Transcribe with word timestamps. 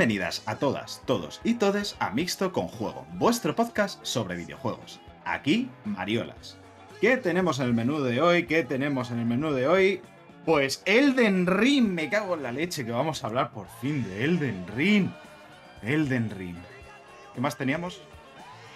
Bienvenidas 0.00 0.42
a 0.46 0.56
todas, 0.56 1.02
todos 1.04 1.42
y 1.44 1.56
todes 1.56 1.94
a 1.98 2.08
Mixto 2.08 2.52
con 2.54 2.68
Juego, 2.68 3.06
vuestro 3.18 3.54
podcast 3.54 4.02
sobre 4.02 4.34
videojuegos. 4.34 4.98
Aquí, 5.26 5.68
Mariolas. 5.84 6.56
¿Qué 7.02 7.18
tenemos 7.18 7.58
en 7.60 7.66
el 7.66 7.74
menú 7.74 8.00
de 8.00 8.22
hoy? 8.22 8.46
¿Qué 8.46 8.64
tenemos 8.64 9.10
en 9.10 9.18
el 9.18 9.26
menú 9.26 9.52
de 9.52 9.68
hoy? 9.68 10.00
Pues 10.46 10.82
Elden 10.86 11.46
Ring, 11.46 11.86
me 11.90 12.08
cago 12.08 12.34
en 12.34 12.44
la 12.44 12.50
leche 12.50 12.86
que 12.86 12.92
vamos 12.92 13.22
a 13.22 13.26
hablar 13.26 13.50
por 13.50 13.66
fin 13.82 14.02
de 14.08 14.24
Elden 14.24 14.64
Ring. 14.74 15.10
Elden 15.82 16.30
Ring. 16.30 16.56
¿Qué 17.34 17.40
más 17.42 17.58
teníamos? 17.58 18.00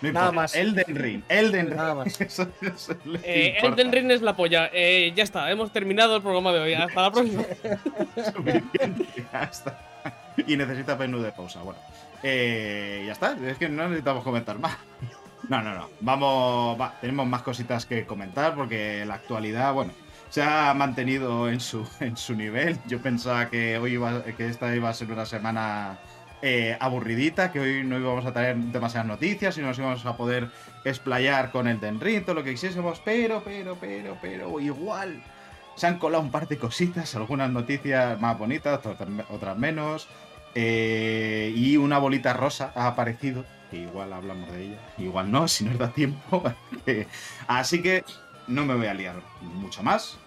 No 0.03 0.13
Nada 0.13 0.27
importa. 0.27 0.43
más. 0.43 0.55
Elden 0.55 0.95
Ring, 0.95 1.23
Elden 1.31 1.67
Ring. 1.69 1.77
Nada 1.77 1.95
más. 1.95 2.21
Eso- 2.21 2.49
eso 2.61 2.95
Eh. 3.23 3.57
Elden 3.63 3.93
Ring 3.93 4.11
es 4.11 4.21
la 4.21 4.37
polla. 4.37 4.69
Eh, 4.75 5.11
ya 5.17 5.23
está, 5.25 5.51
hemos 5.51 5.73
terminado 5.73 6.17
el 6.17 6.21
programa 6.23 6.53
de 6.53 6.61
hoy. 6.61 6.75
Hasta 6.75 7.01
la 7.01 7.11
próxima. 7.11 7.45
Suficiente, 8.35 9.07
ya 9.33 9.45
está. 9.45 9.91
Y 10.47 10.57
necesita 10.57 10.97
menú 10.97 11.21
de 11.21 11.33
pausa. 11.33 11.63
Bueno, 11.63 11.79
eh, 12.23 13.05
ya 13.07 13.13
está. 13.13 13.37
Es 13.47 13.59
que 13.59 13.69
no 13.69 13.85
necesitamos 13.85 14.25
comentar 14.25 14.59
más. 14.59 14.77
No, 15.49 15.63
no, 15.63 15.75
no. 15.75 15.91
Vamos, 16.01 16.81
va, 16.81 16.95
tenemos 17.01 17.27
más 17.27 17.43
cositas 17.43 17.87
que 17.87 18.07
comentar 18.07 18.55
porque 18.55 19.05
la 19.07 19.15
actualidad, 19.15 19.73
bueno, 19.73 19.93
se 20.31 20.43
ha 20.43 20.75
mantenido 20.75 21.49
en 21.49 21.61
su, 21.61 21.87
en 22.01 22.17
su 22.17 22.35
nivel. 22.35 22.79
Yo 22.87 23.01
pensaba 23.01 23.49
que 23.51 23.79
hoy 23.79 23.93
iba, 23.93 24.25
que 24.25 24.49
esta 24.49 24.75
iba 24.75 24.89
a 24.89 24.95
ser 24.95 25.13
una 25.13 25.27
semana 25.27 25.99
eh, 26.43 26.77
aburridita, 26.81 27.53
que 27.53 27.61
hoy 27.61 27.85
no 27.85 27.99
íbamos 27.99 28.27
a 28.27 28.33
traer 28.33 28.57
demasiadas 28.57 29.07
noticias 29.07 29.57
y 29.57 29.63
nos 29.63 29.79
íbamos 29.79 30.05
a 30.05 30.17
poder 30.17 30.51
explayar 30.85 31.51
con 31.51 31.69
el 31.69 31.81
Den 31.81 32.01
Ring, 32.01 32.25
todo 32.25 32.35
lo 32.35 32.45
que 32.45 32.51
quisiésemos, 32.51 33.01
pero, 33.05 33.43
pero, 33.45 33.77
pero, 33.81 34.19
pero, 34.21 34.61
igual. 34.61 35.23
Se 35.77 35.87
han 35.87 35.99
colado 35.99 36.23
un 36.23 36.31
par 36.31 36.47
de 36.49 36.59
cositas, 36.59 37.15
algunas 37.17 37.51
noticias 37.51 38.21
más 38.21 38.39
bonitas, 38.39 38.81
otras, 39.29 39.59
menos. 39.59 40.09
eh, 40.55 41.53
y 41.57 41.77
una 41.77 41.99
bolita 41.99 42.33
rosa 42.33 42.73
ha 42.77 42.87
aparecido, 42.87 43.45
que 43.71 43.79
igual 43.79 44.13
hablamos 44.13 44.51
de 44.53 44.63
ella, 44.67 44.79
igual 44.99 45.31
no, 45.33 45.49
si 45.49 45.65
nos 45.65 45.79
da 45.79 45.91
tiempo. 45.93 46.43
Eh, 46.87 47.07
Así 47.47 47.83
que 47.83 48.05
no 48.47 48.65
me 48.67 48.75
voy 48.75 48.87
a 48.87 48.95
liar 48.95 49.17
mucho 49.41 49.83
más. 49.83 50.19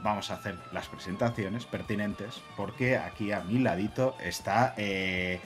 Vamos 0.00 0.30
a 0.30 0.34
hacer 0.34 0.56
las 0.72 0.86
presentaciones 0.86 1.66
pertinentes, 1.66 2.40
porque 2.56 2.96
aquí 2.96 3.32
a 3.32 3.40
mi 3.40 3.58
ladito 3.58 4.16
está. 4.20 4.74
eh, 4.76 5.40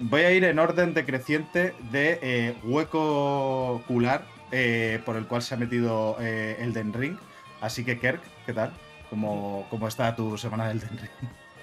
voy 0.00 0.22
a 0.22 0.32
ir 0.32 0.44
en 0.44 0.58
orden 0.58 0.92
decreciente 0.92 1.74
de 1.92 2.56
hueco 2.64 3.68
ocular 3.74 4.26
eh, 4.50 5.00
por 5.04 5.16
el 5.16 5.26
cual 5.26 5.42
se 5.42 5.54
ha 5.54 5.56
metido 5.58 6.16
Elden 6.20 6.92
Ring. 6.92 7.16
Así 7.60 7.84
que, 7.84 7.98
Kerk, 7.98 8.20
¿qué 8.46 8.52
tal? 8.52 8.72
¿Cómo, 9.10 9.66
cómo 9.70 9.88
está 9.88 10.14
tu 10.14 10.36
semana 10.38 10.68
del 10.68 10.80
Ring? 10.80 11.00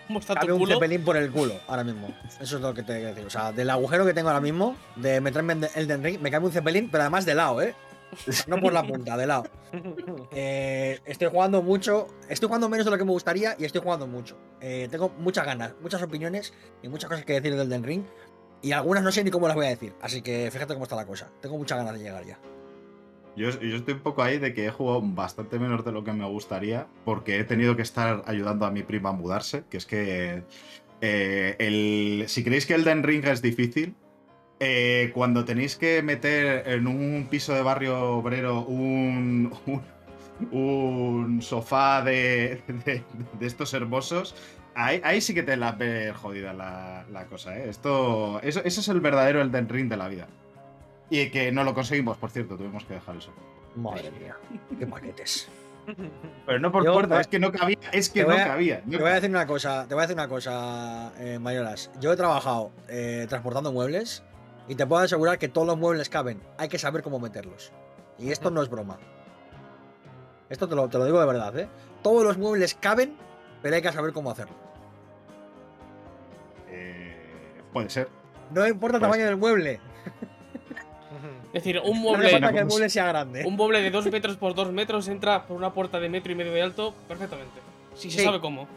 ¿Cómo 0.08 0.20
está 0.20 0.34
Cabe 0.36 0.48
tu 0.48 0.54
un 0.56 0.60
culo? 0.62 0.76
cepelín 0.76 1.04
por 1.04 1.18
el 1.18 1.32
culo 1.32 1.56
ahora 1.68 1.84
mismo. 1.84 2.08
Eso 2.40 2.58
es 2.58 2.62
lo 2.62 2.74
que 2.74 2.84
te 2.84 2.94
quiero 2.96 3.10
decir. 3.10 3.26
O 3.26 3.30
sea, 3.30 3.52
del 3.52 3.70
agujero 3.70 4.06
que 4.06 4.14
tengo 4.14 4.30
ahora 4.30 4.42
mismo, 4.42 4.76
de 4.96 5.22
meterme 5.22 5.54
en 5.54 5.68
Elden 5.76 6.04
Ring, 6.04 6.20
me 6.22 6.30
cabe 6.32 6.46
un 6.46 6.52
cepelín, 6.52 6.90
pero 6.90 7.04
además 7.04 7.26
de 7.26 7.36
lado, 7.36 7.62
¿eh? 7.62 7.74
No 8.48 8.60
por 8.60 8.74
la 8.74 8.84
punta, 8.84 9.16
de 9.16 9.26
lado. 9.26 9.46
Eh, 10.32 11.00
estoy 11.06 11.30
jugando 11.30 11.62
mucho. 11.62 12.08
Estoy 12.28 12.48
jugando 12.48 12.68
menos 12.68 12.86
de 12.86 12.92
lo 12.92 12.98
que 12.98 13.06
me 13.06 13.12
gustaría 13.12 13.56
y 13.58 13.64
estoy 13.64 13.82
jugando 13.82 14.06
mucho. 14.06 14.38
Eh, 14.60 14.90
tengo 14.92 15.10
muchas 15.18 15.46
ganas, 15.46 15.74
muchas 15.82 16.02
opiniones 16.02 16.54
y 16.84 16.90
muchas 16.90 17.10
cosas 17.10 17.24
que 17.24 17.34
decir 17.34 17.56
del 17.56 17.68
Elden 17.68 17.84
Ring. 17.84 18.04
Y 18.62 18.74
algunas 18.74 19.02
no 19.04 19.12
sé 19.14 19.24
ni 19.24 19.32
cómo 19.32 19.48
las 19.48 19.56
voy 19.56 19.66
a 19.66 19.70
decir. 19.70 19.94
Así 20.02 20.22
que 20.22 20.52
fíjate 20.52 20.74
cómo 20.74 20.84
está 20.84 20.98
la 20.98 21.06
cosa. 21.06 21.30
Tengo 21.42 21.58
muchas 21.58 21.78
ganas 21.78 21.94
de 21.94 22.00
llegar 22.00 22.26
ya. 22.26 22.38
Yo, 23.36 23.50
yo 23.62 23.78
estoy 23.78 23.94
un 23.94 24.02
poco 24.02 24.24
ahí 24.24 24.38
de 24.40 24.54
que 24.54 24.66
he 24.66 24.72
jugado 24.72 25.02
bastante 25.02 25.58
menos 25.58 25.86
de 25.86 25.92
lo 25.94 26.04
que 26.04 26.12
me 26.12 26.26
gustaría, 26.26 26.88
porque 27.06 27.40
he 27.40 27.44
tenido 27.46 27.76
que 27.78 27.82
estar 27.82 28.24
ayudando 28.26 28.66
a 28.66 28.72
mi 28.72 28.84
prima 28.84 29.10
a 29.10 29.14
mudarse, 29.14 29.64
que 29.70 29.78
es 29.78 29.86
que 29.86 30.44
eh, 31.00 31.56
el, 31.60 32.26
si 32.28 32.44
creéis 32.44 32.66
que 32.66 32.74
Elden 32.76 33.04
Ring 33.04 33.26
es 33.26 33.42
difícil, 33.42 33.96
eh, 34.60 35.12
cuando 35.14 35.46
tenéis 35.46 35.76
que 35.78 36.04
meter 36.04 36.68
en 36.68 36.88
un 36.88 37.28
piso 37.30 37.54
de 37.56 37.62
barrio 37.64 38.18
obrero 38.18 38.62
un, 38.66 39.52
un, 40.52 41.42
sofá 41.42 42.04
de, 42.04 42.62
de- 42.86 43.04
estos 43.46 43.74
hermosos, 43.74 44.36
ahí, 44.76 45.02
ahí 45.04 45.22
sí 45.22 45.34
que 45.34 45.44
te 45.44 45.56
la 45.58 45.72
ves 45.72 46.16
jodida 46.18 46.54
la, 46.54 47.06
la 47.12 47.26
cosa. 47.26 47.58
¿eh? 47.58 47.70
Esto, 47.70 48.40
eso, 48.44 48.62
ese 48.64 48.82
es 48.82 48.88
el 48.90 49.00
verdadero 49.00 49.42
Elden 49.42 49.70
Ring 49.70 49.90
de 49.90 49.98
la 49.98 50.10
vida. 50.10 50.28
Y 51.12 51.30
que 51.30 51.52
no 51.52 51.64
lo 51.64 51.74
conseguimos, 51.76 52.18
por 52.18 52.32
cierto, 52.32 52.58
tuvimos 52.58 52.84
que 52.86 52.96
dejar 52.96 53.18
eso. 53.18 53.32
Madre 53.76 54.10
mía, 54.12 54.36
qué 54.80 54.88
paquetes. 54.88 55.48
Pero 56.46 56.60
no 56.60 56.72
por 56.72 56.84
Yo- 56.86 56.94
puerta, 56.94 57.20
es 57.22 57.28
que 57.28 57.38
no 57.40 57.52
cabía, 57.52 57.78
es 57.92 58.10
que 58.10 58.22
Te 58.22 58.28
no 58.28 58.34
voy 58.34 58.42
a- 58.42 58.48
cabía. 58.48 58.82
no 58.86 58.92
Te 58.98 59.04
voy 59.04 59.12
a 59.12 59.16
decir 59.16 59.30
una 59.30 59.46
cosa, 59.46 59.86
te 59.88 59.94
voy 59.94 60.04
a 60.04 60.08
decir 60.08 60.16
una 60.16 60.28
cosa, 60.30 61.12
eh, 61.20 61.38
Mayolas. 61.40 61.92
Yo 62.00 62.14
he 62.14 62.16
trabajado 62.16 62.72
eh, 62.88 63.26
transportando 63.30 63.72
muebles 63.74 64.24
y 64.68 64.76
te 64.76 64.88
puedo 64.88 65.04
asegurar 65.04 65.38
que 65.38 65.50
todos 65.50 65.68
los 65.68 65.78
muebles 65.78 66.08
caben. 66.10 66.42
Hay 66.58 66.70
que 66.70 66.80
saber 66.80 67.02
cómo 67.04 67.20
meterlos. 67.20 67.72
Y 68.18 68.32
esto 68.32 68.50
no 68.52 68.62
es 68.64 68.70
broma. 68.70 68.98
Esto 70.50 70.68
te 70.70 70.76
lo, 70.76 70.88
te 70.88 70.98
lo 70.98 71.06
digo 71.06 71.20
de 71.20 71.26
verdad, 71.26 71.58
¿eh? 71.60 71.68
Todos 72.04 72.24
los 72.24 72.38
muebles 72.38 72.76
caben, 72.76 73.16
pero 73.62 73.76
hay 73.76 73.82
que 73.82 73.92
saber 73.92 74.14
cómo 74.14 74.32
hacerlo. 74.32 74.56
Eh, 76.70 77.62
puede 77.74 77.90
ser. 77.90 78.08
No 78.54 78.68
importa 78.68 78.98
el 78.98 79.02
tamaño 79.02 79.26
del 79.26 79.38
mueble. 79.38 79.80
Es 81.54 81.64
decir, 81.64 81.82
un 81.84 82.00
mueble, 82.00 82.40
no, 82.40 82.52
que 82.52 82.60
el 82.60 82.66
mueble 82.66 82.90
sea 82.90 83.06
grande. 83.08 83.44
un 83.46 83.56
mueble 83.56 83.82
de 83.82 83.92
2 83.92 84.10
metros 84.12 84.38
por 84.38 84.56
2 84.56 84.72
metros 84.72 85.08
entra 85.10 85.46
por 85.48 85.58
una 85.58 85.74
puerta 85.74 86.00
de 86.00 86.08
metro 86.10 86.32
y 86.32 86.36
medio 86.36 86.54
de 86.54 86.62
alto 86.62 86.94
perfectamente. 87.08 87.60
Si 87.96 88.10
se 88.10 88.24
sabe 88.24 88.40
cómo. 88.40 88.68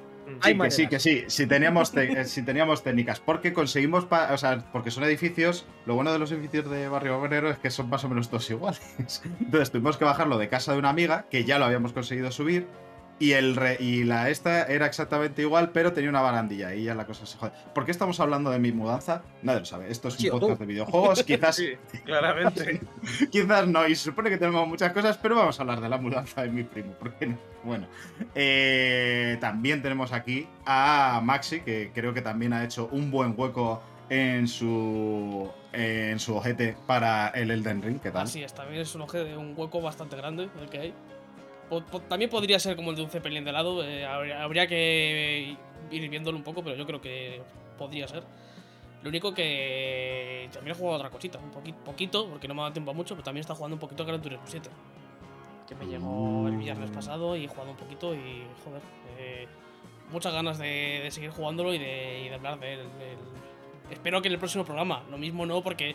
Hay 0.40 0.54
Sí, 0.54 0.58
que 0.58 0.70
sí, 0.70 0.86
que 0.88 0.98
sí. 0.98 1.24
Si 1.28 1.46
teníamos, 1.46 1.92
te- 1.92 2.20
eh, 2.20 2.24
si 2.24 2.42
teníamos 2.42 2.82
técnicas. 2.82 3.20
Porque 3.20 3.52
conseguimos. 3.52 4.06
pa- 4.06 4.32
o 4.32 4.38
sea, 4.38 4.64
porque 4.72 4.90
son 4.90 5.04
edificios. 5.04 5.66
Lo 5.86 5.94
bueno 5.94 6.12
de 6.12 6.18
los 6.18 6.32
edificios 6.32 6.68
de 6.70 6.88
Barrio 6.88 7.18
Obrero 7.20 7.50
es 7.50 7.58
que 7.58 7.70
son 7.70 7.90
más 7.90 8.02
o 8.04 8.08
menos 8.08 8.28
todos 8.30 8.48
iguales. 8.50 8.80
Entonces 9.40 9.70
tuvimos 9.70 9.96
que 9.98 10.04
bajarlo 10.06 10.38
de 10.38 10.48
casa 10.48 10.72
de 10.72 10.78
una 10.78 10.88
amiga, 10.88 11.26
que 11.30 11.44
ya 11.44 11.58
lo 11.58 11.66
habíamos 11.66 11.92
conseguido 11.92 12.32
subir. 12.32 12.66
Y, 13.20 13.30
el 13.32 13.54
re- 13.54 13.76
y 13.80 14.02
la 14.02 14.28
esta 14.28 14.64
era 14.66 14.86
exactamente 14.86 15.40
igual, 15.42 15.70
pero 15.70 15.92
tenía 15.92 16.10
una 16.10 16.20
barandilla. 16.20 16.74
Y 16.74 16.84
ya 16.84 16.94
la 16.96 17.06
cosa 17.06 17.24
se 17.26 17.38
jode. 17.38 17.52
¿Por 17.72 17.84
qué 17.84 17.92
estamos 17.92 18.18
hablando 18.18 18.50
de 18.50 18.58
mi 18.58 18.72
mudanza? 18.72 19.22
Nadie 19.42 19.60
lo 19.60 19.64
sabe. 19.66 19.90
Esto 19.90 20.08
es 20.08 20.14
un 20.14 20.20
Sí, 20.20 20.28
o 20.30 20.32
tú. 20.34 20.40
podcast 20.40 20.60
de 20.60 20.66
videojuegos. 20.66 21.22
Quizás 21.24 21.54
Sí, 21.56 21.74
claramente. 22.04 22.80
Quizás 23.30 23.68
no, 23.68 23.86
y 23.86 23.94
se 23.94 24.04
supone 24.04 24.30
que 24.30 24.36
tenemos 24.36 24.66
muchas 24.66 24.92
cosas, 24.92 25.16
pero 25.18 25.36
vamos 25.36 25.58
a 25.58 25.62
hablar 25.62 25.80
de 25.80 25.88
la 25.88 25.98
mudanza 25.98 26.42
de 26.42 26.48
mi 26.50 26.64
primo, 26.64 26.92
¿por 26.94 27.12
qué 27.14 27.28
no? 27.28 27.38
Bueno, 27.62 27.86
eh, 28.34 29.38
también 29.40 29.80
tenemos 29.80 30.12
aquí 30.12 30.46
a 30.66 31.20
Maxi, 31.22 31.60
que 31.60 31.90
creo 31.94 32.12
que 32.12 32.20
también 32.20 32.52
ha 32.52 32.64
hecho 32.64 32.88
un 32.92 33.10
buen 33.10 33.34
hueco 33.36 33.80
en 34.10 34.46
su 34.48 35.48
en 35.72 36.18
su 36.20 36.36
ojete 36.36 36.76
para 36.86 37.28
el 37.28 37.50
Elden 37.50 37.82
Ring, 37.82 37.98
¿qué 38.00 38.10
tal? 38.10 38.24
Así 38.24 38.42
es, 38.42 38.52
también 38.54 38.82
es 38.82 38.94
un, 38.94 39.00
oje- 39.02 39.36
un 39.36 39.54
hueco 39.56 39.80
bastante 39.80 40.16
grande 40.16 40.48
el 40.60 40.68
que 40.68 40.78
hay. 40.78 40.94
Po- 41.80 41.84
po- 41.86 42.00
también 42.02 42.30
podría 42.30 42.58
ser 42.58 42.76
como 42.76 42.90
el 42.90 42.96
de 42.96 43.02
un 43.02 43.10
Zeppelin 43.10 43.44
de 43.44 43.52
lado. 43.52 43.82
eh, 43.84 44.04
habría, 44.04 44.42
habría 44.42 44.66
que 44.66 45.56
ir 45.90 46.08
viéndolo 46.08 46.36
un 46.36 46.44
poco, 46.44 46.62
pero 46.62 46.76
yo 46.76 46.86
creo 46.86 47.00
que 47.00 47.42
podría 47.78 48.06
ser. 48.08 48.22
Lo 49.02 49.10
único 49.10 49.34
que 49.34 50.48
también 50.52 50.74
he 50.74 50.78
jugado 50.78 50.96
otra 50.96 51.10
cosita, 51.10 51.38
un 51.38 51.52
poqui- 51.52 51.74
poquito, 51.74 52.26
porque 52.28 52.48
no 52.48 52.54
me 52.54 52.60
ha 52.60 52.64
dado 52.64 52.72
tiempo 52.72 52.90
a 52.90 52.94
mucho, 52.94 53.14
pero 53.14 53.24
también 53.24 53.42
está 53.42 53.54
jugando 53.54 53.74
un 53.76 53.80
poquito 53.80 54.02
a 54.02 54.06
Gran 54.06 54.22
Turismo 54.22 54.44
7. 54.46 54.70
Que 55.68 55.74
me 55.74 55.86
llegó 55.86 56.46
el 56.48 56.56
viernes 56.56 56.90
pasado 56.90 57.36
y 57.36 57.44
he 57.44 57.48
jugado 57.48 57.70
un 57.70 57.76
poquito 57.76 58.14
y, 58.14 58.44
joder, 58.64 58.80
eh, 59.18 59.46
muchas 60.10 60.32
ganas 60.32 60.58
de, 60.58 61.00
de 61.02 61.10
seguir 61.10 61.30
jugándolo 61.30 61.74
y 61.74 61.78
de, 61.78 62.22
y 62.24 62.28
de 62.28 62.34
hablar 62.34 62.58
de 62.60 62.74
él. 62.74 62.80
Espero 63.90 64.22
que 64.22 64.28
en 64.28 64.34
el 64.34 64.38
próximo 64.38 64.64
programa, 64.64 65.02
lo 65.10 65.18
mismo 65.18 65.44
no, 65.44 65.62
porque 65.62 65.94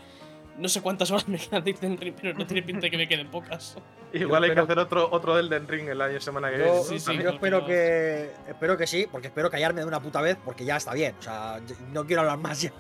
no 0.60 0.68
sé 0.70 0.82
cuántas 0.82 1.10
horas 1.12 1.28
me 1.28 1.38
quedan 1.38 1.64
de 1.64 1.72
Elden 1.72 1.98
Ring, 1.98 2.16
pero 2.22 2.38
no 2.38 2.46
tiene 2.46 2.62
pinta 2.64 2.82
de 2.82 2.92
que 2.92 2.98
me 2.98 3.08
queden 3.08 3.28
pocas. 3.30 3.78
Igual 4.14 4.44
hay 4.44 4.54
que 4.54 4.60
hacer 4.60 4.78
otro, 4.80 5.08
otro 5.12 5.38
Elden 5.40 5.68
Ring 5.68 5.88
el 5.90 6.02
año 6.02 6.20
semana 6.20 6.50
que 6.50 6.58
viene. 6.58 6.84
sí, 6.84 7.00
sí, 7.00 7.18
yo 7.18 7.30
espero 7.30 7.66
que 7.66 8.32
espero 8.48 8.78
que 8.78 8.88
sí, 8.88 9.08
porque 9.12 9.28
espero 9.28 9.50
callarme 9.50 9.82
de 9.82 9.88
una 9.88 10.00
puta 10.02 10.22
vez, 10.22 10.38
porque 10.44 10.66
ya 10.66 10.78
está 10.78 10.94
bien. 10.94 11.16
O 11.20 11.22
sea, 11.22 11.60
no 11.94 12.06
quiero 12.06 12.22
hablar 12.22 12.38
más 12.40 12.62
ya. 12.62 12.72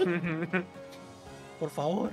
Por 1.60 1.70
favor. 1.70 2.10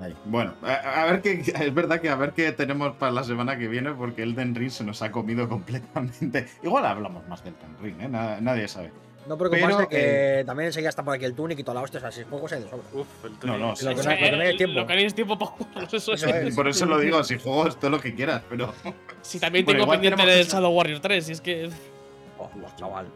Ay, 0.00 0.14
Bueno, 0.24 0.54
a, 0.62 1.02
a 1.02 1.04
ver 1.06 1.20
qué. 1.22 1.32
Es 1.60 1.74
verdad 1.74 2.00
que 2.00 2.08
a 2.08 2.16
ver 2.16 2.32
qué 2.32 2.50
tenemos 2.52 2.96
para 2.96 3.12
la 3.12 3.22
semana 3.22 3.56
que 3.58 3.68
viene, 3.68 3.92
porque 3.92 4.22
el 4.22 4.30
Elden 4.30 4.54
Ring 4.54 4.70
se 4.70 4.82
nos 4.84 5.02
ha 5.02 5.12
comido 5.12 5.48
completamente. 5.48 6.46
Igual 6.62 6.86
hablamos 6.86 7.26
más 7.28 7.44
del 7.44 7.54
Elden 7.54 7.76
Ring, 7.82 8.00
¿eh? 8.00 8.08
Na- 8.08 8.40
nadie 8.40 8.66
sabe. 8.66 8.92
No 9.26 9.38
preocupaste 9.38 9.76
Pero, 9.76 9.88
que 9.88 10.44
también 10.44 10.66
enseguida 10.66 10.90
está 10.90 11.02
por 11.02 11.14
aquí 11.14 11.24
el 11.24 11.34
Tunic 11.34 11.58
y 11.58 11.62
toda 11.64 11.76
la 11.76 11.80
hostia. 11.82 11.98
O 11.98 12.00
sea, 12.02 12.12
si 12.12 12.24
juegos 12.24 12.52
hay 12.52 12.62
de 12.62 12.68
sobra. 12.68 12.84
Uf, 12.92 13.06
el 13.24 13.32
No, 13.48 13.58
no, 13.58 13.74
Tunic. 13.74 13.76
sí. 13.76 13.84
Lo 13.86 13.94
que 13.94 14.00
O 14.00 14.04
no- 14.04 14.10
lo 14.10 14.16
que 14.16 14.30
no 14.36 14.42
hay 14.42 14.48
el- 14.50 14.56
tiempo. 14.58 14.80
Lo 14.80 14.86
que 14.86 14.92
no 14.92 14.98
hay 14.98 15.04
es 15.06 15.14
tiempo 15.14 15.38
para 15.38 15.50
jugarlos, 15.52 15.94
eso 15.94 16.12
Eso 16.12 16.26
es. 16.26 16.34
es. 16.34 16.54
Por 16.54 16.68
eso 16.68 16.86
lo 16.86 16.98
digo, 16.98 17.24
si 17.24 17.38
juegos 17.38 17.78
todo 17.80 17.90
lo 17.90 18.00
que 18.00 18.14
quieras, 18.14 18.42
pero. 18.48 18.72
Si 19.22 19.40
también 19.40 19.64
tengo 19.64 19.86
pendiente 19.88 20.22
el 20.40 20.46
Shadow 20.46 20.70
Warrior 20.72 21.00
3, 21.00 21.28
y 21.28 21.32
es 21.32 21.40
que. 21.40 21.70
Oh, 22.38 22.50
chaval. 22.76 23.06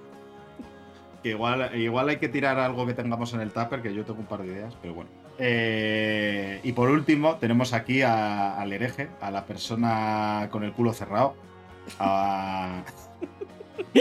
Que 1.23 1.31
igual, 1.31 1.71
igual 1.79 2.09
hay 2.09 2.17
que 2.17 2.29
tirar 2.29 2.59
algo 2.59 2.87
que 2.87 2.95
tengamos 2.95 3.35
en 3.35 3.41
el 3.41 3.51
tupper, 3.51 3.83
que 3.83 3.93
yo 3.93 4.05
tengo 4.05 4.21
un 4.21 4.27
par 4.27 4.41
de 4.43 4.47
ideas, 4.47 4.75
pero 4.81 4.95
bueno. 4.95 5.11
Eh, 5.41 6.61
y 6.63 6.73
por 6.73 6.89
último, 6.89 7.37
tenemos 7.37 7.73
aquí 7.73 8.03
a- 8.03 8.59
al 8.59 8.73
hereje, 8.73 9.09
a 9.21 9.31
la 9.31 9.45
persona 9.45 10.49
con 10.51 10.63
el 10.65 10.73
culo 10.73 10.93
cerrado. 10.95 11.35
a- 11.99 12.83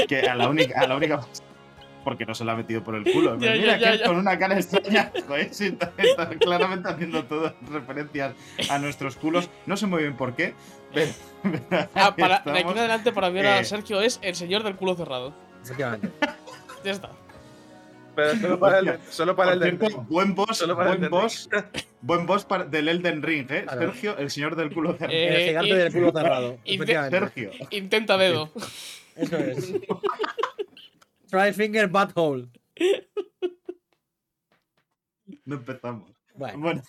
que 0.09 0.19
a 0.27 0.36
la 0.36 0.50
única, 0.50 0.81
a 0.81 0.88
la 0.88 0.95
única, 0.98 1.21
porque 2.07 2.25
no 2.25 2.33
se 2.33 2.45
lo 2.45 2.51
ha 2.54 2.56
metido 2.56 2.81
por 2.86 2.95
el 2.95 3.04
culo. 3.04 3.36
Pero 3.39 3.54
Ya, 3.54 3.59
mira 3.59 3.77
ya, 3.77 3.92
que 3.92 3.98
ya, 3.98 4.01
ya. 4.04 4.07
con 4.07 4.15
una 4.15 4.39
cara 4.39 4.56
extraña, 4.57 5.12
joder, 5.27 5.54
sí, 5.54 5.65
está, 5.65 5.92
está 5.98 6.30
claramente 6.30 6.88
haciendo 6.88 7.25
todas 7.25 7.54
referencias 7.69 8.33
a 8.69 8.80
nuestros 8.80 9.18
culos. 9.18 9.50
No 9.65 9.75
sé 9.75 9.88
muy 9.88 10.04
bien 10.04 10.15
por 10.15 10.33
qué, 10.33 10.54
pero. 10.94 11.12
Ah, 11.95 12.15
para, 12.15 12.39
de 12.45 12.59
aquí 12.59 12.71
en 12.71 12.77
adelante, 12.77 13.12
para 13.12 13.30
mí 13.30 13.39
ahora 13.39 13.59
Eh. 13.59 13.65
Sergio 13.65 14.00
es 14.00 14.19
el 14.21 14.36
señor 14.36 14.63
del 14.63 14.77
culo 14.77 14.95
cerrado. 14.95 15.33
Efectivamente. 15.63 16.09
Ya 16.86 16.92
está. 16.92 17.09
Pero 18.15 18.36
solo 18.39 18.57
para 18.59 18.80
el, 18.80 19.00
solo 19.09 19.36
para 19.36 19.51
el 19.54 19.62
cierto, 19.62 19.86
Ring. 19.88 20.07
buen 20.07 20.33
boss, 20.33 20.57
Solo 20.59 20.77
para 20.77 20.94
el 20.94 20.98
buen 21.00 21.12
boss, 21.12 21.50
buen 22.01 22.25
boss 22.25 22.45
para- 22.45 22.63
del 22.63 22.88
Elden 22.88 23.21
Ring, 23.21 23.51
¿eh? 23.51 23.65
Sergio, 23.69 24.18
el 24.18 24.31
señor 24.31 24.56
del 24.56 24.74
culo 24.74 24.94
cerrado. 24.94 25.13
Eh, 25.13 25.36
el 25.44 25.48
gigante 25.50 25.69
y- 25.69 25.74
del 25.74 25.92
culo 25.94 26.12
cerrado. 26.13 26.57
Sergio. 27.09 27.51
Intenta 27.69 28.18
dedo. 28.18 28.50
Eso 29.18 29.38
es. 29.38 29.74
Try 31.29 31.53
finger 31.53 31.88
butthole. 31.88 32.50
No 35.45 35.56
empezamos. 35.56 36.12
Bueno, 36.35 36.59
Bueno, 36.59 36.81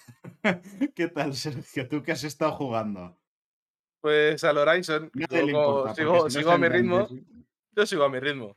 ¿qué 0.94 1.08
tal, 1.08 1.34
Sergio? 1.34 1.88
¿Tú 1.88 2.02
qué 2.02 2.12
has 2.12 2.24
estado 2.24 2.52
jugando? 2.52 3.18
Pues 4.00 4.44
al 4.44 4.58
Horizon. 4.58 5.10
Importa. 5.14 5.94
sigo 5.94 6.30
si 6.30 6.36
no 6.36 6.40
sigo 6.40 6.50
a 6.52 6.58
mi 6.58 6.68
ritmo. 6.68 7.08
Yo 7.72 7.86
sigo 7.86 8.04
a 8.04 8.08
mi 8.08 8.20
ritmo. 8.20 8.56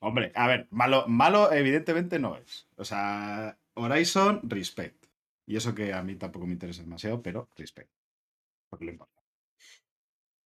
Hombre, 0.00 0.32
a 0.34 0.48
ver, 0.48 0.66
malo, 0.70 1.06
malo 1.06 1.52
evidentemente 1.52 2.18
no 2.18 2.36
es. 2.36 2.68
O 2.76 2.84
sea, 2.84 3.56
Horizon, 3.74 4.40
respect. 4.42 5.06
Y 5.46 5.56
eso 5.56 5.74
que 5.74 5.92
a 5.92 6.02
mí 6.02 6.16
tampoco 6.16 6.46
me 6.46 6.52
interesa 6.52 6.82
demasiado, 6.82 7.22
pero 7.22 7.48
respect. 7.56 7.90
Porque 8.68 8.84
lo 8.84 8.92
importante. 8.92 9.21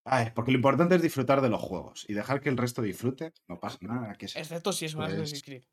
Ay, 0.09 0.31
porque 0.35 0.53
lo 0.53 0.57
importante 0.59 0.95
es 0.95 1.03
disfrutar 1.03 1.41
de 1.41 1.49
los 1.49 1.61
juegos 1.61 2.05
y 2.09 2.15
dejar 2.15 2.41
que 2.41 2.49
el 2.49 2.57
resto 2.57 2.81
disfrute. 2.81 3.33
No 3.49 3.59
pasa 3.59 3.79
nada. 3.81 4.15
Que 4.15 4.29
se- 4.29 4.39
Excepto 4.39 4.73
si 4.73 4.85
es 4.85 4.95
un 4.95 5.01
Pues- 5.01 5.15
Assassin's 5.15 5.43
Creed. 5.43 5.65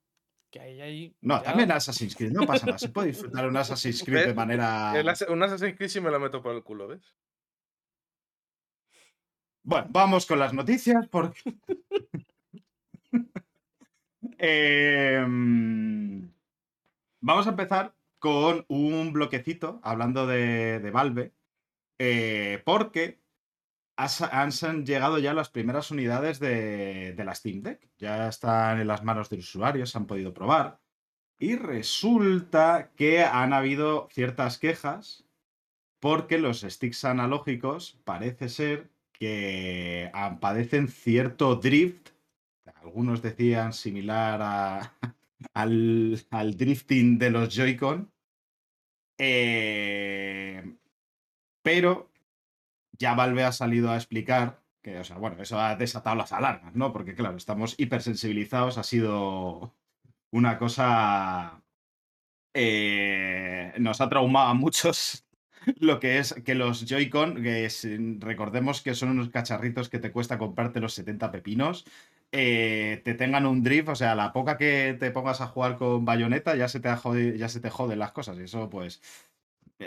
Que 0.49 0.59
ahí, 0.59 0.81
ahí. 0.81 1.15
No, 1.21 1.37
ya- 1.37 1.43
también 1.43 1.71
Assassin's 1.71 2.15
Creed, 2.15 2.31
no 2.31 2.45
pasa 2.45 2.65
nada. 2.65 2.77
Se 2.79 2.89
puede 2.89 3.09
disfrutar 3.09 3.47
un 3.47 3.55
Assassin's 3.57 4.03
Creed 4.03 4.27
de 4.27 4.33
manera. 4.33 4.93
El 4.99 5.07
un 5.29 5.43
Assassin's 5.43 5.75
Creed 5.77 5.89
sí 5.89 6.01
me 6.01 6.09
lo 6.11 6.19
meto 6.19 6.41
por 6.41 6.55
el 6.55 6.63
culo, 6.63 6.87
¿ves? 6.87 7.15
Bueno, 9.63 9.87
vamos 9.91 10.25
con 10.25 10.39
las 10.39 10.53
noticias 10.53 11.07
porque. 11.09 11.39
Em, 14.37 16.31
vamos 17.21 17.47
a 17.47 17.51
empezar 17.51 17.95
con 18.19 18.65
un 18.67 19.13
bloquecito 19.13 19.79
hablando 19.83 20.27
de, 20.27 20.79
de 20.79 20.91
Valve. 20.91 21.33
eh, 21.99 22.61
porque 22.65 23.22
han 23.95 24.85
llegado 24.85 25.19
ya 25.19 25.33
las 25.33 25.49
primeras 25.49 25.91
unidades 25.91 26.39
de, 26.39 27.13
de 27.13 27.23
la 27.25 27.35
Steam 27.35 27.61
Deck. 27.61 27.89
Ya 27.97 28.27
están 28.27 28.79
en 28.79 28.87
las 28.87 29.03
manos 29.03 29.29
de 29.29 29.37
los 29.37 29.47
usuarios, 29.47 29.91
se 29.91 29.97
han 29.97 30.07
podido 30.07 30.33
probar. 30.33 30.79
Y 31.39 31.55
resulta 31.55 32.91
que 32.95 33.21
han 33.21 33.53
habido 33.53 34.07
ciertas 34.11 34.57
quejas 34.57 35.25
porque 35.99 36.37
los 36.37 36.61
sticks 36.61 37.05
analógicos 37.05 37.99
parece 38.03 38.49
ser 38.49 38.89
que 39.13 40.11
padecen 40.41 40.87
cierto 40.89 41.55
drift. 41.55 42.09
Algunos 42.75 43.21
decían 43.21 43.73
similar 43.73 44.91
al 45.53 46.57
drifting 46.57 47.17
de 47.17 47.29
los 47.29 47.55
Joy-Con. 47.55 48.11
Eh, 49.17 50.75
pero 51.61 52.12
ya 52.97 53.13
Valve 53.15 53.43
ha 53.43 53.51
salido 53.51 53.91
a 53.91 53.95
explicar 53.97 54.61
que, 54.81 54.99
o 54.99 55.03
sea, 55.03 55.17
bueno, 55.17 55.41
eso 55.41 55.59
ha 55.59 55.75
desatado 55.75 56.15
las 56.15 56.33
alarmas, 56.33 56.75
¿no? 56.75 56.91
Porque, 56.93 57.15
claro, 57.15 57.37
estamos 57.37 57.75
hipersensibilizados, 57.77 58.77
ha 58.77 58.83
sido 58.83 59.73
una 60.31 60.57
cosa. 60.59 61.63
eh, 62.53 63.73
nos 63.79 64.01
ha 64.01 64.09
traumado 64.09 64.49
a 64.49 64.53
muchos 64.53 65.25
lo 65.79 65.99
que 65.99 66.19
es 66.19 66.33
que 66.45 66.55
los 66.55 66.85
Joy-Con, 66.85 67.41
que 67.43 67.69
recordemos 68.19 68.81
que 68.81 68.95
son 68.95 69.09
unos 69.09 69.29
cacharritos 69.29 69.89
que 69.89 69.99
te 69.99 70.11
cuesta 70.11 70.37
comprarte 70.37 70.79
los 70.79 70.93
70 70.93 71.31
pepinos, 71.31 71.85
eh, 72.31 73.01
te 73.05 73.13
tengan 73.13 73.45
un 73.45 73.63
drift, 73.63 73.89
o 73.89 73.95
sea, 73.95 74.15
la 74.15 74.33
poca 74.33 74.57
que 74.57 74.95
te 74.99 75.11
pongas 75.11 75.41
a 75.41 75.47
jugar 75.47 75.77
con 75.77 76.03
bayoneta 76.05 76.55
ya 76.55 76.67
se 76.67 76.79
te, 76.79 76.89
ha 76.89 76.97
jodi- 76.97 77.37
ya 77.37 77.47
se 77.49 77.59
te 77.59 77.69
joden 77.69 77.99
las 77.99 78.11
cosas. 78.11 78.37
Y 78.39 78.43
eso, 78.43 78.69
pues, 78.69 79.01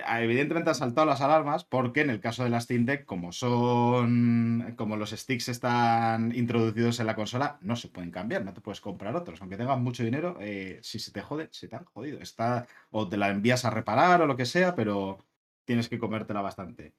evidentemente 0.07 0.71
han 0.71 0.75
saltado 0.75 1.07
las 1.07 1.21
alarmas 1.21 1.65
porque 1.65 2.01
en 2.01 2.11
el 2.11 2.21
caso 2.21 2.45
de 2.45 2.51
la 2.51 2.61
Steam 2.61 2.85
Deck, 2.85 3.05
como 3.05 3.33
son, 3.33 4.75
como 4.77 4.97
los 4.97 5.11
sticks 5.11 5.49
están 5.49 6.35
introducidos 6.35 7.01
en 7.01 7.07
la 7.07 7.15
consola, 7.15 7.59
no 7.61 7.77
se 7.77 7.89
pueden 7.89 8.11
cambiar, 8.11 8.45
no 8.45 8.53
te 8.53 8.61
puedes 8.61 8.81
comprar 8.81 9.15
otros. 9.17 9.41
Aunque 9.41 9.57
tengas 9.57 9.79
mucho 9.79 10.03
dinero, 10.03 10.37
eh, 10.41 10.79
si 10.83 10.99
se 10.99 11.13
te 11.13 11.21
jode, 11.21 11.49
se 11.53 11.69
te 11.69 11.77
han 11.77 11.85
jodido. 11.85 12.21
Está, 12.21 12.67
o 12.91 13.09
te 13.09 13.17
la 13.17 13.29
envías 13.29 13.65
a 13.65 13.71
reparar 13.71 14.23
o 14.23 14.27
lo 14.27 14.37
que 14.37 14.47
sea, 14.47 14.75
pero 14.75 15.25
tienes 15.65 15.89
que 15.89 15.99
comértela 15.99 16.41
bastante. 16.41 16.95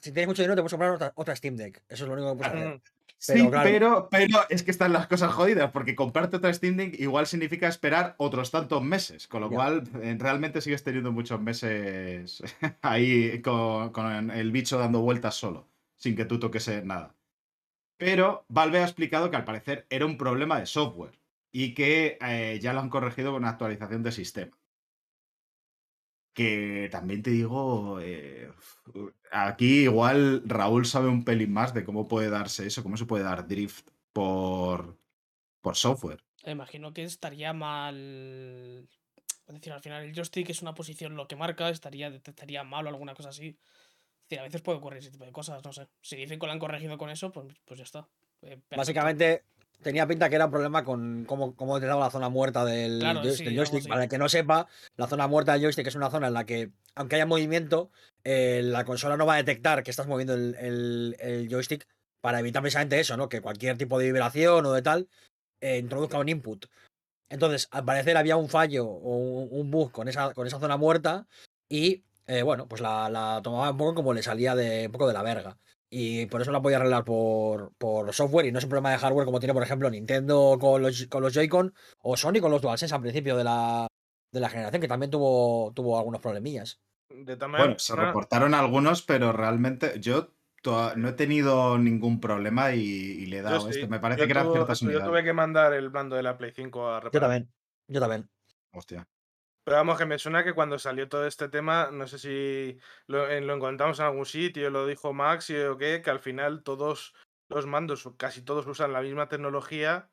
si 0.00 0.12
tienes 0.12 0.28
mucho 0.28 0.42
dinero, 0.42 0.56
te 0.56 0.62
puedes 0.62 0.72
comprar 0.72 0.90
otra, 0.92 1.12
otra 1.14 1.36
Steam 1.36 1.56
Deck. 1.56 1.82
Eso 1.88 2.04
es 2.04 2.08
lo 2.08 2.14
único 2.14 2.32
que 2.32 2.38
puedes 2.38 2.52
hacer. 2.52 2.80
Sí, 3.22 3.34
Pero 3.34 3.50
claro. 3.50 3.64
pero, 3.70 4.08
pero 4.10 4.38
es 4.48 4.62
que 4.62 4.70
están 4.70 4.94
las 4.94 5.06
cosas 5.06 5.32
jodidas, 5.34 5.70
porque 5.72 5.94
comprarte 5.94 6.36
otra 6.38 6.54
Steam 6.54 6.76
Deck 6.78 6.98
igual 6.98 7.26
significa 7.26 7.68
esperar 7.68 8.14
otros 8.16 8.50
tantos 8.50 8.82
meses, 8.82 9.28
con 9.28 9.42
lo 9.42 9.50
cual 9.50 9.84
eh, 10.02 10.16
realmente 10.18 10.62
sigues 10.62 10.82
teniendo 10.82 11.12
muchos 11.12 11.38
meses 11.38 12.42
ahí 12.82 13.42
con, 13.42 13.90
con 13.92 14.30
el 14.30 14.50
bicho 14.52 14.78
dando 14.78 15.02
vueltas 15.02 15.34
solo, 15.34 15.68
sin 15.96 16.16
que 16.16 16.24
tú 16.24 16.38
toques 16.38 16.66
nada. 16.84 17.14
Pero 17.98 18.46
Valve 18.48 18.78
ha 18.78 18.84
explicado 18.84 19.30
que 19.30 19.36
al 19.36 19.44
parecer 19.44 19.86
era 19.90 20.06
un 20.06 20.16
problema 20.16 20.58
de 20.58 20.64
software 20.64 21.20
y 21.52 21.74
que 21.74 22.16
eh, 22.22 22.58
ya 22.62 22.72
lo 22.72 22.80
han 22.80 22.88
corregido 22.88 23.32
con 23.32 23.42
una 23.42 23.50
actualización 23.50 24.02
de 24.02 24.12
sistema. 24.12 24.59
Que 26.40 26.88
también 26.90 27.22
te 27.22 27.28
digo, 27.28 28.00
eh, 28.00 28.50
aquí 29.30 29.82
igual 29.82 30.42
Raúl 30.46 30.86
sabe 30.86 31.08
un 31.08 31.22
pelín 31.22 31.52
más 31.52 31.74
de 31.74 31.84
cómo 31.84 32.08
puede 32.08 32.30
darse 32.30 32.66
eso, 32.66 32.82
cómo 32.82 32.96
se 32.96 33.04
puede 33.04 33.24
dar 33.24 33.46
drift 33.46 33.90
por, 34.14 34.96
por 35.60 35.76
software. 35.76 36.24
Imagino 36.46 36.94
que 36.94 37.02
estaría 37.02 37.52
mal. 37.52 38.88
Es 39.46 39.54
decir, 39.54 39.70
al 39.70 39.82
final 39.82 40.02
el 40.02 40.14
joystick 40.14 40.48
es 40.48 40.62
una 40.62 40.74
posición 40.74 41.14
lo 41.14 41.28
que 41.28 41.36
marca, 41.36 41.68
estaría, 41.68 42.10
detectaría 42.10 42.64
mal 42.64 42.86
o 42.86 42.88
alguna 42.88 43.14
cosa 43.14 43.28
así. 43.28 43.48
Es 43.48 44.28
decir, 44.30 44.38
a 44.38 44.44
veces 44.44 44.62
puede 44.62 44.78
ocurrir 44.78 45.00
ese 45.00 45.10
tipo 45.10 45.26
de 45.26 45.32
cosas, 45.32 45.62
no 45.62 45.74
sé. 45.74 45.88
Si 46.00 46.16
dicen 46.16 46.38
que 46.38 46.46
lo 46.46 46.52
han 46.52 46.58
corregido 46.58 46.96
con 46.96 47.10
eso, 47.10 47.30
pues, 47.30 47.54
pues 47.66 47.76
ya 47.76 47.84
está. 47.84 48.08
Eh, 48.40 48.56
perfecto. 48.56 48.76
Básicamente, 48.78 49.44
tenía 49.82 50.06
pinta 50.06 50.28
que 50.28 50.36
era 50.36 50.46
un 50.46 50.50
problema 50.50 50.84
con 50.84 51.24
cómo, 51.26 51.54
cómo 51.56 51.78
la 51.78 52.10
zona 52.10 52.28
muerta 52.28 52.64
del, 52.64 53.00
Claro, 53.00 53.22
joy- 53.22 53.32
sí, 53.36 53.44
del 53.44 53.58
algo 53.58 53.70
joystick. 53.70 53.88
Para 53.88 54.02
el 54.04 54.08
que 54.08 54.18
no 54.18 54.28
sepa, 54.28 54.66
la 54.96 55.06
zona 55.06 55.26
muerta 55.26 55.52
del 55.52 55.62
joystick 55.62 55.86
es 55.86 55.94
una 55.94 56.10
zona 56.10 56.28
en 56.28 56.34
la 56.34 56.44
que, 56.46 56.70
aunque 56.94 57.16
haya 57.16 57.26
movimiento, 57.26 57.90
eh, 58.24 58.60
la 58.64 58.84
consola 58.84 59.16
no 59.16 59.26
va 59.26 59.34
a 59.34 59.38
detectar 59.38 59.82
que 59.82 59.90
estás 59.90 60.06
moviendo 60.06 60.34
el, 60.34 60.54
el- 60.56 61.16
el 61.20 61.48
joystick 61.48 61.86
para 62.20 62.40
evitar 62.40 62.62
precisamente 62.62 63.00
eso, 63.00 63.16
¿no? 63.16 63.28
Que 63.28 63.40
cualquier 63.40 63.78
tipo 63.78 63.98
de 63.98 64.06
vibración 64.06 64.66
o 64.66 64.72
de 64.72 64.82
tal 64.82 65.08
eh, 65.60 65.78
introduzca 65.78 66.18
un 66.18 66.28
input. 66.28 66.66
Entonces, 67.28 67.68
al 67.70 67.84
parecer 67.84 68.16
había 68.16 68.36
un 68.36 68.48
fallo 68.48 68.86
o 68.86 69.16
un, 69.16 69.48
un 69.50 69.70
bug 69.70 69.92
con 69.92 70.08
esa, 70.08 70.34
con 70.34 70.46
esa 70.46 70.58
zona 70.58 70.76
muerta 70.76 71.26
y, 71.68 72.02
eh, 72.26 72.42
bueno, 72.42 72.66
pues 72.66 72.80
la, 72.82 73.08
la 73.08 73.40
tomaba 73.42 73.70
un 73.70 73.76
poco 73.76 73.94
como 73.94 74.12
le 74.12 74.22
salía 74.22 74.54
de 74.54 74.86
un 74.86 74.92
poco 74.92 75.06
de 75.06 75.14
la 75.14 75.22
verga. 75.22 75.56
Y 75.92 76.26
por 76.26 76.40
eso 76.40 76.52
la 76.52 76.62
podía 76.62 76.76
arreglar 76.76 77.04
por, 77.04 77.72
por 77.76 78.12
software 78.14 78.46
y 78.46 78.52
no 78.52 78.58
es 78.58 78.64
un 78.64 78.70
problema 78.70 78.92
de 78.92 78.98
hardware 78.98 79.24
como 79.24 79.40
tiene, 79.40 79.52
por 79.54 79.62
ejemplo, 79.64 79.90
Nintendo 79.90 80.56
con 80.60 80.80
los, 80.82 81.06
con 81.08 81.20
los 81.22 81.34
Joy-Con 81.34 81.74
o 82.02 82.16
Sony 82.16 82.40
con 82.40 82.52
los 82.52 82.62
DualSense 82.62 82.94
al 82.94 83.00
principio 83.00 83.36
de 83.36 83.42
la, 83.44 83.88
de 84.32 84.40
la 84.40 84.48
generación, 84.48 84.80
que 84.80 84.86
también 84.88 85.10
tuvo, 85.10 85.72
tuvo 85.74 85.98
algunos 85.98 86.20
problemillas. 86.20 86.80
De 87.08 87.34
Bueno, 87.34 87.76
se 87.78 87.92
una- 87.92 88.06
reportaron 88.06 88.54
algunos, 88.54 89.02
pero 89.02 89.32
realmente 89.32 89.98
yo 89.98 90.32
no 90.94 91.08
he 91.08 91.12
tenido 91.14 91.76
ningún 91.78 92.20
problema 92.20 92.72
y, 92.72 92.82
y 92.82 93.26
le 93.26 93.38
he 93.38 93.42
yo 93.42 93.44
dado 93.48 93.60
sí. 93.62 93.70
esto. 93.80 93.88
Me 93.88 93.98
parece 93.98 94.20
Yo 94.20 94.26
que 94.26 94.30
eran 94.32 94.52
ciertas 94.52 94.80
Yo 94.80 94.86
unidades. 94.86 95.08
tuve 95.08 95.24
que 95.24 95.32
mandar 95.32 95.72
el 95.72 95.88
blando 95.88 96.14
de 96.14 96.22
la 96.22 96.38
Play 96.38 96.52
5 96.54 96.88
a 96.88 97.00
reparar. 97.00 97.12
Yo 97.14 97.20
también, 97.20 97.52
yo 97.88 97.98
también. 98.00 98.30
Hostia. 98.72 99.08
Pero 99.70 99.78
vamos, 99.82 99.98
que 99.98 100.04
me 100.04 100.18
suena 100.18 100.42
que 100.42 100.52
cuando 100.52 100.80
salió 100.80 101.08
todo 101.08 101.28
este 101.28 101.48
tema, 101.48 101.90
no 101.92 102.08
sé 102.08 102.18
si 102.18 102.76
lo, 103.06 103.30
en- 103.30 103.46
lo 103.46 103.54
encontramos 103.54 104.00
en 104.00 104.06
algún 104.06 104.26
sitio, 104.26 104.68
lo 104.68 104.84
dijo 104.84 105.12
Max 105.12 105.48
y 105.50 105.56
o 105.58 105.78
qué, 105.78 106.02
que 106.02 106.10
al 106.10 106.18
final 106.18 106.64
todos 106.64 107.14
los 107.48 107.66
mandos, 107.66 108.10
casi 108.16 108.42
todos 108.44 108.66
usan 108.66 108.92
la 108.92 109.00
misma 109.00 109.28
tecnología 109.28 110.10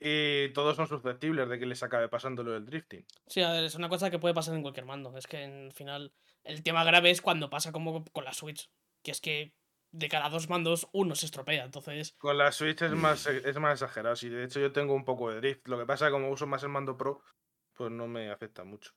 y 0.00 0.48
todos 0.48 0.74
son 0.74 0.88
susceptibles 0.88 1.48
de 1.48 1.60
que 1.60 1.66
les 1.66 1.80
acabe 1.84 2.08
pasando 2.08 2.42
lo 2.42 2.50
del 2.50 2.66
drifting. 2.66 3.06
Sí, 3.28 3.40
a 3.40 3.52
ver, 3.52 3.62
es 3.62 3.76
una 3.76 3.88
cosa 3.88 4.10
que 4.10 4.18
puede 4.18 4.34
pasar 4.34 4.56
en 4.56 4.62
cualquier 4.62 4.84
mando. 4.86 5.16
Es 5.16 5.28
que 5.28 5.44
en 5.44 5.70
final 5.70 6.12
el 6.42 6.64
tema 6.64 6.82
grave 6.82 7.10
es 7.12 7.22
cuando 7.22 7.50
pasa 7.50 7.70
como 7.70 8.04
con 8.06 8.24
la 8.24 8.32
Switch. 8.32 8.68
Que 9.04 9.12
es 9.12 9.20
que 9.20 9.52
de 9.92 10.08
cada 10.08 10.28
dos 10.28 10.48
mandos 10.48 10.88
uno 10.92 11.14
se 11.14 11.26
estropea. 11.26 11.64
Entonces, 11.64 12.16
Con 12.18 12.36
la 12.36 12.50
Switch 12.50 12.82
es 12.82 12.90
más, 12.90 13.28
e, 13.28 13.48
es 13.48 13.56
más 13.60 13.74
exagerado. 13.80 14.16
Sí, 14.16 14.28
de 14.28 14.42
hecho, 14.42 14.58
yo 14.58 14.72
tengo 14.72 14.92
un 14.92 15.04
poco 15.04 15.30
de 15.30 15.36
drift. 15.36 15.68
Lo 15.68 15.78
que 15.78 15.86
pasa 15.86 16.06
es 16.06 16.08
que 16.08 16.14
como 16.14 16.30
uso 16.30 16.48
más 16.48 16.64
el 16.64 16.70
mando 16.70 16.96
Pro, 16.96 17.22
pues 17.82 17.90
no 17.90 18.06
me 18.06 18.30
afecta 18.30 18.62
mucho. 18.62 18.92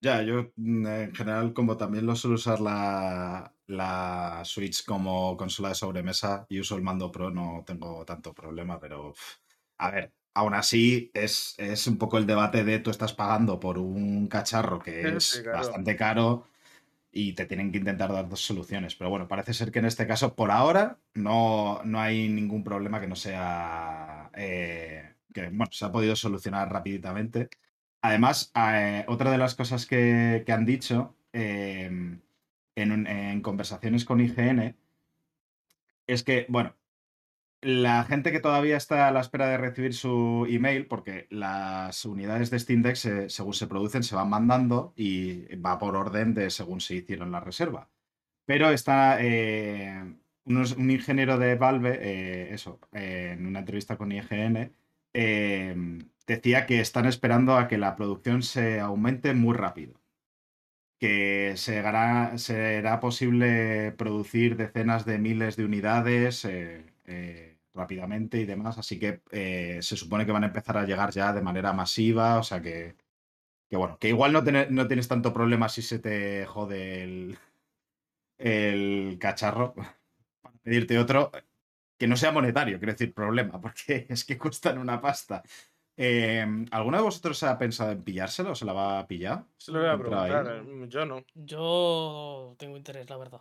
Ya, 0.00 0.22
yo 0.22 0.52
mm, 0.56 0.86
en 0.86 1.14
general, 1.14 1.52
como 1.52 1.76
también 1.76 2.06
lo 2.06 2.16
suelo 2.16 2.36
usar 2.36 2.60
la, 2.60 3.54
la 3.66 4.42
Switch 4.44 4.84
como 4.86 5.36
consola 5.36 5.70
de 5.70 5.74
sobremesa 5.74 6.46
y 6.48 6.60
uso 6.60 6.76
el 6.76 6.82
mando 6.82 7.10
Pro, 7.12 7.30
no 7.30 7.62
tengo 7.66 8.04
tanto 8.06 8.34
problema, 8.34 8.78
pero 8.80 9.14
a 9.78 9.90
ver, 9.90 10.12
aún 10.34 10.54
así 10.54 11.10
es, 11.14 11.54
es 11.58 11.86
un 11.86 11.98
poco 11.98 12.18
el 12.18 12.26
debate 12.26 12.64
de 12.64 12.80
tú 12.80 12.90
estás 12.90 13.14
pagando 13.14 13.60
por 13.60 13.78
un 13.78 14.28
cacharro 14.28 14.78
que 14.80 15.16
es 15.16 15.44
bastante 15.50 15.96
caro 15.96 16.48
y 17.12 17.34
te 17.34 17.46
tienen 17.46 17.72
que 17.72 17.78
intentar 17.78 18.12
dar 18.12 18.28
dos 18.28 18.42
soluciones. 18.42 18.96
Pero 18.96 19.10
bueno, 19.10 19.28
parece 19.28 19.54
ser 19.54 19.72
que 19.72 19.80
en 19.80 19.86
este 19.86 20.06
caso, 20.06 20.34
por 20.36 20.50
ahora, 20.50 21.00
no, 21.14 21.82
no 21.84 22.00
hay 22.00 22.28
ningún 22.28 22.64
problema 22.64 23.00
que 23.00 23.08
no 23.08 23.16
sea... 23.16 24.30
Eh, 24.34 25.13
que, 25.34 25.48
bueno, 25.48 25.70
se 25.72 25.84
ha 25.84 25.92
podido 25.92 26.16
solucionar 26.16 26.72
rápidamente. 26.72 27.50
Además, 28.02 28.52
eh, 28.54 29.04
otra 29.08 29.30
de 29.30 29.38
las 29.38 29.54
cosas 29.54 29.86
que, 29.86 30.44
han 30.48 30.64
dicho 30.64 31.16
em, 31.32 32.20
en, 32.76 33.42
conversaciones 33.42 34.04
con 34.04 34.20
IGN 34.20 34.76
es 36.06 36.22
que, 36.22 36.46
bueno, 36.48 36.76
la 37.62 38.04
gente 38.04 38.30
que 38.32 38.40
todavía 38.40 38.76
está 38.76 39.08
a 39.08 39.12
la 39.12 39.20
espera 39.20 39.48
de 39.48 39.58
recibir 39.58 39.94
su 39.94 40.46
email, 40.50 40.86
porque 40.86 41.26
las 41.30 42.04
unidades 42.04 42.50
de 42.50 42.58
Steam 42.58 42.82
Deck, 42.82 42.96
según 43.28 43.54
se 43.54 43.66
producen, 43.66 44.02
se 44.02 44.16
van 44.16 44.28
mandando 44.30 44.92
y 44.96 45.56
va 45.56 45.78
por 45.78 45.96
orden 45.96 46.34
de 46.34 46.50
según 46.50 46.80
se 46.80 46.96
hicieron 46.96 47.32
la 47.32 47.40
reserva. 47.40 47.88
Pero 48.46 48.70
está 48.70 49.18
eh, 49.20 50.14
un 50.44 50.90
ingeniero 50.90 51.38
de 51.38 51.54
Valve, 51.54 51.98
eh, 52.02 52.54
eso, 52.54 52.80
en 52.92 53.46
una 53.46 53.60
entrevista 53.60 53.96
con 53.96 54.12
IGN, 54.12 54.72
em, 55.14 56.10
decía 56.26 56.66
que 56.66 56.80
están 56.80 57.06
esperando 57.06 57.56
a 57.56 57.68
que 57.68 57.78
la 57.78 57.96
producción 57.96 58.42
se 58.42 58.80
aumente 58.80 59.34
muy 59.34 59.54
rápido 59.56 60.04
que 60.98 61.54
será, 61.56 62.98
posible 63.00 63.92
producir 63.92 64.56
decenas 64.56 65.04
de 65.04 65.18
miles 65.18 65.56
de 65.56 65.64
unidades 65.64 66.44
eh, 66.44 66.86
eh, 67.06 67.58
rápidamente 67.74 68.38
y 68.38 68.46
demás, 68.46 68.78
así 68.78 68.98
que 68.98 69.20
eh, 69.30 69.80
se 69.82 69.96
supone 69.96 70.24
que 70.24 70.32
van 70.32 70.44
a 70.44 70.46
empezar 70.48 70.78
a 70.78 70.86
llegar 70.86 71.10
ya 71.10 71.32
de 71.32 71.42
manera 71.42 71.72
masiva, 71.74 72.38
o 72.38 72.42
sea 72.42 72.62
que, 72.62 72.96
bueno, 73.70 73.98
que 73.98 74.08
igual 74.08 74.32
no, 74.32 74.42
no 74.42 74.86
tienes 74.88 75.08
tanto 75.08 75.34
problema 75.34 75.68
si 75.68 75.82
se 75.82 75.98
te 75.98 76.46
jode 76.46 77.02
el, 77.02 77.38
el 78.38 79.18
cacharro 79.20 79.74
para 80.42 80.56
pedirte 80.62 80.98
otro 80.98 81.32
que 81.96 82.06
no 82.06 82.16
sea 82.16 82.32
monetario, 82.32 82.78
quiero 82.78 82.92
decir, 82.92 83.14
problema, 83.14 83.60
porque 83.60 84.06
es 84.08 84.24
que 84.24 84.38
cuestan 84.38 84.78
una 84.78 85.00
pasta. 85.00 85.42
Em, 85.96 86.66
¿Alguno 86.72 86.96
de 86.96 87.04
vosotros 87.04 87.40
ha 87.44 87.56
pensado 87.56 87.92
en 87.92 88.02
pillárselo 88.02 88.50
o 88.50 88.54
se 88.54 88.64
la 88.64 88.72
va 88.72 88.98
a 88.98 89.06
pillar? 89.06 89.44
Se 89.56 89.70
lo 89.70 89.78
voy 89.78 89.88
a 89.88 89.98
preguntar, 89.98 90.64
eh, 90.66 90.86
yo 90.88 91.06
no. 91.06 91.24
Yo 91.34 92.56
tengo 92.58 92.76
interés, 92.76 93.08
la 93.08 93.16
verdad. 93.16 93.40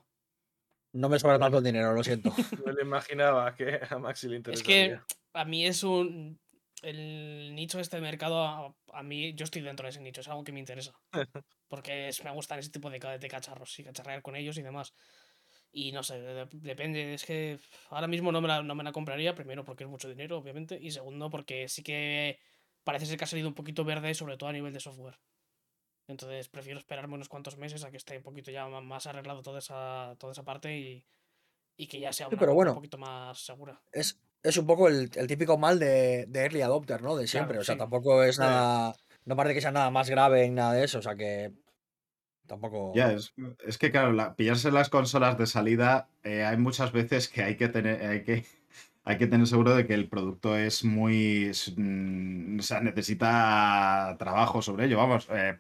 No 0.94 1.10
me 1.10 1.18
sobra 1.18 1.40
tanto 1.40 1.58
el 1.58 1.64
dinero, 1.64 1.94
lo 1.94 2.04
siento. 2.04 2.32
me 2.66 2.74
lo 2.74 2.82
imaginaba 2.82 3.56
que 3.56 3.80
a 3.90 3.98
Maxi 3.98 4.28
le 4.28 4.38
interesaría. 4.38 4.86
Es 4.86 4.92
que 4.92 5.16
a 5.34 5.46
mí 5.46 5.66
es 5.66 5.84
un. 5.84 6.40
El 6.84 7.56
nicho 7.56 7.78
de 7.78 7.82
este 7.84 8.02
mercado, 8.02 8.76
a, 8.92 9.04
mí, 9.04 9.34
yo 9.36 9.46
estoy 9.46 9.62
dentro 9.62 9.86
de 9.86 9.92
ese 9.92 10.02
nicho, 10.02 10.20
es 10.20 10.28
algo 10.28 10.44
que 10.44 10.52
me 10.52 10.60
interesa. 10.60 10.94
Porque 11.70 12.12
me 12.26 12.32
gustan 12.32 12.60
ese 12.60 12.72
tipo 12.72 12.90
de, 12.90 13.00
de 13.00 13.28
cacharros 13.30 13.80
y 13.80 13.86
cacharrear 13.86 14.22
con 14.22 14.36
ellos 14.36 14.58
y 14.58 14.62
demás. 14.62 14.94
Y 15.76 15.92
no 15.92 16.04
sé, 16.04 16.22
depende. 16.52 17.16
Es 17.16 17.26
que 17.26 17.60
ahora 17.90 18.08
mismo 18.08 18.32
no 18.32 18.42
me, 18.42 18.48
la, 18.48 18.62
no 18.62 18.76
me 18.76 18.84
la 18.84 18.92
compraría, 18.92 19.34
primero 19.34 19.66
porque 19.66 19.84
es 19.84 19.90
mucho 19.90 20.08
dinero, 20.08 20.38
obviamente, 20.38 20.78
y 20.80 20.92
segundo 20.92 21.32
porque 21.32 21.68
sí 21.68 21.82
que 21.82 22.40
parece 22.84 23.08
ser 23.08 23.18
que 23.18 23.24
ha 23.24 23.28
salido 23.28 23.48
un 23.48 23.56
poquito 23.56 23.84
verde, 23.84 24.14
sobre 24.14 24.38
todo 24.38 24.50
a 24.50 24.54
nivel 24.54 24.72
de 24.72 24.80
software. 24.80 25.18
Entonces 26.08 26.48
prefiero 26.48 26.78
esperarme 26.78 27.16
unos 27.16 27.28
cuantos 27.28 27.58
meses 27.58 27.84
a 27.84 27.90
que 27.90 27.98
esté 27.98 28.18
un 28.18 28.24
poquito 28.24 28.52
ya 28.52 28.68
más 28.68 29.08
arreglado 29.08 29.42
toda 29.42 29.60
esa, 29.60 30.16
toda 30.20 30.34
esa 30.34 30.44
parte 30.44 30.78
y, 30.78 31.04
y 31.76 31.88
que 31.88 32.00
ya 32.00 32.14
sea 32.14 32.28
una 32.28 32.38
pero 32.38 32.54
bueno, 32.54 32.72
un 32.72 32.76
poquito 32.76 33.00
más 33.00 33.40
segura. 33.40 33.82
Es, 33.92 34.22
es 34.44 34.58
un 34.58 34.68
poco 34.68 34.88
el, 34.90 35.10
el 35.16 35.28
típico 35.28 35.58
mal 35.58 35.80
de, 35.80 36.26
de, 36.28 36.40
early 36.42 36.62
adopter, 36.62 37.02
¿no? 37.02 37.16
De 37.16 37.26
siempre. 37.26 37.58
o 37.58 37.64
sea, 37.64 37.78
tampoco 37.78 38.22
es 38.24 38.38
nada. 38.38 38.96
No 39.26 39.36
parece 39.36 39.56
que 39.56 39.62
sea 39.62 39.72
nada 39.72 39.90
más 39.90 40.10
grave 40.10 40.44
en 40.44 40.56
nada 40.56 40.74
de 40.74 40.84
eso. 40.84 41.00
O 41.00 41.02
sea 41.02 41.16
que 41.16 41.52
Tampoco. 42.48 42.92
Ya, 42.94 43.12
es, 43.14 43.34
es 43.66 43.78
que 43.78 43.92
claro, 43.92 44.36
pillarse 44.36 44.72
las 44.72 44.90
consolas 44.90 45.38
de 45.38 45.48
salida, 45.48 46.10
eh, 46.24 46.44
hay 46.44 46.58
muchas 46.58 46.92
veces 46.92 47.30
que 47.30 47.42
hay 47.42 47.56
que 47.56 47.70
tener, 47.70 48.06
hay 48.06 48.24
que, 48.24 48.46
hay 49.04 49.18
que 49.18 49.28
tener 49.28 49.48
seguro 49.48 49.76
de 49.76 49.88
que 49.88 49.94
el 49.94 50.10
producto 50.10 50.58
es 50.58 50.84
muy. 50.84 51.52
Mm, 51.78 52.60
o 52.60 52.64
sea, 52.64 52.82
necesita 52.82 54.16
trabajo 54.20 54.62
sobre 54.62 54.86
ello. 54.86 54.98
Vamos, 54.98 55.28
eh, 55.32 55.60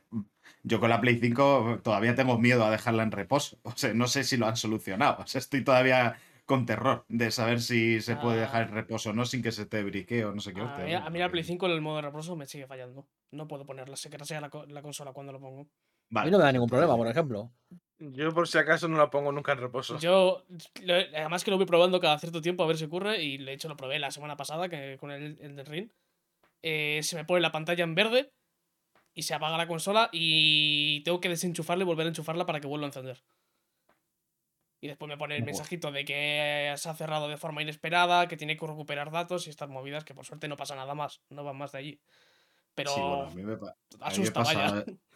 yo 0.63 0.79
con 0.79 0.89
la 0.89 1.01
Play 1.01 1.19
5 1.19 1.79
todavía 1.83 2.15
tengo 2.15 2.37
miedo 2.37 2.65
a 2.65 2.71
dejarla 2.71 3.03
en 3.03 3.11
reposo. 3.11 3.57
O 3.63 3.73
sea, 3.75 3.93
no 3.93 4.07
sé 4.07 4.23
si 4.23 4.37
lo 4.37 4.47
han 4.47 4.57
solucionado. 4.57 5.23
O 5.23 5.27
sea, 5.27 5.39
estoy 5.39 5.63
todavía 5.63 6.17
con 6.45 6.65
terror 6.65 7.05
de 7.07 7.31
saber 7.31 7.61
si 7.61 8.01
se 8.01 8.17
puede 8.17 8.41
dejar 8.41 8.63
en 8.63 8.69
ah. 8.69 8.75
reposo 8.75 9.11
o 9.11 9.13
no 9.13 9.25
sin 9.25 9.41
que 9.41 9.53
se 9.53 9.65
te 9.65 9.81
briquee 9.81 10.25
o 10.25 10.33
no 10.35 10.41
sé 10.41 10.53
qué. 10.53 10.61
a, 10.61 11.09
mí, 11.09 11.19
la 11.19 11.29
Play 11.29 11.43
5 11.45 11.65
en 11.67 11.71
el 11.71 11.81
modo 11.81 11.97
de 11.97 12.01
reposo 12.03 12.35
me 12.35 12.45
sigue 12.45 12.67
fallando. 12.67 13.07
No 13.31 13.47
puedo 13.47 13.65
ponerla, 13.65 13.95
sé 13.95 14.09
que 14.09 14.23
sea 14.25 14.41
la, 14.41 14.51
la 14.67 14.81
consola 14.81 15.13
cuando 15.13 15.31
lo 15.31 15.39
pongo. 15.39 15.67
A 16.15 16.25
mí 16.25 16.31
no 16.31 16.37
me 16.37 16.43
da 16.43 16.51
ningún 16.51 16.69
problema, 16.69 16.95
por 16.95 17.07
ejemplo. 17.07 17.51
Yo 17.99 18.33
por 18.33 18.47
si 18.47 18.57
acaso 18.57 18.87
no 18.87 18.97
la 18.97 19.09
pongo 19.09 19.31
nunca 19.31 19.53
en 19.53 19.59
reposo. 19.59 19.97
Yo, 19.99 20.43
además 21.15 21.43
que 21.43 21.51
lo 21.51 21.57
voy 21.57 21.65
probando 21.65 21.99
cada 21.99 22.19
cierto 22.19 22.41
tiempo 22.41 22.63
a 22.63 22.67
ver 22.67 22.77
si 22.77 22.85
ocurre, 22.85 23.21
y 23.23 23.37
de 23.37 23.53
hecho 23.53 23.69
lo 23.69 23.77
probé 23.77 23.99
la 23.99 24.11
semana 24.11 24.35
pasada 24.35 24.67
que, 24.67 24.97
con 24.99 25.11
el, 25.11 25.37
el 25.39 25.65
Ring. 25.65 25.89
Eh, 26.61 27.01
se 27.03 27.15
me 27.15 27.25
pone 27.25 27.41
la 27.41 27.51
pantalla 27.51 27.83
en 27.83 27.95
verde 27.95 28.33
y 29.13 29.23
se 29.23 29.33
apaga 29.33 29.57
la 29.57 29.67
consola 29.67 30.09
y 30.11 31.01
tengo 31.03 31.19
que 31.19 31.29
desenchufarla 31.29 31.83
y 31.83 31.85
volver 31.85 32.05
a 32.05 32.09
enchufarla 32.09 32.45
para 32.45 32.59
que 32.59 32.67
vuelva 32.67 32.85
a 32.85 32.89
encender. 32.89 33.23
Y 34.81 34.87
después 34.87 35.07
me 35.07 35.17
pone 35.17 35.37
el 35.37 35.43
mensajito 35.43 35.91
de 35.91 36.03
que 36.03 36.73
se 36.75 36.89
ha 36.89 36.93
cerrado 36.93 37.29
de 37.29 37.37
forma 37.37 37.61
inesperada, 37.61 38.27
que 38.27 38.35
tiene 38.35 38.57
que 38.57 38.67
recuperar 38.67 39.11
datos 39.11 39.47
y 39.47 39.49
estas 39.49 39.69
movidas, 39.69 40.03
que 40.03 40.13
por 40.13 40.25
suerte 40.25 40.49
no 40.49 40.57
pasa 40.57 40.75
nada 40.75 40.93
más, 40.93 41.21
no 41.29 41.43
van 41.43 41.57
más 41.57 41.71
de 41.71 41.77
allí. 41.77 42.01
Pero 42.75 42.93
sí, 42.93 42.99
bueno, 42.99 43.23
a 43.23 43.29
mí 43.29 43.43
me, 43.43 43.57
asusta, 44.01 44.43
vaya 44.43 44.83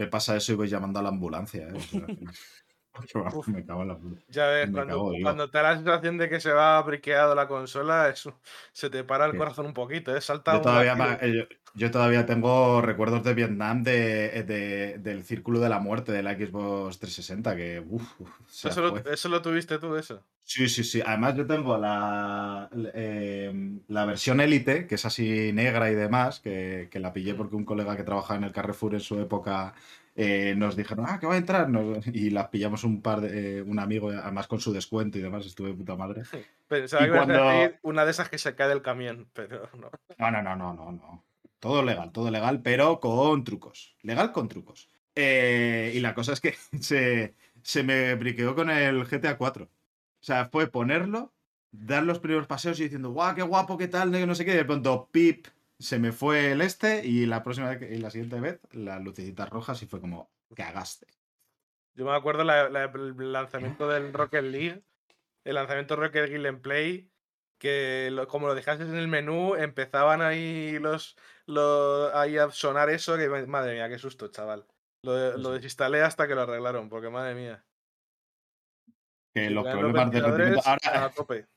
me 0.00 0.06
pasa 0.06 0.34
eso 0.34 0.52
y 0.52 0.54
voy 0.54 0.68
llamando 0.68 0.98
a 0.98 1.02
la 1.02 1.10
ambulancia. 1.10 1.68
¿eh? 1.68 1.72
me 3.48 3.66
cago 3.66 3.82
en 3.82 3.88
la 3.88 3.98
Ya 4.28 4.46
ves, 4.46 4.70
cuando, 4.70 5.50
te 5.50 5.58
da 5.58 5.62
la 5.62 5.76
sensación 5.76 6.16
de 6.16 6.28
que 6.30 6.40
se 6.40 6.52
va 6.52 6.80
briqueado 6.82 7.34
la 7.34 7.46
consola, 7.46 8.08
eso, 8.08 8.40
se 8.72 8.88
te 8.88 9.04
para 9.04 9.26
el 9.26 9.36
corazón 9.36 9.66
un 9.66 9.74
poquito, 9.74 10.16
¿eh? 10.16 10.20
Salta 10.22 10.54
yo, 10.54 10.62
todavía, 10.62 11.20
yo, 11.26 11.44
todavía 11.90 12.26
tengo 12.26 12.80
recuerdos 12.82 13.22
de 13.24 13.34
Vietnam 13.34 13.82
de, 13.82 14.98
del 15.00 15.24
círculo 15.24 15.60
de 15.60 15.68
la 15.68 15.78
muerte 15.78 16.12
de 16.12 16.22
la 16.22 16.34
Xbox 16.34 16.98
360, 16.98 17.56
que 17.56 17.84
eso, 18.64 18.80
lo, 18.80 18.98
eso, 18.98 19.28
lo, 19.28 19.42
tuviste 19.42 19.78
tú, 19.78 19.96
eso. 19.96 20.22
Sí, 20.42 20.68
sí, 20.68 20.82
sí. 20.82 21.00
Además, 21.04 21.36
yo 21.36 21.46
tengo 21.46 21.78
la, 21.78 22.68
em, 22.92 23.80
la 23.88 24.04
versión 24.04 24.40
Elite, 24.40 24.86
que 24.86 24.96
es 24.96 25.04
así 25.04 25.52
negra 25.52 25.90
y 25.90 25.94
demás, 25.94 26.40
que, 26.40 26.88
que, 26.90 26.98
la 26.98 27.12
pillé 27.12 27.34
mm. 27.34 27.36
porque 27.36 27.56
un 27.56 27.64
colega 27.64 27.96
que 27.96 28.02
trabajaba 28.02 28.38
en 28.38 28.44
el 28.44 28.52
Carrefour 28.52 28.94
en 28.94 29.00
su 29.00 29.20
época 29.20 29.74
eh, 30.16 30.54
nos 30.56 30.76
dijeron, 30.76 31.06
ah, 31.08 31.18
que 31.18 31.26
va 31.26 31.34
a 31.34 31.38
entrar. 31.38 31.68
y 32.12 32.30
las 32.30 32.48
pillamos 32.48 32.84
un 32.84 33.00
par 33.00 33.20
de, 33.20 33.58
eh, 33.58 33.62
un 33.62 33.78
amigo, 33.78 34.10
además 34.10 34.48
con 34.48 34.60
su 34.60 34.72
descuento 34.72 35.18
y 35.18 35.22
demás, 35.22 35.46
estuve 35.46 35.68
de 35.68 35.74
puta 35.74 35.96
madre. 35.96 36.22
Pensaba 36.68 37.04
que 37.04 37.10
cuando... 37.10 37.40
una 37.82 38.04
de 38.04 38.10
esas 38.10 38.28
que 38.28 38.38
se 38.38 38.54
cae 38.54 38.68
del 38.68 38.82
camión, 38.82 39.28
pero 39.32 39.68
no. 39.78 39.90
No, 40.18 40.30
no, 40.30 40.42
no, 40.42 40.56
no, 40.56 40.74
no, 40.74 40.92
no. 40.92 41.24
Todo 41.60 41.82
legal, 41.82 42.10
todo 42.10 42.30
legal, 42.30 42.62
pero 42.62 43.00
con 43.00 43.44
trucos. 43.44 43.94
Legal 44.02 44.32
con 44.32 44.48
trucos. 44.48 44.88
Eh, 45.14 45.92
y 45.94 46.00
la 46.00 46.14
cosa 46.14 46.32
es 46.32 46.40
que 46.40 46.54
se, 46.80 47.34
se 47.62 47.82
me 47.82 48.14
briqueó 48.14 48.54
con 48.54 48.70
el 48.70 49.04
GTA 49.04 49.36
4. 49.36 49.64
O 49.64 49.68
sea, 50.22 50.46
fue 50.46 50.66
ponerlo, 50.66 51.32
dar 51.70 52.02
los 52.02 52.18
primeros 52.18 52.46
paseos 52.46 52.80
y 52.80 52.84
diciendo, 52.84 53.10
guau, 53.10 53.34
qué 53.34 53.42
guapo, 53.42 53.78
qué 53.78 53.88
tal, 53.88 54.10
no 54.26 54.34
sé 54.34 54.44
qué, 54.44 54.52
y 54.52 54.56
de 54.56 54.64
pronto, 54.64 55.08
pip, 55.12 55.46
se 55.78 55.98
me 55.98 56.12
fue 56.12 56.52
el 56.52 56.60
este 56.60 57.06
y 57.06 57.26
la 57.26 57.42
próxima 57.42 57.72
y 57.74 57.98
la 57.98 58.10
siguiente 58.10 58.38
vez, 58.40 58.60
las 58.72 59.02
lucecitas 59.02 59.48
rojas 59.48 59.82
y 59.82 59.86
fue 59.86 60.00
como, 60.00 60.30
cagaste. 60.54 61.06
Yo 61.94 62.04
me 62.04 62.14
acuerdo 62.14 62.42
el 62.42 63.32
lanzamiento 63.32 63.88
del 63.88 64.12
Rocket 64.12 64.44
League, 64.44 64.82
el 65.44 65.54
lanzamiento 65.54 65.96
Rocket 65.96 66.28
League 66.28 66.48
en 66.48 66.60
Play, 66.60 67.09
que 67.60 68.12
como 68.28 68.48
lo 68.48 68.54
dejaste 68.56 68.84
en 68.84 68.96
el 68.96 69.06
menú, 69.06 69.54
empezaban 69.54 70.22
ahí 70.22 70.78
los, 70.80 71.16
los 71.46 72.12
ahí 72.14 72.38
a 72.38 72.50
sonar 72.50 72.90
eso, 72.90 73.16
que 73.16 73.28
madre 73.46 73.74
mía, 73.74 73.88
qué 73.88 73.98
susto, 73.98 74.28
chaval. 74.28 74.66
Lo, 75.04 75.36
lo 75.36 75.52
desinstalé 75.52 76.02
hasta 76.02 76.26
que 76.26 76.34
lo 76.34 76.42
arreglaron, 76.42 76.88
porque 76.88 77.10
madre 77.10 77.34
mía. 77.34 77.64
Que 79.34 79.50
los 79.50 79.64
problemas 79.64 80.10
de 80.10 80.20
rendimiento. 80.20 80.62
Ahora, 80.64 81.12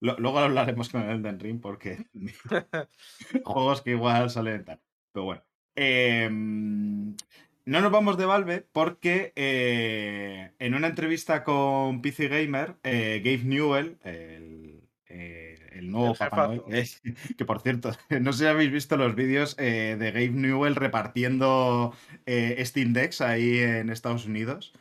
luego 0.00 0.38
hablaremos 0.38 0.90
con 0.90 1.02
el 1.02 1.16
Elden 1.16 1.40
Ring 1.40 1.60
porque 1.60 2.06
juegos 3.44 3.82
que 3.82 3.90
igual 3.90 4.30
salen 4.30 4.64
tal. 4.64 4.80
Pero 5.12 5.24
bueno. 5.24 5.42
Em, 5.74 7.16
no 7.64 7.80
nos 7.80 7.90
vamos 7.90 8.16
de 8.16 8.26
Valve 8.26 8.66
porque 8.72 9.32
eh, 9.36 10.52
en 10.58 10.74
una 10.74 10.86
entrevista 10.86 11.44
con 11.44 12.00
PC 12.00 12.28
Gamer, 12.28 12.76
eh, 12.82 13.20
Gabe 13.24 13.44
Newell, 13.44 13.98
el, 14.04 14.75
eh, 15.08 15.80
nuevo 15.82 16.14
Papá 16.14 16.50
que 17.38 17.44
por 17.44 17.60
cierto, 17.60 17.90
no 18.20 18.32
sé 18.32 18.38
si 18.44 18.46
habéis 18.46 18.70
visto 18.72 18.96
los 18.96 19.14
vídeos 19.14 19.56
de 19.56 19.96
Gabe 19.98 20.28
Newell 20.30 20.74
repartiendo 20.74 21.94
Steam 22.26 22.92
Decks 22.92 23.20
ahí 23.20 23.58
en 23.58 23.90
Estados 23.90 24.26
Unidos. 24.26 24.72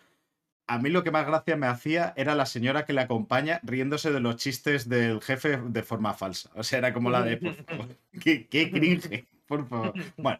a 0.67 0.79
mí 0.79 0.89
lo 0.89 1.03
que 1.03 1.11
más 1.11 1.27
gracia 1.27 1.55
me 1.57 1.67
hacía 1.67 2.13
era 2.17 2.33
la 2.33 2.47
señora 2.47 2.85
que 2.85 2.93
le 2.93 3.01
acompaña 3.01 3.59
riéndose 3.63 4.11
de 4.11 4.19
los 4.19 4.37
chistes 4.37 4.89
del 4.89 5.21
jefe 5.21 5.57
de 5.57 5.83
forma 5.83 6.13
falsa. 6.15 6.49
O 6.55 6.63
sea, 6.63 6.79
era 6.79 6.91
como 6.93 7.11
la 7.11 7.21
de, 7.21 7.37
por 7.37 7.53
favor, 7.53 7.87
qué, 8.23 8.47
qué 8.47 8.71
cringe, 8.71 9.27
por 9.47 9.67
favor. 9.69 9.93
Bueno. 10.17 10.39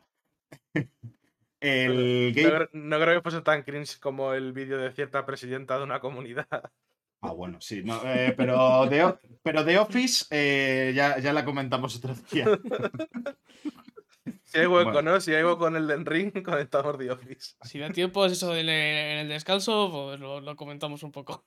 El 1.62 2.34
No, 2.36 2.42
game- 2.42 2.50
cre- 2.66 2.70
no 2.74 3.00
creo 3.00 3.16
que 3.16 3.22
fuese 3.22 3.42
tan 3.42 3.64
cringe 3.64 4.00
como 4.00 4.34
el 4.34 4.52
vídeo 4.54 4.78
de 4.78 4.92
cierta 4.92 5.26
presidenta 5.26 5.78
de 5.78 5.84
una 5.84 6.00
comunidad. 6.00 6.48
Ah, 7.28 7.34
bueno, 7.34 7.60
sí, 7.62 7.82
no, 7.84 8.02
eh, 8.06 8.34
pero, 8.38 8.86
de, 8.88 9.16
pero 9.42 9.64
de 9.64 9.78
Office 9.78 10.26
eh, 10.30 10.94
ya, 10.96 11.20
ya 11.20 11.34
la 11.34 11.44
comentamos 11.46 11.96
otro 11.96 12.14
día. 12.32 12.46
Si 14.44 14.60
hay 14.60 14.68
hueco, 14.68 14.92
Bueno. 14.92 15.14
¿no? 15.14 15.20
Si 15.22 15.34
hay 15.34 15.44
hueco 15.44 15.68
en 15.68 15.76
el 15.76 15.88
Den 15.88 16.06
Ring, 16.06 16.32
conectamos 16.44 16.98
The 16.98 17.12
Office. 17.12 17.56
Si 17.62 17.80
da 17.80 17.90
tiempo, 17.90 18.26
es 18.26 18.34
eso 18.34 18.56
en 18.56 18.70
el, 18.70 19.28
descanso, 19.28 19.90
pues 19.92 20.20
lo, 20.20 20.40
lo 20.42 20.56
comentamos 20.56 21.04
un 21.04 21.12
poco. 21.12 21.46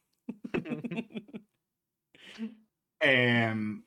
Em, 3.00 3.84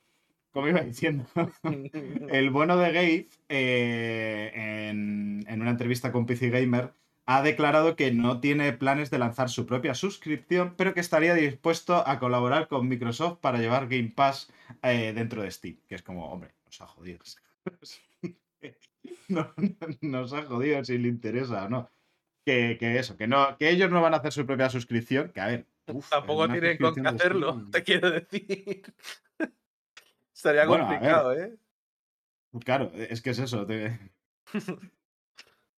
como 0.51 0.67
iba 0.67 0.81
diciendo, 0.81 1.25
el 2.29 2.49
bueno 2.49 2.77
de 2.77 2.91
Gabe, 2.91 3.29
eh, 3.49 4.51
en, 4.89 5.45
en 5.47 5.61
una 5.61 5.71
entrevista 5.71 6.11
con 6.11 6.25
PC 6.25 6.49
Gamer, 6.49 6.93
ha 7.25 7.41
declarado 7.41 7.95
que 7.95 8.11
no 8.11 8.39
tiene 8.41 8.73
planes 8.73 9.09
de 9.11 9.19
lanzar 9.19 9.49
su 9.49 9.65
propia 9.65 9.93
suscripción, 9.95 10.75
pero 10.75 10.93
que 10.93 10.99
estaría 10.99 11.33
dispuesto 11.33 12.05
a 12.07 12.19
colaborar 12.19 12.67
con 12.67 12.87
Microsoft 12.87 13.39
para 13.39 13.59
llevar 13.59 13.87
Game 13.87 14.11
Pass 14.15 14.51
eh, 14.83 15.13
dentro 15.13 15.41
de 15.41 15.51
Steam. 15.51 15.77
Que 15.87 15.95
es 15.95 16.03
como, 16.03 16.29
hombre, 16.31 16.53
nos 16.65 16.81
ha 16.81 16.87
jodido. 16.87 17.19
No, 19.27 19.51
no- 19.57 19.87
nos 20.01 20.33
ha 20.33 20.43
jodido 20.43 20.83
si 20.83 20.97
le 20.97 21.07
interesa 21.07 21.65
o 21.65 21.69
no. 21.69 21.89
Que, 22.45 22.77
que 22.79 22.99
eso, 22.99 23.15
que 23.17 23.27
no, 23.27 23.55
que 23.57 23.69
ellos 23.69 23.89
no 23.89 24.01
van 24.01 24.13
a 24.13 24.17
hacer 24.17 24.31
su 24.33 24.45
propia 24.45 24.69
suscripción, 24.69 25.29
que 25.29 25.39
a 25.41 25.47
ver. 25.47 25.65
uf, 25.87 26.09
Tampoco 26.09 26.47
tienen 26.49 26.77
con 26.77 26.93
qué 26.95 27.01
hacerlo, 27.07 27.53
Steam- 27.53 27.71
te 27.71 27.83
quiero 27.83 28.11
decir. 28.11 28.93
Estaría 30.35 30.65
Bueno, 30.65 30.85
complicado, 30.87 31.33
¿eh? 31.33 31.55
Claro, 32.65 32.91
es 32.95 33.21
que 33.21 33.29
es 33.31 33.39
eso. 33.39 33.65
te- 33.65 33.97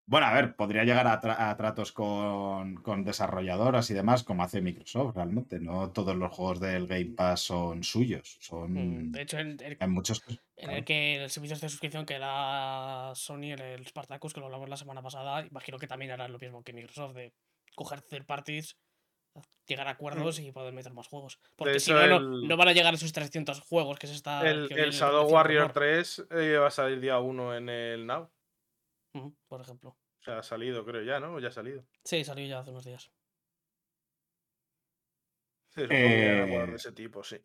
Bueno, 0.05 0.25
a 0.27 0.33
ver, 0.33 0.55
podría 0.57 0.83
llegar 0.83 1.07
a, 1.07 1.21
tra- 1.21 1.37
a 1.49 1.55
tratos 1.55 1.93
con, 1.93 2.75
con 2.75 3.05
desarrolladoras 3.05 3.89
y 3.89 3.93
demás, 3.93 4.23
como 4.23 4.43
hace 4.43 4.61
Microsoft, 4.61 5.15
realmente. 5.15 5.59
No 5.59 5.91
todos 5.91 6.15
los 6.15 6.31
juegos 6.31 6.59
del 6.59 6.87
Game 6.87 7.13
Pass 7.15 7.41
son 7.41 7.83
suyos. 7.83 8.37
Mm, 8.39 8.43
Son. 8.43 9.11
De 9.13 9.21
hecho, 9.21 9.37
el, 9.39 9.57
el- 9.63 9.77
Hay 9.79 9.87
muchos. 9.87 10.21
en 10.27 10.37
claro. 10.57 10.77
el 10.77 10.83
que 10.85 11.23
el 11.23 11.29
servicio 11.29 11.57
de 11.57 11.69
suscripción 11.69 12.05
que 12.05 12.15
era 12.15 13.11
Sony, 13.15 13.53
el, 13.53 13.61
el 13.61 13.87
Spartacus, 13.87 14.33
que 14.33 14.41
lo 14.41 14.47
hablamos 14.47 14.67
la 14.69 14.77
semana 14.77 15.01
pasada, 15.01 15.45
imagino 15.45 15.79
que 15.79 15.87
también 15.87 16.11
harán 16.11 16.31
lo 16.33 16.37
mismo 16.39 16.63
que 16.63 16.73
Microsoft, 16.73 17.15
de 17.15 17.33
coger 17.75 18.01
third 18.01 18.25
parties, 18.25 18.77
llegar 19.65 19.87
a 19.87 19.91
acuerdos 19.91 20.37
y 20.39 20.51
poder 20.51 20.73
meter 20.73 20.93
más 20.93 21.07
juegos. 21.07 21.39
Porque 21.55 21.79
si 21.79 21.91
no, 21.91 22.05
no, 22.07 22.17
el- 22.17 22.47
no 22.47 22.57
van 22.57 22.67
a 22.67 22.73
llegar 22.73 22.93
a 22.93 22.97
esos 22.97 23.13
300 23.13 23.61
juegos 23.61 23.97
que 23.99 24.07
se 24.07 24.15
está. 24.15 24.41
El, 24.49 24.67
Shadow 24.91 25.27
Warrior 25.31 25.61
rumor. 25.61 25.73
3 25.73 26.25
eh, 26.31 26.57
va 26.57 26.67
a 26.67 26.71
salir 26.71 26.99
día 26.99 27.19
1 27.19 27.55
en 27.55 27.69
el 27.69 28.05
Now. 28.05 28.29
Por 29.47 29.61
ejemplo. 29.61 29.89
O 29.91 30.23
sea, 30.23 30.39
ha 30.39 30.43
salido, 30.43 30.85
creo 30.85 31.03
ya, 31.03 31.19
¿no? 31.19 31.39
Ya 31.39 31.49
ha 31.49 31.51
salido. 31.51 31.85
Sí, 32.03 32.23
salió 32.23 32.47
ya 32.47 32.59
hace 32.59 32.71
unos 32.71 32.85
días. 32.85 33.11
Sí, 35.69 35.87
que 35.87 36.25
era 36.25 36.45
Eh, 36.45 36.67
de 36.67 36.75
ese 36.75 36.91
tipo, 36.91 37.23
sí. 37.23 37.37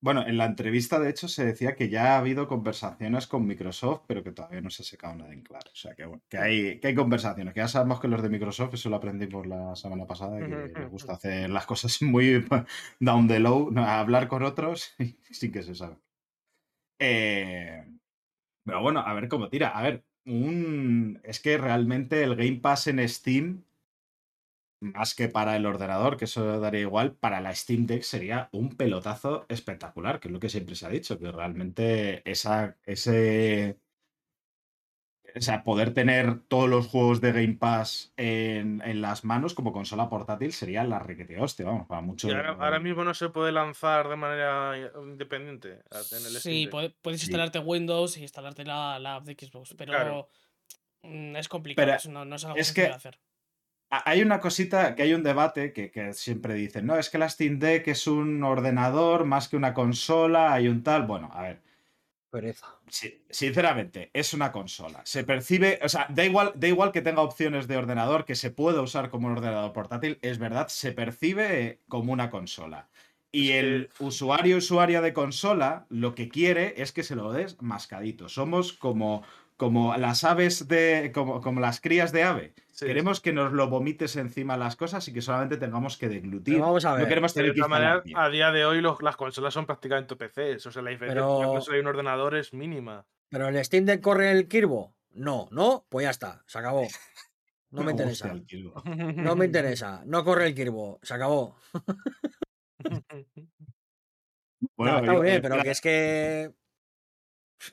Bueno, 0.00 0.26
en 0.26 0.36
la 0.36 0.44
entrevista, 0.44 1.00
de 1.00 1.10
hecho, 1.10 1.26
se 1.26 1.44
decía 1.44 1.74
que 1.74 1.88
ya 1.88 2.14
ha 2.14 2.18
habido 2.18 2.46
conversaciones 2.46 3.26
con 3.26 3.46
Microsoft, 3.46 4.02
pero 4.06 4.22
que 4.22 4.30
todavía 4.30 4.60
no 4.60 4.70
se 4.70 4.82
ha 4.82 4.86
sacado 4.86 5.16
nada 5.16 5.32
en 5.32 5.42
claro. 5.42 5.70
O 5.72 5.74
sea, 5.74 5.94
que, 5.94 6.04
bueno, 6.04 6.22
que, 6.28 6.38
hay, 6.38 6.78
que 6.78 6.88
hay 6.88 6.94
conversaciones, 6.94 7.54
que 7.54 7.60
ya 7.60 7.68
sabemos 7.68 7.98
que 7.98 8.06
los 8.08 8.22
de 8.22 8.28
Microsoft, 8.28 8.74
eso 8.74 8.90
lo 8.90 8.96
aprendimos 8.96 9.46
la 9.46 9.74
semana 9.74 10.06
pasada, 10.06 10.38
que 10.38 10.78
les 10.78 10.90
gusta 10.90 11.14
hacer 11.14 11.48
las 11.50 11.66
cosas 11.66 12.00
muy 12.02 12.46
down 13.00 13.26
the 13.26 13.40
low, 13.40 13.72
hablar 13.78 14.28
con 14.28 14.42
otros 14.44 14.94
sin 15.30 15.50
que 15.50 15.62
se 15.62 15.74
sabe. 15.74 15.96
Eh, 16.98 17.84
pero 18.64 18.82
bueno, 18.82 19.00
a 19.00 19.14
ver 19.14 19.28
cómo 19.28 19.48
tira. 19.48 19.68
A 19.68 19.82
ver, 19.82 20.04
un, 20.26 21.20
es 21.24 21.40
que 21.40 21.58
realmente 21.58 22.22
el 22.22 22.36
Game 22.36 22.60
Pass 22.60 22.88
en 22.88 23.06
Steam, 23.08 23.64
más 24.80 25.14
que 25.14 25.28
para 25.28 25.56
el 25.56 25.66
ordenador, 25.66 26.16
que 26.16 26.26
eso 26.26 26.60
daría 26.60 26.80
igual, 26.82 27.14
para 27.16 27.40
la 27.40 27.54
Steam 27.54 27.86
Deck 27.86 28.02
sería 28.02 28.48
un 28.52 28.76
pelotazo 28.76 29.46
espectacular, 29.48 30.20
que 30.20 30.28
es 30.28 30.32
lo 30.32 30.40
que 30.40 30.48
siempre 30.48 30.74
se 30.74 30.86
ha 30.86 30.90
dicho, 30.90 31.18
que 31.18 31.32
realmente 31.32 32.28
esa, 32.30 32.78
ese... 32.84 33.78
O 35.36 35.40
sea, 35.42 35.64
poder 35.64 35.92
tener 35.92 36.40
todos 36.48 36.66
los 36.68 36.86
juegos 36.86 37.20
de 37.20 37.30
Game 37.32 37.54
Pass 37.58 38.12
en, 38.16 38.80
en 38.84 39.02
las 39.02 39.22
manos 39.22 39.52
como 39.52 39.70
consola 39.70 40.08
portátil 40.08 40.50
sería 40.52 40.82
la 40.84 40.98
requete 40.98 41.38
hostia, 41.38 41.66
vamos, 41.66 41.86
para 41.86 42.00
mucho. 42.00 42.26
Y 42.28 42.32
ahora, 42.32 42.56
ahora 42.58 42.80
mismo 42.80 43.04
no 43.04 43.12
se 43.12 43.28
puede 43.28 43.52
lanzar 43.52 44.08
de 44.08 44.16
manera 44.16 44.78
eh, 44.78 44.90
independiente 45.02 45.68
en 45.90 46.26
el 46.26 46.40
Sí, 46.40 46.68
puedes 46.70 47.20
Sí. 47.20 47.26
instalarte 47.26 47.58
Windows 47.58 48.16
y 48.16 48.22
instalarte 48.22 48.64
la, 48.64 48.98
la 48.98 49.16
app 49.16 49.24
de 49.24 49.34
Xbox, 49.34 49.74
pero 49.76 49.92
Claro. 49.92 50.28
mm, 51.02 51.36
es 51.36 51.48
complicado, 51.48 51.84
Pero 51.86 51.96
eso 51.98 52.10
no, 52.10 52.24
no 52.24 52.36
es 52.36 52.44
algo 52.46 52.56
es 52.56 52.72
que- 52.72 52.82
de 52.82 52.92
hacer. 52.92 53.18
Ha- 53.90 54.10
Hay 54.10 54.22
una 54.22 54.40
cosita, 54.40 54.94
que 54.96 55.02
hay 55.02 55.12
un 55.14 55.22
debate 55.22 55.72
que, 55.72 55.90
que 55.90 56.12
siempre 56.14 56.54
dicen, 56.54 56.86
no, 56.86 56.96
es 56.96 57.08
que 57.10 57.18
la 57.18 57.28
Steam 57.28 57.58
Deck 57.58 57.86
es 57.88 58.06
un 58.06 58.42
ordenador 58.42 59.26
más 59.26 59.48
que 59.48 59.56
una 59.56 59.74
consola, 59.74 60.52
hay 60.54 60.66
un 60.68 60.82
tal. 60.82 61.06
Bueno, 61.06 61.30
a 61.32 61.42
ver, 61.42 61.62
Pereza. 62.36 62.66
Sí, 62.86 63.22
sinceramente, 63.30 64.10
es 64.12 64.34
una 64.34 64.52
consola. 64.52 65.00
Se 65.04 65.24
percibe, 65.24 65.78
o 65.82 65.88
sea, 65.88 66.06
da 66.10 66.22
igual, 66.22 66.52
da 66.54 66.68
igual 66.68 66.92
que 66.92 67.00
tenga 67.00 67.22
opciones 67.22 67.66
de 67.66 67.78
ordenador, 67.78 68.26
que 68.26 68.34
se 68.34 68.50
pueda 68.50 68.82
usar 68.82 69.08
como 69.08 69.28
un 69.28 69.38
ordenador 69.38 69.72
portátil, 69.72 70.18
es 70.20 70.38
verdad, 70.38 70.68
se 70.68 70.92
percibe 70.92 71.80
como 71.88 72.12
una 72.12 72.28
consola. 72.28 72.90
Y 73.32 73.52
el 73.52 73.88
usuario 74.00 74.58
usuaria 74.58 75.00
de 75.00 75.14
consola 75.14 75.86
lo 75.88 76.14
que 76.14 76.28
quiere 76.28 76.74
es 76.76 76.92
que 76.92 77.02
se 77.02 77.16
lo 77.16 77.32
des 77.32 77.56
mascadito. 77.62 78.28
Somos 78.28 78.74
como, 78.74 79.22
como 79.56 79.96
las 79.96 80.22
aves 80.24 80.68
de. 80.68 81.10
como, 81.14 81.40
como 81.40 81.60
las 81.60 81.80
crías 81.80 82.12
de 82.12 82.22
ave. 82.22 82.54
Sí, 82.78 82.84
Queremos 82.84 83.22
que 83.22 83.32
nos 83.32 83.54
lo 83.54 83.68
vomites 83.70 84.16
encima 84.16 84.58
las 84.58 84.76
cosas 84.76 85.08
y 85.08 85.12
que 85.14 85.22
solamente 85.22 85.56
tengamos 85.56 85.96
que 85.96 86.10
deglutir. 86.10 86.54
Pero 86.56 86.66
vamos 86.66 86.84
a 86.84 86.90
No 86.90 86.96
ver. 86.98 87.08
queremos 87.08 87.32
De 87.32 87.40
tener 87.40 87.54
que 87.54 87.62
otra 87.62 87.68
manera, 87.70 88.02
a 88.14 88.28
día 88.28 88.50
de 88.52 88.66
hoy 88.66 88.82
los- 88.82 89.00
las 89.00 89.16
consolas 89.16 89.54
son 89.54 89.64
prácticamente 89.64 90.14
PCs. 90.14 90.66
O 90.66 90.70
sea, 90.70 90.82
la 90.82 90.90
diferencia 90.90 91.20
entre 91.22 91.26
Pero- 91.26 91.38
una 91.38 91.48
consola 91.48 91.78
y 91.78 91.80
un 91.80 91.86
ordenador 91.86 92.34
es 92.36 92.52
mínima. 92.52 93.06
Pero 93.30 93.48
el 93.48 93.64
Steam 93.64 93.86
Deck 93.86 94.02
corre 94.02 94.30
el 94.30 94.46
Kirbo. 94.46 94.94
No, 95.12 95.48
no, 95.52 95.86
pues 95.88 96.04
ya 96.04 96.10
está, 96.10 96.44
se 96.46 96.58
acabó. 96.58 96.86
No 97.70 97.82
me 97.82 97.92
interesa. 98.20 98.30
el 98.30 98.44
Kirbo. 98.44 98.82
No 98.84 99.36
me 99.36 99.46
interesa. 99.46 100.02
No 100.04 100.22
corre 100.22 100.46
el 100.48 100.54
Kirbo. 100.54 101.00
Se 101.02 101.14
acabó. 101.14 101.56
Bueno, 104.76 104.92
No, 104.94 104.98
está 105.00 105.12
muy 105.12 105.22
bien, 105.26 105.42
pero 105.42 105.62
que 105.62 105.70
es 105.70 105.80
que. 105.80 106.52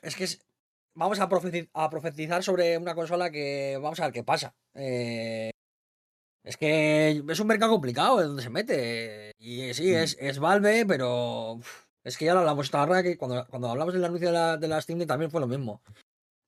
Es 0.02 0.16
que 0.16 0.24
es- 0.24 0.46
vamos 0.94 1.18
a, 1.20 1.28
profeti- 1.28 1.68
a 1.74 1.90
profetizar 1.90 2.42
sobre 2.42 2.76
una 2.78 2.94
consola 2.94 3.30
que 3.30 3.78
vamos 3.80 4.00
a 4.00 4.04
ver 4.04 4.12
qué 4.12 4.24
pasa. 4.24 4.54
Eh, 4.74 5.50
es 6.44 6.56
que 6.56 7.22
es 7.28 7.40
un 7.40 7.46
mercado 7.46 7.72
complicado 7.72 8.18
de 8.18 8.26
donde 8.26 8.42
se 8.42 8.50
mete. 8.50 9.32
Y 9.38 9.72
sí, 9.74 9.92
Mm. 9.92 9.96
es, 9.96 10.16
es 10.20 10.38
Valve, 10.38 10.84
pero 10.86 11.58
es 12.04 12.18
que 12.18 12.26
ya 12.26 12.34
lo 12.34 12.40
hablamos 12.40 12.66
esta 12.66 12.82
hora 12.82 13.02
que 13.02 13.16
cuando, 13.16 13.46
cuando 13.48 13.68
hablamos 13.70 13.94
del 13.94 14.04
anuncio 14.04 14.28
de 14.28 14.34
la, 14.34 14.56
de 14.56 14.68
la 14.68 14.80
Steam 14.80 14.98
Deck 14.98 15.08
también 15.08 15.30
fue 15.30 15.40
lo 15.40 15.46
mismo. 15.46 15.82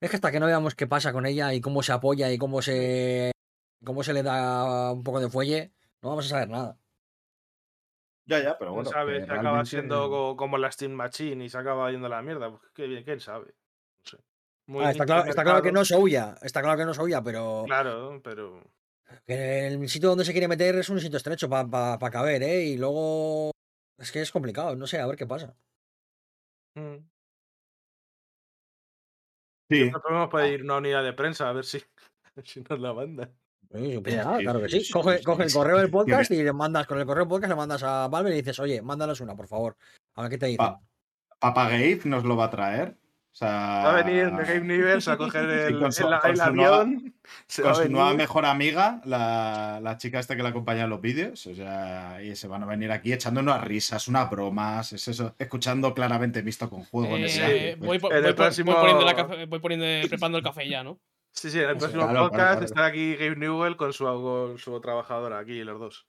Es 0.00 0.10
que 0.10 0.16
hasta 0.16 0.30
que 0.30 0.40
no 0.40 0.46
veamos 0.46 0.74
qué 0.74 0.86
pasa 0.86 1.12
con 1.12 1.24
ella 1.24 1.54
y 1.54 1.60
cómo 1.62 1.82
se 1.82 1.92
apoya 1.92 2.30
y 2.30 2.36
cómo 2.38 2.60
se 2.60 3.32
cómo 3.84 4.02
se 4.02 4.12
le 4.12 4.22
da 4.22 4.92
un 4.92 5.02
poco 5.04 5.20
de 5.20 5.30
fuelle, 5.30 5.72
no 6.02 6.10
vamos 6.10 6.26
a 6.26 6.28
saber 6.28 6.48
nada. 6.50 6.78
Ya, 8.26 8.42
ya, 8.42 8.58
pero 8.58 8.72
¿Quién 8.72 8.74
bueno. 8.84 8.90
sabe? 8.90 9.20
que 9.20 9.26
Se 9.26 9.32
acaba 9.32 9.64
siendo 9.64 10.10
co- 10.10 10.36
como 10.36 10.58
la 10.58 10.70
Steam 10.72 10.92
Machine 10.92 11.44
y 11.44 11.48
se 11.48 11.56
acaba 11.58 11.90
yendo 11.90 12.06
a 12.08 12.10
la 12.10 12.22
mierda. 12.22 12.50
Pues 12.50 12.62
qué 12.74 12.86
bien, 12.88 13.04
quién 13.04 13.20
sabe. 13.20 13.54
Muy 14.68 14.84
Ah, 14.84 14.90
está, 14.90 15.06
claro, 15.06 15.28
está 15.30 15.44
claro 15.44 15.62
que 15.62 15.70
no 15.72 15.84
se 15.84 15.96
huya, 15.96 16.34
está 16.42 16.60
claro 16.60 16.76
que 16.76 16.84
no 16.84 16.92
se 16.94 17.00
huya, 17.02 17.22
pero 17.22 17.62
Claro, 17.66 18.20
pero. 18.22 18.60
el 19.26 19.88
sitio 19.88 20.08
donde 20.08 20.24
se 20.24 20.32
quiere 20.32 20.48
meter 20.48 20.74
es 20.76 20.88
un 20.88 21.00
sitio 21.00 21.16
estrecho 21.18 21.48
para 21.48 21.98
caber, 22.10 22.42
¿eh? 22.42 22.64
Y 22.64 22.76
luego 22.76 23.52
es 23.98 24.10
que 24.10 24.20
es 24.22 24.32
complicado, 24.32 24.74
no 24.74 24.86
sé, 24.86 24.98
a 24.98 25.06
ver 25.06 25.16
qué 25.16 25.26
pasa. 25.26 25.54
mm, 26.74 26.96
Sí, 29.68 29.90
podemos 29.90 30.28
pedir 30.30 30.62
una 30.62 30.76
unidad 30.76 31.02
de 31.02 31.12
prensa 31.12 31.48
a 31.48 31.52
ver 31.52 31.64
si, 31.64 31.80
si 32.44 32.60
nos 32.68 32.78
la 32.80 32.92
mandan. 32.92 33.32
Sí, 33.72 33.98
pues 34.00 34.14
claro 34.14 34.60
que 34.60 34.68
sí, 34.68 34.92
Coge, 34.92 35.22
coge 35.24 35.42
el 35.44 35.52
correo 35.52 35.78
del 35.78 35.90
podcast 35.90 36.30
y 36.30 36.40
le 36.42 36.52
mandas 36.52 36.86
con 36.86 36.98
el 37.00 37.06
correo 37.06 37.24
del 37.24 37.28
podcast, 37.28 37.50
le 37.50 37.56
mandas 37.56 37.82
a 37.82 38.06
Valve 38.06 38.30
y 38.30 38.32
le 38.32 38.36
dices, 38.38 38.58
oye, 38.60 38.80
mándanos 38.80 39.20
una, 39.20 39.34
por 39.34 39.48
favor. 39.48 39.76
A 40.14 40.22
ver 40.22 40.30
qué 40.30 40.38
te 40.38 40.46
dicen. 40.46 40.58
Pa- 40.58 40.80
Papa 41.40 41.64
Gabe 41.68 42.00
nos 42.04 42.24
lo 42.24 42.36
va 42.36 42.44
a 42.44 42.50
traer. 42.50 42.96
O 43.36 43.38
sea, 43.38 43.48
Va 43.84 43.98
a 43.98 44.02
venir 44.02 44.30
de 44.32 44.44
Game 44.46 44.60
Universe 44.74 45.10
a 45.10 45.18
coger 45.18 45.44
el, 45.44 45.78
con 45.78 45.92
su- 45.92 46.08
el- 46.08 46.20
con 46.20 46.30
el 46.30 46.36
su 46.38 46.52
nueva- 46.54 46.80
avión. 46.80 47.14
se 47.46 47.60
va 47.62 47.74
con 47.74 47.82
su 47.84 47.90
nueva 47.90 48.14
mejor 48.14 48.46
amiga, 48.46 49.02
la, 49.04 49.78
la 49.82 49.98
chica 49.98 50.18
esta 50.18 50.36
que 50.36 50.42
la 50.42 50.48
acompaña 50.48 50.84
en 50.84 50.88
los 50.88 51.02
vídeos. 51.02 51.46
O 51.46 51.54
sea, 51.54 52.18
y 52.22 52.34
se 52.34 52.48
van 52.48 52.62
a 52.62 52.66
venir 52.66 52.90
aquí 52.92 53.12
echando 53.12 53.40
unas 53.40 53.62
risas, 53.62 54.08
unas 54.08 54.30
bromas, 54.30 54.90
es 54.94 55.06
eso, 55.08 55.34
escuchando 55.38 55.92
claramente 55.92 56.40
visto 56.40 56.70
con 56.70 56.82
juego. 56.84 57.14
en 57.14 57.24
Eh, 57.24 57.26
ese- 57.26 57.74
voy, 57.78 57.98
po- 57.98 58.10
En 58.10 58.24
el 58.24 58.32
voy 58.34 58.74
poniendo 58.74 59.04
la 59.04 59.14
cafe- 59.14 59.44
voy 59.44 59.58
poniendo, 59.58 60.08
preparando 60.08 60.38
el 60.38 60.44
café 60.44 60.66
ya, 60.66 60.82
¿no? 60.82 60.98
Sí, 61.32 61.50
sí, 61.50 61.58
en 61.60 61.68
el 61.68 61.76
próximo 61.76 62.04
Claro, 62.04 62.12
claro, 62.12 62.30
podcast 62.30 62.50
claro. 62.52 62.64
estará 62.64 62.86
aquí 62.86 63.16
Gabe 63.16 63.36
Newell 63.36 63.76
con 63.76 63.92
su, 63.92 64.04
con 64.06 64.56
su 64.56 64.80
trabajadora, 64.80 65.40
aquí 65.40 65.62
los 65.62 65.78
dos. 65.78 66.06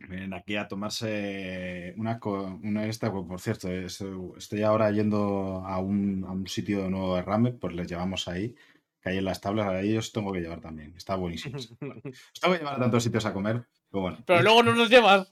Vienen 0.00 0.32
aquí 0.32 0.56
a 0.56 0.68
tomarse 0.68 1.92
una, 1.96 2.20
una 2.62 2.86
esta, 2.86 3.10
pues, 3.12 3.26
por 3.26 3.40
cierto, 3.40 3.68
es- 3.68 4.04
estoy 4.36 4.62
ahora 4.62 4.90
yendo 4.92 5.62
a 5.66 5.78
un, 5.78 6.24
a 6.26 6.30
un 6.30 6.46
sitio 6.46 6.88
nuevo 6.88 7.16
de 7.16 7.22
ramen, 7.22 7.58
pues 7.58 7.74
les 7.74 7.88
llevamos 7.88 8.28
ahí, 8.28 8.54
que 9.02 9.10
hay 9.10 9.18
en 9.18 9.24
las 9.24 9.40
tablas, 9.40 9.66
a 9.66 9.80
ellos 9.80 10.12
tengo 10.12 10.32
que 10.32 10.40
llevar 10.40 10.60
también, 10.60 10.94
está 10.96 11.16
buenísimo. 11.16 11.56
Os 11.80 12.40
tengo 12.40 12.54
que 12.54 12.58
llevar 12.60 12.74
a 12.76 12.78
tantos 12.78 13.02
sitios 13.02 13.26
a 13.26 13.32
comer, 13.32 13.66
pero 13.90 14.02
bueno. 14.02 14.18
Pero 14.24 14.42
luego 14.42 14.62
no 14.62 14.74
nos 14.74 14.88
llevas. 14.88 15.28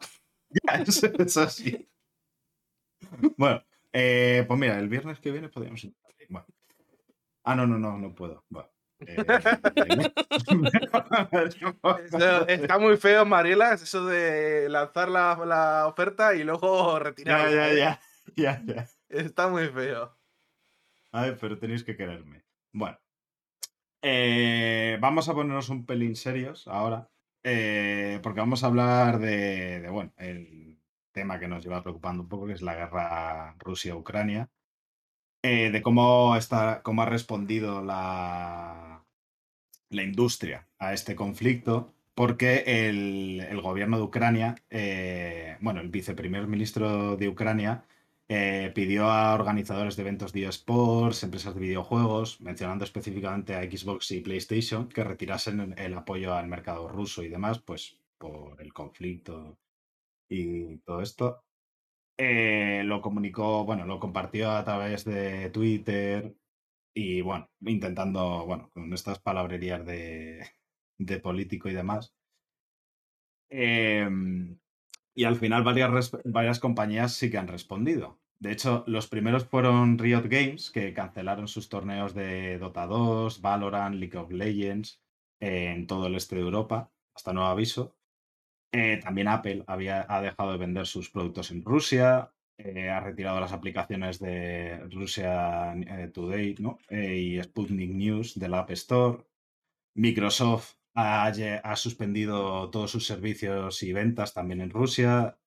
eso, 0.86 1.06
eso 1.18 1.48
sí. 1.48 1.88
Bueno, 3.36 3.62
eh, 3.92 4.44
pues 4.48 4.58
mira, 4.58 4.78
el 4.78 4.88
viernes 4.88 5.20
que 5.20 5.30
viene 5.30 5.48
podríamos. 5.48 5.86
Bueno. 6.28 6.46
Ah, 7.44 7.54
no, 7.54 7.66
no, 7.66 7.78
no, 7.78 7.96
no 7.98 8.14
puedo. 8.14 8.44
Bueno. 8.48 8.68
Eh, 9.00 9.26
Eso 12.04 12.46
está 12.48 12.78
muy 12.78 12.96
feo, 12.96 13.24
Mariela, 13.24 13.74
eso 13.74 14.06
de 14.06 14.68
lanzar 14.68 15.08
la, 15.08 15.36
la 15.46 15.86
oferta 15.86 16.34
y 16.34 16.44
luego 16.44 16.98
ya, 17.24 17.50
retirarla. 17.50 17.50
ya, 17.50 17.72
ya, 17.74 18.00
ya, 18.36 18.62
ya. 18.66 18.90
Está 19.08 19.48
muy 19.48 19.68
feo. 19.68 20.16
A 21.12 21.22
ver, 21.22 21.38
pero 21.40 21.58
tenéis 21.58 21.82
que 21.84 21.96
quererme. 21.96 22.44
Bueno. 22.72 22.98
Eh, 24.02 24.98
vamos 25.00 25.28
a 25.28 25.34
ponernos 25.34 25.68
un 25.68 25.84
pelín 25.86 26.16
serios 26.16 26.68
ahora. 26.68 27.10
eh, 27.42 28.20
porque 28.22 28.40
vamos 28.40 28.62
a 28.62 28.66
hablar 28.68 29.18
de, 29.18 29.80
de, 29.80 29.88
bueno, 29.90 30.12
el 30.16 30.80
tema 31.12 31.38
que 31.38 31.48
nos 31.48 31.62
lleva 31.64 31.82
preocupando 31.82 32.22
un 32.22 32.28
poco, 32.28 32.46
que 32.46 32.52
es 32.54 32.62
la 32.62 32.74
guerra 32.74 33.54
Rusia-Ucrania. 33.58 34.50
Eh, 35.46 35.70
de 35.70 35.82
cómo, 35.82 36.36
está, 36.36 36.82
cómo 36.82 37.02
ha 37.02 37.06
respondido 37.06 37.82
la, 37.82 39.04
la 39.90 40.02
industria 40.02 40.66
a 40.78 40.92
este 40.92 41.14
conflicto. 41.14 41.92
Porque 42.14 42.64
el, 42.66 43.44
el 43.46 43.60
gobierno 43.60 43.98
de 43.98 44.02
Ucrania, 44.04 44.54
eh, 44.70 45.58
bueno, 45.60 45.82
el 45.82 45.90
viceprimer 45.90 46.46
ministro 46.46 47.14
de 47.16 47.28
Ucrania, 47.28 47.84
eh, 48.28 48.72
pidió 48.74 49.10
a 49.10 49.34
organizadores 49.34 49.96
de 49.96 50.02
eventos 50.02 50.32
de 50.32 50.46
eSports, 50.46 51.22
empresas 51.22 51.54
de 51.54 51.60
videojuegos, 51.60 52.40
mencionando 52.40 52.84
específicamente 52.84 53.54
a 53.54 53.62
Xbox 53.62 54.10
y 54.12 54.20
PlayStation, 54.20 54.88
que 54.88 55.04
retirasen 55.04 55.74
el 55.76 55.94
apoyo 55.94 56.34
al 56.34 56.48
mercado 56.48 56.88
ruso 56.88 57.22
y 57.22 57.28
demás, 57.28 57.58
pues 57.58 58.00
por 58.16 58.62
el 58.62 58.72
conflicto 58.72 59.58
y 60.28 60.78
todo 60.78 61.02
esto. 61.02 61.45
Eh, 62.18 62.82
lo 62.84 63.02
comunicó, 63.02 63.64
bueno, 63.64 63.84
lo 63.86 64.00
compartió 64.00 64.50
a 64.50 64.64
través 64.64 65.04
de 65.04 65.50
Twitter 65.50 66.34
y 66.94 67.20
bueno, 67.20 67.50
intentando, 67.60 68.46
bueno, 68.46 68.70
con 68.72 68.92
estas 68.94 69.18
palabrerías 69.20 69.84
de, 69.86 70.48
político 71.22 71.68
y 71.68 71.74
demás. 71.74 72.14
Em, 73.50 74.58
y 75.14 75.24
al 75.24 75.36
final 75.36 75.62
varias, 75.64 76.12
varias 76.24 76.58
compañías 76.60 77.12
sí 77.14 77.30
que 77.30 77.38
han 77.38 77.48
respondido. 77.48 78.18
De 78.38 78.52
hecho, 78.52 78.84
los 78.86 79.08
primeros 79.08 79.44
fueron 79.46 79.98
Riot 79.98 80.24
Games, 80.28 80.70
que 80.70 80.92
cancelaron 80.92 81.48
sus 81.48 81.68
torneos 81.68 82.14
de 82.14 82.58
Dota 82.58 82.86
2, 82.86 83.40
Valorant, 83.40 83.96
League 83.96 84.16
of 84.18 84.30
Legends 84.30 85.00
eh, 85.40 85.72
en 85.74 85.86
todo 85.86 86.06
el 86.06 86.16
este 86.16 86.36
de 86.36 86.42
Europa, 86.42 86.90
hasta 87.14 87.32
nuevo 87.32 87.48
aviso. 87.48 87.95
Eh, 88.78 89.00
también 89.02 89.28
Apple 89.28 89.64
había, 89.66 90.04
ha 90.06 90.20
dejado 90.20 90.52
de 90.52 90.58
vender 90.58 90.86
sus 90.86 91.08
productos 91.08 91.50
en 91.50 91.64
Rusia, 91.64 92.30
eh, 92.58 92.90
ha 92.90 93.00
retirado 93.00 93.40
las 93.40 93.52
aplicaciones 93.52 94.18
de 94.18 94.80
Rusia 94.90 95.72
eh, 95.72 96.10
Today 96.12 96.56
¿no? 96.58 96.78
Y 96.90 97.42
Sputnik 97.42 97.90
News 97.90 98.38
de 98.38 98.48
la 98.48 98.58
App 98.60 98.70
Store. 98.72 99.24
Microsoft 99.94 100.74
ha, 100.94 101.26
ha 101.26 101.76
suspendido 101.76 102.68
todos 102.70 102.90
sus 102.90 103.06
servicios 103.06 103.82
y 103.82 103.94
ventas 103.94 104.34
también 104.34 104.60
en 104.60 104.68
Rusia. 104.68 105.38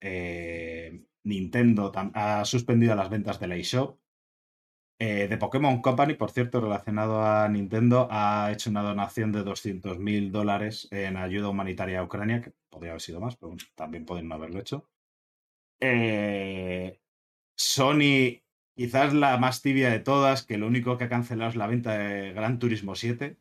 Nintendo 1.23 1.91
ha 2.15 2.43
suspendido 2.45 2.95
las 2.95 3.11
ventas 3.11 3.39
de 3.39 3.47
la 3.47 3.57
eShop. 3.57 3.99
Eh, 5.01 5.27
The 5.29 5.37
Pokémon 5.37 5.81
Company, 5.81 6.13
por 6.15 6.31
cierto, 6.31 6.59
relacionado 6.59 7.23
a 7.25 7.47
Nintendo, 7.47 8.07
ha 8.11 8.51
hecho 8.51 8.69
una 8.69 8.81
donación 8.83 9.31
de 9.31 9.43
200.000 9.43 10.31
dólares 10.31 10.87
en 10.91 11.15
ayuda 11.17 11.47
humanitaria 11.49 11.99
a 11.99 12.03
Ucrania, 12.03 12.41
que 12.41 12.51
podría 12.69 12.91
haber 12.91 13.01
sido 13.01 13.21
más, 13.21 13.37
pero 13.37 13.55
también 13.75 14.05
pueden 14.05 14.27
no 14.27 14.35
haberlo 14.35 14.59
hecho. 14.59 14.89
Eh, 15.81 16.99
Sony, 17.55 18.43
quizás 18.75 19.13
la 19.13 19.37
más 19.37 19.61
tibia 19.61 19.89
de 19.91 19.99
todas, 19.99 20.43
que 20.45 20.57
lo 20.57 20.67
único 20.67 20.97
que 20.97 21.05
ha 21.05 21.09
cancelado 21.09 21.49
es 21.51 21.55
la 21.57 21.67
venta 21.67 21.97
de 21.97 22.33
Gran 22.33 22.59
Turismo 22.59 22.95
7. 22.95 23.37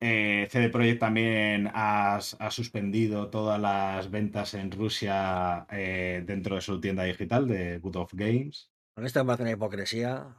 Eh, 0.00 0.46
CD 0.50 0.68
Projekt 0.70 1.00
también 1.00 1.68
ha, 1.74 2.16
ha 2.16 2.50
suspendido 2.50 3.30
todas 3.30 3.60
las 3.60 4.10
ventas 4.10 4.54
en 4.54 4.70
Rusia 4.70 5.66
eh, 5.70 6.22
dentro 6.26 6.54
de 6.56 6.60
su 6.60 6.80
tienda 6.80 7.04
digital 7.04 7.46
de 7.48 7.78
Good 7.78 7.96
of 7.96 8.14
Games. 8.14 8.70
Con 8.96 9.04
esto 9.04 9.22
me 9.22 9.26
parece 9.26 9.42
una 9.42 9.52
hipocresía, 9.52 10.34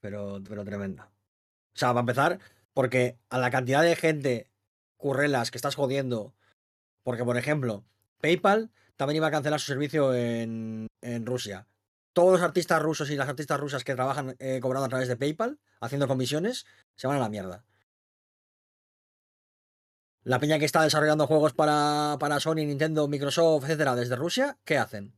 pero, 0.00 0.40
pero 0.48 0.64
tremenda. 0.64 1.10
O 1.74 1.78
sea, 1.78 1.88
para 1.88 2.00
empezar, 2.00 2.38
porque 2.72 3.18
a 3.28 3.38
la 3.38 3.50
cantidad 3.50 3.82
de 3.82 3.96
gente, 3.96 4.52
currelas, 4.96 5.50
que 5.50 5.58
estás 5.58 5.74
jodiendo, 5.74 6.32
porque 7.02 7.24
por 7.24 7.36
ejemplo, 7.36 7.84
PayPal 8.20 8.70
también 8.94 9.16
iba 9.16 9.26
a 9.26 9.32
cancelar 9.32 9.58
su 9.58 9.66
servicio 9.66 10.14
en, 10.14 10.86
en 11.00 11.26
Rusia. 11.26 11.66
Todos 12.12 12.34
los 12.34 12.42
artistas 12.42 12.80
rusos 12.80 13.10
y 13.10 13.16
las 13.16 13.28
artistas 13.28 13.58
rusas 13.58 13.82
que 13.82 13.96
trabajan 13.96 14.36
eh, 14.38 14.60
cobrando 14.62 14.86
a 14.86 14.88
través 14.88 15.08
de 15.08 15.16
PayPal, 15.16 15.58
haciendo 15.80 16.06
comisiones, 16.06 16.66
se 16.94 17.08
van 17.08 17.16
a 17.16 17.20
la 17.20 17.28
mierda. 17.28 17.64
La 20.22 20.38
peña 20.38 20.60
que 20.60 20.66
está 20.66 20.84
desarrollando 20.84 21.26
juegos 21.26 21.52
para, 21.52 22.16
para 22.20 22.38
Sony, 22.38 22.64
Nintendo, 22.64 23.08
Microsoft, 23.08 23.64
etcétera, 23.64 23.96
desde 23.96 24.14
Rusia, 24.14 24.56
¿qué 24.64 24.78
hacen? 24.78 25.16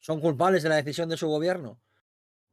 ¿Son 0.00 0.20
culpables 0.20 0.62
de 0.62 0.68
la 0.68 0.76
decisión 0.76 1.08
de 1.08 1.16
su 1.16 1.28
gobierno? 1.28 1.80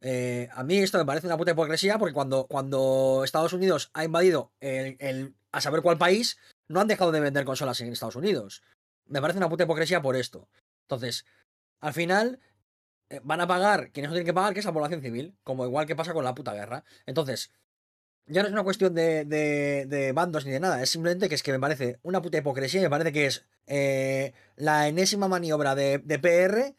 Eh, 0.01 0.49
a 0.53 0.63
mí 0.63 0.77
esto 0.77 0.97
me 0.97 1.05
parece 1.05 1.27
una 1.27 1.37
puta 1.37 1.51
hipocresía 1.51 1.97
porque 1.97 2.13
cuando, 2.13 2.47
cuando 2.47 3.23
Estados 3.23 3.53
Unidos 3.53 3.89
ha 3.93 4.03
invadido 4.03 4.51
el, 4.59 4.97
el- 4.99 5.35
a 5.51 5.61
saber 5.61 5.81
cuál 5.81 5.97
país, 5.97 6.37
no 6.67 6.81
han 6.81 6.87
dejado 6.87 7.11
de 7.11 7.21
vender 7.21 7.45
consolas 7.45 7.79
en 7.81 7.91
Estados 7.91 8.17
Unidos. 8.17 8.61
Me 9.05 9.21
parece 9.21 9.37
una 9.37 9.49
puta 9.49 9.63
hipocresía 9.63 10.01
por 10.01 10.15
esto. 10.17 10.49
Entonces, 10.81 11.25
al 11.79 11.93
final, 11.93 12.39
eh, 13.09 13.21
van 13.23 13.41
a 13.41 13.47
pagar 13.47 13.91
quienes 13.91 14.09
no 14.09 14.15
tienen 14.15 14.25
que 14.25 14.33
pagar, 14.33 14.53
que 14.53 14.59
es 14.59 14.65
la 14.65 14.73
población 14.73 15.01
civil, 15.01 15.35
como 15.43 15.65
igual 15.65 15.85
que 15.85 15.95
pasa 15.95 16.13
con 16.13 16.25
la 16.25 16.35
puta 16.35 16.53
guerra. 16.53 16.83
Entonces, 17.05 17.51
ya 18.27 18.41
no 18.41 18.47
es 18.47 18.53
una 18.53 18.63
cuestión 18.63 18.93
de, 18.95 19.25
de- 19.25 19.85
de 19.87 20.11
bandos 20.11 20.45
ni 20.45 20.51
de 20.51 20.59
nada, 20.59 20.81
es 20.81 20.89
simplemente 20.89 21.29
que 21.29 21.35
es 21.35 21.43
que 21.43 21.51
me 21.51 21.59
parece 21.59 21.99
una 22.03 22.21
puta 22.21 22.37
hipocresía 22.37 22.79
y 22.81 22.83
me 22.83 22.89
parece 22.89 23.11
que 23.13 23.27
es 23.27 23.45
eh, 23.67 24.33
la 24.55 24.87
enésima 24.87 25.27
maniobra 25.27 25.75
de, 25.75 25.99
de 25.99 26.19
PR 26.19 26.75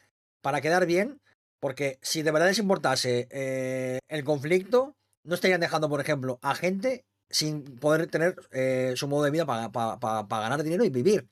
para 0.47 0.61
quedar 0.61 0.85
bien, 0.85 1.19
porque 1.59 1.99
si 2.01 2.21
de 2.21 2.31
verdad 2.31 2.47
les 2.47 2.59
importase 2.59 3.27
eh, 3.31 3.99
el 4.07 4.23
conflicto, 4.23 4.95
no 5.25 5.35
estarían 5.35 5.59
dejando, 5.59 5.89
por 5.89 5.99
ejemplo, 5.99 6.39
a 6.41 6.55
gente 6.55 7.03
sin 7.29 7.65
poder 7.79 8.07
tener 8.07 8.37
eh, 8.51 8.93
su 8.95 9.09
modo 9.09 9.25
de 9.25 9.31
vida 9.31 9.45
para, 9.45 10.25
ganar 10.29 10.63
dinero 10.63 10.85
y 10.85 10.89
vivir. 10.89 11.27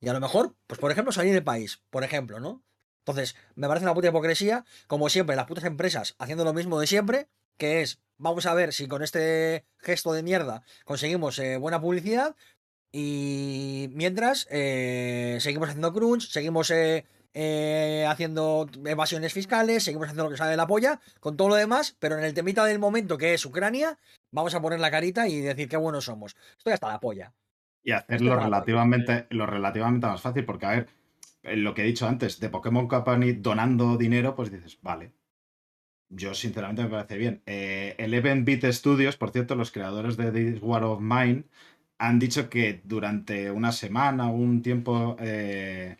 Y 0.00 0.08
a 0.10 0.12
lo 0.12 0.20
mejor, 0.20 0.54
pues 0.68 0.78
por 0.78 0.92
ejemplo, 0.92 1.10
salir 1.10 1.32
del 1.32 1.42
país, 1.42 1.82
por 1.90 2.04
ejemplo, 2.04 2.38
¿no? 2.38 2.62
Entonces, 3.00 3.34
me 3.56 3.66
parece 3.66 3.84
una 3.84 3.94
puta 3.94 4.06
hipocresía, 4.06 4.64
como 4.86 5.08
siempre, 5.08 5.34
las 5.34 5.48
putas 5.48 5.64
empresas 5.64 6.14
haciendo 6.20 6.44
lo 6.44 6.52
mismo 6.52 6.78
de 6.78 6.86
siempre, 6.86 7.26
que 7.58 7.82
es, 7.82 7.98
vamos 8.16 8.46
a 8.46 8.54
ver 8.54 8.72
si 8.72 8.86
con 8.86 9.02
este 9.02 9.64
gesto 9.78 10.12
de 10.12 10.22
mierda 10.22 10.62
conseguimos 10.84 11.36
eh, 11.40 11.56
buena 11.56 11.80
publicidad 11.80 12.36
y 12.92 13.88
mientras 13.90 14.46
eh, 14.52 15.38
seguimos 15.40 15.70
haciendo 15.70 15.92
crunch, 15.92 16.30
seguimos 16.30 16.70
eh, 17.34 18.04
haciendo 18.08 18.68
evasiones 18.84 19.32
fiscales, 19.32 19.84
seguimos 19.84 20.06
haciendo 20.06 20.24
lo 20.24 20.30
que 20.30 20.36
sale 20.36 20.50
de 20.50 20.56
la 20.56 20.66
polla, 20.66 21.00
con 21.20 21.36
todo 21.36 21.48
lo 21.48 21.54
demás, 21.54 21.96
pero 21.98 22.18
en 22.18 22.24
el 22.24 22.34
temita 22.34 22.64
del 22.64 22.78
momento 22.78 23.16
que 23.18 23.34
es 23.34 23.44
Ucrania, 23.46 23.98
vamos 24.30 24.54
a 24.54 24.60
poner 24.60 24.80
la 24.80 24.90
carita 24.90 25.28
y 25.28 25.40
decir 25.40 25.68
qué 25.68 25.76
buenos 25.76 26.04
somos. 26.04 26.36
Estoy 26.58 26.72
hasta 26.72 26.88
la 26.88 27.00
polla. 27.00 27.32
Y 27.82 27.92
Esto 27.92 28.04
hacerlo 28.04 28.36
relativamente, 28.36 29.26
lo 29.30 29.46
relativamente 29.46 30.06
más 30.06 30.20
fácil, 30.20 30.44
porque 30.44 30.66
a 30.66 30.70
ver, 30.70 30.88
lo 31.42 31.74
que 31.74 31.82
he 31.82 31.86
dicho 31.86 32.06
antes, 32.06 32.38
de 32.38 32.48
Pokémon 32.48 32.86
Company 32.86 33.32
donando 33.32 33.96
dinero, 33.96 34.34
pues 34.34 34.50
dices, 34.50 34.78
vale. 34.82 35.12
Yo 36.08 36.34
sinceramente 36.34 36.82
me 36.82 36.90
parece 36.90 37.16
bien. 37.16 37.42
Eh, 37.46 37.94
Eleven 37.98 38.44
Bit 38.44 38.66
Studios, 38.66 39.16
por 39.16 39.30
cierto, 39.30 39.54
los 39.54 39.72
creadores 39.72 40.16
de 40.18 40.30
This 40.30 40.60
War 40.62 40.84
of 40.84 41.00
Mine, 41.00 41.44
han 41.98 42.18
dicho 42.18 42.50
que 42.50 42.82
durante 42.84 43.50
una 43.50 43.72
semana 43.72 44.28
o 44.28 44.34
un 44.34 44.60
tiempo 44.60 45.16
eh, 45.20 45.96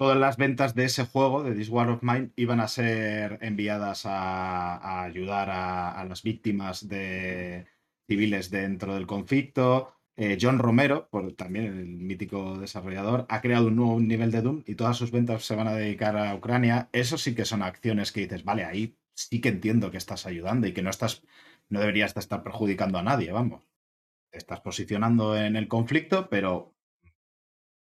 todas 0.00 0.16
las 0.16 0.38
ventas 0.38 0.74
de 0.74 0.86
ese 0.86 1.04
juego, 1.04 1.42
de 1.42 1.54
This 1.54 1.68
War 1.68 1.90
of 1.90 2.02
Mine, 2.02 2.30
iban 2.36 2.58
a 2.60 2.68
ser 2.68 3.38
enviadas 3.42 4.06
a, 4.06 5.02
ayudar 5.02 5.50
a, 5.50 6.02
las 6.06 6.22
víctimas 6.22 6.88
de 6.88 7.66
civiles 8.08 8.50
dentro 8.50 8.94
del 8.94 9.06
conflicto. 9.06 9.92
Eh, 10.16 10.38
John 10.40 10.58
Romero, 10.58 11.10
por, 11.10 11.30
también 11.34 11.66
el 11.66 11.86
mítico 11.86 12.56
desarrollador, 12.56 13.26
ha 13.28 13.42
creado 13.42 13.66
un 13.66 13.76
nuevo 13.76 14.00
nivel 14.00 14.30
de 14.30 14.40
Doom 14.40 14.62
y 14.64 14.74
todas 14.74 14.96
sus 14.96 15.10
ventas 15.10 15.44
se 15.44 15.54
van 15.54 15.68
a 15.68 15.74
dedicar 15.74 16.16
a 16.16 16.34
Ucrania. 16.34 16.88
Eso 16.92 17.18
sí 17.18 17.34
que 17.34 17.44
son 17.44 17.60
acciones 17.60 18.10
que 18.10 18.22
dices, 18.22 18.42
vale, 18.42 18.64
ahí 18.64 18.96
sí 19.12 19.42
que 19.42 19.50
entiendo 19.50 19.90
que 19.90 19.98
estás 19.98 20.24
ayudando 20.24 20.66
y 20.66 20.72
que 20.72 20.80
no 20.80 20.88
estás 20.88 21.22
no 21.68 21.78
deberías 21.78 22.14
de 22.14 22.20
estar 22.20 22.42
perjudicando 22.42 22.96
a 22.96 23.02
nadie, 23.02 23.32
vamos. 23.32 23.68
Te 24.30 24.38
estás 24.38 24.62
posicionando 24.62 25.36
en 25.36 25.56
el 25.56 25.68
conflicto, 25.68 26.30
pero 26.30 26.74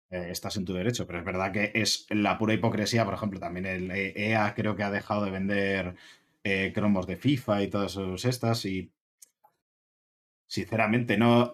eh, 0.10 0.28
estás 0.32 0.58
en 0.58 0.66
tu 0.66 0.74
derecho. 0.74 1.06
Pero 1.08 1.20
es 1.20 1.26
verdad 1.26 1.52
que 1.52 1.72
es 1.76 2.08
la 2.10 2.38
pura 2.38 2.54
hipocresía, 2.54 3.06
por 3.06 3.14
ejemplo, 3.14 3.40
también 3.40 3.66
el 3.66 3.92
EA 3.92 4.54
creo 4.56 4.76
que 4.76 4.84
ha 4.84 4.92
dejado 4.92 5.26
de 5.26 5.32
vender 5.32 5.96
eh, 6.44 6.72
cromos 6.74 7.08
de 7.08 7.18
FIFA 7.18 7.64
y 7.64 7.68
todas 7.70 7.98
estas 8.26 8.66
y 8.66 8.92
sinceramente 10.48 11.16
no 11.18 11.52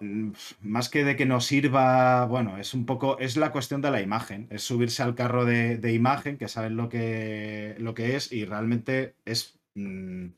más 0.62 0.88
que 0.88 1.04
de 1.04 1.16
que 1.16 1.26
nos 1.26 1.44
sirva 1.44 2.24
bueno 2.26 2.56
es 2.56 2.72
un 2.72 2.86
poco 2.86 3.18
es 3.18 3.36
la 3.36 3.52
cuestión 3.52 3.82
de 3.82 3.90
la 3.90 4.00
imagen 4.00 4.48
es 4.50 4.62
subirse 4.62 5.02
al 5.02 5.14
carro 5.14 5.44
de, 5.44 5.76
de 5.76 5.92
imagen 5.92 6.38
que 6.38 6.48
saben 6.48 6.76
lo 6.76 6.88
que 6.88 7.76
lo 7.78 7.92
que 7.94 8.16
es 8.16 8.32
y 8.32 8.46
realmente 8.46 9.14
es 9.26 9.58
mm, 9.74 10.28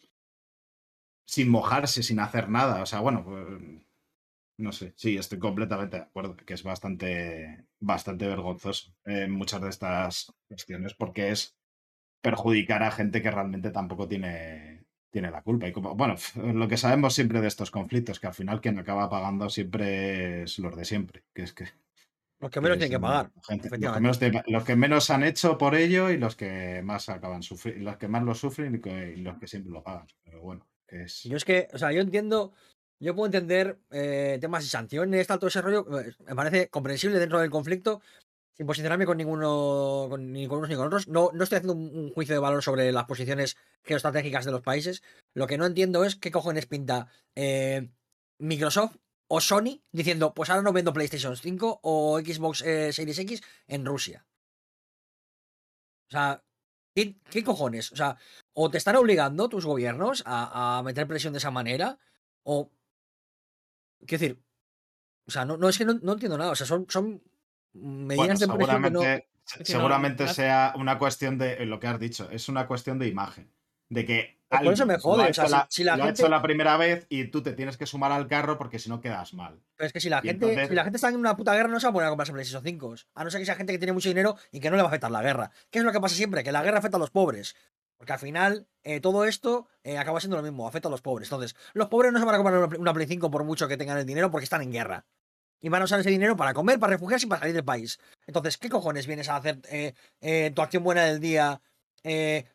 sin 1.27 1.49
mojarse 1.51 2.03
sin 2.03 2.19
hacer 2.19 2.49
nada 2.49 2.83
o 2.83 2.87
sea 2.87 3.01
bueno 3.01 3.25
pues, 3.25 3.47
no 4.59 4.73
sé 4.73 4.93
sí 4.97 5.17
estoy 5.17 5.39
completamente 5.39 5.97
de 5.97 6.03
acuerdo 6.03 6.37
que 6.37 6.55
es 6.55 6.63
bastante 6.63 7.65
bastante 7.81 8.27
vergonzoso 8.27 8.93
en 9.05 9.31
muchas 9.31 9.63
de 9.63 9.71
estas 9.71 10.33
cuestiones 10.49 10.95
porque 10.95 11.31
es 11.31 11.59
perjudicar 12.21 12.83
a 12.83 12.91
gente 12.91 13.23
que 13.23 13.31
realmente 13.31 13.71
tampoco 13.71 14.09
tiene, 14.09 14.85
tiene 15.11 15.31
la 15.31 15.43
culpa. 15.43 15.69
Y 15.69 15.73
como, 15.73 15.95
bueno, 15.95 16.15
lo 16.55 16.69
que 16.69 16.77
sabemos 16.77 17.15
siempre 17.15 17.41
de 17.41 17.49
estos 17.49 17.71
conflictos, 17.71 18.21
que 18.21 18.27
al 18.27 18.35
final 18.35 18.61
quien 18.61 18.79
acaba 18.79 19.09
pagando 19.09 19.49
siempre 19.51 20.43
es 20.43 20.59
los 20.59 20.77
de 20.77 20.85
siempre, 20.85 21.25
que 21.35 21.43
es 21.43 21.53
que... 21.53 21.67
Los 22.41 22.53
que 22.53 22.61
menos 22.61 22.79
tienen 22.79 22.97
que 22.97 23.01
pagar. 23.01 23.33
los, 24.47 24.65
que 24.65 24.77
menos, 24.77 25.11
han 25.11 25.25
hecho 25.25 25.59
por 25.59 25.75
ello 25.75 26.09
y 26.09 26.19
los 26.19 26.37
que 26.37 26.83
más 26.85 27.09
acaban 27.09 27.43
sufriendo, 27.43 27.83
los 27.83 27.97
que 27.97 28.07
más 28.07 28.23
lo 28.23 28.33
sufren 28.33 28.81
y, 28.85 29.21
los 29.23 29.39
que 29.39 29.49
siempre 29.49 29.73
lo 29.73 29.83
pagan. 29.83 30.07
Pero 30.23 30.43
bueno, 30.43 30.65
es... 30.87 31.25
Yo 31.25 31.37
es 31.37 31.45
que, 31.45 31.67
o 31.73 31.79
sea, 31.79 31.91
yo 31.91 32.01
entiendo, 32.01 32.53
yo 33.01 33.15
puedo 33.15 33.27
entender 33.27 33.79
eh, 33.91 34.39
temas 34.41 34.65
de 34.65 34.71
sanciones, 34.71 35.27
tal, 35.27 35.39
todo 35.39 35.49
ese 35.49 35.63
rollo, 35.63 35.87
me 36.27 36.35
parece 36.35 36.69
comprensible 36.69 37.19
dentro 37.19 37.41
del 37.41 37.51
conflicto, 37.51 38.01
sin 38.59 38.67
posicionarme 38.67 39.07
con 39.07 39.17
ninguno, 39.17 40.09
ni 40.19 40.49
con 40.49 40.59
unos 40.59 40.69
ni 40.69 40.75
con 40.75 40.87
otros. 40.89 41.07
No, 41.07 41.31
no 41.33 41.45
estoy 41.45 41.59
haciendo 41.59 41.75
un, 41.75 42.11
juicio 42.13 42.35
de 42.35 42.41
valor 42.41 42.63
sobre 42.63 42.91
las 42.91 43.05
posiciones 43.05 43.57
geoestratégicas 43.85 44.45
de 44.45 44.51
los 44.51 44.63
países. 44.63 45.03
Lo 45.35 45.47
que 45.47 45.57
no 45.57 45.65
entiendo 45.65 46.05
es 46.05 46.17
qué 46.17 46.33
cojones 46.33 46.67
pinta 46.67 47.07
eh, 47.37 47.89
Microsoft 48.39 48.97
o 49.29 49.41
Sony 49.41 49.83
diciendo, 49.93 50.35
pues 50.35 50.51
ahora 50.51 50.63
no 50.63 50.73
vendo 50.73 50.93
PlayStation 50.93 51.37
5 51.37 51.81
o 51.83 52.19
Xbox 52.19 52.63
eh, 52.63 52.93
Series 52.93 53.19
X 53.21 53.43
en 53.69 53.87
Rusia. 53.87 54.27
O 56.09 56.11
sea, 56.11 56.43
¿qué, 56.95 57.45
cojones? 57.45 57.93
O 57.93 57.97
sea, 57.97 58.17
o 58.55 58.71
te 58.71 58.79
están 58.79 58.97
obligando 58.97 59.49
tus 59.49 59.67
gobiernos 59.67 60.23
a, 60.27 60.83
meter 60.85 61.07
presión 61.07 61.33
de 61.33 61.39
esa 61.39 61.51
manera, 61.51 61.99
o... 62.43 62.71
Quiero 64.07 64.21
decir, 64.21 64.43
o 65.27 65.31
sea, 65.31 65.45
no, 65.45 65.57
no 65.57 65.69
es 65.69 65.79
que 65.79 65.85
no, 65.85 65.95
no 66.03 66.13
entiendo 66.13 66.39
nada. 66.39 66.53
O 66.53 66.57
sea, 66.57 66.67
son, 66.67 66.87
son 66.89 67.23
medidas 67.73 68.39
seguramente, 68.39 69.29
seguramente 69.63 70.29
sea 70.29 70.73
una 70.77 70.99
cuestión 70.99 71.39
de 71.39 71.65
lo 71.67 71.79
que 71.79 71.87
has 71.87 72.01
dicho, 72.01 72.29
es 72.31 72.49
una 72.49 72.67
cuestión 72.67 72.99
de 72.99 73.09
imagen. 73.09 73.53
De 73.91 74.05
que 74.05 74.39
pues 74.49 74.63
por 74.63 74.73
eso 74.73 74.87
me 74.87 74.99
jode. 74.99 75.31
si, 75.69 75.85
la 75.85 75.97
lo 75.97 76.05
gente... 76.05 76.23
ha 76.23 76.25
hecho 76.25 76.31
la 76.31 76.41
primera 76.41 76.79
vez 76.79 77.07
y 77.11 77.25
tú 77.25 77.43
te 77.43 77.53
tienes 77.53 77.77
que 77.77 77.85
sumar 77.85 78.13
al 78.13 78.29
carro 78.29 78.57
porque 78.57 78.79
si 78.79 78.89
no 78.89 79.01
quedas 79.01 79.35
mal. 79.35 79.61
Pero 79.77 79.87
es 79.87 79.93
que 79.93 80.01
si 80.01 80.09
la, 80.09 80.23
gente, 80.23 80.69
si 80.69 80.75
la 80.75 80.85
gente 80.85 80.97
está 80.97 81.11
en 81.11 81.17
una 81.17 81.37
puta 81.37 81.55
guerra, 81.55 81.69
no 81.69 81.79
se 81.79 81.87
va 81.87 81.91
a 81.91 81.93
poner 81.93 82.07
a 82.07 82.11
comprarse 82.11 82.33
PlayStation 82.33 82.65
5. 82.65 82.95
A 83.15 83.25
no 83.25 83.31
ser 83.31 83.41
que 83.41 83.45
sea 83.47 83.57
gente 83.57 83.75
que 83.75 83.79
tiene 83.79 83.93
mucho 83.93 84.09
dinero 84.09 84.37
y 84.51 84.61
que 84.61 84.71
no 84.71 84.77
le 84.77 84.83
va 84.83 84.89
a 84.89 84.91
afectar 84.91 85.11
la 85.11 85.23
guerra. 85.23 85.51
¿Qué 85.71 85.81
es 85.81 85.85
lo 85.85 85.93
que 85.93 86.01
pasa 86.01 86.17
siempre? 86.17 86.43
Que 86.43 86.53
la 86.53 86.63
guerra 86.63 86.79
afecta 86.79 86.97
a 86.97 87.01
los 87.01 87.11
pobres. 87.11 87.57
Porque 87.99 88.13
al 88.13 88.19
final, 88.21 88.69
eh, 88.85 89.01
todo 89.01 89.25
esto 89.25 89.69
eh, 89.83 89.99
acaba 89.99 90.21
siendo 90.21 90.37
lo 90.37 90.43
mismo, 90.43 90.67
afecta 90.67 90.89
a 90.89 90.91
los 90.91 91.03
pobres. 91.03 91.29
Entonces, 91.29 91.57
los 91.75 91.89
pobres 91.89 92.13
no 92.13 92.21
se 92.21 92.25
van 92.25 92.37
a 92.37 92.39
comprar 92.39 92.81
una 92.81 92.95
Play 92.95 93.09
5 93.09 93.31
por 93.31 93.45
mucho 93.45 93.67
que 93.69 93.77
tengan 93.77 93.99
el 93.99 94.07
dinero 94.07 94.31
porque 94.31 94.45
están 94.45 94.63
en 94.63 94.73
guerra 94.73 95.05
y 95.61 95.69
van 95.69 95.83
a 95.83 95.87
usar 95.87 95.99
ese 95.99 96.11
dinero 96.11 96.37
para 96.37 96.55
comer, 96.55 96.79
para 96.79 96.93
refugiarse 96.93 97.27
y 97.27 97.29
para 97.29 97.41
salir 97.41 97.55
del 97.55 97.65
país. 97.65 97.99
Entonces, 98.27 98.57
¿qué 98.57 98.69
cojones 98.69 99.09
vienes 99.09 99.29
a 99.29 99.37
hacer 99.37 99.61
eh, 100.21 100.53
tu 100.55 100.63
acción 100.63 100.85
buena 100.85 101.05
del 101.05 101.19
día? 101.19 101.61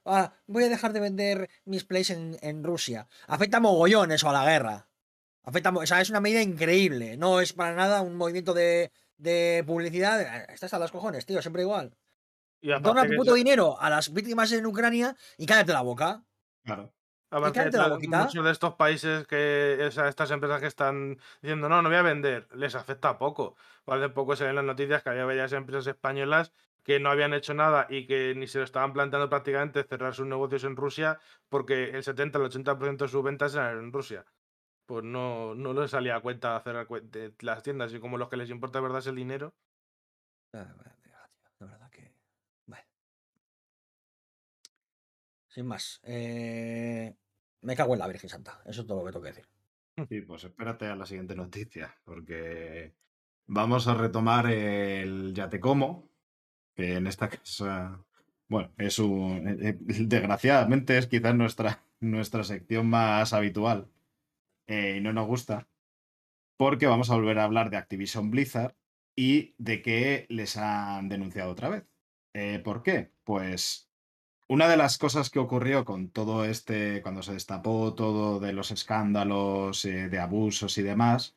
Ah, 0.06 0.34
voy 0.48 0.64
a 0.64 0.70
dejar 0.70 0.94
de 0.94 1.02
vender 1.02 1.50
mis 1.66 1.84
plays 1.84 2.10
en, 2.10 2.64
Rusia. 2.64 3.08
Afecta 3.28 3.60
mogollón 3.60 4.14
eso 4.14 4.30
a 4.30 4.34
la 4.34 4.46
guerra. 4.46 4.88
Afecta, 5.44 5.72
o 5.72 5.86
sea, 5.86 6.00
es 6.00 6.10
una 6.10 6.22
medida 6.22 6.42
increíble. 6.42 7.18
No 7.18 7.42
es 7.42 7.52
para 7.52 7.76
nada 7.76 8.02
un 8.02 8.16
movimiento 8.16 8.54
de, 8.54 8.92
publicidad. 9.68 10.50
Estás 10.50 10.74
a 10.74 10.80
los 10.80 10.92
cojones, 10.92 11.26
tío, 11.26 11.42
siempre 11.42 11.64
igual. 11.64 11.94
Dona 12.82 13.06
tu 13.06 13.16
puto 13.16 13.34
dinero 13.34 13.80
a 13.80 13.90
las 13.90 14.14
víctimas 14.14 14.52
en 14.52 14.66
Ucrania 14.66 15.16
y 15.38 15.46
cállate 15.46 15.74
la 15.74 15.82
boca. 15.82 16.24
Claro. 16.64 16.94
Aparte, 17.30 17.72
muchos 18.08 18.46
de 18.46 18.52
estos 18.52 18.76
países 18.76 19.26
que 19.26 19.78
estas 19.88 20.30
empresas 20.30 20.62
que 20.62 20.68
están 20.68 21.18
diciendo 21.42 21.68
no, 21.68 21.82
no 21.82 21.90
voy 21.90 21.98
a 21.98 22.04
vender, 22.04 22.48
les 22.54 22.76
afecta 22.76 23.18
poco. 23.18 23.56
Hace 23.88 24.10
poco 24.10 24.36
se 24.36 24.46
ven 24.46 24.56
las 24.56 24.64
noticias 24.64 25.02
que 25.02 25.10
había 25.10 25.26
varias 25.26 25.52
empresas 25.54 25.88
españolas 25.88 26.54
que 26.84 27.00
no 27.00 27.10
habían 27.10 27.34
hecho 27.34 27.56
nada 27.56 27.88
y 27.90 28.06
que 28.06 28.36
ni 28.36 28.46
se 28.46 28.60
lo 28.60 28.64
estaban 28.64 28.94
planteando 28.94 29.30
prácticamente 29.30 29.84
cerrar 29.84 30.14
sus 30.14 30.28
negocios 30.28 30.64
en 30.64 30.76
Rusia 30.76 31.20
porque 31.50 31.90
el 31.90 32.04
70 32.04 32.38
al 32.38 32.46
80% 32.46 32.98
de 33.06 33.08
sus 33.08 33.24
ventas 33.24 33.56
eran 33.56 33.80
en 33.80 33.92
Rusia. 33.92 34.26
Pues 34.86 35.04
no, 35.04 35.56
no 35.56 35.74
les 35.74 35.90
salía 35.90 36.18
a 36.18 36.22
cuenta 36.22 36.60
cerrar 36.60 36.88
las 37.40 37.64
tiendas 37.64 37.94
y 37.94 38.00
como 38.00 38.18
los 38.18 38.30
que 38.30 38.38
les 38.38 38.52
importa 38.52 38.78
de 38.78 38.84
verdad 38.84 39.00
es 39.00 39.08
el 39.08 39.16
dinero. 39.16 39.56
Ah, 40.54 40.68
verdad 40.78 41.90
que. 41.90 42.14
Sin 45.54 45.68
más. 45.68 46.02
Eh, 46.04 47.16
me 47.62 47.76
cago 47.76 47.94
en 47.94 48.00
la 48.00 48.08
Virgen 48.08 48.28
Santa. 48.28 48.60
Eso 48.66 48.82
es 48.82 48.88
todo 48.88 49.00
lo 49.00 49.06
que 49.06 49.12
tengo 49.12 49.24
que 49.24 49.32
decir. 49.34 49.46
Sí, 50.10 50.22
pues 50.22 50.44
espérate 50.44 50.88
a 50.88 50.96
la 50.96 51.06
siguiente 51.06 51.36
noticia, 51.36 51.96
porque 52.04 52.96
vamos 53.46 53.88
a 53.88 53.94
retomar 53.94 54.48
el 54.48 55.32
Ya 55.36 55.50
te 55.50 55.60
como, 55.60 56.10
que 56.74 56.96
en 56.96 57.06
esta 57.06 57.30
casa, 57.30 58.04
bueno, 58.50 58.72
es 58.80 58.98
un. 58.98 59.48
Eh, 59.48 59.70
eh, 59.70 59.78
desgraciadamente 59.80 60.98
es 60.98 61.06
quizás 61.06 61.36
nuestra, 61.36 61.84
nuestra 62.00 62.44
sección 62.44 62.88
más 62.88 63.32
habitual 63.34 63.92
y 64.66 65.02
no 65.02 65.14
nos 65.14 65.28
gusta, 65.28 65.68
porque 66.58 66.88
vamos 66.88 67.12
a 67.12 67.16
volver 67.16 67.38
a 67.38 67.44
hablar 67.44 67.70
de 67.70 67.78
Activision 67.78 68.32
Blizzard 68.32 68.76
y 69.16 69.54
de 69.60 69.84
que 69.84 70.26
les 70.30 70.58
han 70.58 71.10
denunciado 71.10 71.52
otra 71.52 71.70
vez. 71.70 72.64
¿Por 72.64 72.82
qué? 72.82 73.12
Pues 73.24 73.93
una 74.48 74.68
de 74.68 74.78
las 74.78 74.98
cosas 74.98 75.30
que 75.30 75.40
ocurrió 75.40 75.86
con 75.86 76.10
todo 76.10 76.46
este, 76.46 77.02
cuando 77.02 77.24
se 77.24 77.34
destapó 77.34 77.94
todo 77.94 78.40
de 78.40 78.54
los 78.54 78.72
escándalos 78.72 79.86
eh, 79.86 80.10
de 80.10 80.20
abusos 80.20 80.78
y 80.78 80.84
demás, 80.84 81.36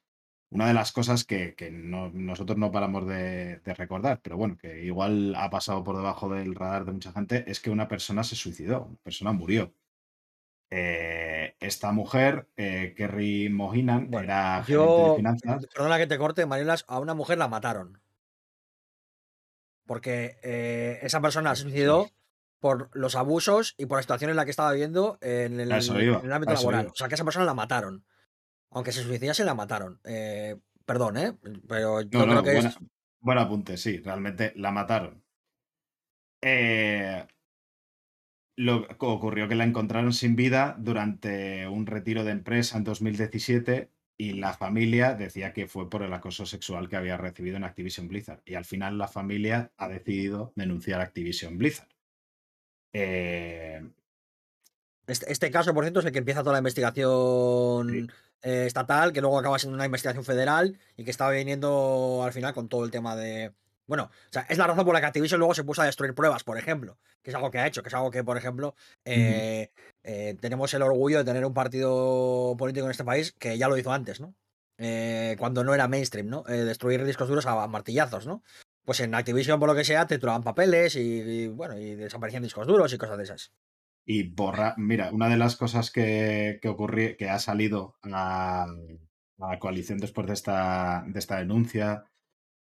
una 0.50 0.66
de 0.66 0.74
las 0.74 0.92
cosas 0.92 1.24
que, 1.24 1.54
nosotros 1.70 2.58
no 2.58 2.70
paramos 2.72 3.06
de, 3.06 3.60
recordar, 3.64 4.20
pero 4.22 4.36
bueno, 4.36 4.56
que 4.56 4.84
igual 4.84 5.34
ha 5.36 5.50
pasado 5.50 5.82
por 5.84 5.96
debajo 5.96 6.28
del 6.32 6.54
radar 6.54 6.84
de 6.84 6.92
mucha 6.92 7.12
gente, 7.12 7.44
es 7.48 7.60
que 7.60 7.70
una 7.70 7.88
persona 7.88 8.24
se 8.24 8.36
suicidó, 8.36 8.84
una 8.84 8.98
persona 9.02 9.32
murió. 9.32 9.72
Eh, 10.70 11.54
esta 11.60 11.92
mujer, 11.92 12.48
eh, 12.56 12.94
Kerry 12.96 13.48
Mohinan, 13.48 14.12
era 14.12 14.62
gerente 14.64 15.10
de 15.10 15.16
finanzas. 15.16 15.66
Perdona 15.66 15.98
que 15.98 16.06
te 16.08 16.18
corte, 16.18 16.46
Marielas, 16.46 16.84
a 16.88 16.98
una 16.98 17.14
mujer 17.14 17.38
la 17.38 17.48
mataron. 17.48 18.00
Porque 19.84 20.38
esa 21.02 21.20
persona 21.20 21.54
se 21.54 21.62
suicidó 21.62 22.10
por 22.60 22.90
los 22.94 23.14
abusos 23.14 23.74
y 23.76 23.86
por 23.86 23.98
la 23.98 24.02
situación 24.02 24.30
en 24.30 24.36
la 24.36 24.44
que 24.44 24.50
estaba 24.50 24.72
viviendo 24.72 25.18
en 25.20 25.60
el, 25.60 25.72
ámbito 25.72 26.52
laboral. 26.52 26.88
O 26.88 26.94
sea, 26.94 27.08
que 27.08 27.14
esa 27.14 27.24
persona 27.24 27.44
la 27.44 27.54
mataron. 27.54 28.04
Aunque 28.70 28.92
se 28.92 29.02
suicidase, 29.02 29.44
la 29.44 29.54
mataron. 29.54 30.00
Eh, 30.04 30.56
perdón, 30.84 31.16
¿eh? 31.16 31.36
Pero 31.68 32.02
yo 32.02 32.24
creo 32.24 32.42
que 32.42 32.58
es... 32.58 32.78
Buen 33.20 33.38
apunte, 33.38 33.76
sí, 33.76 33.98
realmente 33.98 34.52
la 34.56 34.70
mataron. 34.70 35.24
Eh, 36.42 37.26
lo 38.56 38.86
ocurrió 38.98 39.48
que 39.48 39.54
la 39.54 39.64
encontraron 39.64 40.12
sin 40.12 40.36
vida 40.36 40.76
durante 40.78 41.66
un 41.68 41.86
retiro 41.86 42.24
de 42.24 42.32
empresa 42.32 42.78
en 42.78 42.84
2017 42.84 43.90
y 44.18 44.32
la 44.34 44.54
familia 44.54 45.14
decía 45.14 45.52
que 45.52 45.66
fue 45.66 45.90
por 45.90 46.02
el 46.02 46.12
acoso 46.12 46.46
sexual 46.46 46.88
que 46.88 46.96
había 46.96 47.16
recibido 47.16 47.56
en 47.56 47.64
Activision 47.64 48.08
Blizzard. 48.08 48.42
Y 48.46 48.54
al 48.54 48.64
final 48.64 48.96
la 48.96 49.08
familia 49.08 49.72
ha 49.76 49.88
decidido 49.88 50.52
denunciar 50.56 51.00
a 51.00 51.04
Activision 51.04 51.58
Blizzard. 51.58 51.88
Eh, 52.92 53.82
este, 55.06 55.30
este, 55.32 55.50
caso, 55.50 55.72
por 55.74 55.84
cierto, 55.84 56.00
es 56.00 56.06
el 56.06 56.12
que 56.12 56.18
empieza 56.18 56.40
toda 56.40 56.52
la 56.52 56.58
investigación 56.58 58.10
eh, 58.42 58.66
estatal, 58.66 59.12
que 59.12 59.20
luego 59.20 59.38
acaba 59.38 59.58
siendo 59.58 59.76
una 59.76 59.86
investigación 59.86 60.24
federal 60.24 60.78
y 60.96 61.04
que 61.04 61.10
estaba 61.10 61.30
viniendo 61.30 62.22
al 62.24 62.32
final 62.32 62.54
con 62.54 62.68
todo 62.68 62.84
el 62.84 62.90
tema 62.90 63.14
de. 63.16 63.52
Bueno, 63.86 64.04
o 64.04 64.32
sea, 64.32 64.46
es 64.48 64.58
la 64.58 64.66
razón 64.66 64.84
por 64.84 64.94
la 64.94 65.00
que 65.00 65.06
Activision 65.06 65.38
luego 65.38 65.54
se 65.54 65.62
puso 65.62 65.82
a 65.82 65.84
destruir 65.84 66.12
pruebas, 66.12 66.42
por 66.42 66.58
ejemplo, 66.58 66.98
que 67.22 67.30
es 67.30 67.36
algo 67.36 67.52
que 67.52 67.58
ha 67.60 67.68
hecho, 67.68 67.82
que 67.82 67.88
es 67.88 67.94
algo 67.94 68.10
que, 68.10 68.24
por 68.24 68.36
ejemplo, 68.36 68.74
eh, 69.04 69.70
tenemos 70.40 70.74
el 70.74 70.82
orgullo 70.82 71.18
de 71.18 71.24
tener 71.24 71.44
un 71.46 71.54
partido 71.54 72.56
político 72.58 72.86
en 72.86 72.90
este 72.90 73.04
país 73.04 73.32
que 73.38 73.56
ya 73.58 73.68
lo 73.68 73.76
hizo 73.76 73.92
antes, 73.92 74.20
¿no? 74.20 74.34
cuando 75.38 75.64
no 75.64 75.72
era 75.72 75.88
mainstream, 75.88 76.28
¿no? 76.28 76.42
destruir 76.42 77.02
discos 77.04 77.28
duros 77.28 77.46
a 77.46 77.66
martillazos, 77.66 78.26
¿no? 78.26 78.42
Pues 78.86 79.00
en 79.00 79.14
Activision, 79.14 79.60
por 79.60 79.68
lo 79.68 79.74
que 79.74 79.84
sea, 79.84 80.06
te 80.06 80.18
tiraban 80.18 80.42
papeles 80.42 80.96
y, 80.96 81.48
bueno, 81.48 81.78
y 81.78 81.94
desaparecían 81.96 82.42
discos 82.44 82.66
duros 82.66 82.92
y 82.94 82.98
cosas 82.98 83.18
de 83.18 83.24
esas. 83.24 83.52
y 84.06 84.22
borra. 84.22 84.74
Mira, 84.78 85.10
una 85.12 85.28
de 85.28 85.36
las 85.36 85.56
cosas 85.56 85.90
que, 85.90 86.58
que 86.62 86.68
ocurrió, 86.68 87.16
que 87.16 87.28
ha 87.28 87.38
salido 87.40 87.96
a, 88.04 88.66
la 89.38 89.58
coalición 89.58 89.98
después 89.98 90.26
de 90.28 90.32
esta, 90.34 91.04
de 91.08 91.18
esta 91.18 91.38
denuncia, 91.38 92.04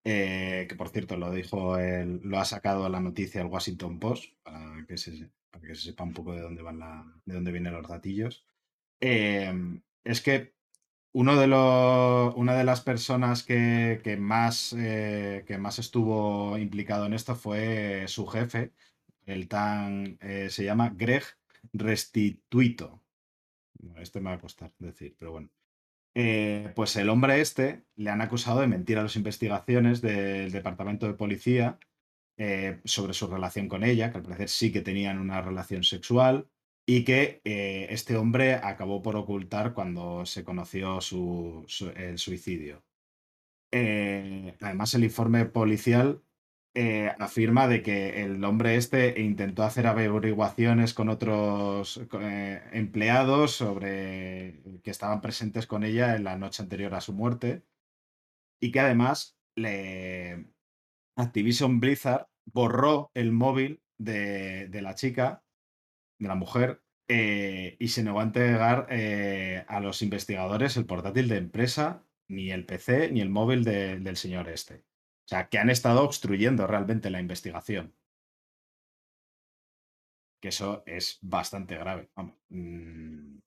eh, 0.04 0.66
que 0.68 0.74
por 0.76 0.88
cierto 0.90 1.16
lo 1.16 1.30
dijo 1.32 1.78
el- 1.78 2.20
lo 2.22 2.38
ha 2.38 2.44
sacado 2.46 2.84
a 2.84 2.88
la 2.90 3.00
noticia 3.00 3.40
el 3.42 3.48
Washington 3.48 3.98
Post, 4.00 4.32
para 4.42 4.84
que 4.88 4.96
se, 4.96 5.30
que 5.62 5.74
se 5.74 5.82
sepa 5.82 6.04
un 6.04 6.14
poco 6.14 6.32
de 6.34 6.40
dónde 6.42 6.62
van 6.62 6.78
la, 6.80 7.04
de 7.26 7.34
dónde 7.34 7.52
vienen 7.52 7.74
los 7.74 7.88
datillos. 7.88 8.46
eh, 9.02 9.52
es 10.04 10.20
que 10.22 10.53
uno 11.14 11.36
de 11.38 11.46
los, 11.46 12.34
una 12.34 12.54
de 12.56 12.64
las 12.64 12.80
personas 12.80 13.44
que, 13.44 14.00
que 14.02 14.16
más, 14.16 14.74
eh, 14.76 15.44
que 15.46 15.58
más 15.58 15.78
estuvo 15.78 16.58
implicado 16.58 17.06
en 17.06 17.14
esto 17.14 17.36
fue 17.36 18.04
su 18.08 18.26
jefe, 18.26 18.72
el 19.24 19.48
tan, 19.48 20.18
eh, 20.20 20.48
se 20.50 20.64
llama 20.64 20.90
Greg 20.90 21.22
Restituito. 21.72 23.00
Este 23.96 24.20
me 24.20 24.30
va 24.30 24.36
a 24.36 24.40
costar 24.40 24.72
decir, 24.78 25.14
pero 25.18 25.32
bueno. 25.32 25.50
Eh, 26.16 26.72
pues 26.74 26.96
el 26.96 27.08
hombre 27.08 27.40
este 27.40 27.84
le 27.96 28.10
han 28.10 28.20
acusado 28.20 28.60
de 28.60 28.68
mentir 28.68 28.98
a 28.98 29.02
las 29.02 29.16
investigaciones 29.16 30.00
del 30.00 30.50
departamento 30.52 31.06
de 31.06 31.14
policía 31.14 31.78
sobre 32.84 33.14
su 33.14 33.28
relación 33.28 33.68
con 33.68 33.84
ella, 33.84 34.10
que 34.10 34.18
al 34.18 34.24
parecer 34.24 34.48
sí 34.48 34.72
que 34.72 34.80
tenían 34.80 35.18
una 35.20 35.40
relación 35.40 35.84
sexual 35.84 36.48
y 36.86 37.04
que 37.04 37.40
eh, 37.44 37.86
este 37.90 38.16
hombre 38.16 38.54
acabó 38.54 39.02
por 39.02 39.16
ocultar 39.16 39.74
cuando 39.74 40.26
se 40.26 40.44
conoció 40.44 41.00
su, 41.00 41.66
el 41.96 42.18
suicidio. 42.18 42.84
Eh, 43.72 44.56
además, 44.60 44.94
el 44.94 45.04
informe 45.04 45.46
policial 45.46 46.22
eh, 46.74 47.12
afirma 47.18 47.68
de 47.68 47.82
que 47.82 48.22
el 48.24 48.42
hombre 48.44 48.76
este 48.76 49.20
intentó 49.20 49.62
hacer 49.62 49.86
averiguaciones 49.86 50.92
con 50.94 51.08
otros 51.08 52.00
empleados 52.72 53.52
sobre 53.52 54.60
que 54.82 54.90
estaban 54.90 55.20
presentes 55.20 55.66
con 55.66 55.84
ella 55.84 56.16
en 56.16 56.24
la 56.24 56.36
noche 56.36 56.62
anterior 56.62 56.94
a 56.94 57.00
su 57.00 57.12
muerte 57.12 57.64
y 58.60 58.72
que 58.72 58.80
además 58.80 59.38
le 59.56 60.46
Activision 61.16 61.80
Blizzard 61.80 62.26
borró 62.46 63.10
el 63.14 63.32
móvil 63.32 63.82
de, 63.98 64.68
de 64.68 64.82
la 64.82 64.94
chica, 64.94 65.44
de 66.18 66.28
la 66.28 66.34
mujer, 66.34 66.82
eh, 67.08 67.76
y 67.78 67.88
se 67.88 68.02
negó 68.02 68.20
a 68.20 68.24
entregar 68.24 68.86
eh, 68.90 69.64
a 69.68 69.80
los 69.80 70.00
investigadores 70.02 70.76
el 70.76 70.86
portátil 70.86 71.28
de 71.28 71.36
empresa, 71.36 72.04
ni 72.28 72.50
el 72.50 72.64
PC, 72.64 73.10
ni 73.10 73.20
el 73.20 73.28
móvil 73.30 73.64
de- 73.64 73.98
del 74.00 74.16
señor 74.16 74.48
este. 74.48 74.76
O 75.26 75.28
sea, 75.28 75.48
que 75.48 75.58
han 75.58 75.70
estado 75.70 76.02
obstruyendo 76.02 76.66
realmente 76.66 77.10
la 77.10 77.20
investigación. 77.20 77.94
Que 80.40 80.48
eso 80.48 80.82
es 80.86 81.18
bastante 81.22 81.76
grave. 81.76 82.10
Vamos, 82.14 82.36
mm, 82.48 83.38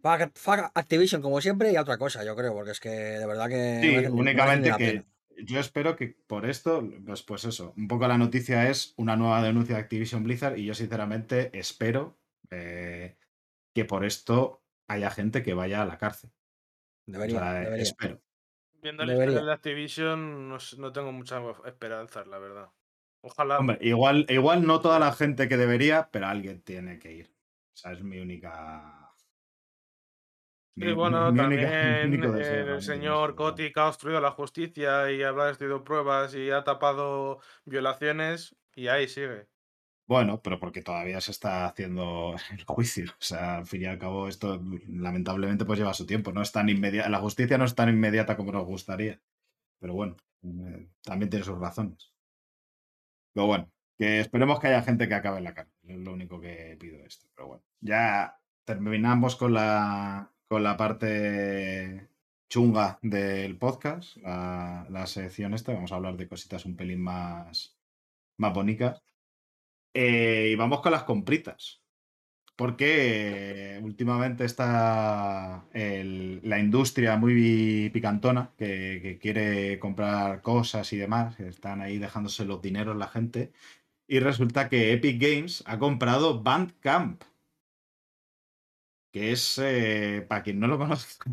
Fuck, 0.00 0.30
fuck 0.36 0.70
Activision, 0.74 1.20
como 1.20 1.40
siempre, 1.40 1.72
y 1.72 1.76
otra 1.76 1.98
cosa, 1.98 2.24
yo 2.24 2.36
creo, 2.36 2.54
porque 2.54 2.70
es 2.70 2.78
que 2.80 2.88
de 2.88 3.26
verdad 3.26 3.48
que. 3.48 3.80
Sí, 3.82 4.06
únicamente 4.06 4.72
que. 4.78 5.04
Yo 5.44 5.60
espero 5.60 5.96
que 5.96 6.08
por 6.26 6.46
esto, 6.46 6.82
pues, 7.06 7.22
pues 7.22 7.44
eso, 7.44 7.72
un 7.76 7.88
poco 7.88 8.06
la 8.08 8.18
noticia 8.18 8.68
es 8.70 8.94
una 8.96 9.16
nueva 9.16 9.42
denuncia 9.42 9.76
de 9.76 9.82
Activision 9.82 10.24
Blizzard 10.24 10.58
y 10.58 10.64
yo 10.64 10.74
sinceramente 10.74 11.50
espero 11.58 12.18
eh, 12.50 13.16
que 13.74 13.84
por 13.84 14.04
esto 14.04 14.62
haya 14.88 15.10
gente 15.10 15.42
que 15.42 15.54
vaya 15.54 15.82
a 15.82 15.86
la 15.86 15.98
cárcel. 15.98 16.30
O 17.06 17.12
Debería, 17.12 17.38
sea, 17.40 17.52
debería. 17.54 17.82
espero. 17.82 18.20
Viendo 18.82 19.04
la 19.04 19.12
historia 19.14 19.42
de 19.42 19.52
Activision, 19.52 20.48
no, 20.48 20.58
no 20.78 20.92
tengo 20.92 21.12
muchas 21.12 21.42
esperanzas, 21.66 22.26
la 22.26 22.38
verdad. 22.38 22.68
Ojalá. 23.22 23.58
Hombre, 23.58 23.78
igual, 23.80 24.26
igual 24.28 24.66
no 24.66 24.80
toda 24.80 24.98
la 24.98 25.12
gente 25.12 25.48
que 25.48 25.56
debería, 25.56 26.10
pero 26.12 26.26
alguien 26.26 26.62
tiene 26.62 26.98
que 26.98 27.12
ir. 27.12 27.26
O 27.74 27.76
sea, 27.76 27.92
es 27.92 28.02
mi 28.02 28.18
única. 28.18 29.07
Mi- 30.86 30.92
bueno, 30.92 31.32
mi 31.32 31.40
única- 31.40 31.62
mi 32.06 32.18
también 32.18 32.38
el 32.68 32.82
señor 32.82 33.34
Kotick 33.34 33.76
ha 33.78 33.88
obstruido 33.88 34.20
la 34.20 34.30
justicia 34.30 35.10
y 35.10 35.22
ha 35.22 35.32
destruido 35.32 35.84
pruebas 35.84 36.34
y 36.34 36.50
ha 36.50 36.64
tapado 36.64 37.40
violaciones 37.64 38.56
y 38.74 38.88
ahí 38.88 39.08
sigue. 39.08 39.46
Bueno, 40.06 40.40
pero 40.42 40.58
porque 40.58 40.80
todavía 40.82 41.20
se 41.20 41.32
está 41.32 41.66
haciendo 41.66 42.34
el 42.52 42.64
juicio. 42.64 43.10
O 43.12 43.22
sea, 43.22 43.58
al 43.58 43.66
fin 43.66 43.82
y 43.82 43.86
al 43.86 43.98
cabo, 43.98 44.28
esto 44.28 44.60
lamentablemente 44.88 45.64
pues 45.66 45.78
lleva 45.78 45.92
su 45.94 46.06
tiempo. 46.06 46.32
No 46.32 46.40
es 46.42 46.52
tan 46.52 46.68
inmediata. 46.68 47.08
La 47.10 47.18
justicia 47.20 47.58
no 47.58 47.64
es 47.64 47.74
tan 47.74 47.88
inmediata 47.90 48.36
como 48.36 48.52
nos 48.52 48.64
gustaría. 48.64 49.20
Pero 49.80 49.94
bueno, 49.94 50.16
eh, 50.44 50.88
también 51.02 51.30
tiene 51.30 51.44
sus 51.44 51.58
razones. 51.58 52.12
Pero 53.34 53.46
bueno, 53.46 53.70
que 53.98 54.20
esperemos 54.20 54.58
que 54.60 54.68
haya 54.68 54.82
gente 54.82 55.08
que 55.08 55.14
acabe 55.14 55.38
en 55.38 55.44
la 55.44 55.54
cárcel. 55.54 55.74
Es 55.90 55.98
lo 55.98 56.12
único 56.12 56.40
que 56.40 56.76
pido 56.78 56.98
esto. 57.04 57.26
Pero 57.34 57.48
bueno, 57.48 57.62
ya 57.80 58.38
terminamos 58.64 59.36
con 59.36 59.54
la, 59.54 60.30
con 60.48 60.62
la 60.62 60.76
parte 60.76 62.08
chunga 62.48 62.98
del 63.02 63.56
podcast, 63.58 64.16
la, 64.18 65.04
sección 65.06 65.54
esta. 65.54 65.74
Vamos 65.74 65.92
a 65.92 65.96
hablar 65.96 66.16
de 66.16 66.28
cositas 66.28 66.64
un 66.64 66.76
pelín 66.76 67.02
más, 67.02 67.76
más 68.38 68.54
bonitas. 68.54 69.02
Eh, 69.94 70.50
y 70.52 70.54
vamos 70.56 70.80
con 70.80 70.92
las 70.92 71.04
compritas. 71.04 71.82
Porque 72.56 73.76
eh, 73.76 73.80
últimamente 73.82 74.44
está 74.44 75.66
la 75.72 76.58
industria 76.58 77.16
muy 77.16 77.90
picantona 77.92 78.52
que, 78.58 79.18
quiere 79.20 79.78
comprar 79.78 80.42
cosas 80.42 80.92
y 80.92 80.96
demás. 80.96 81.38
Están 81.40 81.82
ahí 81.82 81.98
dejándose 81.98 82.44
los 82.44 82.62
dineros 82.62 82.96
la 82.96 83.08
gente. 83.08 83.52
Y 84.08 84.20
resulta 84.20 84.68
que 84.68 84.92
Epic 84.92 85.20
Games 85.20 85.62
ha 85.66 85.78
comprado 85.78 86.42
Bandcamp. 86.42 87.22
Que 89.12 89.32
es, 89.32 89.58
eh, 89.62 90.24
para 90.28 90.42
quien 90.42 90.60
no 90.60 90.66
lo 90.66 90.78
conozca, 90.78 91.30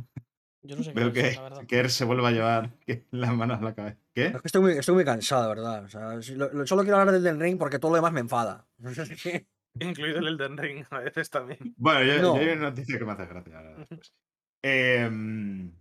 Yo 0.61 0.75
no 0.77 0.83
sé 0.83 0.93
qué 0.93 0.99
veo 0.99 1.07
es, 1.09 1.39
que, 1.59 1.67
que 1.67 1.89
se 1.89 2.05
vuelve 2.05 2.27
a 2.27 2.31
llevar 2.31 2.71
las 3.11 3.33
manos 3.35 3.59
a 3.59 3.63
la 3.63 3.75
cabeza. 3.75 3.97
¿Qué? 4.13 4.25
Es 4.27 4.41
que 4.41 4.47
estoy 4.47 4.61
muy, 4.61 4.71
estoy 4.73 4.95
muy 4.95 5.05
cansado, 5.05 5.43
de 5.43 5.49
verdad. 5.49 5.83
O 5.83 5.89
sea, 5.89 6.21
si 6.21 6.35
lo- 6.35 6.51
lo- 6.53 6.65
solo 6.65 6.83
quiero 6.83 6.97
hablar 6.97 7.13
del 7.13 7.25
Elden 7.25 7.39
Ring 7.41 7.57
porque 7.57 7.79
todo 7.79 7.91
lo 7.91 7.95
demás 7.97 8.13
me 8.13 8.21
enfada. 8.21 8.65
Incluido 9.79 10.19
el 10.19 10.27
Elden 10.27 10.57
Ring 10.57 10.85
a 10.89 10.99
veces 10.99 11.29
también. 11.29 11.59
Bueno, 11.77 12.03
yo, 12.03 12.21
No. 12.21 12.35
yo 12.35 12.41
hay 12.41 12.57
una 12.57 12.69
noticia 12.69 12.97
que 12.97 13.05
me 13.05 13.11
hace 13.11 13.25
gracia. 13.25 13.57
ahora 13.57 13.75
después. 13.77 14.13
Em, 14.63 15.71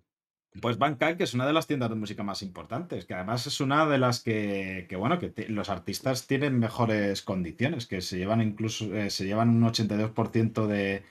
pues 0.60 0.78
Bandcamp, 0.78 1.16
que 1.16 1.24
es 1.24 1.34
una 1.34 1.46
de 1.46 1.52
las 1.52 1.66
tiendas 1.66 1.90
de 1.90 1.96
música 1.96 2.22
más 2.22 2.42
importantes, 2.42 3.06
que 3.06 3.14
además 3.14 3.46
es 3.46 3.60
una 3.60 3.86
de 3.86 3.98
las 3.98 4.20
que, 4.22 4.86
que, 4.88 4.96
bueno, 4.96 5.18
que 5.18 5.30
te- 5.30 5.48
los 5.48 5.68
artistas 5.70 6.26
tienen 6.26 6.58
mejores 6.58 7.22
condiciones, 7.22 7.86
que 7.86 8.00
se 8.00 8.18
llevan 8.18 8.40
incluso, 8.42 8.84
eh, 8.94 9.10
se 9.10 9.24
llevan 9.26 9.48
un 9.50 9.62
82% 9.64 10.66
de, 10.66 11.02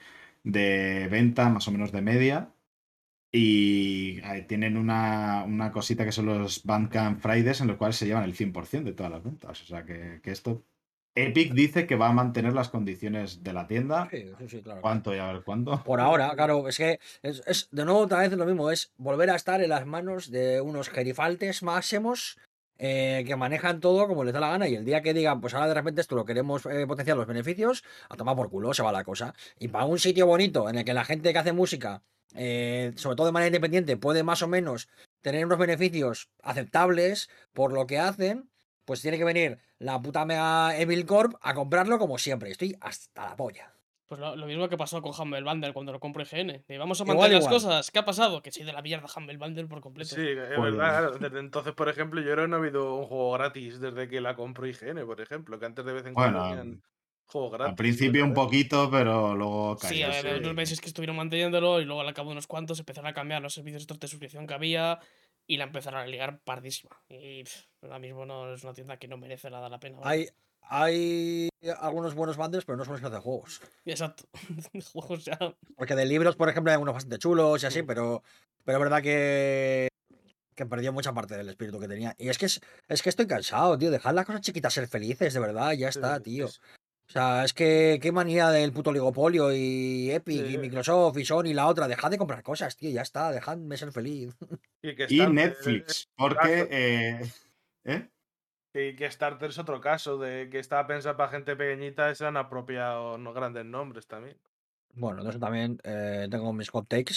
de 0.44 1.08
venta, 1.10 1.48
más 1.48 1.66
o 1.66 1.72
menos 1.72 1.90
de 1.90 2.02
media, 2.02 2.54
y 3.32 4.20
tienen 4.46 4.76
una, 4.76 5.42
una 5.44 5.72
cosita 5.72 6.04
que 6.04 6.12
son 6.12 6.26
los 6.26 6.62
Bandcamp 6.64 7.20
Fridays, 7.20 7.60
en 7.60 7.66
los 7.66 7.76
cuales 7.76 7.96
se 7.96 8.06
llevan 8.06 8.22
el 8.24 8.34
100% 8.34 8.84
de 8.84 8.92
todas 8.92 9.10
las 9.10 9.24
ventas. 9.24 9.60
O 9.62 9.66
sea 9.66 9.84
que, 9.84 10.20
que 10.22 10.30
esto... 10.30 10.62
Epic 11.16 11.52
dice 11.52 11.86
que 11.86 11.94
va 11.94 12.08
a 12.08 12.12
mantener 12.12 12.54
las 12.54 12.70
condiciones 12.70 13.44
de 13.44 13.52
la 13.52 13.68
tienda. 13.68 14.08
Sí, 14.10 14.24
sí, 14.38 14.48
sí, 14.48 14.62
claro. 14.62 14.80
¿Cuánto 14.80 15.14
y 15.14 15.18
a 15.18 15.32
ver 15.32 15.42
cuándo? 15.44 15.80
Por 15.84 16.00
ahora, 16.00 16.32
claro, 16.34 16.68
es 16.68 16.76
que 16.76 16.98
es, 17.22 17.40
es- 17.46 17.68
de 17.70 17.84
nuevo 17.84 18.00
otra 18.00 18.18
vez 18.18 18.32
lo 18.32 18.44
mismo, 18.44 18.68
es 18.70 18.92
volver 18.96 19.30
a 19.30 19.36
estar 19.36 19.62
en 19.62 19.70
las 19.70 19.86
manos 19.86 20.32
de 20.32 20.60
unos 20.60 20.88
gerifaltes 20.88 21.62
máximos 21.62 22.36
eh, 22.78 23.24
que 23.26 23.36
manejan 23.36 23.80
todo 23.80 24.08
como 24.08 24.24
les 24.24 24.34
da 24.34 24.40
la 24.40 24.50
gana 24.50 24.68
y 24.68 24.74
el 24.74 24.84
día 24.84 25.02
que 25.02 25.14
digan, 25.14 25.40
pues 25.40 25.54
ahora 25.54 25.68
de 25.68 25.74
repente 25.74 26.00
esto 26.00 26.16
lo 26.16 26.24
queremos 26.24 26.66
eh, 26.66 26.86
potenciar 26.86 27.16
los 27.16 27.26
beneficios, 27.26 27.84
a 28.08 28.16
tomar 28.16 28.36
por 28.36 28.50
culo 28.50 28.74
se 28.74 28.82
va 28.82 28.92
la 28.92 29.04
cosa. 29.04 29.34
Y 29.58 29.68
para 29.68 29.84
un 29.84 29.98
sitio 29.98 30.26
bonito 30.26 30.68
en 30.68 30.78
el 30.78 30.84
que 30.84 30.94
la 30.94 31.04
gente 31.04 31.32
que 31.32 31.38
hace 31.38 31.52
música, 31.52 32.02
eh, 32.34 32.92
sobre 32.96 33.16
todo 33.16 33.26
de 33.26 33.32
manera 33.32 33.48
independiente, 33.48 33.96
puede 33.96 34.22
más 34.22 34.42
o 34.42 34.48
menos 34.48 34.88
tener 35.22 35.46
unos 35.46 35.58
beneficios 35.58 36.30
aceptables 36.42 37.30
por 37.52 37.72
lo 37.72 37.86
que 37.86 37.98
hacen, 37.98 38.50
pues 38.84 39.00
tiene 39.00 39.18
que 39.18 39.24
venir 39.24 39.58
la 39.78 40.00
puta 40.02 40.24
mega 40.24 40.76
Evil 40.76 41.06
Corp 41.06 41.34
a 41.42 41.54
comprarlo 41.54 41.98
como 41.98 42.18
siempre. 42.18 42.50
Estoy 42.50 42.76
hasta 42.80 43.24
la 43.24 43.36
polla. 43.36 43.73
Pues 44.16 44.20
lo, 44.20 44.36
lo 44.36 44.46
mismo 44.46 44.68
que 44.68 44.76
pasó 44.76 45.02
con 45.02 45.12
Humble 45.18 45.42
Bundle 45.42 45.72
cuando 45.72 45.90
lo 45.92 45.98
compró 45.98 46.22
IGN. 46.22 46.64
De 46.68 46.78
vamos 46.78 47.00
a 47.00 47.02
Igual, 47.04 47.16
mantener 47.16 47.32
las 47.42 47.44
igual. 47.44 47.54
cosas. 47.54 47.90
¿Qué 47.90 47.98
ha 47.98 48.04
pasado? 48.04 48.42
Que 48.42 48.52
soy 48.52 48.64
de 48.64 48.72
la 48.72 48.80
mierda 48.80 49.06
Humble 49.16 49.36
Bundle 49.38 49.66
por 49.66 49.80
completo. 49.80 50.14
Sí, 50.14 50.22
es 50.22 50.38
Pues- 50.56 50.76
verdad. 50.76 51.18
Desde 51.18 51.40
entonces, 51.40 51.72
por 51.74 51.88
ejemplo, 51.88 52.20
yo 52.20 52.30
creo 52.32 52.46
no 52.46 52.56
ha 52.56 52.58
habido 52.60 52.94
un 52.94 53.06
juego 53.06 53.32
gratis 53.32 53.80
desde 53.80 54.08
que 54.08 54.20
la 54.20 54.36
compró 54.36 54.66
IGN, 54.68 55.04
por 55.04 55.20
ejemplo, 55.20 55.58
que 55.58 55.66
antes 55.66 55.84
de 55.84 55.92
vez 55.92 56.06
en 56.06 56.14
cuando 56.14 56.38
Bueno, 56.38 56.54
tenían 56.56 56.82
juegos 57.26 57.50
gratis. 57.52 57.70
Al 57.70 57.74
principio 57.76 58.24
un 58.24 58.34
poquito, 58.34 58.88
pero 58.88 59.34
luego 59.34 59.76
Sí, 59.80 59.88
cayó. 60.00 60.06
a 60.06 60.22
ver, 60.22 60.38
unos 60.40 60.54
meses 60.54 60.80
que 60.80 60.86
estuvieron 60.86 61.16
manteniéndolo 61.16 61.80
y 61.80 61.84
luego 61.84 62.00
al 62.02 62.14
cabo 62.14 62.28
de 62.28 62.32
unos 62.34 62.46
cuantos 62.46 62.78
empezaron 62.78 63.08
a 63.08 63.14
cambiar 63.14 63.42
los 63.42 63.54
servicios 63.54 63.82
estos 63.82 63.98
de 63.98 64.06
suscripción 64.06 64.46
que 64.46 64.54
había 64.54 65.00
y 65.46 65.56
la 65.56 65.64
empezaron 65.64 66.00
a 66.00 66.06
ligar 66.06 66.38
pardísima. 66.44 66.96
Y 67.08 67.42
pff, 67.42 67.64
ahora 67.82 67.98
mismo 67.98 68.24
no 68.26 68.54
es 68.54 68.62
una 68.62 68.74
tienda 68.74 68.96
que 68.96 69.08
no 69.08 69.16
merece 69.16 69.50
nada 69.50 69.68
la 69.68 69.80
pena. 69.80 69.98
Hay, 70.04 70.28
hay 70.68 71.48
algunos 71.80 72.14
buenos 72.14 72.36
bundles, 72.36 72.64
pero 72.64 72.76
no 72.76 72.84
son 72.84 72.92
los 72.94 73.00
que 73.00 73.06
hacen 73.06 73.20
juegos. 73.20 73.60
Exacto. 73.84 74.24
Juegos 74.92 75.24
ya. 75.24 75.38
Porque 75.76 75.94
de 75.94 76.06
libros, 76.06 76.36
por 76.36 76.48
ejemplo, 76.48 76.70
hay 76.70 76.74
algunos 76.74 76.94
bastante 76.94 77.18
chulos 77.18 77.62
y 77.62 77.66
así, 77.66 77.82
pero, 77.82 78.22
pero 78.64 78.78
es 78.78 78.82
verdad 78.84 79.02
que, 79.02 79.88
que 80.54 80.66
perdió 80.66 80.92
mucha 80.92 81.12
parte 81.12 81.36
del 81.36 81.48
espíritu 81.48 81.78
que 81.80 81.88
tenía. 81.88 82.14
Y 82.18 82.28
es 82.28 82.38
que, 82.38 82.46
es, 82.46 82.60
es 82.88 83.02
que 83.02 83.08
estoy 83.08 83.26
cansado, 83.26 83.78
tío. 83.78 83.90
Dejad 83.90 84.14
las 84.14 84.26
cosas 84.26 84.40
chiquitas 84.40 84.72
ser 84.74 84.88
felices, 84.88 85.32
de 85.34 85.40
verdad, 85.40 85.72
ya 85.72 85.88
está, 85.88 86.16
sí, 86.18 86.22
tío. 86.24 86.46
es- 86.46 86.60
O 87.06 87.12
sea, 87.12 87.44
es 87.44 87.52
que 87.52 87.98
qué 88.00 88.12
manía 88.12 88.48
del 88.48 88.72
puto 88.72 88.88
oligopolio 88.90 89.52
y 89.52 90.10
Epic 90.10 90.48
y. 90.50 90.56
Microsoft 90.58 91.18
y 91.18 91.24
Sony 91.26 91.46
y 91.48 91.54
la 91.54 91.66
otra. 91.66 91.86
Dejad 91.86 92.10
de 92.10 92.16
comprar 92.18 92.42
cosas, 92.42 92.76
tío, 92.76 92.88
ya 92.90 93.02
está, 93.02 93.30
dejadme 93.30 93.76
ser 93.76 93.92
feliz. 93.92 94.34
Y, 94.82 94.94
que 94.94 95.04
Y 95.10 95.18
Starter- 95.18 95.32
Netflix, 95.32 96.08
porque. 96.16 96.66
eh, 96.70 97.32
¿eh? 97.84 98.08
Y 98.74 98.94
que 98.96 99.10
Starter 99.10 99.50
es 99.50 99.58
otro 99.58 99.80
caso, 99.80 100.18
de 100.18 100.50
que 100.50 100.58
estaba 100.58 100.86
pensado 100.86 101.16
para 101.16 101.30
gente 101.30 101.56
pequeñita 101.56 102.14
se 102.14 102.26
han 102.26 102.36
apropiado 102.36 103.16
no 103.18 103.32
grandes 103.32 103.64
nombres 103.64 104.06
también. 104.06 104.36
Bueno, 104.94 105.24
de 105.24 105.30
eso 105.30 105.38
también 105.38 105.78
eh, 105.84 106.28
tengo 106.30 106.52
mis 106.52 106.70
hot 106.70 106.88
takes. 106.88 107.14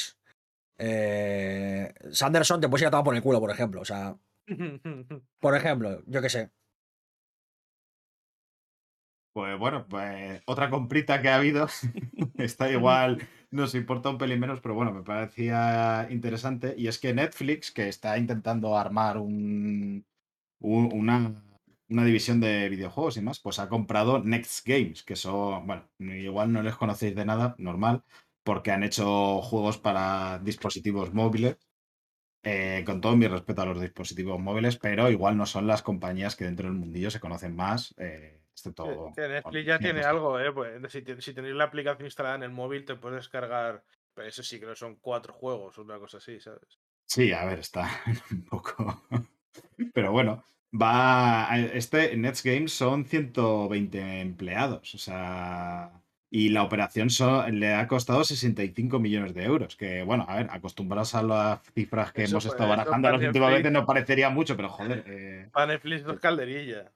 Eh, 0.78 1.94
Sanderson 2.12 2.62
te 2.62 2.70
puedes 2.70 2.84
ir 2.84 2.88
a 2.88 2.92
tomar 2.92 3.06
por 3.06 3.16
el 3.16 3.22
culo, 3.22 3.40
por 3.40 3.52
ejemplo. 3.52 3.82
O 3.82 3.86
sea, 3.86 4.18
por 5.40 5.56
ejemplo, 5.56 6.04
yo 6.08 6.22
qué 6.22 6.30
sé. 6.30 6.52
Pues 9.34 9.58
bueno, 9.60 9.88
pues 9.88 10.42
otra 10.48 10.70
comprita 10.70 11.22
que 11.22 11.30
ha 11.30 11.36
habido. 11.36 11.68
Está 12.38 12.70
igual, 12.72 13.28
nos 13.52 13.76
importa 13.76 14.10
un 14.10 14.18
pelín 14.18 14.40
menos, 14.40 14.62
pero 14.62 14.74
bueno, 14.76 14.92
me 14.92 15.04
parecía 15.04 16.08
interesante. 16.10 16.74
Y 16.78 16.88
es 16.88 16.98
que 17.00 17.14
Netflix, 17.14 17.72
que 17.72 17.88
está 17.88 18.18
intentando 18.18 18.78
armar 18.78 19.18
un, 19.18 20.06
un- 20.60 20.94
una, 20.94 21.44
una 21.90 22.04
división 22.06 22.40
de 22.40 22.70
videojuegos 22.70 23.18
y 23.18 23.22
más, 23.22 23.40
pues 23.40 23.60
ha 23.60 23.70
comprado 23.70 24.20
Next 24.24 24.66
Games, 24.68 25.04
que 25.04 25.16
son, 25.16 25.66
bueno, 25.68 25.88
igual 26.00 26.52
no 26.54 26.62
les 26.64 26.76
conocéis 26.76 27.16
de 27.16 27.26
nada, 27.26 27.56
normal, 27.60 28.04
porque 28.44 28.72
han 28.72 28.84
hecho 28.84 29.42
juegos 29.42 29.78
para 29.78 30.40
dispositivos 30.40 31.14
móviles. 31.14 31.58
eh, 32.44 32.84
con 32.86 33.02
todo 33.02 33.16
mi 33.18 33.28
respeto 33.28 33.62
a 33.64 33.66
los 33.68 33.82
dispositivos 33.82 34.40
móviles, 34.40 34.78
pero 34.78 35.12
igual 35.12 35.38
no 35.38 35.46
son 35.46 35.68
las 35.68 35.84
compañías 35.84 36.36
que 36.36 36.46
dentro 36.46 36.68
del 36.68 36.78
mundillo 36.78 37.12
se 37.12 37.20
conocen 37.20 37.56
más. 37.56 37.94
eh, 37.98 38.42
excepto 38.54 38.86
Que- 38.86 39.02
que 39.16 39.28
Netflix 39.28 39.66
ya 39.68 39.80
tiene 39.82 40.02
Microsoft. 40.02 40.14
algo, 40.14 40.40
¿eh? 40.40 40.52
Pues, 40.52 40.92
si, 40.92 41.02
te- 41.04 41.22
si 41.22 41.34
tenéis 41.34 41.56
la 41.56 41.66
aplicación 41.66 42.06
instalada 42.08 42.36
en 42.36 42.44
el 42.44 42.50
móvil, 42.52 42.86
te 42.86 42.96
puedes 42.96 43.18
descargar. 43.18 43.84
Pero 44.14 44.28
eso 44.28 44.42
sí, 44.44 44.60
que 44.60 44.66
no 44.66 44.76
son 44.76 44.96
cuatro 44.98 45.34
juegos 45.34 45.78
una 45.78 46.00
cosa 46.00 46.18
así, 46.18 46.40
¿sabes? 46.40 46.80
Sí, 47.06 47.32
a 47.32 47.46
ver, 47.46 47.60
está 47.60 47.90
un 48.32 48.44
poco. 48.46 49.04
Pero 49.94 50.12
bueno, 50.12 50.44
va. 50.82 51.52
a- 51.52 51.58
Este 51.60 52.16
Nets 52.18 52.44
Games 52.44 52.72
son 52.74 53.06
120 53.06 54.22
empleados, 54.22 54.94
o 54.96 54.98
sea. 54.98 55.92
Y 56.30 56.50
la 56.50 56.64
operación 56.64 57.08
le 57.58 57.74
ha 57.74 57.88
costado 57.88 58.24
65 58.26 59.00
millones 59.00 59.34
de 59.34 59.46
euros. 59.46 59.78
Que 59.78 60.04
bueno, 60.04 60.26
a 60.28 60.36
ver, 60.36 60.48
acostumbrados 60.52 61.16
a 61.16 61.24
las 61.24 61.62
cifras 61.74 62.12
que 62.12 62.24
Eso 62.24 62.34
hemos 62.36 62.46
estado 62.46 62.70
barajando 62.70 63.08
veces, 63.18 63.72
no 63.72 63.86
parecería 63.86 64.30
mucho, 64.30 64.58
pero 64.58 64.68
joder. 64.70 65.04
eh, 65.08 65.50
Para 65.54 65.68
Netflix 65.68 66.06
es 66.06 66.20
calderilla. 66.20 66.92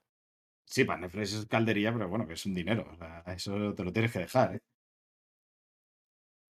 sí, 0.66 0.84
para 0.84 1.00
Netflix 1.00 1.34
es 1.34 1.46
caldería, 1.46 1.94
pero 1.94 2.10
bueno, 2.10 2.28
que 2.28 2.34
es 2.34 2.46
un 2.46 2.54
dinero. 2.54 2.86
o 2.92 2.98
sea, 2.98 3.24
eso 3.28 3.74
te 3.74 3.84
lo 3.86 3.94
tienes 3.94 4.12
que 4.12 4.20
dejar, 4.20 4.56
¿eh? 4.56 4.60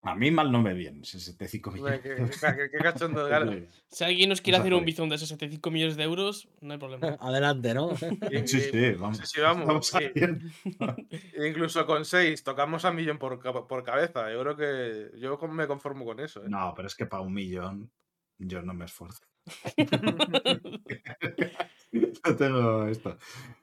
A 0.04 0.16
mí 0.16 0.32
mal 0.32 0.52
no 0.52 0.64
me 0.64 0.74
viene, 0.74 1.04
65 1.06 1.70
millones. 1.72 2.00
Qué- 2.02 2.16
qué- 2.16 2.26
qué- 2.26 2.70
qué 2.72 2.78
cachondo, 2.80 3.28
claro. 3.28 3.54
Si 3.88 4.04
alguien 4.04 4.30
nos 4.30 4.42
quiere 4.42 4.58
hacer 4.58 4.74
un 4.74 4.84
bizón 4.84 5.10
de 5.10 5.18
65 5.20 5.70
millones 5.70 5.96
de 5.96 6.04
euros, 6.04 6.48
no 6.60 6.74
hay 6.74 6.80
problema. 6.80 7.02
Adelante, 7.22 7.74
¿no? 7.76 7.92
Y- 8.32 8.48
Sí, 8.48 8.62
sí, 8.62 8.92
vamos. 8.94 9.18
sí, 9.20 9.24
sí, 9.28 9.42
vamos, 9.42 9.88
sí. 9.88 9.98
haciendo- 9.98 10.46
e 11.34 11.48
Incluso 11.48 11.86
con 11.86 12.04
seis 12.06 12.44
tocamos 12.44 12.84
a 12.86 12.92
millón 12.92 13.20
por, 13.20 13.40
por 13.68 13.84
cabeza. 13.84 14.32
Yo 14.32 14.42
creo 14.42 14.56
que 14.58 15.20
yo 15.20 15.38
me 15.50 15.68
conformo 15.68 16.04
con 16.04 16.20
eso. 16.20 16.42
¿eh? 16.44 16.50
No, 16.50 16.74
pero 16.76 16.88
es 16.88 16.96
que 16.96 17.06
para 17.06 17.22
un 17.22 17.34
millón 17.34 17.92
yo 18.40 18.64
no 18.64 18.74
me 18.74 18.86
esfuerzo. 18.86 19.22
no 22.24 22.36
tengo 22.36 22.88
esto. 22.88 23.18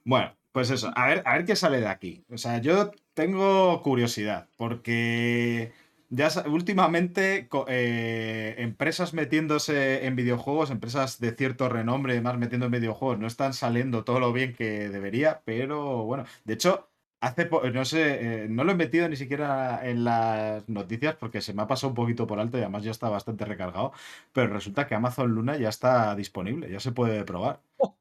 Bueno, 0.05 0.37
pues 0.53 0.71
eso, 0.71 0.91
a 0.95 1.09
ver, 1.09 1.23
a 1.25 1.35
ver 1.37 1.45
qué 1.45 1.57
sale 1.57 1.81
de 1.81 1.89
aquí. 1.89 2.25
O 2.31 2.39
sea, 2.39 2.61
yo 2.61 2.91
tengo 3.15 3.83
curiosidad, 3.83 4.49
porque 4.57 5.73
ya 6.11 6.29
últimamente 6.47 7.49
eh, 7.69 8.55
empresas 8.59 9.15
metiéndose 9.15 10.07
en 10.07 10.17
videojuegos, 10.17 10.71
empresas 10.71 11.21
de 11.21 11.33
cierto 11.33 11.69
renombre, 11.69 12.15
además 12.15 12.39
metiendo 12.39 12.67
en 12.67 12.73
videojuegos, 12.73 13.19
no 13.19 13.27
están 13.27 13.53
saliendo 13.53 14.05
todo 14.05 14.21
lo 14.21 14.33
bien 14.33 14.55
que 14.55 14.89
debería, 14.89 15.43
pero 15.45 16.05
bueno, 16.05 16.25
de 16.45 16.55
hecho, 16.55 16.91
hace 17.21 17.49
no 17.73 17.85
sé, 17.85 18.45
eh, 18.45 18.49
no 18.49 18.65
lo 18.65 18.73
he 18.73 18.75
metido 18.75 19.09
ni 19.09 19.17
siquiera 19.17 19.87
en 19.89 20.05
las 20.05 20.69
noticias 20.69 21.17
porque 21.17 21.41
se 21.41 21.53
me 21.53 21.63
ha 21.63 21.67
pasado 21.67 21.91
un 21.91 21.95
poquito 21.95 22.27
por 22.27 22.41
alto 22.41 22.59
y 22.59 22.63
además 22.63 22.85
ya 22.85 22.91
está 22.91 23.09
bastante 23.09 23.45
recargado, 23.45 23.93
pero 24.33 24.53
resulta 24.53 24.87
que 24.87 24.95
Amazon 24.95 25.31
Luna 25.31 25.57
ya 25.59 25.69
está 25.69 26.15
disponible, 26.17 26.71
ya 26.71 26.81
se 26.81 26.93
puede 26.93 27.25
probar. 27.25 27.61
Oh. 27.77 27.97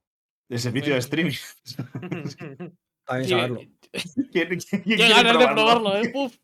El 0.50 0.60
servicio 0.60 0.94
de 0.94 1.00
streaming. 1.00 1.34
También 3.06 3.26
Sí, 3.26 3.30
saberlo. 3.30 3.62
¿Quién- 4.32 4.48
quién 4.48 4.60
Qué 4.60 4.82
quiere 4.96 5.10
ganas 5.14 5.38
de 5.40 5.48
probarlo, 5.48 5.98
eh. 5.98 6.12
Uf. 6.14 6.36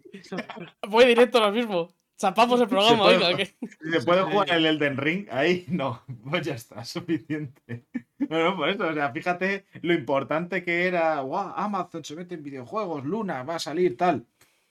Voy 0.88 1.06
directo 1.06 1.38
ahora 1.40 1.52
mismo. 1.52 1.94
Chapamos 2.18 2.62
el 2.62 2.68
programa, 2.68 3.04
puede 3.04 3.46
¿Se 3.92 4.02
puede 4.06 4.22
jugar 4.22 4.50
el 4.52 4.66
Elden 4.68 4.98
Ring? 4.98 5.28
Ahí 5.32 5.66
no, 5.68 6.04
pues 6.30 6.46
ya 6.46 6.54
está, 6.54 6.86
suficiente. 6.86 7.86
No, 8.20 8.44
no, 8.44 8.56
por 8.56 8.70
eso, 8.70 8.88
o 8.88 8.94
sea, 8.94 9.12
fíjate 9.12 9.66
lo 9.82 9.94
importante 9.94 10.64
que 10.64 10.88
era, 10.88 11.20
"Guau, 11.22 11.52
Amazon 11.56 12.04
se 12.06 12.16
mete 12.16 12.36
en 12.36 12.44
videojuegos, 12.44 13.04
Luna 13.04 13.44
va 13.44 13.56
a 13.56 13.60
salir, 13.60 13.98
tal. 13.98 14.26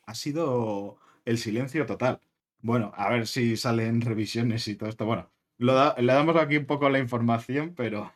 Ha 0.07 0.14
sido 0.14 0.97
el 1.24 1.37
silencio 1.37 1.85
total. 1.85 2.20
Bueno, 2.61 2.93
a 2.97 3.11
ver 3.11 3.26
si 3.26 3.57
salen 3.57 4.01
revisiones 4.01 4.66
y 4.68 4.76
todo 4.76 4.89
esto. 4.89 5.05
Bueno, 5.05 5.28
lo 5.59 5.74
da- 5.74 5.95
le 5.99 6.12
damos 6.12 6.37
aquí 6.37 6.57
un 6.57 6.64
poco 6.66 6.89
la 6.89 7.01
información, 7.01 7.74
pero 7.76 8.12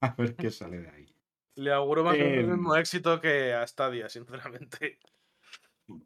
a 0.00 0.14
ver 0.16 0.36
qué 0.36 0.50
sale 0.50 0.80
de 0.80 0.90
ahí. 0.90 1.05
Le 1.56 1.72
auguro 1.72 2.04
más 2.04 2.14
el 2.16 2.40
Em. 2.40 2.50
mismo 2.50 2.76
éxito 2.76 3.20
que 3.20 3.52
a 3.52 3.66
Stadia, 3.66 4.08
sinceramente. 4.08 4.98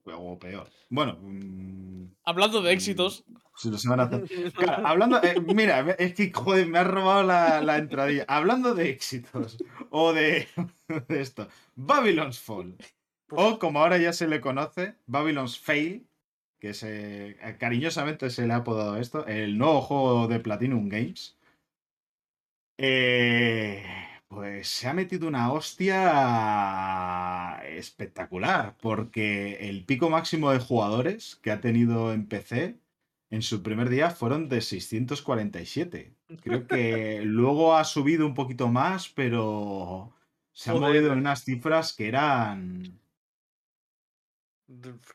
O 0.05 0.39
peor. 0.39 0.69
Bueno, 0.91 1.19
mm, 1.21 2.05
Hablando 2.25 2.61
de 2.63 2.73
éxitos, 2.73 3.25
si 3.57 3.71
lo 3.71 3.79
se 3.79 3.89
van 3.89 4.01
a 4.01 4.03
hacer. 4.05 4.25
Claro, 4.55 4.87
hablando, 4.87 5.23
eh, 5.23 5.41
mira, 5.41 5.81
es 5.99 6.15
que 6.15 6.31
joder, 6.33 6.67
me 6.67 6.79
has 6.79 6.87
robado 6.87 7.23
la, 7.23 7.61
la 7.63 7.79
entradilla. 7.79 8.25
Hablando 8.29 8.75
de 8.75 8.91
éxitos 8.91 9.57
o 9.91 10.13
de, 10.13 10.47
de 11.09 11.21
esto, 11.21 11.49
Babylon's 11.77 12.39
Fall. 12.41 12.77
O 13.31 13.59
como 13.59 13.81
ahora 13.81 13.97
ya 13.99 14.13
se 14.13 14.27
le 14.29 14.41
conoce, 14.41 14.97
Babylon's 15.07 15.59
Fail, 15.59 16.07
que 16.61 16.75
se, 16.75 17.39
cariñosamente 17.59 18.29
se 18.29 18.47
le 18.47 18.53
ha 18.53 18.57
apodado 18.57 18.97
esto, 18.99 19.25
el 19.27 19.57
nuevo 19.57 19.81
juego 19.81 20.29
de 20.29 20.41
Platinum 20.41 20.89
Games. 20.89 21.39
Eh, 22.77 23.83
pues 24.31 24.69
se 24.69 24.87
ha 24.89 24.95
metido 24.95 25.27
una 25.27 25.53
hostia 25.53 25.99
espectacular, 27.67 28.77
porque 28.81 29.69
el 29.69 29.85
pico 29.85 30.09
máximo 30.09 30.53
de 30.53 30.61
jugadores 30.61 31.35
que 31.43 31.51
ha 31.51 31.61
tenido 31.61 32.13
en 32.13 32.29
PC 32.29 32.81
en 33.31 33.43
su 33.43 33.63
primer 33.65 33.89
día 33.89 34.11
fueron 34.11 34.49
de 34.49 34.61
647. 34.61 36.15
Creo 36.43 36.69
que 36.69 37.23
luego 37.25 37.75
ha 37.77 37.83
subido 37.85 38.25
un 38.25 38.35
poquito 38.35 38.69
más, 38.69 39.09
pero 39.09 40.15
se 40.53 40.71
ha 40.71 40.75
Joder. 40.75 40.89
movido 40.93 41.13
en 41.13 41.19
unas 41.19 41.43
cifras 41.45 41.93
que 41.93 42.07
eran 42.07 43.01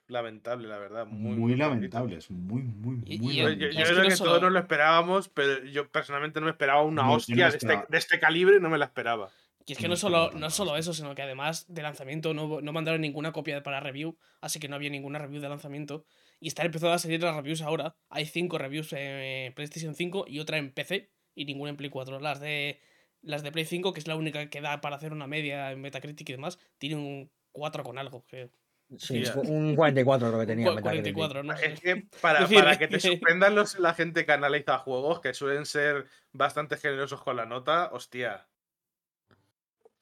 Lamentable, 0.08 0.68
la 0.68 0.78
verdad. 0.78 1.06
muy, 1.06 1.32
Muy, 1.32 1.38
muy 1.40 1.56
lamentables. 1.56 2.30
Muy, 2.30 2.62
muy, 2.64 3.02
Y- 3.06 3.20
muy 3.20 3.34
y- 3.34 3.38
Yo, 3.38 3.50
yo- 3.50 3.68
es 3.70 3.90
creo 3.90 4.04
que 4.04 4.12
solo- 4.16 4.32
todos 4.32 4.42
nos 4.44 4.52
lo 4.52 4.60
esperábamos, 4.60 5.30
pero 5.30 5.64
yo 5.66 5.90
personalmente 5.90 6.40
no 6.40 6.46
me 6.46 6.52
esperaba 6.52 6.84
una 6.84 7.04
No, 7.04 7.14
hostia 7.14 7.50
de, 7.50 7.58
este, 7.58 7.68
de 7.88 7.98
este 7.98 8.20
calibre, 8.20 8.60
no 8.60 8.70
me 8.70 8.78
la 8.78 8.86
esperaba. 8.86 9.30
y 9.68 9.72
es 9.72 9.78
que 9.80 9.88
No 9.88 9.96
solo, 9.96 10.32
no 10.32 10.50
solo 10.52 10.78
eso, 10.78 10.94
sino 10.94 11.16
que 11.16 11.24
además 11.24 11.66
de 11.74 11.82
lanzamiento 11.82 12.34
no, 12.36 12.62
no 12.62 12.72
mandaron 12.74 13.02
ninguna 13.02 13.32
copia 13.32 13.64
para 13.64 13.80
review, 13.80 14.16
así 14.42 14.60
que 14.60 14.68
no 14.68 14.76
había 14.76 14.92
ninguna 14.92 15.18
review 15.18 15.42
de 15.42 15.50
lanzamiento. 15.50 16.06
Y 16.40 16.50
están 16.50 16.68
empezando 16.68 16.94
a 16.94 17.00
salir 17.00 17.24
las 17.24 17.36
reviews 17.36 17.62
ahora. 17.64 17.96
Hay 18.10 18.26
cinco 18.28 18.58
reviews 18.60 18.94
en 18.94 19.54
PlayStation 19.54 19.96
5 19.96 20.26
y 20.28 20.40
otra 20.40 20.58
en 20.58 20.72
PC 20.72 21.10
y 21.34 21.46
ninguna 21.46 21.72
en 21.72 21.78
Play 21.78 21.90
4. 21.90 22.20
Las 22.20 22.40
de, 22.42 22.80
las 23.22 23.42
de 23.42 23.52
Play 23.52 23.66
5, 23.66 23.92
que 23.94 24.00
es 24.02 24.08
la 24.08 24.16
única 24.16 24.48
que 24.52 24.62
da 24.62 24.82
para 24.82 24.98
hacer 24.98 25.14
una 25.14 25.26
media 25.28 25.72
en 25.72 25.82
Metacritic 25.82 26.30
y 26.30 26.34
demás, 26.34 26.60
tienen 26.78 27.00
un 27.00 27.32
4 27.52 27.84
con 27.84 27.98
algo. 27.98 28.24
Que, 28.28 28.52
Sí, 28.98 29.24
Ya. 29.24 29.34
un 29.36 29.76
44 29.76 30.28
creo 30.28 30.40
que 30.40 30.46
tenía. 30.46 30.68
Cu- 30.68 30.76
Metacritic. 30.76 31.14
44, 31.16 31.44
no 31.44 31.58
sé. 31.58 31.74
Es 31.74 31.80
que 31.82 32.08
para, 32.22 32.78
que 32.78 32.88
te 32.88 33.00
sorprendan 33.00 33.56
los, 33.56 33.80
la 33.80 33.94
gente 33.94 34.26
que 34.26 34.32
analiza 34.32 34.78
juegos, 34.78 35.22
que 35.22 35.34
suelen 35.34 35.66
ser 35.66 36.06
bastante 36.32 36.78
generosos 36.78 37.22
con 37.24 37.36
la 37.36 37.46
nota, 37.46 37.90
hostia. 37.92 38.48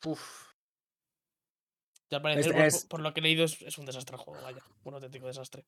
Uf. 0.05 0.51
Ya 2.09 2.17
Es- 2.17 2.47
por, 2.47 2.61
es- 2.61 2.85
por 2.85 2.99
lo 2.99 3.13
que 3.13 3.21
he 3.21 3.23
leído, 3.23 3.45
es, 3.45 3.61
es 3.61 3.77
un 3.77 3.85
desastre 3.85 4.15
el 4.17 4.21
juego, 4.21 4.41
vaya. 4.43 4.61
Un 4.83 4.93
auténtico 4.95 5.27
desastre. 5.27 5.65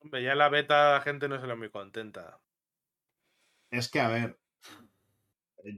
Hombre, 0.00 0.22
ya 0.22 0.32
en 0.32 0.38
la 0.38 0.48
beta 0.48 0.92
la 0.94 1.00
gente 1.02 1.28
no 1.28 1.40
se 1.40 1.46
lo 1.46 1.56
muy 1.56 1.70
contenta. 1.70 2.40
Es 3.70 3.90
que, 3.90 4.00
a 4.00 4.08
ver. 4.08 4.38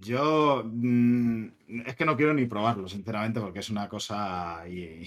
Yo. 0.00 0.62
mm, 0.64 1.82
es 1.86 1.96
que 1.96 2.04
no 2.04 2.16
quiero 2.16 2.32
ni 2.34 2.46
probarlo, 2.46 2.88
sinceramente, 2.88 3.40
porque 3.40 3.58
es 3.58 3.70
una 3.70 3.88
cosa. 3.88 4.64
y- 4.68 5.04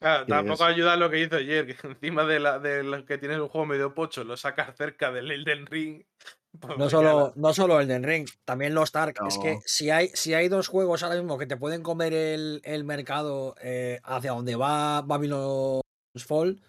Claro, 0.00 0.26
tampoco 0.26 0.64
es- 0.66 0.74
ayuda 0.74 0.96
lo 0.96 1.10
que 1.10 1.20
hizo 1.20 1.36
ayer, 1.36 1.66
que 1.66 1.76
encima 1.88 2.24
de, 2.24 2.40
la, 2.40 2.58
de 2.58 2.82
lo 2.82 3.04
que 3.04 3.18
tienes 3.18 3.38
un 3.38 3.48
juego 3.48 3.66
medio 3.66 3.94
pocho, 3.94 4.24
lo 4.24 4.36
sacas 4.36 4.74
cerca 4.76 5.12
del 5.12 5.30
Elden 5.30 5.66
Ring. 5.66 6.02
Pues 6.60 6.72
No 6.76 6.78
muy 6.78 6.90
solo, 6.90 7.32
no 7.36 7.54
solo 7.54 7.80
Elden 7.80 8.02
Ring, 8.02 8.28
también 8.44 8.74
los 8.74 8.90
Dark. 8.90 9.14
Es 9.28 9.38
que 9.38 9.54
No. 9.54 9.60
si 9.64 9.90
hay, 9.90 10.08
si 10.14 10.34
hay 10.34 10.48
dos 10.48 10.66
juegos 10.66 11.04
ahora 11.04 11.14
mismo 11.14 11.38
que 11.38 11.46
te 11.46 11.56
pueden 11.56 11.80
comer 11.84 12.12
el, 12.12 12.60
el 12.64 12.82
mercado 12.82 13.54
eh, 13.62 14.00
hacia 14.02 14.32
donde 14.32 14.56
va 14.56 15.00
Babylon's 15.02 15.82
Fall, 16.26 16.60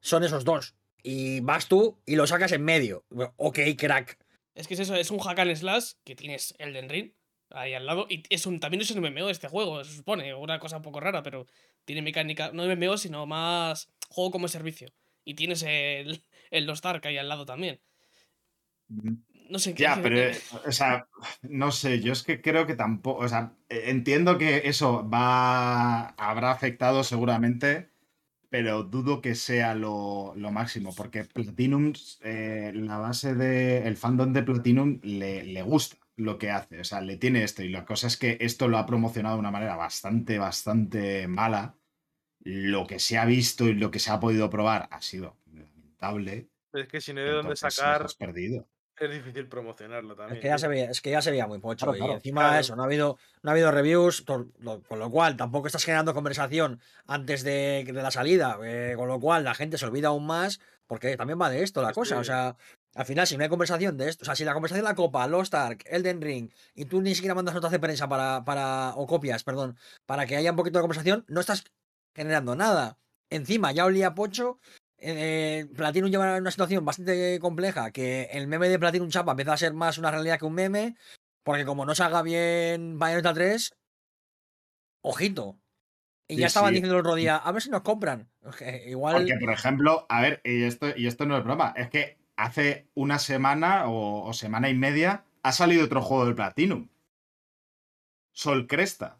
son 0.00 0.22
esos 0.22 0.44
dos. 0.44 0.76
Y 1.02 1.40
vas 1.40 1.66
tú 1.66 1.98
y 2.06 2.14
lo 2.14 2.28
sacas 2.28 2.52
en 2.52 2.62
medio. 2.64 3.02
Ok, 3.34 3.58
crack. 3.76 4.18
Es 4.54 4.68
que 4.68 4.74
es 4.74 4.80
eso, 4.80 4.94
es 4.94 5.10
un 5.10 5.18
hack 5.18 5.40
and 5.40 5.56
slash 5.56 5.94
que 6.04 6.14
tienes 6.14 6.54
Elden 6.58 6.88
Ring 6.88 7.12
ahí 7.54 7.74
al 7.74 7.86
lado. 7.86 8.06
Y 8.08 8.22
es 8.30 8.46
un, 8.46 8.60
también 8.60 8.80
es 8.82 8.90
un 8.90 9.00
MMO 9.00 9.30
este 9.30 9.48
juego, 9.48 9.82
se 9.84 9.96
supone. 9.96 10.34
Una 10.34 10.58
cosa 10.58 10.76
un 10.76 10.82
poco 10.82 11.00
rara, 11.00 11.22
pero 11.22 11.46
tiene 11.84 12.02
mecánica, 12.02 12.50
no 12.52 12.64
MMO, 12.64 12.96
sino 12.98 13.26
más 13.26 13.90
juego 14.08 14.30
como 14.30 14.48
servicio. 14.48 14.88
Y 15.24 15.34
tienes 15.34 15.62
el, 15.62 16.22
el 16.50 16.66
Lost 16.66 16.84
Ark 16.84 17.06
ahí 17.06 17.16
al 17.16 17.28
lado 17.28 17.46
también. 17.46 17.80
No 19.48 19.58
sé 19.58 19.74
qué. 19.74 19.82
Ya, 19.82 19.98
pero, 20.02 20.18
eh, 20.18 20.36
o 20.66 20.72
sea, 20.72 21.08
no 21.42 21.70
sé, 21.70 22.00
yo 22.00 22.12
es 22.12 22.22
que 22.22 22.40
creo 22.40 22.66
que 22.66 22.76
tampoco, 22.76 23.24
o 23.24 23.28
sea, 23.28 23.56
eh, 23.68 23.84
entiendo 23.86 24.38
que 24.38 24.62
eso 24.64 25.08
va, 25.08 26.08
habrá 26.08 26.50
afectado 26.50 27.04
seguramente, 27.04 27.90
pero 28.48 28.84
dudo 28.84 29.20
que 29.20 29.34
sea 29.34 29.74
lo, 29.74 30.34
lo 30.36 30.50
máximo, 30.52 30.94
porque 30.94 31.24
Platinum, 31.24 31.92
eh, 32.22 32.72
la 32.74 32.98
base 32.98 33.34
del 33.34 33.86
el 33.86 33.96
fandom 33.96 34.32
de 34.32 34.42
Platinum 34.42 35.00
le, 35.02 35.44
le 35.44 35.62
gusta 35.62 35.96
lo 36.16 36.38
que 36.38 36.50
hace, 36.50 36.80
o 36.80 36.84
sea, 36.84 37.00
le 37.00 37.16
tiene 37.16 37.42
esto, 37.44 37.62
y 37.62 37.68
la 37.68 37.84
cosa 37.84 38.06
es 38.06 38.16
que 38.16 38.36
esto 38.40 38.68
lo 38.68 38.78
ha 38.78 38.86
promocionado 38.86 39.36
de 39.36 39.40
una 39.40 39.50
manera 39.50 39.76
bastante, 39.76 40.38
bastante 40.38 41.26
mala. 41.26 41.76
Lo 42.40 42.86
que 42.86 42.98
se 42.98 43.16
ha 43.18 43.24
visto 43.24 43.66
y 43.66 43.74
lo 43.74 43.90
que 43.90 43.98
se 43.98 44.10
ha 44.10 44.20
podido 44.20 44.50
probar 44.50 44.88
ha 44.90 45.00
sido 45.00 45.38
lamentable. 45.52 46.48
Es 46.72 46.88
que 46.88 47.00
si 47.00 47.12
no 47.14 47.20
hay 47.20 47.26
de 47.26 47.32
dónde 47.32 47.56
sacar, 47.56 48.06
perdido. 48.18 48.68
es 48.98 49.10
difícil 49.10 49.48
promocionarlo 49.48 50.14
también. 50.14 50.36
Es 50.36 50.42
que 50.42 50.48
ya 50.48 50.58
se 50.58 50.68
veía, 50.68 50.90
es 50.90 51.00
que 51.00 51.10
ya 51.10 51.22
se 51.22 51.30
veía 51.30 51.46
muy 51.46 51.58
pocho. 51.58 51.86
Claro, 51.86 51.96
y 51.96 52.00
claro. 52.00 52.14
encima 52.14 52.40
Claro. 52.42 52.60
eso, 52.60 52.76
no 52.76 52.82
ha 52.82 52.86
habido, 52.86 53.18
no 53.42 53.50
ha 53.50 53.52
habido 53.52 53.70
reviews, 53.70 54.22
con 54.22 54.52
lo 54.62 55.10
cual 55.10 55.36
tampoco 55.36 55.66
estás 55.68 55.84
generando 55.84 56.12
conversación 56.14 56.80
antes 57.06 57.42
de, 57.44 57.84
de 57.86 57.92
la 58.02 58.10
salida. 58.10 58.58
eh, 58.62 58.94
con 58.96 59.08
lo 59.08 59.18
cual 59.20 59.44
la 59.44 59.54
gente 59.54 59.78
se 59.78 59.86
olvida 59.86 60.08
aún 60.08 60.26
más, 60.26 60.60
porque 60.86 61.16
también 61.16 61.40
va 61.40 61.48
de 61.48 61.62
esto 61.62 61.80
la 61.80 61.88
Sí, 61.88 61.94
cosa. 61.94 62.18
O 62.18 62.24
sea, 62.24 62.56
al 62.94 63.04
final, 63.06 63.26
si 63.26 63.36
no 63.36 63.42
hay 63.42 63.48
conversación 63.48 63.96
de 63.96 64.08
esto, 64.08 64.22
o 64.22 64.24
sea, 64.24 64.36
si 64.36 64.44
la 64.44 64.54
conversación 64.54 64.84
de 64.84 64.90
la 64.90 64.94
Copa, 64.94 65.26
Lost 65.26 65.54
Ark, 65.54 65.82
Elden 65.86 66.20
Ring, 66.20 66.50
y 66.74 66.84
tú 66.84 67.00
ni 67.02 67.14
siquiera 67.14 67.34
mandas 67.34 67.54
notas 67.54 67.72
de 67.72 67.80
prensa 67.80 68.08
para, 68.08 68.44
para, 68.44 68.92
o 68.96 69.06
copias, 69.06 69.42
perdón, 69.42 69.76
para 70.06 70.26
que 70.26 70.36
haya 70.36 70.50
un 70.50 70.56
poquito 70.56 70.78
de 70.78 70.82
conversación, 70.82 71.24
no 71.28 71.40
estás 71.40 71.64
generando 72.14 72.54
nada. 72.54 72.98
Encima, 73.30 73.72
ya 73.72 73.84
olía 73.84 74.14
pocho. 74.14 74.58
Eh, 74.98 75.66
Platinum 75.76 76.08
lleva 76.10 76.36
una 76.36 76.50
situación 76.50 76.84
bastante 76.84 77.38
compleja, 77.40 77.90
que 77.90 78.28
el 78.32 78.46
meme 78.46 78.68
de 78.68 78.78
Platinum 78.78 79.08
Chapa 79.10 79.32
empieza 79.32 79.52
a 79.52 79.56
ser 79.58 79.74
más 79.74 79.98
una 79.98 80.10
realidad 80.10 80.38
que 80.38 80.46
un 80.46 80.54
meme, 80.54 80.96
porque 81.42 81.64
como 81.64 81.84
no 81.84 81.94
salga 81.94 82.22
bien 82.22 82.98
Bayonetta 82.98 83.34
3, 83.34 83.74
ojito. 85.02 85.58
Y 86.26 86.36
Sí, 86.36 86.40
ya 86.40 86.46
estaban 86.46 86.70
sí. 86.70 86.76
diciendo 86.76 86.94
el 86.94 87.00
otro 87.00 87.16
día, 87.16 87.36
a 87.36 87.52
ver 87.52 87.60
si 87.60 87.70
nos 87.70 87.82
compran. 87.82 88.30
Eh, 88.60 88.84
Igual. 88.88 89.16
Porque, 89.16 89.36
por 89.38 89.52
ejemplo, 89.52 90.06
a 90.08 90.22
ver, 90.22 90.40
y 90.44 90.62
esto, 90.62 90.86
y 90.96 91.06
esto 91.06 91.26
no 91.26 91.36
es 91.36 91.44
broma, 91.44 91.74
es 91.76 91.90
que 91.90 92.18
hace 92.36 92.88
una 92.94 93.18
semana 93.18 93.86
o, 93.88 94.24
o 94.28 94.32
semana 94.32 94.68
y 94.68 94.74
media 94.74 95.24
ha 95.42 95.52
salido 95.52 95.84
otro 95.84 96.02
juego 96.02 96.24
del 96.26 96.34
Platinum. 96.34 96.88
Sol 98.32 98.66
Cresta. 98.66 99.18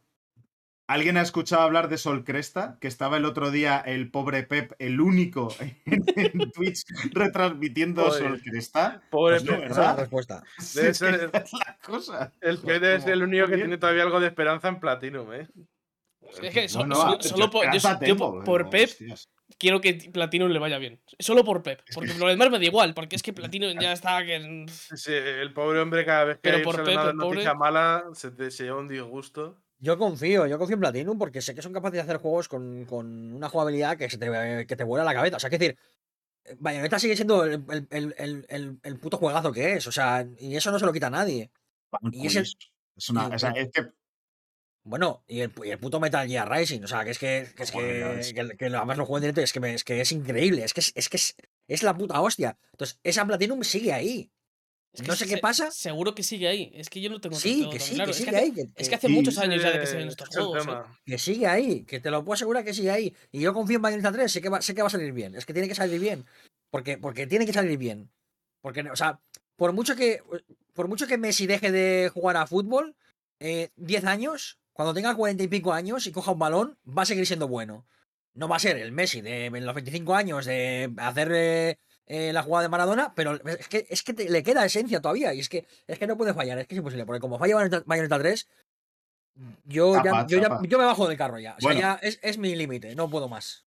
¿Alguien 0.87 1.17
ha 1.17 1.23
escuchado 1.23 1.63
hablar 1.63 1.89
de 1.89 1.97
Sol 1.97 2.25
Cresta? 2.25 2.77
Que 2.79 2.89
estaba 2.89 3.17
el 3.17 3.25
otro 3.25 3.51
día 3.51 3.79
el 3.79 4.11
pobre 4.11 4.43
Pep, 4.43 4.73
el 4.79 5.01
único 5.01 5.49
en, 5.61 6.05
en 6.17 6.51
Twitch 6.51 6.85
retransmitiendo 7.13 8.05
Joder. 8.05 8.23
Sol 8.23 8.41
Cresta. 8.45 9.03
Pobre 9.11 9.37
Pues 9.41 9.45
no, 9.45 9.61
Pep. 9.61 9.71
esa 9.71 9.81
es 9.81 9.87
la 9.87 9.97
respuesta. 9.97 10.43
Sí, 10.59 10.79
Debe 10.79 10.91
es 10.91 10.99
que 10.99 11.05
ser- 11.13 11.31
es 11.33 11.53
la 11.55 11.79
cosa. 11.83 12.33
El 12.41 12.59
Pues 12.59 12.81
Pep 12.81 12.83
es 12.85 13.01
como, 13.03 13.13
el 13.15 13.23
único 13.23 13.47
que 13.47 13.57
tiene 13.57 13.79
todavía 13.79 14.03
algo 14.03 14.21
de 14.21 14.27
esperanza 14.27 14.69
en 14.69 14.81
Platinum, 14.81 15.33
¿eh? 15.33 15.49
Es 16.43 16.53
que 16.53 16.69
so- 16.69 16.81
No, 16.87 16.87
no, 16.87 17.23
solo, 17.23 17.51
por, 17.51 17.65
yo, 17.73 17.79
yo 17.79 18.71
Pep 18.71 18.83
hostias. 18.91 19.29
Quiero 19.59 19.81
que 19.81 19.95
Platinum 20.13 20.51
le 20.51 20.59
vaya 20.59 20.79
bien. 20.79 21.01
Solo 21.19 21.45
por 21.45 21.63
Pep. 21.63 21.81
Es 21.87 21.95
Porque 21.95 22.13
que- 22.13 22.19
lo 22.19 22.29
demás 22.29 22.51
me 22.51 22.59
da 22.59 22.65
igual, 22.65 22.95
porque 22.95 23.17
es 23.17 23.23
que 23.23 23.33
Platinum 23.33 23.79
ya 23.81 23.93
está 23.93 24.25
que. 24.25 24.67
Sí, 24.69 25.13
el 25.13 25.53
pobre 25.53 25.81
hombre 25.81 26.05
cada 26.05 26.25
vez 26.25 26.37
que 26.37 26.43
Pero 26.43 26.57
hay 26.59 26.63
por 26.65 26.77
Pep, 26.77 26.95
una 26.95 27.03
el 27.11 27.17
pobre- 27.17 27.29
noticia 27.37 27.55
mala 27.55 28.05
se, 28.15 28.31
te, 28.31 28.51
se 28.51 28.65
lleva 28.65 28.79
un 28.79 28.89
disgusto. 28.89 29.61
Yo 29.79 29.99
confío, 29.99 30.47
yo 30.47 30.57
confío 30.59 30.75
en 30.75 30.81
Platinum 30.81 31.19
porque 31.19 31.43
sé 31.43 31.55
que 31.55 31.61
son 31.63 31.73
capaces 31.73 31.95
de 31.95 32.01
hacer 32.01 32.17
juegos 32.17 32.49
con, 32.49 32.85
con 32.87 33.35
una 33.35 33.49
jugabilidad 33.49 33.99
que, 33.99 34.09
se 34.09 34.17
te, 34.19 34.67
que 34.67 34.77
te 34.77 34.85
vuela 34.85 35.05
la 35.05 35.13
cabeza. 35.15 35.37
O 35.37 35.41
sea, 35.41 35.51
que 35.51 35.59
decir, 35.59 35.77
Bayonetta 36.59 36.99
sigue 36.99 37.17
siendo 37.17 37.45
el, 37.45 37.63
el- 37.91 38.15
el- 38.49 38.79
el- 38.83 38.99
puto 38.99 39.17
juegazo 39.19 39.53
que 39.53 39.75
es. 39.75 39.87
O 39.87 39.93
sea, 39.93 40.27
y 40.39 40.57
eso 40.57 40.71
no 40.71 40.79
se 40.79 40.87
lo 40.87 40.93
quita 40.93 41.09
a 41.09 41.11
nadie. 41.11 41.51
Y 42.13 42.27
ese- 42.27 42.45
Es 42.97 43.11
una, 43.11 43.29
y- 43.31 43.35
o 43.35 43.39
sea, 43.39 43.51
es 43.51 43.71
que 43.73 43.83
Bueno, 44.87 45.25
y 45.27 45.41
el, 45.41 45.51
y 45.65 45.71
el 45.71 45.79
puto 45.79 45.99
Metal 45.99 46.29
Gear 46.29 46.51
Rising, 46.51 46.83
o 46.85 46.87
sea, 46.87 47.05
que 47.05 47.11
es 47.11 47.19
que, 47.19 47.49
que 47.57 47.63
es 47.63 47.71
Joder, 47.71 48.15
que, 48.15 48.21
es- 48.21 48.33
que, 48.35 48.57
que 48.57 48.67
además 48.67 48.99
lo 48.99 49.07
juego 49.07 49.17
en 49.19 49.23
directo 49.23 49.41
y 49.41 49.45
es 49.45 49.53
que, 49.53 49.61
me- 49.61 49.75
es 49.75 49.83
que 49.83 50.01
es 50.01 50.13
increíble, 50.13 50.63
es 50.63 50.75
que 50.75 50.81
es, 50.81 50.93
es 50.95 51.09
que 51.09 51.17
es, 51.17 51.37
es 51.69 51.83
la 51.83 51.97
puta 51.97 52.21
hostia. 52.21 52.59
Entonces, 52.73 52.99
esa 53.03 53.25
Platinum 53.27 53.63
sigue 53.65 53.93
ahí. 53.95 54.31
es 54.93 55.01
que 55.01 55.09
no 55.09 55.17
sé 55.17 55.27
qué 55.27 55.39
pasa. 55.39 55.71
Seguro 55.71 56.15
que 56.15 56.23
sigue 56.23 56.47
ahí. 56.49 56.71
Es 56.75 56.91
que 56.91 57.01
yo 57.01 57.09
no 57.09 57.19
tengo 57.21 57.35
Sí, 57.37 57.69
que 57.73 57.81
sí, 57.81 57.95
claro. 57.95 58.13
que 58.13 58.19
Es 58.19 58.19
que 58.19 58.25
sigue 58.27 58.37
hace- 58.37 58.45
ahí. 58.45 58.53
Que, 58.53 58.69
Es 58.77 58.89
que 58.91 58.95
hace 58.95 59.07
Sí, 59.07 59.13
muchos 59.15 59.39
años 59.39 59.63
ya 59.63 59.73
de 59.73 59.81
que 59.81 59.87
se 59.87 59.97
ven 59.97 60.09
estos 60.09 60.29
juegos. 60.29 60.67
¿eh? 60.67 60.71
que 61.07 61.19
sigue 61.19 61.47
ahí, 61.47 61.85
que 61.85 61.99
te 62.01 62.11
lo 62.11 62.23
puedo 62.23 62.35
asegurar 62.35 62.63
que 62.65 62.75
sigue 62.75 62.91
ahí. 62.91 63.17
Y 63.33 63.41
yo 63.41 63.55
confío 63.55 63.77
en 63.77 63.83
Bayonetta 63.83 64.13
3, 64.13 64.31
sé 64.31 64.43
que 64.43 64.51
va, 64.51 64.61
sé 64.61 64.75
que 64.75 64.83
va 64.83 64.89
a 64.89 64.91
salir 64.91 65.13
bien. 65.13 65.35
Es 65.35 65.47
que 65.47 65.53
tiene 65.55 65.67
que 65.69 65.75
salir 65.75 65.99
bien. 65.99 66.27
Porque, 66.71 66.99
porque 66.99 67.27
tiene 67.27 67.47
que 67.47 67.53
salir 67.55 67.79
bien. 67.79 68.11
Porque, 68.61 68.83
o 68.83 68.97
sea, 68.97 69.19
por 69.57 69.73
mucho 69.73 69.97
que, 69.97 70.21
por 70.75 70.89
mucho 70.89 71.07
que 71.07 71.17
Messi 71.19 71.47
deje 71.47 71.73
de 71.73 72.11
jugar 72.13 72.37
a 72.37 72.47
fútbol, 72.47 72.95
eh, 73.41 73.71
10 73.77 74.05
años, 74.05 74.59
cuando 74.75 74.93
tenga 74.93 75.15
40 75.15 75.43
y 75.43 75.49
pico 75.49 75.73
años 75.73 76.07
y 76.07 76.13
coja 76.13 76.33
un 76.33 76.39
balón, 76.39 76.79
va 76.87 77.03
a 77.03 77.07
seguir 77.07 77.27
siendo 77.27 77.49
bueno. 77.49 77.87
No 78.35 78.47
va 78.49 78.57
a 78.57 78.59
ser 78.59 78.77
el 78.77 78.93
Messi 78.93 79.23
de 79.23 79.49
los 79.51 79.75
25 79.75 80.15
años 80.15 80.45
de 80.45 80.93
hacer 80.99 81.31
eh, 81.33 81.79
eh, 82.07 82.33
la 82.35 82.43
jugada 82.43 82.65
de 82.65 82.69
Maradona, 82.69 83.15
pero 83.15 83.35
es 83.47 83.69
que, 83.69 83.87
es 83.89 84.03
que 84.03 84.13
te- 84.13 84.29
le 84.29 84.43
queda 84.43 84.65
esencia 84.67 85.01
todavía. 85.01 85.33
Y 85.33 85.41
es 85.41 85.49
que, 85.49 85.67
es 85.87 85.99
que 85.99 86.07
no 86.07 86.17
puede 86.19 86.35
fallar, 86.35 86.59
es 86.59 86.67
que 86.67 86.75
es 86.75 86.79
imposible. 86.79 87.07
Porque 87.07 87.21
como 87.21 87.39
falla 87.39 87.55
Bayonetta, 87.55 87.83
Bayonetta 87.87 88.19
3, 88.19 88.49
yo, 89.65 89.95
ya, 90.05 90.27
yo, 90.27 90.41
ya- 90.41 90.61
yo 90.69 90.79
me 90.79 90.85
bajo 90.85 91.09
del 91.09 91.17
carro 91.17 91.39
ya. 91.39 91.53
O 91.57 91.61
sea, 91.61 91.69
Bueno. 91.69 91.81
ya 91.81 91.95
es, 92.03 92.19
es 92.23 92.37
mi 92.39 92.55
límite, 92.57 92.95
no 92.97 93.09
puedo 93.09 93.29
más. 93.29 93.65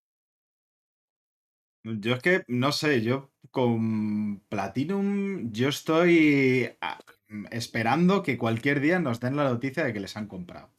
Yo 1.83 2.15
es 2.15 2.21
que, 2.21 2.43
no 2.47 2.71
sé, 2.73 3.01
yo 3.01 3.31
con 3.51 4.41
Platinum, 4.49 5.51
yo 5.53 5.69
estoy 5.69 6.69
ah, 6.81 6.99
esperando 7.51 8.23
que 8.23 8.37
cualquier 8.37 8.81
día 8.81 8.99
nos 8.99 9.21
den 9.21 9.37
la 9.37 9.45
noticia 9.45 9.85
de 9.85 9.93
que 9.93 10.01
les 10.01 10.17
han 10.17 10.27
comprado. 10.27 10.69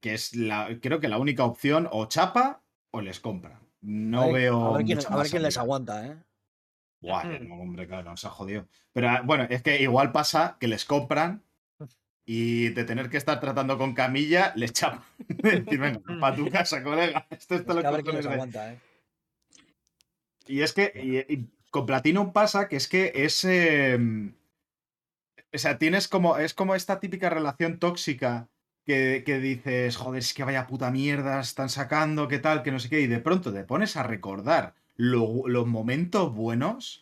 Que 0.00 0.14
es 0.14 0.34
la, 0.36 0.68
creo 0.80 1.00
que 1.00 1.08
la 1.08 1.18
única 1.18 1.44
opción, 1.44 1.88
o 1.90 2.06
chapa 2.06 2.62
o 2.90 3.00
les 3.00 3.20
compran. 3.20 3.58
No 3.80 4.22
a 4.22 4.26
ver, 4.26 4.34
veo. 4.34 4.74
a 4.74 4.76
ver 4.78 4.86
quién, 4.86 4.98
a 5.08 5.16
ver 5.16 5.28
quién 5.30 5.42
les 5.42 5.58
aguanta, 5.58 6.06
¿eh? 6.06 6.16
Buah, 7.00 7.24
ya 7.24 7.38
no, 7.40 7.56
hombre, 7.56 7.86
claro, 7.86 8.10
nos 8.10 8.24
ha 8.24 8.30
jodido. 8.30 8.66
Pero 8.92 9.10
ah, 9.10 9.22
bueno, 9.24 9.46
es 9.50 9.62
que 9.62 9.82
igual 9.82 10.10
pasa 10.12 10.56
que 10.58 10.68
les 10.68 10.84
compran 10.86 11.42
y 12.24 12.68
de 12.70 12.84
tener 12.84 13.10
que 13.10 13.18
estar 13.18 13.40
tratando 13.40 13.76
con 13.76 13.92
camilla, 13.92 14.52
les 14.56 14.72
chapan. 14.72 15.02
Decir, 15.28 15.78
venga, 15.78 16.00
para 16.20 16.34
tu 16.36 16.48
casa, 16.48 16.82
colega. 16.82 17.26
Esto 17.30 17.56
Es 17.56 17.60
está 17.60 17.74
que 17.74 17.82
lo 17.82 17.88
a 17.88 17.90
ver 17.90 18.02
quién 18.04 18.16
les 18.16 18.26
aguanta, 18.26 18.72
¿eh? 18.72 18.80
y 20.46 20.60
es 20.62 20.72
que 20.72 20.92
y- 21.28 21.32
y 21.34 21.48
con 21.70 21.84
Platinum 21.86 22.32
pasa 22.32 22.68
que 22.68 22.76
es 22.76 22.88
que 22.88 23.12
es. 23.14 23.44
eh, 23.44 23.98
o 25.52 25.58
sea, 25.58 25.78
tienes 25.78 26.08
como. 26.08 26.38
Es 26.38 26.54
como 26.54 26.74
esta 26.74 27.00
típica 27.00 27.28
relación 27.28 27.78
tóxica 27.78 28.48
que, 28.84 29.22
que 29.24 29.38
dices, 29.38 29.96
joder, 29.96 30.18
es 30.20 30.34
que 30.34 30.44
vaya 30.44 30.66
puta 30.66 30.90
mierda, 30.90 31.40
están 31.40 31.68
sacando, 31.68 32.28
qué 32.28 32.38
tal, 32.38 32.62
que 32.62 32.70
no 32.72 32.78
sé 32.78 32.88
qué. 32.90 33.00
Y 33.00 33.06
de 33.06 33.20
pronto 33.20 33.52
te 33.52 33.64
pones 33.64 33.96
a 33.96 34.02
recordar 34.02 34.74
lo- 34.96 35.46
los 35.48 35.66
momentos 35.66 36.34
buenos. 36.34 37.00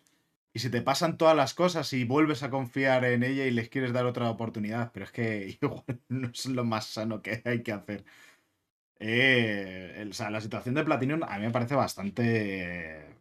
Y 0.54 0.58
se 0.58 0.68
te 0.68 0.82
pasan 0.82 1.16
todas 1.16 1.34
las 1.34 1.54
cosas 1.54 1.90
y 1.94 2.04
vuelves 2.04 2.42
a 2.42 2.50
confiar 2.50 3.06
en 3.06 3.22
ella 3.22 3.46
y 3.46 3.50
les 3.50 3.70
quieres 3.70 3.92
dar 3.94 4.04
otra 4.04 4.28
oportunidad. 4.28 4.92
Pero 4.92 5.06
es 5.06 5.10
que 5.12 5.58
igual 5.62 5.84
no 6.08 6.28
es 6.28 6.46
lo 6.46 6.64
más 6.64 6.86
sano 6.86 7.22
que 7.22 7.40
hay 7.44 7.62
que 7.62 7.72
hacer. 7.72 8.04
Eh, 8.98 9.94
el- 9.96 10.10
o 10.10 10.14
sea, 10.14 10.30
la 10.30 10.40
situación 10.40 10.74
de 10.74 10.84
Platinum 10.84 11.22
a 11.24 11.38
mí 11.38 11.46
me 11.46 11.50
parece 11.50 11.74
bastante 11.74 13.16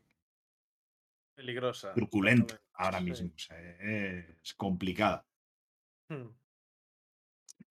Peligrosa. 1.35 1.93
truculenta 1.93 2.59
ahora 2.73 2.99
Sí. 2.99 3.05
mismo. 3.05 3.29
o 3.35 3.39
sea, 3.39 3.57
es 3.59 4.53
complicada. 4.55 5.25
Hmm. 6.09 6.27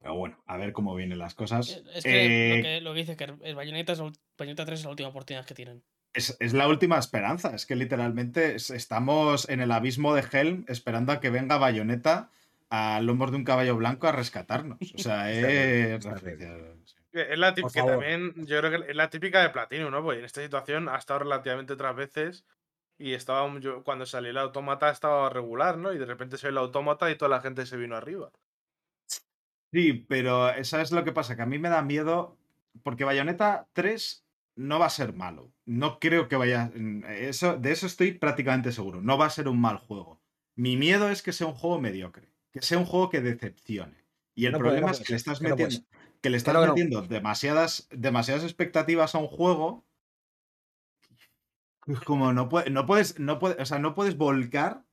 Pero 0.01 0.15
bueno, 0.15 0.43
a 0.47 0.57
ver 0.57 0.73
cómo 0.73 0.95
vienen 0.95 1.19
las 1.19 1.35
cosas. 1.35 1.71
Eh, 1.71 1.83
Es 1.95 2.05
que, 2.05 2.25
Eh, 2.25 2.57
lo, 2.57 2.63
que 2.63 2.81
lo 2.81 2.93
que 2.95 3.01
dice 3.01 3.17
que 3.17 3.25
el 3.43 3.55
Bayonetta, 3.55 3.93
es 3.93 3.99
la 3.99 4.07
ul- 4.07 4.19
Bayonetta 4.39 4.65
3 4.65 4.79
es 4.81 4.85
la 4.85 4.91
última 4.91 5.09
oportunidad 5.11 5.45
que 5.47 5.55
tienen. 5.55 5.83
es, 6.15 6.37
es 6.41 6.55
la 6.55 6.67
última 6.69 6.99
esperanza. 6.99 7.55
Es 7.55 7.67
que 7.67 7.77
literalmente 7.77 8.55
es- 8.57 8.71
estamos 8.71 9.49
en 9.49 9.61
el 9.61 9.71
abismo 9.71 10.15
de 10.15 10.25
Helm 10.33 10.65
esperando 10.69 11.13
a 11.13 11.21
que 11.21 11.31
venga 11.31 11.59
Bayonetta 11.59 12.31
a 12.71 13.01
lomos 13.01 13.31
de 13.31 13.37
un 13.37 13.45
caballo 13.45 13.77
blanco 13.77 14.07
a 14.09 14.13
rescatarnos. 14.13 14.79
O 14.95 14.99
sea, 14.99 15.31
es. 15.99 16.05
Que 17.13 17.33
Es 17.33 17.39
la 17.39 17.55
típica, 17.55 17.83
que 17.83 17.89
también, 17.91 18.33
yo 18.47 18.59
creo 18.61 18.71
que 18.71 18.91
es 18.91 18.97
la 18.97 19.11
típica 19.11 19.43
de 19.43 19.51
Platino, 19.51 19.91
¿no? 19.91 20.03
Pues 20.03 20.19
en 20.19 20.25
esta 20.25 20.41
situación 20.43 20.89
ha 20.89 20.97
estado 20.97 21.21
relativamente 21.21 21.73
otras 21.73 21.95
veces 21.97 22.45
Y 22.99 23.15
estaba, 23.15 23.49
yo, 23.61 23.83
cuando 23.83 24.05
salió 24.07 24.31
el 24.31 24.37
autómata 24.39 24.91
estaba 24.91 25.29
regular, 25.31 25.79
¿no? 25.79 25.93
Y 25.93 25.99
de 25.99 26.05
repente 26.07 26.37
salió 26.39 26.51
el 26.51 26.59
autómata 26.67 27.11
y 27.11 27.17
toda 27.17 27.29
la 27.31 27.41
gente 27.41 27.65
se 27.67 27.77
vino 27.79 27.97
arriba. 27.97 28.31
Sí, 29.73 29.93
pero 29.93 30.49
¿sabes 30.65 30.91
lo 30.93 31.05
que 31.05 31.13
pasa? 31.13 31.37
Que 31.37 31.43
a 31.43 31.47
mí 31.47 31.59
me 31.59 31.69
da 31.69 31.83
miedo 31.83 32.37
porque 32.83 33.05
Bayonetta 33.05 33.69
3 33.73 34.27
no 34.57 34.79
va 34.79 34.87
a 34.87 34.91
ser 34.91 35.13
malo. 35.15 35.53
No 35.65 35.99
creo 36.01 36.29
que 36.29 36.37
vaya. 36.37 36.71
mm, 36.75 37.05
Eso, 37.07 37.57
de 37.57 37.71
eso 37.73 37.87
estoy 37.87 38.13
prácticamente 38.13 38.73
seguro. 38.73 39.01
No 39.01 39.17
va 39.19 39.27
a 39.27 39.31
ser 39.31 39.49
un 39.49 39.61
mal 39.61 39.79
juego. 39.79 40.21
Mi 40.57 40.77
miedo 40.77 41.09
es 41.11 41.23
que 41.23 41.33
sea 41.33 41.47
un 41.47 41.55
juego 41.55 41.81
mediocre. 41.81 42.29
Que 42.53 42.63
sea 42.63 42.79
un 42.79 42.85
juego 42.85 43.11
que 43.11 43.21
decepcione. 43.21 44.05
Y 44.35 44.47
el 44.47 44.53
No 44.53 44.59
puede, 44.59 44.71
problema 44.71 44.87
no 44.89 44.93
es 44.93 45.01
que 45.01 45.13
le 45.13 45.17
estás 45.17 45.41
no 45.41 45.49
metiendo, 45.51 45.77
que 46.21 46.31
le 46.31 46.37
estás 46.37 46.53
Claro 46.53 46.63
que 46.63 46.67
no. 46.69 46.75
metiendo 46.75 47.03
demasiadas, 47.03 47.89
demasiadas 47.91 48.43
expectativas 48.45 49.15
a 49.15 49.19
un 49.19 49.29
juego. 49.29 49.87
Como 52.05 52.33
no, 52.33 52.49
puede- 52.49 52.71
no 52.71 52.87
puedes, 52.87 53.19
no 53.19 53.39
puedes, 53.39 53.59
o 53.61 53.65
sea, 53.65 53.79
no 53.79 53.95
puedes 53.95 54.17
volcar 54.17 54.85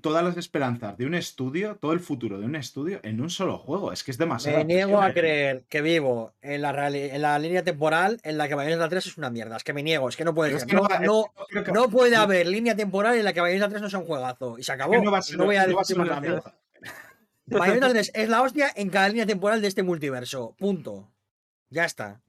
todas 0.00 0.22
las 0.24 0.36
esperanzas 0.36 0.96
de 0.96 1.04
un 1.06 1.14
estudio, 1.14 1.76
todo 1.80 1.92
el 1.92 2.00
futuro 2.00 2.38
de 2.38 2.46
un 2.46 2.54
estudio 2.54 3.00
en 3.02 3.20
un 3.20 3.28
solo 3.28 3.58
juego. 3.58 3.92
Es 3.92 4.04
que 4.04 4.12
es 4.12 4.18
demasiado. 4.18 4.58
Me 4.58 4.64
niego 4.64 5.00
a 5.02 5.12
creer 5.12 5.64
que 5.68 5.82
vivo 5.82 6.32
en 6.42 6.62
la, 6.62 6.72
reali- 6.72 7.10
en 7.12 7.20
la 7.22 7.36
línea 7.40 7.64
temporal 7.64 8.20
en 8.22 8.38
la 8.38 8.46
que 8.46 8.54
Bayonetta 8.54 8.88
3 8.88 9.06
es 9.06 9.16
una 9.18 9.30
mierda. 9.30 9.56
Es 9.56 9.64
que 9.64 9.72
me 9.72 9.82
niego, 9.82 10.08
es 10.08 10.16
que 10.16 10.24
no 10.24 10.32
puede 10.34 10.58
ser. 10.58 10.68
que 10.68 10.76
No, 10.76 10.82
no 10.82 10.88
va- 10.88 10.98
no, 11.00 11.24
creo 11.48 11.64
que- 11.64 11.72
no 11.72 11.88
puede 11.90 12.12
no- 12.16 12.22
haber 12.22 12.46
línea 12.46 12.76
temporal 12.76 13.16
en 13.18 13.24
la 13.24 13.32
que 13.32 13.40
Bayonetta 13.40 13.68
3 13.68 13.82
no 13.82 13.90
sea 13.90 13.98
un 13.98 14.06
juegazo. 14.06 14.58
Y 14.58 14.62
se 14.62 14.70
acabó. 14.72 14.92
que 14.92 15.00
no 15.02 15.10
va 15.10 15.18
a 15.18 15.22
ser, 15.22 15.36
No 15.38 15.44
voy 15.46 15.56
a 15.56 15.66
no 15.66 15.74
va 15.74 15.82
a 15.82 15.84
ser 15.84 15.96
discutir 15.96 16.12
una 16.12 16.20
más. 16.20 16.22
mierda. 16.22 16.58
Bayonetta 17.46 17.88
3 17.90 18.10
es 18.14 18.28
la 18.28 18.42
hostia 18.42 18.70
en 18.76 18.90
cada 18.90 19.08
línea 19.08 19.26
temporal 19.26 19.60
de 19.60 19.68
este 19.68 19.82
multiverso. 19.82 20.54
Punto. 20.58 21.10
Ya 21.70 21.84
está. 21.84 22.20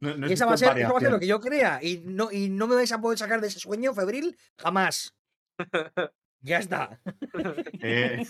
No- 0.00 0.16
no 0.16 0.28
Y 0.28 0.32
esa 0.32 0.46
va, 0.46 0.54
a 0.54 0.56
ser, 0.56 0.78
eso 0.78 0.92
va 0.92 0.98
a 0.98 1.00
ser 1.00 1.10
lo 1.10 1.18
que 1.18 1.26
yo 1.26 1.40
crea. 1.40 1.80
Y 1.82 2.02
no, 2.06 2.30
y 2.30 2.48
no 2.48 2.66
me 2.68 2.76
vais 2.76 2.92
a 2.92 3.00
poder 3.00 3.18
sacar 3.18 3.40
de 3.40 3.48
ese 3.48 3.58
sueño 3.58 3.92
febril 3.94 4.36
jamás. 4.58 5.14
Ya 6.44 6.58
está. 6.58 7.00
Eh, 7.82 8.22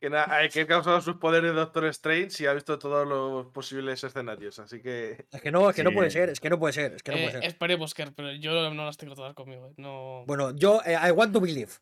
Que, 0.00 0.10
na- 0.10 0.26
hay 0.32 0.48
que 0.48 0.64
causado 0.66 1.00
sus 1.00 1.16
poderes 1.16 1.52
Doctor 1.54 1.86
Strange 1.86 2.44
y 2.44 2.46
ha 2.46 2.52
visto 2.52 2.78
todos 2.78 3.04
los 3.08 3.46
posibles 3.52 4.04
escenarios. 4.04 4.58
Así 4.60 4.80
que. 4.80 5.26
Es 5.32 5.40
que 5.42 5.50
no, 5.50 5.68
es 5.68 5.74
que 5.74 5.82
no 5.82 5.90
puede 5.92 6.10
ser, 6.10 6.28
es 6.28 6.38
que 6.38 6.48
no 6.50 6.58
puede 6.60 6.72
ser, 6.72 6.92
es 6.94 7.02
que 7.02 7.10
no 7.10 7.16
Eh, 7.16 7.22
puede 7.24 7.32
ser. 7.40 7.44
esperemos, 7.44 7.94
Ker, 7.94 8.12
pero 8.14 8.30
yo 8.32 8.72
no 8.72 8.84
las 8.86 8.96
tengo 8.96 9.16
todas 9.16 9.34
conmigo. 9.34 9.70
eh, 9.70 9.74
No... 9.76 10.22
Bueno, 10.28 10.54
yo, 10.54 10.80
eh, 10.86 10.96
I 11.04 11.10
want 11.10 11.32
to 11.32 11.40
believe. 11.40 11.72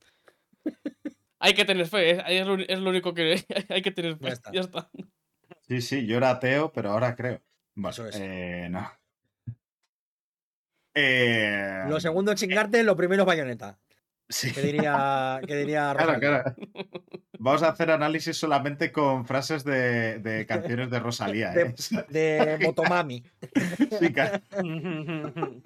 Hay 1.40 1.52
que 1.52 1.66
tener 1.66 1.86
fe, 1.86 2.12
eh, 2.12 2.24
es, 2.40 2.46
lo, 2.46 2.54
es 2.54 2.78
lo 2.80 2.88
único 2.88 3.12
que 3.12 3.44
hay 3.68 3.82
que 3.82 3.90
tener 3.90 4.16
fe. 4.16 4.28
Ya 4.28 4.32
está. 4.32 4.52
Ya 4.52 4.60
está. 4.62 4.90
sí, 5.68 5.82
sí, 5.82 6.06
yo 6.06 6.16
era 6.16 6.30
ateo, 6.30 6.72
pero 6.72 6.92
ahora 6.92 7.14
creo. 7.14 7.42
Bueno, 7.74 7.90
Eso 7.90 8.06
es. 8.08 8.16
eh, 8.18 8.68
no. 8.70 8.90
Eh, 10.94 11.84
Lo 11.88 12.00
segundo 12.00 12.32
es 12.32 12.40
chingarte, 12.40 12.82
lo 12.82 12.96
primero 12.96 13.22
es 13.24 13.26
bayoneta. 13.26 13.78
Sí. 14.28 14.52
Que 14.52 14.62
diría, 14.62 15.40
que 15.46 15.56
diría 15.56 15.92
Claro, 15.94 16.14
Rosalía. 16.14 16.42
claro. 16.42 16.56
Vamos 17.38 17.62
a 17.62 17.68
hacer 17.68 17.90
análisis 17.90 18.36
solamente 18.36 18.90
con 18.92 19.26
frases 19.26 19.62
de, 19.64 20.18
de 20.20 20.46
canciones 20.46 20.90
de 20.90 20.98
Rosalía. 21.00 21.50
De- 21.50 21.62
¿eh? 21.62 21.74
De 22.08 22.58
Motomami. 22.64 23.22
Sí, 24.00 24.12
claro. 24.12 24.40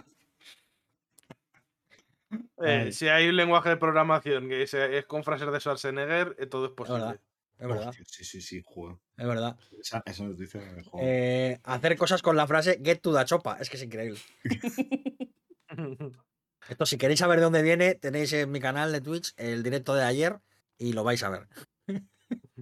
Eh, 2.62 2.92
si 2.92 3.08
hay 3.08 3.28
un 3.28 3.34
lenguaje 3.36 3.70
de 3.70 3.76
programación 3.76 4.48
que 4.48 4.62
es, 4.62 4.72
es 4.74 5.04
con 5.06 5.24
frases 5.24 5.50
de 5.50 5.58
Schwarzenegger, 5.58 6.36
todo 6.48 6.66
es 6.66 6.70
posible. 6.72 7.00
verdad. 7.00 7.20
Es 7.58 7.66
verdad, 7.68 7.88
Hostia, 7.88 8.04
sí, 8.06 8.24
sí, 8.24 8.40
sí, 8.40 8.62
joder. 8.64 8.96
es 9.16 9.26
verdad. 9.26 9.56
Esa, 9.80 10.02
esa 10.06 10.22
noticia 10.24 10.61
me 10.61 10.84
joder. 10.84 11.06
Eh, 11.08 11.61
hacer 11.64 11.96
cosas 11.96 12.22
con 12.22 12.36
la 12.36 12.46
frase 12.46 12.80
get 12.84 13.00
to 13.00 13.12
the 13.16 13.24
chopa. 13.24 13.56
Es 13.61 13.68
que 13.68 13.76
es 13.78 13.82
increíble. 13.82 14.20
Esto, 16.71 16.87
si 16.87 16.97
queréis 16.99 17.18
saber 17.21 17.39
de 17.41 17.45
dónde 17.45 17.62
viene, 17.62 17.95
tenéis 17.97 18.33
en 18.33 18.51
mi 18.51 18.61
canal 18.61 18.93
de 18.93 19.01
Twitch 19.01 19.33
el 19.37 19.62
directo 19.62 19.95
de 19.95 20.05
ayer 20.05 20.39
y 20.79 20.93
lo 20.93 21.05
vais 21.05 21.23
a 21.23 21.29
ver. 21.31 21.47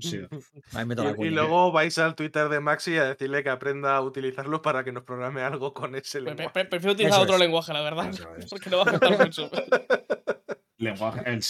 Sí. 0.01 0.21
Ahí 0.73 0.85
meto 0.87 1.05
la 1.05 1.15
Y, 1.19 1.27
y 1.27 1.31
luego 1.31 1.71
vais 1.73 1.99
al 1.99 2.15
Twitter 2.15 2.49
de 2.49 2.61
Maxi 2.61 2.97
a 2.97 3.05
decirle 3.05 3.43
que 3.43 3.51
aprenda 3.51 3.97
a 3.97 4.01
utilizarlo 4.01 4.63
para 4.63 4.83
que 4.83 4.93
nos 4.93 5.05
programe 5.05 5.43
algo 5.43 5.75
con 5.75 5.95
ese 5.95 6.21
pre- 6.21 6.31
lenguaje. 6.31 6.51
pre- 6.55 6.65
prefiero 6.65 6.93
utilizar 6.95 7.17
Eso 7.19 7.23
otro 7.25 7.35
es. 7.35 7.41
lenguaje, 7.41 7.73
la 7.73 7.83
verdad. 7.83 8.11
Es. 8.39 8.47
Porque 8.51 8.71
no 8.71 8.79
va 8.79 8.85
a 8.85 8.87
afectar 8.87 9.19
mucho. 9.19 9.51
Lenguaje, 10.79 11.23
el, 11.27 11.43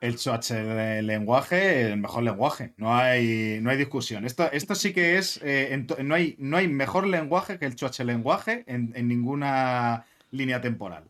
el 0.00 1.06
lenguaje, 1.06 1.92
el 1.92 1.98
mejor 1.98 2.22
lenguaje. 2.22 2.72
No 2.78 2.94
hay, 2.96 3.58
no 3.60 3.70
hay 3.70 3.76
discusión. 3.76 4.24
Esto, 4.24 4.50
esto 4.52 4.74
sí 4.74 4.92
que 4.94 5.18
es. 5.18 5.40
eh, 5.42 5.74
en 5.74 5.86
to- 5.86 6.02
no, 6.02 6.14
hay, 6.14 6.34
no 6.38 6.56
hay 6.56 6.66
mejor 6.68 7.06
lenguaje 7.06 7.58
que 7.58 7.66
el 7.66 7.76
Swatch 7.78 8.00
lenguaje 8.00 8.64
en, 8.66 8.92
en 8.96 9.06
ninguna 9.06 10.06
línea 10.30 10.60
temporal. 10.62 11.04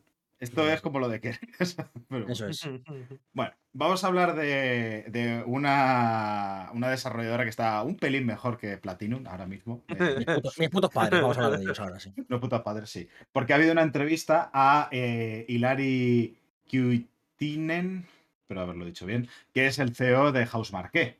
Esto 0.45 0.71
es 0.71 0.81
como 0.81 0.99
lo 0.99 1.09
de 1.09 1.21
que. 1.21 1.35
Pero 2.09 2.29
Eso 2.29 2.47
es. 2.49 2.63
Bueno, 3.33 3.53
vamos 3.73 4.05
a 4.05 4.07
hablar 4.07 4.37
de, 4.37 5.07
de 5.09 5.43
una, 5.47 6.71
una 6.73 6.91
desarrolladora 6.91 7.45
que 7.45 7.51
está 7.51 7.83
un 7.83 7.97
pelín 7.97 8.27
mejor 8.27 8.59
que 8.59 8.77
Platinum 8.79 9.27
ahora 9.27 9.47
mismo. 9.47 9.83
Eh, 9.89 10.15
Mis 10.19 10.27
putos, 10.27 10.59
mis 10.59 10.69
putos 10.69 10.91
padres, 10.91 11.21
vamos 11.21 11.39
a 11.39 11.45
hablar 11.45 11.59
de 11.59 11.65
ellos 11.65 11.81
ahora, 11.81 11.99
sí. 11.99 12.13
los 12.29 12.41
putos 12.41 12.63
padres, 12.63 12.91
sí. 12.91 13.09
Porque 13.33 13.53
ha 13.53 13.57
habido 13.57 13.73
una 13.73 13.83
entrevista 13.83 14.51
a 14.53 14.89
eh, 14.93 15.45
Hilari 15.49 16.39
Kyutinen, 16.67 18.07
espero 18.43 18.61
haberlo 18.61 18.85
dicho 18.85 19.07
bien, 19.07 19.29
que 19.53 19.67
es 19.67 19.79
el 19.79 19.95
CEO 19.95 20.31
de 20.31 20.47
House 20.47 20.73
Marquee, 20.73 21.19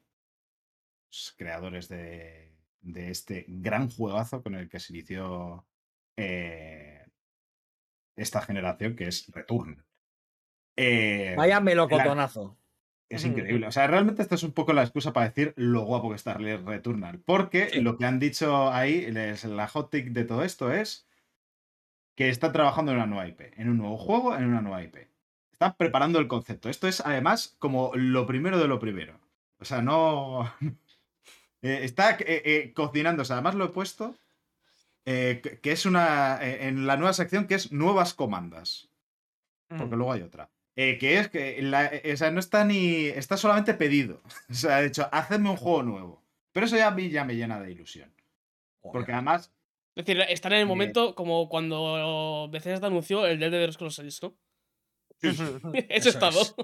los 1.09 1.35
creadores 1.37 1.89
de, 1.89 2.53
de 2.83 3.11
este 3.11 3.47
gran 3.49 3.91
juegazo 3.91 4.43
con 4.43 4.55
el 4.55 4.69
que 4.69 4.79
se 4.79 4.93
inició 4.93 5.65
eh, 6.17 6.84
esta 8.17 8.41
generación, 8.43 8.97
que 8.97 9.09
es 9.09 9.27
Return. 9.33 9.83
Eh, 10.77 11.35
Vaya 11.37 11.55
la- 11.57 11.61
melocotonazo. 11.61 12.57
es 13.09 13.25
increíble. 13.25 13.67
O 13.67 13.73
sea, 13.73 13.87
realmente 13.87 14.23
esta 14.23 14.35
es 14.35 14.43
un 14.43 14.53
poco 14.53 14.73
la 14.73 14.83
excusa 14.83 15.13
para 15.13 15.27
decir 15.29 15.53
lo 15.57 15.83
guapo 15.83 16.11
que 16.11 16.17
está 16.17 16.35
Returnal. 16.35 17.19
Porque 17.21 17.69
Sí. 17.71 17.81
lo 17.81 17.97
que 17.97 18.07
han 18.07 18.19
dicho 18.19 18.73
ahí, 18.73 19.11
les- 19.13 19.45
la 19.45 19.69
hot 19.69 19.91
take 19.91 20.11
de 20.11 20.25
todo 20.25 20.43
esto 20.43 20.73
es 20.73 21.07
que 22.17 22.29
están 22.29 22.53
trabajando 22.53 22.93
en 22.93 22.99
una 22.99 23.07
nueva 23.07 23.27
IP, 23.29 23.53
en 23.57 23.69
un 23.69 23.79
nuevo 23.79 23.97
juego, 23.99 24.37
en 24.37 24.45
una 24.47 24.61
nueva 24.63 24.83
IP. 24.83 25.09
Están 25.53 25.75
preparando 25.77 26.19
el 26.19 26.27
concepto. 26.29 26.69
Esto 26.69 26.89
es 26.89 27.01
además 27.01 27.55
como 27.61 27.93
lo 27.95 28.27
primero 28.27 28.59
de 28.59 28.67
lo 28.69 28.79
primero. 28.81 29.19
O 29.59 29.65
sea, 29.65 29.81
no. 29.83 30.53
Eh, 31.67 31.81
está 31.83 32.11
eh, 32.11 32.43
eh, 32.45 32.73
cocinándose. 32.75 33.33
Además 33.33 33.55
lo 33.55 33.65
he 33.65 33.69
puesto. 33.69 34.15
Eh, 35.07 35.41
que- 35.63 35.73
es 35.73 35.87
una. 35.87 36.39
eh, 36.43 36.69
en 36.69 36.87
la 36.87 36.97
nueva 36.97 37.13
sección 37.13 37.47
que 37.47 37.55
es 37.55 37.73
nuevas 37.73 38.15
comandas 38.15 38.89
porque 39.77 39.97
luego 39.97 40.13
hay 40.13 40.23
otra. 40.23 40.51
Eh, 40.77 40.99
que 40.99 41.19
es 41.19 41.29
que 41.29 41.61
la- 41.63 41.91
o 42.13 42.17
sea, 42.17 42.31
no 42.31 42.39
está 42.41 42.65
ni. 42.65 43.07
Está 43.07 43.37
solamente 43.37 43.75
pedido. 43.75 44.21
O 44.51 44.55
sea, 44.55 44.81
de 44.81 44.87
hecho, 44.87 45.09
hacedme 45.13 45.51
un 45.51 45.57
juego 45.57 45.83
nuevo. 45.83 46.23
Pero 46.53 46.67
eso 46.67 46.77
ya 46.77 46.89
a 46.89 46.91
mí 46.93 47.11
ya 47.11 47.25
me 47.25 47.35
llena 47.35 47.61
de 47.61 47.73
ilusión. 47.73 48.13
Porque 48.81 49.13
además. 49.13 49.51
Es 49.97 50.05
decir, 50.05 50.21
están 50.29 50.53
en 50.53 50.61
el 50.61 50.67
momento 50.67 51.15
como 51.15 51.49
cuando 51.49 52.49
Bethesda 52.53 52.87
anunció 52.89 53.27
el 53.27 53.39
Dead 53.41 53.51
de 53.51 53.67
los 53.67 53.75
Scrolls 53.77 53.95
6, 53.97 54.23
¿no? 54.23 54.29
Mm. 55.23 55.27
Ese 55.29 55.87
Eso 55.89 56.09
estado. 56.11 56.41
es. 56.41 56.55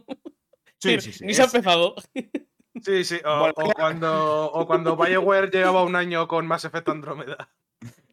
Sí, 0.78 1.00
sí, 1.00 1.12
sí. 1.12 1.24
Ni 1.24 1.34
se 1.34 1.42
ha 1.42 1.46
empezado. 1.46 1.94
Sí, 2.82 3.04
sí. 3.04 3.16
O, 3.24 3.52
cuando, 3.74 4.52
o 4.52 4.66
cuando 4.66 4.96
BioWare 4.96 5.50
llevaba 5.50 5.82
un 5.84 5.96
año 5.96 6.26
con 6.28 6.46
Mass 6.46 6.64
Effect 6.64 6.88
Andromeda. 6.88 7.48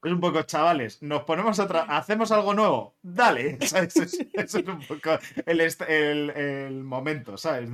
Es 0.03 0.11
un 0.11 0.19
poco, 0.19 0.41
chavales, 0.43 1.01
nos 1.01 1.23
ponemos 1.23 1.59
otra. 1.59 1.81
¿Hacemos 1.83 2.31
algo 2.31 2.53
nuevo? 2.53 2.95
Dale. 3.01 3.57
¿sabes? 3.65 3.95
Eso, 3.95 4.03
es- 4.03 4.27
eso 4.33 4.59
es 4.59 4.67
un 4.67 4.79
poco 4.87 5.17
el, 5.45 5.61
est- 5.61 5.81
el- 5.87 6.29
el 6.31 6.83
momento, 6.83 7.37
¿sabes? 7.37 7.69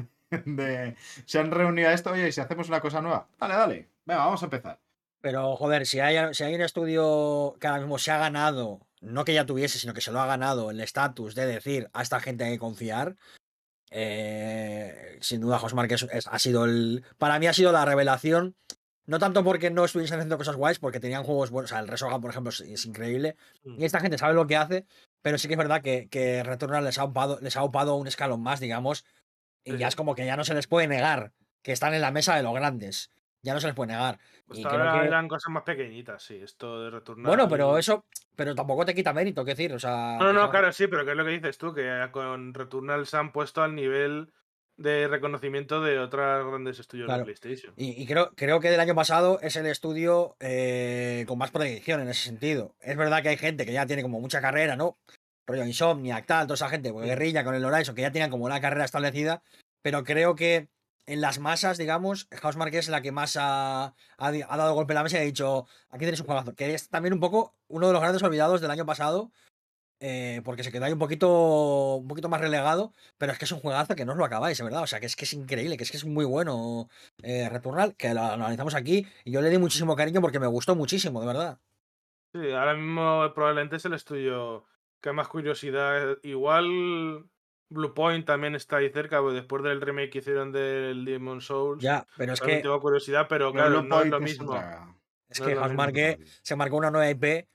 De, 0.46 0.96
se 1.26 1.40
han 1.40 1.52
reunido 1.52 1.90
a 1.90 1.94
esto, 1.94 2.12
oye, 2.12 2.28
¿y 2.28 2.32
si 2.32 2.42
hacemos 2.42 2.68
una 2.68 2.82
cosa 2.82 3.02
nueva? 3.02 3.28
Dale, 3.40 3.54
dale. 3.56 3.90
Venga, 4.06 4.26
vamos 4.26 4.42
a 4.42 4.46
empezar. 4.46 4.80
Pero, 5.22 5.56
joder, 5.56 5.86
si 5.86 6.00
hay, 6.00 6.34
si 6.34 6.44
hay 6.44 6.56
un 6.56 6.62
estudio 6.62 7.56
que 7.60 7.68
ahora 7.68 7.80
mismo 7.82 7.98
se 8.00 8.12
ha 8.12 8.18
ganado, 8.18 8.82
no 9.00 9.24
que 9.26 9.34
ya 9.34 9.46
tuviese, 9.46 9.78
sino 9.80 9.94
que 9.94 10.02
se 10.02 10.12
lo 10.12 10.20
ha 10.20 10.26
ganado 10.26 10.72
el 10.72 10.82
estatus 10.82 11.36
de 11.36 11.46
decir 11.46 11.90
a 11.94 12.02
esta 12.02 12.20
gente 12.20 12.44
hay 12.44 12.54
que 12.54 12.60
confiar, 12.60 13.16
eh, 13.92 15.18
sin 15.22 15.40
duda 15.42 15.60
Josmar 15.60 15.88
que 15.88 15.96
es- 15.96 16.08
es- 16.12 16.28
ha 16.28 16.40
sido 16.40 16.66
el. 16.66 17.04
Para 17.18 17.40
mí 17.40 17.48
ha 17.48 17.54
sido 17.54 17.72
la 17.72 17.86
revelación. 17.86 18.56
No 19.06 19.20
tanto 19.20 19.44
porque 19.44 19.70
no 19.70 19.84
estuviesen 19.84 20.18
haciendo 20.20 20.38
cosas 20.38 20.56
guays, 20.56 20.80
porque 20.80 21.00
tenían 21.00 21.24
juegos 21.24 21.50
buenos. 21.52 21.72
O 21.72 21.74
sea, 21.74 21.82
el 21.82 21.88
Resogan, 21.90 22.22
por 22.22 22.32
ejemplo, 22.32 22.52
es, 22.52 22.62
es 22.62 22.86
increíble. 22.86 23.36
Y 23.64 23.84
esta 23.84 24.00
gente 24.00 24.18
sabe 24.18 24.34
lo 24.34 24.48
que 24.48 24.56
hace, 24.56 24.86
pero 25.22 25.38
sí 25.38 25.48
que 25.48 25.56
es 25.56 25.58
verdad 25.58 25.82
que, 25.82 26.08
que 26.10 26.42
Returnal 26.44 26.86
les 26.86 26.98
ha 26.98 27.04
upado, 27.04 27.38
les 27.42 27.58
ha 27.58 27.64
upado 27.64 27.96
un 27.96 28.08
escalón 28.08 28.42
más, 28.42 28.60
digamos. 28.62 29.06
Y 29.66 29.72
Sí, 29.74 29.78
ya 29.78 29.88
es 29.88 29.96
como 29.96 30.16
que 30.16 30.26
ya 30.26 30.38
no 30.38 30.44
se 30.46 30.54
les 30.54 30.68
puede 30.68 30.88
negar 30.88 31.32
que 31.62 31.72
están 31.74 31.94
en 31.94 32.02
la 32.02 32.12
mesa 32.12 32.36
de 32.36 32.44
los 32.44 32.54
grandes. 32.54 33.10
Ya 33.42 33.54
no 33.54 33.60
se 33.60 33.68
les 33.68 33.76
puede 33.76 33.92
negar. 33.92 34.20
Y 34.54 34.58
Hasta 34.60 34.70
creo 34.70 34.82
ahora 34.88 35.02
que- 35.02 35.08
eran 35.08 35.28
cosas 35.28 35.52
más 35.52 35.64
pequeñitas, 35.64 36.24
sí. 36.24 36.36
Esto 36.42 36.82
de 36.82 36.90
retornar. 36.92 37.28
Bueno, 37.28 37.50
pero 37.50 37.78
eso, 37.78 38.06
pero 38.38 38.56
tampoco 38.56 38.86
te 38.86 38.96
quita 38.96 39.12
mérito, 39.12 39.44
qué 39.44 39.52
decir, 39.52 39.74
o 39.74 39.80
sea. 39.80 40.18
No, 40.18 40.32
no, 40.32 40.40
pues, 40.42 40.52
claro, 40.52 40.72
sí, 40.72 40.88
pero 40.88 41.04
que 41.04 41.12
es 41.12 41.18
lo 41.18 41.26
que 41.26 41.32
dices 41.32 41.58
tú, 41.58 41.74
que 41.74 42.08
con 42.12 42.54
Returnal 42.54 43.06
se 43.06 43.18
han 43.18 43.34
puesto 43.34 43.62
al 43.62 43.76
nivel 43.76 44.32
de 44.78 45.08
reconocimiento 45.08 45.82
de 45.82 46.00
otros 46.00 46.48
grandes 46.48 46.80
estudios 46.80 47.06
Claro. 47.06 47.20
de 47.20 47.26
PlayStation. 47.26 47.74
Y, 47.78 48.02
y 48.02 48.06
creo, 48.08 48.32
creo 48.36 48.60
que 48.60 48.72
del 48.72 48.80
año 48.80 48.96
pasado 48.96 49.40
es 49.42 49.56
el 49.56 49.66
estudio 49.68 50.36
eh, 50.40 51.26
con 51.28 51.38
más 51.38 51.52
proyección 51.52 52.02
en 52.02 52.10
ese 52.10 52.24
sentido. 52.24 52.76
Es 52.80 52.98
verdad 52.98 53.22
que 53.22 53.30
hay 53.30 53.38
gente 53.38 53.66
que 53.66 53.74
ya 53.74 53.86
tiene 53.86 54.02
como 54.02 54.20
mucha 54.20 54.42
carrera, 54.42 54.76
¿no? 54.76 54.98
rollo 55.46 55.66
Insomniac, 55.66 56.26
tal, 56.26 56.48
toda 56.48 56.56
esa 56.56 56.70
gente, 56.70 56.94
pues, 56.94 57.06
guerrilla 57.06 57.44
con 57.44 57.54
el 57.54 57.66
Horizon, 57.66 57.96
que 57.96 58.02
ya 58.02 58.12
tenían 58.12 58.30
como 58.32 58.46
una 58.46 58.62
carrera 58.62 58.86
establecida, 58.86 59.44
pero 59.82 60.04
creo 60.06 60.36
que 60.36 60.70
en 61.06 61.20
las 61.20 61.38
masas, 61.40 61.78
digamos, 61.78 62.30
Housemarque 62.42 62.78
es 62.78 62.88
la 62.88 63.02
que 63.02 63.12
más 63.12 63.36
ha, 63.36 63.88
ha, 63.88 63.94
ha 64.18 64.58
dado 64.58 64.74
golpe 64.74 64.94
en 64.94 64.96
la 64.96 65.04
mesa 65.04 65.18
y 65.18 65.22
ha 65.22 65.26
dicho, 65.26 65.68
aquí 65.90 66.06
tenéis 66.06 66.22
un 66.22 66.28
juegazo, 66.28 66.56
que 66.56 66.74
es 66.74 66.88
también 66.88 67.14
un 67.14 67.20
poco 67.20 67.54
uno 67.68 67.88
de 67.88 67.94
los 67.94 68.02
grandes 68.02 68.24
olvidados 68.24 68.62
del 68.62 68.72
año 68.72 68.86
pasado, 68.86 69.32
eh, 70.06 70.42
porque 70.44 70.64
se 70.64 70.72
quedó 70.74 70.84
ahí 70.84 70.92
un 70.92 71.00
poquito, 71.00 71.96
un 71.96 72.10
poquito 72.10 72.28
más 72.28 72.42
relegado, 72.42 72.94
pero 73.18 73.32
es 73.32 73.40
que 73.40 73.46
es 73.46 73.52
un 73.54 73.62
juegazo 73.62 73.96
que 73.96 74.04
no 74.04 74.12
os 74.12 74.18
lo 74.18 74.26
acabáis, 74.26 74.62
¿verdad? 74.62 74.84
O 74.84 74.88
sea, 74.88 75.00
que 75.00 75.06
es 75.06 75.16
que 75.16 75.24
es 75.24 75.32
increíble, 75.32 75.78
que 75.78 75.84
es 75.84 75.92
que 75.92 75.96
es 75.96 76.04
muy 76.04 76.26
bueno 76.26 76.90
eh, 77.22 77.48
Returnal, 77.48 77.96
que 77.96 78.14
lo 78.14 78.22
analizamos 78.22 78.76
aquí 78.76 79.08
y 79.24 79.32
yo 79.32 79.42
le 79.42 79.50
di 79.50 79.58
muchísimo 79.58 79.96
cariño 79.96 80.20
porque 80.20 80.42
me 80.42 80.48
gustó 80.48 80.76
muchísimo, 80.76 81.22
de 81.22 81.28
verdad. 81.28 81.60
Sí, 82.34 82.52
ahora 82.52 82.74
mismo 82.74 83.32
probablemente 83.34 83.78
es 83.78 83.86
el 83.86 83.94
estudio 83.94 84.66
que 85.00 85.14
más 85.14 85.30
curiosidad. 85.30 86.18
Igual 86.24 87.26
Bluepoint 87.70 88.26
también 88.26 88.56
está 88.56 88.78
ahí 88.78 88.90
cerca, 88.90 89.22
pues 89.22 89.36
después 89.36 89.64
del 89.64 89.80
remake 89.80 90.10
que 90.10 90.18
hicieron 90.18 90.52
del 90.52 91.06
Demon 91.06 91.40
Souls. 91.40 91.82
Ya, 91.82 92.06
pero 92.18 92.34
es 92.34 92.42
que. 92.42 92.58
tengo 92.58 92.82
curiosidad, 92.82 93.28
pero 93.30 93.54
claro, 93.54 93.82
no 93.82 94.02
es 94.02 94.10
lo 94.10 94.20
mismo. 94.20 94.54
Es 95.30 95.40
No 95.40 95.46
que 95.46 95.52
es 95.54 95.58
lo 95.58 95.62
mismo 95.62 95.62
Housemarque 95.62 96.20
se 96.42 96.58
marcó 96.58 96.76
una 96.76 96.92
nueva 96.92 97.10
IP 97.10 97.48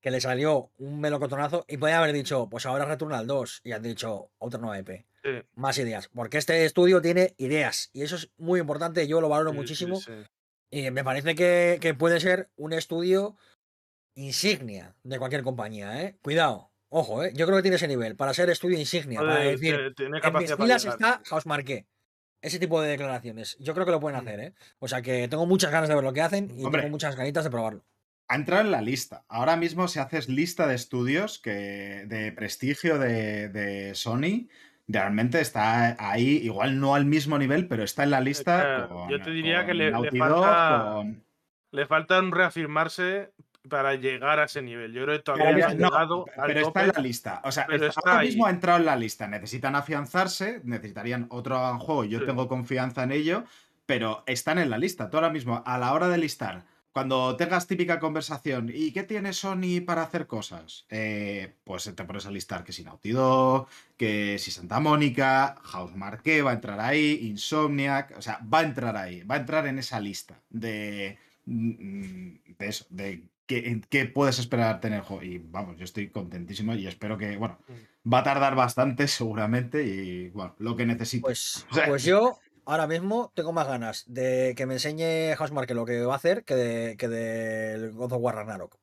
que 0.00 0.10
le 0.10 0.20
salió 0.20 0.70
un 0.78 1.00
melocotonazo 1.00 1.64
y 1.68 1.76
podía 1.76 1.98
haber 1.98 2.12
dicho, 2.12 2.48
pues 2.48 2.66
ahora 2.66 2.84
Returnal 2.84 3.26
2 3.26 3.62
y 3.64 3.72
han 3.72 3.82
dicho 3.82 4.30
otra 4.38 4.60
nueva. 4.60 4.94
Sí, 5.24 5.30
Más 5.54 5.76
ideas. 5.78 6.08
Porque 6.14 6.38
este 6.38 6.64
estudio 6.64 7.00
tiene 7.02 7.34
ideas 7.38 7.90
y 7.92 8.02
eso 8.02 8.16
es 8.16 8.30
muy 8.36 8.60
importante. 8.60 9.06
Yo 9.08 9.20
lo 9.20 9.28
valoro 9.28 9.50
sí, 9.50 9.56
muchísimo. 9.56 10.00
sí. 10.00 10.12
Y 10.70 10.90
me 10.90 11.02
parece 11.02 11.34
que, 11.34 11.78
que 11.80 11.94
puede 11.94 12.20
ser 12.20 12.50
un 12.56 12.72
estudio 12.72 13.36
insignia 14.14 14.94
de 15.02 15.18
cualquier 15.18 15.42
compañía, 15.42 16.02
¿eh? 16.02 16.16
Cuidado. 16.22 16.70
Ojo, 16.90 17.22
¿eh? 17.24 17.32
Yo 17.34 17.46
creo 17.46 17.56
que 17.58 17.62
tiene 17.62 17.76
ese 17.76 17.88
nivel 17.88 18.16
para 18.16 18.32
ser 18.34 18.48
estudio 18.50 18.78
insignia. 18.78 19.20
Para 19.20 19.40
decir, 19.40 19.94
tiene- 19.96 20.18
en 20.22 20.32
mis 20.38 20.52
para 20.52 20.76
está 20.76 21.22
Housemarque. 21.28 21.86
Ese 22.40 22.58
tipo 22.58 22.80
de 22.80 22.88
declaraciones. 22.90 23.56
Yo 23.58 23.74
creo 23.74 23.84
que 23.84 23.92
lo 23.92 24.00
pueden 24.00 24.18
Mm. 24.18 24.26
hacer, 24.26 24.40
¿eh? 24.40 24.54
O 24.78 24.88
sea 24.88 25.02
que 25.02 25.26
tengo 25.28 25.44
muchas 25.46 25.70
ganas 25.72 25.88
de 25.88 25.94
ver 25.96 26.04
lo 26.04 26.12
que 26.12 26.22
hacen 26.22 26.50
y 26.56 26.64
Hombre. 26.64 26.82
tengo 26.82 26.92
muchas 26.92 27.16
ganitas 27.16 27.44
de 27.44 27.50
probarlo. 27.50 27.84
Ha 28.28 28.34
entrado 28.36 28.62
en 28.62 28.70
la 28.70 28.82
lista. 28.82 29.24
Ahora 29.28 29.56
mismo, 29.56 29.88
si 29.88 29.98
haces 29.98 30.28
lista 30.28 30.66
de 30.66 30.74
estudios 30.74 31.38
que 31.38 32.04
de 32.06 32.30
prestigio 32.32 32.98
de, 32.98 33.48
de 33.48 33.94
Sony, 33.94 34.48
realmente 34.86 35.40
está 35.40 35.96
ahí, 35.98 36.36
igual 36.42 36.78
no 36.78 36.94
al 36.94 37.06
mismo 37.06 37.38
nivel, 37.38 37.66
pero 37.68 37.82
está 37.84 38.04
en 38.04 38.10
la 38.10 38.20
lista. 38.20 38.86
con, 38.88 39.08
yo 39.08 39.20
te 39.22 39.30
diría 39.30 39.64
que 39.66 39.74
le- 39.74 39.90
le 39.90 40.10
falta- 40.18 40.90
con- 40.94 41.22
Le 41.70 41.86
faltan 41.86 42.30
reafirmarse 42.32 43.32
para 43.68 43.94
llegar 43.94 44.38
a 44.38 44.44
ese 44.44 44.62
nivel. 44.62 44.92
Yo 44.92 45.04
creo 45.04 45.16
que 45.18 45.22
todavía 45.22 45.46
Pero, 45.46 45.58
no 45.60 45.66
han 45.72 45.78
no, 45.78 45.88
llegado 45.90 46.24
al 46.38 46.46
pero 46.46 46.66
está 46.68 46.80
en 46.84 46.88
la 46.94 47.00
lista. 47.02 47.40
O 47.44 47.52
sea, 47.52 47.64
está 47.70 48.00
ahora 48.00 48.18
ahí. 48.20 48.28
mismo 48.28 48.46
ha 48.46 48.50
entrado 48.50 48.78
en 48.78 48.86
la 48.86 48.96
lista. 48.96 49.26
Necesitan 49.28 49.74
afianzarse, 49.76 50.60
necesitarían 50.64 51.26
otro 51.30 51.78
juego. 51.78 52.04
Yo 52.04 52.20
Sí. 52.20 52.26
tengo 52.26 52.48
confianza 52.48 53.02
en 53.02 53.12
ello, 53.12 53.44
pero 53.84 54.22
están 54.26 54.58
en 54.58 54.70
la 54.70 54.78
lista. 54.78 55.10
Tú 55.10 55.18
ahora 55.18 55.28
mismo, 55.30 55.62
a 55.66 55.76
la 55.78 55.92
hora 55.92 56.08
de 56.08 56.16
listar, 56.18 56.64
cuando 56.98 57.36
tengas 57.36 57.68
típica 57.68 58.00
conversación, 58.00 58.72
¿y 58.74 58.90
qué 58.90 59.04
tiene 59.04 59.32
Sony 59.32 59.80
para 59.86 60.02
hacer 60.02 60.26
cosas? 60.26 60.84
Eh, 60.90 61.54
pues 61.62 61.84
te 61.94 62.04
pones 62.04 62.26
a 62.26 62.32
listar 62.32 62.64
que 62.64 62.72
si 62.72 62.82
Naughty 62.82 63.12
Dog, 63.12 63.68
que 63.96 64.36
si 64.40 64.50
Santa 64.50 64.80
Mónica, 64.80 65.54
Housemarque 65.62 66.42
va 66.42 66.50
a 66.50 66.54
entrar 66.54 66.80
ahí, 66.80 67.20
Insomniac, 67.22 68.18
o 68.18 68.20
sea, 68.20 68.40
va 68.52 68.58
a 68.58 68.62
entrar 68.64 68.96
ahí, 68.96 69.22
va 69.22 69.36
a 69.36 69.38
entrar 69.38 69.68
en 69.68 69.78
esa 69.78 70.00
lista 70.00 70.40
de, 70.50 71.18
mm, 71.44 72.30
de 72.58 72.66
eso, 72.66 72.84
de 72.90 73.22
qué, 73.46 74.10
puedes 74.12 74.40
esperar 74.40 74.80
tener 74.80 75.02
juego. 75.02 75.22
Y 75.22 75.38
vamos, 75.38 75.76
yo 75.76 75.84
estoy 75.84 76.08
contentísimo 76.08 76.74
y 76.74 76.88
espero 76.88 77.16
que, 77.16 77.36
bueno, 77.36 77.58
va 78.12 78.18
a 78.18 78.24
tardar 78.24 78.56
bastante 78.56 79.06
seguramente 79.06 79.84
y, 79.84 80.30
bueno, 80.30 80.56
lo 80.58 80.74
que 80.74 80.84
necesito. 80.84 81.26
Pues, 81.26 81.64
O 81.70 81.74
sea- 81.76 81.86
pues 81.86 82.02
yo 82.02 82.40
ahora 82.68 82.86
mismo 82.86 83.32
tengo 83.34 83.52
más 83.52 83.66
ganas 83.66 84.04
de 84.06 84.54
que 84.56 84.66
me 84.66 84.74
enseñe 84.74 85.34
Housemarque 85.36 85.74
lo 85.74 85.86
que 85.86 86.02
va 86.02 86.12
a 86.12 86.16
hacer 86.16 86.44
que 86.44 86.54
de 86.54 86.96
que 86.98 87.08
del 87.08 87.92
God 87.92 88.12
of 88.12 88.22
War 88.22 88.34
Ragnarok. 88.34 88.78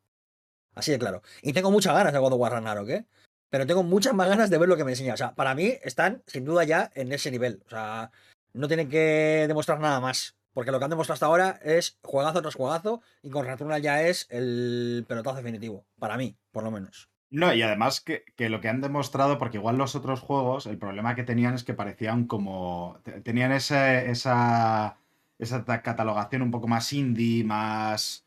Así 0.73 0.91
de 0.91 0.99
claro. 0.99 1.21
Y 1.41 1.53
tengo 1.53 1.71
muchas 1.71 1.93
ganas 1.93 2.11
de 2.11 2.19
God 2.19 2.33
of 2.33 2.39
War 2.39 2.51
Ragnarok, 2.51 2.89
¿eh? 2.89 3.05
Pero 3.49 3.67
tengo 3.67 3.83
muchas 3.83 4.13
más 4.13 4.27
ganas 4.27 4.49
de 4.49 4.57
ver 4.57 4.67
lo 4.67 4.75
que 4.75 4.83
me 4.83 4.91
enseña. 4.91 5.13
O 5.13 5.17
sea, 5.17 5.35
para 5.35 5.53
mí 5.53 5.77
están 5.83 6.23
sin 6.25 6.45
duda 6.45 6.63
ya 6.63 6.91
en 6.95 7.13
ese 7.13 7.29
nivel. 7.29 7.61
O 7.67 7.69
sea, 7.69 8.11
no 8.53 8.67
tienen 8.67 8.89
que 8.89 9.45
demostrar 9.47 9.79
nada 9.79 9.99
más. 9.99 10.35
Porque 10.53 10.71
lo 10.71 10.79
que 10.79 10.85
han 10.85 10.89
demostrado 10.89 11.15
hasta 11.15 11.25
ahora 11.27 11.59
es 11.63 11.99
juegazo 12.01 12.41
tras 12.41 12.55
juegazo 12.55 13.01
y 13.21 13.29
con 13.29 13.45
Returnal 13.45 13.81
ya 13.81 14.01
es 14.01 14.25
el 14.29 15.05
pelotazo 15.07 15.37
definitivo. 15.37 15.85
Para 15.99 16.17
mí, 16.17 16.35
por 16.51 16.63
lo 16.63 16.71
menos. 16.71 17.09
No, 17.31 17.53
y 17.53 17.61
además 17.61 18.01
que, 18.01 18.23
que 18.35 18.49
lo 18.49 18.61
que 18.61 18.69
han 18.69 18.81
demostrado, 18.81 19.37
porque 19.37 19.57
igual 19.57 19.77
los 19.77 19.95
otros 19.95 20.21
juegos, 20.21 20.65
el 20.67 20.77
problema 20.77 21.15
que 21.15 21.23
tenían 21.23 21.53
es 21.55 21.63
que 21.63 21.73
parecían 21.73 22.25
como. 22.27 22.99
te- 23.03 23.19
Tenían 23.21 23.51
ese- 23.51 24.09
esa, 24.09 24.97
esa 25.39 25.65
ta- 25.65 25.81
catalogación 25.81 26.41
un 26.43 26.51
poco 26.51 26.67
más 26.67 26.91
indie, 26.93 27.43
más. 27.43 28.23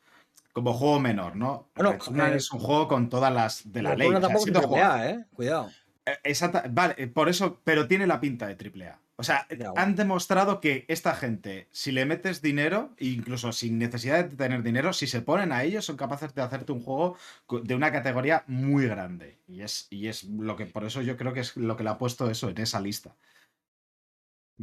como 0.53 0.73
juego 0.73 0.99
menor, 0.99 1.35
¿no? 1.37 1.67
Bueno, 1.75 1.91
Returnal 1.93 2.33
eh, 2.33 2.37
es 2.37 2.51
un 2.51 2.59
juego 2.59 2.87
con 2.87 3.07
todas 3.09 3.31
las 3.33 3.71
de 3.71 3.81
la 3.81 3.95
ley. 3.95 4.09
Returnal 4.09 4.17
o 4.17 4.27
sea, 4.27 4.27
tampoco 4.27 4.37
es 4.37 4.43
siendo 4.43 4.59
un 4.59 4.67
juego- 4.67 4.83
AAA, 4.85 5.09
¿eh? 5.09 5.25
Cuidado. 5.33 5.69
Eh, 6.05 6.17
exacta- 6.23 6.63
vale, 6.69 6.95
eh, 6.97 7.07
por 7.07 7.29
eso, 7.29 7.59
pero 7.63 7.87
tiene 7.87 8.05
la 8.07 8.19
pinta 8.19 8.47
de 8.47 8.55
AAA. 8.57 8.99
O 9.19 9.23
sea, 9.23 9.45
han 9.75 9.95
demostrado 9.95 10.61
que 10.61 10.85
esta 10.87 11.13
gente, 11.13 11.67
si 11.71 11.91
le 11.91 12.05
metes 12.05 12.41
dinero, 12.41 12.79
incluso 12.99 13.51
sin 13.51 13.77
necesidad 13.77 14.23
de 14.25 14.35
tener 14.37 14.63
dinero, 14.63 14.93
si 14.93 15.07
se 15.07 15.21
ponen 15.21 15.51
a 15.51 15.63
ellos, 15.63 15.83
son 15.85 15.97
capaces 15.97 16.33
de 16.33 16.41
hacerte 16.41 16.71
un 16.71 16.81
juego 16.81 17.17
de 17.63 17.75
una 17.75 17.91
categoría 17.91 18.43
muy 18.47 18.87
grande. 18.87 19.37
Y 19.47 19.61
es, 19.61 19.87
y 19.89 20.07
es 20.07 20.23
lo 20.23 20.55
que, 20.55 20.65
por 20.67 20.85
eso 20.85 21.01
yo 21.01 21.17
creo 21.17 21.33
que 21.33 21.41
es 21.41 21.57
lo 21.57 21.75
que 21.75 21.83
le 21.83 21.89
ha 21.89 21.97
puesto 21.97 22.29
eso 22.29 22.49
en 22.49 22.59
esa 22.59 22.79
lista. 22.79 23.15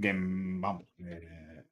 Que, 0.01 0.13
mm, 0.13 0.61
vamos, 0.61 0.85
eh, 0.99 1.65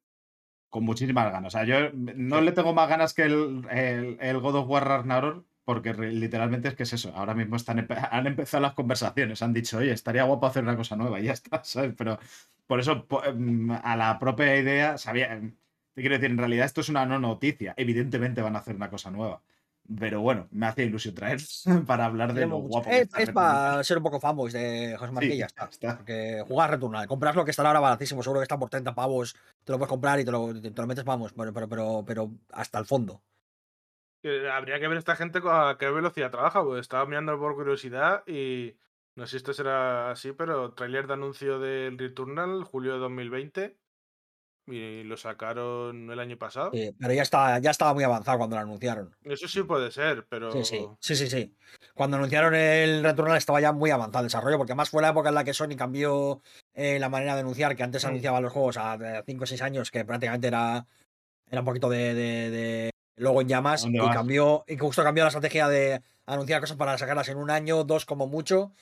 con 0.70 0.84
muchísimas 0.84 1.32
ganas. 1.32 1.54
O 1.54 1.58
sea, 1.58 1.64
yo 1.66 1.90
no 1.94 2.40
le 2.40 2.52
tengo 2.52 2.74
más 2.74 2.88
ganas 2.88 3.14
que 3.14 3.22
el, 3.24 3.66
el- 3.70 4.18
el 4.20 4.40
God 4.40 4.56
of 4.56 4.68
War 4.68 4.86
Ragnarok, 4.88 5.46
porque 5.64 5.94
literalmente 5.94 6.68
es 6.68 6.74
que 6.74 6.82
es 6.84 6.92
eso. 6.92 7.12
Ahora 7.14 7.34
mismo 7.34 7.56
están 7.56 7.86
han 8.10 8.26
empezado 8.26 8.62
las 8.62 8.74
conversaciones, 8.74 9.42
han 9.42 9.52
dicho, 9.52 9.78
oye, 9.78 9.92
estaría 9.92 10.24
guapo 10.24 10.46
hacer 10.46 10.62
una 10.62 10.76
cosa 10.76 10.96
nueva, 10.96 11.20
y 11.20 11.24
ya 11.24 11.32
está, 11.32 11.62
¿sabes? 11.64 11.94
Pero 11.96 12.18
por 12.66 12.80
eso, 12.80 13.06
em, 13.24 13.70
a 13.70 13.96
la 13.96 14.18
propia 14.18 14.56
idea, 14.56 14.98
sabía. 14.98 15.32
em, 15.34 15.56
Te 15.94 16.00
quiero 16.02 16.16
decir, 16.16 16.30
en 16.30 16.38
realidad 16.38 16.66
esto 16.66 16.80
es 16.80 16.88
una 16.88 17.06
no 17.06 17.18
noticia. 17.18 17.74
Evidentemente 17.76 18.42
van 18.42 18.56
a 18.56 18.60
hacer 18.60 18.74
una 18.76 18.90
cosa 18.90 19.10
nueva. 19.10 19.42
Pero 19.98 20.22
bueno, 20.22 20.48
me 20.50 20.66
hace 20.66 20.84
ilusión 20.84 21.14
traer 21.14 21.40
para 21.86 22.06
hablar 22.06 22.32
de 22.32 22.46
lo 22.46 22.56
guapo 22.58 22.88
Es, 22.90 23.02
está 23.02 23.20
es 23.22 23.30
para 23.30 23.84
ser 23.84 23.98
un 23.98 24.02
poco 24.02 24.18
fanboys 24.18 24.54
de 24.54 24.96
José 24.98 25.12
Marqués 25.12 25.32
Sí, 25.32 25.38
ya 25.38 25.46
está. 25.46 25.66
está. 25.66 25.96
Porque 25.98 26.42
jugar 26.48 26.70
Returnal, 26.70 27.06
compras 27.06 27.36
lo 27.36 27.44
que 27.44 27.50
estará 27.50 27.68
ahora 27.68 27.80
baratísimo, 27.80 28.22
seguro 28.22 28.40
que 28.40 28.44
está 28.44 28.58
por 28.58 28.70
30 28.70 28.94
pavos, 28.94 29.36
te 29.62 29.72
lo 29.72 29.78
puedes 29.78 29.90
comprar 29.90 30.18
y 30.20 30.24
te 30.24 30.30
lo, 30.30 30.58
te 30.58 30.70
lo 30.80 30.86
metes, 30.86 31.04
vamos, 31.04 31.34
pero, 31.34 31.52
pero, 31.52 31.68
pero, 31.68 32.04
pero 32.06 32.30
hasta 32.52 32.78
el 32.78 32.86
fondo. 32.86 33.20
Que 34.24 34.48
habría 34.48 34.80
que 34.80 34.88
ver 34.88 34.96
esta 34.96 35.16
gente 35.16 35.38
a 35.44 35.76
qué 35.78 35.90
velocidad 35.90 36.30
trabaja, 36.30 36.64
porque 36.64 36.80
estaba 36.80 37.04
mirando 37.04 37.38
por 37.38 37.54
curiosidad 37.54 38.26
y 38.26 38.74
no 39.16 39.26
sé 39.26 39.32
si 39.32 39.36
esto 39.36 39.52
será 39.52 40.10
así, 40.10 40.32
pero 40.32 40.72
tráiler 40.72 41.06
de 41.06 41.12
anuncio 41.12 41.58
del 41.58 41.98
Returnal, 41.98 42.64
julio 42.64 42.94
de 42.94 43.00
2020, 43.00 43.76
y 44.66 45.02
lo 45.04 45.18
sacaron 45.18 46.10
el 46.10 46.18
año 46.18 46.38
pasado. 46.38 46.70
Sí, 46.72 46.90
pero 46.98 47.12
ya, 47.12 47.20
está, 47.20 47.58
ya 47.58 47.70
estaba 47.70 47.92
muy 47.92 48.02
avanzado 48.02 48.38
cuando 48.38 48.56
lo 48.56 48.62
anunciaron. 48.62 49.14
Eso 49.24 49.46
sí 49.46 49.62
puede 49.62 49.90
ser, 49.90 50.24
pero 50.26 50.50
Sí, 50.52 50.64
sí, 50.64 50.88
sí, 51.00 51.16
sí, 51.16 51.28
sí. 51.28 51.54
Cuando 51.92 52.16
anunciaron 52.16 52.54
el 52.54 53.04
Returnal 53.04 53.36
estaba 53.36 53.60
ya 53.60 53.72
muy 53.72 53.90
avanzado 53.90 54.20
el 54.22 54.28
desarrollo, 54.28 54.56
porque 54.56 54.72
además 54.72 54.88
fue 54.88 55.02
la 55.02 55.10
época 55.10 55.28
en 55.28 55.34
la 55.34 55.44
que 55.44 55.52
Sony 55.52 55.76
cambió 55.76 56.40
eh, 56.72 56.98
la 56.98 57.10
manera 57.10 57.34
de 57.34 57.40
anunciar, 57.42 57.76
que 57.76 57.82
antes 57.82 58.02
Mm. 58.06 58.08
anunciaba 58.08 58.40
los 58.40 58.54
juegos 58.54 58.78
a 58.78 59.22
5 59.26 59.44
o 59.44 59.46
6 59.46 59.60
años, 59.60 59.90
que 59.90 60.02
prácticamente 60.06 60.46
era, 60.48 60.86
era 61.50 61.60
un 61.60 61.66
poquito 61.66 61.90
de, 61.90 62.14
de, 62.14 62.50
de 62.50 62.90
logo 63.16 63.40
en 63.42 63.48
llamas, 63.48 63.82
¿A 63.82 63.86
dónde 63.86 64.00
y 64.00 64.08
vas? 64.08 64.10
cambió, 64.10 64.64
y 64.68 64.76
justo 64.78 65.02
cambió 65.04 65.24
la 65.24 65.28
estrategia 65.28 65.68
de 65.68 66.02
anunciar 66.26 66.60
cosas 66.60 66.76
para 66.76 66.98
sacarlas 66.98 67.28
en 67.28 67.38
un 67.38 67.50
año, 67.50 67.84
dos 67.84 68.06
como 68.06 68.26
mucho, 68.26 68.72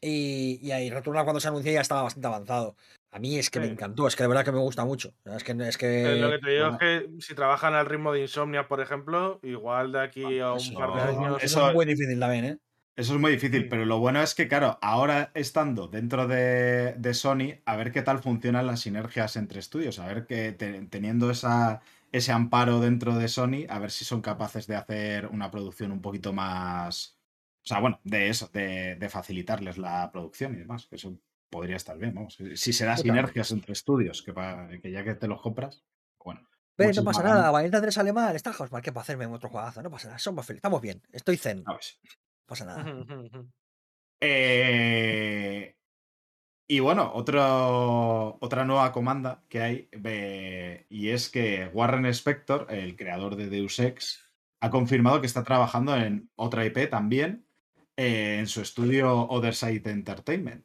y, 0.00 0.58
y 0.62 0.72
ahí 0.72 0.90
Returnal 0.90 1.24
cuando 1.24 1.40
se 1.40 1.48
anunció 1.48 1.72
ya 1.72 1.80
estaba 1.82 2.02
bastante 2.02 2.28
avanzado. 2.28 2.76
A 3.12 3.18
mí 3.20 3.38
es 3.38 3.50
que 3.50 3.60
me 3.60 3.66
encantó, 3.68 4.06
es 4.08 4.16
que 4.16 4.24
de 4.24 4.28
verdad 4.28 4.44
que 4.44 4.52
me 4.52 4.58
gusta 4.60 4.84
mucho. 4.84 5.14
Es 5.24 5.44
que, 5.44 5.52
es 5.52 5.78
Eh, 6.02 6.16
lo 6.18 6.30
que 6.30 6.38
que 6.38 6.38
te 6.38 6.50
digo 6.50 6.66
bueno. 6.66 6.78
es 6.78 6.78
que 6.78 7.10
si 7.20 7.34
trabajan 7.34 7.74
al 7.74 7.86
ritmo 7.86 8.12
de 8.12 8.20
Insomnia, 8.20 8.68
por 8.68 8.80
ejemplo, 8.80 9.40
igual 9.42 9.92
de 9.92 10.00
aquí 10.00 10.40
a 10.40 10.52
un 10.52 10.72
eso, 10.72 10.76
par 10.76 10.92
de 10.92 11.00
años. 11.02 11.42
eso 11.42 11.46
eso- 11.46 11.68
es 11.68 11.74
muy 11.74 11.86
difícil 11.86 12.18
también, 12.20 12.44
¿eh? 12.44 12.58
Eso 12.96 13.14
es 13.14 13.20
muy 13.20 13.32
difícil, 13.32 13.68
pero 13.68 13.84
lo 13.84 13.98
bueno 13.98 14.22
es 14.22 14.36
que, 14.36 14.46
claro, 14.46 14.78
ahora 14.80 15.32
estando 15.34 15.88
dentro 15.88 16.28
de, 16.28 16.94
de 16.96 17.14
Sony, 17.14 17.60
a 17.66 17.74
ver 17.76 17.90
qué 17.90 18.02
tal 18.02 18.20
funcionan 18.22 18.68
las 18.68 18.80
sinergias 18.82 19.34
entre 19.34 19.58
estudios, 19.58 19.98
a 19.98 20.06
ver 20.06 20.26
que 20.26 20.52
te- 20.52 20.86
teniendo 20.86 21.28
esa, 21.30 21.80
ese 22.14 22.30
amparo 22.30 22.78
dentro 22.80 23.16
de 23.16 23.26
Sony, 23.26 23.66
a 23.68 23.80
ver 23.80 23.90
si 23.90 24.04
son 24.04 24.22
capaces 24.22 24.68
de 24.68 24.76
hacer 24.76 25.26
una 25.26 25.50
producción 25.50 25.90
un 25.90 26.00
poquito 26.00 26.32
más. 26.32 27.18
O 27.64 27.66
sea, 27.66 27.80
bueno, 27.80 28.00
de 28.04 28.28
eso, 28.28 28.48
de, 28.52 28.94
de 28.94 29.08
facilitarles 29.08 29.78
la 29.78 30.10
producción 30.12 30.54
y 30.54 30.58
demás, 30.58 30.86
que 30.86 30.94
eso 30.96 31.18
podría 31.50 31.76
estar 31.76 31.98
bien, 31.98 32.14
vamos. 32.14 32.38
Si 32.54 32.72
se 32.72 32.84
da 32.84 32.96
sinergias 32.96 33.50
entre 33.50 33.72
estudios, 33.72 34.22
que, 34.22 34.32
que 34.80 34.90
ya 34.92 35.02
que 35.02 35.14
te 35.14 35.26
los 35.26 35.42
compras, 35.42 35.84
bueno. 36.22 36.46
Pero 36.76 36.92
no 36.94 37.04
pasa 37.04 37.22
nada, 37.24 37.50
Valiente 37.50 37.80
3 37.80 37.94
sale 37.94 38.12
mal, 38.12 38.36
está 38.36 38.50
Hausmark, 38.50 38.84
¿qué 38.84 38.92
para 38.92 39.02
hacerme 39.02 39.26
otro 39.26 39.48
juegazo? 39.48 39.82
No 39.82 39.90
pasa 39.90 40.08
nada, 40.08 40.18
somos 40.18 40.46
felices, 40.46 40.58
estamos 40.58 40.80
bien, 40.80 41.02
estoy 41.12 41.36
zen, 41.36 41.64
no 41.64 41.72
A 41.72 41.74
ver. 41.74 41.84
pasa 42.46 42.64
nada. 42.64 42.84
Eh, 44.20 45.76
y 46.66 46.80
bueno, 46.80 47.10
otra 47.14 48.64
nueva 48.64 48.92
comanda 48.92 49.44
que 49.48 49.60
hay, 49.60 49.88
eh, 49.92 50.86
y 50.88 51.10
es 51.10 51.28
que 51.28 51.70
Warren 51.72 52.06
Spector, 52.06 52.66
el 52.70 52.96
creador 52.96 53.36
de 53.36 53.48
Deus 53.48 53.78
Ex, 53.78 54.24
ha 54.60 54.70
confirmado 54.70 55.20
que 55.20 55.26
está 55.26 55.44
trabajando 55.44 55.94
en 55.96 56.30
otra 56.36 56.64
IP 56.64 56.88
también, 56.88 57.46
eh, 57.96 58.38
en 58.38 58.46
su 58.46 58.62
estudio 58.62 59.28
Other 59.28 59.54
Side 59.54 59.90
Entertainment. 59.90 60.64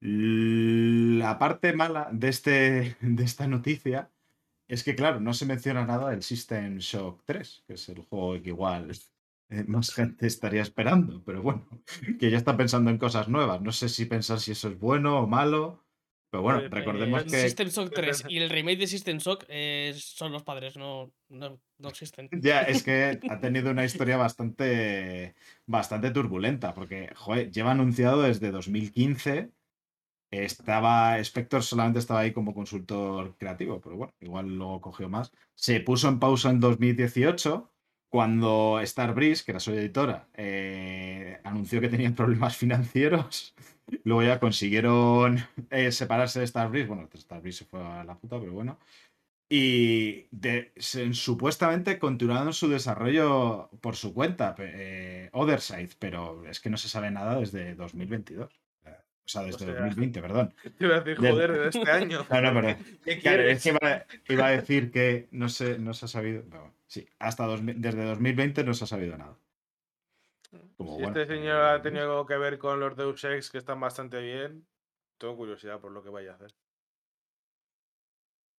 La 0.00 1.38
parte 1.38 1.72
mala 1.72 2.08
de, 2.12 2.28
este, 2.28 2.96
de 3.00 3.24
esta 3.24 3.46
noticia 3.46 4.10
es 4.68 4.82
que, 4.84 4.94
claro, 4.96 5.20
no 5.20 5.32
se 5.34 5.46
menciona 5.46 5.86
nada 5.86 6.10
del 6.10 6.22
System 6.22 6.78
Shock 6.78 7.22
3, 7.24 7.64
que 7.66 7.74
es 7.74 7.88
el 7.88 8.02
juego 8.02 8.42
que 8.42 8.48
igual 8.50 8.90
más 9.66 9.94
gente 9.94 10.26
estaría 10.26 10.62
esperando, 10.62 11.22
pero 11.24 11.42
bueno, 11.42 11.68
que 12.18 12.30
ya 12.30 12.38
está 12.38 12.56
pensando 12.56 12.90
en 12.90 12.98
cosas 12.98 13.28
nuevas. 13.28 13.60
No 13.60 13.70
sé 13.70 13.88
si 13.88 14.06
pensar 14.06 14.40
si 14.40 14.52
eso 14.52 14.68
es 14.68 14.78
bueno 14.78 15.20
o 15.20 15.26
malo, 15.26 15.84
pero 16.34 16.42
bueno, 16.42 16.58
Eh, 16.62 16.68
recordemos 16.68 17.20
eh, 17.20 17.24
El 17.26 17.30
que... 17.30 17.40
System 17.42 17.68
Shock 17.68 17.92
3 17.94 18.24
y 18.28 18.38
el 18.38 18.50
remake 18.50 18.78
de 18.80 18.86
System 18.88 19.18
Shock 19.18 19.44
eh, 19.46 19.94
son 19.96 20.32
los 20.32 20.42
padres, 20.42 20.76
no, 20.76 21.12
no, 21.28 21.60
no 21.78 21.88
existen. 21.88 22.28
Ya, 22.42 22.62
es 22.62 22.82
que 22.82 23.20
ha 23.30 23.38
tenido 23.38 23.70
una 23.70 23.84
historia 23.84 24.16
bastante, 24.16 25.36
bastante 25.64 26.10
turbulenta, 26.10 26.74
porque, 26.74 27.12
joder, 27.14 27.52
lleva 27.52 27.70
anunciado 27.70 28.22
desde 28.22 28.50
2015. 28.50 29.52
Estaba, 30.32 31.20
Spector 31.20 31.62
solamente 31.62 32.00
estaba 32.00 32.18
ahí 32.18 32.32
como 32.32 32.52
consultor 32.52 33.36
creativo, 33.38 33.80
pero 33.80 33.96
bueno, 33.96 34.12
igual 34.18 34.56
luego 34.56 34.80
cogió 34.80 35.08
más. 35.08 35.30
Se 35.54 35.78
puso 35.78 36.08
en 36.08 36.18
pausa 36.18 36.50
en 36.50 36.58
2018, 36.58 37.72
cuando 38.14 38.80
Starbreeze, 38.80 39.44
que 39.44 39.50
era 39.50 39.58
su 39.58 39.72
editora, 39.72 40.28
eh, 40.34 41.40
anunció 41.42 41.80
que 41.80 41.88
tenían 41.88 42.14
problemas 42.20 42.56
financieros. 42.56 43.56
Luego 44.04 44.22
ya 44.22 44.38
consiguieron 44.38 45.38
eh, 45.68 45.90
separarse 45.90 46.38
de 46.38 46.46
Starbreeze. 46.46 46.86
Bueno, 46.86 47.08
Starbreeze 47.12 47.58
se 47.58 47.64
fue 47.64 47.82
a 47.82 48.04
la 48.04 48.16
puta, 48.16 48.38
pero 48.38 48.52
bueno. 48.52 48.78
Y 49.50 50.28
supuestamente 51.10 51.98
continuaron 51.98 52.52
su 52.52 52.68
desarrollo 52.68 53.68
por 53.80 53.96
su 53.96 54.14
cuenta, 54.14 54.54
eh, 54.60 55.28
Otherside, 55.32 55.96
pero 55.98 56.46
es 56.48 56.60
que 56.60 56.70
no 56.70 56.76
se 56.76 56.88
sabe 56.88 57.10
nada 57.10 57.40
desde 57.40 57.74
2022. 57.74 58.48
O 59.24 59.28
sea, 59.28 59.42
desde 59.42 59.64
sea, 59.64 59.74
2020, 59.74 60.20
perdón. 60.20 60.54
Te 60.78 60.84
iba 60.84 60.96
a 60.96 61.00
decir, 61.00 61.16
joder, 61.16 61.52
de 61.52 61.68
este 61.68 61.90
año. 61.90 62.26
No, 62.30 62.52
no. 62.52 62.76
¿Qué 63.04 63.18
Claro, 63.20 63.42
es 63.42 63.62
que 63.62 63.70
iba, 63.70 64.06
iba 64.28 64.46
a 64.46 64.50
decir 64.50 64.90
que 64.90 65.28
no 65.30 65.48
se, 65.48 65.78
no 65.78 65.94
se 65.94 66.04
ha 66.04 66.08
sabido. 66.08 66.42
pero 66.48 66.60
bueno, 66.60 66.74
sí, 66.86 67.08
hasta 67.18 67.46
2000 67.46 67.80
desde 67.80 68.04
2020 68.04 68.64
no 68.64 68.74
se 68.74 68.84
ha 68.84 68.86
sabido 68.86 69.16
nada. 69.16 69.36
Como, 70.76 70.96
Si 70.96 71.02
bueno, 71.02 71.20
este 71.20 71.34
señor 71.34 71.62
ha 71.62 71.82
tenido 71.82 72.04
algo 72.04 72.26
que 72.26 72.36
ver 72.36 72.58
con 72.58 72.78
los 72.80 72.96
Deus 72.96 73.24
Ex, 73.24 73.50
que 73.50 73.58
están 73.58 73.80
bastante 73.80 74.20
bien, 74.20 74.66
tengo 75.18 75.36
curiosidad 75.36 75.80
por 75.80 75.92
lo 75.92 76.02
que 76.02 76.10
vaya 76.10 76.32
a 76.32 76.34
hacer. 76.34 76.54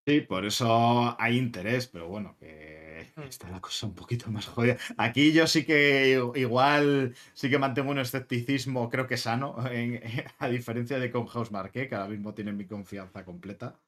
Sí, 0.08 0.22
por 0.22 0.46
eso 0.46 1.20
hay 1.20 1.38
interés, 1.38 1.88
pero 1.88 2.08
bueno, 2.08 2.36
que 2.40 3.08
Hmm. 3.18 3.28
está 3.28 3.50
la 3.50 3.60
cosa 3.60 3.88
un 3.88 3.96
poquito 3.96 4.30
más 4.30 4.46
jodida. 4.46 4.78
Aquí 4.98 5.32
yo 5.34 5.48
sí 5.48 5.66
que 5.66 6.22
igual 6.36 7.16
sí 7.34 7.50
que 7.50 7.58
mantengo 7.58 7.90
un 7.92 7.98
escepticismo, 8.00 8.90
creo 8.90 9.08
que 9.08 9.18
sano, 9.18 9.56
en- 9.72 10.02
a 10.38 10.48
diferencia 10.48 11.00
de 11.00 11.10
con 11.12 11.26
House 11.26 11.52
Marqué, 11.52 11.88
que 11.90 11.96
ahora 11.96 12.10
mismo 12.10 12.34
tienen 12.36 12.56
mi 12.58 12.68
confianza 12.68 13.26
completa. 13.26 13.82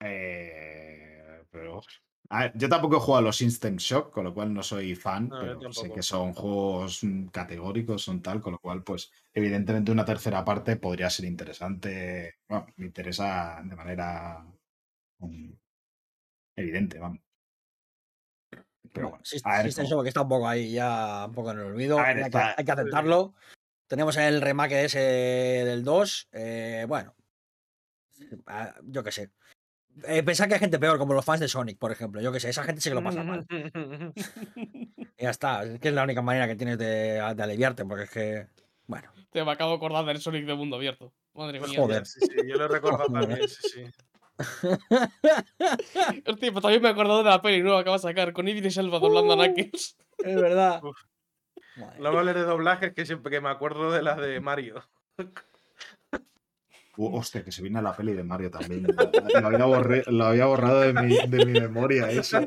Eh, 0.00 1.44
pero 1.50 1.82
a 2.30 2.40
ver, 2.42 2.52
yo 2.56 2.68
tampoco 2.68 2.96
he 2.96 3.00
jugado 3.00 3.18
a 3.18 3.22
los 3.28 3.40
Instant 3.42 3.78
Shock, 3.80 4.12
con 4.12 4.24
lo 4.24 4.32
cual 4.34 4.52
no 4.54 4.62
soy 4.62 4.94
fan, 4.94 5.34
No, 5.34 5.38
pero 5.38 5.72
sé 5.72 5.90
que 5.92 6.02
son 6.02 6.32
juegos 6.32 7.02
mm, 7.04 7.26
categóricos, 7.28 8.02
son 8.02 8.22
tal, 8.22 8.40
con 8.40 8.52
lo 8.52 8.58
cual, 8.60 8.82
pues, 8.84 9.10
evidentemente 9.34 9.90
una 9.92 10.04
tercera 10.04 10.44
parte 10.44 10.76
podría 10.76 11.10
ser 11.10 11.26
interesante. 11.26 12.36
Bueno, 12.48 12.66
me 12.76 12.86
interesa 12.86 13.60
de 13.64 13.76
manera 13.76 14.44
evidente, 16.56 16.98
vamos. 16.98 17.20
Pero 18.92 19.10
bueno, 19.10 19.22
a 19.44 19.62
ver, 19.62 19.74
cómo- 19.74 19.88
Shock 19.88 20.06
está 20.06 20.22
un 20.22 20.28
poco 20.28 20.48
ahí, 20.48 20.72
ya 20.72 21.26
un 21.26 21.32
poco 21.32 21.52
en 21.52 21.58
el 21.58 21.64
olvido. 21.66 21.96
Ver, 21.98 22.06
hay, 22.16 22.22
está- 22.22 22.54
que, 22.54 22.60
hay 22.60 22.64
que 22.64 22.72
aceptarlo. 22.72 23.34
Tenemos 23.86 24.16
el 24.16 24.40
remake 24.40 24.84
ese 24.84 24.98
del 25.00 25.84
2. 25.84 26.28
eh, 26.32 26.84
bueno, 26.88 27.14
ah, 28.46 28.74
yo 28.84 29.02
qué 29.04 29.12
sé. 29.12 29.30
Eh, 30.06 30.22
pensar 30.22 30.48
que 30.48 30.54
hay 30.54 30.60
gente 30.60 30.78
peor, 30.78 30.98
como 30.98 31.14
los 31.14 31.24
fans 31.24 31.40
de 31.40 31.48
Sonic, 31.48 31.78
por 31.78 31.92
ejemplo. 31.92 32.20
Yo 32.20 32.32
qué 32.32 32.40
sé, 32.40 32.48
esa 32.48 32.62
gente 32.64 32.80
sí 32.80 32.88
que 32.88 32.94
lo 32.94 33.02
pasa 33.02 33.22
mal. 33.24 33.46
Y 33.50 34.90
ya 35.18 35.30
está. 35.30 35.64
Es 35.64 35.80
que 35.80 35.88
es 35.88 35.94
la 35.94 36.04
única 36.04 36.22
manera 36.22 36.46
que 36.46 36.54
tienes 36.56 36.78
de, 36.78 37.14
de 37.34 37.42
aliviarte, 37.42 37.84
porque 37.84 38.04
es 38.04 38.10
que. 38.10 38.46
Bueno, 38.86 39.12
Te 39.30 39.44
me 39.44 39.50
acabo 39.52 39.70
de 39.72 39.76
acordar 39.76 40.04
del 40.04 40.20
Sonic 40.20 40.46
de 40.46 40.54
mundo 40.54 40.76
abierto. 40.76 41.12
Madre 41.34 41.60
mía. 41.60 41.68
Joder. 41.76 42.06
Sí, 42.06 42.20
sí, 42.20 42.36
yo 42.48 42.56
lo 42.56 42.64
he 42.64 42.68
recordado 42.68 43.04
Joder. 43.08 43.28
también, 43.28 43.48
sí, 43.48 43.68
sí. 43.68 43.84
Hostia, 46.26 46.52
pues 46.52 46.62
también 46.62 46.82
me 46.82 46.88
he 46.88 46.92
acordado 46.92 47.18
de 47.22 47.30
la 47.30 47.42
peli 47.42 47.62
nueva 47.62 47.84
que 47.84 47.90
va 47.90 47.96
a 47.96 48.00
sacar 48.00 48.32
con 48.32 48.48
Idris 48.48 48.76
Elba 48.76 48.98
doblando 48.98 49.32
a 49.32 49.36
Knuckles. 49.36 49.96
es 50.18 50.36
verdad. 50.36 50.82
Me 51.98 52.08
hables 52.08 52.34
de 52.34 52.42
doblajes 52.42 52.92
que 52.94 53.06
siempre 53.06 53.30
que 53.30 53.40
me 53.40 53.48
acuerdo 53.48 53.90
de 53.90 54.02
la 54.02 54.14
de 54.16 54.40
Mario. 54.40 54.82
Uh, 56.96 57.16
hostia, 57.16 57.42
que 57.42 57.52
se 57.52 57.62
viene 57.62 57.80
la 57.80 57.96
peli 57.96 58.12
de 58.12 58.24
Mario 58.24 58.50
también. 58.50 58.82
Lo 58.84 59.46
había, 59.46 59.64
borré- 59.64 60.04
lo 60.08 60.24
había 60.26 60.44
borrado 60.44 60.80
de 60.80 60.92
mi, 60.92 61.16
de 61.16 61.46
mi 61.46 61.52
memoria 61.58 62.10
eso. 62.10 62.40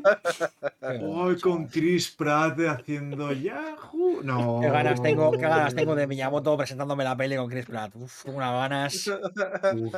Ay, 0.80 1.40
con 1.42 1.66
Chris 1.66 2.10
Pratt 2.12 2.60
haciendo 2.60 3.32
Yahoo. 3.32 4.20
No. 4.22 4.60
Qué 4.60 4.68
ganas 4.70 5.02
tengo, 5.02 5.32
qué 5.32 5.38
ganas 5.38 5.74
tengo 5.74 5.96
de 5.96 6.06
Miyamoto 6.06 6.56
presentándome 6.56 7.02
la 7.02 7.16
peli 7.16 7.34
con 7.36 7.48
Chris 7.48 7.66
Pratt. 7.66 7.96
Uf, 7.96 8.26
unas 8.26 8.52
ganas. 8.52 9.06
Uf. 9.08 9.94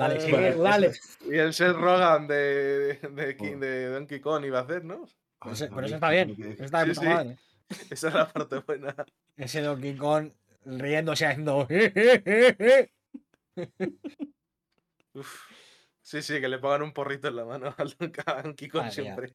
Dale, 0.00 0.26
Eh, 0.26 0.30
bueno, 0.30 0.62
dale. 0.62 0.92
Y 1.30 1.34
el 1.36 1.52
Seth 1.54 1.76
Rogan 1.76 2.26
de, 2.26 2.94
de, 3.12 3.36
King- 3.36 3.58
de 3.58 3.86
Donkey 3.88 4.20
Kong 4.20 4.44
iba 4.44 4.60
a 4.60 4.62
hacer, 4.62 4.84
¿no? 4.84 5.06
Pero 5.40 5.52
eso, 5.52 5.66
pero 5.74 5.86
eso 5.86 5.94
está 5.96 6.10
bien. 6.10 6.36
Eso 6.38 6.64
está 6.64 6.84
de 6.84 6.94
Sí, 6.94 7.00
puta 7.00 7.10
sí. 7.10 7.14
madre. 7.14 7.36
Esa 7.90 8.08
es 8.08 8.14
la 8.14 8.28
parte 8.32 8.58
buena. 8.58 8.94
Ese 9.36 9.60
Donkey 9.62 9.96
Kong 9.96 10.30
riéndose 10.64 11.26
haciendo. 11.26 11.66
Uf. 15.14 15.42
Sí, 16.02 16.22
sí, 16.22 16.40
que 16.40 16.48
le 16.48 16.58
pongan 16.58 16.82
un 16.82 16.92
porrito 16.92 17.28
en 17.28 17.36
la 17.36 17.44
mano 17.44 17.74
al 17.78 17.96
a 18.26 18.42
Donkey 18.42 18.68
Kong 18.68 18.82
Madre 18.82 18.94
siempre. 18.94 19.34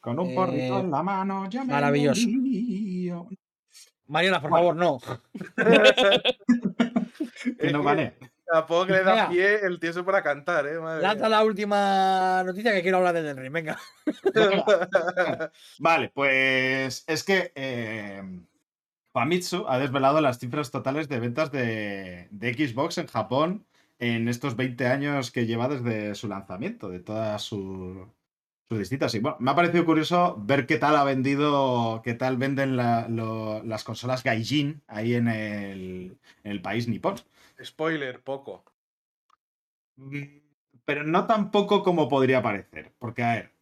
Con 0.00 0.18
un 0.18 0.34
porrito 0.34 0.76
Eh, 0.76 0.80
en 0.80 0.90
la 0.90 1.02
mano, 1.02 1.48
ya 1.50 1.64
me 1.64 1.72
maravilloso. 1.72 2.26
lío. 2.28 3.28
Mariola, 4.06 4.40
por 4.40 4.50
Bueno. 4.50 4.98
favor, 5.00 5.20
no. 5.56 5.56
Que 7.58 7.70
no 7.72 7.82
vale. 7.82 8.14
Tampoco 8.50 8.86
que 8.86 8.92
le 8.92 9.04
da 9.04 9.28
pie 9.28 9.60
el 9.66 9.78
tío 9.78 10.04
para 10.04 10.22
cantar, 10.22 10.66
¿eh? 10.66 10.78
Madre 10.78 11.02
Lanza 11.02 11.28
la 11.28 11.44
última 11.44 12.42
noticia 12.44 12.72
que 12.72 12.82
quiero 12.82 12.96
hablar 12.98 13.14
del 13.14 13.36
Ring. 13.36 13.52
Venga. 13.52 13.78
Vale, 15.78 16.10
pues 16.14 17.04
es 17.06 17.24
que 17.24 17.52
eh, 17.54 18.22
Famitsu 19.12 19.66
ha 19.68 19.78
desvelado 19.78 20.20
las 20.20 20.38
cifras 20.38 20.70
totales 20.70 21.08
de 21.08 21.20
ventas 21.20 21.50
de, 21.52 22.28
de 22.30 22.54
Xbox 22.54 22.98
en 22.98 23.06
Japón 23.06 23.66
en 23.98 24.28
estos 24.28 24.56
20 24.56 24.86
años 24.86 25.30
que 25.30 25.46
lleva 25.46 25.68
desde 25.68 26.14
su 26.14 26.28
lanzamiento, 26.28 26.88
de 26.88 27.00
todas 27.00 27.42
sus, 27.42 27.98
sus 28.68 28.78
distintas. 28.78 29.14
Y 29.14 29.18
bueno, 29.18 29.36
me 29.40 29.50
ha 29.50 29.56
parecido 29.56 29.84
curioso 29.84 30.36
ver 30.40 30.66
qué 30.66 30.78
tal 30.78 30.96
ha 30.96 31.04
vendido, 31.04 32.00
qué 32.04 32.14
tal 32.14 32.36
venden 32.36 32.76
la- 32.76 33.08
lo- 33.08 33.62
las 33.64 33.82
consolas 33.84 34.22
Gaijin 34.22 34.82
ahí 34.86 35.14
en 35.14 35.28
el, 35.28 36.16
en 36.44 36.52
el 36.52 36.62
país 36.62 36.86
nipón. 36.88 37.16
Spoiler, 37.62 38.22
poco. 38.22 38.64
Mm, 39.96 40.22
Pero 40.84 41.04
no 41.04 41.26
tan 41.26 41.50
poco 41.50 41.82
como 41.82 42.08
podría 42.08 42.42
parecer. 42.42 42.92
Porque, 42.98 43.22
a 43.22 43.34
ver, 43.34 43.52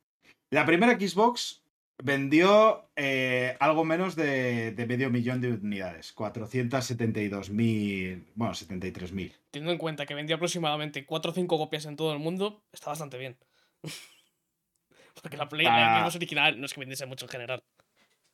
la 0.51 0.65
primera 0.67 0.99
Xbox 0.99 1.63
vendió 2.03 2.91
eh, 2.95 3.57
algo 3.59 3.85
menos 3.85 4.15
de, 4.17 4.73
de 4.73 4.87
medio 4.87 5.11
millón 5.11 5.41
de 5.41 5.53
unidades. 5.53 6.15
472.000, 6.15 8.27
bueno, 8.35 8.53
73.000. 8.55 9.33
Teniendo 9.51 9.73
en 9.73 9.79
cuenta 9.79 10.05
que 10.07 10.15
vendió 10.15 10.37
aproximadamente 10.37 11.07
4 11.07 11.31
o 11.31 11.35
5 11.35 11.59
copias 11.59 11.87
en 11.87 11.97
todo 11.97 12.13
el 12.13 12.19
mundo, 12.19 12.63
está 12.73 12.91
bastante 12.91 13.17
bien. 13.19 13.39
Porque 15.23 15.37
la 15.39 15.49
Play, 15.49 15.65
la 15.67 15.97
Ah. 15.97 16.01
Xbox 16.03 16.17
original 16.17 16.61
no 16.61 16.67
es 16.67 16.75
que 16.75 16.81
vendiese 16.81 17.07
mucho 17.07 17.25
en 17.25 17.31
general. 17.31 17.65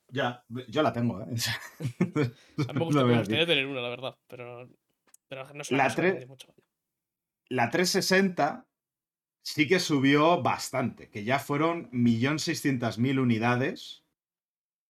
Ya, 0.09 0.43
yo 0.67 0.83
la 0.83 0.91
tengo, 0.93 1.21
¿eh? 1.21 1.25
A 2.67 2.73
mí 2.73 2.79
me, 2.79 2.85
gusta, 2.85 2.99
Lo 2.99 3.05
voy 3.05 3.07
me 3.07 3.15
a 3.15 3.19
decir. 3.19 3.19
gustaría 3.19 3.45
tener 3.45 3.65
una, 3.65 3.81
la 3.81 3.89
verdad. 3.89 4.17
Pero, 4.27 4.69
pero 5.33 5.53
no 5.53 5.63
La 5.71 5.89
tre- 5.89 6.27
mucho. 6.27 6.53
La 7.49 7.69
360 7.69 8.67
sí 9.41 9.67
que 9.67 9.79
subió 9.79 10.41
bastante, 10.41 11.09
que 11.09 11.23
ya 11.23 11.39
fueron 11.39 11.89
1.600.000 11.91 13.19
unidades. 13.19 14.03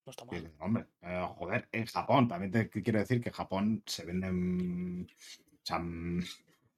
No 0.06 0.12
está 0.12 0.26
mal. 0.26 0.54
hombre, 0.60 0.86
eh, 1.02 1.26
joder, 1.38 1.70
en 1.72 1.86
Japón, 1.86 2.28
también 2.28 2.52
te 2.52 2.70
quiero 2.70 3.00
decir 3.00 3.22
que 3.22 3.30
en 3.30 3.36
Japón 3.36 3.84
se 3.86 4.06
venden. 4.06 5.08
O 5.08 5.66
sea, 5.66 5.80
mm, 5.80 6.22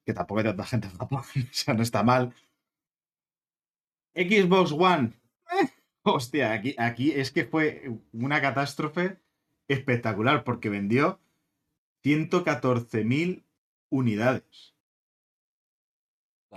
que 0.05 0.13
tampoco 0.13 0.39
hay 0.39 0.45
tanta 0.45 0.65
gente 0.65 0.87
en 0.87 0.97
Japón, 0.97 1.21
o 1.51 1.53
sea, 1.53 1.73
no 1.73 1.81
está 1.81 2.03
mal. 2.03 2.33
Xbox 4.13 4.71
One, 4.71 5.11
eh, 5.59 5.69
hostia, 6.03 6.53
aquí, 6.53 6.75
aquí 6.77 7.11
es 7.11 7.31
que 7.31 7.45
fue 7.45 7.91
una 8.13 8.39
catástrofe 8.41 9.17
espectacular 9.67 10.43
porque 10.43 10.69
vendió 10.69 11.19
114.000 12.03 13.44
unidades. 13.95 14.73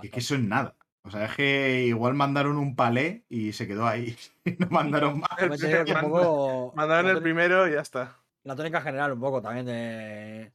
Es 0.01 0.11
que 0.11 0.19
eso 0.19 0.35
es 0.35 0.41
nada. 0.41 0.75
O 1.03 1.11
sea, 1.11 1.25
es 1.25 1.35
que 1.35 1.83
igual 1.87 2.13
mandaron 2.13 2.57
un 2.57 2.75
palé 2.75 3.23
y 3.29 3.53
se 3.53 3.67
quedó 3.67 3.87
ahí. 3.87 4.15
no 4.59 4.67
mandaron 4.69 5.19
más. 5.19 5.29
Pues 5.47 5.61
que 5.61 5.93
un 5.93 6.01
poco- 6.01 6.73
Mandaron 6.75 7.09
el 7.11 7.21
primero 7.21 7.67
y 7.67 7.73
ya 7.73 7.81
está. 7.81 8.17
La 8.43 8.55
tónica 8.55 8.81
general 8.81 9.13
un 9.13 9.19
poco 9.19 9.41
también 9.41 9.65
de. 9.65 10.51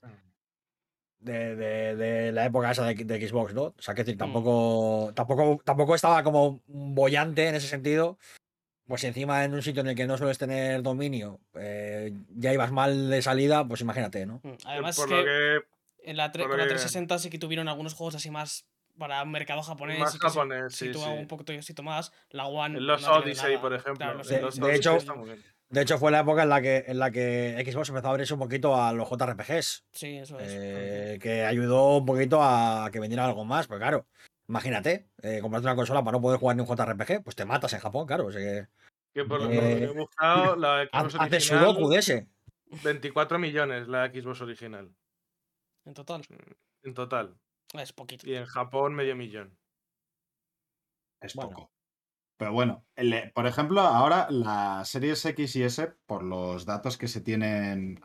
De, 1.21 1.57
de- 1.57 1.97
de 1.97 2.33
la 2.33 2.45
época 2.45 2.71
esa 2.71 2.85
de, 2.85 2.95
de 2.95 3.29
Xbox, 3.29 3.55
¿no? 3.55 3.63
O 3.63 3.75
sea, 3.79 3.95
que 3.95 4.05
decir, 4.05 4.19
tampoco, 4.19 5.11
tampoco, 5.15 5.61
tampoco 5.65 5.95
estaba 5.95 6.23
como 6.23 6.61
bollante 6.67 7.49
en 7.49 7.55
ese 7.55 7.67
sentido. 7.69 8.19
Pues 8.87 9.01
si 9.01 9.07
encima 9.07 9.43
en 9.45 9.55
un 9.55 9.63
sitio 9.63 9.81
en 9.81 9.89
el 9.89 9.95
que 9.97 10.07
no 10.07 10.19
sueles 10.19 10.37
tener 10.37 10.83
dominio, 10.83 11.41
eh, 11.55 12.13
ya 12.37 12.53
ibas 12.53 12.71
mal 12.71 13.09
de 13.09 13.23
salida, 13.23 13.67
pues 13.67 13.81
imagínate, 13.81 14.27
¿no? 14.27 14.41
Mm, 14.43 14.53
Además, 14.67 14.97
por 14.97 15.09
que, 15.09 15.17
lo 15.17 15.25
que 15.25 15.59
en 16.05 16.17
la, 16.17 16.29
la 16.35 16.45
lo 16.45 16.49
que- 16.51 16.57
360 16.57 17.19
sí 17.19 17.31
que 17.31 17.39
tuvieron 17.39 17.69
algunos 17.69 17.95
juegos 17.95 18.15
así 18.15 18.31
más 18.31 18.67
para 18.99 19.23
un 19.23 19.31
mercado 19.33 19.63
japonés. 19.63 19.99
Más 19.99 20.19
japonés, 20.19 20.75
sí, 20.75 20.87
sitúa 20.87 21.07
sí. 21.07 21.11
un 21.19 21.27
poquito 21.27 21.53
más. 21.83 22.13
La 22.31 22.47
One. 22.47 22.79
en 22.79 22.87
los 22.87 23.03
no 23.03 23.15
Odyssey, 23.15 23.59
por 23.59 23.73
ejemplo. 23.75 23.97
Claro, 23.97 24.19
los 24.19 24.29
De- 24.29 24.37
en 24.37 24.43
los 24.43 24.55
Odyssey 24.59 24.71
de 24.71 24.77
hecho-. 24.77 24.99
De 25.71 25.81
hecho, 25.83 25.99
fue 25.99 26.13
la 26.13 26.21
época 26.21 26.45
en 26.45 26.51
la 26.51 26.61
que, 26.63 26.85
en 26.87 26.99
la 27.01 27.11
que 27.11 27.61
Xbox 27.67 27.89
empezó 27.89 28.07
a 28.07 28.11
abrirse 28.11 28.35
un 28.35 28.39
poquito 28.41 28.81
a 28.81 28.93
los 28.93 29.09
JRPGs. 29.11 29.85
Sí, 29.93 30.19
eso 30.19 30.39
es. 30.39 30.53
eh, 30.55 31.19
que 31.21 31.45
ayudó 31.45 31.97
un 31.97 32.07
poquito 32.07 32.39
a 32.43 32.89
que 32.93 33.01
vendiera 33.01 33.25
algo 33.25 33.45
más. 33.45 33.67
Pues 33.67 33.81
claro, 33.81 34.07
imagínate, 34.47 35.09
eh, 35.23 35.41
comprarte 35.41 35.67
una 35.67 35.75
consola 35.75 36.05
para 36.05 36.13
no 36.19 36.21
poder 36.23 36.39
jugar 36.39 36.55
ni 36.57 36.63
un 36.63 36.69
JRPG, 36.69 37.25
pues 37.25 37.35
te 37.35 37.45
matas 37.45 37.73
en 37.73 37.81
Japón, 37.81 38.07
claro. 38.07 38.27
o 38.27 38.31
sea 38.33 38.41
que 38.41 38.69
Que 39.15 39.25
por 39.25 39.41
lo 39.43 39.51
Eh, 39.51 39.55
lo 39.55 39.61
que 39.61 39.85
he 39.85 39.89
buscado, 39.89 40.55
la 40.57 40.85
Xbox 40.85 41.15
original, 41.17 41.41
sudoku 41.43 41.89
de 41.89 41.99
ese. 41.99 42.29
24 42.83 43.39
millones 43.39 43.89
la 43.89 44.07
Xbox 44.13 44.43
original. 44.43 44.91
En 45.85 45.95
total. 45.95 46.23
En 46.83 46.95
total. 46.95 47.37
Es 47.75 47.93
poquito. 47.93 48.29
Y 48.29 48.35
en 48.35 48.47
Japón 48.47 48.95
medio 48.95 49.17
millón. 49.17 49.57
Es 51.21 51.35
Bueno. 51.35 51.51
poco. 51.51 51.71
Pero 52.37 52.53
bueno, 52.53 52.85
el- 52.97 53.31
por 53.33 53.47
ejemplo, 53.47 53.81
ahora 53.81 54.27
las 54.31 54.89
series 54.89 55.25
X 55.25 55.55
y 55.57 55.63
S, 55.63 55.87
por 56.07 56.23
los 56.25 56.67
datos 56.67 56.99
que 56.99 57.07
se 57.09 57.21
tienen 57.21 58.01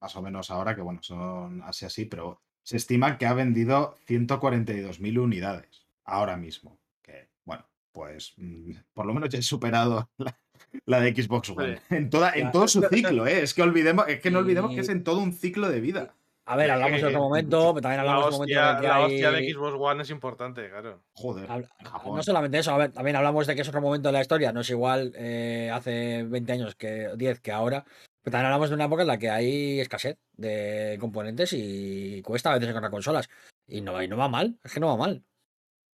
más 0.00 0.14
o 0.16 0.22
menos 0.22 0.50
ahora, 0.50 0.74
que 0.76 0.82
bueno, 0.82 1.02
son 1.02 1.62
así 1.62 1.86
así, 1.86 2.04
pero 2.04 2.42
se 2.62 2.76
estima 2.76 3.16
que 3.16 3.26
ha 3.26 3.32
vendido 3.34 3.96
142.000 4.06 5.18
unidades 5.18 5.86
ahora 6.04 6.36
mismo. 6.36 6.78
Que 7.02 7.30
bueno, 7.44 7.66
pues 7.92 8.34
mm, 8.36 8.72
por 8.92 9.06
lo 9.06 9.14
menos 9.14 9.30
ya 9.30 9.38
he 9.38 9.42
superado 9.42 10.10
la, 10.18 10.38
la 10.84 11.00
de 11.00 11.14
Xbox 11.14 11.48
One. 11.50 11.80
En, 11.88 12.10
toda, 12.10 12.32
en 12.34 12.52
todo 12.52 12.68
su 12.68 12.82
ciclo, 12.90 13.26
¿eh? 13.26 13.42
Es 13.42 13.54
que, 13.54 13.62
olvidemos, 13.62 14.06
es 14.08 14.20
que 14.20 14.30
no 14.30 14.40
olvidemos 14.40 14.74
que 14.74 14.80
es 14.80 14.88
en 14.90 15.02
todo 15.02 15.18
un 15.20 15.32
ciclo 15.32 15.70
de 15.70 15.80
vida. 15.80 16.14
A 16.46 16.56
ver, 16.56 16.70
hablamos 16.70 17.00
de 17.00 17.06
otro 17.06 17.20
momento, 17.20 17.72
pero 17.74 17.82
también 17.82 18.04
La 18.04 18.12
hablamos 18.12 18.24
de 18.24 18.28
un 18.28 18.34
momento 18.34 18.52
en 18.52 18.58
hostia, 18.58 18.70
el 18.76 18.80
que 18.80 18.86
la 18.86 18.96
hay... 18.96 19.04
hostia 19.04 19.30
de 19.30 19.52
Xbox 19.52 19.76
One 19.78 20.02
es 20.02 20.10
importante, 20.10 20.68
claro. 20.68 21.02
Joder. 21.14 21.50
Habla-. 21.50 21.68
No 22.04 22.22
solamente 22.22 22.58
eso, 22.58 22.72
a 22.72 22.78
ver, 22.78 22.92
también 22.92 23.16
hablamos 23.16 23.46
de 23.46 23.54
que 23.54 23.62
es 23.62 23.68
otro 23.68 23.80
momento 23.80 24.08
de 24.08 24.12
la 24.12 24.20
historia, 24.20 24.52
no 24.52 24.60
es 24.60 24.68
igual 24.70 25.12
eh, 25.16 25.70
hace 25.72 26.22
20 26.24 26.52
años 26.52 26.74
que 26.74 27.10
10 27.16 27.40
que 27.40 27.50
ahora, 27.52 27.84
pero 28.22 28.32
también 28.32 28.46
hablamos 28.46 28.68
de 28.68 28.74
una 28.74 28.84
época 28.84 29.02
en 29.02 29.08
la 29.08 29.18
que 29.18 29.30
hay 29.30 29.80
escasez 29.80 30.18
de 30.36 30.98
componentes 31.00 31.52
y 31.54 32.20
cuesta 32.22 32.50
a 32.50 32.54
veces 32.54 32.68
encontrar 32.68 32.90
consolas. 32.90 33.30
Y 33.66 33.80
no, 33.80 34.02
y 34.02 34.08
no 34.08 34.18
va 34.18 34.28
mal, 34.28 34.58
es 34.62 34.72
que 34.74 34.80
no 34.80 34.88
va 34.88 34.96
mal. 34.98 35.24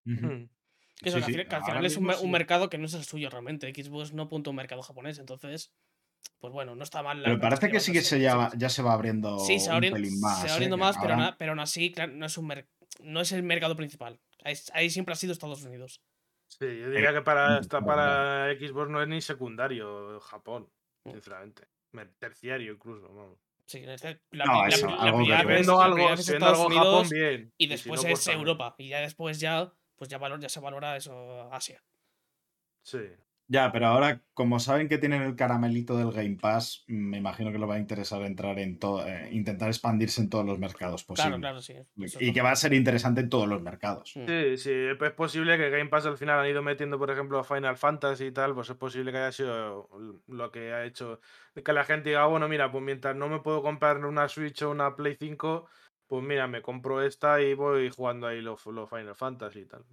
Hmm. 0.06 0.46
Que, 1.02 1.10
eso, 1.10 1.18
Sí, 1.18 1.20
que 1.20 1.20
al 1.20 1.24
sí, 1.26 1.32
final- 1.32 1.48
que 1.48 1.56
al 1.56 1.62
ahora 1.62 1.74
final 1.74 1.86
es 1.86 1.96
un, 1.98 2.04
mismo 2.04 2.08
mer- 2.14 2.18
un 2.18 2.28
sí. 2.28 2.32
mercado 2.32 2.70
que 2.70 2.78
no 2.80 2.86
es 2.88 2.94
el 2.96 3.04
suyo 3.04 3.30
realmente. 3.30 3.72
Xbox 3.72 4.14
no 4.14 4.24
apunta 4.24 4.50
a 4.50 4.52
un 4.52 4.56
mercado 4.58 4.82
japonés, 4.82 5.20
entonces, 5.20 5.72
pues 6.40 6.54
bueno, 6.54 6.76
no 6.76 6.84
está 6.84 7.04
mal. 7.04 7.22
la 7.22 7.30
Pero 7.30 7.40
parece 7.40 7.70
que 7.70 7.80
sí 7.80 7.92
que 7.92 8.02
se 8.02 8.20
ya 8.22 8.70
se 8.70 8.82
va 8.82 8.94
abriendo 8.94 9.40
Sí, 9.40 9.60
se 9.60 9.68
va 9.68 9.74
un 9.74 9.76
abriendo, 9.78 9.96
pelín 9.98 10.20
más. 10.22 10.38
se 10.40 10.44
va 10.46 10.50
¿eh? 10.50 10.54
abriendo 10.54 10.76
Que 10.78 10.80
más, 10.82 10.96
pero, 10.98 11.14
ahora- 11.14 11.26
na- 11.32 11.38
pero 11.38 11.52
aún 11.52 11.60
así, 11.60 11.92
claro, 11.92 12.14
no 12.14 12.26
es, 12.26 12.38
un 12.38 12.48
mer- 12.48 12.68
no 13.02 13.22
es 13.22 13.32
el 13.32 13.44
mercado 13.44 13.76
principal. 13.76 14.20
Ahí, 14.44 14.56
ahí 14.74 14.90
siempre 14.90 15.14
ha 15.14 15.16
sido 15.18 15.34
Estados 15.34 15.64
Unidos. 15.64 16.02
Sí, 16.48 16.66
yo 16.80 16.90
diría 16.90 17.14
que 17.14 17.22
para, 17.22 17.60
mm, 17.62 17.68
para 17.86 18.52
Xbox 18.58 18.90
no 18.90 19.02
es 19.02 19.08
ni 19.08 19.22
secundario 19.22 20.20
Japón, 20.22 20.70
Mm. 21.06 21.12
sinceramente. 21.12 21.68
Terciario 22.20 22.74
incluso, 22.74 23.08
vamos. 23.14 23.38
Sí, 23.66 23.80
es 23.80 23.86
decir, 23.88 24.22
la, 24.32 24.46
No, 24.46 24.62
la 24.64 24.68
eso, 24.70 24.88
la 24.88 24.96
algo 24.96 25.18
que 25.20 25.24
primera 25.26 25.44
vez- 25.44 25.56
Viendo 25.58 25.78
la 25.78 25.84
algo, 25.86 25.96
primera 25.96 26.16
vez 26.16 26.20
es 26.22 26.30
Estados 26.30 26.58
algo 26.60 26.70
Japón, 26.70 26.88
Unidos 26.94 27.10
bien. 27.12 27.54
y 27.58 27.64
si 27.66 27.70
después 27.70 28.02
no, 28.04 28.08
es 28.08 28.14
pues 28.14 28.24
también. 28.26 28.40
Europa. 28.40 28.76
Y 28.80 28.88
ya 28.90 29.00
después 29.02 29.40
ya, 29.40 29.74
pues 29.96 30.10
ya, 30.10 30.18
valor, 30.18 30.40
ya 30.40 30.50
se 30.50 30.60
valora 30.60 30.96
eso 30.98 31.54
Asia. 31.54 31.84
Sí. 32.84 33.00
Ya, 33.52 33.72
pero 33.72 33.88
ahora, 33.88 34.24
como 34.36 34.60
saben 34.60 34.88
que 34.88 35.00
tienen 35.00 35.24
el 35.24 35.36
caramelito 35.36 35.98
del 35.98 36.12
Game 36.12 36.38
Pass, 36.40 36.84
me 36.88 37.18
imagino 37.18 37.52
que 37.52 37.58
lo 37.58 37.68
va 37.68 37.76
a 37.76 37.80
interesar 37.80 38.22
entrar 38.22 38.60
en 38.60 38.78
todo, 38.78 39.06
eh, 39.08 39.30
intentar 39.32 39.70
expandirse 39.70 40.22
en 40.22 40.30
todos 40.30 40.46
los 40.46 40.60
mercados 40.60 41.04
posibles. 41.04 41.40
Claro, 41.40 41.60
claro, 41.60 41.86
sí. 41.98 42.04
eso 42.06 42.20
Y 42.22 42.32
que 42.32 42.44
va 42.44 42.52
a 42.52 42.56
ser 42.56 42.74
interesante 42.76 43.22
en 43.22 43.30
todos 43.30 43.48
los 43.48 43.60
mercados. 43.64 44.14
Mm. 44.16 44.26
Sí, 44.28 44.58
sí, 44.58 44.72
es 44.72 45.12
posible 45.14 45.58
que 45.58 45.72
Game 45.72 45.90
Pass 45.90 46.06
al 46.06 46.18
final 46.18 46.40
han 46.40 46.48
ido 46.48 46.62
metiendo, 46.62 47.00
por 47.00 47.10
ejemplo, 47.10 47.44
Final 47.44 47.76
Fantasy 47.76 48.26
y 48.26 48.32
tal, 48.32 48.54
pues 48.54 48.70
es 48.70 48.78
posible 48.78 49.12
que 49.12 49.18
haya 49.18 49.32
sido 49.32 49.90
lo 50.28 50.52
que 50.52 50.72
ha 50.72 50.86
hecho 50.86 51.20
que 51.56 51.74
la 51.74 51.84
gente 51.86 52.10
diga, 52.10 52.22
"Ah, 52.22 52.28
bueno, 52.28 52.48
mira, 52.48 52.72
pues 52.72 52.84
mientras 52.84 53.16
no 53.16 53.30
me 53.30 53.40
puedo 53.40 53.64
comprar 53.64 54.06
una 54.06 54.30
Switch 54.30 54.62
o 54.62 54.70
una 54.70 54.96
Play 54.96 55.18
5, 55.20 55.68
pues 56.06 56.24
mira, 56.24 56.48
me 56.48 56.62
compro 56.62 57.02
esta 57.02 57.42
y 57.42 57.56
voy 57.56 57.90
jugando 57.90 58.28
ahí 58.28 58.42
los, 58.42 58.64
los 58.68 58.88
Final 58.88 59.16
Fantasy 59.16 59.62
y 59.62 59.66
tal. 59.66 59.86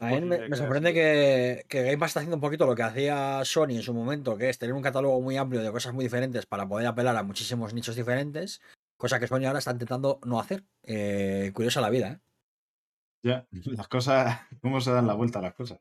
A 0.00 0.06
mí 0.08 0.20
me, 0.22 0.56
sorprende 0.56 0.94
que, 0.94 1.66
que 1.68 1.82
Game 1.82 1.98
Pass 1.98 2.10
está 2.10 2.20
haciendo 2.20 2.36
un 2.36 2.40
poquito 2.40 2.64
lo 2.64 2.74
que 2.74 2.82
hacía 2.82 3.44
Sony 3.44 3.72
en 3.72 3.82
su 3.82 3.92
momento, 3.92 4.36
que 4.36 4.48
es 4.48 4.58
tener 4.58 4.74
un 4.74 4.80
catálogo 4.80 5.20
muy 5.20 5.36
amplio 5.36 5.62
de 5.62 5.70
cosas 5.70 5.92
muy 5.92 6.04
diferentes 6.04 6.46
para 6.46 6.66
poder 6.66 6.86
apelar 6.86 7.14
a 7.16 7.22
muchísimos 7.22 7.74
nichos 7.74 7.94
diferentes, 7.94 8.62
cosa 8.96 9.20
que 9.20 9.26
Sony 9.26 9.44
ahora 9.44 9.58
está 9.58 9.72
intentando 9.72 10.20
no 10.24 10.40
hacer. 10.40 10.64
Eh, 10.84 11.50
curiosa 11.52 11.82
la 11.82 11.90
vida, 11.90 12.12
¿eh? 12.12 12.20
Ya, 13.22 13.46
las 13.76 13.88
cosas, 13.88 14.40
cómo 14.62 14.80
se 14.80 14.90
dan 14.90 15.06
la 15.06 15.14
vuelta 15.14 15.38
a 15.40 15.42
las 15.42 15.54
cosas. 15.54 15.80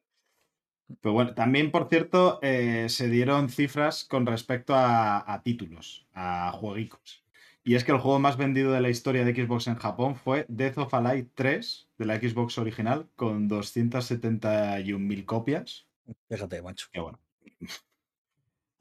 Pero 1.00 1.14
bueno, 1.14 1.34
también, 1.34 1.72
por 1.72 1.88
cierto, 1.88 2.40
eh, 2.42 2.90
se 2.90 3.08
dieron 3.08 3.50
cifras 3.50 4.04
con 4.04 4.26
respecto 4.26 4.76
a, 4.76 5.34
a 5.34 5.42
títulos, 5.44 6.06
a 6.14 6.52
jueguicos. 6.52 7.23
Y 7.66 7.76
es 7.76 7.86
que 7.86 7.94
el 7.94 8.00
juego 8.00 8.20
más 8.20 8.36
vendido 8.36 8.74
de 8.74 8.82
la 8.82 8.90
historia 8.90 9.24
de 9.24 9.34
Xbox 9.34 9.68
en 9.68 9.76
Japón 9.76 10.16
fue 10.16 10.46
Death 10.50 10.78
of 10.80 10.94
Alive 10.94 11.30
3 11.34 11.88
de 11.98 12.06
la 12.06 12.20
Xbox 12.20 12.58
original 12.58 13.08
con 13.16 13.50
271.000 13.50 15.26
copias. 15.26 15.88
Fíjate, 16.30 16.62
macho. 16.62 16.88
Que 16.92 17.00
bueno. 17.00 17.20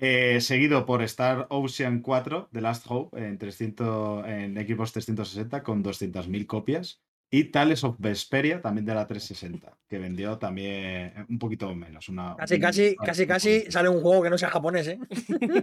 Eh, 0.04 0.40
seguido 0.40 0.84
por 0.84 1.00
Star 1.02 1.46
Ocean 1.48 2.00
4 2.00 2.48
de 2.50 2.60
Last 2.60 2.86
Hope 2.88 3.24
en, 3.24 3.38
300, 3.38 4.26
en 4.26 4.56
Xbox 4.56 4.94
360 4.94 5.62
con 5.62 5.84
200.000 5.84 6.46
copias. 6.46 7.00
Y 7.34 7.44
Tales 7.44 7.82
of 7.82 7.96
Vesperia, 7.98 8.60
también 8.60 8.84
de 8.84 8.94
la 8.94 9.06
360, 9.06 9.74
que 9.88 9.98
vendió 9.98 10.36
también 10.36 11.14
un 11.30 11.38
poquito 11.38 11.74
menos. 11.74 12.10
Una, 12.10 12.36
Casi, 12.36 12.56
un- 12.56 12.60
casi, 12.60 12.94
casi, 12.96 13.26
casi 13.26 13.70
sale 13.72 13.88
un 13.88 14.02
juego 14.02 14.22
que 14.22 14.28
no 14.28 14.36
sea 14.36 14.50
japonés, 14.50 14.86
¿eh? 14.88 14.98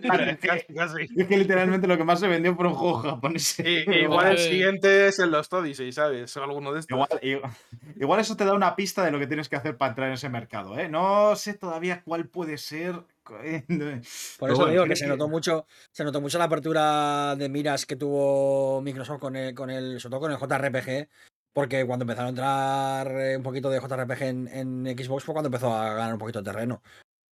Claro, 0.01 0.23
es, 0.23 0.37
que, 0.39 0.47
Casi, 0.47 0.73
casi. 0.73 1.03
es 1.15 1.27
que 1.27 1.37
literalmente 1.37 1.85
lo 1.85 1.95
que 1.95 2.03
más 2.03 2.19
se 2.19 2.27
vendió 2.27 2.55
fue 2.55 2.65
un 2.67 2.73
juego 2.73 2.97
japonés. 2.97 3.59
Y- 3.59 3.83
igual 4.01 4.31
el 4.31 4.37
Eh. 4.37 4.49
siguiente 4.49 5.07
es 5.09 5.19
el 5.19 5.29
Lost 5.29 5.53
Odyssey, 5.53 5.91
¿sabes? 5.91 6.35
O 6.37 6.43
alguno 6.43 6.73
de 6.73 6.79
estos. 6.79 6.95
Igual, 6.95 7.19
igual- 7.21 7.51
igual 7.99 8.19
eso 8.19 8.35
te 8.35 8.45
da 8.45 8.53
una 8.55 8.75
pista 8.75 9.05
de 9.05 9.11
lo 9.11 9.19
que 9.19 9.27
tienes 9.27 9.47
que 9.47 9.55
hacer 9.55 9.77
para 9.77 9.89
entrar 9.91 10.07
en 10.07 10.15
ese 10.15 10.27
mercado, 10.29 10.75
¿eh? 10.79 10.89
No 10.89 11.35
sé 11.35 11.53
todavía 11.53 12.01
cuál 12.03 12.27
puede 12.29 12.57
ser. 12.57 12.95
Por 13.29 13.37
eso 13.37 14.07
bueno, 14.39 14.55
digo 14.55 14.65
creo 14.65 14.85
que 14.87 14.95
se 14.95 15.05
notó 15.05 15.27
mucho, 15.29 15.67
se 15.91 16.03
notó 16.03 16.19
mucho 16.19 16.39
la 16.39 16.45
apertura 16.45 17.35
de 17.35 17.47
miras 17.47 17.85
que 17.85 17.95
tuvo 17.95 18.81
Microsoft 18.81 19.19
con 19.19 19.35
el, 19.35 19.53
con 19.53 19.69
el, 19.69 19.99
sobre 19.99 20.11
todo 20.13 20.19
con 20.21 20.31
el 20.31 20.37
JRPG, 20.39 21.07
porque 21.53 21.85
cuando 21.85 22.03
empezaron 22.03 22.27
a 22.27 22.29
entrar 22.29 23.11
eh, 23.19 23.37
un 23.37 23.43
poquito 23.43 23.69
de 23.69 23.79
JRPG 23.79 24.21
en, 24.23 24.47
en 24.47 24.97
Xbox 24.97 25.23
fue 25.23 25.33
cuando 25.33 25.47
empezó 25.47 25.73
a 25.73 25.93
ganar 25.93 26.13
un 26.13 26.19
poquito 26.19 26.39
de 26.41 26.51
terreno. 26.51 26.81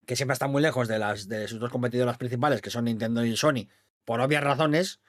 Que 0.06 0.16
siempre 0.16 0.34
está 0.34 0.48
muy 0.48 0.62
lejos 0.62 0.88
de 0.88 1.00
las 1.00 1.28
de 1.28 1.48
sus 1.48 1.60
dos 1.60 1.70
competidoras 1.70 2.18
principales, 2.18 2.62
que 2.62 2.70
son 2.70 2.86
Nintendo 2.86 3.24
y 3.26 3.36
Sony, 3.36 3.68
por 4.06 4.22
obvias 4.22 4.44
razones. 4.44 5.02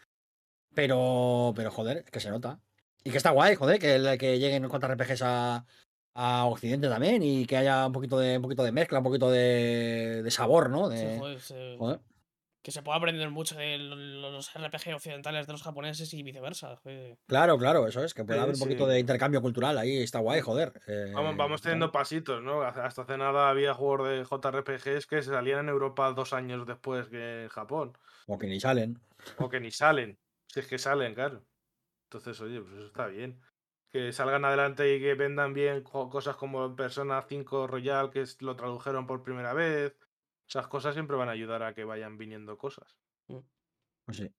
Pero, 0.74 1.52
pero 1.56 1.70
joder, 1.70 2.04
que 2.04 2.20
se 2.20 2.30
nota. 2.30 2.60
Y 3.04 3.10
que 3.10 3.16
está 3.16 3.30
guay, 3.30 3.54
joder, 3.54 3.78
que, 3.78 4.16
que 4.18 4.38
lleguen 4.38 4.68
JRPGs 4.68 5.22
a, 5.22 5.64
a 6.14 6.44
Occidente 6.46 6.88
también 6.88 7.22
y 7.22 7.46
que 7.46 7.56
haya 7.56 7.86
un 7.86 7.92
poquito 7.92 8.18
de, 8.18 8.36
un 8.36 8.42
poquito 8.42 8.64
de 8.64 8.72
mezcla, 8.72 8.98
un 8.98 9.04
poquito 9.04 9.30
de, 9.30 10.22
de 10.22 10.30
sabor, 10.30 10.68
¿no? 10.68 10.90
Sí, 10.90 10.96
De, 10.96 11.18
joder, 11.18 11.40
se- 11.40 11.76
joder. 11.78 12.00
Que 12.68 12.72
se 12.72 12.82
puede 12.82 12.98
aprender 12.98 13.30
mucho 13.30 13.56
de 13.56 13.78
lo- 13.78 13.96
lo- 13.96 14.30
los 14.30 14.54
RPG 14.54 14.94
occidentales 14.94 15.46
de 15.46 15.52
los 15.54 15.62
japoneses 15.62 16.12
y 16.12 16.22
viceversa. 16.22 16.78
Claro, 17.26 17.56
claro, 17.56 17.86
eso 17.88 18.04
es, 18.04 18.12
que 18.12 18.24
puede 18.24 18.38
Sí, 18.38 18.42
haber 18.42 18.54
un 18.56 18.60
poquito 18.60 18.84
sí. 18.84 18.92
de 18.92 19.00
intercambio 19.00 19.40
cultural 19.40 19.78
ahí, 19.78 20.02
está 20.02 20.18
guay, 20.18 20.42
joder. 20.42 20.74
eh, 20.86 21.12
Vamos, 21.14 21.34
vamos 21.38 21.62
teniendo 21.62 21.90
pasitos, 21.90 22.42
¿no? 22.42 22.60
Hasta 22.60 23.00
hace 23.02 23.16
nada 23.16 23.48
había 23.48 23.72
juegos 23.72 24.06
de 24.10 24.22
JRPGs 24.22 25.06
que 25.06 25.22
se 25.22 25.30
salían 25.30 25.60
en 25.60 25.68
Europa 25.70 26.12
dos 26.12 26.34
años 26.34 26.66
después 26.66 27.08
que 27.08 27.44
en 27.44 27.48
Japón. 27.48 27.96
O 28.26 28.36
que 28.38 28.46
ni 28.48 28.60
salen. 28.60 29.00
O 29.38 29.48
que 29.48 29.60
ni 29.60 29.70
salen. 29.70 30.18
Si 30.46 30.60
es 30.60 30.66
que 30.66 30.76
salen, 30.78 31.14
claro. 31.14 31.46
Entonces, 32.04 32.38
oye, 32.42 32.60
pues 32.60 32.74
eso 32.74 32.86
está 32.88 33.06
bien. 33.06 33.40
Que 33.90 34.12
salgan 34.12 34.44
adelante 34.44 34.94
y 34.94 35.00
que 35.00 35.14
vendan 35.14 35.54
bien 35.54 35.82
co- 35.84 36.10
cosas 36.10 36.36
como 36.36 36.76
Persona 36.76 37.24
5 37.26 37.66
Royal, 37.66 38.10
que 38.10 38.26
lo 38.40 38.56
tradujeron 38.56 39.06
por 39.06 39.22
primera 39.22 39.54
vez. 39.54 39.96
Esas 40.48 40.66
cosas 40.68 40.94
siempre 40.94 41.16
van 41.16 41.28
a 41.28 41.32
ayudar 41.32 41.62
a 41.62 41.74
que 41.74 41.84
vayan 41.84 42.16
viniendo 42.16 42.56
cosas. 42.56 42.96
Pues 43.26 44.16
sí. 44.16 44.30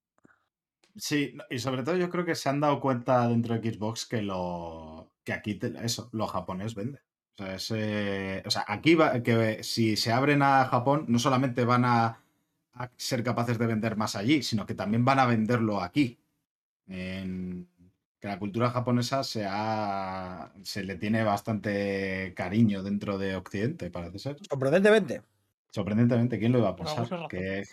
Sí, 0.95 1.37
y 1.49 1.59
sobre 1.59 1.83
todo 1.83 1.95
yo 1.97 2.09
creo 2.09 2.25
que 2.25 2.35
se 2.35 2.49
han 2.49 2.59
dado 2.59 2.81
cuenta 2.81 3.27
dentro 3.27 3.57
de 3.57 3.71
Xbox 3.73 4.05
que 4.07 4.21
lo 4.21 5.11
que 5.23 5.33
aquí 5.33 5.55
te- 5.55 5.73
eso, 5.85 6.09
lo 6.11 6.25
japonés 6.27 6.73
vende. 6.75 6.99
O 7.35 7.37
sea, 7.43 7.55
ese- 7.55 8.43
o 8.45 8.49
sea, 8.49 8.65
aquí 8.67 8.95
va, 8.95 9.21
que 9.21 9.63
si 9.63 9.95
se 9.95 10.11
abren 10.11 10.41
a 10.41 10.65
Japón, 10.65 11.05
no 11.07 11.19
solamente 11.19 11.63
van 11.63 11.85
a, 11.85 12.23
a 12.73 12.91
ser 12.97 13.23
capaces 13.23 13.57
de 13.59 13.67
vender 13.67 13.95
más 13.95 14.15
allí, 14.15 14.41
sino 14.41 14.65
que 14.65 14.73
también 14.73 15.05
van 15.05 15.19
a 15.19 15.25
venderlo 15.27 15.81
aquí. 15.81 16.19
En- 16.87 17.69
que 18.19 18.27
la 18.27 18.39
cultura 18.39 18.69
japonesa 18.71 19.23
se, 19.23 19.45
ha- 19.47 20.51
se 20.63 20.83
le 20.83 20.95
tiene 20.97 21.23
bastante 21.23 22.33
cariño 22.35 22.83
dentro 22.83 23.17
de 23.17 23.35
Occidente, 23.37 23.89
parece 23.91 24.19
ser. 24.19 24.37
Sorprendentemente. 24.49 25.21
Sorprendentemente, 25.71 26.39
¿quién 26.39 26.51
lo 26.51 26.59
iba 26.59 26.69
a 26.69 26.75
pensar? 26.75 26.99
alguna 26.99 27.17
razón. 27.17 27.27
Que, 27.29 27.63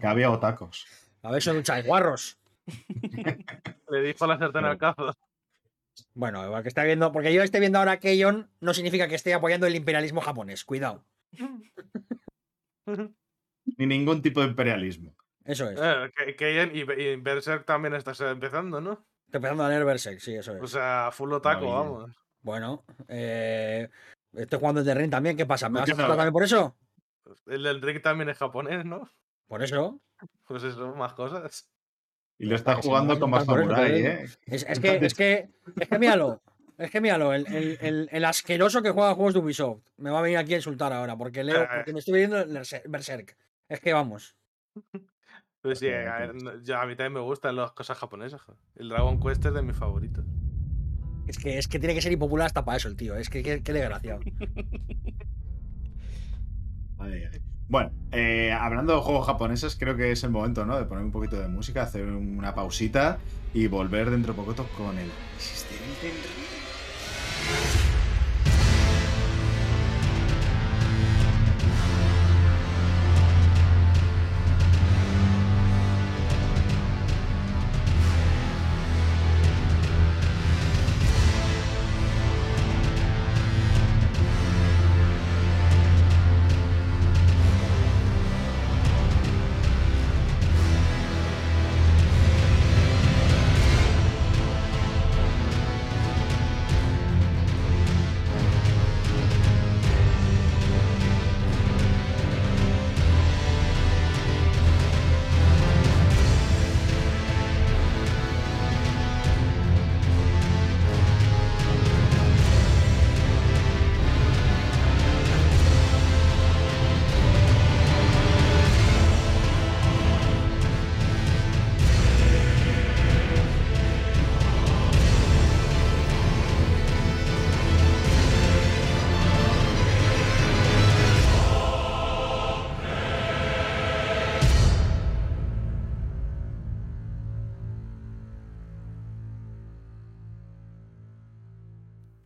que 0.00 0.06
había 0.06 0.30
otacos. 0.30 0.86
A 1.22 1.30
ver, 1.30 1.42
son 1.42 1.62
guarros. 1.86 2.38
Le 3.90 4.02
dijo 4.02 4.26
la 4.26 4.38
sartén 4.38 4.64
al 4.64 4.78
cazo. 4.78 5.14
Bueno, 6.14 6.44
igual 6.44 6.62
que 6.62 6.68
está 6.68 6.84
viendo. 6.84 7.12
Porque 7.12 7.32
yo 7.32 7.42
esté 7.42 7.60
viendo 7.60 7.78
ahora 7.78 7.98
Keion 7.98 8.50
no 8.60 8.74
significa 8.74 9.08
que 9.08 9.14
esté 9.14 9.34
apoyando 9.34 9.66
el 9.66 9.76
imperialismo 9.76 10.20
japonés. 10.20 10.64
Cuidado. 10.64 11.04
Ni 13.76 13.86
ningún 13.86 14.22
tipo 14.22 14.40
de 14.40 14.48
imperialismo. 14.48 15.14
Eso 15.44 15.70
es. 15.70 15.78
Eh, 15.80 16.10
y, 16.74 16.80
y 16.80 17.16
Berserk 17.16 17.64
también 17.64 17.94
estás 17.94 18.20
empezando, 18.20 18.80
¿no? 18.80 18.92
Estoy 19.26 19.38
empezando 19.38 19.64
a 19.64 19.68
leer 19.68 19.84
Berserk, 19.84 20.20
sí, 20.20 20.34
eso 20.34 20.54
es. 20.56 20.62
O 20.62 20.66
sea, 20.66 21.10
full 21.12 21.32
otaku, 21.32 21.66
vamos. 21.66 22.10
bueno, 22.42 22.84
eh, 23.08 23.88
estoy 24.34 24.58
jugando 24.58 24.80
el 24.80 24.96
Ring 24.96 25.10
también. 25.10 25.36
¿Qué 25.36 25.46
pasa? 25.46 25.68
¿Me 25.68 25.80
vas 25.80 25.90
a 25.90 25.94
también 25.94 26.32
por 26.32 26.42
eso? 26.42 26.76
El 27.46 27.62
del 27.62 27.82
Rick 27.82 28.02
también 28.02 28.28
es 28.28 28.38
japonés, 28.38 28.84
¿no? 28.84 29.08
Por 29.46 29.62
eso. 29.62 30.00
Pues 30.46 30.62
eso, 30.62 30.94
más 30.94 31.12
cosas. 31.14 31.68
Y 32.38 32.46
lo 32.46 32.56
está 32.56 32.76
jugando 32.76 33.18
como 33.20 33.38
Samurai, 33.40 34.00
eso, 34.00 34.08
¿eh? 34.08 34.24
Es, 34.46 34.66
es 34.68 34.80
que, 34.80 34.96
es 34.96 35.14
que, 35.14 35.48
es 35.80 35.88
que 35.88 35.98
míralo. 35.98 36.42
Es 36.78 36.90
que 36.90 37.00
míralo, 37.00 37.32
el, 37.32 37.46
el- 37.54 37.78
el- 37.80 38.08
el 38.10 38.24
asqueroso 38.24 38.82
que 38.82 38.90
juega 38.90 39.14
juegos 39.14 39.34
de 39.34 39.40
Ubisoft 39.40 39.82
me 39.98 40.10
va 40.10 40.18
a 40.18 40.22
venir 40.22 40.38
aquí 40.38 40.54
a 40.54 40.56
insultar 40.56 40.92
ahora 40.92 41.16
porque 41.16 41.44
leo, 41.44 41.66
porque 41.76 41.92
me 41.92 41.98
estoy 42.00 42.14
viendo 42.14 42.38
el 42.40 42.50
Berser- 42.50 42.82
Berserk. 42.88 43.36
Es 43.68 43.80
que 43.80 43.92
vamos. 43.92 44.36
Pues 45.60 45.78
sí, 45.78 45.88
a, 45.88 46.18
ver, 46.18 46.34
yo- 46.64 46.76
a 46.76 46.84
mí 46.86 46.96
también 46.96 47.12
me 47.12 47.20
gustan 47.20 47.54
las 47.54 47.70
cosas 47.70 47.96
japonesas. 47.96 48.40
El 48.74 48.88
Dragon 48.88 49.20
Quest 49.20 49.44
es 49.46 49.54
de 49.54 49.62
mis 49.62 49.76
favoritos. 49.76 50.24
Es 51.28 51.38
que, 51.38 51.56
es 51.56 51.68
que 51.68 51.78
tiene 51.78 51.94
que 51.94 52.02
ser 52.02 52.10
impopular 52.10 52.46
hasta 52.46 52.64
para 52.64 52.78
eso 52.78 52.88
el 52.88 52.96
tío. 52.96 53.14
Es 53.14 53.30
que 53.30 53.44
qué, 53.44 53.62
qué 53.62 53.72
desgraciado. 53.72 54.18
Bueno, 57.68 57.90
eh, 58.10 58.52
hablando 58.52 58.94
de 58.94 59.00
juegos 59.00 59.26
japoneses, 59.26 59.76
creo 59.76 59.96
que 59.96 60.12
es 60.12 60.22
el 60.24 60.30
momento, 60.30 60.66
¿no? 60.66 60.76
De 60.76 60.84
poner 60.84 61.04
un 61.04 61.12
poquito 61.12 61.40
de 61.40 61.48
música, 61.48 61.82
hacer 61.82 62.04
una 62.04 62.54
pausita 62.54 63.18
y 63.54 63.66
volver 63.66 64.10
dentro 64.10 64.34
de 64.34 64.42
poco 64.42 64.66
con 64.76 64.98
el 64.98 65.08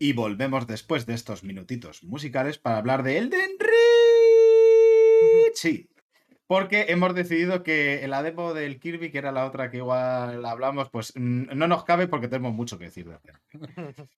Y 0.07 0.13
volvemos 0.13 0.69
después 0.69 1.05
de 1.05 1.15
estos 1.15 1.43
minutitos 1.43 2.05
musicales 2.05 2.59
para 2.59 2.79
hablar 2.79 3.03
de 3.03 3.19
Elden 3.19 3.59
Ring. 3.59 3.71
Sí. 5.53 5.91
Porque 6.47 6.87
hemos 6.91 7.13
decidido 7.13 7.65
que 7.65 8.07
la 8.07 8.23
demo 8.23 8.55
del 8.55 8.79
Kirby, 8.79 9.11
que 9.11 9.19
era 9.19 9.33
la 9.33 9.45
otra 9.45 9.69
que 9.69 9.79
igual 9.79 10.45
hablamos, 10.47 10.91
pues 10.91 11.13
mm, 11.17 11.47
no 11.57 11.67
nos 11.67 11.83
cabe 11.83 12.07
porque 12.07 12.29
tenemos 12.29 12.55
mucho 12.55 12.79
que 12.79 12.85
decir 12.85 13.09
de 13.09 13.17
Elden 13.17 13.35
Ring. 13.51 14.07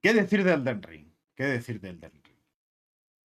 ¿Qué 0.00 0.14
decir 0.14 0.44
de 0.44 0.54
Elden 0.54 0.82
Ring? 0.82 1.12
¿Qué 1.34 1.44
decir 1.44 1.78
de 1.78 1.90
Elden 1.90 2.12
Ring? 2.24 2.38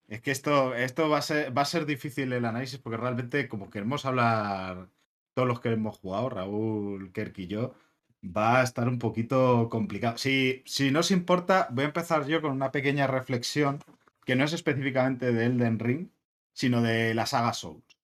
Es 0.10 0.22
que 0.22 0.32
esto, 0.32 0.76
esto 0.76 1.08
va, 1.08 1.20
a 1.20 1.22
ser, 1.22 1.58
va 1.58 1.62
a 1.62 1.66
ser 1.66 1.86
difícil 1.86 2.34
el 2.34 2.44
análisis 2.44 2.80
porque 2.80 2.98
realmente 2.98 3.48
como 3.48 3.70
queremos 3.70 4.06
hablar 4.06 4.90
todos 5.34 5.48
los 5.48 5.62
que 5.62 5.70
hemos 5.70 6.00
jugado, 6.00 6.28
Raúl, 6.28 7.14
Kerk 7.14 7.40
y 7.40 7.48
yo, 7.48 7.76
va 8.24 8.60
a 8.60 8.64
estar 8.64 8.88
un 8.88 9.00
poquito 9.00 9.70
complicado. 9.70 10.18
Si, 10.18 10.64
si 10.66 10.92
no 10.92 11.00
os 11.00 11.12
importa, 11.12 11.68
voy 11.72 11.84
a 11.84 11.88
empezar 11.88 12.26
yo 12.28 12.42
con 12.42 12.52
una 12.52 12.72
pequeña 12.72 13.08
reflexión 13.08 13.80
que 14.26 14.36
no 14.36 14.44
es 14.44 14.54
específicamente 14.54 15.32
de 15.32 15.46
Elden 15.46 15.80
Ring, 15.80 16.10
sino 16.54 16.82
de 16.82 17.14
la 17.14 17.26
saga 17.26 17.54
Souls. 17.54 17.98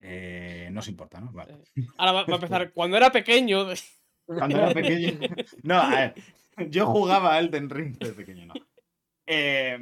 Eh, 0.00 0.68
no 0.72 0.80
os 0.80 0.88
importa, 0.88 1.20
¿no? 1.20 1.32
Vale. 1.32 1.64
Ahora 1.98 2.12
va, 2.12 2.24
va 2.24 2.32
a 2.32 2.36
empezar. 2.36 2.72
Cuando 2.74 2.96
era 2.96 3.10
pequeño. 3.10 3.66
Cuando 4.24 4.58
era 4.58 4.72
pequeño. 4.72 5.18
No, 5.62 5.80
a 5.80 5.90
ver. 5.90 6.14
Yo 6.70 6.86
jugaba 6.86 7.34
a 7.34 7.38
Elden 7.38 7.68
Ring 7.68 7.98
desde 7.98 8.14
pequeño, 8.14 8.46
no. 8.46 8.54
Eh, 9.26 9.78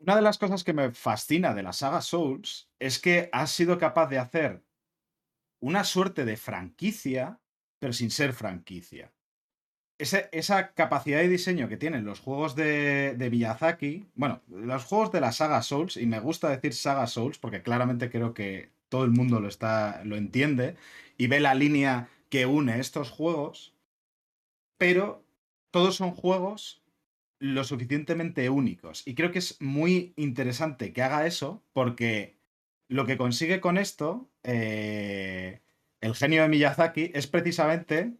una 0.00 0.16
de 0.16 0.22
las 0.22 0.38
cosas 0.38 0.64
que 0.64 0.72
me 0.72 0.92
fascina 0.92 1.54
de 1.54 1.62
la 1.62 1.72
saga 1.72 2.00
Souls 2.00 2.70
es 2.78 2.98
que 2.98 3.28
has 3.32 3.50
sido 3.50 3.78
capaz 3.78 4.08
de 4.08 4.18
hacer 4.18 4.64
una 5.60 5.84
suerte 5.84 6.24
de 6.24 6.36
franquicia, 6.36 7.40
pero 7.78 7.92
sin 7.92 8.10
ser 8.10 8.32
franquicia. 8.32 9.12
Ese- 9.98 10.28
esa 10.32 10.72
capacidad 10.74 11.18
de 11.20 11.28
diseño 11.28 11.68
que 11.68 11.76
tienen 11.76 12.04
los 12.06 12.20
juegos 12.20 12.56
de, 12.56 13.14
de 13.16 13.30
Miyazaki, 13.30 14.08
bueno, 14.14 14.42
los 14.48 14.84
juegos 14.84 15.12
de 15.12 15.20
la 15.20 15.32
saga 15.32 15.62
Souls, 15.62 15.96
y 15.98 16.06
me 16.06 16.20
gusta 16.20 16.48
decir 16.50 16.72
saga 16.74 17.06
Souls 17.06 17.38
porque 17.38 17.62
claramente 17.62 18.10
creo 18.10 18.32
que 18.34 18.70
todo 18.88 19.04
el 19.04 19.10
mundo 19.10 19.40
lo, 19.40 19.48
está, 19.48 20.02
lo 20.04 20.16
entiende 20.16 20.76
y 21.18 21.26
ve 21.26 21.40
la 21.40 21.54
línea 21.54 22.08
que 22.30 22.46
une 22.46 22.80
estos 22.80 23.10
juegos, 23.10 23.74
pero 24.78 25.24
todos 25.70 25.96
son 25.96 26.12
juegos 26.12 26.82
lo 27.40 27.64
suficientemente 27.64 28.50
únicos. 28.50 29.06
Y 29.06 29.14
creo 29.14 29.32
que 29.32 29.40
es 29.40 29.60
muy 29.60 30.14
interesante 30.16 30.92
que 30.92 31.02
haga 31.02 31.26
eso 31.26 31.64
porque 31.72 32.38
lo 32.88 33.06
que 33.06 33.18
consigue 33.18 33.60
con 33.60 33.78
esto, 33.78 34.29
eh, 34.42 35.60
el 36.00 36.14
genio 36.14 36.42
de 36.42 36.48
Miyazaki, 36.48 37.10
es 37.14 37.26
precisamente 37.26 38.14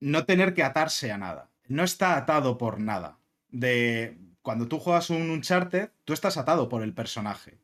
no 0.00 0.24
tener 0.26 0.54
que 0.54 0.62
atarse 0.62 1.10
a 1.12 1.18
nada. 1.18 1.50
No 1.68 1.82
está 1.84 2.16
atado 2.16 2.58
por 2.58 2.80
nada. 2.80 3.18
De 3.48 4.18
cuando 4.42 4.68
tú 4.68 4.78
juegas 4.78 5.10
un 5.10 5.30
Uncharted, 5.30 5.90
tú 6.04 6.12
estás 6.12 6.36
atado 6.36 6.68
por 6.68 6.82
el 6.82 6.94
personaje. 6.94 7.58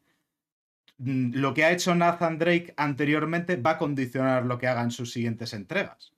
Mm, 0.99 1.35
Lo 1.37 1.55
que 1.55 1.65
ha 1.65 1.73
hecho 1.73 1.95
Nathan 1.95 2.39
Drake 2.39 2.75
anteriormente 2.77 3.57
va 3.57 3.73
a 3.73 3.79
condicionar 3.79 4.47
lo 4.47 4.59
que 4.59 4.69
haga 4.69 4.83
en 4.83 4.91
sus 4.91 5.13
siguientes 5.13 5.53
entregas. 5.53 6.13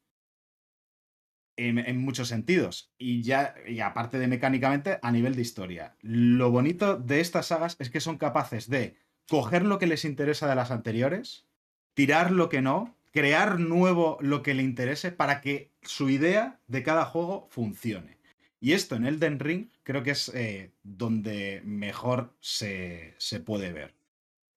En, 1.57 1.79
en 1.79 1.99
muchos 1.99 2.29
sentidos. 2.29 2.93
Y 2.99 3.23
ya, 3.23 3.55
y 3.67 3.81
aparte 3.81 4.19
de 4.19 4.27
mecánicamente, 4.27 4.99
a 5.03 5.13
nivel 5.13 5.37
de 5.37 5.43
historia. 5.43 5.97
Lo 6.01 6.51
bonito 6.51 6.97
de 6.97 7.21
estas 7.21 7.47
sagas 7.47 7.77
es 7.79 7.91
que 7.91 8.01
son 8.01 8.19
capaces 8.19 8.69
de 8.69 8.97
coger 9.29 9.65
lo 9.65 9.79
que 9.79 9.87
les 9.87 10.05
interesa 10.05 10.49
de 10.49 10.55
las 10.57 10.71
anteriores, 10.71 11.47
tirar 11.95 12.31
lo 12.31 12.49
que 12.49 12.63
no, 12.63 12.97
crear 13.13 13.61
nuevo 13.61 14.19
lo 14.21 14.43
que 14.43 14.55
le 14.55 14.63
interese 14.63 15.13
para 15.13 15.41
que 15.41 15.73
su 15.83 16.11
idea 16.11 16.61
de 16.69 16.83
cada 16.83 17.05
juego 17.05 17.47
funcione. 17.51 18.19
Y 18.61 18.73
esto 18.73 18.97
en 18.97 19.07
Elden 19.07 19.41
Ring 19.41 19.69
creo 19.83 20.03
que 20.03 20.13
es 20.13 20.31
eh, 20.35 20.73
donde 20.83 21.63
mejor 21.65 22.35
se, 22.41 23.15
se 23.19 23.41
puede 23.41 23.73
ver. 23.73 23.95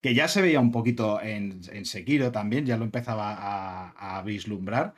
que 0.02 0.14
ya 0.14 0.28
se 0.28 0.42
veía 0.42 0.60
un 0.60 0.72
poquito 0.72 1.22
en, 1.22 1.62
en 1.72 1.86
Sekiro 1.86 2.32
también, 2.32 2.66
ya 2.66 2.78
lo 2.78 2.86
empezaba 2.86 3.34
a, 3.34 4.18
a 4.18 4.22
vislumbrar, 4.24 4.94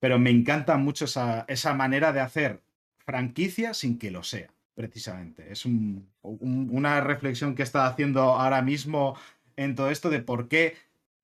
pero 0.00 0.18
me 0.18 0.30
encanta 0.30 0.76
mucho 0.76 1.06
esa, 1.06 1.44
esa 1.48 1.74
manera 1.74 2.12
de 2.12 2.20
hacer 2.20 2.62
franquicia 3.04 3.74
sin 3.74 3.98
que 3.98 4.10
lo 4.10 4.22
sea, 4.22 4.50
precisamente. 4.74 5.50
Es 5.52 5.64
un- 5.64 6.08
un- 6.22 6.68
una 6.72 7.00
reflexión 7.00 7.54
que 7.54 7.62
está 7.62 7.86
haciendo 7.86 8.22
ahora 8.22 8.62
mismo 8.62 9.16
en 9.56 9.74
todo 9.74 9.90
esto 9.90 10.10
de 10.10 10.20
por 10.20 10.48
qué 10.48 10.76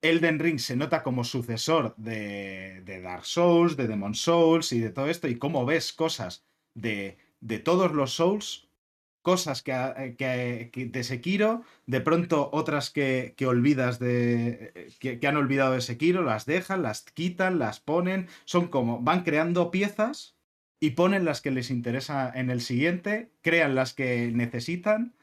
Elden 0.02 0.38
Ring 0.38 0.58
se 0.58 0.76
nota 0.76 1.02
como 1.02 1.24
sucesor 1.24 1.94
de, 1.96 2.80
de 2.84 3.00
Dark 3.02 3.24
Souls, 3.26 3.76
de 3.76 3.86
Demon 3.88 4.14
Souls 4.14 4.72
y 4.72 4.80
de 4.80 4.90
todo 4.90 5.08
esto, 5.08 5.28
y 5.28 5.36
cómo 5.36 5.66
ves 5.66 5.92
cosas 5.92 6.44
de, 6.74 7.18
de 7.40 7.58
todos 7.58 7.92
los 7.92 8.14
Souls, 8.14 8.68
cosas 9.22 9.62
que, 9.62 9.72
ha- 9.74 9.94
que- 10.16 10.70
que 10.72 10.86
de 10.86 11.04
Sekiro, 11.04 11.62
de 11.86 12.00
pronto 12.00 12.48
otras 12.52 12.90
que, 12.90 13.34
que 13.36 13.46
olvidas 13.46 13.98
de. 13.98 14.90
Que, 14.98 15.18
que 15.18 15.26
han 15.28 15.36
olvidado 15.36 15.74
de 15.74 15.82
Sekiro, 15.82 16.22
las 16.22 16.46
dejan, 16.46 16.82
las 16.82 17.02
quitan, 17.02 17.58
las 17.58 17.80
ponen. 17.80 18.28
Son 18.46 18.68
como. 18.68 19.00
van 19.00 19.22
creando 19.24 19.70
piezas 19.70 20.36
y 20.80 20.90
ponen 20.92 21.24
las 21.24 21.40
que 21.42 21.50
les 21.50 21.70
interesa 21.70 22.30
en 22.34 22.50
el 22.50 22.60
siguiente, 22.62 23.30
crean 23.42 23.74
las 23.74 23.94
que 23.94 24.30
necesitan, 24.34 25.14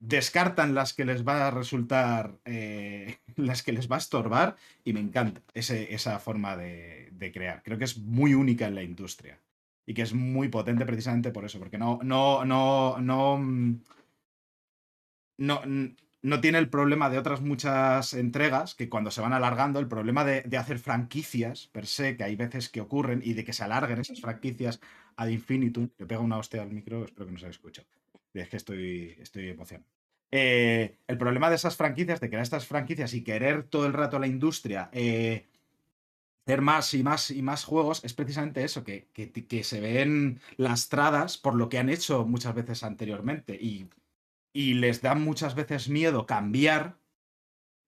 descartan 0.00 0.74
las 0.74 0.94
que 0.94 1.04
les 1.04 1.26
va 1.26 1.48
a 1.48 1.50
resultar, 1.50 2.38
eh, 2.44 3.18
las 3.36 3.62
que 3.62 3.72
les 3.72 3.90
va 3.90 3.96
a 3.96 3.98
estorbar, 4.00 4.56
y 4.84 4.92
me 4.92 5.00
encanta 5.00 5.42
ese- 5.54 5.94
esa 5.94 6.18
forma 6.20 6.56
de, 6.56 7.10
de 7.12 7.32
crear. 7.32 7.62
Creo 7.62 7.78
que 7.78 7.84
es 7.84 7.98
muy 7.98 8.34
única 8.34 8.66
en 8.66 8.74
la 8.76 8.82
industria 8.82 9.40
y 9.86 9.94
que 9.94 10.02
es 10.02 10.14
muy 10.14 10.48
potente 10.48 10.86
precisamente 10.86 11.30
por 11.32 11.44
eso, 11.44 11.58
porque 11.58 11.78
no, 11.78 12.00
no, 12.02 12.44
no, 12.44 12.98
no, 13.00 13.38
mm, 13.38 13.80
no, 15.38 15.62
no 16.24 16.40
tiene 16.40 16.56
el 16.56 16.70
problema 16.70 17.10
de 17.10 17.18
otras 17.18 17.42
muchas 17.42 18.14
entregas 18.14 18.74
que 18.74 18.88
cuando 18.88 19.10
se 19.10 19.20
van 19.20 19.34
alargando, 19.34 19.78
el 19.78 19.88
problema 19.88 20.24
de, 20.24 20.40
de 20.40 20.56
hacer 20.56 20.78
franquicias 20.78 21.68
per 21.68 21.86
se, 21.86 22.16
que 22.16 22.24
hay 22.24 22.34
veces 22.34 22.70
que 22.70 22.80
ocurren 22.80 23.20
y 23.22 23.34
de 23.34 23.44
que 23.44 23.52
se 23.52 23.62
alarguen 23.62 24.00
esas 24.00 24.22
franquicias 24.22 24.80
ad 25.16 25.28
infinitum. 25.28 25.90
Le 25.98 26.06
pego 26.06 26.22
una 26.22 26.38
hostia 26.38 26.62
al 26.62 26.70
micro, 26.70 27.04
espero 27.04 27.26
que 27.26 27.32
no 27.32 27.38
se 27.38 27.50
escuchado. 27.50 27.86
Es 28.32 28.48
que 28.48 28.56
estoy, 28.56 29.14
estoy 29.20 29.50
emocionado. 29.50 29.86
Eh, 30.30 30.96
el 31.06 31.18
problema 31.18 31.50
de 31.50 31.56
esas 31.56 31.76
franquicias, 31.76 32.20
de 32.20 32.30
crear 32.30 32.42
estas 32.42 32.66
franquicias 32.66 33.12
y 33.12 33.22
querer 33.22 33.64
todo 33.64 33.84
el 33.84 33.92
rato 33.92 34.18
la 34.18 34.26
industria 34.26 34.88
eh, 34.94 35.46
hacer 36.46 36.62
más 36.62 36.94
y 36.94 37.02
más 37.02 37.30
y 37.30 37.42
más 37.42 37.64
juegos, 37.64 38.02
es 38.02 38.14
precisamente 38.14 38.64
eso, 38.64 38.82
que, 38.82 39.08
que, 39.12 39.30
que 39.30 39.62
se 39.62 39.80
ven 39.80 40.40
lastradas 40.56 41.36
por 41.36 41.54
lo 41.54 41.68
que 41.68 41.78
han 41.78 41.90
hecho 41.90 42.24
muchas 42.24 42.54
veces 42.54 42.82
anteriormente. 42.82 43.54
Y 43.60 43.90
y 44.54 44.74
les 44.74 45.02
da 45.02 45.14
muchas 45.14 45.54
veces 45.54 45.90
miedo 45.90 46.24
cambiar, 46.26 46.96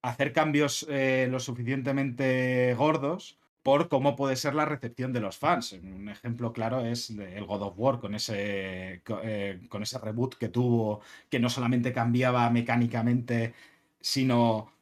hacer 0.03 0.33
cambios 0.35 0.85
eh, 0.91 1.29
lo 1.31 1.41
suficientemente 1.41 2.75
gordos 2.75 3.39
por 3.63 3.89
cómo 3.89 4.15
puede 4.17 4.37
ser 4.37 4.55
la 4.55 4.65
recepción 4.65 5.13
de 5.13 5.21
los 5.21 5.39
fans. 5.39 5.73
Un 5.73 6.09
ejemplo 6.09 6.53
claro 6.53 6.85
es 6.85 7.11
el 7.11 7.47
God 7.47 7.63
of 7.63 7.75
War 7.79 7.99
con 8.01 8.15
ese, 8.15 9.03
eh, 9.23 9.61
con 9.69 9.83
ese 9.83 9.99
reboot 9.99 10.35
que 10.37 10.49
tuvo, 10.49 11.01
que 11.31 11.41
no 11.41 11.49
solamente 11.49 11.93
cambiaba 11.93 12.51
mecánicamente, 12.51 13.55
sino... 14.01 14.76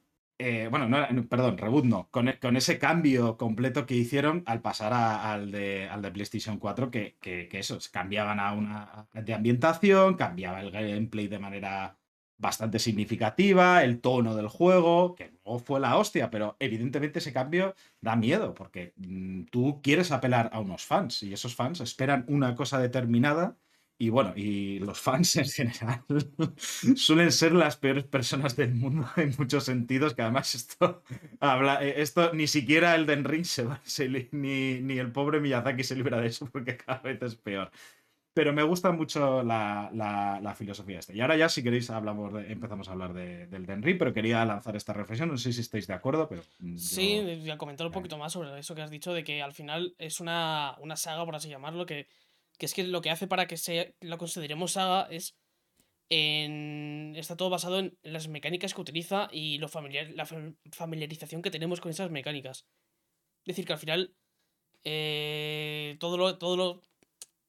eh, 0.47 0.69
bueno, 0.69 0.89
no, 0.89 1.29
perdón, 1.29 1.59
reboot 1.59 2.11
con, 2.11 2.29
e- 2.29 2.39
con 2.39 2.57
ese 2.57 2.79
cambio 2.79 3.37
completo 3.37 3.87
que 3.87 3.95
hicieron 3.97 4.43
al 4.47 4.61
pasar 4.62 4.93
al, 4.93 5.51
de, 5.51 5.89
al 5.89 6.03
de 6.03 6.11
PlayStation 6.11 6.59
4, 6.59 6.91
que, 6.91 7.16
que, 7.21 7.49
que 7.49 7.59
eso, 7.61 7.79
cambiaban 7.91 8.41
a 8.41 8.53
una 8.53 9.09
de 9.12 9.35
ambientación, 9.35 10.15
cambiaba 10.16 10.61
el 10.61 10.71
gameplay 10.71 11.29
de 11.29 11.39
manera 11.39 11.99
bastante 12.37 12.79
significativa, 12.79 13.85
el 13.85 14.01
tono 14.01 14.35
del 14.35 14.49
juego, 14.49 15.15
que 15.15 15.33
no 15.47 15.59
fue 15.59 15.81
la 15.81 15.97
hostia, 15.97 16.31
pero 16.31 16.57
evidentemente 16.59 17.21
ese 17.21 17.33
cambio 17.33 17.75
da 18.01 18.16
miedo, 18.16 18.55
porque 18.55 18.93
mm, 18.97 19.45
tú 19.45 19.81
quieres 19.83 20.11
apelar 20.12 20.51
a 20.53 20.61
unos 20.61 20.85
fans 20.85 21.23
y 21.23 21.33
esos 21.33 21.55
fans 21.55 21.81
esperan 21.81 22.25
una 22.29 22.55
cosa 22.55 22.79
determinada. 22.79 23.57
Y 23.97 24.09
bueno, 24.09 24.33
y 24.37 24.81
los 24.81 25.01
fans 25.01 25.37
en 25.37 25.45
general 25.49 26.03
suelen 26.97 27.31
ser 27.31 27.53
las 27.53 27.77
peores 27.77 28.05
personas 28.05 28.57
del 28.57 28.75
mundo 28.75 29.09
en 29.16 29.35
muchos 29.39 29.65
sentidos, 29.65 30.15
que 30.15 30.23
además 30.23 30.55
esto 30.55 31.03
habla, 31.41 31.85
eh, 31.85 32.03
esto 32.03 32.33
ni 32.35 32.47
siquiera 32.49 32.95
el 32.97 33.07
Den 33.07 33.25
Ring 33.25 33.45
se 33.45 33.62
va, 33.65 33.81
se 33.85 34.09
ni, 34.09 34.81
ni 34.81 34.99
el 34.99 35.12
pobre 35.12 35.41
Miyazaki 35.41 35.85
se 35.85 35.95
libra 35.95 36.21
de 36.21 36.27
eso 36.27 36.49
porque 36.51 36.77
cada 36.77 36.99
vez 37.01 37.23
es 37.23 37.37
peor. 37.37 37.71
Pero 38.37 38.53
me 38.53 38.65
gusta 38.65 38.91
mucho 38.91 39.45
la, 39.45 39.91
la- 39.95 40.41
la 40.43 40.55
filosofía 40.57 40.99
esta. 40.99 41.12
Y 41.12 41.21
ahora 41.21 41.37
ya, 41.37 41.49
si 41.49 41.62
queréis, 41.62 41.89
hablamos 41.91 42.33
de- 42.35 42.51
empezamos 42.51 42.89
a 42.89 42.93
hablar 42.93 43.12
de- 43.15 43.47
del 43.47 43.65
Den 43.65 43.81
Ring, 43.81 43.97
pero 43.97 44.12
quería 44.12 44.45
lanzar 44.45 44.75
esta 44.75 44.93
reflexión. 44.93 45.29
No 45.29 45.39
sé 45.39 45.53
si 45.53 45.61
estáis 45.61 45.87
de 45.87 45.95
acuerdo, 45.95 46.29
pero. 46.29 46.43
mm, 46.59 46.77
Sí, 46.77 47.16
yo- 47.16 47.23
voy 47.23 47.51
a 47.51 47.59
comentar 47.59 47.87
un 47.87 47.93
poquito 47.93 48.19
más 48.19 48.33
sobre 48.33 48.59
eso 48.59 48.75
que 48.75 48.83
has 48.83 48.91
dicho, 48.91 49.12
de 49.15 49.23
que 49.23 49.41
al 49.41 49.53
final 49.53 49.95
es 49.99 50.19
una, 50.19 50.75
una 50.81 50.97
saga, 50.97 51.25
por 51.25 51.37
así 51.37 51.49
llamarlo, 51.49 51.87
que, 51.87 52.09
que 52.59 52.66
es 52.66 52.74
que 52.74 52.85
lo 52.85 53.01
que 53.02 53.10
hace 53.10 53.26
para 53.26 53.47
que 53.47 53.56
se 53.56 53.94
lo 54.01 54.18
consideremos 54.18 54.72
saga 54.72 55.09
es. 55.10 55.36
En, 56.10 57.14
está 57.16 57.35
todo 57.36 57.48
basado 57.51 57.78
en 57.78 57.98
las 58.02 58.28
mecánicas 58.28 58.74
que 58.74 58.81
utiliza 58.81 59.28
y 59.32 59.59
lo 59.59 59.68
familiar, 59.68 60.10
la 60.14 60.26
fam- 60.26 60.56
familiarización 60.70 61.40
que 61.43 61.51
tenemos 61.51 61.81
con 61.81 61.90
esas 61.90 62.10
mecánicas. 62.10 62.66
Es 63.47 63.56
decir, 63.56 63.64
que 63.66 63.72
al 63.72 63.78
final. 63.78 64.14
eh, 64.85 65.97
todo 66.01 66.16
lo. 66.18 66.39
Todo 66.39 66.56
lo 66.56 66.82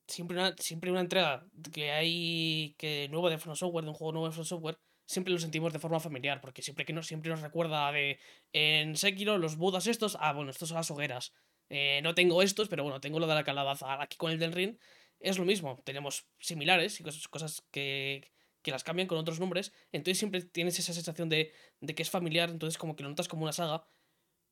siempre, 0.07 0.37
una, 0.37 0.55
siempre 0.57 0.91
una 0.91 1.01
entrega 1.01 1.45
que 1.73 1.91
hay. 1.91 2.75
que 2.77 3.07
nueva 3.09 3.29
de 3.29 3.37
From 3.37 3.55
Software, 3.55 3.83
de 3.85 3.89
un 3.91 3.95
juego 3.95 4.13
nuevo 4.13 4.27
de 4.27 4.33
From 4.33 4.45
Software, 4.45 4.77
siempre 5.07 5.33
lo 5.33 5.39
sentimos 5.39 5.73
de 5.73 5.79
forma 5.79 5.99
familiar, 5.99 6.41
porque 6.41 6.61
siempre 6.61 6.85
que 6.85 6.93
nos, 6.93 7.07
siempre 7.07 7.29
nos 7.31 7.41
recuerda 7.41 7.91
de 7.91 8.19
en 8.53 8.95
Sekiro, 8.95 9.37
los 9.37 9.57
budas 9.57 9.87
estos, 9.87 10.17
ah, 10.21 10.33
bueno, 10.33 10.51
estos 10.51 10.69
son 10.69 10.77
las 10.77 10.91
hogueras. 10.91 11.33
Eh, 11.69 12.01
no 12.03 12.13
tengo 12.15 12.41
estos, 12.41 12.67
pero 12.69 12.83
bueno, 12.83 13.01
tengo 13.01 13.19
lo 13.19 13.27
de 13.27 13.35
la 13.35 13.43
calabaza. 13.43 14.01
Aquí 14.01 14.17
con 14.17 14.31
el 14.31 14.39
del 14.39 14.53
Ring 14.53 14.77
es 15.19 15.37
lo 15.37 15.45
mismo. 15.45 15.81
Tenemos 15.83 16.27
similares 16.39 16.99
y 16.99 17.03
cosas, 17.03 17.27
cosas 17.27 17.63
que, 17.71 18.31
que 18.61 18.71
las 18.71 18.83
cambian 18.83 19.07
con 19.07 19.17
otros 19.17 19.39
nombres. 19.39 19.73
Entonces 19.91 20.19
siempre 20.19 20.41
tienes 20.41 20.77
esa 20.79 20.93
sensación 20.93 21.29
de, 21.29 21.51
de 21.81 21.95
que 21.95 22.03
es 22.03 22.09
familiar, 22.09 22.49
entonces 22.49 22.77
como 22.77 22.95
que 22.95 23.03
lo 23.03 23.09
notas 23.09 23.27
como 23.27 23.43
una 23.43 23.53
saga. 23.53 23.85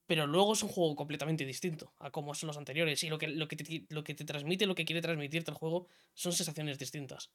Pero 0.05 0.27
luego 0.27 0.53
es 0.53 0.63
un 0.63 0.69
juego 0.69 0.95
completamente 0.95 1.45
distinto 1.45 1.93
a 1.99 2.11
como 2.11 2.35
son 2.35 2.47
los 2.47 2.57
anteriores. 2.57 3.03
Y 3.03 3.09
lo 3.09 3.17
que, 3.17 3.27
lo 3.27 3.47
que, 3.47 3.55
te, 3.55 3.85
lo 3.89 4.03
que 4.03 4.13
te 4.13 4.25
transmite, 4.25 4.65
lo 4.65 4.75
que 4.75 4.85
quiere 4.85 5.01
transmitirte 5.01 5.51
el 5.51 5.57
juego, 5.57 5.87
son 6.13 6.33
sensaciones 6.33 6.77
distintas. 6.77 7.31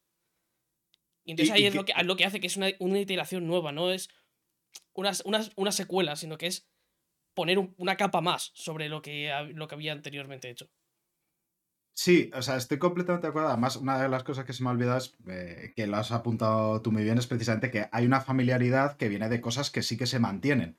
Y 1.25 1.33
entonces 1.33 1.55
ahí 1.55 1.65
es 1.67 1.75
lo 1.75 1.85
que, 1.85 1.93
lo 2.05 2.17
que 2.17 2.25
hace 2.25 2.41
que 2.41 2.47
es 2.47 2.57
una, 2.57 2.69
una 2.79 3.01
iteración 3.01 3.47
nueva, 3.47 3.71
no 3.71 3.91
es 3.91 4.09
una, 4.95 5.13
una, 5.25 5.47
una 5.57 5.73
secuela, 5.73 6.17
sino 6.17 6.39
que 6.39 6.47
es 6.47 6.67
poner 7.39 7.59
un- 7.59 7.75
una 7.79 7.97
capa 7.97 8.21
más 8.21 8.51
sobre 8.55 8.89
lo 8.89 9.01
que, 9.03 9.31
lo 9.55 9.69
que 9.69 9.75
había 9.77 9.93
anteriormente 9.93 10.51
hecho. 10.51 10.69
Sí, 11.95 12.31
o 12.33 12.43
sea, 12.43 12.57
estoy 12.57 12.79
completamente 12.79 13.27
de 13.27 13.31
acuerdo. 13.31 13.49
Además, 13.49 13.77
una 13.77 14.01
de 14.01 14.09
las 14.09 14.23
cosas 14.23 14.45
que 14.45 14.53
se 14.53 14.63
me 14.63 14.69
ha 14.69 14.73
olvidado 14.73 14.99
es 14.99 15.17
eh, 15.27 15.73
que 15.75 15.87
lo 15.89 15.97
has 15.97 16.13
apuntado 16.13 16.81
tú 16.81 16.93
muy 16.93 17.03
bien, 17.03 17.19
es 17.19 17.27
precisamente 17.27 17.71
que 17.73 17.89
hay 17.91 18.07
una 18.07 18.21
familiaridad 18.21 18.97
que 18.97 19.09
viene 19.09 19.29
de 19.29 19.41
cosas 19.41 19.71
que 19.71 19.83
sí 19.83 19.97
que 19.97 20.07
se 20.07 20.21
mantienen. 20.21 20.79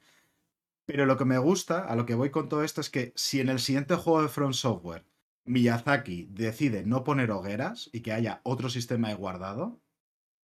Pero 0.85 1.05
lo 1.05 1.17
que 1.17 1.25
me 1.25 1.37
gusta, 1.39 1.85
a 1.85 1.95
lo 1.95 2.05
que 2.05 2.15
voy 2.15 2.31
con 2.31 2.49
todo 2.49 2.63
esto, 2.63 2.81
es 2.81 2.89
que 2.89 3.13
si 3.15 3.41
en 3.41 3.49
el 3.49 3.59
siguiente 3.59 3.95
juego 3.95 4.23
de 4.23 4.29
From 4.29 4.53
Software 4.53 5.05
Miyazaki 5.45 6.27
decide 6.31 6.85
no 6.85 7.03
poner 7.03 7.31
hogueras 7.31 7.89
y 7.93 8.01
que 8.01 8.13
haya 8.13 8.41
otro 8.43 8.69
sistema 8.69 9.09
de 9.09 9.15
guardado, 9.15 9.81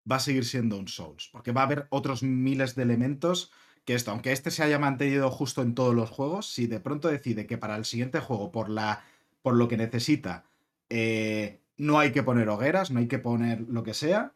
va 0.10 0.18
a 0.18 0.20
seguir 0.20 0.46
siendo 0.46 0.78
un 0.78 0.88
Souls. 0.88 1.30
Porque 1.32 1.52
va 1.52 1.62
a 1.62 1.66
haber 1.66 1.88
otros 1.92 2.24
miles 2.24 2.76
de 2.76 2.84
elementos 2.84 3.52
que 3.86 3.96
esto, 3.96 4.12
aunque 4.12 4.32
este 4.32 4.52
se 4.52 4.64
haya 4.64 4.80
mantenido 4.80 5.30
justo 5.32 5.62
en 5.62 5.76
todos 5.76 5.94
los 5.96 6.10
juegos, 6.10 6.48
si 6.54 6.68
de 6.68 6.80
pronto 6.80 7.08
decide 7.10 7.46
que 7.48 7.58
para 7.58 7.76
el 7.76 7.86
siguiente 7.86 8.20
juego, 8.20 8.52
por, 8.52 8.70
la, 8.70 9.04
por 9.42 9.56
lo 9.56 9.68
que 9.68 9.78
necesita, 9.78 10.46
eh, 10.90 11.60
no 11.78 12.00
hay 12.00 12.12
que 12.12 12.24
poner 12.24 12.48
hogueras, 12.50 12.92
no 12.92 13.00
hay 13.00 13.08
que 13.08 13.20
poner 13.20 13.62
lo 13.62 13.84
que 13.84 13.94
sea. 13.94 14.34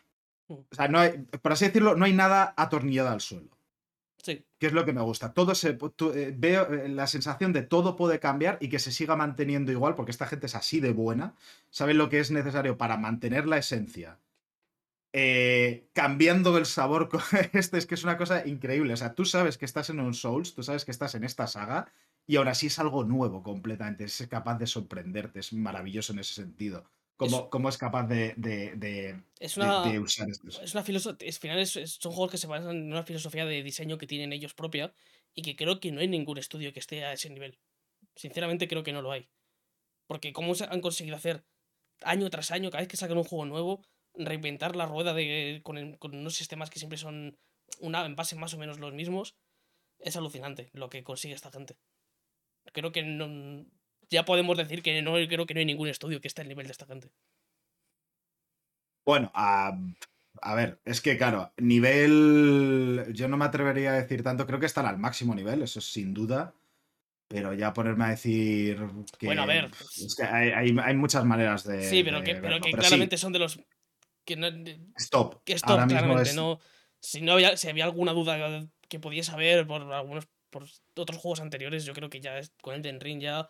Mm. 0.48 0.53
O 0.53 0.65
sea, 0.76 0.88
no 0.88 0.99
hay, 0.99 1.11
por 1.41 1.52
así 1.52 1.65
decirlo, 1.65 1.95
no 1.95 2.06
hay 2.06 2.14
nada 2.14 2.53
atornillado 2.57 3.10
al 3.10 3.22
suelo 3.22 3.49
Sí, 4.22 4.44
que 4.60 4.68
es 4.68 4.74
lo 4.74 4.84
que 4.84 4.91
me 4.94 5.02
gusta. 5.02 5.32
Todo 5.34 5.56
se, 5.56 5.74
tu- 5.74 6.11
eh, 6.11 6.34
veo 6.38 6.74
eh, 6.74 6.90
la 6.90 7.07
sensación 7.07 7.53
de 7.53 7.61
todo 7.61 7.95
puede 7.95 8.19
cambiar 8.19 8.57
y 8.60 8.68
que 8.69 8.80
se 8.80 8.91
siga 8.91 9.15
manteniendo 9.15 9.72
igual, 9.72 9.95
porque 9.95 10.11
esta 10.11 10.28
gente 10.28 10.48
es 10.48 10.56
así 10.56 10.80
de 10.82 10.91
buena, 10.91 11.34
saben 11.69 11.98
lo 11.98 12.10
que 12.10 12.19
es 12.19 12.32
necesario 12.32 12.78
para 12.78 12.98
mantener 12.98 13.48
la 13.48 13.57
esencia. 13.57 14.18
Eh, 15.19 15.89
cambiando 15.94 16.57
el 16.57 16.65
sabor, 16.65 17.10
co- 17.10 17.19
este 17.53 17.77
es 17.77 17.85
que 17.88 17.95
es 17.95 18.03
una 18.03 18.18
cosa 18.18 18.45
increíble. 18.48 18.94
O 18.94 18.98
sea, 18.98 19.15
tú 19.15 19.26
sabes 19.26 19.57
que 19.57 19.65
estás 19.65 19.89
en 19.89 19.99
un 19.99 20.14
Souls, 20.14 20.53
tú 20.56 20.64
sabes 20.64 20.85
que 20.85 20.91
estás 20.91 21.15
en 21.15 21.23
esta 21.23 21.48
saga, 21.48 21.91
y 22.27 22.35
aún 22.38 22.48
así 22.49 22.68
es 22.68 22.77
algo 22.80 23.03
nuevo 23.03 23.41
completamente. 23.44 24.03
Es 24.06 24.27
capaz 24.30 24.57
de 24.60 24.68
sorprenderte, 24.68 25.39
es 25.39 25.53
maravilloso 25.53 26.14
en 26.14 26.19
ese 26.19 26.34
sentido. 26.34 26.89
Cómo, 27.18 27.38
Es- 27.38 27.44
cómo 27.49 27.69
es 27.69 27.77
capaz 27.77 28.06
de, 28.07 28.34
de- 28.38 28.76
de- 28.76 29.23
es 29.39 29.57
una, 29.57 29.81
de 29.81 29.99
usar 29.99 30.30
estos. 30.30 30.61
es 30.61 30.73
una 30.76 30.84
filosofía. 30.84 31.27
Al 31.27 31.34
final 31.34 31.60
es- 31.60 31.76
es- 31.77 31.98
son 31.99 32.11
juegos 32.11 32.31
que 32.31 32.38
se 32.38 32.48
basan 32.48 32.76
en 32.77 32.91
una 32.91 33.03
filosofía 33.03 33.45
de 33.45 33.64
diseño 33.64 33.98
que 33.98 34.07
tienen 34.07 34.34
ellos 34.34 34.53
propia 34.53 34.94
y 35.34 35.41
que 35.41 35.56
creo 35.56 35.80
que 35.80 35.91
no 35.91 35.99
hay 36.02 36.07
ningún 36.07 36.38
estudio 36.38 36.73
que 36.73 36.80
esté 36.80 37.03
a 37.06 37.14
ese 37.14 37.30
nivel. 37.31 37.57
Sinceramente 38.15 38.68
creo 38.68 38.84
que 38.84 38.94
no 38.94 39.02
lo 39.02 39.11
hay. 39.11 39.30
Porque 40.07 40.34
cómo 40.34 40.53
han 40.69 40.81
conseguido 40.81 41.15
hacer 41.15 41.45
año 42.02 42.30
tras 42.30 42.52
año, 42.52 42.69
cada 42.69 42.81
vez 42.81 42.88
que 42.88 42.98
sacan 42.98 43.18
un 43.18 43.23
juego 43.23 43.45
nuevo, 43.45 43.84
reinventar 44.18 44.76
la 44.76 44.85
rueda 44.85 45.14
de, 45.14 45.61
con, 45.64 45.94
con 45.98 46.15
unos 46.15 46.35
sistemas 46.35 46.69
que 46.69 46.80
siempre 46.80 46.98
son 46.98 47.38
una, 47.80 48.06
en 48.06 48.15
base 48.15 48.35
más 48.35 48.53
o 48.53 48.57
menos 48.57 48.80
los 48.80 48.94
mismos. 48.94 49.35
es 49.99 50.15
alucinante 50.15 50.69
lo 50.73 50.89
que 50.89 51.03
consigue 51.03 51.34
esta 51.34 51.52
gente. 51.52 51.77
Creo 52.73 52.91
que 52.91 53.03
no. 53.03 53.65
Ya 54.10 54.26
podemos 54.26 54.57
decir 54.57 54.81
que 54.84 55.02
no 55.02 55.14
creo 55.14 55.45
que 55.45 55.53
no 55.53 55.60
hay 55.60 55.65
ningún 55.65 55.88
estudio 55.89 56.22
que 56.22 56.27
esté 56.27 56.41
al 56.41 56.48
nivel 56.49 56.68
de 56.68 56.72
esta 56.72 56.85
gente. 56.85 57.10
Bueno, 59.06 59.31
a, 59.34 59.77
a 60.41 60.56
ver, 60.56 60.80
es 60.85 61.02
que 61.02 61.18
claro, 61.18 61.52
nivel. 61.57 63.06
Yo 63.14 63.27
no 63.27 63.38
me 63.38 63.45
atrevería 63.45 63.91
a 63.91 64.02
decir 64.02 64.23
tanto, 64.23 64.45
creo 64.45 64.60
que 64.60 64.65
están 64.65 64.85
al 64.85 64.98
máximo 64.98 65.34
nivel, 65.34 65.61
eso 65.61 65.80
es 65.80 65.85
sin 65.91 66.14
duda. 66.14 66.53
Pero 67.30 67.53
ya 67.53 67.73
ponerme 67.73 68.06
a 68.06 68.10
decir 68.10 68.77
que. 69.18 69.26
Bueno, 69.26 69.44
a 69.44 69.45
ver. 69.45 69.69
Es 69.98 70.15
que 70.15 70.23
hay, 70.23 70.49
hay- 70.52 70.77
hay 70.81 70.95
muchas 70.95 71.26
maneras 71.26 71.64
de. 71.65 71.81
sí, 71.84 72.03
pero 72.03 72.19
de 72.19 72.23
que, 72.23 72.35
pero 72.35 72.60
que 72.61 72.69
sí, 72.69 72.76
claramente 72.76 73.18
son 73.18 73.34
de 73.34 73.39
los. 73.39 73.60
Que 74.27 74.35
no, 74.35 74.47
Stop. 74.97 75.41
que 75.45 75.53
Ahora 75.53 75.55
stop, 75.55 75.79
mismo 75.79 75.87
claramente. 75.99 76.29
es- 76.29 76.35
No, 76.35 76.59
si, 76.99 77.21
no 77.21 77.31
había, 77.31 77.55
si 77.55 77.69
había 77.69 77.85
alguna 77.85 78.11
duda 78.11 78.67
que 78.89 78.99
pudiese 78.99 79.31
haber 79.31 79.65
por 79.65 79.81
algunos 79.93 80.27
por 80.49 80.65
otros 80.97 81.17
juegos 81.17 81.39
anteriores, 81.39 81.85
yo 81.85 81.93
creo 81.93 82.09
que 82.09 82.19
ya 82.19 82.37
es- 82.37 82.51
con 82.61 82.75
el 82.85 82.99
Ring 82.99 83.21
ya. 83.21 83.47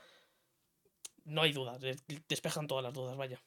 No 1.26 1.42
hay 1.42 1.52
dudas. 1.52 1.80
des- 1.82 2.04
Despejan 2.30 2.68
todas 2.68 2.84
las 2.84 2.94
dudas, 2.94 3.18
vaya. 3.18 3.42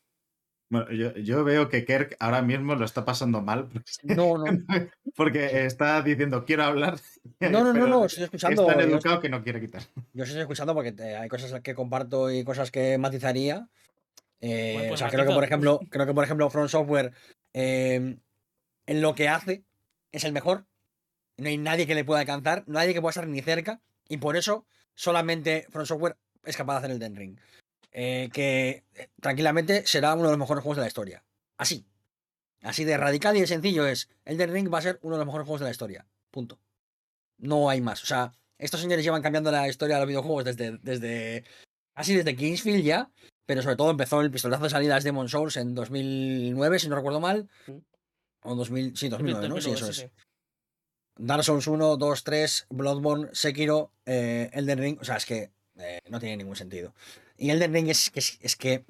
Bueno, 0.72 0.90
yo, 0.92 1.12
yo 1.16 1.42
veo 1.44 1.68
que 1.68 1.84
Kirk 1.84 2.16
ahora 2.20 2.42
mismo 2.42 2.74
lo 2.74 2.84
está 2.84 3.04
pasando 3.04 3.40
mal 3.42 3.68
porque, 3.68 3.90
No, 4.20 4.36
no. 4.36 4.44
porque 5.16 5.66
está 5.66 6.02
diciendo 6.02 6.44
quiero 6.44 6.64
hablar. 6.64 6.98
No, 7.38 7.50
no, 7.64 7.72
no, 7.72 7.86
no, 7.86 8.04
estoy 8.06 8.24
escuchando. 8.24 8.62
Es 8.68 8.76
tan 8.76 8.88
yo- 8.88 8.94
educado 8.96 9.20
que 9.20 9.28
no 9.28 9.42
quiere 9.44 9.60
quitar. 9.60 9.82
Yo 10.12 10.24
estoy 10.24 10.40
escuchando 10.40 10.74
porque 10.74 10.94
hay 11.00 11.28
cosas 11.28 11.60
que 11.60 11.74
comparto 11.76 12.28
y 12.30 12.42
cosas 12.44 12.72
que 12.72 12.98
matizaría. 12.98 13.68
Eh, 14.40 14.90
o 14.92 14.96
sea, 14.96 15.10
creo 15.10 15.26
que 15.26 15.34
por 15.34 15.44
ejemplo, 15.44 15.80
creo 15.90 16.06
que 16.06 16.14
por 16.14 16.24
ejemplo 16.24 16.48
From 16.48 16.68
Software 16.68 17.12
eh, 17.52 18.16
en 18.86 19.02
lo 19.02 19.14
que 19.14 19.28
hace 19.28 19.64
es 20.12 20.24
el 20.24 20.32
mejor. 20.32 20.66
No 21.36 21.48
hay 21.48 21.58
nadie 21.58 21.86
que 21.86 21.94
le 21.94 22.04
pueda 22.04 22.20
alcanzar, 22.20 22.64
nadie 22.66 22.92
que 22.92 23.00
pueda 23.00 23.10
estar 23.10 23.26
ni 23.26 23.40
cerca. 23.40 23.80
Y 24.08 24.18
por 24.18 24.36
eso 24.36 24.66
solamente 24.94 25.66
From 25.70 25.86
Software 25.86 26.16
es 26.44 26.56
capaz 26.56 26.74
de 26.74 26.78
hacer 26.78 26.90
el 26.90 26.98
Den 26.98 27.16
Ring. 27.16 27.38
Eh, 27.92 28.28
que 28.32 28.84
eh, 28.94 29.08
tranquilamente 29.20 29.86
será 29.86 30.14
uno 30.14 30.24
de 30.24 30.30
los 30.30 30.38
mejores 30.38 30.62
juegos 30.62 30.76
de 30.76 30.82
la 30.82 30.88
historia. 30.88 31.24
Así. 31.56 31.86
Así 32.62 32.84
de 32.84 32.96
radical 32.96 33.36
y 33.36 33.40
de 33.40 33.46
sencillo 33.46 33.86
es. 33.86 34.08
El 34.24 34.36
Den 34.36 34.52
Ring 34.52 34.72
va 34.72 34.78
a 34.78 34.82
ser 34.82 34.98
uno 35.02 35.16
de 35.16 35.20
los 35.20 35.26
mejores 35.26 35.46
juegos 35.46 35.60
de 35.60 35.66
la 35.66 35.70
historia. 35.70 36.06
Punto. 36.30 36.58
No 37.38 37.70
hay 37.70 37.80
más. 37.80 38.02
O 38.02 38.06
sea, 38.06 38.32
estos 38.58 38.80
señores 38.80 39.04
llevan 39.04 39.22
cambiando 39.22 39.50
la 39.50 39.68
historia 39.68 39.96
de 39.96 40.02
los 40.02 40.08
videojuegos 40.08 40.44
desde, 40.44 40.78
desde 40.82 41.44
casi 41.94 42.14
desde 42.14 42.36
Kingsfield 42.36 42.84
ya, 42.84 43.10
pero 43.50 43.62
sobre 43.62 43.74
todo 43.74 43.90
empezó 43.90 44.20
el 44.20 44.30
pistolazo 44.30 44.62
de 44.62 44.70
salida 44.70 44.94
de 44.94 45.00
Demon 45.00 45.28
Souls 45.28 45.56
en 45.56 45.74
2009, 45.74 46.78
si 46.78 46.88
no 46.88 46.94
recuerdo 46.94 47.18
mal. 47.18 47.48
O 48.44 48.54
2000, 48.54 48.96
sí, 48.96 49.08
2009, 49.08 49.48
¿no? 49.48 49.60
Sí, 49.60 49.70
2009, 49.70 49.90
eso 49.90 50.02
es. 50.06 50.10
Dark 51.18 51.42
Souls 51.42 51.66
1, 51.66 51.96
2, 51.96 52.22
3, 52.24 52.66
Bloodborne, 52.70 53.28
Sekiro, 53.32 53.90
eh, 54.06 54.50
Elden 54.52 54.78
Ring. 54.78 54.98
O 55.00 55.04
sea, 55.04 55.16
es 55.16 55.26
que 55.26 55.50
eh, 55.80 55.98
no 56.08 56.20
tiene 56.20 56.36
ningún 56.36 56.54
sentido. 56.54 56.94
Y 57.36 57.50
Elden 57.50 57.74
Ring 57.74 57.88
es, 57.88 58.10
que- 58.10 58.20
es, 58.20 58.38
es 58.40 58.54
que 58.54 58.84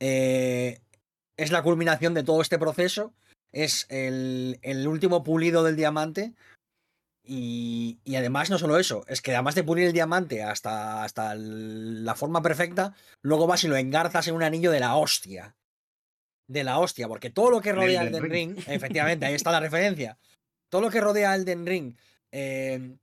eh, 0.00 0.80
es 1.36 1.52
la 1.52 1.62
culminación 1.62 2.14
de 2.14 2.22
todo 2.22 2.40
este 2.40 2.58
proceso. 2.58 3.12
Es 3.52 3.84
el, 3.90 4.58
el 4.62 4.88
último 4.88 5.22
pulido 5.22 5.62
del 5.64 5.76
diamante. 5.76 6.32
Y, 7.30 7.98
y 8.04 8.16
además, 8.16 8.48
no 8.48 8.58
solo 8.58 8.78
eso, 8.78 9.04
es 9.06 9.20
que 9.20 9.34
además 9.34 9.54
de 9.54 9.62
pulir 9.62 9.86
el 9.86 9.92
diamante 9.92 10.42
hasta, 10.42 11.04
hasta 11.04 11.32
el- 11.32 12.02
la 12.02 12.14
forma 12.14 12.40
perfecta, 12.40 12.94
luego 13.20 13.46
vas 13.46 13.62
y 13.64 13.68
lo 13.68 13.76
engarzas 13.76 14.26
en 14.28 14.34
un 14.34 14.42
anillo 14.42 14.70
de 14.70 14.80
la 14.80 14.96
hostia. 14.96 15.54
De 16.46 16.64
la 16.64 16.78
hostia, 16.78 17.06
porque 17.06 17.28
todo 17.28 17.50
lo 17.50 17.60
que 17.60 17.72
rodea 17.72 18.00
Elden 18.00 18.14
Elden 18.14 18.30
Ring. 18.30 18.56
Ring, 18.56 18.64
efectivamente, 18.68 19.26
ahí 19.26 19.34
está 19.34 19.52
la 19.52 19.60
referencia. 19.60 20.16
Todo 20.70 20.80
lo 20.80 20.90
que 20.90 21.02
rodea 21.02 21.34
Elden 21.34 21.66
Ring, 21.66 21.96
eh, 22.32 22.96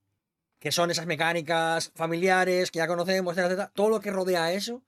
que 0.60 0.72
son 0.72 0.89
esas 0.89 1.06
mecánicas 1.06 1.91
familiares 1.93 2.72
que 2.72 2.80
ya 2.80 2.88
conocemos, 2.88 3.34
etcétera, 3.34 3.47
etcétera, 3.53 3.72
todo 3.76 3.89
lo 3.89 3.99
que 3.99 4.10
rodea 4.10 4.52
eso 4.53 4.84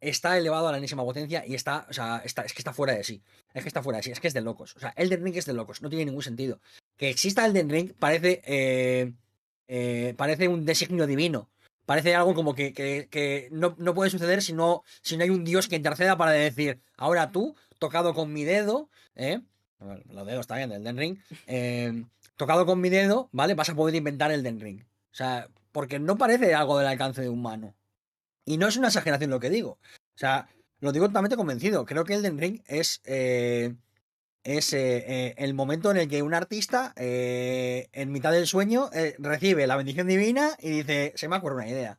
está 0.00 0.36
elevado 0.36 0.68
a 0.68 0.72
la 0.72 0.76
enésima 0.78 1.02
potencia 1.02 1.44
y 1.46 1.54
está, 1.54 1.86
o 1.88 1.94
sea, 1.94 2.20
está, 2.22 2.42
es 2.42 2.52
que 2.52 2.58
está 2.60 2.74
fuera 2.74 2.92
de 2.92 3.02
sí. 3.04 3.22
Es 3.54 3.62
que 3.62 3.68
está 3.68 3.82
fuera 3.82 3.96
de 3.96 4.02
sí, 4.02 4.10
es 4.10 4.20
que 4.20 4.28
es 4.28 4.34
de 4.34 4.42
locos. 4.42 4.76
O 4.76 4.80
sea, 4.80 4.92
Elden 4.96 5.24
Ring 5.24 5.36
es 5.38 5.46
de 5.46 5.54
locos, 5.54 5.80
no 5.80 5.88
tiene 5.88 6.04
ningún 6.04 6.22
sentido. 6.22 6.60
Que 6.96 7.10
exista 7.10 7.44
Elden 7.46 7.68
Ring 7.70 7.92
parece, 7.98 8.42
eh, 8.46 9.12
eh, 9.68 10.14
parece 10.16 10.48
un 10.48 10.64
designio 10.64 11.06
divino. 11.06 11.50
Parece 11.84 12.14
algo 12.16 12.34
como 12.34 12.54
que, 12.54 12.72
que- 12.72 13.48
no, 13.52 13.76
no 13.78 13.94
puede 13.94 14.10
suceder 14.10 14.42
si 14.42 14.52
no, 14.52 14.82
si 15.02 15.16
no 15.16 15.22
hay 15.24 15.30
un 15.30 15.44
dios 15.44 15.68
que 15.68 15.76
interceda 15.76 16.16
para 16.16 16.32
decir, 16.32 16.80
ahora 16.96 17.30
tú, 17.30 17.54
tocado 17.78 18.12
con 18.14 18.32
mi 18.32 18.44
dedo, 18.44 18.88
¿eh? 19.14 19.40
Los 20.10 20.26
dedos 20.26 20.46
también 20.46 20.70
del 20.70 20.82
Den 20.82 20.96
Ring. 20.96 21.18
eh, 21.46 22.04
tocado 22.36 22.66
con 22.66 22.80
mi 22.80 22.88
dedo, 22.88 23.28
¿vale? 23.32 23.54
Vas 23.54 23.68
a 23.68 23.74
poder 23.74 23.94
inventar 23.94 24.30
el 24.32 24.42
Den 24.42 24.58
Ring. 24.60 24.80
O 24.82 25.14
sea, 25.16 25.48
porque 25.72 25.98
no 25.98 26.16
parece 26.18 26.54
algo 26.54 26.78
del 26.78 26.88
alcance 26.88 27.22
de 27.22 27.28
un 27.28 27.42
mano. 27.42 27.74
Y 28.44 28.56
no 28.58 28.66
es 28.68 28.76
una 28.76 28.88
exageración 28.88 29.30
lo 29.30 29.40
que 29.40 29.50
digo. 29.50 29.72
O 29.82 30.18
sea, 30.18 30.48
lo 30.80 30.92
digo 30.92 31.06
totalmente 31.06 31.36
convencido. 31.36 31.84
Creo 31.84 32.04
que 32.04 32.14
Elden 32.14 32.38
Ring 32.38 32.62
es, 32.66 33.00
es 34.46 34.72
eh, 34.72 35.04
eh, 35.06 35.34
el 35.38 35.54
momento 35.54 35.90
en 35.90 35.98
el 35.98 36.08
que 36.08 36.22
un 36.22 36.34
artista, 36.34 36.92
eh, 36.96 37.88
en 37.92 38.12
mitad 38.12 38.32
del 38.32 38.46
sueño, 38.46 38.90
eh, 38.94 39.14
recibe 39.18 39.66
la 39.66 39.76
bendición 39.76 40.06
divina 40.06 40.50
y 40.60 40.70
dice, 40.82 41.12
se 41.16 41.28
me 41.28 41.36
ocurre 41.36 41.56
una 41.56 41.68
idea. 41.68 41.98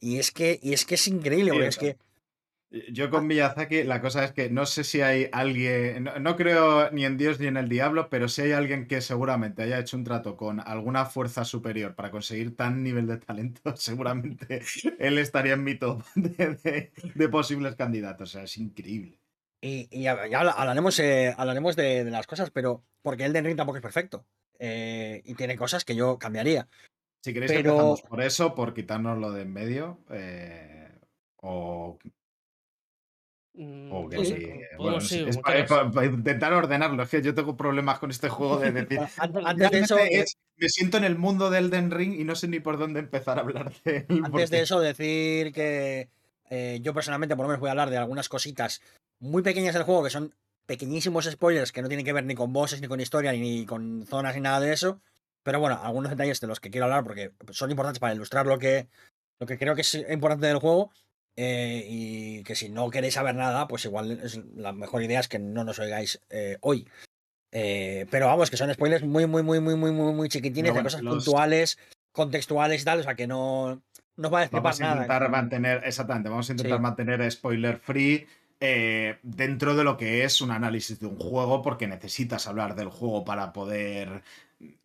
Y 0.00 0.18
es 0.18 0.30
que, 0.32 0.58
y 0.62 0.72
es, 0.74 0.84
que 0.86 0.96
es 0.96 1.08
increíble, 1.08 1.52
Sí, 1.52 1.58
es 1.60 1.78
que 1.78 1.96
Yo 2.92 3.10
con 3.10 3.26
Miyazaki, 3.28 3.84
la 3.84 4.00
cosa 4.00 4.24
es 4.24 4.32
que 4.32 4.50
no 4.50 4.66
sé 4.66 4.84
si 4.84 5.00
hay 5.00 5.28
alguien, 5.32 6.04
no, 6.04 6.18
no 6.18 6.36
creo 6.36 6.90
ni 6.90 7.04
en 7.04 7.16
Dios 7.16 7.38
ni 7.40 7.46
en 7.46 7.56
el 7.56 7.68
diablo, 7.68 8.10
pero 8.10 8.28
si 8.28 8.42
hay 8.42 8.52
alguien 8.52 8.86
que 8.88 9.00
seguramente 9.00 9.62
haya 9.62 9.78
hecho 9.78 9.96
un 9.96 10.04
trato 10.04 10.36
con 10.36 10.60
alguna 10.60 11.06
fuerza 11.06 11.44
superior 11.44 11.94
para 11.94 12.10
conseguir 12.10 12.56
tan 12.56 12.82
nivel 12.82 13.06
de 13.06 13.18
talento, 13.18 13.60
seguramente 13.76 14.62
él 14.98 15.18
estaría 15.18 15.54
en 15.54 15.64
mi 15.64 15.76
top 15.78 16.02
de, 16.16 16.56
de- 16.62 16.92
de 17.14 17.28
posibles 17.28 17.76
candidatos. 17.76 18.30
O 18.30 18.32
sea, 18.32 18.42
es 18.44 18.56
increíble. 18.58 19.18
Y, 19.60 19.88
y 19.90 20.02
ya, 20.02 20.26
ya 20.28 20.40
habla- 20.40 20.52
hablaremos, 20.52 20.98
eh, 20.98 21.34
hablaremos 21.36 21.76
de, 21.76 22.04
de 22.04 22.10
las 22.10 22.26
cosas, 22.26 22.50
pero 22.50 22.84
porque 23.02 23.24
Elden 23.24 23.44
Ring 23.44 23.56
tampoco 23.56 23.78
es 23.78 23.82
perfecto. 23.82 24.24
Eh, 24.58 25.22
y 25.24 25.34
tiene 25.34 25.56
cosas 25.56 25.84
que 25.84 25.94
yo 25.94 26.18
cambiaría. 26.18 26.68
Si 27.22 27.32
queréis 27.34 27.52
Pero- 27.52 27.70
empezamos 27.70 28.02
por 28.02 28.22
eso, 28.22 28.54
por 28.54 28.72
quitarnos 28.74 29.18
lo 29.18 29.32
de 29.32 29.42
en 29.42 29.52
medio, 29.52 29.98
eh, 30.10 30.88
o, 31.36 31.98
o 33.90 34.08
que 34.08 34.18
sí, 34.18 34.24
sé, 34.26 34.36
sí, 34.36 34.44
podemos- 34.76 34.78
bueno, 34.78 35.00
sí, 35.00 35.24
es 35.26 35.38
para, 35.38 36.04
intentar 36.06 36.52
ordenarlo. 36.52 37.02
Es 37.02 37.08
que 37.08 37.22
yo 37.22 37.34
tengo 37.34 37.56
problemas 37.56 37.98
con 37.98 38.10
este 38.10 38.28
juego 38.28 38.58
de 38.58 38.70
decir. 38.72 39.00
Antes, 39.18 39.70
de 39.70 39.78
eso, 39.80 39.96
Realmente 39.96 40.20
es- 40.20 40.36
me 40.58 40.68
siento 40.68 40.96
en 40.98 41.04
el 41.04 41.16
mundo 41.18 41.50
del 41.50 41.70
Den 41.70 41.90
Ring 41.90 42.14
y 42.18 42.24
no 42.24 42.34
sé 42.36 42.48
ni 42.48 42.60
por 42.60 42.78
dónde 42.78 43.00
empezar 43.00 43.38
a 43.38 43.40
hablar 43.42 43.72
de 43.84 43.96
él. 43.98 44.06
Antes 44.08 44.30
porque- 44.30 44.46
de 44.46 44.60
eso, 44.60 44.80
decir 44.80 45.52
que 45.52 46.08
eh, 46.50 46.78
yo 46.82 46.94
personalmente, 46.94 47.34
por 47.34 47.44
lo 47.44 47.48
menos, 47.48 47.60
voy 47.60 47.68
a 47.68 47.72
hablar 47.72 47.90
de 47.90 47.96
algunas 47.96 48.28
cositas 48.28 48.80
muy 49.18 49.42
pequeñas 49.42 49.74
del 49.74 49.82
juego, 49.84 50.04
que 50.04 50.10
son 50.10 50.34
pequeñísimos 50.66 51.24
spoilers 51.26 51.72
que 51.72 51.82
no 51.82 51.88
tienen 51.88 52.04
que 52.04 52.12
ver 52.12 52.24
ni 52.24 52.34
con 52.34 52.52
bosses, 52.52 52.80
ni 52.80 52.88
con 52.88 53.00
historia, 53.00 53.32
ni 53.32 53.64
con 53.66 54.04
zonas, 54.06 54.34
ni 54.34 54.40
nada 54.40 54.60
de 54.60 54.72
eso. 54.72 55.00
Pero 55.42 55.60
bueno, 55.60 55.78
algunos 55.82 56.10
detalles 56.10 56.40
de 56.40 56.48
los 56.48 56.58
que 56.60 56.70
quiero 56.70 56.86
hablar 56.86 57.04
porque 57.04 57.30
son 57.50 57.70
importantes 57.70 58.00
para 58.00 58.14
ilustrar 58.14 58.46
lo 58.46 58.58
que, 58.58 58.88
lo 59.38 59.46
que 59.46 59.58
creo 59.58 59.74
que 59.76 59.82
es 59.82 59.94
importante 59.94 60.46
del 60.46 60.58
juego. 60.58 60.90
eh, 61.38 61.84
y 61.86 62.42
que 62.44 62.54
si 62.56 62.70
no 62.70 62.88
queréis 62.90 63.12
saber 63.14 63.34
nada, 63.34 63.68
pues 63.68 63.84
igual 63.84 64.10
es, 64.22 64.40
la 64.54 64.72
mejor 64.72 65.02
idea 65.02 65.20
es 65.20 65.28
que 65.28 65.38
no 65.38 65.64
nos 65.64 65.78
oigáis 65.78 66.18
eh, 66.30 66.56
hoy. 66.62 66.88
Eh, 67.52 68.06
pero 68.10 68.26
vamos, 68.26 68.50
que 68.50 68.56
son 68.56 68.72
spoilers 68.72 69.04
muy, 69.04 69.26
muy, 69.26 69.42
muy, 69.42 69.60
muy, 69.60 69.76
muy, 69.76 69.92
muy, 69.92 70.12
muy 70.14 70.28
chiquitines, 70.28 70.72
bueno, 70.72 70.80
de 70.80 70.84
cosas 70.84 71.02
los- 71.02 71.14
puntuales, 71.14 71.78
contextuales 72.12 72.82
y 72.82 72.84
tal, 72.84 73.00
o 73.00 73.02
sea 73.02 73.14
que 73.14 73.26
no, 73.26 73.82
no 74.16 74.30
va 74.30 74.38
a 74.38 74.40
destripar 74.42 74.62
Vamos 74.64 74.80
a 74.80 74.82
nada. 74.84 75.02
intentar 75.02 75.30
mantener, 75.30 75.82
exactamente, 75.84 76.28
vamos 76.28 76.48
a 76.48 76.52
intentar 76.52 76.78
Sí. 76.78 76.82
mantener 76.82 77.30
spoiler 77.30 77.76
free 77.78 78.26
eh, 78.60 79.18
dentro 79.22 79.74
de 79.76 79.84
lo 79.84 79.96
que 79.96 80.24
es 80.24 80.40
un 80.40 80.50
análisis 80.50 80.98
de 81.00 81.06
un 81.06 81.18
juego, 81.18 81.62
porque 81.62 81.86
necesitas 81.88 82.46
hablar 82.46 82.74
del 82.74 82.88
juego 82.88 83.24
para 83.24 83.52
poder 83.52 84.22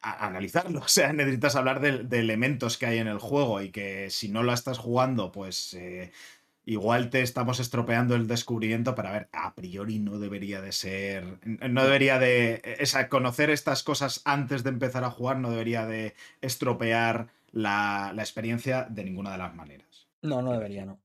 a- 0.02 0.27
analizarlo. 0.27 0.80
O 0.85 0.88
sea, 0.88 1.14
necesitas 1.14 1.56
hablar 1.56 1.80
de, 1.81 1.99
de 2.03 2.19
elementos 2.19 2.77
que 2.77 2.85
hay 2.88 2.99
en 2.99 3.07
el 3.07 3.19
juego 3.19 3.61
y 3.61 3.72
que 3.72 4.10
si 4.10 4.30
no 4.30 4.43
lo 4.43 4.53
estás 4.53 4.77
jugando, 4.77 5.31
pues 5.31 5.73
eh, 5.76 6.11
igual 6.65 7.10
te 7.10 7.22
estamos 7.22 7.60
estropeando 7.60 8.15
el 8.15 8.27
descubrimiento, 8.27 8.95
pero 8.95 9.10
a 9.10 9.11
ver, 9.14 9.30
a 9.34 9.56
priori 9.56 9.99
no 9.99 10.19
debería 10.19 10.61
de 10.61 10.72
ser, 10.72 11.39
no 11.69 11.84
debería 11.85 12.19
de, 12.19 12.61
esa, 12.80 13.10
conocer 13.10 13.49
estas 13.49 13.84
cosas 13.84 14.22
antes 14.26 14.64
de 14.64 14.69
empezar 14.69 15.03
a 15.03 15.11
jugar 15.11 15.38
no 15.39 15.49
debería 15.52 15.85
de 15.85 16.15
estropear 16.41 17.30
la, 17.52 18.14
la 18.15 18.22
experiencia 18.23 18.88
de 18.89 19.03
ninguna 19.06 19.31
de 19.34 19.38
las 19.39 19.56
maneras. 19.56 20.07
No, 20.23 20.41
no 20.41 20.53
debería, 20.53 20.85
no. 20.85 21.01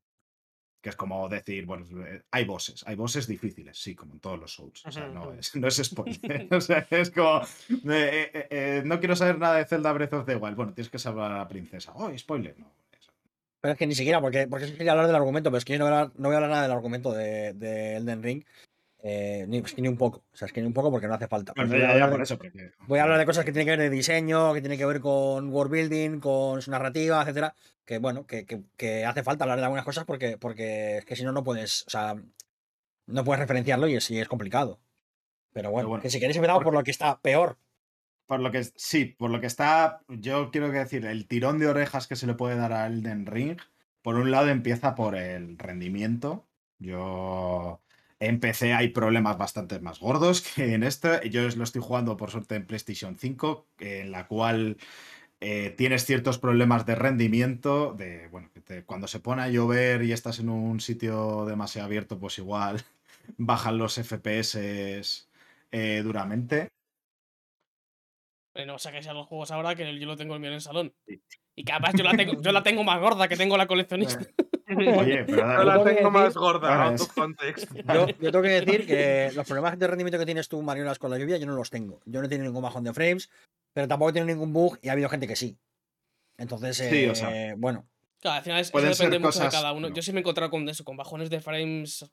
Que 0.80 0.90
es 0.90 0.96
como 0.96 1.28
decir, 1.28 1.66
bueno, 1.66 1.84
eh, 2.06 2.22
hay 2.30 2.44
bosses, 2.44 2.84
hay 2.86 2.94
bosses 2.94 3.26
difíciles, 3.26 3.78
sí, 3.78 3.94
como 3.94 4.14
en 4.14 4.20
todos 4.20 4.38
los 4.38 4.52
Souls. 4.52 4.84
O 4.86 4.92
sea, 4.92 5.08
no 5.08 5.32
es, 5.32 5.54
no 5.56 5.68
es 5.68 5.76
spoiler. 5.76 6.48
o 6.52 6.60
sea, 6.60 6.86
es 6.90 7.10
como, 7.10 7.40
eh, 7.70 8.30
eh, 8.32 8.46
eh, 8.50 8.82
no 8.84 8.98
quiero 8.98 9.16
saber 9.16 9.38
nada 9.38 9.56
de 9.56 9.64
Zelda 9.64 9.92
Breath 9.92 10.12
of 10.14 10.26
the 10.26 10.36
Wild. 10.36 10.56
Bueno, 10.56 10.72
tienes 10.72 10.90
que 10.90 10.98
salvar 10.98 11.32
a 11.32 11.38
la 11.38 11.48
princesa. 11.48 11.92
Oh, 11.94 12.10
spoiler, 12.16 12.58
no. 12.58 12.70
eso. 12.92 13.12
Pero 13.60 13.72
es 13.72 13.78
que 13.78 13.86
ni 13.86 13.94
siquiera, 13.94 14.20
porque, 14.20 14.46
porque 14.46 14.72
quería 14.72 14.92
hablar 14.92 15.06
del 15.06 15.16
argumento, 15.16 15.50
pero 15.50 15.58
es 15.58 15.64
que 15.64 15.72
yo 15.72 15.78
no 15.78 15.86
voy 15.86 15.94
a 15.94 15.98
hablar, 16.00 16.12
no 16.16 16.28
voy 16.28 16.34
a 16.34 16.36
hablar 16.36 16.50
nada 16.50 16.62
del 16.62 16.72
argumento 16.72 17.12
de, 17.12 17.52
de 17.54 17.96
Elden 17.96 18.22
Ring. 18.22 18.44
Eh, 19.08 19.44
ni, 19.46 19.58
es 19.58 19.72
que 19.72 19.82
ni 19.82 19.86
un 19.88 19.96
poco. 19.96 20.24
O 20.32 20.36
sea, 20.36 20.46
es 20.46 20.52
que 20.52 20.60
ni 20.60 20.66
un 20.66 20.72
poco 20.72 20.90
porque 20.90 21.06
no 21.06 21.14
hace 21.14 21.28
falta. 21.28 21.52
Bueno, 21.54 21.70
Voy 21.70 21.78
a 21.78 21.82
ya, 21.82 21.86
ya, 21.86 21.92
hablar 21.92 22.10
por 22.10 22.18
de- 22.18 22.24
eso, 22.24 22.36
porque- 22.38 22.72
Voy 22.88 22.98
a 22.98 23.04
hablar 23.04 23.18
de 23.20 23.26
cosas 23.26 23.44
que 23.44 23.52
tienen 23.52 23.66
que 23.66 23.70
ver 23.76 23.90
de 23.90 23.96
diseño, 23.96 24.52
que 24.52 24.60
tienen 24.60 24.78
que 24.78 24.84
ver 24.86 25.00
con 25.00 25.48
world 25.50 25.70
building, 25.72 26.18
con 26.18 26.60
su 26.60 26.72
narrativa, 26.72 27.22
etcétera. 27.22 27.54
Que 27.84 27.98
bueno, 27.98 28.26
que, 28.26 28.44
que- 28.46 28.62
que 28.76 29.04
hace 29.04 29.22
falta 29.22 29.44
hablar 29.44 29.58
de 29.58 29.64
algunas 29.64 29.84
cosas 29.84 30.04
porque, 30.06 30.38
porque 30.38 30.98
es 30.98 31.04
que 31.04 31.14
si 31.14 31.22
no, 31.22 31.30
no 31.30 31.44
puedes, 31.44 31.86
o 31.86 31.90
sea, 31.90 32.16
no 33.06 33.24
puedes 33.24 33.38
referenciarlo 33.40 33.86
y 33.86 33.94
es, 33.94 34.10
y 34.10 34.18
es 34.18 34.26
complicado. 34.26 34.80
Pero 35.52 35.70
bueno, 35.70 35.88
bueno, 35.88 36.02
que 36.02 36.10
si 36.10 36.18
queréis 36.18 36.36
empezamos 36.36 36.64
por 36.64 36.74
lo 36.74 36.82
que 36.82 36.90
está 36.90 37.20
peor. 37.20 37.58
Por 38.26 38.40
lo 38.40 38.50
que 38.50 38.64
sí, 38.74 39.04
por 39.04 39.30
lo 39.30 39.40
que 39.40 39.46
está, 39.46 40.00
yo 40.08 40.50
quiero 40.50 40.72
que 40.72 40.78
decir, 40.78 41.06
el 41.06 41.28
tirón 41.28 41.60
de 41.60 41.68
orejas 41.68 42.08
que 42.08 42.16
se 42.16 42.26
le 42.26 42.34
puede 42.34 42.56
dar 42.56 42.72
a 42.72 42.88
Elden 42.88 43.24
Ring, 43.26 43.56
por 44.02 44.16
un 44.16 44.32
lado 44.32 44.48
empieza 44.48 44.96
por 44.96 45.14
el 45.14 45.56
rendimiento. 45.58 46.48
Yo 46.80 47.80
en 48.20 48.40
PC 48.40 48.72
hay 48.72 48.88
problemas 48.88 49.36
bastante 49.38 49.78
más 49.80 50.00
gordos 50.00 50.42
que 50.42 50.74
en 50.74 50.82
este. 50.82 51.28
Yo 51.30 51.42
lo 51.48 51.64
estoy 51.64 51.82
jugando 51.82 52.16
por 52.16 52.30
suerte 52.30 52.54
en 52.54 52.66
PlayStation 52.66 53.18
5, 53.18 53.66
en 53.78 54.10
la 54.10 54.26
cual 54.26 54.76
eh, 55.40 55.74
tienes 55.76 56.04
ciertos 56.06 56.38
problemas 56.38 56.86
de 56.86 56.94
rendimiento, 56.94 57.92
de 57.92 58.28
bueno, 58.28 58.50
que 58.54 58.60
te- 58.60 58.84
cuando 58.84 59.06
se 59.06 59.20
pone 59.20 59.42
a 59.42 59.48
llover 59.48 60.02
y 60.02 60.12
estás 60.12 60.38
en 60.38 60.48
un 60.48 60.80
sitio 60.80 61.44
demasiado 61.44 61.86
abierto, 61.86 62.18
pues 62.18 62.38
igual 62.38 62.82
bajan 63.36 63.78
los 63.78 63.98
FPS 63.98 64.58
eh, 65.72 66.00
duramente. 66.02 66.68
No 68.66 68.78
saquéis 68.78 69.06
a 69.08 69.12
los 69.12 69.26
juegos 69.26 69.50
ahora 69.50 69.74
que 69.74 69.98
yo 69.98 70.06
lo 70.06 70.16
tengo 70.16 70.32
el 70.34 70.40
mío 70.40 70.48
en 70.48 70.54
el 70.54 70.60
salón. 70.62 70.94
Sí. 71.06 71.20
Y 71.54 71.64
que 71.64 71.72
además 71.72 71.92
yo 71.94 72.04
la 72.04 72.16
tengo, 72.16 72.40
yo 72.40 72.52
la 72.52 72.62
tengo 72.62 72.84
más 72.84 72.98
gorda 73.00 73.28
que 73.28 73.36
tengo 73.36 73.56
la 73.58 73.66
coleccionista. 73.66 74.24
Oye, 75.00 75.24
pero 75.24 75.36
Yo 75.38 75.64
la 75.64 75.72
tengo 75.74 75.84
tengo 75.84 76.10
más 76.10 76.34
gorda, 76.34 76.68
Ahora 76.68 76.86
out 76.86 76.94
es- 76.96 77.02
of 77.02 77.12
context. 77.14 77.70
Yo, 77.94 78.06
yo 78.08 78.32
tengo 78.32 78.42
que 78.42 78.48
decir 78.60 78.86
que 78.86 79.30
los 79.34 79.46
problemas 79.46 79.78
de 79.78 79.86
rendimiento 79.86 80.18
que 80.18 80.26
tienes 80.26 80.48
tú, 80.48 80.60
Mariolas, 80.62 80.98
con 80.98 81.10
la 81.10 81.18
lluvia, 81.18 81.36
yo 81.36 81.46
no 81.46 81.54
los 81.54 81.70
tengo. 81.70 82.00
Yo 82.04 82.20
no 82.20 82.26
he 82.26 82.28
tenido 82.28 82.46
ningún 82.46 82.62
bajón 82.62 82.84
de 82.84 82.92
frames, 82.92 83.30
pero 83.72 83.86
tampoco 83.86 84.10
he 84.10 84.12
tenido 84.14 84.26
ningún 84.34 84.52
bug 84.52 84.78
y 84.82 84.88
ha 84.88 84.92
habido 84.92 85.08
gente 85.08 85.26
que 85.28 85.36
sí. 85.36 85.56
Entonces, 86.38 86.76
Sí, 86.76 87.06
o 87.06 87.14
sea, 87.14 87.50
eh, 87.50 87.54
bueno, 87.56 87.86
Claro, 88.20 88.38
al 88.38 88.42
final 88.42 88.60
es- 88.60 88.66
eso 88.68 88.72
Pueden 88.72 88.90
depende 88.90 89.16
ser 89.16 89.20
mucho 89.20 89.38
de 89.38 89.44
cosas- 89.46 89.54
cada 89.54 89.72
uno. 89.72 89.88
no. 89.88 89.94
Yo 89.94 90.02
sí 90.02 90.10
me 90.12 90.18
he 90.18 90.22
encontrado 90.22 90.50
con 90.50 90.68
eso, 90.68 90.84
con 90.84 90.96
bajones 90.96 91.30
de 91.30 91.40
frames. 91.40 92.10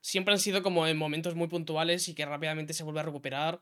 Siempre 0.00 0.32
han 0.34 0.40
sido 0.40 0.62
como 0.62 0.86
en 0.86 0.96
momentos 0.96 1.34
muy 1.34 1.48
puntuales 1.48 2.08
y 2.08 2.14
que 2.14 2.24
rápidamente 2.26 2.72
se 2.72 2.82
vuelve 2.82 3.00
a 3.00 3.04
recuperar. 3.04 3.60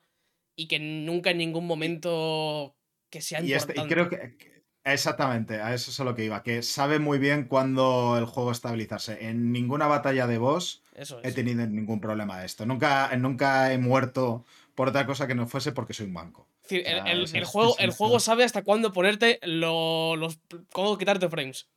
Y 0.59 0.68
que 0.68 0.78
nunca 0.78 1.30
en 1.32 1.38
ningún 1.38 1.66
momento 1.66 2.76
que 3.10 3.20
sea 3.20 3.40
Y, 3.43 3.52
este- 3.52 3.72
importante. 3.78 3.93
y 3.93 3.94
creo 3.94 4.09
que, 4.09 4.36
que- 4.38 4.55
exactamente, 4.92 5.60
a 5.60 5.74
eso 5.74 5.90
es 5.90 6.00
a 6.00 6.04
lo 6.04 6.14
que 6.14 6.24
iba, 6.24 6.42
que 6.42 6.62
sabe 6.62 6.98
muy 6.98 7.18
bien 7.18 7.44
cuándo 7.44 8.16
el 8.18 8.24
juego 8.24 8.50
estabilizarse. 8.52 9.26
En 9.28 9.52
ninguna 9.52 9.86
batalla 9.86 10.26
de 10.26 10.38
boss 10.38 10.82
Eso 10.94 11.20
he 11.22 11.32
tenido 11.32 11.66
ningún 11.66 12.00
problema 12.00 12.38
de 12.40 12.46
esto. 12.46 12.64
Nunca, 12.66 13.14
nunca 13.16 13.72
he 13.72 13.78
muerto 13.78 14.44
por 14.74 14.88
otra 14.88 15.06
cosa 15.06 15.26
que 15.26 15.34
no 15.34 15.46
fuese 15.46 15.72
porque 15.72 15.92
soy 15.94 16.06
un 16.06 16.14
banco. 16.14 16.48
Es 16.64 16.70
decir, 16.70 16.86
el, 16.86 17.06
el- 17.06 17.22
eso 17.24 17.36
el 17.36 17.42
es- 17.42 17.48
juego, 17.48 17.76
el 17.78 17.90
juego 17.92 18.20
sabe 18.20 18.44
hasta 18.44 18.62
cuándo 18.64 18.92
ponerte 18.92 19.38
lo- 19.42 20.16
los. 20.16 20.38
cómo 20.72 20.96
quitarte 20.98 21.28
frames. 21.28 21.68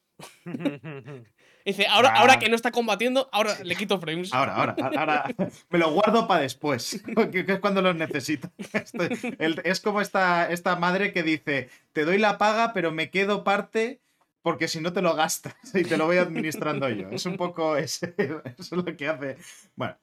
Dice, 1.69 1.87
ahora, 1.87 2.09
Ah. 2.09 2.19
ahora 2.21 2.39
que 2.39 2.49
no 2.49 2.55
está 2.55 2.71
combatiendo, 2.71 3.29
ahora 3.31 3.55
le 3.63 3.75
quito 3.75 3.99
frames. 3.99 4.33
Ahora, 4.33 4.55
ahora, 4.55 4.75
ahora 4.97 5.23
me 5.69 5.77
lo 5.79 5.91
guardo 5.91 6.27
para 6.27 6.41
después, 6.41 7.01
que, 7.31 7.45
es 7.47 7.59
cuando 7.59 7.81
los 7.81 7.95
necesito. 7.95 8.49
Estoy- 8.73 9.35
el- 9.39 9.61
es 9.63 9.79
como 9.81 10.01
esta, 10.01 10.49
esta 10.51 10.75
madre 10.75 11.13
que 11.13 11.23
dice, 11.23 11.69
te 11.93 12.05
doy 12.05 12.17
la 12.17 12.37
paga, 12.37 12.73
pero 12.73 12.91
me 12.91 13.09
quedo 13.09 13.43
parte 13.43 13.99
porque 14.41 14.67
si 14.67 14.79
no 14.79 14.93
te 14.93 15.01
lo 15.01 15.15
gastas 15.15 15.53
y 15.75 15.83
te 15.83 15.97
lo 15.97 16.05
voy 16.05 16.17
administrando 16.17 16.89
yo. 16.89 17.09
Es 17.09 17.25
un 17.25 17.35
poco 17.37 17.75
ese- 17.77 18.15
eso 18.17 18.41
es 18.59 18.71
lo 18.71 18.85
que 18.97 19.07
hace. 19.07 19.37
Bueno, 19.75 19.95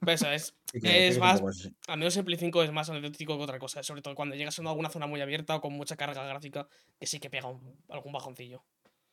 Pero 0.00 0.12
eso 0.12 0.30
es. 0.30 0.54
Es 0.74 1.18
más, 1.18 1.42
al 1.88 1.98
menos 1.98 2.16
el 2.16 2.24
Play 2.24 2.38
5 2.38 2.62
es 2.62 2.70
más 2.72 2.88
anecdótico 2.90 3.36
que 3.36 3.44
otra 3.44 3.58
cosa. 3.58 3.82
Sobre 3.82 4.02
todo 4.02 4.14
cuando 4.14 4.34
llegas 4.36 4.58
a 4.58 4.62
alguna 4.62 4.88
zona 4.90 5.06
muy 5.06 5.20
abierta 5.20 5.56
o 5.56 5.60
con 5.60 5.72
mucha 5.72 5.96
carga 5.96 6.22
gráfica, 6.24 6.66
que 7.00 7.06
sí 7.06 7.18
que 7.18 7.28
pega 7.30 7.48
un- 7.48 7.76
algún 7.90 8.12
bajoncillo. 8.12 8.62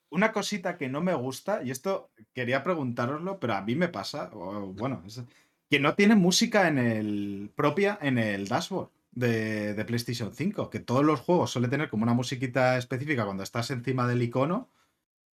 Una 0.10 0.32
cosita 0.32 0.78
que 0.78 0.90
no 0.90 1.02
me 1.02 1.14
gusta, 1.14 1.62
y 1.64 1.72
esto 1.72 2.12
quería 2.34 2.64
preguntároslo, 2.64 3.40
pero 3.40 3.54
a 3.56 3.62
mí 3.62 3.76
me 3.76 3.90
pasa, 3.90 4.30
o, 4.34 4.68
bueno, 4.74 5.04
es 5.06 5.22
que 5.70 5.80
no 5.80 5.96
tiene 5.96 6.16
música 6.16 6.68
en 6.68 6.78
el 6.80 7.52
propia 7.56 7.98
en 8.02 8.18
el 8.18 8.48
dashboard 8.48 8.90
de, 9.12 9.74
de 9.76 9.86
PlayStation 9.86 10.34
5, 10.34 10.70
que 10.70 10.80
todos 10.80 11.04
los 11.06 11.20
juegos 11.20 11.52
suele 11.52 11.68
tener 11.68 11.90
como 11.90 12.04
una 12.04 12.14
musiquita 12.14 12.78
específica 12.78 13.26
cuando 13.26 13.44
estás 13.44 13.70
encima 13.72 14.08
del 14.08 14.22
icono. 14.24 14.70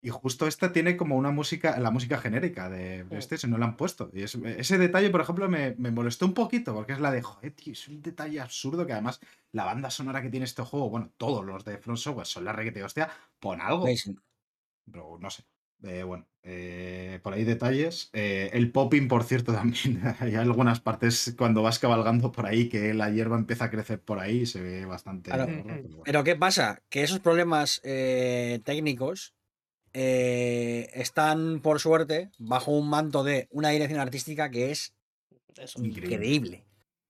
Y 0.03 0.11
justo 0.11 0.47
esta 0.47 0.73
tiene 0.73 0.97
como 0.97 1.17
una 1.17 1.31
música, 1.33 1.79
la 1.81 1.91
música 1.91 2.19
genérica 2.19 2.69
de 2.71 3.05
PlayStation, 3.07 3.51
no 3.51 3.59
la 3.59 3.67
han 3.67 3.77
puesto. 3.77 4.11
Y 4.13 4.23
es- 4.23 4.37
ese 4.37 4.79
detalle, 4.79 5.11
por 5.11 5.21
ejemplo, 5.21 5.49
me, 5.49 5.75
me 5.79 5.91
molestó 5.91 6.27
un 6.27 6.35
poquito, 6.35 6.75
porque 6.75 6.93
es 6.93 7.01
la 7.01 7.11
de, 7.11 7.23
joder, 7.23 7.53
tío, 7.53 7.73
es 7.73 7.89
un 7.89 8.03
detalle 8.03 8.41
absurdo 8.41 8.87
que 8.87 8.93
además 8.93 9.21
la 9.53 9.65
banda 9.65 9.91
sonora 9.91 10.23
que 10.23 10.29
tiene 10.31 10.45
este 10.45 10.63
juego, 10.63 10.91
bueno, 10.91 11.11
todos 11.17 11.45
los 11.45 11.65
de 11.65 11.79
Front 11.79 11.99
Software 11.99 12.27
son 12.27 12.45
la 12.45 12.53
reguete, 12.53 12.85
hostia, 12.85 13.11
pon 13.41 13.61
algo. 13.61 13.85
Amazing. 13.87 14.21
Pero 14.91 15.19
no 15.21 15.31
sé. 15.31 15.45
Eh, 15.83 16.03
bueno, 16.05 16.27
eh, 16.43 17.21
por 17.23 17.35
ahí 17.35 17.45
detalles. 17.45 18.11
Eh, 18.13 18.51
el 18.53 18.73
popping, 18.73 19.09
por 19.09 19.25
cierto, 19.25 19.53
también. 19.53 20.01
Hay 20.21 20.35
algunas 20.35 20.81
partes 20.81 21.35
cuando 21.37 21.63
vas 21.63 21.79
cabalgando 21.79 22.33
por 22.33 22.47
ahí 22.47 22.69
que 22.69 22.95
la 22.95 23.11
hierba 23.11 23.37
empieza 23.37 23.67
a 23.67 23.71
crecer 23.71 24.01
por 24.01 24.19
ahí 24.19 24.41
y 24.41 24.47
se 24.47 24.63
ve 24.63 24.87
bastante. 24.87 25.31
Claro. 25.31 25.47
gordo, 25.47 25.63
pero 25.65 25.83
bueno. 25.83 26.03
Pero 26.05 26.25
¿qué 26.25 26.37
pasa? 26.37 26.83
Que 26.89 27.03
esos 27.03 27.21
problemas 27.21 27.81
eh, 27.85 28.61
técnicos 28.65 29.35
eh, 29.99 30.91
están, 30.93 31.61
por 31.61 31.81
suerte, 31.81 32.31
bajo 32.39 32.71
un 32.71 32.87
manto 32.91 33.25
de 33.25 33.49
una 33.51 33.71
dirección 33.71 33.99
artística 33.99 34.51
que 34.51 34.71
es 34.71 34.95
increíble. 35.77 36.67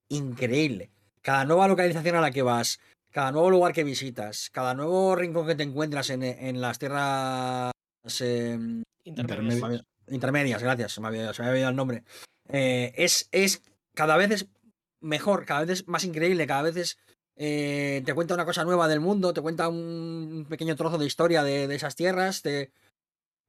Increíble. 0.09 0.93
Cada 1.21 1.45
nueva 1.45 1.67
localización 1.67 2.15
a 2.15 2.21
la 2.21 2.31
que 2.31 2.43
vas, 2.43 2.79
cada 3.17 3.33
nuevo 3.33 3.49
lugar 3.49 3.73
que 3.73 3.83
visitas, 3.83 4.51
cada 4.53 4.75
nuevo 4.75 5.17
rincón 5.17 5.47
que 5.47 5.55
te 5.55 5.63
encuentras 5.63 6.11
en, 6.11 6.23
en 6.23 6.61
las 6.61 6.79
tierras 6.79 7.73
em, 8.21 8.83
intermedias, 10.09 10.63
gracias, 10.63 10.93
se 10.93 11.01
me 11.01 11.07
había, 11.09 11.33
se 11.33 11.43
me 11.43 11.49
había 11.49 11.71
el 11.71 11.77
nombre. 11.77 12.05
eh, 12.51 12.93
es, 12.95 13.31
es 13.33 13.63
cada 13.95 14.19
vez 14.19 14.33
es 14.33 14.49
mejor, 15.01 15.47
cada 15.47 15.61
vez 15.61 15.71
es 15.71 15.89
más 15.89 16.05
increíble, 16.05 16.47
cada 16.47 16.61
vez 16.61 16.77
es, 16.77 16.99
eh, 17.37 18.03
te 18.05 18.13
cuenta 18.13 18.35
una 18.35 18.45
cosa 18.45 18.65
nueva 18.65 18.87
del 18.87 19.01
mundo, 19.01 19.33
te 19.33 19.41
cuenta 19.41 19.71
un 19.71 20.45
pequeño 20.47 20.77
trozo 20.77 20.99
de 20.99 21.07
historia 21.07 21.43
de, 21.43 21.69
de 21.69 21.75
esas 21.75 21.97
tierras, 21.97 22.43
te, 22.43 22.71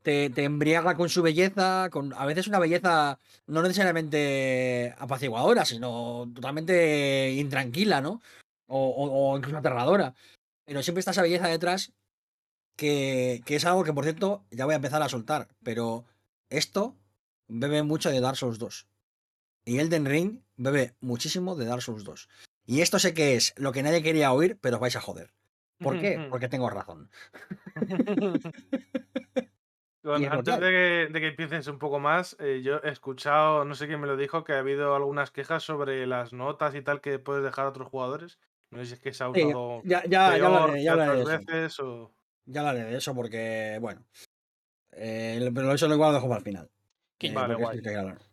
te, 0.01 0.29
te 0.29 0.45
embriaga 0.45 0.95
con 0.95 1.09
su 1.09 1.21
belleza, 1.21 1.89
con 1.91 2.13
a 2.13 2.25
veces 2.25 2.47
una 2.47 2.59
belleza 2.59 3.19
no 3.47 3.61
necesariamente 3.61 4.95
apaciguadora, 4.97 5.65
sino 5.65 6.31
totalmente 6.33 7.33
intranquila, 7.33 7.99
¿no? 7.99 8.21
O, 8.67 8.77
o- 8.89 9.31
o 9.33 9.37
incluso 9.37 9.57
aterradora. 9.57 10.13
Pero 10.65 10.83
siempre 10.83 10.99
está 10.99 11.11
esa 11.11 11.21
belleza 11.21 11.47
detrás 11.47 11.93
que, 12.75 13.41
que 13.45 13.55
es 13.55 13.65
algo 13.65 13.83
que, 13.83 13.93
por 13.93 14.03
cierto, 14.03 14.43
ya 14.51 14.65
voy 14.65 14.73
a 14.73 14.77
empezar 14.77 15.01
a 15.01 15.09
soltar. 15.09 15.47
Pero 15.63 16.05
esto 16.49 16.95
bebe 17.47 17.83
mucho 17.83 18.09
de 18.09 18.19
Dark 18.21 18.37
Souls 18.37 18.59
2. 18.59 18.87
Y 19.65 19.79
Elden 19.79 20.05
Ring 20.05 20.41
bebe 20.57 20.93
muchísimo 21.01 21.55
de 21.55 21.65
Dark 21.65 21.81
Souls 21.81 22.03
2. 22.03 22.29
Y 22.65 22.81
esto 22.81 22.99
sé 22.99 23.13
que 23.13 23.35
es 23.35 23.53
lo 23.57 23.71
que 23.71 23.83
nadie 23.83 24.03
quería 24.03 24.31
oír, 24.33 24.57
pero 24.61 24.75
os 24.77 24.81
vais 24.81 24.95
a 24.95 25.01
joder. 25.01 25.33
¿Por 25.79 25.97
qué? 25.99 26.19
Porque 26.29 26.49
tengo 26.49 26.69
razón. 26.69 27.09
Bueno, 30.03 30.27
antes 30.31 30.53
de 30.61 30.69
que, 30.69 31.07
de 31.11 31.19
que 31.19 31.27
empieces 31.27 31.67
un 31.67 31.79
poco 31.79 31.99
más, 31.99 32.37
eh, 32.39 32.61
yo 32.63 32.77
he 32.81 32.89
escuchado, 32.89 33.65
no 33.65 33.75
sé 33.75 33.87
quién 33.87 33.99
me 33.99 34.07
lo 34.07 34.15
dijo, 34.15 34.45
que 34.45 34.53
ha 34.53 34.59
habido 34.59 34.95
algunas 34.95 35.31
quejas 35.31 35.63
sobre 35.63 36.07
las 36.07 36.31
notas 36.31 36.75
y 36.75 36.81
tal 36.81 37.01
que 37.01 37.19
puedes 37.19 37.43
dejar 37.43 37.65
a 37.65 37.69
otros 37.69 37.89
jugadores. 37.89 38.39
No 38.71 38.79
sé 38.79 38.85
si 38.87 38.93
es 38.95 38.99
que 38.99 39.13
se 39.13 39.23
ha 39.23 39.31
Sí, 39.33 39.43
usado 39.45 39.81
ya, 39.85 40.03
ya, 40.03 40.09
ya 40.09 40.31
peor 40.35 40.45
hablaré, 40.45 40.83
ya 40.83 40.91
hablaré 40.91 41.15
de 41.17 41.21
otras 41.23 41.41
eso. 41.41 41.51
veces 41.51 41.79
o... 41.79 42.13
Ya 42.45 42.61
hablaré 42.61 42.83
de 42.91 42.97
eso 42.97 43.13
porque, 43.15 43.77
bueno. 43.81 44.05
eh, 44.91 45.51
pero 45.53 45.73
eso 45.73 45.87
lo 45.87 45.95
igual 45.95 46.09
lo 46.11 46.15
dejo 46.15 46.27
para 46.27 46.39
el 46.39 46.43
final. 46.43 46.69
Que- 47.17 47.27
eh, 47.27 47.33
Vale, 47.33 47.55
guay. 47.55 47.79
sí 47.79 47.83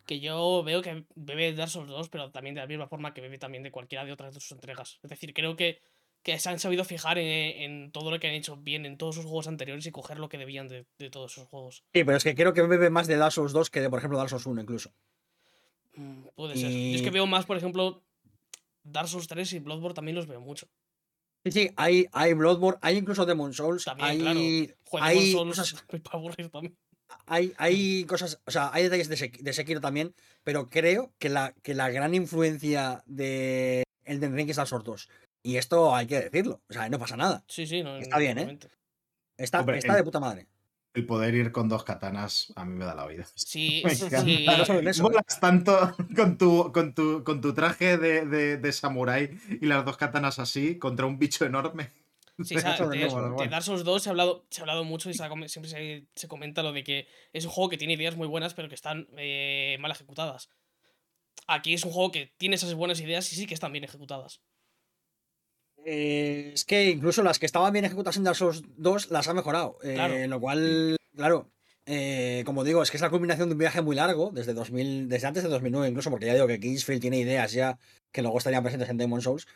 que 0.05 0.19
yo 0.19 0.63
veo 0.63 0.81
que 0.81 1.05
bebe 1.15 1.45
de 1.45 1.53
Dark 1.55 1.71
Souls 1.71 1.89
2, 1.89 2.09
pero 2.09 2.31
también 2.31 2.53
de 2.55 2.61
la 2.61 2.67
misma 2.67 2.87
forma 2.87 3.13
que 3.13 3.21
bebe 3.21 3.37
también 3.39 3.63
de 3.63 3.71
cualquiera 3.71 4.05
de 4.05 4.11
otras 4.11 4.33
de 4.35 4.39
sus 4.39 4.51
entregas. 4.51 4.99
Es 5.01 5.09
decir, 5.09 5.33
creo 5.33 5.55
que, 5.55 5.81
que 6.21 6.37
se 6.37 6.49
han 6.49 6.59
sabido 6.59 6.83
fijar 6.85 7.17
en, 7.17 7.27
en 7.61 7.91
todo 7.91 8.11
lo 8.11 8.19
que 8.19 8.27
han 8.27 8.35
hecho 8.35 8.57
bien 8.57 8.85
en 8.85 8.97
todos 8.97 9.15
sus 9.15 9.25
juegos 9.25 9.47
anteriores 9.47 9.85
y 9.87 9.91
coger 9.91 10.19
lo 10.19 10.29
que 10.29 10.37
debían 10.37 10.67
de, 10.67 10.85
de 10.99 11.09
todos 11.09 11.31
esos 11.31 11.47
juegos. 11.47 11.83
Sí, 11.93 12.03
pero 12.03 12.17
es 12.17 12.23
que 12.23 12.35
creo 12.35 12.53
que 12.53 12.61
bebe 12.61 12.89
más 12.91 13.07
de 13.07 13.17
Dark 13.17 13.31
Souls 13.31 13.53
2 13.53 13.69
que 13.71 13.81
de, 13.81 13.89
por 13.89 13.97
ejemplo, 13.99 14.17
Dark 14.19 14.29
Souls 14.29 14.45
1 14.45 14.61
incluso. 14.61 14.91
Mm, 15.95 16.27
Puede 16.35 16.55
ser. 16.55 16.69
Yo 16.69 16.95
es 16.95 17.01
que 17.01 17.07
Y- 17.07 17.11
veo 17.11 17.25
más, 17.25 17.45
por 17.47 17.57
ejemplo, 17.57 18.03
Dark 18.85 19.07
Souls 19.07 19.27
3 19.27 19.51
y 19.53 19.59
Bloodborne 19.59 19.93
también 19.95 20.15
los 20.15 20.27
veo 20.27 20.39
mucho. 20.39 20.67
Sí, 21.45 21.51
sí, 21.51 21.69
hay, 21.75 22.07
hay 22.11 22.33
Bloodborne, 22.33 22.79
hay 22.81 22.97
incluso 22.97 23.25
Demon 23.25 23.53
Souls, 23.53 23.83
También, 23.85 24.09
hay, 24.09 24.19
claro. 24.19 24.39
Joder, 24.85 25.03
hay, 25.03 25.29
Demon 25.29 25.47
cosas, 25.49 25.67
Souls 25.69 25.85
me 25.91 25.99
para 25.99 26.17
aburrir 26.19 26.49
también. 26.49 26.77
hay, 27.27 27.53
hay 27.57 28.03
cosas, 28.05 28.39
o 28.45 28.51
sea, 28.51 28.71
hay 28.73 28.83
detalles 28.83 29.09
de, 29.09 29.15
Sek- 29.15 29.39
de 29.41 29.53
Sekiro 29.53 29.79
también, 29.81 30.13
pero 30.43 30.69
creo 30.69 31.13
que 31.19 31.29
la, 31.29 31.53
que 31.61 31.75
la 31.75 31.89
gran 31.89 32.15
influencia 32.15 33.03
de 33.05 33.83
Elden 34.05 34.35
Ring 34.35 34.49
es 34.49 34.55
Dark 34.55 34.67
Souls 34.69 34.83
2. 34.85 35.09
Y 35.43 35.57
esto 35.57 35.95
hay 35.95 36.07
que 36.07 36.19
decirlo, 36.19 36.61
o 36.67 36.73
sea, 36.73 36.89
no 36.89 36.97
pasa 36.97 37.15
nada. 37.15 37.43
Sí, 37.47 37.67
sí, 37.67 37.83
no, 37.83 37.97
Está 37.97 38.17
bien, 38.17 38.39
¿eh? 38.39 38.57
Está, 39.37 39.59
Hombre, 39.59 39.77
está 39.77 39.91
en- 39.93 39.97
de 39.97 40.03
puta 40.03 40.19
madre. 40.19 40.47
El 40.95 41.05
poder 41.05 41.35
ir 41.35 41.51
con 41.51 41.67
dos 41.69 41.83
katanas 41.83 42.51
a 42.55 42.65
mí 42.65 42.73
me 42.73 42.85
da 42.85 42.95
la 42.95 43.05
vida. 43.05 43.25
Sí, 43.35 43.81
Me 43.83 44.93
sí. 44.93 45.01
Molas 45.03 45.39
tanto 45.39 45.95
con 46.15 46.37
tu, 46.37 46.71
con 46.71 46.93
tu, 46.95 47.23
con 47.23 47.41
tu 47.41 47.53
traje 47.53 47.97
de, 47.97 48.25
de, 48.25 48.57
de 48.57 48.71
samurái 48.71 49.29
y 49.61 49.65
las 49.65 49.83
dos 49.85 49.97
katanas 49.97 50.39
así 50.39 50.79
contra 50.79 51.05
un 51.05 51.19
bicho 51.19 51.45
enorme. 51.45 51.91
Sí, 52.43 52.53
de, 52.89 52.99
de. 53.43 53.47
Dark 53.49 53.63
Souls 53.63 53.83
2 53.85 54.03
se 54.03 54.09
ha 54.09 54.11
hablado, 54.11 54.45
se 54.49 54.59
ha 54.59 54.63
hablado 54.63 54.83
mucho 54.83 55.09
y 55.09 55.13
se 55.13 55.23
ha 55.23 55.29
come- 55.29 55.47
siempre 55.47 55.69
se, 55.69 56.07
se 56.15 56.27
comenta 56.27 56.63
lo 56.63 56.73
de 56.73 56.83
que 56.83 57.07
es 57.31 57.45
un 57.45 57.51
juego 57.51 57.69
que 57.69 57.77
tiene 57.77 57.93
ideas 57.93 58.17
muy 58.17 58.27
buenas, 58.27 58.53
pero 58.53 58.67
que 58.67 58.75
están 58.75 59.07
eh, 59.17 59.77
mal 59.79 59.91
ejecutadas. 59.91 60.49
Aquí 61.47 61.73
es 61.73 61.85
un 61.85 61.91
juego 61.91 62.11
que 62.11 62.33
tiene 62.37 62.55
esas 62.55 62.73
buenas 62.73 62.99
ideas 62.99 63.31
y 63.31 63.35
sí 63.37 63.47
que 63.47 63.53
están 63.53 63.71
bien 63.71 63.83
ejecutadas. 63.85 64.41
Eh, 65.87 66.51
es 66.53 66.65
que 66.65 66.89
incluso 66.89 67.21
las 67.23 67.37
que 67.39 67.45
estaban 67.45 67.71
bien 67.71 67.85
ejecutadas 67.85 68.17
en 68.17 68.23
Dark 68.23 68.35
Souls 68.35 68.63
2 68.77 69.11
las 69.11 69.27
ha 69.27 69.33
mejorado. 69.33 69.77
eh, 69.83 69.93
Claro. 69.93 70.27
Lo 70.27 70.39
cual, 70.41 70.97
claro, 71.15 71.47
eh, 71.85 72.41
como 72.45 72.63
digo, 72.63 72.81
es 72.81 72.89
que 72.89 72.97
es 72.97 73.01
la 73.01 73.11
culminación 73.11 73.49
de 73.49 73.53
un 73.53 73.59
viaje 73.59 73.81
muy 73.83 73.95
largo, 73.95 74.31
desde 74.33 74.53
2000, 74.55 75.07
desde 75.07 75.27
antes 75.27 75.43
de 75.43 75.49
2009 75.49 75.87
incluso, 75.87 76.09
porque 76.09 76.25
ya 76.25 76.33
digo 76.33 76.47
que 76.47 76.59
Kingsfield 76.59 77.01
tiene 77.01 77.19
ideas 77.19 77.51
ya 77.51 77.77
que 78.11 78.23
luego 78.23 78.39
estarían 78.39 78.63
presentes 78.63 78.89
en 78.89 78.97
Demon 78.97 79.21
Souls, 79.21 79.47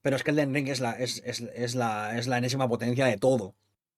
pero 0.00 0.16
es 0.16 0.22
que 0.22 0.30
Elden 0.30 0.54
Ring 0.54 0.68
es 0.68 0.80
la, 0.80 0.92
es, 0.92 1.22
es- 1.24 1.40
es 1.54 1.74
la, 1.74 2.18
es 2.18 2.26
la 2.28 2.38
enésima 2.38 2.68
potencia 2.68 3.04
de 3.06 3.18
todo. 3.18 3.54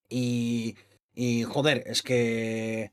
Y, 0.09 0.77
y 1.15 1.45
joder, 1.45 1.85
es 1.87 2.03
que... 2.03 2.91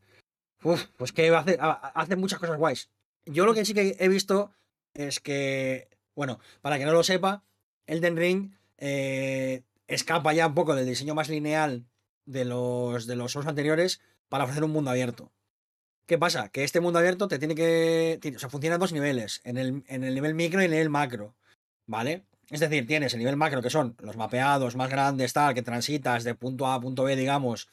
uf, 0.64 0.86
pues 0.98 1.12
que 1.12 1.30
hace, 1.30 1.58
ha- 1.60 1.72
hace 1.96 2.16
muchas 2.16 2.38
cosas 2.40 2.58
guays. 2.58 2.90
Yo 3.26 3.46
lo 3.46 3.54
que 3.56 3.66
sí 3.66 3.74
que 3.74 3.96
he 4.00 4.08
visto 4.08 4.52
es 4.94 5.20
que, 5.20 5.88
bueno, 6.16 6.40
para 6.62 6.78
que 6.78 6.86
no 6.86 6.92
lo 6.92 7.04
sepa, 7.04 7.44
Elden 7.88 8.18
Ring 8.18 8.52
eh, 8.78 9.64
escapa 9.88 10.34
ya 10.34 10.48
un 10.48 10.54
poco 10.56 10.76
del 10.76 10.86
diseño 10.86 11.16
más 11.16 11.30
lineal 11.30 11.86
de 12.26 12.46
los, 12.46 13.08
de 13.08 13.16
los 13.16 13.32
Souls 13.32 13.48
anteriores 13.48 14.02
para 14.30 14.46
ofrecer 14.46 14.64
un 14.64 14.72
mundo 14.72 14.92
abierto. 14.92 15.32
¿Qué 16.06 16.18
pasa? 16.18 16.50
Que 16.50 16.64
este 16.64 16.82
mundo 16.82 17.00
abierto 17.00 17.28
te 17.28 17.40
tiene 17.40 17.56
que. 17.56 18.20
o 18.36 18.40
sea, 18.40 18.50
funciona 18.50 18.76
en 18.76 18.82
dos 18.82 18.92
niveles: 18.94 19.42
en 19.44 19.58
el, 19.58 19.84
en 19.88 20.04
el 20.04 20.14
nivel 20.14 20.36
micro 20.36 20.62
y 20.62 20.66
en 20.66 20.74
el 20.74 20.90
macro. 20.90 21.36
¿Vale? 21.86 22.26
Es 22.50 22.60
decir, 22.60 22.86
tienes 22.86 23.14
el 23.14 23.20
nivel 23.20 23.38
macro, 23.38 23.62
que 23.62 23.70
son 23.70 23.96
los 24.00 24.18
mapeados 24.18 24.76
más 24.76 24.90
grandes, 24.90 25.34
tal, 25.34 25.54
que 25.54 25.62
transitas 25.62 26.24
de 26.24 26.36
punto 26.36 26.68
A 26.68 26.76
a 26.76 26.82
punto 26.82 27.04
B, 27.04 27.16
digamos, 27.16 27.70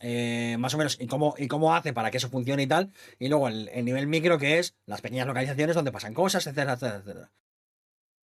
eh, 0.00 0.56
más 0.58 0.74
o 0.74 0.78
menos, 0.78 0.98
y 1.00 1.06
cómo, 1.06 1.34
y 1.38 1.48
cómo 1.48 1.74
hace 1.74 1.92
para 1.92 2.10
que 2.10 2.18
eso 2.18 2.28
funcione 2.28 2.62
y 2.64 2.66
tal. 2.66 2.92
Y 3.18 3.28
luego 3.28 3.48
el, 3.48 3.68
el 3.70 3.84
nivel 3.84 4.06
micro, 4.06 4.38
que 4.38 4.58
es 4.58 4.74
las 4.86 5.00
pequeñas 5.00 5.26
localizaciones 5.26 5.74
donde 5.74 5.92
pasan 5.92 6.14
cosas, 6.14 6.46
etcétera, 6.46 6.74
etcétera, 6.74 6.98
etcétera. 6.98 7.30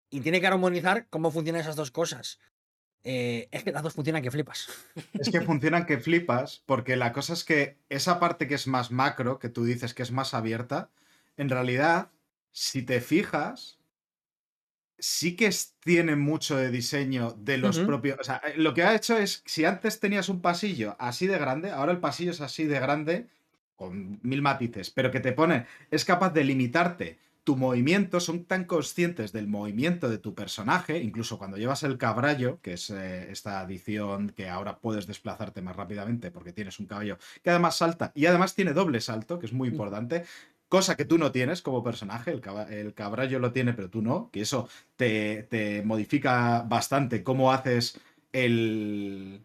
Y 0.10 0.22
tiene 0.22 0.42
que 0.42 0.48
armonizar 0.48 1.08
cómo 1.10 1.32
funcionan 1.32 1.62
esas 1.62 1.76
dos 1.76 1.92
cosas. 1.92 2.40
Eh, 3.04 3.48
es 3.52 3.64
que 3.64 3.72
las 3.72 3.84
dos 3.84 3.94
funcionan 3.94 4.22
que 4.22 4.32
flipas. 4.32 4.68
Es 5.14 5.30
que 5.30 5.42
funcionan 5.42 5.86
que 5.86 6.00
flipas, 6.00 6.64
porque 6.66 6.96
la 6.96 7.14
cosa 7.14 7.34
es 7.34 7.44
que 7.44 7.78
esa 7.90 8.20
parte 8.20 8.48
que 8.48 8.56
es 8.56 8.68
más 8.68 8.92
macro, 8.92 9.40
que 9.40 9.50
tú 9.50 9.64
dices 9.64 9.94
que 9.94 10.04
es 10.04 10.12
más 10.12 10.34
abierta, 10.34 10.90
en 11.38 11.50
realidad, 11.50 12.12
si 12.52 12.82
te 12.82 13.00
fijas, 13.00 13.80
sí 14.98 15.36
que 15.36 15.50
tiene 15.80 16.16
mucho 16.16 16.58
de 16.58 16.70
diseño 16.72 17.32
de 17.32 17.58
los 17.58 17.80
propios. 17.80 18.20
O 18.20 18.24
sea, 18.24 18.42
eh, 18.46 18.56
lo 18.58 18.74
que 18.74 18.84
ha 18.84 18.96
hecho 18.96 19.18
es, 19.18 19.44
si 19.46 19.64
antes 19.64 20.00
tenías 20.00 20.28
un 20.28 20.42
pasillo 20.42 20.96
así 21.00 21.28
de 21.28 21.38
grande, 21.38 21.72
ahora 21.72 21.94
el 21.94 22.00
pasillo 22.00 22.32
es 22.32 22.42
así 22.42 22.66
de 22.66 22.80
grande, 22.80 23.28
con 23.76 24.20
mil 24.24 24.42
matices, 24.42 24.90
pero 24.90 25.10
que 25.10 25.22
te 25.22 25.32
pone, 25.32 25.66
es 25.90 26.04
capaz 26.04 26.32
de 26.32 26.44
limitarte 26.44 27.18
tu 27.50 27.56
movimiento, 27.58 28.20
son 28.20 28.46
tan 28.46 28.64
conscientes 28.66 29.32
del 29.32 29.48
movimiento 29.48 30.08
de 30.10 30.20
tu 30.20 30.36
personaje, 30.36 31.00
incluso 31.00 31.38
cuando 31.40 31.58
llevas 31.58 31.82
el 31.84 31.98
cabrallo, 31.98 32.60
que 32.62 32.74
es 32.74 32.90
eh, 32.92 33.32
esta 33.32 33.60
adición 33.62 34.30
que 34.38 34.50
ahora 34.50 34.80
puedes 34.80 35.08
desplazarte 35.08 35.62
más 35.64 35.76
rápidamente 35.76 36.30
porque 36.32 36.54
tienes 36.54 36.80
un 36.80 36.86
caballo 36.88 37.18
que 37.44 37.50
además 37.50 37.76
salta 37.78 38.12
y 38.16 38.28
además 38.28 38.54
tiene 38.56 38.74
doble 38.74 39.02
salto, 39.02 39.40
que 39.40 39.48
es 39.48 39.54
muy 39.54 39.68
importante, 39.70 40.26
cosa 40.68 40.96
que 40.96 41.06
tú 41.06 41.18
no 41.18 41.32
tienes 41.32 41.62
como 41.64 41.84
personaje, 41.84 42.32
el, 42.32 42.42
caba- 42.42 42.70
el 42.72 42.94
cabrallo 42.94 43.40
lo 43.40 43.52
tiene, 43.52 43.74
pero 43.74 43.90
tú 43.90 44.02
no, 44.02 44.30
que 44.32 44.42
eso 44.42 44.70
te, 44.96 45.44
te 45.50 45.82
modifica 45.84 46.62
bastante 46.68 47.24
cómo 47.24 47.52
haces 47.52 48.00
el 48.32 49.42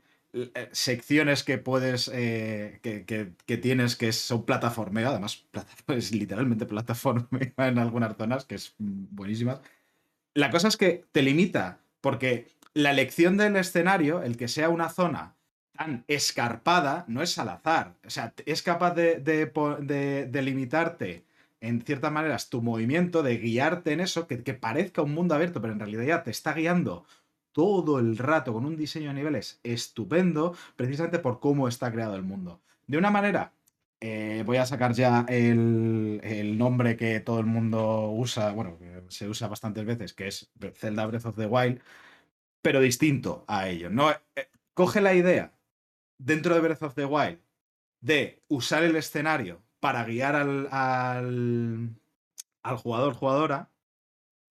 secciones 0.73 1.45
que 1.45 1.59
puedes 1.59 2.11
eh, 2.13 2.81
que, 2.83 3.05
que- 3.05 3.57
tienes 3.59 3.97
que 3.97 4.13
son 4.13 4.45
plataformeo 4.45 5.09
además 5.09 5.45
es 5.89 6.13
literalmente 6.13 6.67
plataformeo 6.67 7.53
en 7.59 7.79
algunas 7.79 8.17
zonas 8.17 8.45
que 8.45 8.57
es 8.57 8.75
buenísimas. 8.79 9.61
La 10.35 10.51
cosa 10.51 10.69
es 10.69 10.77
que 10.77 11.05
te 11.13 11.23
limita 11.23 11.81
porque 12.01 12.49
la 12.75 12.91
elección 12.91 13.37
del 13.37 13.57
escenario 13.57 14.23
el 14.23 14.37
que 14.37 14.49
sea 14.49 14.69
una 14.69 14.89
zona 14.89 15.37
tan 15.77 16.05
escarpada 16.09 17.05
no 17.09 17.23
es 17.23 17.39
al 17.39 17.49
azar. 17.49 17.95
O 18.07 18.11
sea 18.11 18.35
es 18.47 18.63
capaz 18.63 18.95
de, 18.95 19.17
de- 19.21 20.27
de 20.27 20.43
limitarte 20.43 21.25
en 21.61 21.81
ciertas 21.83 22.13
maneras 22.13 22.51
tu 22.51 22.61
movimiento, 22.61 23.23
de 23.23 23.39
guiarte 23.39 23.93
en 23.93 24.01
eso, 24.01 24.27
que, 24.27 24.43
que 24.43 24.53
parezca 24.55 25.01
un 25.03 25.15
mundo 25.15 25.35
abierto, 25.35 25.61
pero 25.63 25.73
en 25.73 25.79
realidad 25.81 26.05
ya 26.05 26.23
te 26.23 26.31
está 26.31 26.53
guiando 26.53 27.07
todo 27.55 28.01
el 28.01 28.19
rato 28.19 28.53
con 28.53 28.67
un 28.67 28.77
diseño 28.77 29.09
de 29.09 29.15
niveles 29.15 29.61
estupendo, 29.63 30.55
precisamente 30.77 31.21
por 31.21 31.39
cómo 31.39 31.69
está 31.69 31.91
creado 31.93 32.17
el 32.17 32.25
mundo. 32.25 32.61
De 32.89 32.99
una 32.99 33.11
manera, 33.11 33.53
eh, 34.01 34.43
voy 34.45 34.57
a 34.57 34.67
sacar 34.67 34.93
ya 34.93 35.25
el, 35.29 36.21
el 36.25 36.59
nombre 36.59 36.97
que 36.97 37.21
todo 37.21 37.39
el 37.39 37.47
mundo 37.47 38.11
usa, 38.11 38.53
bueno, 38.53 38.77
que 38.77 39.05
se 39.09 39.29
usa 39.29 39.49
bastantes 39.49 39.87
veces, 39.87 40.13
que 40.13 40.27
es 40.27 40.51
Zelda 40.75 41.07
Breath 41.07 41.27
of 41.27 41.37
the 41.37 41.47
Wild, 41.47 41.81
pero 42.61 42.81
distinto 42.81 43.45
a 43.47 43.69
ello. 43.69 43.89
¿no? 43.89 44.11
Eh, 44.11 44.51
coge 44.75 45.01
la 45.01 45.15
idea 45.15 45.53
dentro 46.19 46.57
de 46.57 46.61
Breath 46.61 46.83
of 46.83 46.95
the 46.95 47.05
Wild 47.05 47.39
de 48.01 48.43
usar 48.49 48.83
el 48.83 48.97
escenario 48.97 49.63
para 49.79 50.05
guiar 50.05 50.35
al, 50.35 50.69
al 50.71 51.97
jugador 52.79 53.15
jugadora, 53.15 53.71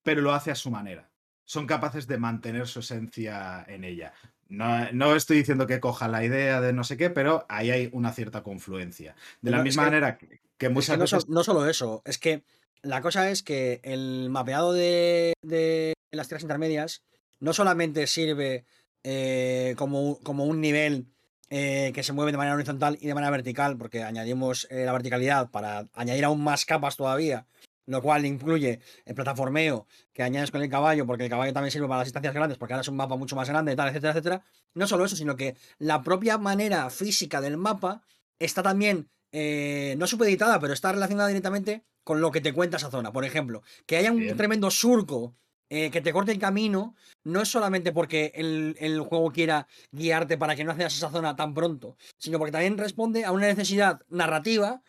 pero 0.03 0.21
lo 0.21 0.31
hace 0.31 0.51
a 0.51 0.55
su 0.55 0.71
manera. 0.71 1.12
Son 1.45 1.67
capaces 1.67 2.07
de 2.07 2.17
mantener 2.17 2.67
su 2.67 2.79
esencia 2.79 3.63
en 3.67 3.83
ella. 3.83 4.13
No, 4.49 4.91
no 4.91 5.15
estoy 5.15 5.37
diciendo 5.37 5.67
que 5.67 5.79
coja 5.79 6.07
la 6.07 6.23
idea 6.23 6.61
de 6.61 6.73
no 6.73 6.83
sé 6.83 6.95
qué, 6.97 7.09
pero 7.09 7.45
ahí 7.49 7.71
hay 7.71 7.89
una 7.91 8.11
cierta 8.13 8.43
confluencia. 8.43 9.15
De 9.41 9.51
la 9.51 9.63
misma 9.63 9.83
que- 9.83 9.89
manera 9.89 10.17
que, 10.17 10.41
que 10.57 10.65
Es 10.67 10.71
muchas 10.71 10.93
que 10.95 10.97
no, 10.97 11.03
veces... 11.03 11.21
so- 11.23 11.31
no 11.31 11.43
solo 11.43 11.67
eso, 11.67 12.01
es 12.05 12.17
que 12.17 12.43
la 12.81 13.01
cosa 13.01 13.29
es 13.31 13.43
que 13.43 13.79
el 13.83 14.29
mapeado 14.29 14.73
de, 14.73 15.33
de 15.41 15.93
las 16.11 16.27
tierras 16.27 16.43
intermedias 16.43 17.01
no 17.39 17.53
solamente 17.53 18.05
sirve 18.07 18.65
eh, 19.03 19.73
como, 19.77 20.01
un- 20.01 20.15
como 20.23 20.45
un 20.45 20.61
nivel 20.61 21.07
eh, 21.49 21.91
que 21.93 22.03
se 22.03 22.13
mueve 22.13 22.31
de 22.31 22.37
manera 22.37 22.55
horizontal 22.55 22.97
y 23.01 23.07
de 23.07 23.13
manera 23.13 23.31
vertical, 23.31 23.77
porque 23.77 24.03
añadimos 24.03 24.67
eh, 24.69 24.85
la 24.85 24.93
verticalidad 24.93 25.49
para 25.51 25.87
añadir 25.93 26.25
aún 26.25 26.43
más 26.43 26.65
capas 26.65 26.95
todavía, 26.95 27.45
lo 27.85 28.01
cual 28.01 28.25
incluye 28.25 28.79
el 29.05 29.15
plataformeo 29.15 29.87
que 30.13 30.23
añades 30.23 30.51
con 30.51 30.61
el 30.61 30.69
caballo, 30.69 31.05
porque 31.05 31.25
el 31.25 31.29
caballo 31.29 31.53
también 31.53 31.71
sirve 31.71 31.87
para 31.87 31.99
las 31.99 32.07
distancias 32.07 32.33
grandes, 32.33 32.57
porque 32.57 32.73
ahora 32.73 32.81
es 32.81 32.87
un 32.87 32.95
mapa 32.95 33.15
mucho 33.15 33.35
más 33.35 33.49
grande, 33.49 33.75
tal, 33.75 33.89
etcétera, 33.89 34.11
etcétera. 34.11 34.43
No 34.73 34.87
solo 34.87 35.05
eso, 35.05 35.15
sino 35.15 35.35
que 35.35 35.55
la 35.79 36.01
propia 36.01 36.37
manera 36.37 36.89
física 36.89 37.41
del 37.41 37.57
mapa 37.57 38.01
está 38.39 38.63
también 38.63 39.09
eh, 39.31 39.95
no 39.97 40.07
supeditada, 40.07 40.59
pero 40.59 40.73
está 40.73 40.91
relacionada 40.91 41.27
directamente 41.29 41.83
con 42.03 42.21
lo 42.21 42.31
que 42.31 42.41
te 42.41 42.53
cuenta 42.53 42.77
esa 42.77 42.91
zona. 42.91 43.11
Por 43.11 43.25
ejemplo, 43.25 43.63
que 43.85 43.97
haya 43.97 44.11
un 44.11 44.19
Bien. 44.19 44.37
tremendo 44.37 44.69
surco 44.69 45.35
eh, 45.69 45.89
que 45.89 46.01
te 46.01 46.13
corte 46.13 46.31
el 46.31 46.39
camino, 46.39 46.95
no 47.23 47.41
es 47.41 47.49
solamente 47.49 47.91
porque 47.91 48.31
el, 48.35 48.75
el 48.79 48.99
juego 49.01 49.31
quiera 49.31 49.67
guiarte 49.91 50.37
para 50.37 50.55
que 50.55 50.63
no 50.63 50.71
accedas 50.71 50.93
a 50.93 50.97
esa 50.97 51.09
zona 51.09 51.35
tan 51.35 51.53
pronto, 51.53 51.97
sino 52.17 52.37
porque 52.37 52.51
también 52.51 52.77
responde 52.77 53.25
a 53.25 53.31
una 53.31 53.47
necesidad 53.47 54.01
narrativa 54.09 54.83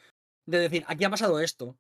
de 0.47 0.59
decir, 0.59 0.85
aquí 0.87 1.05
ha 1.05 1.11
pasado 1.11 1.41
esto. 1.41 1.79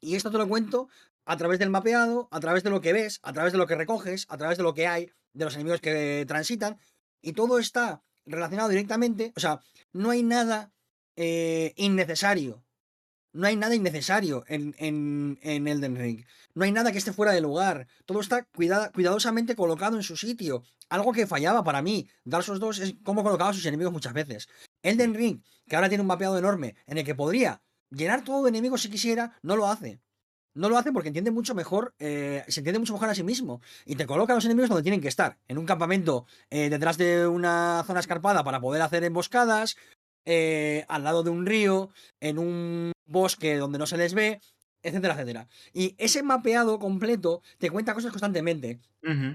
Y 0.00 0.14
esto 0.14 0.30
te 0.30 0.38
lo 0.38 0.48
cuento 0.48 0.88
a 1.24 1.36
través 1.36 1.58
del 1.58 1.70
mapeado, 1.70 2.28
a 2.30 2.40
través 2.40 2.62
de 2.62 2.70
lo 2.70 2.80
que 2.80 2.92
ves, 2.92 3.20
a 3.22 3.32
través 3.32 3.52
de 3.52 3.58
lo 3.58 3.66
que 3.66 3.74
recoges, 3.74 4.26
a 4.28 4.36
través 4.36 4.56
de 4.58 4.62
lo 4.62 4.74
que 4.74 4.86
hay, 4.86 5.10
de 5.32 5.44
los 5.44 5.54
enemigos 5.54 5.80
que 5.80 6.24
transitan. 6.26 6.78
Y 7.20 7.32
todo 7.32 7.58
está 7.58 8.02
relacionado 8.24 8.68
directamente. 8.68 9.32
O 9.36 9.40
sea, 9.40 9.60
no 9.92 10.10
hay 10.10 10.22
nada 10.22 10.72
eh, 11.16 11.72
innecesario. 11.76 12.62
No 13.32 13.46
hay 13.46 13.56
nada 13.56 13.74
innecesario 13.74 14.44
en, 14.48 14.74
en, 14.78 15.38
en 15.42 15.68
Elden 15.68 15.96
Ring. 15.96 16.24
No 16.54 16.64
hay 16.64 16.72
nada 16.72 16.90
que 16.90 16.98
esté 16.98 17.12
fuera 17.12 17.32
de 17.32 17.42
lugar. 17.42 17.86
Todo 18.06 18.20
está 18.20 18.44
cuidadosamente 18.44 19.56
colocado 19.56 19.96
en 19.96 20.02
su 20.02 20.16
sitio. 20.16 20.62
Algo 20.88 21.12
que 21.12 21.26
fallaba 21.26 21.62
para 21.62 21.82
mí. 21.82 22.08
Dark 22.24 22.44
Souls 22.44 22.60
2 22.60 22.78
es 22.78 22.94
cómo 23.04 23.22
colocaba 23.22 23.50
a 23.50 23.52
sus 23.52 23.66
enemigos 23.66 23.92
muchas 23.92 24.14
veces. 24.14 24.48
Elden 24.82 25.12
Ring, 25.14 25.42
que 25.68 25.76
ahora 25.76 25.88
tiene 25.88 26.00
un 26.00 26.06
mapeado 26.06 26.38
enorme, 26.38 26.76
en 26.86 26.96
el 26.96 27.04
que 27.04 27.14
podría 27.14 27.60
llenar 27.90 28.24
todo 28.24 28.42
de 28.44 28.50
enemigos 28.50 28.82
si 28.82 28.90
quisiera, 28.90 29.38
no 29.42 29.56
lo 29.56 29.68
hace. 29.68 30.00
No 30.54 30.70
lo 30.70 30.78
hace 30.78 30.90
porque 30.90 31.08
entiende 31.08 31.30
mucho 31.30 31.54
mejor, 31.54 31.94
eh, 31.98 32.42
se 32.48 32.60
entiende 32.60 32.78
mucho 32.78 32.94
mejor 32.94 33.10
a 33.10 33.14
sí 33.14 33.22
mismo. 33.22 33.60
Y 33.84 33.96
te 33.96 34.06
coloca 34.06 34.32
a 34.32 34.36
los 34.36 34.44
enemigos 34.46 34.70
donde 34.70 34.82
tienen 34.82 35.02
que 35.02 35.08
estar. 35.08 35.36
En 35.48 35.58
un 35.58 35.66
campamento 35.66 36.24
eh, 36.48 36.70
detrás 36.70 36.96
de 36.96 37.26
una 37.26 37.84
zona 37.86 38.00
escarpada 38.00 38.42
para 38.42 38.60
poder 38.60 38.80
hacer 38.82 39.04
emboscadas. 39.04 39.76
eh, 40.24 40.84
al 40.88 41.04
lado 41.04 41.22
de 41.22 41.30
un 41.30 41.46
río, 41.46 41.90
en 42.20 42.38
un 42.38 42.92
bosque 43.06 43.56
donde 43.56 43.78
no 43.78 43.86
se 43.86 43.96
les 43.96 44.12
ve, 44.12 44.40
etcétera, 44.82 45.14
etcétera. 45.14 45.48
Y 45.72 45.94
ese 45.98 46.22
mapeado 46.22 46.78
completo 46.78 47.42
te 47.58 47.70
cuenta 47.70 47.94
cosas 47.94 48.10
constantemente. 48.10 48.80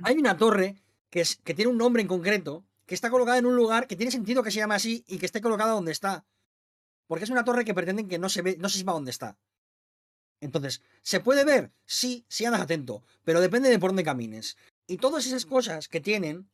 Hay 0.03 0.17
una 0.17 0.35
torre 0.37 0.75
que, 1.09 1.21
es, 1.21 1.37
que 1.37 1.53
tiene 1.53 1.71
un 1.71 1.77
nombre 1.77 2.01
en 2.01 2.07
concreto, 2.09 2.65
que 2.85 2.95
está 2.95 3.09
colocada 3.09 3.37
en 3.37 3.45
un 3.45 3.55
lugar 3.55 3.87
que 3.87 3.95
tiene 3.95 4.11
sentido 4.11 4.43
que 4.43 4.51
se 4.51 4.57
llame 4.59 4.75
así 4.75 5.05
y 5.07 5.17
que 5.17 5.25
esté 5.27 5.39
colocada 5.39 5.71
donde 5.71 5.93
está. 5.93 6.25
Porque 7.11 7.25
es 7.25 7.29
una 7.29 7.43
torre 7.43 7.65
que 7.65 7.73
pretenden 7.73 8.07
que 8.07 8.17
no 8.17 8.29
se 8.29 8.41
ve, 8.41 8.55
no 8.57 8.69
se 8.69 8.77
sepa 8.77 8.93
dónde 8.93 9.11
está. 9.11 9.37
Entonces, 10.39 10.81
¿se 11.01 11.19
puede 11.19 11.43
ver? 11.43 11.73
Sí, 11.85 12.23
si 12.29 12.45
andas 12.45 12.61
atento, 12.61 13.03
pero 13.25 13.41
depende 13.41 13.67
de 13.67 13.77
por 13.79 13.89
dónde 13.89 14.05
camines. 14.05 14.55
Y 14.87 14.95
todas 14.95 15.25
esas 15.25 15.45
cosas 15.45 15.89
que 15.89 15.99
tienen, 15.99 16.49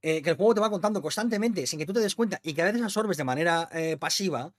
eh, 0.00 0.20
que 0.20 0.30
el 0.30 0.36
juego 0.36 0.54
te 0.54 0.60
va 0.60 0.70
contando 0.70 1.02
constantemente 1.02 1.68
sin 1.68 1.78
que 1.78 1.86
tú 1.86 1.92
te 1.92 2.00
des 2.00 2.16
cuenta 2.16 2.40
y 2.42 2.52
que 2.52 2.62
a 2.62 2.64
veces 2.64 2.82
absorbes 2.82 3.16
de 3.16 3.22
manera 3.22 3.68
eh, 3.70 3.96
pasiva, 3.96 4.52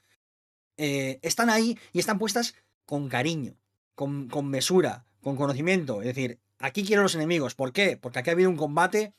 eh, 0.78 1.20
están 1.22 1.49
ahí 1.49 1.78
y 1.91 1.99
están 1.99 2.20
puestas 2.20 2.56
con 2.86 3.10
cariño, 3.10 3.57
con, 3.95 4.30
con 4.30 4.48
mesura, 4.48 5.03
con 5.22 5.36
conocimiento. 5.36 5.99
Es 5.99 6.07
decir, 6.07 6.40
aquí 6.57 6.86
quiero 6.86 7.03
los 7.03 7.15
enemigos. 7.15 7.53
¿Por 7.53 7.74
qué? 7.74 7.98
Porque 7.98 8.20
aquí 8.20 8.30
ha 8.30 8.34
habido 8.34 8.49
un 8.49 8.56
combate 8.56 9.14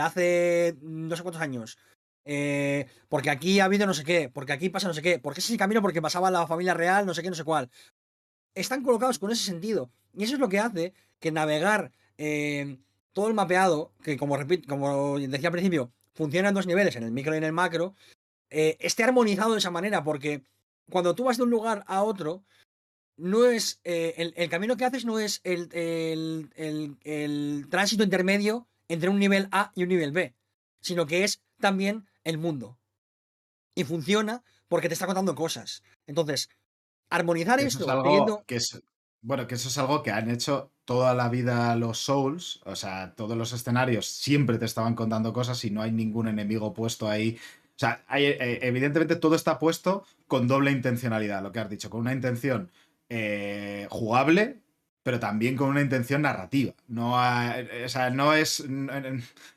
hace 0.00 0.76
no 0.80 1.14
sé 1.14 1.22
cuántos 1.22 1.40
años. 1.40 1.78
Eh, 2.24 2.86
porque 3.08 3.30
aquí 3.30 3.58
ha 3.60 3.64
habido 3.64 3.86
no 3.86 3.94
sé 3.94 4.04
qué, 4.04 4.28
porque 4.28 4.52
aquí 4.52 4.68
pasa 4.68 4.88
no 4.88 4.94
sé 4.94 5.02
qué, 5.02 5.18
porque 5.18 5.40
ese 5.40 5.48
es 5.48 5.52
el 5.52 5.58
camino 5.58 5.82
porque 5.82 6.00
pasaba 6.02 6.30
la 6.30 6.46
familia 6.46 6.74
real, 6.74 7.04
no 7.06 7.14
sé 7.14 7.22
qué, 7.22 7.28
no 7.30 7.34
sé 7.34 7.44
cuál. 7.44 7.70
Están 8.54 8.82
colocados 8.82 9.18
con 9.18 9.30
ese 9.30 9.44
sentido. 9.44 9.90
Y 10.14 10.24
eso 10.24 10.34
es 10.34 10.40
lo 10.40 10.48
que 10.48 10.58
hace 10.60 10.94
que 11.20 11.32
navegar 11.32 11.92
eh, 12.18 12.78
todo 13.12 13.28
el 13.28 13.34
mapeado, 13.34 13.92
que 14.02 14.16
como, 14.16 14.36
repito, 14.36 14.68
como 14.68 15.18
decía 15.18 15.48
al 15.48 15.52
principio, 15.52 15.92
funciona 16.14 16.48
en 16.48 16.54
dos 16.54 16.66
niveles, 16.66 16.96
en 16.96 17.04
el 17.04 17.12
micro 17.12 17.34
y 17.34 17.38
en 17.38 17.44
el 17.44 17.52
macro, 17.52 17.94
eh, 18.50 18.76
esté 18.80 19.04
armonizado 19.04 19.52
de 19.52 19.58
esa 19.58 19.70
manera, 19.70 20.04
porque 20.04 20.42
cuando 20.90 21.14
tú 21.14 21.24
vas 21.24 21.38
de 21.38 21.44
un 21.44 21.50
lugar 21.50 21.84
a 21.86 22.02
otro, 22.02 22.44
no 23.16 23.46
es. 23.46 23.80
el, 23.84 24.34
el 24.36 24.48
camino 24.50 24.76
que 24.76 24.84
haces 24.84 25.04
no 25.04 25.18
es 25.18 25.40
el- 25.44 25.68
el- 25.72 26.96
el 27.04 27.66
tránsito 27.70 28.02
intermedio 28.04 28.66
entre 28.88 29.10
un 29.10 29.18
nivel 29.18 29.48
A 29.52 29.72
y 29.74 29.82
un 29.84 29.88
nivel 29.90 30.12
B, 30.12 30.34
sino 30.80 31.06
que 31.06 31.24
es 31.24 31.40
también 31.60 32.06
el 32.24 32.38
mundo. 32.38 32.78
Y 33.74 33.84
funciona 33.84 34.42
porque 34.68 34.88
te 34.88 34.94
está 34.94 35.06
contando 35.06 35.34
cosas. 35.34 35.82
Entonces, 36.06 36.48
armonizar 37.10 37.58
Eso 37.60 37.68
esto, 37.68 37.84
es 37.84 37.90
algo 37.90 38.02
teniendo- 38.04 38.44
que 38.46 38.56
es, 38.56 38.82
bueno, 39.22 39.46
que 39.46 39.54
eso 39.54 39.68
es 39.68 39.78
algo 39.78 40.02
que 40.02 40.10
han 40.10 40.30
hecho 40.30 40.70
toda 40.84 41.14
la 41.14 41.28
vida 41.28 41.74
los 41.76 41.98
Souls, 41.98 42.60
o 42.64 42.74
sea, 42.76 43.14
todos 43.14 43.36
los 43.36 43.52
escenarios 43.52 44.06
siempre 44.06 44.58
te 44.58 44.64
estaban 44.64 44.94
contando 44.94 45.32
cosas 45.32 45.64
y 45.64 45.70
no 45.70 45.80
hay 45.82 45.92
ningún 45.92 46.28
enemigo 46.28 46.74
puesto 46.74 47.08
ahí. 47.08 47.38
O 47.76 47.78
sea, 47.78 48.04
hay, 48.08 48.24
eh, 48.26 48.58
evidentemente 48.62 49.16
todo 49.16 49.34
está 49.36 49.58
puesto 49.58 50.04
con 50.26 50.46
doble 50.48 50.70
intencionalidad, 50.70 51.42
lo 51.42 51.52
que 51.52 51.60
has 51.60 51.70
dicho, 51.70 51.88
con 51.88 52.00
una 52.00 52.12
intención 52.12 52.70
eh, 53.08 53.86
jugable, 53.90 54.60
pero 55.02 55.20
también 55.20 55.56
con 55.56 55.68
una 55.68 55.82
intención 55.82 56.22
narrativa. 56.22 56.72
No, 56.88 57.18
ha- 57.18 57.56
o 57.84 57.88
sea, 57.88 58.10
no 58.10 58.34
es, 58.34 58.66
no, 58.68 58.92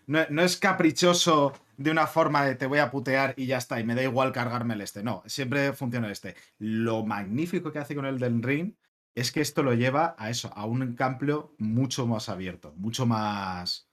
no 0.08 0.42
es 0.42 0.58
caprichoso 0.58 1.54
de 1.78 1.92
una 1.92 2.08
forma 2.08 2.46
de 2.46 2.56
te 2.56 2.66
voy 2.66 2.80
a 2.80 2.92
putear 2.92 3.34
y 3.38 3.46
ya 3.48 3.58
está, 3.58 3.80
y 3.80 3.84
me 3.84 3.96
da 3.96 4.04
igual 4.04 4.32
cargarme 4.32 4.74
el 4.74 4.82
este. 4.82 5.04
No, 5.04 5.24
siempre 5.26 5.74
funciona 5.74 6.08
el 6.08 6.14
este. 6.14 6.36
Lo 6.58 7.06
magnífico 7.06 7.72
que 7.72 7.80
hace 7.80 7.96
con 7.96 8.06
el 8.06 8.20
del 8.20 8.42
Ring 8.42 8.74
es 9.14 9.32
que 9.32 9.42
esto 9.42 9.64
lo 9.64 9.74
lleva 9.74 10.16
a 10.18 10.30
eso, 10.30 10.52
a 10.56 10.66
un 10.66 10.94
campo 10.96 11.56
mucho 11.58 12.06
más 12.08 12.28
abierto, 12.30 12.74
mucho 12.78 13.06
más. 13.06 13.90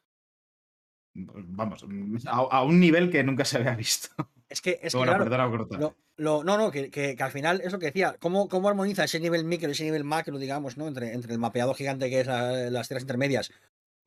Vamos, 1.14 1.84
a, 2.26 2.30
a 2.30 2.62
un 2.64 2.80
nivel 2.80 3.10
que 3.10 3.22
nunca 3.22 3.44
se 3.44 3.58
había 3.58 3.74
visto. 3.74 4.08
es 4.48 4.60
que, 4.62 4.80
es 4.82 4.92
que 4.92 4.98
bueno, 4.98 5.12
claro, 5.12 5.50
por 5.50 5.58
cortarte. 5.68 5.84
Lo, 5.84 5.96
lo- 6.16 6.44
no, 6.44 6.56
no, 6.56 6.70
que, 6.70 6.90
que- 6.90 7.14
que 7.16 7.22
al 7.22 7.30
final 7.32 7.60
es 7.62 7.72
lo 7.72 7.78
que 7.78 7.86
decía. 7.86 8.16
¿Cómo, 8.18 8.48
cómo 8.48 8.68
armoniza 8.68 9.04
ese 9.04 9.20
nivel 9.20 9.44
micro 9.44 9.68
y 9.68 9.72
ese 9.72 9.84
nivel 9.84 10.04
macro, 10.04 10.38
digamos, 10.38 10.76
¿no? 10.78 10.88
Entre, 10.88 11.12
entre 11.12 11.32
el 11.32 11.38
mapeado 11.38 11.74
gigante 11.74 12.08
que 12.08 12.20
es 12.20 12.26
la- 12.26 12.70
las 12.70 12.88
tierras 12.88 13.02
intermedias 13.02 13.52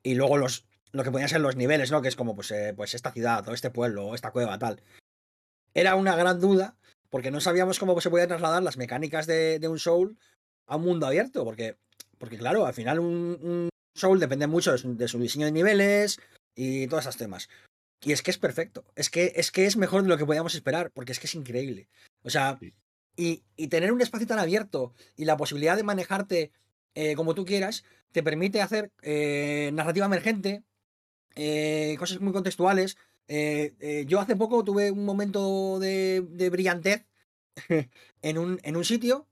y 0.03 0.15
luego 0.15 0.37
los, 0.37 0.65
lo 0.95 1.03
que 1.03 1.11
podían 1.11 1.29
ser 1.29 1.41
los 1.41 1.55
niveles, 1.55 1.91
¿no? 1.91 2.01
Que 2.01 2.07
es 2.07 2.15
como, 2.15 2.35
pues, 2.35 2.51
eh, 2.51 2.73
pues 2.75 2.93
esta 2.93 3.11
ciudad, 3.11 3.47
o 3.47 3.53
este 3.53 3.69
pueblo, 3.69 4.07
o 4.07 4.15
esta 4.15 4.31
cueva, 4.31 4.57
tal. 4.57 4.81
Era 5.73 5.95
una 5.95 6.15
gran 6.15 6.39
duda, 6.39 6.77
porque 7.09 7.31
no 7.31 7.41
sabíamos 7.41 7.79
cómo 7.79 7.99
se 8.01 8.09
podían 8.09 8.29
trasladar 8.29 8.63
las 8.63 8.77
mecánicas 8.77 9.27
de, 9.27 9.59
de 9.59 9.67
un 9.67 9.79
Soul 9.79 10.17
a 10.67 10.77
un 10.77 10.83
mundo 10.83 11.05
abierto. 11.05 11.43
Porque, 11.43 11.77
porque 12.17 12.37
claro, 12.37 12.65
al 12.65 12.73
final 12.73 12.99
un, 12.99 13.37
un 13.41 13.69
Soul 13.95 14.19
depende 14.19 14.47
mucho 14.47 14.71
de 14.71 14.77
su, 14.77 14.95
de 14.95 15.07
su 15.07 15.19
diseño 15.19 15.45
de 15.45 15.51
niveles 15.51 16.19
y 16.55 16.87
todos 16.87 17.03
esos 17.03 17.17
temas. 17.17 17.49
Y 18.01 18.11
es 18.13 18.21
que 18.21 18.31
es 18.31 18.37
perfecto. 18.37 18.85
Es 18.95 19.09
que, 19.09 19.33
es 19.35 19.51
que 19.51 19.65
es 19.65 19.77
mejor 19.77 20.03
de 20.03 20.09
lo 20.09 20.17
que 20.17 20.25
podíamos 20.25 20.55
esperar, 20.55 20.91
porque 20.91 21.11
es 21.11 21.19
que 21.19 21.27
es 21.27 21.35
increíble. 21.35 21.89
O 22.23 22.29
sea, 22.29 22.57
Sí. 22.59 22.73
y, 23.17 23.43
y 23.55 23.67
tener 23.67 23.91
un 23.91 24.01
espacio 24.01 24.27
tan 24.27 24.39
abierto 24.39 24.93
y 25.15 25.25
la 25.25 25.37
posibilidad 25.37 25.75
de 25.75 25.83
manejarte 25.83 26.51
eh, 26.93 27.15
como 27.15 27.35
tú 27.35 27.43
quieras, 27.45 27.83
te 28.13 28.23
permite 28.23 28.61
hacer 28.61 28.91
eh, 29.01 29.71
narrativa 29.73 30.05
emergente, 30.05 30.63
eh, 31.35 31.95
cosas 31.99 32.21
muy 32.21 32.33
contextuales. 32.33 32.97
Eh, 33.27 33.75
eh, 33.79 34.05
yo 34.07 34.19
hace 34.19 34.35
poco 34.35 34.63
tuve 34.63 34.91
un 34.91 35.05
momento 35.05 35.79
de, 35.79 36.49
brillantez 36.51 37.05
en 38.21 38.37
un, 38.37 38.59
en 38.63 38.75
un 38.75 38.85
sitio, 38.85 39.27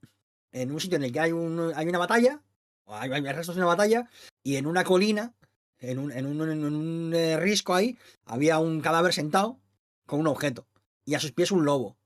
en 0.52 0.72
un 0.72 0.80
sitio 0.80 0.98
en 0.98 1.04
el 1.04 1.12
que 1.12 1.20
hay, 1.20 1.32
un, 1.32 1.72
hay 1.76 1.88
una 1.88 2.00
batalla, 2.00 2.42
hay, 2.88 3.12
hay 3.12 3.22
restos 3.22 3.56
de 3.56 3.62
una 3.62 3.68
batalla, 3.68 4.10
y 4.44 4.58
en 4.58 4.68
una 4.68 4.84
colina, 4.84 5.34
en 5.80 6.00
un, 6.00 6.12
en 6.12 6.26
un, 6.26 6.50
en 6.50 6.64
un, 6.64 7.14
risco 7.40 7.74
ahí, 7.74 7.98
había 8.26 8.60
un 8.60 8.82
cadáver 8.82 9.14
sentado 9.14 9.60
con 10.06 10.20
un 10.20 10.28
objeto, 10.28 10.68
y 11.06 11.16
a 11.16 11.20
sus 11.20 11.32
pies 11.32 11.52
un 11.52 11.66
lobo. 11.66 11.98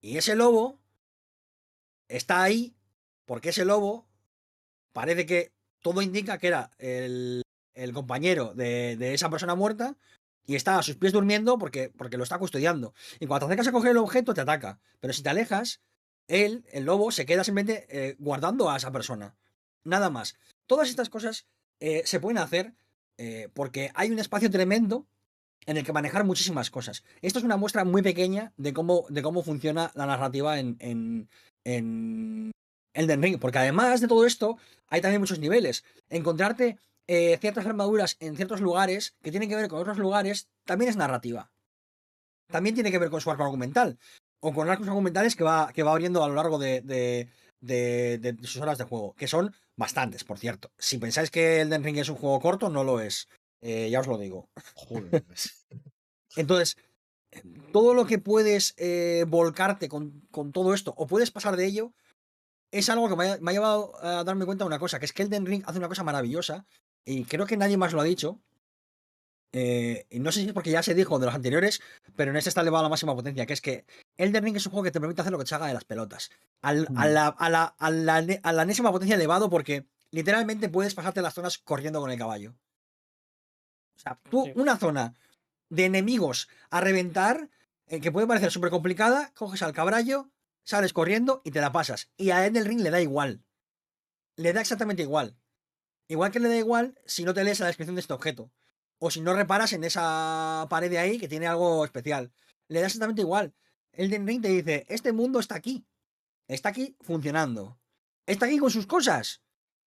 Y 0.00 0.18
ese 0.18 0.36
lobo 0.36 0.78
está 2.08 2.42
ahí 2.42 2.74
porque 3.24 3.50
ese 3.50 3.64
lobo 3.64 4.06
parece 4.92 5.26
que 5.26 5.52
todo 5.80 6.02
indica 6.02 6.38
que 6.38 6.48
era 6.48 6.70
el, 6.78 7.43
el 7.74 7.92
compañero 7.92 8.54
de, 8.54 8.96
de 8.96 9.14
esa 9.14 9.30
persona 9.30 9.54
muerta 9.54 9.96
y 10.46 10.56
está 10.56 10.78
a 10.78 10.82
sus 10.82 10.96
pies 10.96 11.12
durmiendo 11.12 11.58
porque, 11.58 11.90
porque 11.96 12.16
lo 12.16 12.24
está 12.24 12.38
custodiando. 12.38 12.94
Y 13.20 13.26
cuando 13.26 13.46
te 13.46 13.52
acercas 13.52 13.68
a 13.68 13.72
coger 13.72 13.92
el 13.92 13.98
objeto, 13.98 14.34
te 14.34 14.40
ataca. 14.40 14.78
Pero 15.00 15.12
si 15.12 15.22
te 15.22 15.30
alejas, 15.30 15.80
él, 16.28 16.64
el 16.70 16.84
lobo, 16.84 17.10
se 17.10 17.26
queda 17.26 17.44
simplemente 17.44 17.86
eh, 17.88 18.16
guardando 18.18 18.70
a 18.70 18.76
esa 18.76 18.92
persona. 18.92 19.36
Nada 19.84 20.10
más. 20.10 20.36
Todas 20.66 20.88
estas 20.88 21.08
cosas 21.08 21.46
eh, 21.80 22.02
se 22.04 22.20
pueden 22.20 22.38
hacer 22.38 22.74
eh, 23.18 23.48
porque 23.54 23.90
hay 23.94 24.10
un 24.10 24.18
espacio 24.18 24.50
tremendo 24.50 25.06
en 25.66 25.78
el 25.78 25.84
que 25.84 25.92
manejar 25.92 26.24
muchísimas 26.24 26.70
cosas. 26.70 27.04
Esto 27.22 27.38
es 27.38 27.44
una 27.44 27.56
muestra 27.56 27.84
muy 27.84 28.02
pequeña 28.02 28.52
de 28.56 28.74
cómo, 28.74 29.06
de 29.08 29.22
cómo 29.22 29.42
funciona 29.42 29.90
la 29.94 30.06
narrativa 30.06 30.58
en, 30.58 30.76
en, 30.80 31.28
en 31.64 32.50
Elden 32.92 33.22
Ring. 33.22 33.38
Porque 33.38 33.58
además 33.58 34.02
de 34.02 34.08
todo 34.08 34.26
esto, 34.26 34.58
hay 34.88 35.00
también 35.00 35.22
muchos 35.22 35.38
niveles. 35.38 35.84
Encontrarte 36.10 36.78
eh, 37.06 37.38
ciertas 37.40 37.66
armaduras 37.66 38.16
en 38.20 38.36
ciertos 38.36 38.60
lugares 38.60 39.14
que 39.22 39.30
tienen 39.30 39.48
que 39.48 39.56
ver 39.56 39.68
con 39.68 39.80
otros 39.80 39.98
lugares 39.98 40.48
también 40.64 40.88
es 40.90 40.96
narrativa. 40.96 41.50
También 42.50 42.74
tiene 42.74 42.90
que 42.90 42.98
ver 42.98 43.10
con 43.10 43.20
su 43.20 43.30
arco 43.30 43.44
argumental. 43.44 43.98
O 44.40 44.52
con 44.52 44.68
arcos 44.68 44.86
argumentales 44.88 45.36
que 45.36 45.44
va, 45.44 45.72
que 45.72 45.82
va 45.82 45.92
abriendo 45.92 46.22
a 46.22 46.28
lo 46.28 46.34
largo 46.34 46.58
de, 46.58 46.82
de, 46.82 47.28
de- 47.60 48.18
de 48.18 48.46
sus 48.46 48.60
horas 48.60 48.76
de 48.78 48.84
juego. 48.84 49.14
Que 49.14 49.26
son 49.26 49.54
bastantes, 49.76 50.24
por 50.24 50.38
cierto. 50.38 50.70
Si 50.78 50.98
pensáis 50.98 51.30
que 51.30 51.60
Elden 51.62 51.82
Ring 51.82 51.96
es 51.98 52.08
un 52.10 52.16
juego 52.16 52.40
corto, 52.40 52.68
no 52.68 52.84
lo 52.84 53.00
es. 53.00 53.28
Eh, 53.62 53.88
ya 53.90 54.00
os 54.00 54.06
lo 54.06 54.18
digo. 54.18 54.50
Joder. 54.74 55.24
Entonces, 56.36 56.76
todo 57.72 57.94
lo 57.94 58.06
que 58.06 58.18
puedes 58.18 58.74
eh, 58.76 59.24
volcarte 59.26 59.88
con, 59.88 60.20
con 60.30 60.52
todo 60.52 60.74
esto, 60.74 60.92
o 60.96 61.06
puedes 61.06 61.30
pasar 61.30 61.56
de 61.56 61.66
ello, 61.66 61.92
es 62.70 62.88
algo 62.90 63.08
que 63.08 63.16
me 63.16 63.30
ha, 63.30 63.38
me 63.40 63.50
ha 63.50 63.54
llevado 63.54 63.92
a 64.04 64.24
darme 64.24 64.44
cuenta 64.44 64.64
de 64.64 64.68
una 64.68 64.78
cosa, 64.78 64.98
que 64.98 65.06
es 65.06 65.12
que 65.12 65.22
Elden 65.22 65.46
Ring 65.46 65.62
hace 65.66 65.78
una 65.78 65.88
cosa 65.88 66.02
maravillosa, 66.04 66.66
y 67.04 67.24
creo 67.24 67.46
que 67.46 67.56
nadie 67.56 67.76
más 67.76 67.92
lo 67.92 68.00
ha 68.00 68.04
dicho. 68.04 68.40
eh, 69.56 70.06
y 70.10 70.18
no 70.18 70.32
sé 70.32 70.40
si 70.40 70.46
es 70.48 70.52
porque 70.52 70.70
ya 70.72 70.82
se 70.82 70.94
dijo 70.94 71.18
de 71.20 71.26
los 71.26 71.34
anteriores, 71.34 71.80
pero 72.16 72.30
en 72.32 72.36
este 72.36 72.48
está 72.48 72.60
elevado 72.62 72.80
a 72.80 72.82
la 72.84 72.88
máxima 72.88 73.14
potencia, 73.14 73.46
que 73.46 73.52
es 73.52 73.60
que 73.60 73.84
Elden 74.16 74.42
Ring 74.42 74.56
es 74.56 74.66
un 74.66 74.72
juego 74.72 74.82
que 74.84 74.90
te 74.90 74.98
permite 75.00 75.20
hacer 75.20 75.30
lo 75.32 75.38
que 75.38 75.44
te 75.44 75.50
salga 75.50 75.68
de 75.68 75.74
las 75.74 75.84
pelotas. 75.84 76.30
Al- 76.60 76.88
a, 76.96 77.06
la, 77.06 77.28
a, 77.28 77.48
la, 77.50 77.64
a, 77.78 77.90
la, 77.90 78.16
a 78.42 78.52
la 78.52 78.62
enésima 78.62 78.90
potencia 78.90 79.14
elevado, 79.14 79.48
porque 79.50 79.86
literalmente 80.10 80.68
puedes 80.68 80.94
pasarte 80.94 81.22
las 81.22 81.34
zonas 81.34 81.58
corriendo 81.58 82.00
con 82.00 82.10
el 82.10 82.18
caballo. 82.18 82.54
O 83.96 83.98
sea, 84.00 84.18
tú, 84.28 84.44
Sí. 84.46 84.52
una 84.56 84.76
zona 84.76 85.14
de 85.68 85.84
enemigos 85.84 86.48
a 86.70 86.80
reventar, 86.80 87.48
eh, 87.86 88.00
que 88.00 88.10
puede 88.10 88.26
parecer 88.26 88.50
súper 88.50 88.70
complicada, 88.70 89.30
coges 89.34 89.62
al 89.62 89.72
caballo, 89.72 90.30
sales 90.64 90.92
corriendo 90.92 91.42
y 91.44 91.52
te 91.52 91.60
la 91.60 91.70
pasas. 91.70 92.10
Y 92.16 92.30
a 92.30 92.44
Elden 92.44 92.64
Ring 92.64 92.80
le 92.80 92.90
da 92.90 93.00
igual. 93.00 93.44
Le 94.36 94.52
da 94.52 94.60
exactamente 94.60 95.02
igual. 95.02 95.36
Igual 96.08 96.30
que 96.30 96.40
le 96.40 96.48
da 96.48 96.56
igual 96.56 96.98
si 97.06 97.24
no 97.24 97.32
te 97.34 97.44
lees 97.44 97.60
la 97.60 97.66
descripción 97.66 97.94
de 97.96 98.00
este 98.00 98.12
objeto. 98.12 98.52
O 98.98 99.10
si 99.10 99.20
no 99.20 99.34
reparas 99.34 99.72
en 99.72 99.84
esa 99.84 100.66
pared 100.70 100.90
de 100.90 100.98
ahí 100.98 101.18
que 101.18 101.28
tiene 101.28 101.46
algo 101.46 101.84
especial. 101.84 102.32
Le 102.68 102.80
da 102.80 102.86
exactamente 102.86 103.22
igual. 103.22 103.54
Elden 103.92 104.26
Ring 104.26 104.42
te 104.42 104.48
dice, 104.48 104.86
este 104.88 105.12
mundo 105.12 105.40
está 105.40 105.54
aquí. 105.56 105.86
Está 106.48 106.70
aquí 106.70 106.96
funcionando. 107.00 107.78
Está 108.26 108.46
aquí 108.46 108.58
con 108.58 108.70
sus 108.70 108.86
cosas. 108.86 109.42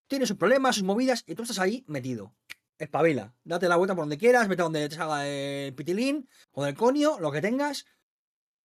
Tiene 0.06 0.26
sus 0.26 0.36
problemas, 0.36 0.76
sus 0.76 0.84
movidas, 0.84 1.22
y 1.26 1.34
tú 1.34 1.42
estás 1.42 1.58
ahí 1.58 1.84
metido. 1.86 2.34
Espabila. 2.78 3.34
Date 3.44 3.68
la 3.68 3.76
vuelta 3.76 3.94
por 3.94 4.02
donde 4.02 4.18
quieras, 4.18 4.48
vete 4.48 4.62
a 4.62 4.64
donde 4.64 4.88
te 4.88 4.94
salga 4.96 5.26
el 5.26 5.74
pitilín 5.74 6.28
o 6.52 6.64
del 6.64 6.74
conio, 6.74 7.18
lo 7.20 7.30
que 7.32 7.40
tengas. 7.40 7.84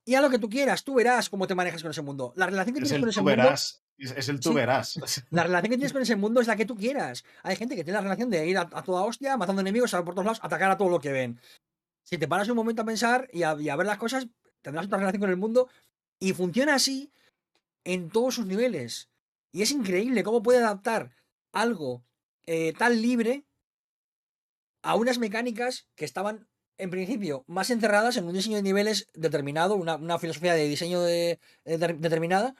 Y 0.05 0.15
a 0.15 0.21
lo 0.21 0.29
que 0.29 0.39
tú 0.39 0.49
quieras, 0.49 0.83
tú 0.83 0.95
verás 0.95 1.29
cómo 1.29 1.47
te 1.47 1.55
manejas 1.55 1.81
con 1.81 1.91
ese 1.91 2.01
mundo. 2.01 2.33
La 2.35 2.45
relación 2.45 2.75
que 2.75 2.81
Es 2.83 2.89
tienes 2.89 2.95
el 2.95 3.01
con 3.01 3.09
ese 3.09 3.19
tú 3.19 3.23
mundo. 3.25 3.43
verás. 3.43 3.82
Es, 3.97 4.27
el 4.29 4.39
tú 4.39 4.49
Sí. 4.49 4.55
verás. 4.55 4.99
La 5.29 5.43
relación 5.43 5.69
que 5.71 5.77
tienes 5.77 5.93
con 5.93 6.01
ese 6.01 6.15
mundo 6.15 6.41
es 6.41 6.47
la 6.47 6.55
que 6.55 6.65
tú 6.65 6.75
quieras. 6.75 7.23
Hay 7.43 7.55
gente 7.55 7.75
que 7.75 7.83
tiene 7.83 7.97
la 7.97 8.03
relación 8.03 8.29
de 8.29 8.47
ir 8.47 8.57
a, 8.57 8.61
a 8.71 8.83
toda 8.83 9.03
hostia, 9.03 9.37
matando 9.37 9.61
enemigos 9.61 9.93
a 9.93 10.03
por 10.03 10.13
todos 10.15 10.25
lados, 10.25 10.39
atacar 10.43 10.71
a 10.71 10.77
todo 10.77 10.89
lo 10.89 10.99
que 10.99 11.11
ven. 11.11 11.39
Si 12.03 12.17
te 12.17 12.27
paras 12.27 12.49
un 12.49 12.55
momento 12.55 12.81
a 12.81 12.85
pensar 12.85 13.29
y 13.31 13.43
a, 13.43 13.55
y 13.59 13.69
a 13.69 13.75
ver 13.75 13.87
las 13.87 13.97
cosas, 13.97 14.27
tendrás 14.61 14.85
otra 14.87 14.97
relación 14.97 15.21
con 15.21 15.29
el 15.29 15.37
mundo 15.37 15.69
Y 16.19 16.33
funciona 16.33 16.75
así 16.75 17.11
en 17.85 18.09
todos 18.09 18.35
sus 18.35 18.45
niveles. 18.45 19.09
Y 19.51 19.61
es 19.61 19.71
increíble 19.71 20.23
cómo 20.23 20.41
puede 20.41 20.59
adaptar 20.59 21.11
algo 21.51 22.03
eh, 22.45 22.73
tan 22.77 23.01
libre 23.01 23.43
a 24.81 24.95
unas 24.95 25.17
mecánicas 25.19 25.87
que 25.95 26.05
estaban, 26.05 26.47
en 26.77 26.89
principio, 26.89 27.43
más 27.47 27.69
encerradas 27.69 28.17
en 28.17 28.25
un 28.25 28.33
diseño 28.33 28.57
de 28.57 28.63
niveles 28.63 29.07
determinado, 29.13 29.75
una, 29.75 29.95
una 29.95 30.19
filosofía 30.19 30.53
de 30.55 30.67
diseño 30.67 31.01
de- 31.01 31.39
de- 31.65 31.77
determinada, 31.77 32.55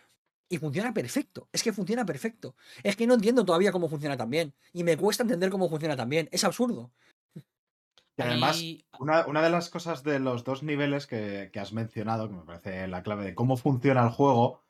y 0.54 0.60
funciona 0.60 0.94
perfecto. 0.94 1.48
Es 1.52 1.64
que 1.64 1.74
funciona 1.74 2.06
perfecto. 2.06 2.56
Es 2.84 2.96
que 2.96 3.08
no 3.08 3.16
entiendo 3.16 3.44
todavía 3.44 3.72
cómo 3.72 3.90
funciona 3.90 4.16
tan 4.16 4.30
bien. 4.30 4.54
Y 4.72 4.84
me 4.84 4.98
cuesta 4.98 5.24
entender 5.24 5.50
cómo 5.50 5.68
funciona 5.68 5.96
tan 5.96 6.10
bien. 6.10 6.30
Es 6.32 6.44
absurdo. 6.44 6.92
Y 7.36 8.22
además, 8.22 8.64
una, 9.00 9.26
una 9.26 9.42
de 9.42 9.50
las 9.50 9.70
cosas 9.70 10.04
de 10.04 10.20
los 10.20 10.44
dos 10.44 10.62
niveles 10.62 11.08
que, 11.08 11.50
que 11.52 11.60
has 11.60 11.74
mencionado, 11.74 12.30
que 12.30 12.36
me 12.36 12.44
parece 12.44 12.88
la 12.88 13.02
clave 13.02 13.26
de 13.26 13.34
cómo 13.34 13.58
funciona 13.58 14.04
el 14.04 14.10
juego, 14.10 14.62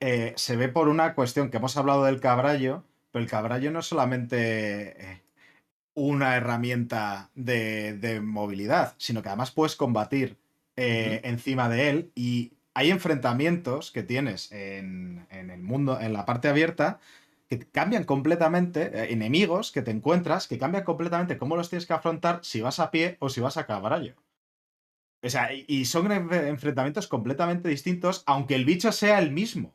eh, 0.00 0.32
se 0.34 0.56
ve 0.56 0.68
por 0.68 0.88
una 0.88 1.14
cuestión 1.14 1.50
que 1.50 1.58
hemos 1.58 1.76
hablado 1.76 2.02
del 2.02 2.18
cabrallo, 2.18 2.82
pero 3.12 3.22
el 3.22 3.30
cabrallo 3.30 3.70
no 3.70 3.78
es 3.78 3.86
solamente 3.86 5.12
eh, 5.12 5.22
una 5.94 6.34
herramienta 6.34 7.30
de, 7.36 7.96
de 7.96 8.20
movilidad, 8.20 8.94
sino 8.98 9.22
que 9.22 9.28
además 9.28 9.52
puedes 9.52 9.76
combatir 9.76 10.36
eh, 10.74 11.20
encima 11.22 11.68
de 11.68 11.90
él 11.90 12.12
y 12.16 12.54
hay 12.74 12.90
enfrentamientos 12.90 13.90
que 13.92 14.02
tienes 14.02 14.52
en, 14.52 15.26
en 15.30 15.50
el 15.50 15.62
mundo, 15.62 16.00
en 16.00 16.12
la 16.12 16.24
parte 16.26 16.48
abierta, 16.48 17.00
que 17.48 17.58
cambian 17.60 18.04
completamente, 18.04 18.82
eh, 18.94 19.12
enemigos 19.12 19.72
que 19.72 19.82
te 19.82 19.90
encuentras, 19.90 20.48
que 20.48 20.58
cambian 20.58 20.84
completamente 20.84 21.38
cómo 21.38 21.56
los 21.56 21.70
tienes 21.70 21.86
que 21.86 21.94
afrontar 21.94 22.40
si 22.42 22.60
vas 22.60 22.78
a 22.80 22.90
pie 22.90 23.16
o 23.20 23.28
si 23.30 23.40
vas 23.40 23.56
a 23.56 23.66
caballo. 23.66 24.14
O 25.22 25.28
sea, 25.30 25.52
y- 25.52 25.84
son 25.84 26.10
en- 26.10 26.32
enfrentamientos 26.32 27.06
completamente 27.06 27.68
distintos, 27.68 28.24
aunque 28.26 28.56
el 28.56 28.64
bicho 28.64 28.90
sea 28.92 29.18
el 29.20 29.30
mismo. 29.30 29.74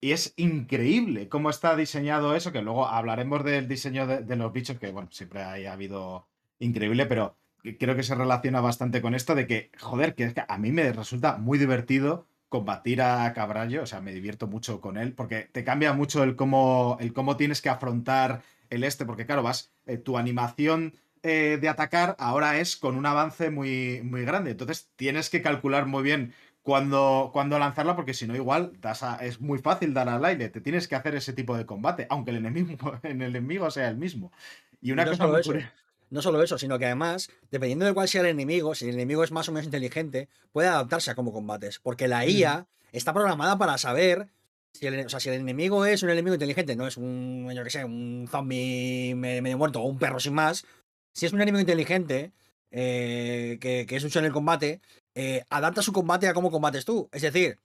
Y 0.00 0.12
es 0.12 0.32
increíble 0.36 1.28
cómo 1.28 1.50
está 1.50 1.74
diseñado 1.76 2.34
eso, 2.34 2.52
que 2.52 2.62
luego 2.62 2.86
hablaremos 2.86 3.44
del 3.44 3.66
diseño 3.68 4.06
de, 4.06 4.22
de 4.22 4.36
los 4.36 4.52
bichos, 4.52 4.78
que 4.78 4.92
bueno, 4.92 5.08
siempre 5.12 5.42
ha 5.42 5.72
habido 5.72 6.28
increíble, 6.60 7.06
pero 7.06 7.36
creo 7.78 7.96
que 7.96 8.02
se 8.02 8.14
relaciona 8.14 8.60
bastante 8.60 9.00
con 9.02 9.14
esto 9.14 9.34
de 9.34 9.46
que, 9.46 9.70
joder, 9.78 10.14
que 10.14 10.24
es 10.24 10.34
que 10.34 10.42
a 10.46 10.58
mí 10.58 10.72
me 10.72 10.92
resulta 10.92 11.36
muy 11.38 11.58
divertido 11.58 12.26
combatir 12.48 13.02
a 13.02 13.32
Cabrallo, 13.34 13.82
o 13.82 13.86
sea, 13.86 14.00
me 14.00 14.12
divierto 14.12 14.46
mucho 14.46 14.80
con 14.80 14.96
él, 14.96 15.12
porque 15.12 15.42
te 15.52 15.64
cambia 15.64 15.92
mucho 15.92 16.22
el 16.22 16.34
cómo, 16.36 16.96
el 17.00 17.12
cómo 17.12 17.36
tienes 17.36 17.60
que 17.60 17.68
afrontar 17.68 18.42
el 18.70 18.84
este, 18.84 19.04
porque 19.04 19.26
claro, 19.26 19.42
vas, 19.42 19.72
eh, 19.86 19.98
tu 19.98 20.16
animación 20.18 20.94
eh, 21.22 21.58
de 21.60 21.68
atacar 21.68 22.16
ahora 22.18 22.58
es 22.58 22.76
con 22.76 22.96
un 22.96 23.04
avance 23.04 23.50
muy, 23.50 24.00
muy 24.02 24.22
grande, 24.24 24.52
entonces 24.52 24.88
tienes 24.96 25.28
que 25.30 25.42
calcular 25.42 25.84
muy 25.86 26.02
bien 26.02 26.32
cuándo, 26.62 27.30
cuándo 27.32 27.58
lanzarla, 27.58 27.96
porque 27.96 28.14
si 28.14 28.26
no 28.26 28.34
igual 28.36 28.72
das 28.80 29.02
a- 29.02 29.16
es 29.16 29.40
muy 29.40 29.58
fácil 29.58 29.92
dar 29.94 30.08
al 30.08 30.24
aire, 30.24 30.48
te 30.48 30.60
tienes 30.60 30.86
que 30.88 30.94
hacer 30.96 31.14
ese 31.16 31.32
tipo 31.32 31.56
de 31.56 31.66
combate, 31.66 32.06
aunque 32.10 32.30
el 32.30 32.36
enemigo, 32.38 32.98
el 33.02 33.20
enemigo 33.22 33.70
sea 33.70 33.88
el 33.88 33.96
mismo. 33.96 34.32
Y 34.80 34.92
una 34.92 35.04
no 35.04 35.10
cosa 35.10 35.24
muy 35.26 35.32
curiosa- 35.54 35.72
No 36.10 36.22
solo 36.22 36.42
eso, 36.42 36.58
sino 36.58 36.78
que 36.78 36.86
además, 36.86 37.28
dependiendo 37.50 37.84
de 37.84 37.92
cuál 37.94 38.08
sea 38.08 38.22
el 38.22 38.28
enemigo, 38.28 38.74
si 38.74 38.88
el 38.88 38.94
enemigo 38.94 39.24
es 39.24 39.30
más 39.32 39.48
o 39.48 39.52
menos 39.52 39.66
inteligente, 39.66 40.28
puede 40.52 40.68
adaptarse 40.68 41.10
a 41.10 41.14
cómo 41.14 41.32
combates. 41.32 41.78
Porque 41.78 42.08
la 42.08 42.26
IA 42.26 42.66
está 42.92 43.12
programada 43.12 43.58
para 43.58 43.76
saber. 43.78 44.28
Si 44.72 44.86
el, 44.86 45.04
o 45.04 45.08
sea, 45.08 45.18
si 45.20 45.28
el 45.28 45.36
enemigo 45.36 45.84
es 45.86 46.02
un 46.02 46.10
enemigo 46.10 46.34
inteligente, 46.34 46.76
no 46.76 46.86
es 46.86 46.96
un, 46.96 47.50
yo 47.54 47.64
sé, 47.70 47.84
un 47.84 48.26
zombie 48.30 49.14
me- 49.14 49.42
medio 49.42 49.58
muerto 49.58 49.80
o 49.80 49.86
un 49.86 49.98
perro 49.98 50.20
sin 50.20 50.34
más. 50.34 50.64
Si 51.12 51.26
es 51.26 51.32
un 51.32 51.40
enemigo 51.40 51.60
inteligente 51.60 52.32
eh, 52.70 53.58
que, 53.60 53.86
que 53.86 53.96
es 53.96 54.04
mucho 54.04 54.18
en 54.18 54.26
el 54.26 54.32
combate, 54.32 54.80
eh, 55.14 55.42
adapta 55.50 55.82
su 55.82 55.92
combate 55.92 56.28
a 56.28 56.34
cómo 56.34 56.50
combates 56.50 56.84
tú. 56.84 57.08
Es 57.12 57.22
decir, 57.22 57.58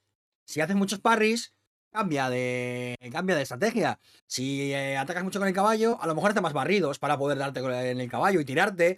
si 0.46 0.62
haces 0.62 0.76
muchos 0.76 1.00
parries, 1.00 1.54
cambia 1.94 2.30
de, 2.30 2.98
cambia 3.12 3.36
de 3.36 3.44
estrategia. 3.44 4.00
Si 4.28 4.74
eh, 4.74 4.98
atacas 4.98 5.24
mucho 5.24 5.40
con 5.40 5.48
el 5.48 5.54
caballo, 5.54 6.02
a 6.02 6.08
lo 6.08 6.16
mejor 6.16 6.32
hace 6.32 6.42
más 6.42 6.54
barridos 6.54 6.98
para 7.00 7.18
poder 7.18 7.38
darte 7.38 7.60
en 7.92 8.02
el 8.02 8.10
caballo 8.10 8.40
y 8.40 8.46
tirarte. 8.46 8.98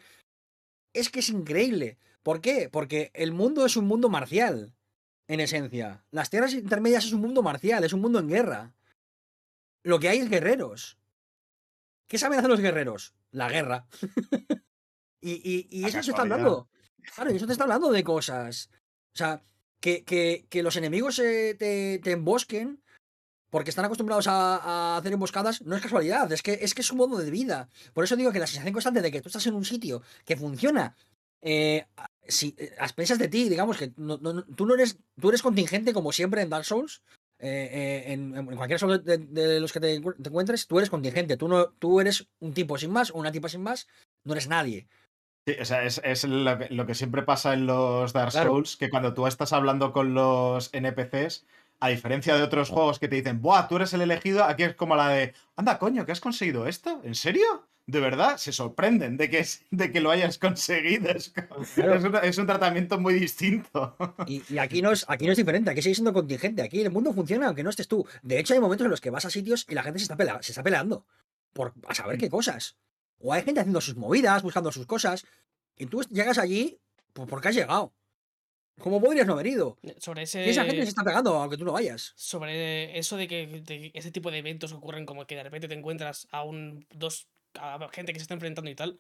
Es 0.94 1.10
que 1.10 1.20
es 1.20 1.30
increíble. 1.30 1.98
¿Por 2.24 2.40
qué? 2.42 2.70
Porque 2.72 3.12
el 3.14 3.34
mundo 3.34 3.66
es 3.66 3.76
un 3.76 3.86
mundo 3.86 4.10
marcial, 4.10 4.74
en 5.28 5.42
esencia. 5.42 6.06
Las 6.12 6.30
tierras 6.30 6.54
intermedias 6.54 7.06
es 7.06 7.14
un 7.14 7.22
mundo 7.22 7.44
marcial, 7.44 7.84
es 7.84 7.94
un 7.94 8.02
mundo 8.02 8.20
en 8.20 8.30
guerra. 8.30 8.74
Lo 9.84 10.00
que 10.00 10.10
hay 10.10 10.20
es 10.20 10.30
guerreros. 10.30 10.98
¿Qué 12.08 12.18
saben 12.18 12.40
hacer 12.40 12.50
los 12.50 12.62
guerreros? 12.62 13.14
La 13.32 13.50
guerra. 13.50 13.88
y 15.22 15.34
y, 15.34 15.68
y 15.70 15.84
eso 15.86 15.98
te 15.98 16.12
está 16.12 16.22
hablando. 16.22 16.70
Claro, 17.14 17.32
y 17.32 17.36
eso 17.36 17.46
te 17.46 17.52
está 17.52 17.66
hablando 17.66 17.92
de 17.92 18.04
cosas. 18.04 18.70
O 19.14 19.18
sea, 19.18 19.44
que, 19.82 20.04
que- 20.06 20.48
que 20.50 20.64
los 20.64 20.76
enemigos 20.78 21.20
eh, 21.20 21.56
te, 21.60 22.00
te 22.00 22.12
embosquen 22.12 22.82
porque 23.56 23.70
están 23.70 23.86
acostumbrados 23.86 24.28
a, 24.28 24.58
a 24.58 24.98
hacer 24.98 25.14
emboscadas, 25.14 25.62
no 25.62 25.78
es 25.78 25.82
casualidad, 25.82 26.30
es 26.30 26.42
que, 26.44 26.60
es 26.62 26.74
que 26.74 26.82
es 26.82 26.92
un 26.92 26.98
modo 26.98 27.18
de 27.18 27.32
vida. 27.32 27.70
Por 27.94 28.04
eso 28.04 28.18
digo 28.18 28.34
que 28.34 28.40
la 28.40 28.48
sensación 28.48 28.74
constante 28.74 29.02
de 29.02 29.10
que 29.14 29.22
tú 29.22 29.30
estás 29.30 29.48
en 29.48 29.54
un 29.56 29.64
sitio 29.64 30.02
que 30.26 30.36
funciona 30.36 30.94
eh, 31.42 31.86
si, 32.28 32.54
eh, 32.58 32.76
a 32.78 32.84
expensas 32.84 33.18
de 33.18 33.30
ti, 33.30 33.48
digamos 33.48 33.78
que 33.78 33.94
no- 33.96 34.18
no- 34.18 34.34
no- 34.34 34.44
tú 34.44 34.66
no 34.66 34.74
eres, 34.74 34.98
tú 35.22 35.30
eres 35.30 35.42
contingente 35.42 35.94
como 35.94 36.12
siempre 36.12 36.42
en 36.42 36.50
Dark 36.50 36.66
Souls. 36.66 37.02
eh, 37.40 37.70
eh, 38.08 38.12
en, 38.14 38.36
en 38.36 38.46
cualquier 38.58 38.80
Souls 38.80 39.04
de, 39.06 39.18
de 39.20 39.60
los 39.62 39.72
que 39.72 39.80
te, 39.80 40.02
encu- 40.02 40.16
te 40.22 40.28
encuentres, 40.30 40.68
tú 40.68 40.78
eres 40.80 40.90
contingente. 40.90 41.38
Tú, 41.38 41.48
no, 41.48 41.68
tú 41.80 42.02
eres 42.02 42.28
un 42.40 42.54
tipo 42.54 42.78
sin 42.78 42.92
más 42.92 43.12
o 43.12 43.16
una 43.20 43.32
tipa 43.32 43.48
sin 43.48 43.62
más, 43.64 43.88
no 44.26 44.34
eres 44.34 44.50
nadie. 44.50 44.88
Sí, 45.48 45.56
o 45.62 45.66
sea, 45.66 45.84
es, 45.86 46.02
es 46.04 46.24
lo, 46.26 46.58
que, 46.58 46.68
lo 46.74 46.86
que 46.86 46.96
siempre 46.96 47.24
pasa 47.24 47.54
en 47.54 47.68
los 47.68 48.12
Dark 48.12 48.32
Claro. 48.32 48.50
Souls, 48.52 48.76
que 48.76 48.90
cuando 48.90 49.14
tú 49.14 49.28
estás 49.28 49.54
hablando 49.54 49.94
con 49.94 50.14
los 50.14 50.70
NPCs, 50.74 51.46
a 51.86 51.90
diferencia 51.90 52.36
de 52.36 52.44
otros 52.44 52.70
juegos 52.70 53.00
que 53.00 53.08
te 53.08 53.16
dicen, 53.16 53.42
¡buah, 53.42 53.68
tú 53.68 53.76
eres 53.78 53.94
el 53.94 54.02
elegido! 54.02 54.44
Aquí 54.44 54.64
es 54.64 54.76
como 54.76 54.96
la 54.96 55.10
de, 55.10 55.34
anda, 55.56 55.78
coño, 55.80 56.06
¿que 56.06 56.12
has 56.12 56.20
conseguido 56.22 56.68
esto? 56.68 57.02
¿En 57.04 57.16
serio? 57.16 57.68
¿De 57.88 58.00
verdad? 58.00 58.38
Se 58.38 58.52
sorprenden 58.52 59.16
de 59.16 59.30
que, 59.30 59.40
es- 59.40 59.64
de 59.72 59.92
que 59.92 60.02
lo 60.02 60.10
hayas 60.10 60.38
conseguido. 60.40 61.10
Es, 61.12 61.30
co- 61.30 61.64
Claro. 61.76 61.96
es 61.96 62.04
un, 62.04 62.16
es 62.24 62.38
un 62.40 62.48
tratamiento 62.48 63.00
muy 63.00 63.14
distinto. 63.14 63.96
Y, 64.26 64.42
y 64.50 64.58
aquí, 64.58 64.82
no 64.82 64.92
es, 64.92 65.06
aquí 65.08 65.26
no 65.28 65.32
es 65.34 65.38
diferente, 65.38 65.70
aquí 65.70 65.82
sigue 65.84 65.94
siendo 65.96 66.12
contingente. 66.14 66.64
Aquí 66.64 66.82
el 66.82 66.90
mundo 66.92 67.14
funciona 67.14 67.46
aunque 67.48 67.64
no 67.64 67.70
estés 67.70 67.88
tú. 67.88 68.06
De 68.24 68.40
hecho, 68.40 68.54
hay 68.56 68.60
momentos 68.60 68.86
en 68.86 68.92
los 68.92 69.02
que 69.02 69.12
vas 69.12 69.26
a 69.26 69.30
sitios 69.30 69.66
y 69.70 69.76
la 69.76 69.84
gente 69.84 70.00
se 70.00 70.04
está, 70.06 70.18
pelea- 70.18 70.42
se 70.42 70.52
está 70.52 70.64
peleando 70.64 71.06
por 71.54 71.74
a 71.88 71.94
saber 71.94 72.18
qué 72.18 72.30
cosas. 72.30 72.76
O 73.20 73.32
hay 73.34 73.44
gente 73.44 73.60
haciendo 73.62 73.80
sus 73.82 73.96
movidas, 73.96 74.42
buscando 74.42 74.72
sus 74.72 74.88
cosas. 74.88 75.26
Y 75.78 75.86
tú 75.86 76.02
llegas 76.10 76.38
allí 76.40 76.80
pues, 77.14 77.30
porque 77.30 77.50
has 77.50 77.56
llegado. 77.56 77.94
¿Cómo 78.80 79.02
podrías 79.02 79.26
no 79.26 79.34
haber 79.34 79.48
ido? 79.48 79.78
Sobre 80.00 80.22
Y 80.22 80.24
ese. 80.26 80.50
esa 80.50 80.66
gente 80.66 80.84
se 80.84 80.90
está 80.90 81.04
pegando 81.04 81.36
aunque 81.36 81.58
tú 81.58 81.66
no 81.66 81.72
vayas. 81.74 82.14
sobre 82.16 82.98
eso 82.98 83.18
de 83.18 83.28
que 83.28 83.48
de 83.48 83.92
ese 83.94 84.12
tipo 84.12 84.32
de 84.32 84.40
eventos 84.40 84.72
ocurren 84.74 85.06
como 85.06 85.26
que 85.26 85.36
de 85.36 85.44
repente 85.44 85.68
te 85.68 85.74
encuentras 85.76 86.28
a 86.32 86.44
un 86.44 86.86
dos 86.94 87.28
a 87.58 87.80
gente 87.94 88.12
que 88.12 88.20
se 88.20 88.24
está 88.24 88.34
enfrentando 88.34 88.70
y 88.70 88.76
tal 88.76 89.00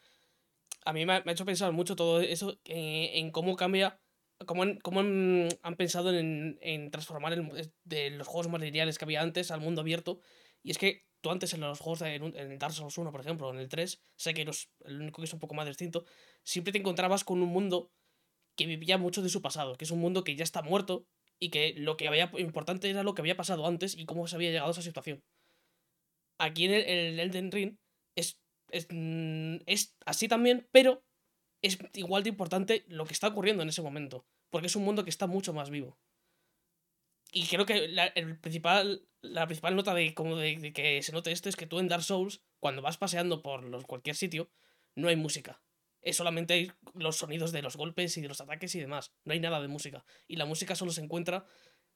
a 0.86 0.94
mí 0.94 1.06
me 1.06 1.14
ha, 1.14 1.22
me 1.26 1.32
ha 1.32 1.34
hecho 1.34 1.46
pensar 1.46 1.72
mucho 1.74 1.96
todo 1.96 2.22
eso 2.22 2.58
eh, 2.66 3.12
en 3.16 3.32
cómo 3.32 3.56
cambia 3.58 4.00
cómo 4.46 4.64
han, 4.64 4.80
cómo 4.80 5.02
han, 5.02 5.50
han 5.62 5.76
pensado 5.76 6.14
en, 6.18 6.58
en 6.62 6.90
transformar 6.90 7.34
el, 7.34 7.72
de 7.84 8.12
los 8.12 8.28
juegos 8.28 8.48
más 8.50 8.62
lineales 8.62 8.98
que 8.98 9.06
había 9.06 9.22
antes 9.22 9.52
al 9.52 9.60
mundo 9.62 9.82
abierto 9.82 10.20
y 10.64 10.72
es 10.72 10.78
que 10.78 11.06
tú 11.22 11.32
antes 11.32 11.54
en 11.54 11.62
los 11.62 11.80
juegos 11.80 12.00
de, 12.00 12.16
en, 12.16 12.36
en 12.36 12.60
Dark 12.60 12.74
Souls 12.74 12.98
1 12.98 13.12
por 13.12 13.20
ejemplo 13.22 13.50
en 13.52 13.58
el 13.60 13.68
3 13.68 14.00
sé 14.16 14.34
que 14.34 14.46
los, 14.46 14.70
el 14.86 15.02
único 15.02 15.22
que 15.22 15.26
es 15.26 15.34
un 15.34 15.40
poco 15.40 15.54
más 15.54 15.68
distinto 15.68 16.06
siempre 16.44 16.72
te 16.72 16.80
encontrabas 16.80 17.24
con 17.26 17.42
un 17.42 17.50
mundo 17.50 17.92
que 18.56 18.65
vivía 18.65 18.98
mucho 18.98 19.22
de 19.22 19.30
su 19.30 19.41
pasado 19.41 19.76
que 19.76 19.86
es 19.86 19.91
un 19.91 19.99
mundo 19.99 20.23
que 20.23 20.36
ya 20.36 20.44
está 20.44 20.61
muerto 20.61 21.06
y 21.40 21.49
que 21.49 21.73
lo 21.77 21.98
que 21.98 22.07
había 22.07 22.32
importante 22.38 22.90
era 22.90 23.03
lo 23.03 23.14
que 23.14 23.22
había 23.22 23.36
pasado 23.36 23.68
antes 23.68 23.95
y 23.98 24.06
cómo 24.06 24.27
se 24.27 24.36
había 24.36 24.49
llegado 24.49 24.69
a 24.69 24.72
esa 24.72 24.82
situación. 24.82 25.23
Aquí 26.38 26.65
en 26.65 26.72
el, 26.72 26.82
en 26.84 26.98
el 26.98 27.19
Elden 27.19 27.52
Ring 27.52 27.77
es, 28.15 28.40
es, 28.69 28.88
mm, 28.90 29.57
es 29.65 29.95
así 30.06 30.27
también, 30.27 30.68
pero 30.72 31.03
es 31.61 31.77
igual 31.94 32.23
de 32.23 32.30
importante 32.30 32.86
lo 32.88 33.06
que 33.06 33.14
está 33.14 33.27
ocurriendo 33.27 33.64
en 33.64 33.69
ese 33.69 33.82
momento, 33.82 34.26
porque 34.49 34.68
es 34.68 34.76
un 34.76 34.84
mundo 34.84 35.03
que 35.03 35.10
está 35.10 35.27
mucho 35.27 35.53
más 35.53 35.69
vivo. 35.69 35.98
Y 37.32 37.48
creo 37.48 37.65
que 37.65 37.88
la, 37.90 38.07
el 38.07 38.40
principal, 38.40 39.06
la 39.22 39.45
principal 39.45 39.76
nota 39.76 39.94
de, 39.94 40.14
como 40.14 40.38
de, 40.38 40.57
de 40.57 40.72
que 40.72 41.02
se 41.03 41.11
note 41.11 41.32
esto 41.32 41.49
es 41.49 41.56
que 41.56 41.68
tú 41.68 41.80
en 41.80 41.88
Dark 41.88 42.03
Souls, 42.03 42.41
cuando 42.60 42.82
vas 42.82 42.98
paseando 42.98 43.41
por 43.41 43.64
los, 43.64 43.86
cualquier 43.86 44.15
sitio, 44.15 44.49
no 44.95 45.10
hay 45.10 45.15
música. 45.15 45.61
Es 46.06 46.15
solamente 46.15 46.53
hay 46.53 46.72
los 46.94 47.18
sonidos 47.18 47.52
de 47.52 47.61
los 47.61 47.76
golpes 47.76 48.15
y 48.18 48.22
de 48.22 48.30
los 48.30 48.40
ataques 48.40 48.73
y 48.76 48.80
demás. 48.80 49.11
No 49.26 49.34
hay 49.34 49.40
nada 49.41 49.60
de 49.61 49.68
música. 49.68 50.06
Y 50.27 50.38
la 50.38 50.45
música 50.45 50.76
solo 50.76 50.91
se 50.91 51.02
encuentra 51.02 51.45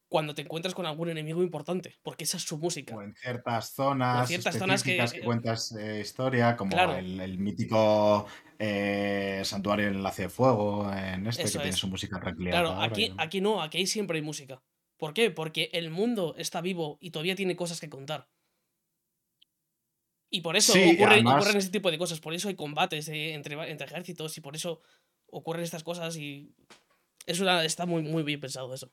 cuando 0.10 0.34
te 0.34 0.42
encuentras 0.42 0.74
con 0.74 0.88
algún 0.88 1.10
enemigo 1.10 1.44
importante, 1.44 2.00
porque 2.02 2.24
esa 2.24 2.38
es 2.38 2.44
su 2.44 2.58
música. 2.58 2.96
O 2.96 3.04
en 3.04 3.14
ciertas 3.14 3.70
zonas, 3.76 4.22
En 4.22 4.28
ciertas 4.28 4.58
zonas 4.58 4.82
que- 4.84 4.98
que, 5.14 5.22
cuentas 5.22 5.72
eh, 5.74 6.00
historia, 6.02 6.58
como 6.58 6.72
Claro. 6.72 6.96
el, 6.96 7.20
el 7.22 7.38
mítico 7.38 8.26
eh, 8.58 9.42
santuario 9.46 9.88
en 9.88 9.96
Enlace 9.96 10.24
de 10.24 10.30
Fuego, 10.30 10.92
en 10.92 11.28
este, 11.28 11.44
Eso 11.44 11.60
que 11.60 11.64
tiene 11.66 11.78
su 11.78 11.88
música 11.88 12.20
tranquila. 12.20 12.50
Claro, 12.50 12.72
aquí, 12.82 13.14
aquí 13.18 13.40
no, 13.40 13.62
aquí 13.62 13.86
siempre 13.86 14.18
hay 14.18 14.24
música. 14.24 14.62
¿Por 14.98 15.14
qué? 15.14 15.32
Porque 15.32 15.70
el 15.74 15.92
mundo 15.92 16.34
está 16.38 16.60
vivo 16.60 16.98
y 17.00 17.12
todavía 17.12 17.36
tiene 17.36 17.56
cosas 17.56 17.80
que 17.80 17.90
contar. 17.90 18.28
Y 20.30 20.42
por 20.42 20.56
eso 20.56 20.74
Sí, 20.74 20.96
ocurre- 20.96 21.14
además- 21.14 21.36
ocurren 21.44 21.58
ese 21.58 21.70
tipo 21.72 21.90
de 21.92 21.98
cosas, 21.98 22.20
por 22.20 22.34
eso 22.34 22.50
hay 22.50 22.56
combates 22.56 23.08
eh, 23.10 23.34
entre, 23.34 23.56
entre 23.72 23.88
ejércitos 23.88 24.38
y 24.38 24.42
por 24.42 24.56
eso 24.56 24.82
ocurren 25.32 25.64
estas 25.64 25.84
cosas 25.84 26.16
y 26.18 26.54
es 27.26 27.40
una, 27.40 27.64
está 27.66 27.86
muy, 27.86 28.04
muy 28.04 28.24
bien 28.24 28.40
pensado 28.40 28.74
eso. 28.74 28.92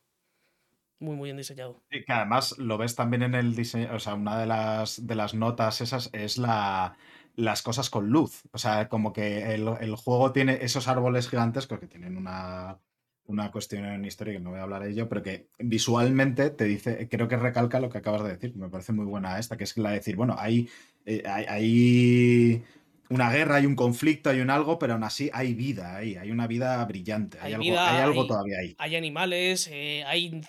Muy, 0.99 1.15
muy 1.15 1.27
bien 1.27 1.37
diseñado. 1.37 1.83
Y 1.91 2.05
que 2.05 2.13
además 2.13 2.57
lo 2.57 2.79
ves 2.79 2.95
también 2.95 3.23
en 3.23 3.35
el 3.35 3.55
diseño, 3.55 3.95
o 3.95 3.99
sea, 3.99 4.15
una 4.15 4.39
de 4.41 4.47
las, 4.47 5.07
de 5.07 5.15
las 5.15 5.35
notas 5.35 5.83
esas 5.83 6.09
es 6.15 6.39
la, 6.39 6.97
las 7.35 7.61
cosas 7.63 7.91
con 7.91 8.09
luz. 8.09 8.45
O 8.53 8.59
sea, 8.59 8.89
como 8.89 9.13
que 9.13 9.55
el, 9.55 9.69
el 9.81 9.95
juego 9.95 10.33
tiene 10.33 10.59
esos 10.63 10.89
árboles 10.89 11.29
gigantescos 11.29 11.81
que 11.81 11.87
tienen 11.87 12.17
una, 12.17 12.79
una 13.27 13.51
cuestión 13.51 13.85
en 13.85 14.07
historia 14.07 14.33
que 14.33 14.41
no 14.41 14.51
voy 14.51 14.61
a 14.61 14.63
hablar 14.63 14.85
de 14.85 14.91
ello, 14.93 15.07
pero 15.07 15.23
que 15.23 15.49
visualmente 15.59 16.49
te 16.49 16.65
dice, 16.65 17.09
creo 17.11 17.29
que 17.29 17.37
recalca 17.37 17.79
lo 17.79 17.91
que 17.91 17.99
acabas 17.99 18.23
de 18.25 18.31
decir, 18.31 18.57
me 18.57 18.71
parece 18.71 18.95
muy 18.95 19.05
buena 19.05 19.39
esta, 19.39 19.59
que 19.59 19.65
es 19.65 19.77
la 19.77 19.91
de 19.91 19.97
decir, 19.97 20.17
bueno, 20.17 20.35
hay, 20.39 20.67
eh, 21.07 21.23
hay, 21.27 21.45
hay 21.49 22.65
una 23.09 23.31
guerra, 23.33 23.57
hay 23.57 23.67
un 23.67 23.77
conflicto, 23.77 24.31
hay 24.31 24.41
un 24.41 24.51
algo, 24.51 24.79
pero 24.79 24.95
aún 24.95 25.05
así 25.05 25.31
hay 25.33 25.55
vida 25.55 25.97
ahí, 25.97 26.17
hay 26.17 26.31
una 26.31 26.47
vida 26.47 26.85
brillante, 26.85 27.39
hay, 27.39 27.47
Hay 27.49 27.53
algo, 27.55 27.65
vida, 27.65 27.95
hay 27.97 28.03
algo 28.03 28.27
todavía 28.27 28.59
ahí. 28.59 28.75
Hay 28.79 28.97
animales, 28.97 29.69
eh, 29.69 30.05
hay 30.05 30.41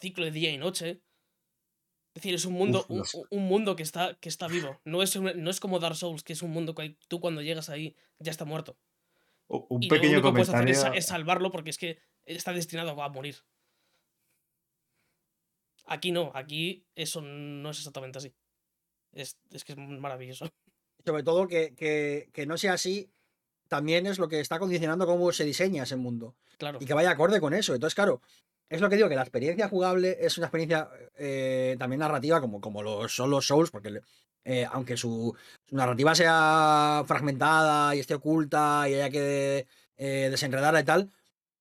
ciclo 0.00 0.24
de 0.24 0.30
día 0.32 0.50
y 0.52 0.58
noche. 0.58 1.00
Es 2.12 2.22
decir, 2.22 2.34
es 2.34 2.44
un 2.44 2.54
mundo, 2.54 2.80
Uf, 2.80 2.90
un, 2.90 2.98
los- 2.98 3.14
un 3.30 3.44
mundo 3.46 3.76
que 3.76 3.84
está, 3.84 4.18
que 4.18 4.28
está 4.28 4.48
vivo. 4.48 4.80
No 4.84 5.02
es, 5.02 5.14
un- 5.14 5.32
no 5.42 5.50
es 5.50 5.60
como 5.60 5.78
Dark 5.78 5.94
Souls, 5.94 6.24
que 6.24 6.32
es 6.32 6.42
un 6.42 6.50
mundo 6.50 6.74
que 6.74 6.96
tú 7.08 7.20
cuando 7.20 7.40
llegas 7.40 7.70
ahí 7.70 7.94
ya 8.18 8.32
está 8.32 8.44
muerto. 8.44 8.76
Un 9.48 9.82
y 9.82 9.86
lo 9.88 9.94
pequeño 9.94 10.12
único 10.14 10.28
que 10.28 10.32
puedes 10.32 10.48
hacer 10.48 10.64
comentario. 10.64 10.92
es, 10.92 11.04
es 11.04 11.06
salvarlo 11.06 11.50
porque 11.52 11.70
es 11.70 11.78
que 11.78 11.98
está 12.24 12.52
destinado 12.52 13.00
a 13.00 13.08
morir. 13.08 13.36
Aquí 15.86 16.12
no, 16.12 16.30
aquí 16.34 16.86
eso 16.94 17.20
no 17.20 17.70
es 17.70 17.78
exactamente 17.78 18.18
así. 18.18 18.32
Es, 19.12 19.36
es 19.52 19.64
que 19.64 19.72
es 19.72 19.78
maravilloso. 19.78 20.48
Sobre 21.04 21.22
todo 21.22 21.48
que, 21.48 21.74
que- 21.74 22.28
que 22.32 22.46
no 22.46 22.58
sea 22.58 22.74
así, 22.74 23.10
también 23.68 24.06
es 24.06 24.18
lo 24.18 24.28
que 24.28 24.40
está 24.40 24.58
condicionando 24.58 25.06
cómo 25.06 25.32
se 25.32 25.44
diseña 25.44 25.84
ese 25.84 25.96
mundo. 25.96 26.34
Claro. 26.58 26.78
Y 26.80 26.86
que 26.86 26.94
vaya 26.94 27.10
acorde 27.10 27.40
con 27.40 27.54
eso. 27.54 27.74
Entonces, 27.74 27.94
claro, 27.94 28.20
es 28.68 28.80
lo 28.80 28.88
que 28.90 28.96
digo, 28.96 29.08
que 29.08 29.14
la 29.14 29.22
experiencia 29.22 29.68
jugable 29.68 30.18
es 30.20 30.36
una 30.38 30.46
experiencia 30.48 30.90
eh, 31.16 31.76
también 31.78 32.00
narrativa, 32.00 32.40
como, 32.40 32.60
como 32.60 32.82
lo 32.82 33.08
son 33.08 33.30
los 33.30 33.46
Souls, 33.46 33.70
porque 33.70 34.00
eh, 34.44 34.66
aunque 34.70 34.96
su, 34.96 35.34
su 35.68 35.76
narrativa 35.76 36.14
sea 36.14 37.02
fragmentada 37.06 37.94
y 37.94 38.00
esté 38.00 38.14
oculta 38.14 38.86
y 38.88 38.94
haya 38.94 39.10
que 39.10 39.66
eh, 39.96 40.28
desenredarla 40.30 40.80
y 40.80 40.84
tal, 40.84 41.10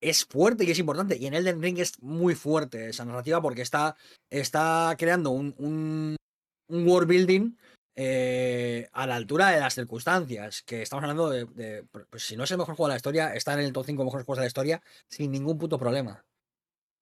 es 0.02 0.26
fuerte 0.26 0.66
y 0.66 0.72
es 0.72 0.80
importante. 0.80 1.18
Y 1.18 1.26
en 1.28 1.34
Elden 1.34 1.62
Ring 1.62 1.80
es 1.80 2.02
muy 2.02 2.36
fuerte 2.36 2.90
esa 2.90 3.06
narrativa 3.06 3.42
porque 3.42 3.62
está, 3.62 3.96
está 4.30 4.96
creando 4.98 5.32
un, 5.32 5.54
un, 5.58 6.16
un 6.70 6.88
world 6.88 7.08
building 7.10 7.56
eh, 7.96 8.88
a 8.94 9.06
la 9.06 9.16
altura 9.16 9.50
de 9.50 9.60
las 9.60 9.76
circunstancias. 9.76 10.64
Que 10.64 10.82
estamos 10.82 11.04
hablando 11.04 11.30
de, 11.30 11.46
de- 11.46 11.84
pues, 11.84 12.24
si 12.24 12.36
no 12.38 12.46
es 12.46 12.52
el 12.52 12.58
mejor 12.58 12.76
juego 12.76 12.88
de 12.88 12.94
la 12.94 12.98
historia, 12.98 13.34
está 13.36 13.54
en 13.54 13.60
el 13.60 13.74
top 13.74 13.86
5 13.86 14.04
mejores 14.06 14.26
juegos 14.26 14.40
de 14.40 14.44
la 14.44 14.48
historia 14.48 14.82
sin 15.10 15.32
ningún 15.32 15.58
puto 15.58 15.78
problema. 15.78 16.26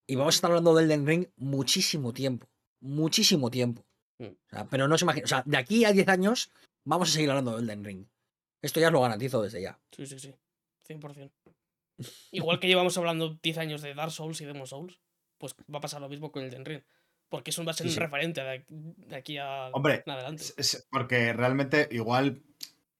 Y 0.08 0.16
vamos 0.16 0.36
a 0.36 0.38
estar 0.38 0.50
hablando 0.50 0.74
del 0.74 0.86
Elden 0.86 1.06
Ring 1.06 1.28
muchísimo 1.36 2.14
tiempo. 2.14 2.48
Muchísimo 2.82 3.52
tiempo. 3.52 3.86
Mm. 4.20 4.26
O 4.26 4.38
sea, 4.50 4.66
pero 4.70 4.88
no 4.88 4.98
se 4.98 5.06
imagina. 5.06 5.26
O 5.26 5.28
sea, 5.28 5.44
de 5.46 5.58
aquí 5.58 5.86
a 5.86 5.92
10 5.92 6.08
años 6.08 6.50
vamos 6.86 7.10
a 7.10 7.14
seguir 7.14 7.30
hablando 7.30 7.56
del 7.56 7.66
Elden 7.66 7.84
Ring. 7.84 8.06
Esto 8.62 8.80
ya 8.80 8.88
os 8.88 8.94
lo 8.94 9.02
garantizo 9.02 9.42
desde 9.42 9.62
ya. 9.62 9.80
Sí, 9.92 10.08
sí, 10.08 10.18
sí. 10.20 10.34
100%. 10.88 11.30
Igual 12.32 12.60
que 12.60 12.68
llevamos 12.68 12.98
hablando 12.98 13.38
10 13.44 13.58
años 13.58 13.82
de 13.82 13.94
Dark 13.94 14.12
Souls 14.12 14.40
y 14.42 14.46
Demon 14.46 14.68
Souls, 14.68 15.00
pues 15.38 15.54
va 15.74 15.80
a 15.80 15.82
pasar 15.82 16.02
lo 16.02 16.10
mismo 16.10 16.32
con 16.32 16.44
el 16.44 16.50
Den 16.50 16.66
Ring. 16.66 16.82
Porque 17.30 17.52
eso 17.52 17.64
va 17.66 17.72
a 17.72 17.74
ser 17.74 17.88
Sí, 17.90 17.94
un 17.96 18.00
referente 18.00 18.42
de, 18.42 18.66
de 18.70 19.16
aquí 19.16 19.38
a 19.38 19.68
Hombre, 19.74 20.04
en 20.06 20.12
adelante. 20.14 20.44
Es- 20.44 20.54
es- 20.58 20.88
porque 20.90 21.34
realmente 21.34 21.88
igual 21.92 22.42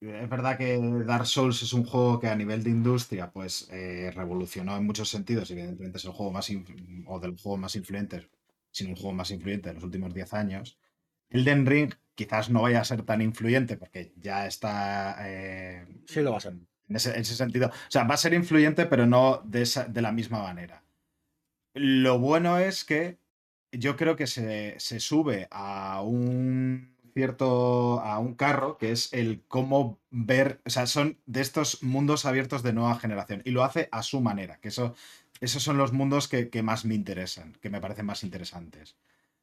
es 0.02 0.30
verdad 0.30 0.58
que 0.58 0.78
Dark 1.06 1.26
Souls 1.26 1.62
es 1.64 1.74
un 1.74 1.84
juego 1.86 2.20
que 2.20 2.28
a 2.28 2.36
nivel 2.36 2.64
de 2.64 2.70
industria 2.70 3.32
pues 3.32 3.68
eh, 3.72 4.12
revolucionó 4.14 4.76
en 4.78 4.86
muchos 4.86 5.10
sentidos 5.10 5.50
y 5.50 5.54
evidentemente 5.54 5.98
es 5.98 6.06
el 6.06 6.12
juego 6.12 6.32
más 6.32 6.50
o 7.08 7.20
del 7.20 7.36
juego 7.38 7.58
más 7.58 7.76
influyente, 7.76 8.30
sino 8.70 8.92
el 8.92 8.96
juego 8.96 9.14
más 9.14 9.32
influyente 9.32 9.70
de 9.70 9.76
los 9.76 9.84
últimos 9.84 10.14
10 10.14 10.34
años. 10.34 10.78
Elden 11.30 11.66
Ring 11.66 11.94
quizás 12.16 12.50
no 12.50 12.62
vaya 12.62 12.82
a 12.82 12.86
ser 12.86 13.02
tan 13.04 13.22
influyente 13.22 13.76
porque 13.78 14.14
ya 14.18 14.46
está 14.46 15.16
eh, 15.22 15.88
Sí 16.06 16.20
lo 16.22 16.32
va 16.32 16.38
a 16.38 16.42
ser. 16.42 16.54
en 16.54 16.96
ese, 16.96 17.16
en 17.16 17.22
ese 17.22 17.36
sentido. 17.36 17.68
O 17.70 17.92
sea, 17.92 18.04
va 18.04 18.14
a 18.16 18.18
ser 18.18 18.34
influyente 18.34 18.86
pero 18.86 19.06
no 19.08 19.42
de, 19.46 19.62
esa- 19.64 19.86
de 19.86 20.02
la 20.02 20.12
misma 20.12 20.44
manera. 20.44 20.84
Lo 21.74 22.20
bueno 22.20 22.58
es 22.60 22.84
que 22.86 23.18
yo 23.78 23.96
creo 23.96 24.16
que 24.16 24.28
se, 24.28 24.80
se 24.80 25.00
sube 25.00 25.48
a 25.52 26.02
un 26.02 26.96
cierto 27.14 28.00
a 28.02 28.20
un 28.20 28.36
carro 28.36 28.78
que 28.78 28.92
es 28.92 29.12
el 29.12 29.42
cómo 29.48 30.00
ver, 30.12 30.62
o 30.66 30.70
sea, 30.70 30.86
son 30.86 31.18
de 31.26 31.42
estos 31.42 31.82
mundos 31.82 32.26
abiertos 32.26 32.62
de 32.62 32.74
nueva 32.74 33.00
generación 33.00 33.42
y 33.44 33.52
lo 33.52 33.64
hace 33.64 33.90
a 33.92 34.04
su 34.04 34.22
manera, 34.22 34.60
que 34.60 34.68
eso 34.68 34.96
esos 35.42 35.64
son 35.64 35.78
los 35.78 35.94
mundos 35.94 36.28
que, 36.28 36.64
más 36.64 36.86
me 36.86 36.96
interesan, 36.96 37.54
que 37.62 37.70
me 37.70 37.82
parecen 37.82 38.06
más 38.06 38.24
interesantes, 38.24 38.98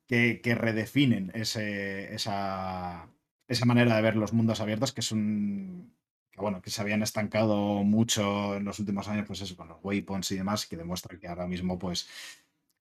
que, 0.06 0.40
que 0.42 0.54
redefinen 0.54 1.30
ese, 1.34 2.14
esa, 2.14 3.08
esa 3.48 3.64
manera 3.64 3.96
de 3.96 4.02
ver 4.02 4.16
los 4.16 4.32
mundos 4.32 4.60
abiertos, 4.60 4.92
que 4.92 5.00
es 5.00 5.12
un 5.12 5.94
que 6.34 6.40
bueno, 6.40 6.60
que 6.60 6.70
se 6.70 6.80
habían 6.80 7.02
estancado 7.02 7.84
mucho 7.84 8.56
en 8.56 8.64
los 8.64 8.80
últimos 8.80 9.06
años, 9.06 9.24
pues 9.24 9.40
eso, 9.40 9.56
con 9.56 9.68
los 9.68 9.78
waypoints 9.84 10.32
y 10.32 10.36
demás, 10.36 10.66
que 10.66 10.76
demuestra 10.76 11.16
que 11.16 11.28
ahora 11.28 11.46
mismo, 11.46 11.78
pues, 11.78 12.08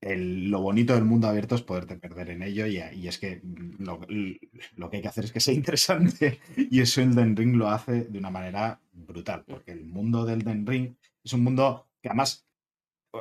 el- 0.04 0.50
lo 0.52 0.62
bonito 0.62 0.94
del 0.96 1.06
mundo 1.06 1.28
abierto 1.28 1.56
es 1.56 1.62
poderte 1.62 1.96
perder 1.98 2.30
en 2.32 2.44
ello 2.44 2.66
y, 2.68 2.78
y 2.96 3.08
es 3.08 3.18
que 3.20 3.42
lo, 3.80 4.02
lo 4.78 4.90
que 4.90 4.98
hay 4.98 5.02
que 5.02 5.08
hacer 5.10 5.26
es 5.26 5.32
que 5.32 5.40
sea 5.40 5.54
interesante 5.62 6.40
y 6.58 6.82
eso 6.82 7.02
Elden 7.02 7.36
Ring 7.36 7.56
lo 7.56 7.70
hace 7.70 8.06
de 8.06 8.18
una 8.20 8.30
manera 8.30 8.80
brutal, 8.94 9.44
porque 9.48 9.72
el 9.72 9.86
mundo 9.86 10.26
del 10.26 10.42
Elden 10.42 10.66
Ring 10.68 10.96
es 11.24 11.34
un 11.34 11.44
mundo 11.44 11.88
que 12.02 12.10
además, 12.10 12.46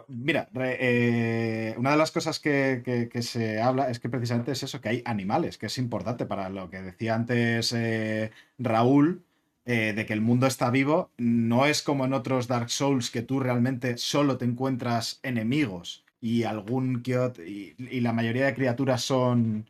mira, 0.08 0.48
eh, 0.54 1.74
una 1.78 1.90
de 1.92 1.96
las 1.96 2.10
cosas 2.10 2.40
que, 2.40 2.82
que- 2.84 3.08
que 3.08 3.22
se 3.22 3.60
habla 3.60 3.90
es 3.90 4.00
que 4.00 4.08
precisamente 4.08 4.52
es 4.52 4.62
eso, 4.62 4.80
que 4.80 4.88
hay 4.88 5.02
animales, 5.04 5.58
que 5.58 5.66
es 5.66 5.78
importante 5.78 6.26
para 6.26 6.48
lo 6.48 6.70
que 6.70 6.82
decía 6.82 7.14
antes 7.14 7.72
eh, 7.74 8.30
Raúl. 8.58 9.24
eh, 9.64 9.92
de 9.94 10.06
que 10.06 10.12
el 10.12 10.20
mundo 10.22 10.46
está 10.48 10.70
vivo, 10.70 11.10
no 11.18 11.66
es 11.66 11.82
como 11.82 12.04
en 12.04 12.14
otros 12.14 12.48
Dark 12.48 12.68
Souls 12.70 13.10
que 13.12 13.22
tú 13.22 13.38
realmente 13.38 13.96
solo 13.96 14.36
te 14.36 14.44
encuentras 14.44 15.20
enemigos 15.22 16.01
y 16.22 16.44
algún 16.44 17.02
que 17.02 17.14
y, 17.46 17.74
y 17.98 18.00
la 18.02 18.14
mayoría 18.14 18.46
de 18.46 18.54
criaturas 18.54 19.02
son 19.02 19.68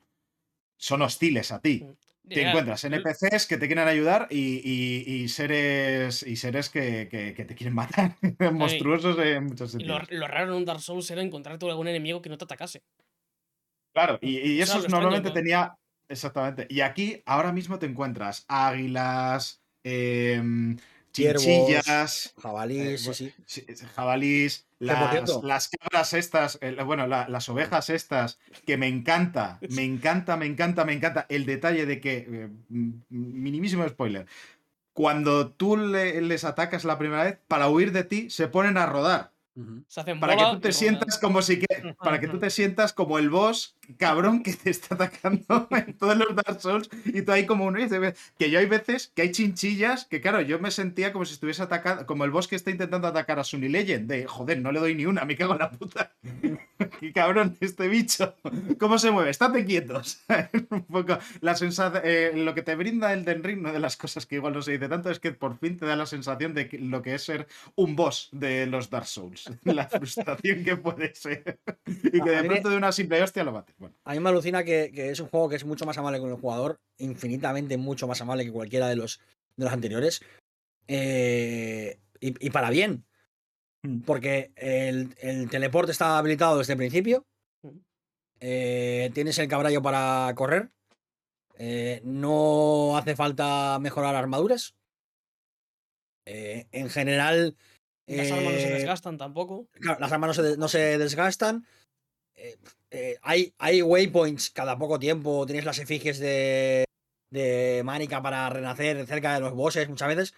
son 0.79 1.03
hostiles 1.03 1.53
a 1.53 1.61
ti. 1.61 1.91
Te 2.33 2.43
Ya, 2.43 2.43
encuentras 2.43 2.85
NPCs 2.85 3.47
que 3.47 3.59
te 3.59 3.67
quieren 3.69 3.89
ayudar 3.89 4.29
y, 4.31 4.61
y- 4.65 5.23
y 5.25 5.29
seres 5.29 6.23
y 6.25 6.37
seres 6.37 6.71
que, 6.71 7.09
que- 7.11 7.35
que 7.35 7.45
te 7.47 7.55
quieren 7.57 7.75
matar. 7.83 8.17
Monstruosos 8.53 9.19
en 9.21 9.47
muchos 9.47 9.73
lo, 9.79 9.99
sentidos. 9.99 10.09
lo 10.11 10.27
raro 10.29 10.51
en 10.53 10.57
un 10.59 10.65
Dark 10.65 10.81
Souls 10.81 11.11
era 11.11 11.23
encontrarte 11.23 11.67
algún 11.69 11.89
enemigo 11.89 12.23
que 12.23 12.29
no 12.31 12.39
te 12.39 12.45
atacase. 12.45 12.83
Claro, 13.95 14.19
y, 14.23 14.39
y 14.39 14.61
Eso 14.61 14.79
extraño, 14.79 14.89
normalmente 14.89 15.31
¿no? 15.31 15.31
tenía. 15.31 15.77
Exactamente. 16.09 16.67
Y 16.69 16.81
aquí 16.81 17.23
ahora 17.27 17.53
mismo 17.53 17.79
te 17.79 17.87
encuentras 17.87 18.45
águilas, 18.49 19.63
em, 19.83 20.77
chinchillas, 21.13 22.33
Eh, 22.85 22.99
sí, 22.99 23.33
sí. 23.47 23.87
jabalís, 23.95 24.67
las, 24.79 25.43
las 25.45 25.69
cabras 25.69 26.13
estas, 26.15 26.59
eh, 26.61 26.77
bueno, 26.85 27.07
la- 27.07 27.29
las 27.29 27.49
ovejas 27.49 27.91
estas, 27.91 28.39
que 28.67 28.77
me 28.77 28.89
encanta, 28.89 29.59
me 29.69 29.85
encanta, 29.85 30.37
me 30.37 30.47
encanta, 30.47 30.85
me 30.85 30.93
encanta 30.95 31.27
el 31.29 31.47
detalle 31.47 31.87
de 31.87 32.01
que, 32.01 32.27
eh, 32.29 32.49
minimísimo 33.09 33.87
spoiler, 33.89 34.27
cuando 34.93 35.53
tú 35.53 35.77
le- 35.77 36.21
les 36.23 36.45
atacas 36.45 36.85
la 36.85 36.99
primera 36.99 37.25
vez, 37.25 37.39
para 37.49 37.69
huir 37.69 37.93
de 37.93 38.05
ti, 38.05 38.31
se 38.31 38.49
ponen 38.49 38.77
a 38.79 38.87
rodar. 38.87 39.33
Ujú. 39.55 39.85
Se 39.87 40.01
hacen 40.01 40.19
Para 40.19 40.37
que 40.37 40.45
tú 40.45 40.61
te 40.61 40.73
sientas 40.73 41.19
como 41.19 41.43
si 41.43 41.59
que, 41.59 41.95
para 41.99 42.19
que 42.21 42.29
tú 42.29 42.39
te 42.39 42.51
sientas 42.51 42.93
como 42.93 43.19
el 43.19 43.29
boss 43.31 43.77
cabrón 43.99 44.43
que 44.43 44.53
te 44.55 44.71
está 44.71 44.95
atacando 44.95 45.69
en 45.71 45.97
todos 45.99 46.17
los 46.17 46.35
Dark 46.35 46.61
Souls 46.61 46.89
y 47.05 47.23
tú 47.23 47.33
ahí 47.33 47.47
como 47.47 47.67
un 47.67 47.77
que 48.39 48.51
yo 48.51 48.59
hay 48.59 48.67
veces 48.67 49.13
que 49.15 49.23
hay 49.23 49.33
chinchillas 49.33 50.07
que 50.07 50.21
claro, 50.21 50.41
yo 50.41 50.59
me 50.59 50.71
sentía 50.71 51.13
como 51.13 51.25
si 51.25 51.35
estuviese 51.35 51.63
atacando 51.63 52.07
como 52.07 52.25
el 52.25 52.31
boss 52.31 52.49
que 52.49 52.57
está 52.57 52.71
intentando 52.71 53.09
atacar 53.09 53.39
a 53.39 53.45
Sunny 53.45 53.69
Legend 53.69 54.09
de 54.09 54.27
joder, 54.27 54.61
no 54.61 54.73
le 54.73 54.81
doy 54.81 54.95
ni 54.95 55.07
una, 55.07 55.25
me 55.25 55.37
cago 55.37 55.53
en 55.53 55.59
la 55.59 55.71
puta. 55.71 56.13
Qué 57.01 57.13
cabrón 57.13 57.57
este 57.61 57.89
bicho. 57.89 58.35
¿Cómo 58.79 58.99
se 58.99 59.11
mueve? 59.11 59.31
Estate 59.31 59.65
quietos. 59.65 60.23
un 60.71 60.85
poco 60.85 61.19
la 61.41 61.55
sensación 61.55 62.45
lo 62.45 62.55
que 62.55 62.63
te 62.63 62.75
brinda 62.75 63.13
el 63.13 63.25
Den 63.25 63.43
Ring, 63.43 63.61
una 63.61 63.73
de 63.73 63.81
las 63.81 63.97
cosas 63.97 64.27
que 64.27 64.37
igual 64.37 64.55
no 64.55 64.63
se 64.63 64.73
dice 64.73 64.89
tanto 64.89 65.11
es 65.11 65.21
que 65.21 65.33
por 65.33 65.59
fin 65.59 65.77
te 65.77 65.87
da 65.87 65.97
la 65.97 66.07
sensación 66.07 66.55
de 66.55 66.69
lo 66.81 67.03
que 67.03 67.15
es 67.15 67.23
ser 67.23 67.47
un 67.75 67.97
boss 67.97 68.29
de 68.33 68.67
los 68.67 68.91
Dark 68.91 69.07
Souls. 69.07 69.42
La 69.65 69.89
frustración 69.89 70.65
que 70.65 70.77
puede 70.77 71.15
ser. 71.15 71.61
Y 71.87 72.21
que 72.21 72.37
A 72.37 72.43
de 72.43 72.49
pronto 72.49 72.71
de 72.71 72.77
una 72.77 72.93
simple 72.93 73.23
hostia 73.23 73.45
lo 73.45 73.53
mates. 73.53 73.75
Bueno, 73.79 73.95
A 74.05 74.13
mí 74.13 74.21
me 74.21 74.29
alucina 74.29 74.65
que, 74.65 74.91
que 74.95 75.11
es 75.11 75.21
un 75.21 75.29
juego 75.29 75.49
que 75.49 75.57
es 75.57 75.65
mucho 75.65 75.87
más 75.87 75.99
amable 75.99 76.21
con 76.21 76.31
el 76.31 76.37
jugador, 76.37 76.81
infinitamente 76.99 77.77
mucho 77.77 78.07
más 78.07 78.21
amable 78.21 78.45
que 78.45 78.53
cualquiera 78.53 78.89
de 78.89 78.97
los, 78.97 79.21
de 79.57 79.65
los 79.65 79.73
anteriores. 79.73 80.23
Eh, 80.89 81.99
y, 82.21 82.47
y 82.47 82.51
para 82.51 82.71
bien. 82.71 83.05
Porque 84.07 84.53
el, 84.55 85.15
el 85.19 85.51
teleporte 85.51 85.91
está 85.91 86.19
habilitado 86.19 86.59
desde 86.59 86.75
el 86.75 86.79
principio. 86.79 87.27
Eh, 88.39 89.11
tienes 89.15 89.39
el 89.39 89.49
caballo 89.49 89.83
para 89.83 90.33
correr. 90.37 90.71
Eh, 91.59 92.01
no 92.05 92.97
hace 92.97 93.17
falta 93.17 93.79
mejorar 93.81 94.15
armaduras. 94.15 94.75
Eh, 96.27 96.67
en 96.73 96.91
general. 96.91 97.57
Las 98.07 98.31
armas 98.31 98.53
no 98.53 98.59
se 98.61 98.69
eh, 98.69 98.73
desgastan 98.75 99.19
tampoco. 99.19 99.69
Claro, 99.73 100.01
las 100.01 100.13
armas 100.13 100.37
no 100.37 100.43
se, 100.45 100.57
no 100.57 100.69
se 100.69 100.99
desgastan. 100.99 101.67
eh, 102.35 102.57
eh, 102.91 103.17
hay, 103.23 103.55
hay 103.59 103.81
waypoints 103.83 104.51
cada 104.51 104.77
poco 104.79 104.99
tiempo, 104.99 105.47
tienes 105.47 105.65
las 105.65 105.79
efigies 105.79 106.19
de, 106.19 106.85
de 107.31 107.83
Mánica 107.85 108.21
para 108.23 108.51
renacer 108.51 109.07
cerca 109.07 109.35
de 109.35 109.41
los 109.41 109.55
bosses 109.55 109.89
muchas 109.89 110.09
veces. 110.09 110.35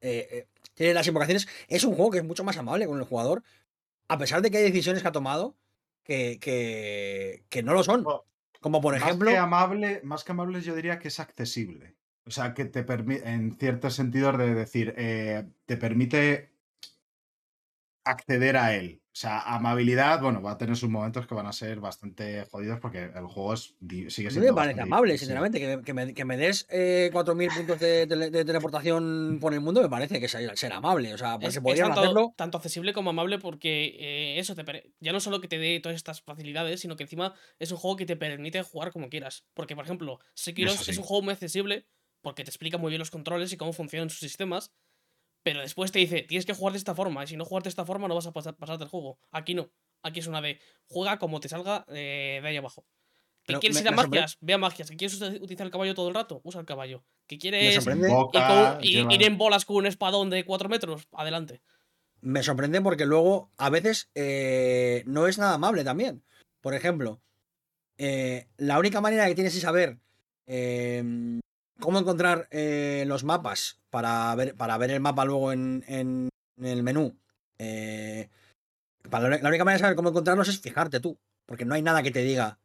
eh, 0.00 0.28
eh, 0.30 0.46
tienes 0.74 0.94
las 0.94 1.06
invocaciones. 1.06 1.48
Es 1.68 1.84
un 1.84 1.94
juego 1.94 2.10
que 2.10 2.18
es 2.18 2.24
mucho 2.24 2.44
más 2.44 2.56
amable 2.58 2.86
con 2.86 2.98
el 2.98 3.04
jugador, 3.04 3.42
a 4.08 4.18
pesar 4.18 4.42
de 4.42 4.50
que 4.50 4.58
hay 4.58 4.64
decisiones 4.64 5.02
que 5.02 5.08
ha 5.08 5.12
tomado 5.12 5.56
que, 6.04 6.38
que, 6.40 7.44
que 7.48 7.62
no 7.62 7.72
lo 7.72 7.82
son. 7.82 8.04
Bueno, 8.04 8.24
Como 8.60 8.80
por 8.80 8.94
ejemplo. 8.94 9.30
Más 9.30 9.34
que 9.34 9.38
amable, 9.38 10.00
más 10.04 10.22
que 10.22 10.32
amable, 10.32 10.60
yo 10.60 10.74
diría 10.76 10.98
que 10.98 11.08
es 11.08 11.18
accesible. 11.18 11.96
O 12.24 12.30
sea, 12.30 12.54
que 12.54 12.64
te 12.66 12.82
permite, 12.84 13.28
en 13.28 13.56
ciertos 13.56 13.94
sentidos 13.94 14.36
de 14.38 14.54
decir, 14.54 14.94
eh, 14.96 15.44
te 15.64 15.76
permite 15.76 16.50
acceder 18.06 18.56
a 18.56 18.74
él. 18.74 19.02
O 19.06 19.18
sea, 19.18 19.40
amabilidad, 19.40 20.20
bueno, 20.20 20.42
va 20.42 20.50
a 20.52 20.58
tener 20.58 20.76
sus 20.76 20.90
momentos 20.90 21.26
que 21.26 21.34
van 21.34 21.46
a 21.46 21.52
ser 21.52 21.80
bastante 21.80 22.44
jodidos 22.50 22.80
porque 22.80 23.04
el 23.04 23.26
juego 23.26 23.54
es, 23.54 23.74
sigue 23.80 24.28
A 24.28 24.30
mí 24.30 24.30
siendo. 24.30 24.40
me 24.42 24.52
parece 24.52 24.80
amable, 24.82 25.12
difícil. 25.12 25.26
sinceramente. 25.28 25.58
Que 25.58 25.76
me, 25.78 25.82
que 25.82 25.94
me- 25.94 26.14
que 26.14 26.24
me 26.26 26.36
des 26.36 26.66
eh, 26.68 27.08
4.000 27.14 27.54
puntos 27.56 27.80
de, 27.80 28.04
de 28.06 28.44
teleportación 28.44 29.38
por 29.40 29.54
el 29.54 29.60
mundo 29.60 29.80
me 29.80 29.88
parece 29.88 30.20
que 30.20 30.28
ser, 30.28 30.56
ser 30.58 30.72
amable. 30.74 31.14
O 31.14 31.18
sea, 31.18 31.38
Es, 31.40 31.56
es 31.56 31.62
podrían 31.62 31.86
tanto, 31.88 32.00
hacerlo. 32.02 32.34
tanto 32.36 32.58
accesible 32.58 32.92
como 32.92 33.08
amable 33.10 33.38
porque 33.38 33.96
eh, 33.98 34.38
eso 34.38 34.54
te 34.54 34.64
ya 35.00 35.12
no 35.12 35.20
solo 35.20 35.40
que 35.40 35.48
te 35.48 35.58
dé 35.58 35.80
todas 35.80 35.96
estas 35.96 36.20
facilidades, 36.20 36.80
sino 36.80 36.96
que 36.96 37.04
encima 37.04 37.34
es 37.58 37.70
un 37.72 37.78
juego 37.78 37.96
que 37.96 38.04
te 38.06 38.16
permite 38.16 38.62
jugar 38.62 38.92
como 38.92 39.08
quieras. 39.08 39.46
Porque, 39.54 39.74
por 39.74 39.84
ejemplo, 39.86 40.18
Sekiro 40.34 40.70
Eso 40.70 40.82
es 40.82 40.94
sí. 40.94 41.00
un 41.00 41.06
juego 41.06 41.22
muy 41.22 41.32
accesible 41.32 41.86
porque 42.20 42.44
te 42.44 42.50
explica 42.50 42.76
muy 42.76 42.90
bien 42.90 42.98
los 42.98 43.10
controles 43.10 43.52
y 43.52 43.56
cómo 43.56 43.72
funcionan 43.72 44.10
sus 44.10 44.18
sistemas. 44.18 44.72
Pero 45.46 45.60
después 45.60 45.92
te 45.92 46.00
dice, 46.00 46.22
tienes 46.22 46.44
que 46.44 46.54
jugar 46.54 46.72
de 46.72 46.78
esta 46.78 46.96
forma, 46.96 47.22
y 47.22 47.28
si 47.28 47.36
no 47.36 47.44
juegas 47.44 47.62
de 47.62 47.68
esta 47.68 47.84
forma 47.86 48.08
no 48.08 48.16
vas 48.16 48.26
a 48.26 48.32
pasar, 48.32 48.56
pasarte 48.56 48.82
el 48.82 48.90
juego. 48.90 49.16
Aquí 49.30 49.54
no. 49.54 49.70
Aquí 50.02 50.18
es 50.18 50.26
una 50.26 50.40
de 50.42 50.58
juega 50.88 51.20
como 51.20 51.38
te 51.38 51.48
salga 51.48 51.84
eh, 51.88 52.40
de 52.42 52.48
ahí 52.48 52.56
abajo. 52.56 52.84
¿Que 53.44 53.52
Pero 53.52 53.60
quieres 53.60 53.76
me- 53.76 53.82
ir 53.82 53.88
a 53.88 53.92
magias? 53.92 54.38
Ve 54.40 54.54
a 54.54 54.58
magias. 54.58 54.90
¿Que 54.90 54.96
quieres 54.96 55.22
utilizar 55.22 55.64
el 55.64 55.70
caballo 55.70 55.94
todo 55.94 56.08
el 56.08 56.14
rato? 56.16 56.40
Usa 56.42 56.58
el 56.60 56.66
caballo. 56.66 57.04
¿Que 57.28 57.38
quieres 57.38 57.86
ir, 57.86 57.92
Invoca, 57.92 58.74
con- 58.74 58.84
y- 58.84 58.94
lleva- 58.94 59.14
ir 59.14 59.22
en 59.22 59.38
bolas 59.38 59.64
con 59.64 59.76
un 59.76 59.86
espadón 59.86 60.30
de 60.30 60.44
4 60.44 60.68
metros? 60.68 61.06
Adelante. 61.12 61.62
Me 62.22 62.42
sorprende 62.42 62.80
porque 62.80 63.06
luego 63.06 63.52
a 63.56 63.70
veces 63.70 64.10
eh, 64.16 65.04
no 65.06 65.28
es 65.28 65.38
nada 65.38 65.54
amable 65.54 65.84
también. 65.84 66.24
Por 66.60 66.74
ejemplo, 66.74 67.20
eh, 67.98 68.48
la 68.56 68.80
única 68.80 69.00
manera 69.00 69.28
que 69.28 69.36
tienes 69.36 69.54
de 69.54 69.60
saber 69.60 70.00
eh, 70.48 71.04
cómo 71.80 71.98
encontrar 71.98 72.48
eh, 72.50 73.04
los 73.06 73.24
mapas 73.24 73.80
para 73.90 74.34
ver, 74.34 74.54
para 74.56 74.76
ver 74.78 74.90
el 74.90 75.00
mapa 75.00 75.24
luego 75.24 75.52
en, 75.52 75.84
en- 75.88 76.28
en 76.58 76.66
el 76.66 76.82
menú. 76.82 77.16
eh, 77.58 78.28
para 79.10 79.28
la 79.28 79.38
la 79.38 79.48
única 79.48 79.64
manera 79.64 79.78
de 79.78 79.82
saber 79.84 79.96
cómo 79.96 80.08
encontrarlos 80.08 80.48
es 80.48 80.60
fijarte 80.60 81.00
tú. 81.00 81.18
Porque 81.46 81.64
no 81.64 81.74
hay 81.74 81.82
nada 81.82 82.02
que 82.02 82.10
te 82.10 82.22
diga. 82.22 82.58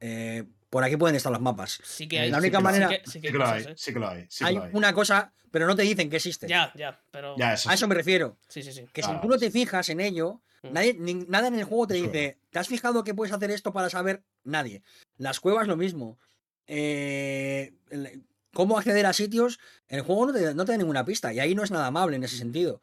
eh, 0.00 0.44
por 0.70 0.82
aquí 0.84 0.96
pueden 0.96 1.16
estar 1.16 1.30
los 1.32 1.40
mapas. 1.40 1.80
Sí 1.84 2.06
que 2.08 2.20
hay. 2.20 2.30
la 2.30 2.38
sí 2.38 2.42
única 2.44 2.58
que- 2.58 2.64
manera- 2.64 2.88
Sí 2.88 2.96
que, 2.96 3.04
sí 3.06 3.10
Sí 3.12 3.20
que 3.20 3.28
que 3.28 3.28
hay 3.28 3.38
lo 3.38 3.46
hay, 3.46 3.58
cosas, 3.62 3.72
¿eh? 3.72 3.74
sí 3.76 3.92
que 3.92 3.98
lo 3.98 4.08
hay. 4.08 4.26
Sí 4.28 4.38
que 4.44 4.48
hay 4.48 4.54
lo 4.56 4.62
hay. 4.64 4.70
una 4.72 4.92
cosa, 4.92 5.32
pero 5.50 5.66
no 5.66 5.74
te 5.76 5.82
dicen 5.82 6.08
que 6.10 6.16
existe. 6.16 6.46
Ya, 6.48 6.72
ya, 6.76 7.00
pero. 7.10 7.36
Ya, 7.36 7.54
eso 7.54 7.68
A 7.70 7.74
eso 7.74 7.86
me 7.88 7.94
refiero. 7.94 8.36
Sí, 8.48 8.62
sí, 8.62 8.72
sí. 8.72 8.86
Que 8.92 9.02
Claro. 9.02 9.16
si 9.18 9.22
tú 9.22 9.28
no 9.28 9.36
te 9.38 9.50
fijas 9.50 9.88
en 9.90 10.00
ello, 10.00 10.40
Mm. 10.62 10.72
nadie, 10.72 10.94
ni- 10.94 11.14
nada 11.28 11.48
en 11.48 11.54
el 11.56 11.64
juego 11.64 11.86
te 11.88 11.94
dice, 11.94 12.38
¿te 12.50 12.58
has 12.58 12.68
fijado 12.68 13.02
que 13.04 13.14
puedes 13.14 13.32
hacer 13.34 13.50
esto 13.50 13.72
para 13.72 13.90
saber? 13.90 14.22
Nadie. 14.44 14.82
Las 15.18 15.40
cuevas 15.40 15.66
lo 15.68 15.76
mismo. 15.76 16.18
Eh, 16.66 17.72
el- 17.90 18.24
¿Cómo 18.52 18.78
acceder 18.78 19.06
a 19.06 19.12
sitios? 19.12 19.58
El 19.88 20.02
juego 20.02 20.26
no 20.26 20.32
te, 20.32 20.54
no 20.54 20.64
te 20.64 20.72
da 20.72 20.78
ninguna 20.78 21.04
pista 21.04 21.32
y 21.32 21.38
ahí 21.40 21.54
no 21.54 21.62
es 21.62 21.70
nada 21.70 21.86
amable 21.86 22.16
en 22.16 22.24
ese 22.24 22.36
sentido. 22.36 22.82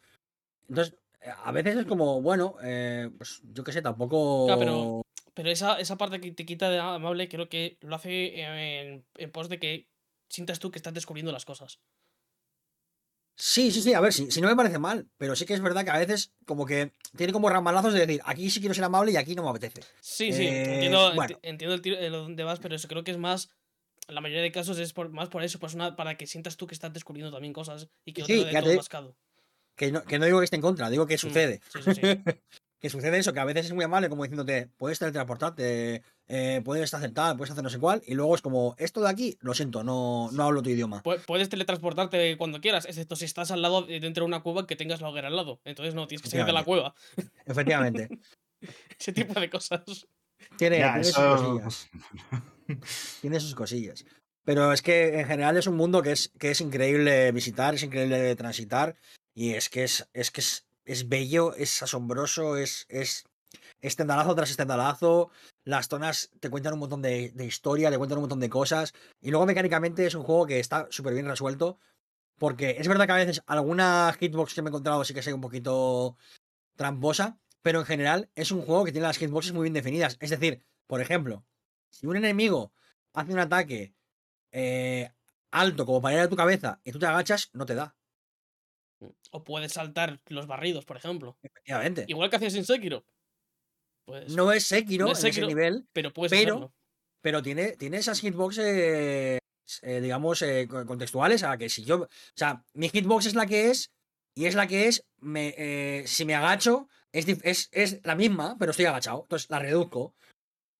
Entonces, 0.69 0.95
eh, 1.21 1.29
a 1.43 1.51
veces 1.51 1.75
es 1.77 1.85
como, 1.85 2.21
bueno, 2.21 2.55
eh, 2.63 3.09
pues 3.17 3.41
yo 3.53 3.63
qué 3.63 3.71
sé, 3.73 3.81
tampoco... 3.81 4.45
Claro, 4.45 4.59
pero- 4.59 5.01
Pero 5.33 5.49
esa, 5.51 5.79
esa 5.79 5.97
parte 5.97 6.19
que 6.19 6.31
te 6.31 6.45
quita 6.45 6.69
de 6.69 6.79
amable, 6.79 7.29
creo 7.29 7.47
que 7.47 7.77
lo 7.81 7.95
hace 7.95 8.41
en, 8.41 9.05
en 9.17 9.31
pos 9.31 9.49
de 9.49 9.59
que 9.59 9.87
sientas 10.29 10.59
tú 10.59 10.71
que 10.71 10.79
estás 10.79 10.93
descubriendo 10.95 11.31
las 11.31 11.45
cosas. 11.45 11.79
Sí, 13.39 13.69
sí, 13.71 13.83
sí, 13.83 13.93
a 13.93 14.01
ver, 14.01 14.13
si, 14.13 14.31
si 14.31 14.41
no 14.41 14.47
me 14.47 14.55
parece 14.55 14.79
mal, 14.79 15.07
pero 15.17 15.35
sí 15.35 15.45
que 15.45 15.53
es 15.53 15.61
verdad 15.61 15.83
que 15.85 15.91
a 15.91 15.99
veces 15.99 16.33
como 16.47 16.65
que 16.65 16.91
tiene 17.15 17.31
como 17.31 17.49
ramalazos 17.49 17.93
de 17.93 17.99
decir, 17.99 18.19
aquí 18.25 18.49
sí 18.49 18.59
quiero 18.59 18.73
ser 18.73 18.83
amable 18.85 19.11
y 19.11 19.17
aquí 19.17 19.35
no 19.35 19.43
me 19.43 19.49
apetece. 19.49 19.81
Sí, 20.01 20.33
sí, 20.33 20.47
Eh, 20.47 20.73
entiendo, 20.73 21.13
bueno. 21.13 21.39
entiendo 21.43 21.75
el 21.75 21.81
tiro, 21.83 21.97
de 21.97 22.09
dónde 22.09 22.43
vas, 22.43 22.59
pero 22.59 22.73
eso 22.75 22.87
creo 22.87 23.03
que 23.03 23.11
es 23.11 23.17
más. 23.19 23.51
En 24.07 24.15
la 24.15 24.21
mayoría 24.21 24.41
de 24.43 24.51
casos 24.51 24.79
es 24.79 24.93
por, 24.93 25.09
más 25.09 25.29
por 25.29 25.43
eso, 25.43 25.59
pues 25.59 25.73
una, 25.73 25.95
para 25.95 26.15
que 26.15 26.27
sientas 26.27 26.55
tú 26.57 26.65
que 26.67 26.73
estás 26.75 26.93
descubriendo 26.93 27.31
también 27.31 27.53
cosas 27.53 27.89
y 28.05 28.13
que 28.13 28.21
no 28.21 28.27
Sí, 28.27 28.45
te 28.45 28.51
lo 28.53 28.59
todo 28.61 28.69
te- 28.71 28.77
mascado. 28.77 29.15
Que 29.75 29.91
no, 29.91 30.03
que 30.03 30.17
no 30.17 30.25
digo 30.25 30.39
que 30.39 30.45
esté 30.45 30.55
en 30.55 30.61
contra, 30.61 30.89
digo 30.89 31.05
que 31.05 31.15
Mm, 31.15 31.19
sucede. 31.19 31.61
Sí, 31.71 31.79
sí, 31.83 31.93
sí. 31.93 32.01
que 32.79 32.89
sucede 32.89 33.17
eso, 33.17 33.33
que 33.33 33.39
a 33.39 33.45
veces 33.45 33.65
es 33.67 33.73
muy 33.73 33.83
amable 33.83 34.07
como 34.07 34.23
diciéndote, 34.23 34.69
puedes 34.77 34.97
teletransportarte, 34.99 36.03
eh, 36.27 36.61
puedes 36.63 36.93
hacer 36.93 37.11
tal, 37.13 37.35
puedes 37.35 37.51
hacer 37.51 37.63
no 37.63 37.69
sé 37.69 37.79
cuál, 37.79 38.01
y 38.07 38.13
luego 38.13 38.33
es 38.35 38.41
como, 38.41 38.75
esto 38.79 39.01
de 39.01 39.09
aquí, 39.09 39.37
lo 39.41 39.53
siento, 39.53 39.83
no, 39.83 40.29
no 40.31 40.43
hablo 40.43 40.61
tu 40.63 40.69
idioma. 40.69 41.03
Pu- 41.03 41.19
Puedes 41.25 41.49
teletransportarte 41.49 42.37
cuando 42.37 42.61
quieras, 42.61 42.85
excepto 42.85 43.15
si 43.15 43.25
estás 43.25 43.51
al 43.51 43.61
lado, 43.61 43.81
de- 43.83 43.99
dentro 43.99 44.23
de 44.23 44.27
una 44.27 44.41
cueva 44.41 44.65
que 44.67 44.75
tengas 44.75 45.01
la 45.01 45.09
hoguera 45.09 45.27
al 45.27 45.35
lado. 45.35 45.59
Entonces 45.65 45.95
no, 45.95 46.07
tienes 46.07 46.21
que 46.23 46.29
salir 46.29 46.45
de 46.45 46.53
la 46.53 46.63
cueva. 46.63 46.95
Efectivamente. 47.45 48.09
Ese 48.99 49.11
tipo 49.13 49.39
de 49.39 49.49
cosas. 49.49 50.07
Tiene, 50.57 50.79
Ya, 50.79 50.93
tiene 50.93 51.03
sus 51.03 51.17
eso- 51.17 51.35
cosillas. 51.59 51.89
Tiene 53.21 53.39
sus 53.39 53.55
cosillas. 53.55 54.05
Pero 54.43 54.71
es 54.71 54.81
que 54.81 55.19
en 55.19 55.27
general 55.27 55.57
es 55.57 55.67
un 55.67 55.75
mundo 55.75 56.01
que 56.01 56.13
es, 56.13 56.31
que 56.39 56.51
es 56.51 56.61
increíble 56.61 57.31
visitar, 57.31 57.75
es 57.75 57.83
increíble 57.83 58.35
transitar, 58.35 58.95
y 59.33 59.55
es 59.55 59.69
que 59.69 59.83
es, 59.83 60.07
es 60.13 60.31
que 60.31 60.41
es, 60.41 60.67
es 60.85 61.09
bello, 61.09 61.53
es 61.55 61.83
asombroso, 61.83 62.55
es, 62.55 62.85
es 62.87 63.25
estendalazo 63.81 64.35
tras 64.35 64.49
estendalazo. 64.49 65.29
Las 65.63 65.87
zonas 65.87 66.31
te 66.39 66.49
cuentan 66.49 66.73
un 66.73 66.79
montón 66.79 67.01
de, 67.01 67.33
historia, 67.45 67.91
te 67.91 67.97
cuentan 67.97 68.17
un 68.17 68.23
montón 68.23 68.39
de 68.39 68.49
cosas. 68.49 68.93
Y 69.21 69.31
luego 69.31 69.45
mecánicamente 69.45 70.05
es 70.05 70.15
un 70.15 70.23
juego 70.23 70.45
que 70.45 70.59
está 70.59 70.87
súper 70.89 71.13
bien 71.13 71.27
resuelto. 71.27 71.79
Porque 72.37 72.77
es 72.79 72.87
verdad 72.87 73.07
que 73.07 73.13
a 73.13 73.15
veces 73.15 73.41
alguna 73.47 74.15
hitbox 74.19 74.53
que 74.53 74.61
me 74.61 74.69
he 74.69 74.71
encontrado 74.71 75.03
sí 75.03 75.13
que 75.13 75.23
sea 75.23 75.35
un 75.35 75.41
poquito 75.41 76.17
tramposa. 76.75 77.39
Pero 77.61 77.79
en 77.79 77.85
general 77.85 78.29
es 78.35 78.51
un 78.51 78.61
juego 78.61 78.85
que 78.85 78.91
tiene 78.91 79.07
las 79.07 79.17
hitboxes 79.17 79.53
muy 79.53 79.63
bien 79.63 79.73
definidas. 79.73 80.17
Es 80.19 80.29
decir, 80.29 80.63
por 80.87 81.01
ejemplo, 81.01 81.43
si 81.89 82.05
un 82.07 82.17
enemigo 82.17 82.71
hace 83.13 83.33
un 83.33 83.39
ataque 83.39 83.93
eh, 84.51 85.11
alto 85.51 85.85
como 85.85 86.01
para 86.01 86.15
ir 86.15 86.21
a 86.21 86.29
tu 86.29 86.35
cabeza 86.35 86.79
y 86.83 86.91
tú 86.91 86.99
te 86.99 87.05
agachas, 87.05 87.49
no 87.53 87.65
te 87.65 87.75
da. 87.75 87.95
O 89.31 89.43
puedes 89.43 89.73
saltar 89.73 90.19
los 90.27 90.47
barridos, 90.47 90.85
por 90.85 90.97
ejemplo. 90.97 91.37
Efectivamente. 91.43 92.05
Igual 92.07 92.29
que 92.29 92.37
hacías 92.37 92.55
en 92.55 92.65
Sekiro. 92.65 93.05
Pues, 94.05 94.33
No 94.33 94.51
es 94.51 94.63
Sekiro 94.65 95.05
no 95.05 95.11
es 95.11 95.23
en 95.23 95.29
ese 95.29 95.45
nivel, 95.45 95.87
pero 95.93 96.11
puedes 96.13 96.31
pero- 96.31 96.53
hacerlo. 96.55 96.73
pero 97.21 97.43
tiene, 97.43 97.75
tiene 97.77 97.97
esas 97.97 98.19
hitboxes, 98.21 98.65
eh, 98.65 99.39
digamos, 100.01 100.41
eh, 100.41 100.67
co- 100.69 100.85
contextuales 100.85 101.43
a 101.43 101.57
que 101.57 101.69
si 101.69 101.83
yo. 101.83 102.03
O 102.03 102.09
sea, 102.35 102.63
mi 102.73 102.89
hitbox 102.89 103.27
es 103.27 103.35
la 103.35 103.45
que 103.45 103.69
es 103.69 103.91
y 104.35 104.45
es 104.45 104.55
la 104.55 104.65
que 104.67 104.87
es. 104.87 105.03
Me, 105.19 106.03
si 106.07 106.25
me 106.25 106.33
agacho, 106.35 106.87
es, 107.11 107.27
es, 107.43 107.69
es 107.71 107.99
la 108.03 108.15
misma, 108.15 108.55
pero 108.57 108.71
estoy 108.71 108.85
agachado. 108.85 109.21
Entonces 109.23 109.49
la 109.49 109.59
reduzco. 109.59 110.15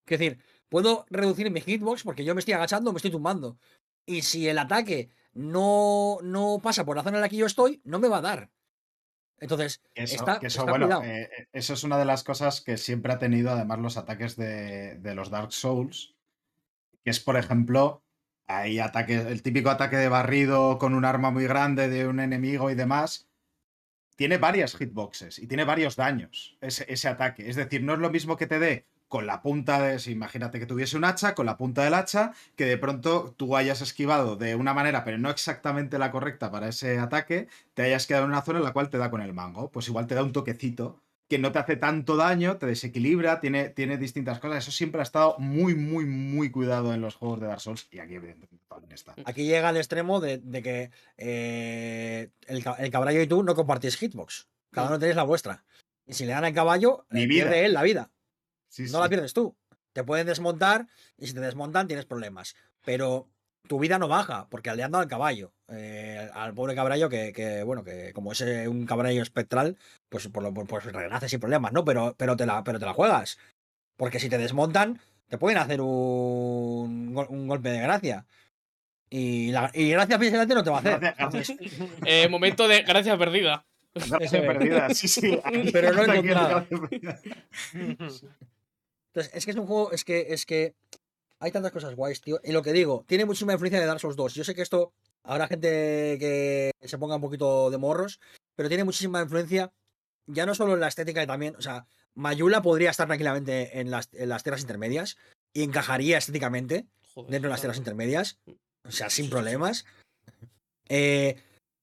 Es 0.07 0.17
decir, 0.19 0.41
puedo 0.69 1.05
reducir 1.09 1.49
mi 1.51 1.61
hitbox 1.61 2.03
porque 2.03 2.23
yo 2.23 2.35
me 2.35 2.39
estoy 2.39 2.53
agachando 2.53 2.91
me 2.91 2.97
estoy 2.97 3.11
tumbando. 3.11 3.57
Y 4.05 4.21
si 4.21 4.47
el 4.47 4.57
ataque 4.57 5.09
no, 5.33 6.17
no 6.23 6.59
pasa 6.61 6.85
por 6.85 6.95
la 6.95 7.03
zona 7.03 7.17
en 7.17 7.21
la 7.21 7.29
que 7.29 7.37
yo 7.37 7.45
estoy, 7.45 7.81
no 7.83 7.99
me 7.99 8.07
va 8.07 8.17
a 8.17 8.21
dar. 8.21 8.49
Entonces, 9.39 9.81
Eso, 9.93 10.15
está, 10.15 10.39
eso, 10.41 10.61
está 10.61 10.63
bueno, 10.63 11.03
eh, 11.03 11.29
eh, 11.37 11.47
eso 11.53 11.73
es 11.73 11.83
una 11.83 11.99
de 11.99 12.05
las 12.05 12.23
cosas 12.23 12.61
que 12.61 12.75
siempre 12.77 13.13
ha 13.13 13.19
tenido 13.19 13.51
además 13.51 13.79
los 13.79 13.97
ataques 13.97 14.35
de, 14.35 14.95
de 14.95 15.13
los 15.13 15.29
Dark 15.29 15.53
Souls, 15.53 16.15
que 17.03 17.11
es, 17.11 17.19
por 17.19 17.37
ejemplo, 17.37 18.01
hay 18.47 18.79
ataques, 18.79 19.25
el 19.25 19.43
típico 19.43 19.69
ataque 19.69 19.97
de 19.97 20.09
barrido 20.09 20.79
con 20.79 20.95
un 20.95 21.05
arma 21.05 21.29
muy 21.29 21.43
grande 21.43 21.87
de 21.87 22.07
un 22.07 22.19
enemigo 22.19 22.71
y 22.71 22.75
demás, 22.75 23.27
tiene 24.15 24.37
varias 24.39 24.75
hitboxes 24.75 25.37
y 25.37 25.45
tiene 25.45 25.65
varios 25.65 25.95
daños 25.95 26.57
ese, 26.61 26.91
ese 26.91 27.07
ataque. 27.07 27.47
Es 27.47 27.55
decir, 27.55 27.83
no 27.83 27.93
es 27.93 27.99
lo 27.99 28.09
mismo 28.09 28.37
que 28.37 28.47
te 28.47 28.57
dé 28.57 28.87
con 29.07 29.25
la 29.25 29.41
punta 29.41 29.81
de, 29.81 29.99
si 29.99 30.11
imagínate 30.11 30.59
que 30.59 30.65
tuviese 30.65 30.97
un 30.97 31.05
hacha, 31.05 31.33
con 31.35 31.45
la 31.45 31.57
punta 31.57 31.83
del 31.83 31.93
hacha, 31.93 32.33
que 32.55 32.65
de 32.65 32.77
pronto 32.77 33.33
tú 33.37 33.55
hayas 33.55 33.81
esquivado 33.81 34.35
de 34.35 34.55
una 34.55 34.73
manera, 34.73 35.03
pero 35.03 35.17
no 35.17 35.29
exactamente 35.29 35.97
la 35.97 36.11
correcta 36.11 36.51
para 36.51 36.67
ese 36.67 36.99
ataque, 36.99 37.47
te 37.73 37.83
hayas 37.83 38.05
quedado 38.07 38.25
en 38.25 38.31
una 38.31 38.41
zona 38.41 38.59
en 38.59 38.65
la 38.65 38.73
cual 38.73 38.89
te 38.89 38.97
da 38.97 39.09
con 39.09 39.21
el 39.21 39.33
mango. 39.33 39.71
Pues 39.71 39.87
igual 39.87 40.07
te 40.07 40.15
da 40.15 40.23
un 40.23 40.33
toquecito 40.33 41.01
que 41.29 41.39
no 41.39 41.51
te 41.51 41.59
hace 41.59 41.75
tanto 41.75 42.15
daño, 42.15 42.55
te 42.57 42.65
desequilibra, 42.67 43.41
tiene, 43.41 43.67
tiene 43.69 43.97
distintas 43.97 44.39
cosas. 44.39 44.59
Eso 44.59 44.71
siempre 44.71 45.01
ha 45.01 45.03
estado 45.03 45.35
muy, 45.39 45.75
muy, 45.75 46.05
muy 46.05 46.49
cuidado 46.51 46.93
en 46.93 47.01
los 47.01 47.15
juegos 47.15 47.41
de 47.41 47.47
Dark 47.47 47.59
Souls 47.59 47.87
y 47.91 47.99
aquí 47.99 48.15
evidentemente 48.15 48.65
también 48.69 48.93
está. 48.93 49.13
Aquí 49.25 49.45
llega 49.45 49.67
al 49.69 49.75
extremo 49.77 50.21
de, 50.21 50.37
de 50.37 50.61
que 50.63 50.91
eh, 51.17 52.29
el, 52.47 52.63
ca- 52.63 52.75
el 52.79 52.91
caballo 52.91 53.21
y 53.21 53.27
tú 53.27 53.43
no 53.43 53.55
compartís 53.55 53.97
hitbox. 53.97 54.47
Cada 54.71 54.87
uno 54.87 54.99
tenéis 54.99 55.15
la 55.15 55.23
vuestra. 55.23 55.63
Y 56.05 56.13
si 56.13 56.25
le 56.25 56.31
dan 56.31 56.45
al 56.45 56.53
caballo, 56.53 57.05
eh, 57.11 57.27
pierde 57.27 57.65
él 57.65 57.73
la 57.73 57.83
vida. 57.83 58.09
Sí, 58.77 58.83
No 58.83 58.89
sí. 58.89 59.03
la 59.03 59.09
pierdes 59.09 59.33
tú. 59.33 59.55
Te 59.93 60.03
pueden 60.03 60.27
desmontar 60.27 60.87
y 61.17 61.25
si 61.27 61.33
te 61.33 61.39
desmontan 61.39 61.87
tienes 61.87 62.05
problemas. 62.05 62.55
Pero 62.85 63.27
tu 63.67 63.79
vida 63.79 63.97
no 63.99 64.07
baja 64.07 64.47
porque 64.49 64.73
le 64.75 64.83
han 64.83 64.91
dado 64.91 65.01
al 65.01 65.09
caballo. 65.09 65.51
eh, 65.69 66.29
al 66.33 66.53
pobre 66.53 66.75
caballo 66.75 67.09
que, 67.09 67.33
que, 67.33 67.63
bueno, 67.63 67.83
que 67.83 68.13
como 68.13 68.31
es 68.31 68.41
eh, 68.41 68.67
un 68.67 68.85
caballo 68.85 69.21
espectral, 69.21 69.75
pues, 70.09 70.27
por 70.27 70.43
lo, 70.43 70.53
pues 70.53 70.85
renace 70.85 71.27
sin 71.27 71.39
problemas, 71.39 71.73
¿no? 71.73 71.83
Pero, 71.83 72.13
pero, 72.17 72.37
te 72.37 72.45
la, 72.45 72.63
pero 72.63 72.79
te 72.79 72.85
la 72.85 72.93
juegas. 72.93 73.37
Porque 73.97 74.19
si 74.19 74.29
te 74.29 74.37
desmontan, 74.37 75.01
te 75.27 75.37
pueden 75.39 75.57
hacer 75.57 75.81
un, 75.81 77.13
gol- 77.15 77.27
un 77.29 77.47
golpe 77.47 77.69
de 77.69 77.79
gracia. 77.81 78.25
Y, 79.09 79.51
la, 79.51 79.71
y 79.73 79.89
gracia 79.89 80.19
físicamente 80.19 80.53
no 80.53 80.63
te 80.63 80.69
va 80.69 80.77
a 80.77 80.79
hacer. 80.81 80.99
Gracias, 81.17 81.53
Eh, 82.05 82.27
momento 82.29 82.67
de 82.67 82.83
gracia 82.83 83.17
perdida. 83.17 83.65
Gracias 83.95 84.41
perdida, 84.45 84.93
sí, 84.93 85.07
sí. 85.07 85.39
Pero 85.73 85.91
no 85.93 86.03
encontrada. 86.13 86.67
entonces, 89.17 89.33
es 89.35 89.45
que 89.45 89.51
es 89.51 89.57
un 89.57 89.65
juego, 89.65 89.91
es 89.91 90.03
que, 90.03 90.27
es 90.29 90.45
que 90.45 90.75
hay 91.39 91.51
tantas 91.51 91.71
cosas 91.71 91.95
guays, 91.95 92.21
tío. 92.21 92.39
Y 92.43 92.51
lo 92.51 92.61
que 92.61 92.71
digo, 92.71 93.03
tiene 93.07 93.25
muchísima 93.25 93.53
influencia 93.53 93.79
de 93.79 93.85
Dark 93.87 93.99
Souls 93.99 94.15
2. 94.15 94.35
Yo 94.35 94.43
sé 94.43 94.53
que 94.53 94.61
esto 94.61 94.93
habrá 95.23 95.47
gente 95.47 95.67
que 96.19 96.71
se 96.81 96.97
ponga 96.99 97.15
un 97.15 97.21
poquito 97.21 97.69
de 97.71 97.77
morros, 97.79 98.19
pero 98.55 98.69
tiene 98.69 98.83
muchísima 98.83 99.21
influencia, 99.21 99.71
ya 100.27 100.45
no 100.45 100.53
solo 100.53 100.75
en 100.75 100.79
la 100.81 100.87
estética, 100.87 101.23
y 101.23 101.27
también, 101.27 101.55
o 101.55 101.61
sea, 101.61 101.87
Mayula 102.13 102.61
podría 102.61 102.91
estar 102.91 103.07
tranquilamente 103.07 103.79
en 103.79 103.89
las, 103.91 104.09
en 104.13 104.29
las 104.29 104.43
tierras 104.43 104.61
intermedias 104.61 105.17
y 105.53 105.63
encajaría 105.63 106.17
estéticamente 106.17 106.85
Joder, 107.13 107.31
dentro 107.31 107.49
de 107.49 107.53
las 107.53 107.61
tierras 107.61 107.77
intermedias, 107.77 108.37
o 108.83 108.91
sea, 108.91 109.09
sin 109.09 109.29
problemas. 109.29 109.85
Eh, 110.89 111.35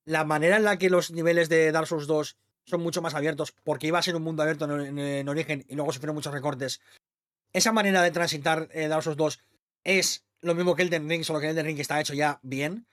la 0.05 0.25
manera 0.25 0.57
en 0.57 0.65
la 0.65 0.79
que 0.79 0.91
los 0.91 1.11
niveles 1.11 1.49
de 1.49 1.73
Dark 1.73 1.87
Souls 1.87 2.07
2 2.07 2.37
son 2.67 2.81
mucho 2.81 3.03
más 3.03 3.15
abiertos, 3.15 3.53
porque 3.65 3.87
iba 3.87 3.99
a 3.99 4.03
ser 4.03 4.17
un 4.17 4.23
mundo 4.23 4.43
abierto 4.43 4.65
en, 4.65 4.81
en- 4.81 4.99
en 4.99 5.29
origen 5.29 5.65
y 5.69 5.75
luego 5.75 5.93
sufrieron 5.93 6.15
muchos 6.17 6.33
recortes. 6.33 6.81
Esa 7.55 7.73
manera 7.73 8.03
de 8.03 8.11
transitar 8.11 8.69
eh, 8.73 8.89
Dark 8.89 9.03
Souls 9.03 9.17
2 9.17 9.41
es 9.85 10.25
lo 10.43 10.55
mismo 10.55 10.75
que 10.77 10.83
Elden 10.83 11.09
Ring, 11.09 11.25
solo 11.25 11.41
que 11.41 11.49
Elden 11.49 11.65
Ring 11.65 11.79
está 11.81 11.99
hecho 12.01 12.13
ya 12.13 12.39
bien. 12.43 12.87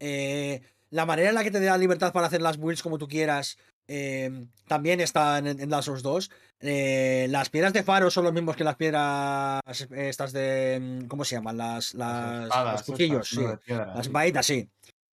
Eh, 0.00 0.60
la 0.90 1.06
manera 1.06 1.28
en 1.28 1.34
la 1.36 1.44
que 1.44 1.50
te 1.52 1.60
da 1.60 1.78
libertad 1.78 2.12
para 2.12 2.26
hacer 2.26 2.42
las 2.42 2.56
builds 2.56 2.82
como 2.82 2.98
tú 2.98 3.06
quieras 3.06 3.58
eh, 3.86 4.46
también 4.66 5.00
está 5.00 5.38
en, 5.38 5.46
en 5.48 5.68
Dark 5.68 5.84
Souls 5.84 6.02
2. 6.02 6.30
Eh, 6.60 7.26
las 7.30 7.48
piedras 7.50 7.72
de 7.72 7.82
faro 7.82 8.10
son 8.10 8.24
los 8.24 8.32
mismos 8.32 8.56
que 8.56 8.64
las 8.64 8.76
piedras 8.76 9.60
eh, 9.90 10.08
estas 10.08 10.32
de... 10.32 10.78
mm, 10.80 11.06
¿Cómo 11.06 11.24
se 11.24 11.36
llaman? 11.36 11.56
Las, 11.58 11.94
las, 11.94 12.44
espadas, 12.44 12.72
los 12.72 12.82
cuchillos, 12.84 13.28
sí. 13.28 13.40
¿no? 13.40 13.48
de 13.50 13.56
piedra, 13.58 13.86
Las 13.94 14.06
sí. 14.06 14.12
vainitas, 14.12 14.46
sí. 14.46 14.68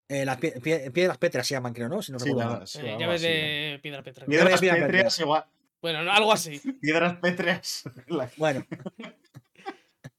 Eh, 0.10 0.24
las 0.26 0.38
pie- 0.40 0.62
pie- 0.62 0.90
piedras 0.92 1.18
pétreas 1.18 1.46
se 1.48 1.56
llaman, 1.56 1.74
creo, 1.74 1.90
¿no? 1.90 2.02
Si 2.02 2.12
no 2.14 2.20
Sí, 2.20 2.30
recuerdo 2.30 2.52
nada, 2.54 2.66
sí, 2.68 2.80
Eh, 2.82 2.96
llaves 2.98 3.22
de 3.22 3.80
piedra 3.82 4.02
petra. 4.04 4.26
Piedras 4.26 4.60
Piedras 4.62 5.20
igual. 5.20 5.46
Bueno, 5.82 6.04
no, 6.04 6.12
algo 6.12 6.32
así. 6.32 6.60
Piedras 6.82 7.18
pétreas. 7.18 7.84
Bueno, 8.38 8.66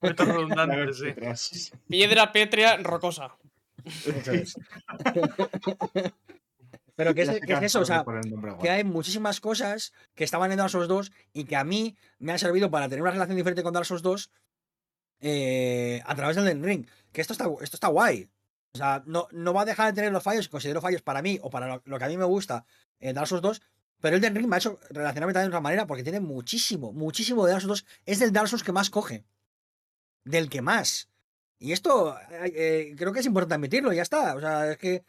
sí. 1.37 1.71
Piedra 1.89 2.31
pétrea 2.31 2.77
rocosa. 2.77 3.37
eso 3.85 4.33
es. 4.33 4.55
Pero 6.95 7.15
que 7.15 7.23
es, 7.23 7.29
eso, 7.63 7.81
o 7.81 7.85
sea, 7.85 8.05
que 8.61 8.71
hay 8.71 8.85
muchísimas 8.85 9.41
cosas 9.41 9.93
que 10.15 10.25
estaban 10.25 10.51
en 10.51 10.59
Dark 10.59 10.71
Souls 10.71 10.89
2 10.89 11.13
y 11.33 11.45
que 11.45 11.57
a 11.57 11.65
mí 11.65 11.97
me 12.19 12.33
han 12.33 12.41
servido 12.41 12.71
para 12.71 12.89
tener 12.89 13.03
una 13.03 13.13
relación 13.13 13.37
diferente 13.37 13.63
con 13.63 13.73
Dark 13.73 13.87
Souls 13.87 14.03
2 14.03 14.31
eh, 15.21 16.03
a 16.05 16.15
través 16.15 16.35
del 16.35 16.47
Elden 16.47 16.65
Ring. 16.65 16.87
Que 17.13 17.21
esto 17.21 17.33
está, 17.33 17.47
esto 17.61 17.77
está 17.77 17.87
guay. 17.89 18.29
O 18.75 18.79
sea, 18.79 19.03
no, 19.07 19.29
no 19.31 19.55
va 19.55 19.63
a 19.63 19.65
dejar 19.65 19.87
de 19.87 19.93
tener 19.95 20.13
los 20.13 20.23
fallos 20.23 20.49
que 20.49 20.53
considero 20.53 20.81
fallos 20.81 21.03
para 21.03 21.23
mí 21.23 21.39
o 21.43 21.51
para 21.51 21.69
lo, 21.69 21.83
lo 21.85 21.99
que 21.99 22.05
a 22.05 22.09
mí 22.09 22.17
me 22.17 22.25
gusta 22.25 22.67
en 23.01 23.15
Dark 23.15 23.29
Souls 23.29 23.43
2. 23.43 23.63
Pero 24.01 24.17
Elden 24.17 24.35
Ring 24.35 24.47
me 24.49 24.57
ha 24.57 24.59
hecho 24.59 24.79
relacionarme 24.91 25.33
de 25.33 25.47
otra 25.47 25.61
manera 25.61 25.87
porque 25.87 26.03
tiene 26.03 26.21
muchísimo, 26.21 26.93
muchísimo 26.93 27.45
de 27.45 27.53
Dark 27.53 27.63
Souls 27.63 27.83
2. 27.83 27.87
Es 28.07 28.19
del 28.21 28.33
Dark 28.33 28.49
Souls 28.49 28.63
que 28.63 28.73
más 28.73 28.91
coge. 28.91 29.25
Del 30.25 30.49
que 30.49 30.63
más. 30.63 31.09
Y 31.59 31.73
esto 31.73 32.17
eh, 32.31 32.53
eh, 32.55 32.95
creo 32.97 33.13
que 33.13 33.21
es 33.21 33.27
importante 33.27 33.55
admitirlo, 33.55 33.93
ya 33.93 34.03
está. 34.03 34.35
O 34.37 34.41
sea, 34.41 34.71
es 34.71 34.79
que 34.79 35.05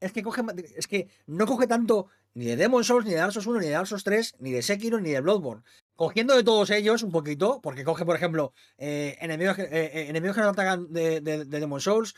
es 0.00 0.12
que 0.12 0.22
coge 0.22 0.42
es 0.76 0.86
que 0.88 1.08
no 1.26 1.46
coge 1.46 1.66
tanto 1.66 2.08
ni 2.34 2.46
de 2.46 2.56
Demon 2.56 2.82
Souls, 2.84 3.04
ni 3.04 3.12
de 3.12 3.18
Dark 3.18 3.32
Souls 3.32 3.46
1, 3.46 3.60
ni 3.60 3.66
de 3.66 3.72
Dark 3.72 3.86
Souls 3.86 4.04
3, 4.04 4.36
ni 4.40 4.50
de 4.52 4.62
Sekiro, 4.62 4.98
ni 5.00 5.10
de 5.10 5.20
Bloodborne. 5.20 5.62
Cogiendo 5.96 6.34
de 6.34 6.42
todos 6.42 6.70
ellos 6.70 7.02
un 7.02 7.12
poquito, 7.12 7.60
porque 7.62 7.84
coge, 7.84 8.04
por 8.06 8.16
ejemplo, 8.16 8.54
eh, 8.78 9.16
enemigos, 9.20 9.58
eh, 9.58 9.68
eh, 9.70 10.06
enemigos 10.08 10.36
que 10.36 10.42
no 10.42 10.48
atacan 10.48 10.92
de, 10.92 11.20
de, 11.20 11.44
de 11.44 11.60
Demon 11.60 11.80
Souls. 11.80 12.14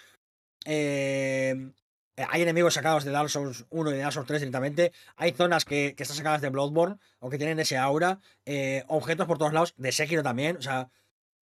eh, 0.66 1.54
eh, 1.56 1.72
hay 2.16 2.42
enemigos 2.42 2.74
sacados 2.74 3.04
de 3.04 3.10
Dark 3.10 3.28
Souls 3.30 3.66
1 3.70 3.90
y 3.90 3.94
de 3.94 3.98
Dark 4.00 4.12
Souls 4.12 4.26
3 4.26 4.40
directamente. 4.40 4.92
Hay 5.16 5.32
zonas 5.32 5.64
que, 5.64 5.94
que 5.96 6.02
están 6.04 6.16
sacadas 6.16 6.40
de 6.42 6.50
Bloodborne 6.50 6.96
o 7.18 7.30
que 7.30 7.38
tienen 7.38 7.58
ese 7.60 7.76
aura. 7.76 8.20
eh, 8.46 8.84
objetos 8.88 9.26
por 9.26 9.38
todos 9.38 9.52
lados, 9.52 9.74
de 9.76 9.90
Sekiro 9.92 10.22
también. 10.22 10.56
O 10.56 10.62
sea, 10.62 10.90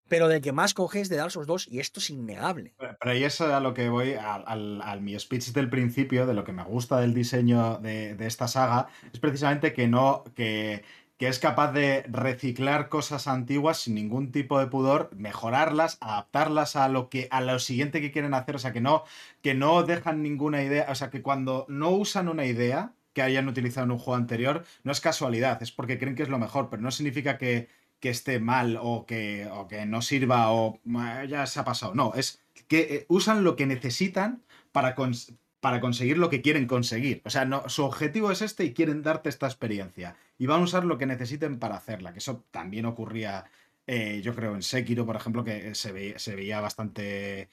pero 0.07 0.27
del 0.27 0.41
que 0.41 0.51
más 0.51 0.73
coge 0.73 0.99
es 0.99 1.07
de 1.09 1.15
Dark 1.15 1.31
Souls 1.31 1.47
2 1.47 1.67
y 1.69 1.79
esto 1.79 1.99
es 2.01 2.09
innegable. 2.09 2.73
Pero 2.77 2.95
ahí 3.03 3.23
es 3.23 3.39
a 3.39 3.59
lo 3.61 3.73
que 3.73 3.87
voy, 3.87 4.13
al- 4.13 4.81
al 4.81 5.01
mi 5.01 5.17
speech 5.17 5.51
del 5.53 5.69
principio, 5.69 6.25
de 6.25 6.33
lo 6.33 6.43
que 6.43 6.51
me 6.51 6.63
gusta 6.63 6.99
del 6.99 7.13
diseño 7.13 7.77
de, 7.77 8.15
de 8.15 8.27
esta 8.27 8.47
saga, 8.49 8.87
es 9.13 9.19
precisamente 9.19 9.71
que 9.73 9.87
no, 9.87 10.25
que, 10.35 10.83
que 11.21 11.27
es 11.27 11.37
capaz 11.37 11.71
de 11.71 12.01
reciclar 12.09 12.89
cosas 12.89 13.27
antiguas 13.27 13.77
sin 13.81 13.93
ningún 13.95 14.31
tipo 14.31 14.57
de 14.59 14.65
pudor, 14.67 15.11
mejorarlas, 15.15 15.99
adaptarlas 16.01 16.75
a 16.75 16.89
lo 16.89 17.09
que, 17.09 17.27
a 17.29 17.41
lo 17.41 17.59
siguiente 17.59 18.01
que 18.01 18.11
quieren 18.11 18.33
hacer. 18.33 18.55
O 18.55 18.59
sea, 18.59 18.73
que 18.73 18.81
no, 18.81 19.03
que 19.43 19.53
no 19.53 19.83
dejan 19.83 20.23
ninguna 20.23 20.63
idea. 20.63 20.87
O 20.89 20.95
sea, 20.95 21.11
que 21.11 21.21
cuando 21.21 21.67
no 21.69 21.91
usan 21.91 22.27
una 22.27 22.45
idea 22.45 22.93
que 23.13 23.21
hayan 23.21 23.47
utilizado 23.47 23.85
en 23.85 23.91
un 23.91 23.99
juego 23.99 24.15
anterior, 24.17 24.63
no 24.83 24.91
es 24.91 24.99
casualidad, 25.01 25.61
es 25.61 25.71
porque 25.71 25.99
creen 25.99 26.15
que 26.15 26.23
es 26.23 26.29
lo 26.29 26.39
mejor, 26.39 26.69
pero 26.71 26.81
no 26.81 26.91
significa 26.91 27.37
que, 27.37 27.69
que 27.99 28.09
esté 28.09 28.39
mal 28.39 28.79
o 28.81 29.05
que, 29.05 29.47
o 29.51 29.67
que 29.67 29.85
no 29.85 30.01
sirva 30.01 30.51
o 30.51 30.79
"Ah, 30.95 31.23
ya 31.25 31.45
se 31.45 31.59
ha 31.59 31.63
pasado. 31.65 31.93
No, 31.93 32.13
es 32.15 32.41
que 32.67 32.79
eh, 32.81 33.05
usan 33.09 33.43
lo 33.43 33.55
que 33.55 33.65
necesitan 33.67 34.43
para, 34.71 34.95
cons- 34.95 35.35
para 35.59 35.79
conseguir 35.81 36.17
lo 36.17 36.29
que 36.29 36.41
quieren 36.41 36.67
conseguir. 36.67 37.21
O 37.25 37.29
sea, 37.29 37.45
no, 37.45 37.67
su 37.69 37.83
objetivo 37.83 38.31
es 38.31 38.41
este 38.41 38.63
y 38.65 38.73
quieren 38.73 39.03
darte 39.03 39.29
esta 39.29 39.45
experiencia. 39.47 40.15
Y 40.41 40.47
van 40.47 40.61
a 40.61 40.63
usar 40.63 40.83
lo 40.85 40.97
que 40.97 41.05
necesiten 41.05 41.59
para 41.59 41.75
hacerla, 41.75 42.13
que 42.13 42.19
eso 42.19 42.45
también 42.51 42.85
ocurría, 42.85 43.45
eh, 43.85 44.21
yo 44.23 44.33
creo, 44.35 44.55
en 44.55 44.63
Sekiro, 44.63 45.05
por 45.05 45.15
ejemplo, 45.15 45.43
que 45.43 45.75
se, 45.75 45.91
ve- 45.91 46.15
se 46.17 46.35
veía 46.35 46.59
bastante... 46.61 47.49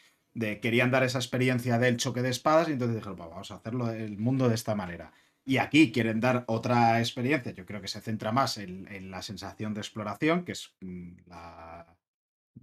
Querían 0.63 0.91
dar 0.91 1.03
esa 1.03 1.19
experiencia 1.19 1.79
del 1.79 1.97
choque 1.97 2.23
de 2.23 2.31
espadas 2.31 2.69
y 2.69 2.73
entonces 2.73 2.97
dijeron, 2.97 3.19
"Va, 3.21 3.27
vamos 3.29 3.51
a 3.51 3.57
hacerlo 3.57 3.91
el 3.91 4.17
mundo 4.19 4.49
de 4.49 4.55
esta 4.55 4.75
manera. 4.75 5.13
Y 5.45 5.57
aquí 5.59 5.91
quieren 5.93 6.21
dar 6.21 6.45
otra 6.47 6.99
experiencia. 7.01 7.53
Yo 7.53 7.67
creo 7.67 7.81
que 7.83 7.89
se 7.89 8.01
centra 8.01 8.31
más 8.33 8.57
en, 8.59 9.11
la 9.11 9.21
sensación 9.23 9.75
de 9.75 9.81
exploración, 9.81 10.45
que 10.45 10.53
es 10.53 10.75
mm, 10.81 11.13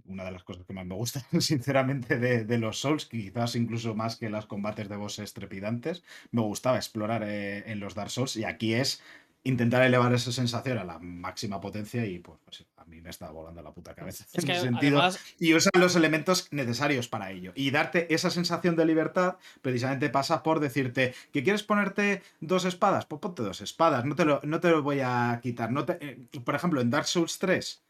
una 0.06 0.24
de 0.24 0.30
las 0.30 0.44
cosas 0.44 0.64
que 0.66 0.72
más 0.72 0.86
me 0.86 0.94
gusta, 0.94 1.20
sinceramente, 1.40 2.18
de, 2.18 2.44
de 2.44 2.58
los 2.58 2.78
Souls, 2.80 3.06
quizás 3.06 3.56
incluso 3.56 3.94
más 3.94 4.16
que 4.16 4.30
los 4.30 4.46
combates 4.46 4.88
de 4.88 4.96
bosses 4.96 5.32
trepidantes. 5.32 6.02
Me 6.30 6.42
gustaba 6.42 6.76
explorar 6.76 7.22
eh, 7.24 7.64
en 7.70 7.80
los 7.80 7.94
Dark 7.94 8.10
Souls 8.10 8.36
y 8.36 8.44
aquí 8.44 8.74
es 8.74 9.02
intentar 9.46 9.82
elevar 9.82 10.12
esa 10.12 10.32
sensación 10.32 10.78
a 10.78 10.84
la 10.84 10.98
máxima 10.98 11.60
potencia 11.60 12.04
y 12.04 12.18
pues, 12.18 12.38
pues, 12.44 12.64
a 12.76 12.84
mí 12.84 13.00
me 13.00 13.10
está 13.10 13.30
volando 13.30 13.62
la 13.62 13.72
puta 13.72 13.94
cabeza. 13.94 14.24
Es 14.32 14.34
en 14.42 14.46
que 14.46 14.52
ese 14.52 14.60
sentido 14.72 14.98
además, 14.98 15.20
y 15.38 15.54
usan 15.54 15.70
los 15.78 15.96
elementos 15.96 16.48
necesarios 16.50 17.08
para 17.08 17.30
ello. 17.30 17.52
Y 17.54 17.70
darte 17.70 18.12
esa 18.14 18.30
sensación 18.30 18.76
de 18.76 18.84
libertad 18.84 19.36
precisamente 19.62 20.08
pasa 20.10 20.42
por 20.42 20.60
decirte 20.60 21.14
que 21.32 21.42
quieres 21.42 21.62
ponerte 21.62 22.22
dos 22.40 22.64
espadas, 22.64 23.06
pues 23.06 23.20
ponte 23.20 23.42
dos 23.42 23.60
espadas, 23.60 24.04
no 24.04 24.14
te 24.14 24.24
lo, 24.24 24.40
no 24.44 24.60
te 24.60 24.70
lo 24.70 24.82
voy 24.82 25.00
a 25.02 25.40
quitar. 25.42 25.70
No 25.72 25.84
te- 25.84 25.98
eh, 26.00 26.40
por 26.44 26.54
ejemplo, 26.54 26.80
en 26.80 26.90
Dark 26.90 27.06
Souls 27.06 27.38
3, 27.38 27.82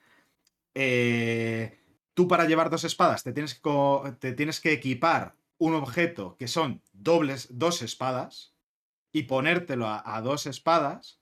eh, 0.75 1.79
tú 2.15 2.29
para 2.29 2.45
llevar 2.47 2.71
dos 2.71 2.85
espadas 2.85 3.23
te 3.23 3.33
tienes, 3.33 3.55
que 3.55 4.13
te 4.19 4.33
tienes 4.33 4.61
que 4.61 4.73
equipar 4.73 5.35
un 5.59 5.75
objeto 5.75 6.37
que 6.39 6.49
son 6.49 6.83
dobles, 6.93 7.49
dos 7.51 7.83
espadas 7.83 8.53
y 9.13 9.23
ponértelo 9.25 9.87
a, 9.87 10.17
a 10.17 10.21
dos 10.21 10.47
espadas 10.47 11.16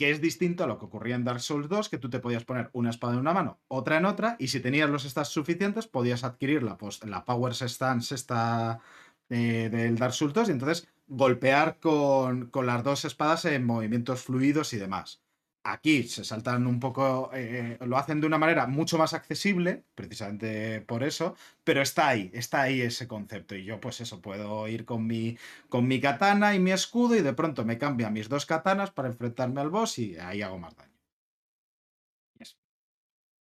que 0.00 0.10
es 0.10 0.20
distinto 0.20 0.64
a 0.64 0.66
lo 0.66 0.78
que 0.78 0.86
ocurría 0.86 1.14
en 1.16 1.24
Dark 1.24 1.40
Souls 1.40 1.68
2, 1.68 1.88
que 1.90 1.98
tú 1.98 2.08
te 2.10 2.20
podías 2.20 2.44
poner 2.44 2.70
una 2.72 2.90
espada 2.90 3.14
en 3.14 3.20
una 3.20 3.34
mano, 3.34 3.60
otra 3.68 3.98
en 3.98 4.06
otra, 4.06 4.36
y 4.38 4.48
si 4.48 4.60
tenías 4.60 4.88
los 4.90 5.04
stats 5.04 5.28
suficientes, 5.28 5.86
podías 5.86 6.24
adquirir 6.24 6.62
la, 6.62 6.78
pos- 6.78 7.04
la 7.04 7.24
Power 7.26 7.52
Stance 7.54 8.14
esta 8.14 8.80
eh, 9.28 9.68
del 9.70 9.96
Dark 9.98 10.14
Souls 10.14 10.32
2, 10.34 10.48
y 10.48 10.52
entonces 10.52 10.88
golpear 11.06 11.78
con, 11.80 12.46
con 12.50 12.66
las 12.66 12.82
dos 12.84 13.04
espadas 13.04 13.44
en 13.44 13.64
movimientos 13.66 14.22
fluidos 14.22 14.72
y 14.72 14.78
demás. 14.78 15.22
Aquí 15.62 16.04
se 16.04 16.24
saltan 16.24 16.66
un 16.66 16.80
poco, 16.80 17.30
eh, 17.34 17.76
lo 17.86 17.98
hacen 17.98 18.20
de 18.20 18.26
una 18.26 18.38
manera 18.38 18.66
mucho 18.66 18.96
más 18.98 19.12
accesible, 19.12 19.84
precisamente 19.94 20.80
por 20.80 21.02
eso, 21.04 21.36
pero 21.64 21.82
está 21.82 22.08
ahí, 22.08 22.30
está 22.32 22.62
ahí 22.62 22.80
ese 22.80 23.06
concepto. 23.06 23.54
Y 23.54 23.64
yo, 23.64 23.78
pues 23.78 24.00
eso, 24.00 24.22
puedo 24.22 24.66
ir 24.68 24.86
con 24.86 25.06
mi, 25.06 25.36
con 25.68 25.86
mi 25.86 26.00
katana 26.00 26.54
y 26.54 26.60
mi 26.60 26.70
escudo 26.72 27.14
y 27.16 27.20
de 27.22 27.34
pronto 27.34 27.64
me 27.66 27.76
cambia 27.78 28.08
mis 28.10 28.28
dos 28.30 28.46
katanas 28.46 28.90
para 28.90 29.08
enfrentarme 29.08 29.60
al 29.60 29.68
boss 29.70 29.98
y 29.98 30.16
ahí 30.16 30.40
hago 30.42 30.58
más 30.58 30.74
daño. 30.76 30.90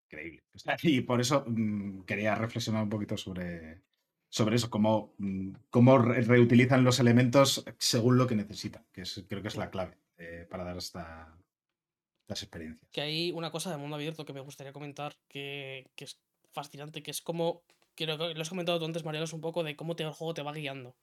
Increíble. 0.09 0.41
Y 0.83 1.01
por 1.01 1.19
eso 1.21 1.43
mm, 1.47 2.03
quería 2.03 2.35
reflexionar 2.35 2.83
un 2.83 2.89
poquito 2.89 3.17
sobre, 3.17 3.83
sobre 4.29 4.55
eso, 4.55 4.69
cómo, 4.69 5.13
mm, 5.17 5.51
cómo 5.69 5.97
re- 5.97 6.21
reutilizan 6.21 6.83
los 6.83 6.99
elementos 6.99 7.65
según 7.77 8.17
lo 8.17 8.25
que 8.27 8.35
necesitan, 8.35 8.85
que 8.93 9.01
es, 9.01 9.25
creo 9.27 9.41
que 9.41 9.49
es 9.49 9.57
la 9.57 9.69
clave 9.69 9.97
eh, 10.17 10.47
para 10.49 10.63
dar 10.63 10.77
esta, 10.77 11.37
estas 12.27 12.43
experiencias. 12.43 12.89
que 12.91 13.01
hay 13.01 13.31
una 13.31 13.51
cosa 13.51 13.71
de 13.71 13.77
mundo 13.77 13.95
abierto 13.95 14.25
que 14.25 14.33
me 14.33 14.41
gustaría 14.41 14.73
comentar 14.73 15.15
que, 15.29 15.89
que 15.95 16.03
es 16.05 16.19
fascinante, 16.51 17.01
que 17.01 17.11
es 17.11 17.21
como, 17.21 17.63
creo 17.95 18.17
que 18.17 18.33
lo 18.33 18.41
has 18.41 18.49
comentado 18.49 18.79
tú 18.79 18.85
antes, 18.85 19.03
Mariano, 19.05 19.25
es 19.25 19.33
un 19.33 19.41
poco 19.41 19.63
de 19.63 19.75
cómo 19.75 19.95
te, 19.95 20.03
el 20.03 20.11
juego 20.11 20.33
te 20.33 20.41
va 20.43 20.51
guiando. 20.51 20.95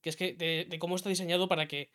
Que 0.00 0.10
es 0.10 0.16
que 0.16 0.34
de, 0.34 0.66
de 0.68 0.78
cómo 0.78 0.96
está 0.96 1.08
diseñado 1.08 1.48
para 1.48 1.66
que 1.68 1.90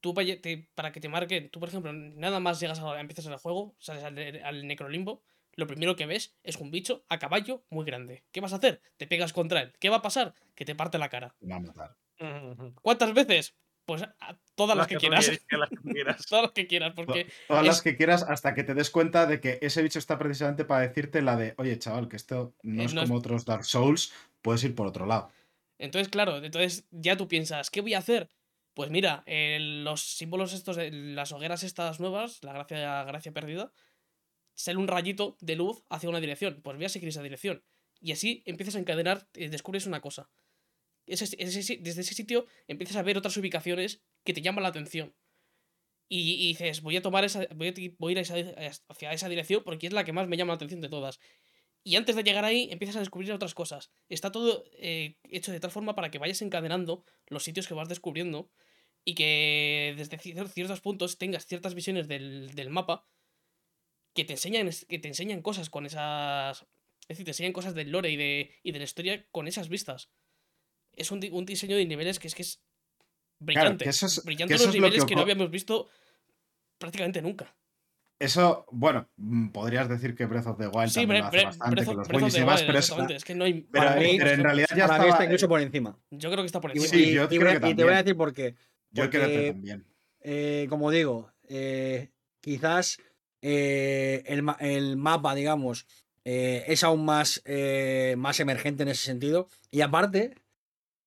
tú 0.00 0.12
te- 0.14 0.68
para 0.74 0.92
que 0.92 1.00
te 1.00 1.08
marque, 1.08 1.40
tú 1.42 1.60
por 1.60 1.68
ejemplo, 1.68 1.92
nada 1.92 2.40
más 2.40 2.60
llegas 2.60 2.80
a 2.80 3.00
empiezas 3.00 3.26
el 3.26 3.36
juego, 3.36 3.74
sales 3.78 4.02
al, 4.04 4.18
al 4.44 4.66
necrolimbo, 4.66 5.22
lo 5.54 5.66
primero 5.66 5.94
que 5.96 6.06
ves 6.06 6.36
es 6.42 6.56
un 6.56 6.70
bicho 6.70 7.04
a 7.08 7.18
caballo 7.18 7.64
muy 7.70 7.84
grande. 7.84 8.24
¿Qué 8.32 8.40
vas 8.40 8.52
a 8.52 8.56
hacer? 8.56 8.82
Te 8.96 9.06
pegas 9.06 9.32
contra 9.32 9.62
él. 9.62 9.72
¿Qué 9.78 9.88
va 9.88 9.96
a 9.98 10.02
pasar? 10.02 10.34
Que 10.56 10.64
te 10.64 10.74
parte 10.74 10.98
la 10.98 11.08
cara. 11.08 11.36
Me 11.40 11.50
va 11.50 11.56
a 11.56 11.60
matar. 11.60 11.96
¿Cuántas 12.82 13.14
veces? 13.14 13.54
Pues 13.86 14.02
a 14.02 14.38
todas 14.54 14.76
las, 14.76 14.86
que, 14.86 14.96
quieras. 14.96 15.24
quieres, 15.26 15.44
que 15.46 15.56
las 15.56 15.68
que 15.70 15.76
quieras. 15.92 16.26
todas 16.26 16.42
las 16.44 16.52
que 16.52 16.66
quieras, 16.66 16.92
porque 16.94 17.26
Todas 17.48 17.62
es- 17.62 17.66
las 17.68 17.82
que 17.82 17.96
quieras 17.96 18.22
hasta 18.22 18.54
que 18.54 18.64
te 18.64 18.74
des 18.74 18.90
cuenta 18.90 19.26
de 19.26 19.40
que 19.40 19.58
ese 19.60 19.82
bicho 19.82 19.98
está 19.98 20.18
precisamente 20.18 20.64
para 20.64 20.86
decirte 20.88 21.20
la 21.22 21.36
de, 21.36 21.54
oye, 21.58 21.78
chaval, 21.78 22.08
que 22.08 22.16
esto 22.16 22.54
no 22.62 22.82
Eh, 22.82 22.84
es 22.86 22.94
no 22.94 23.02
es- 23.02 23.08
como 23.08 23.18
otros 23.18 23.44
Dark 23.44 23.64
Souls, 23.64 24.12
puedes 24.42 24.64
ir 24.64 24.74
por 24.74 24.86
otro 24.86 25.06
lado. 25.06 25.30
Entonces, 25.78 26.08
claro, 26.08 26.42
entonces 26.42 26.86
ya 26.90 27.16
tú 27.16 27.28
piensas, 27.28 27.70
¿qué 27.70 27.80
voy 27.80 27.94
a 27.94 27.98
hacer? 27.98 28.30
Pues 28.74 28.90
mira, 28.90 29.22
eh, 29.26 29.58
los 29.60 30.00
símbolos 30.02 30.52
estos 30.52 30.76
de 30.76 30.90
las 30.90 31.32
hogueras 31.32 31.62
estas 31.62 32.00
nuevas, 32.00 32.42
la 32.42 32.52
gracia, 32.52 33.04
gracia 33.04 33.32
perdida, 33.32 33.72
sale 34.54 34.78
un 34.78 34.88
rayito 34.88 35.36
de 35.40 35.56
luz 35.56 35.84
hacia 35.90 36.08
una 36.08 36.20
dirección. 36.20 36.60
Pues 36.62 36.76
voy 36.76 36.86
a 36.86 36.88
seguir 36.88 37.08
esa 37.08 37.22
dirección. 37.22 37.62
Y 38.00 38.12
así 38.12 38.42
empiezas 38.46 38.76
a 38.76 38.78
encadenar, 38.78 39.28
eh, 39.34 39.48
descubres 39.48 39.86
una 39.86 40.00
cosa. 40.00 40.28
Desde 41.06 42.00
ese 42.00 42.14
sitio 42.14 42.46
empiezas 42.66 42.96
a 42.96 43.02
ver 43.02 43.18
otras 43.18 43.36
ubicaciones 43.36 44.02
que 44.24 44.32
te 44.34 44.42
llaman 44.42 44.62
la 44.62 44.68
atención. 44.70 45.14
Y, 46.08 46.48
dices, 46.48 46.82
voy 46.82 46.96
a 46.96 47.02
tomar 47.02 47.24
esa. 47.24 47.46
Voy 47.54 47.68
a, 47.68 48.10
ir 48.10 48.18
a 48.18 48.20
esa- 48.20 48.84
hacia 48.88 49.12
esa 49.12 49.28
dirección 49.28 49.62
porque 49.64 49.86
es 49.86 49.92
la 49.92 50.04
que 50.04 50.12
más 50.12 50.28
me 50.28 50.36
llama 50.36 50.52
la 50.52 50.56
atención 50.56 50.80
de 50.80 50.88
todas. 50.88 51.18
Y 51.82 51.96
antes 51.96 52.16
de 52.16 52.22
llegar 52.22 52.44
ahí, 52.44 52.68
empiezas 52.70 52.96
a 52.96 53.00
descubrir 53.00 53.32
otras 53.32 53.54
cosas. 53.54 53.90
Está 54.08 54.30
todo 54.32 54.64
eh, 54.78 55.18
hecho 55.24 55.52
de 55.52 55.60
tal 55.60 55.70
forma 55.70 55.94
para 55.94 56.10
que 56.10 56.18
vayas 56.18 56.40
encadenando 56.42 57.04
los 57.26 57.42
sitios 57.44 57.66
que 57.68 57.74
vas 57.74 57.88
descubriendo 57.88 58.50
y 59.04 59.14
que 59.14 59.94
desde 59.96 60.18
cier- 60.18 60.48
ciertos 60.48 60.80
puntos 60.80 61.18
tengas 61.18 61.46
ciertas 61.46 61.74
visiones 61.74 62.08
del, 62.08 62.54
del 62.54 62.70
mapa 62.70 63.06
que 64.14 64.24
te 64.24 64.34
enseñan, 64.34 64.70
que 64.88 64.98
te 64.98 65.08
enseñan 65.08 65.42
cosas 65.42 65.68
con 65.70 65.86
esas. 65.86 66.62
Es 67.02 67.08
decir, 67.08 67.24
te 67.24 67.32
enseñan 67.32 67.52
cosas 67.52 67.74
del 67.74 67.90
lore 67.90 68.10
y 68.10 68.16
de, 68.16 68.54
y 68.62 68.72
de 68.72 68.78
la 68.78 68.84
historia 68.84 69.26
con 69.30 69.46
esas 69.48 69.68
vistas. 69.68 70.10
Es 70.96 71.10
un, 71.10 71.20
un 71.32 71.44
diseño 71.46 71.76
de 71.76 71.86
niveles 71.86 72.18
que 72.18 72.28
es 72.28 72.34
que 72.34 72.42
es 72.42 72.60
brillante. 73.38 73.84
que 73.84 73.90
eso 73.90 74.06
es- 74.06 74.24
brillante 74.24 74.52
que 74.52 74.56
eso 74.56 74.66
los 74.66 74.74
es 74.74 74.80
lo 74.80 74.86
que 74.86 74.90
niveles 74.90 75.04
que, 75.06 75.14
no 75.16 75.22
habíamos 75.22 75.50
visto 75.50 75.88
prácticamente 76.78 77.22
nunca. 77.22 77.54
Eso, 78.20 78.64
bueno, 78.70 79.08
mm, 79.16 79.48
podrías 79.48 79.88
decir 79.88 80.14
que 80.14 80.24
Breath 80.26 80.46
of 80.46 80.58
the 80.58 80.68
Wild 80.68 80.88
Sí, 80.88 81.00
también 81.00 81.20
lo 81.22 81.26
hace 81.28 81.44
bastante, 81.44 81.74
Breath 81.74 81.86
con 81.86 81.96
los 81.96 82.08
Breath 82.08 82.22
of 82.22 82.32
the 82.32 82.38
pero, 82.40 82.52
es- 82.52 82.60
exactamente, 82.84 83.16
es 83.16 83.24
que 83.24 83.34
no 83.34 83.44
hay. 83.44 83.54
pero- 83.70 83.84
Para 83.86 84.00
mí- 84.00 84.16
pero 84.18 84.30
en 84.30 84.42
realidad 84.44 84.66
ya 84.70 84.86
Para 84.86 84.98
mí 84.98 85.04
estaba... 85.04 85.08
está 85.10 85.24
incluso 85.24 85.48
por 85.48 85.60
encima. 85.60 85.98
Yo 86.10 86.30
creo 86.30 86.42
que 86.42 86.46
está 86.46 86.60
por 86.60 86.70
encima. 86.70 86.86
Sí, 86.88 87.10
y- 87.10 87.12
yo 87.14 87.24
y 87.24 87.38
creo 87.38 87.60
que 87.60 87.68
y 87.70 87.74
te 87.74 87.84
voy 87.84 87.92
a 87.92 87.96
decir 87.96 88.16
por 88.16 88.32
qué. 88.32 88.54
Yo 88.92 89.10
creo 89.10 89.26
que 89.28 89.50
también. 89.52 89.84
eh, 90.20 90.66
como 90.70 90.90
digo, 90.92 91.32
eh, 91.48 92.10
quizás 92.40 92.98
eh, 93.42 94.22
el, 94.26 94.44
el 94.60 94.96
mapa, 94.96 95.34
digamos, 95.34 95.86
eh, 96.24 96.64
es 96.68 96.82
aún 96.84 97.04
más, 97.04 97.42
eh, 97.44 98.14
más 98.16 98.38
emergente 98.40 98.84
en 98.84 98.88
ese 98.90 99.04
sentido. 99.04 99.48
Y 99.72 99.80
aparte, 99.82 100.34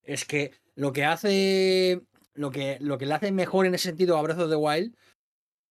es 0.07 0.25
que 0.25 0.51
lo 0.75 0.93
que 0.93 1.05
hace. 1.05 2.01
Lo 2.34 2.51
que, 2.51 2.77
lo 2.81 2.99
que 2.99 3.07
le 3.07 3.15
hace 3.15 3.31
mejor 3.31 3.65
en 3.65 3.73
ese 3.73 3.89
sentido 3.89 4.15
a 4.15 4.21
Breath 4.21 4.39
of 4.39 4.49
the 4.49 4.55
Wild. 4.55 4.95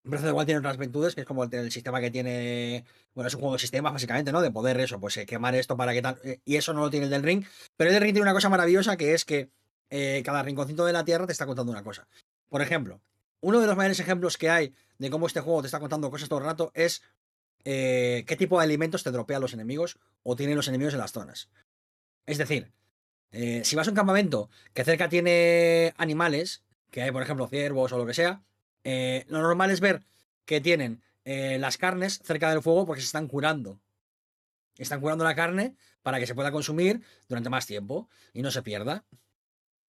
Breath 0.03 0.23
of 0.23 0.27
the 0.27 0.33
Wild 0.33 0.47
tiene 0.47 0.59
otras 0.59 0.77
virtudes, 0.77 1.15
que 1.15 1.21
es 1.21 1.27
como 1.27 1.45
el, 1.45 1.55
el 1.55 1.71
sistema 1.71 2.01
que 2.01 2.11
tiene. 2.11 2.85
Bueno, 3.15 3.29
es 3.29 3.35
un 3.35 3.41
juego 3.41 3.55
de 3.55 3.61
sistemas, 3.61 3.93
básicamente, 3.93 4.33
¿no? 4.33 4.41
De 4.43 4.51
poder 4.51 4.79
eso, 4.81 5.01
pues 5.01 5.17
eh, 5.17 5.27
quemar 5.27 5.55
esto 5.55 5.77
para 5.77 5.93
que 5.93 6.03
tal. 6.03 6.19
eh, 6.25 6.41
y 6.45 6.57
eso 6.57 6.73
no 6.75 6.81
lo 6.81 6.91
tiene 6.91 7.07
el 7.07 7.11
del 7.11 7.23
ring. 7.23 7.45
Pero 7.77 7.91
el 7.91 7.95
del 7.95 8.03
ring 8.03 8.15
tiene 8.15 8.23
una 8.25 8.35
cosa 8.35 8.49
maravillosa 8.49 8.97
que 8.97 9.15
es 9.15 9.25
que 9.25 9.49
eh, 9.91 10.23
cada 10.25 10.43
rinconcito 10.43 10.85
de 10.85 10.93
la 10.93 11.05
tierra 11.05 11.27
te 11.27 11.33
está 11.33 11.47
contando 11.47 11.71
una 11.73 11.85
cosa. 11.85 12.09
Por 12.49 12.63
ejemplo, 12.63 13.01
uno 13.41 13.61
de 13.61 13.67
los 13.69 13.77
mayores 13.77 14.01
ejemplos 14.01 14.37
que 14.37 14.51
hay 14.51 14.75
de 14.99 15.09
cómo 15.09 15.29
este 15.29 15.41
juego 15.41 15.63
te 15.63 15.67
está 15.67 15.79
contando 15.79 16.11
cosas 16.11 16.29
todo 16.29 16.41
el 16.41 16.47
rato 16.47 16.73
es 16.75 17.03
qué 17.65 18.37
tipo 18.39 18.59
de 18.59 18.65
alimentos 18.65 19.03
te 19.03 19.11
dropean 19.11 19.41
los 19.41 19.53
enemigos 19.53 19.99
o 20.23 20.37
tienen 20.37 20.57
los 20.57 20.69
enemigos 20.69 20.95
en 20.95 21.01
las 21.01 21.11
zonas. 21.11 21.49
Es 22.25 22.39
decir, 22.39 22.73
eh, 23.33 23.63
si 23.65 23.77
vas 23.77 23.87
a 23.87 23.91
un 23.91 23.97
campamento 23.97 24.51
que 24.73 24.85
cerca 24.85 25.09
tiene 25.09 25.95
animales, 25.97 26.63
que 26.91 27.03
hay 27.03 27.11
por 27.11 27.23
ejemplo 27.23 27.49
ciervos 27.49 27.93
o 27.93 27.99
lo 27.99 28.07
que 28.07 28.15
sea, 28.15 28.43
eh, 28.85 29.25
lo 29.29 29.41
normal 29.41 29.71
es 29.71 29.81
ver 29.81 30.05
que 30.45 30.61
tienen 30.61 31.03
eh, 31.25 31.59
las 31.59 31.77
carnes 31.77 32.21
cerca 32.25 32.51
del 32.51 32.63
fuego 32.63 32.87
porque 32.87 33.03
se 33.03 33.07
están 33.07 33.29
curando. 33.29 33.81
Están 34.79 35.01
curando 35.01 35.25
la 35.25 35.35
carne 35.35 35.75
para 36.03 36.19
que 36.19 36.27
se 36.27 36.35
pueda 36.35 36.53
consumir 36.53 37.03
durante 37.29 37.51
más 37.51 37.67
tiempo 37.67 38.09
y 38.33 38.43
no 38.43 38.51
se 38.51 38.63
pierda. 38.63 39.05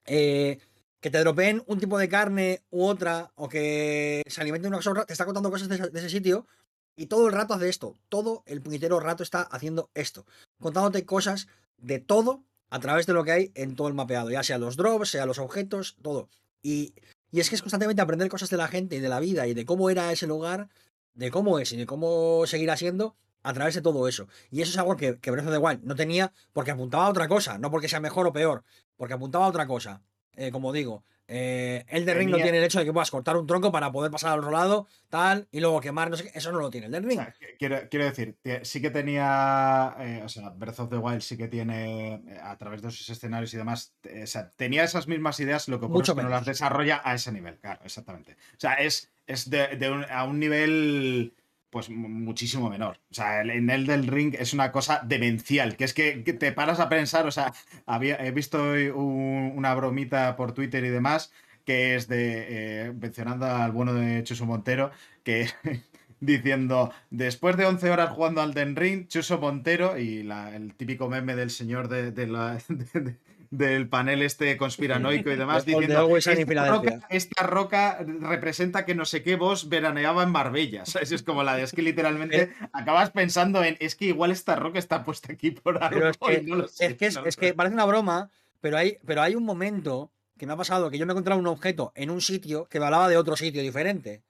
Que 0.05 1.11
te 1.11 1.19
dropeen 1.19 1.63
un 1.67 1.79
tipo 1.79 1.97
de 1.99 2.09
carne 2.09 2.63
u 2.71 2.85
otra, 2.85 3.31
o 3.35 3.47
que 3.47 4.23
se 4.25 4.41
alimenten 4.41 4.71
de 4.71 4.77
una 4.77 4.83
cosa 4.83 5.05
te 5.05 5.13
está 5.13 5.25
contando 5.25 5.51
cosas 5.51 5.69
de, 5.69 5.77
de 5.77 5.99
ese 5.99 6.09
sitio, 6.09 6.47
y 6.95 7.05
todo 7.05 7.27
el 7.27 7.33
rato 7.33 7.53
hace 7.53 7.69
esto. 7.69 7.95
Todo 8.09 8.43
el 8.47 8.61
puñetero 8.61 8.99
rato 8.99 9.21
está 9.21 9.43
haciendo 9.43 9.91
esto. 9.93 10.25
Contándote 10.59 11.05
cosas 11.05 11.47
de 11.77 11.99
todo 11.99 12.43
a 12.69 12.79
través 12.79 13.05
de 13.05 13.13
lo 13.13 13.23
que 13.23 13.31
hay 13.31 13.51
en 13.55 13.75
todo 13.75 13.87
el 13.87 13.93
mapeado, 13.93 14.29
ya 14.29 14.43
sea 14.43 14.57
los 14.57 14.77
drops, 14.77 15.11
sea 15.11 15.25
los 15.25 15.39
objetos, 15.39 15.95
todo. 16.01 16.29
Y, 16.61 16.93
y 17.31 17.39
es 17.39 17.49
que 17.49 17.55
es 17.55 17.61
constantemente 17.61 18.01
aprender 18.01 18.29
cosas 18.29 18.49
de 18.49 18.57
la 18.57 18.67
gente 18.67 18.95
y 18.95 18.99
de 18.99 19.09
la 19.09 19.19
vida 19.19 19.47
y 19.47 19.53
de 19.53 19.65
cómo 19.65 19.89
era 19.89 20.11
ese 20.11 20.27
lugar, 20.27 20.69
de 21.13 21.31
cómo 21.31 21.59
es 21.59 21.71
y 21.71 21.77
de 21.77 21.85
cómo 21.85 22.45
seguirá 22.45 22.77
siendo 22.77 23.15
a 23.43 23.53
través 23.53 23.75
de 23.75 23.81
todo 23.81 24.07
eso. 24.07 24.27
Y 24.51 24.61
eso 24.61 24.71
es 24.71 24.77
algo 24.77 24.95
que, 24.97 25.19
que 25.19 25.31
Breath 25.31 25.47
of 25.47 25.53
the 25.53 25.87
no 25.87 25.95
tenía 25.95 26.33
porque 26.53 26.71
apuntaba 26.71 27.05
a 27.05 27.09
otra 27.09 27.27
cosa, 27.27 27.57
no 27.57 27.71
porque 27.71 27.87
sea 27.87 27.99
mejor 27.99 28.27
o 28.27 28.33
peor, 28.33 28.63
porque 28.97 29.13
apuntaba 29.13 29.45
a 29.45 29.49
otra 29.49 29.67
cosa. 29.67 30.01
Eh, 30.33 30.51
como 30.51 30.73
digo, 30.73 31.03
eh, 31.27 31.85
Elden 31.89 32.17
Ring 32.17 32.29
no 32.29 32.37
tiene 32.37 32.57
el 32.57 32.63
hecho 32.63 32.79
de 32.79 32.85
que 32.85 32.93
puedas 32.93 33.11
cortar 33.11 33.35
un 33.37 33.45
tronco 33.47 33.71
para 33.71 33.91
poder 33.91 34.09
pasar 34.11 34.31
al 34.33 34.39
otro 34.39 34.51
lado, 34.51 34.87
tal, 35.09 35.47
y 35.51 35.59
luego 35.59 35.81
quemar, 35.81 36.09
no 36.09 36.15
sé 36.17 36.23
qué. 36.23 36.31
Eso 36.37 36.51
no 36.51 36.59
lo 36.59 36.69
tiene 36.69 36.87
Elden 36.87 37.05
O 37.05 37.07
Ring. 37.07 37.19
sea, 37.19 37.35
quiero, 37.59 37.77
quiero 37.89 38.05
decir, 38.05 38.37
sí 38.63 38.81
que 38.81 38.89
tenía, 38.89 39.95
eh, 39.99 40.21
o 40.23 40.29
sea, 40.29 40.49
Breath 40.49 40.79
of 40.79 40.89
the 40.89 40.97
Wild 40.97 41.21
sí 41.21 41.37
que 41.37 41.47
tiene, 41.47 42.15
eh, 42.15 42.39
a 42.41 42.57
través 42.57 42.81
de 42.81 42.91
sus 42.91 43.09
escenarios 43.09 43.53
y 43.53 43.57
demás, 43.57 43.93
eh, 44.03 44.23
o 44.23 44.27
sea, 44.27 44.51
tenía 44.55 44.83
esas 44.83 45.07
mismas 45.07 45.39
ideas, 45.39 45.67
lo 45.67 45.79
que 45.79 45.85
ocurre 45.85 45.99
Mucho 45.99 46.11
es 46.13 46.15
que 46.15 46.21
no 46.23 46.29
menos. 46.29 46.39
las 46.41 46.47
desarrolla 46.47 47.01
a 47.03 47.13
ese 47.15 47.31
nivel, 47.31 47.57
claro, 47.59 47.81
exactamente. 47.83 48.33
O 48.53 48.59
sea, 48.59 48.75
es, 48.75 49.11
es 49.25 49.49
de, 49.49 49.75
de 49.75 49.91
un- 49.91 50.05
a 50.09 50.23
un 50.23 50.39
nivel, 50.39 51.33
pues, 51.77 51.89
mu- 51.89 52.09
muchísimo 52.09 52.69
menor. 52.69 52.99
O 53.11 53.13
sea, 53.13 53.41
en 53.41 53.69
el 53.69 53.85
del 53.85 54.07
ring 54.07 54.35
es 54.39 54.53
una 54.53 54.71
cosa 54.71 55.01
demencial, 55.05 55.75
que 55.77 55.83
es 55.85 55.93
que, 55.93 56.11
te 56.33 56.51
paras 56.51 56.79
a 56.79 56.89
pensar, 56.89 57.27
o 57.27 57.31
sea, 57.31 57.53
había, 57.85 58.15
he 58.25 58.31
visto 58.31 58.57
un- 58.95 59.53
una 59.55 59.73
bromita 59.75 60.35
por 60.35 60.53
Twitter 60.53 60.83
y 60.85 60.89
demás, 60.89 61.31
que 61.65 61.95
es 61.95 62.07
de, 62.07 62.87
eh, 62.87 62.93
mencionando 62.93 63.45
al 63.45 63.71
bueno 63.71 63.93
de 63.93 64.23
Chuso 64.23 64.45
Montero, 64.45 64.91
que 65.23 65.47
diciendo, 66.19 66.91
después 67.11 67.57
de 67.57 67.65
11 67.65 67.89
horas 67.91 68.09
jugando 68.11 68.41
al 68.41 68.53
Den 68.53 68.75
Ring, 68.75 69.07
Chuso 69.07 69.37
Montero 69.39 69.97
y 69.99 70.27
el 70.29 70.73
típico 70.75 71.09
meme 71.09 71.35
del 71.35 71.49
señor 71.51 71.87
de, 71.89 72.11
la- 72.27 72.57
del 73.49 73.87
panel 73.89 74.21
este 74.21 74.57
conspiranoico 74.57 75.31
y 75.31 75.35
demás, 75.37 75.65
De- 75.65 75.73
de 75.73 75.79
diciendo, 75.79 76.17
esta 76.17 76.35
Filadelfia". 76.35 76.91
roca, 76.95 77.07
esta 77.09 77.43
roca 77.43 78.05
representa 78.19 78.85
que 78.85 78.95
no 78.95 79.05
sé 79.05 79.23
qué 79.23 79.35
vos 79.35 79.69
veraneaba 79.69 80.23
en 80.23 80.31
Marbella. 80.31 80.85
¿sabes? 80.85 81.11
Es 81.11 81.23
como 81.23 81.43
la 81.43 81.55
de, 81.55 81.63
es 81.63 81.71
que 81.71 81.81
literalmente 81.81 82.53
acabas 82.73 83.11
pensando 83.11 83.63
en, 83.63 83.77
es 83.79 83.95
que 83.95 84.05
igual 84.05 84.31
esta 84.31 84.55
roca 84.55 84.79
está 84.79 85.03
puesta 85.03 85.33
aquí 85.33 85.51
por 85.51 85.81
algo. 85.83 85.89
Pero 85.97 86.09
es 86.09 86.17
que, 86.25 86.33
y 86.33 86.45
no 86.45 86.55
lo 86.57 86.67
sé, 86.67 86.85
es, 86.87 86.95
que, 86.95 87.05
es, 87.07 87.15
no 87.15 87.21
lo 87.21 87.27
es 87.27 87.35
que 87.35 87.47
sé. 87.49 87.53
parece 87.53 87.73
una 87.73 87.85
broma, 87.85 88.29
pero 88.61 88.77
hay, 88.77 88.97
pero 89.05 89.21
hay 89.21 89.35
un 89.35 89.43
momento 89.43 90.11
que 90.37 90.45
me 90.45 90.53
ha 90.53 90.57
pasado 90.57 90.91
que 90.91 90.97
yo 90.97 91.05
me 91.05 91.11
he 91.11 91.15
encontrado 91.15 91.39
un 91.39 91.47
objeto 91.47 91.91
en 91.95 92.09
un 92.11 92.21
sitio 92.21 92.65
que 92.69 92.79
me 92.79 92.85
hablaba 92.85 93.09
de 93.09 93.17
otro 93.17 93.35
sitio 93.35 93.61
diferente. 93.61 94.23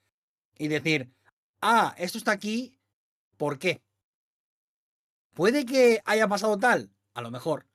Y 0.58 0.70
decir, 0.70 1.12
ah, 1.62 1.94
esto 1.98 2.18
está 2.18 2.32
aquí, 2.32 2.80
¿por 3.38 3.60
qué? 3.60 3.82
Puede 5.34 5.66
que 5.66 6.02
haya 6.06 6.28
pasado 6.28 6.58
tal, 6.58 6.90
a 7.14 7.22
lo 7.22 7.30
mejor. 7.30 7.66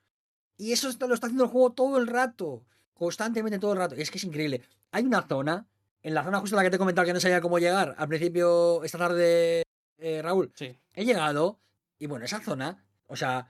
Y 0.63 0.71
eso 0.73 0.89
está- 0.89 1.09
lo 1.09 1.15
está 1.15 1.27
haciendo 1.27 1.43
el 1.45 1.51
juego 1.51 1.73
todo 1.73 1.99
el 1.99 2.07
rato, 2.07 2.65
constantemente 2.95 3.59
todo 3.59 3.73
el 3.73 3.79
rato. 3.79 3.97
Y 3.97 4.01
es 4.03 4.13
que 4.13 4.19
es 4.19 4.25
increíble. 4.25 4.63
Hay 4.93 5.05
una 5.05 5.23
zona, 5.27 5.67
en 6.03 6.15
la 6.15 6.23
zona 6.23 6.39
justo 6.39 6.55
en 6.55 6.59
la 6.59 6.63
que 6.63 6.71
te 6.71 6.77
he 6.77 6.79
comentado 6.79 7.05
que 7.05 7.13
no 7.13 7.19
sabía 7.19 7.41
cómo 7.41 7.59
llegar, 7.59 7.97
al 7.99 8.07
principio, 8.09 8.85
esta 8.85 8.97
tarde, 8.99 9.65
eh, 9.99 10.23
Raúl, 10.23 10.53
Sí. 10.55 10.79
he 10.95 11.05
llegado 11.05 11.59
y 11.99 12.07
bueno, 12.07 12.25
esa 12.25 12.41
zona, 12.41 12.85
o 13.09 13.17
sea, 13.17 13.49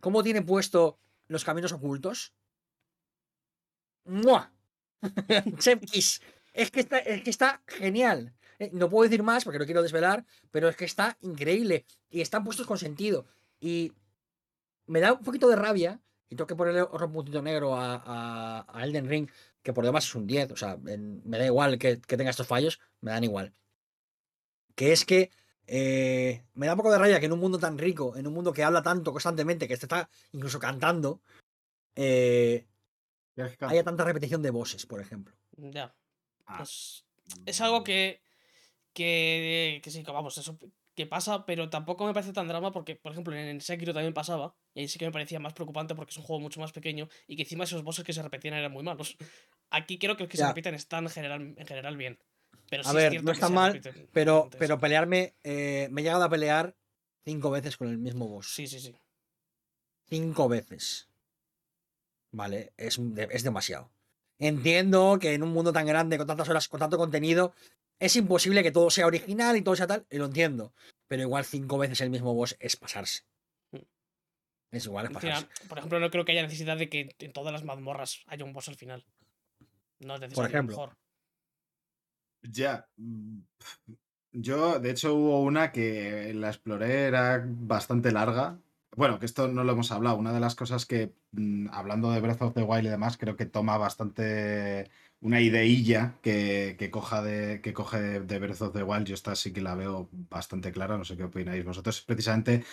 ¿cómo 0.00 0.22
tiene 0.22 0.42
puesto 0.42 0.98
los 1.26 1.42
caminos 1.42 1.72
ocultos? 1.72 2.34
¡Mua! 4.04 4.52
Chef 5.58 5.80
Kiss. 5.90 6.20
Es 6.52 6.70
que 6.70 6.80
está, 6.80 6.98
es 6.98 7.22
que 7.22 7.30
está 7.30 7.62
genial. 7.66 8.34
Eh, 8.58 8.68
No 8.74 8.90
puedo 8.90 9.04
decir 9.08 9.22
más 9.22 9.44
porque 9.44 9.58
no 9.58 9.64
quiero 9.64 9.82
desvelar, 9.82 10.26
pero 10.50 10.68
es 10.68 10.76
que 10.76 10.84
está 10.84 11.16
increíble. 11.22 11.86
Y 12.10 12.20
están 12.20 12.44
puestos 12.44 12.66
con 12.66 12.76
sentido. 12.76 13.24
Y 13.58 13.92
me 14.86 15.00
da 15.00 15.14
un 15.14 15.22
poquito 15.24 15.48
de 15.48 15.56
rabia, 15.56 16.00
y 16.32 16.34
tengo 16.34 16.46
que 16.46 16.56
ponerle 16.56 16.80
otro 16.80 17.10
puntito 17.12 17.42
negro 17.42 17.74
a, 17.76 17.96
a- 18.04 18.66
a 18.68 18.84
Elden 18.84 19.06
Ring, 19.08 19.28
que 19.62 19.72
por 19.74 19.84
demás 19.84 20.04
es 20.06 20.14
un 20.14 20.26
10. 20.26 20.50
O 20.52 20.56
sea, 20.56 20.78
en- 20.86 21.20
me 21.28 21.38
da 21.38 21.44
igual 21.44 21.78
que, 21.78 22.00
que 22.00 22.16
tenga 22.16 22.30
estos 22.30 22.46
fallos, 22.46 22.80
me 23.02 23.10
dan 23.10 23.22
igual. 23.24 23.52
Que 24.74 24.92
es 24.92 25.04
que 25.04 25.30
eh, 25.66 26.42
me 26.54 26.66
da 26.66 26.72
un 26.72 26.78
poco 26.78 26.90
de 26.90 26.98
rabia 26.98 27.20
que 27.20 27.26
en 27.26 27.32
un 27.34 27.38
mundo 27.38 27.58
tan 27.58 27.76
rico, 27.76 28.16
en 28.16 28.26
un 28.26 28.32
mundo 28.32 28.52
que 28.54 28.64
habla 28.64 28.82
tanto 28.82 29.12
constantemente, 29.12 29.68
que 29.68 29.76
te 29.76 29.84
está 29.84 30.08
incluso 30.32 30.58
cantando, 30.58 31.20
eh, 31.96 32.66
haya 33.60 33.84
tanta 33.84 34.04
repetición 34.04 34.40
de 34.42 34.50
voces, 34.50 34.86
por 34.86 35.00
ejemplo. 35.02 35.34
Ya. 35.58 35.94
Ah. 36.46 36.56
Pues 36.58 37.04
es 37.44 37.60
algo 37.60 37.84
que, 37.84 38.22
que, 38.94 39.80
que 39.84 39.90
sí, 39.90 40.02
que 40.02 40.10
vamos, 40.10 40.36
eso 40.38 40.58
que 40.94 41.06
pasa, 41.06 41.46
pero 41.46 41.70
tampoco 41.70 42.06
me 42.06 42.12
parece 42.12 42.32
tan 42.32 42.48
drama 42.48 42.70
porque, 42.72 42.96
por 42.96 43.12
ejemplo, 43.12 43.34
en 43.34 43.60
Sekiro 43.60 43.94
también 43.94 44.12
pasaba, 44.14 44.54
y 44.74 44.80
ahí 44.80 44.88
sí 44.88 44.98
que 44.98 45.06
me 45.06 45.12
parecía 45.12 45.40
más 45.40 45.54
preocupante 45.54 45.94
porque 45.94 46.10
es 46.10 46.16
un 46.18 46.24
juego 46.24 46.40
mucho 46.40 46.60
más 46.60 46.72
pequeño 46.72 47.08
y 47.26 47.36
que 47.36 47.42
encima 47.42 47.64
esos 47.64 47.82
bosses 47.82 48.04
que 48.04 48.12
se 48.12 48.22
repetían 48.22 48.54
eran 48.54 48.72
muy 48.72 48.82
malos. 48.82 49.16
Aquí 49.70 49.98
creo 49.98 50.16
que 50.16 50.24
los 50.24 50.30
que 50.30 50.36
se 50.36 50.46
repiten 50.46 50.74
están 50.74 51.04
en 51.04 51.10
general, 51.10 51.54
en 51.56 51.66
general 51.66 51.96
bien. 51.96 52.18
Pero 52.68 52.82
A 52.82 52.90
sí 52.90 52.96
ver, 52.96 53.04
es 53.04 53.10
cierto 53.12 53.26
no 53.26 53.32
está 53.32 53.48
mal, 53.48 53.72
repiten 53.72 54.08
Pero, 54.12 54.50
pero 54.58 54.78
pelearme. 54.78 55.34
eh, 55.42 55.88
me 55.90 56.00
he 56.02 56.04
llegado 56.04 56.24
a 56.24 56.28
pelear 56.28 56.76
cinco 57.24 57.50
veces 57.50 57.76
con 57.76 57.88
el 57.88 57.98
mismo 57.98 58.28
boss. 58.28 58.52
Sí, 58.54 58.66
sí, 58.66 58.78
sí. 58.80 58.94
Cinco 60.08 60.48
veces. 60.48 61.08
Vale, 62.32 62.72
es, 62.76 62.98
es 63.30 63.42
demasiado. 63.44 63.90
Entiendo 64.42 65.18
que 65.20 65.34
en 65.34 65.44
un 65.44 65.52
mundo 65.52 65.72
tan 65.72 65.86
grande, 65.86 66.18
con 66.18 66.26
tantas 66.26 66.48
horas, 66.48 66.66
con 66.66 66.80
tanto 66.80 66.98
contenido, 66.98 67.54
es 68.00 68.16
imposible 68.16 68.64
que 68.64 68.72
todo 68.72 68.90
sea 68.90 69.06
original 69.06 69.56
y 69.56 69.62
todo 69.62 69.76
sea 69.76 69.86
tal, 69.86 70.04
y 70.10 70.18
lo 70.18 70.24
entiendo. 70.24 70.72
Pero 71.06 71.22
igual 71.22 71.44
cinco 71.44 71.78
veces 71.78 72.00
el 72.00 72.10
mismo 72.10 72.34
boss 72.34 72.56
es 72.58 72.74
pasarse. 72.74 73.22
Mm. 73.70 73.82
Es 74.72 74.86
igual, 74.86 75.06
es 75.06 75.12
pasarse. 75.12 75.46
por 75.68 75.78
ejemplo, 75.78 76.00
no 76.00 76.10
creo 76.10 76.24
que 76.24 76.32
haya 76.32 76.42
necesidad 76.42 76.76
de 76.76 76.88
que 76.88 77.14
en 77.20 77.32
todas 77.32 77.52
las 77.52 77.62
mazmorras 77.62 78.24
haya 78.26 78.44
un 78.44 78.52
boss 78.52 78.68
al 78.68 78.74
final. 78.74 79.06
No 80.00 80.16
es 80.16 80.20
necesario. 80.22 80.42
lo 80.42 80.48
ejemplo. 80.48 80.76
mejor. 80.76 80.96
Ya. 82.42 82.88
mm, 82.96 83.42
Yo, 84.32 84.80
de 84.80 84.90
hecho, 84.90 85.14
hubo 85.14 85.40
una 85.40 85.70
que 85.70 86.34
la 86.34 86.48
exploré, 86.48 87.04
era 87.04 87.44
bastante 87.46 88.10
larga. 88.10 88.58
Bueno, 88.94 89.18
que 89.18 89.26
esto 89.26 89.48
no 89.48 89.64
lo 89.64 89.72
hemos 89.72 89.90
hablado. 89.90 90.16
Una 90.16 90.32
de 90.32 90.40
las 90.40 90.54
cosas 90.54 90.84
que, 90.84 91.14
mm, 91.32 91.68
hablando 91.72 92.10
de 92.10 92.20
Breath 92.20 92.42
of 92.42 92.54
the 92.54 92.62
Wild 92.62 92.86
y 92.86 92.90
demás, 92.90 93.16
creo 93.16 93.36
que 93.36 93.46
toma 93.46 93.78
bastante 93.78 94.90
una 95.20 95.40
ideilla 95.40 96.18
que, 96.22 96.76
coja 96.92 97.22
de, 97.22 97.60
que 97.62 97.72
coge 97.72 98.00
de, 98.00 98.20
de 98.20 98.38
Breath 98.38 98.62
of 98.62 98.74
the 98.74 98.82
Wild. 98.82 99.06
Yo 99.06 99.14
esta 99.14 99.34
sí 99.34 99.52
que 99.52 99.62
la 99.62 99.74
veo 99.74 100.08
bastante 100.12 100.72
clara. 100.72 100.98
No 100.98 101.04
sé 101.04 101.16
qué 101.16 101.24
opináis 101.24 101.64
vosotros. 101.64 102.02
Precisamente, 102.02 102.64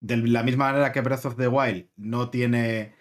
de 0.00 0.16
la 0.18 0.42
misma 0.42 0.66
manera 0.72 0.92
que 0.92 1.00
Breath 1.00 1.26
of 1.26 1.36
the 1.36 1.48
Wild 1.48 1.88
no 1.96 2.30
tiene 2.30 2.94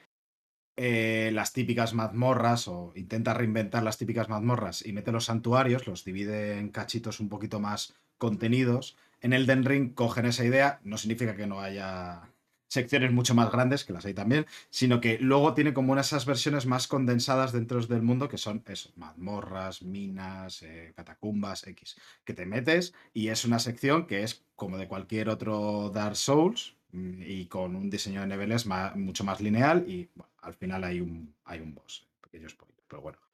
eh, 0.76 1.32
las 1.34 1.54
típicas 1.54 1.94
mazmorras 1.94 2.68
o 2.68 2.94
intenta 2.96 3.34
reinventar 3.34 3.84
las 3.84 3.98
típicas 3.98 4.30
mazmorras 4.30 4.86
y 4.86 4.94
mete 4.94 5.12
los 5.12 5.26
santuarios, 5.26 5.88
los 5.88 6.06
divide 6.06 6.58
en 6.58 6.70
cachitos 6.70 7.20
un 7.20 7.30
poquito 7.30 7.60
más 7.60 7.96
contenidos. 8.18 8.98
En 9.22 9.34
Elden 9.34 9.66
Ring 9.66 9.94
cogen 9.94 10.26
esa 10.26 10.46
idea, 10.46 10.80
no 10.84 10.98
significa 10.98 11.36
que 11.36 11.48
no 11.48 11.60
haya 11.60 12.28
secciones 12.70 13.12
mucho 13.12 13.36
más 13.36 13.52
grandes, 13.52 13.84
que 13.84 13.94
las 13.94 14.06
hay 14.06 14.14
también, 14.14 14.46
sino 14.70 15.02
que 15.02 15.18
luego 15.20 15.54
tiene 15.54 15.74
como 15.74 15.98
esas 15.98 16.26
versiones 16.26 16.66
más 16.66 16.88
condensadas 16.88 17.52
dentro 17.52 17.82
del 17.86 18.02
mundo 18.04 18.30
que 18.30 18.38
son 18.38 18.64
eso, 18.68 18.91
mazmorras, 18.96 19.82
minas, 19.84 20.64
eh, 20.64 20.94
catacumbas, 20.96 21.68
X, 21.68 21.98
que 22.24 22.34
te 22.34 22.46
metes 22.46 22.94
y 23.14 23.28
es 23.30 23.46
una 23.46 23.60
sección 23.60 24.08
que 24.08 24.24
es 24.24 24.46
como 24.56 24.78
de 24.78 24.88
cualquier 24.88 25.30
otro 25.30 25.90
Dark 25.94 26.16
Souls 26.16 26.78
mm, 26.91 27.22
y 27.24 27.48
con 27.48 27.76
un 27.76 27.90
diseño 27.90 28.22
de 28.22 28.28
niveles 28.28 28.66
ma- 28.66 28.94
mucho 28.96 29.24
más 29.24 29.41
lineal 29.41 29.86
y 29.88 30.10
bueno, 30.16 30.32
al 30.41 30.54
final 30.56 30.84
hay 30.84 31.02
un, 31.02 31.36
hay 31.46 31.60
un 31.60 31.74
boss, 31.76 32.08
spoiler, 32.26 32.56
pero 32.88 33.02
bueno. 33.02 33.28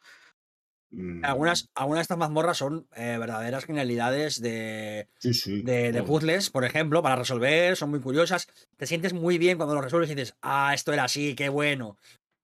Mm, 0.91 1.25
Algunas, 1.25 1.69
algunas 1.75 1.99
de 1.99 2.01
estas 2.03 2.17
mazmorras 2.17 2.57
son 2.57 2.87
eh, 2.95 3.17
verdaderas 3.19 3.65
genialidades 3.65 4.41
de, 4.41 5.09
sí, 5.19 5.33
sí, 5.33 5.61
de, 5.61 6.03
puzzles, 6.03 6.49
por 6.49 6.63
ejemplo, 6.63 7.01
para 7.01 7.15
resolver, 7.15 7.75
son 7.75 7.89
muy 7.89 7.99
curiosas. 7.99 8.47
Te 8.77 8.85
sientes 8.87 9.13
muy 9.13 9.37
bien 9.37 9.57
cuando 9.57 9.75
lo 9.75 9.81
resuelves 9.81 10.09
y 10.11 10.15
dices, 10.15 10.35
ah, 10.41 10.73
esto 10.73 10.93
era 10.93 11.05
así, 11.05 11.35
qué 11.35 11.49
bueno. 11.49 11.97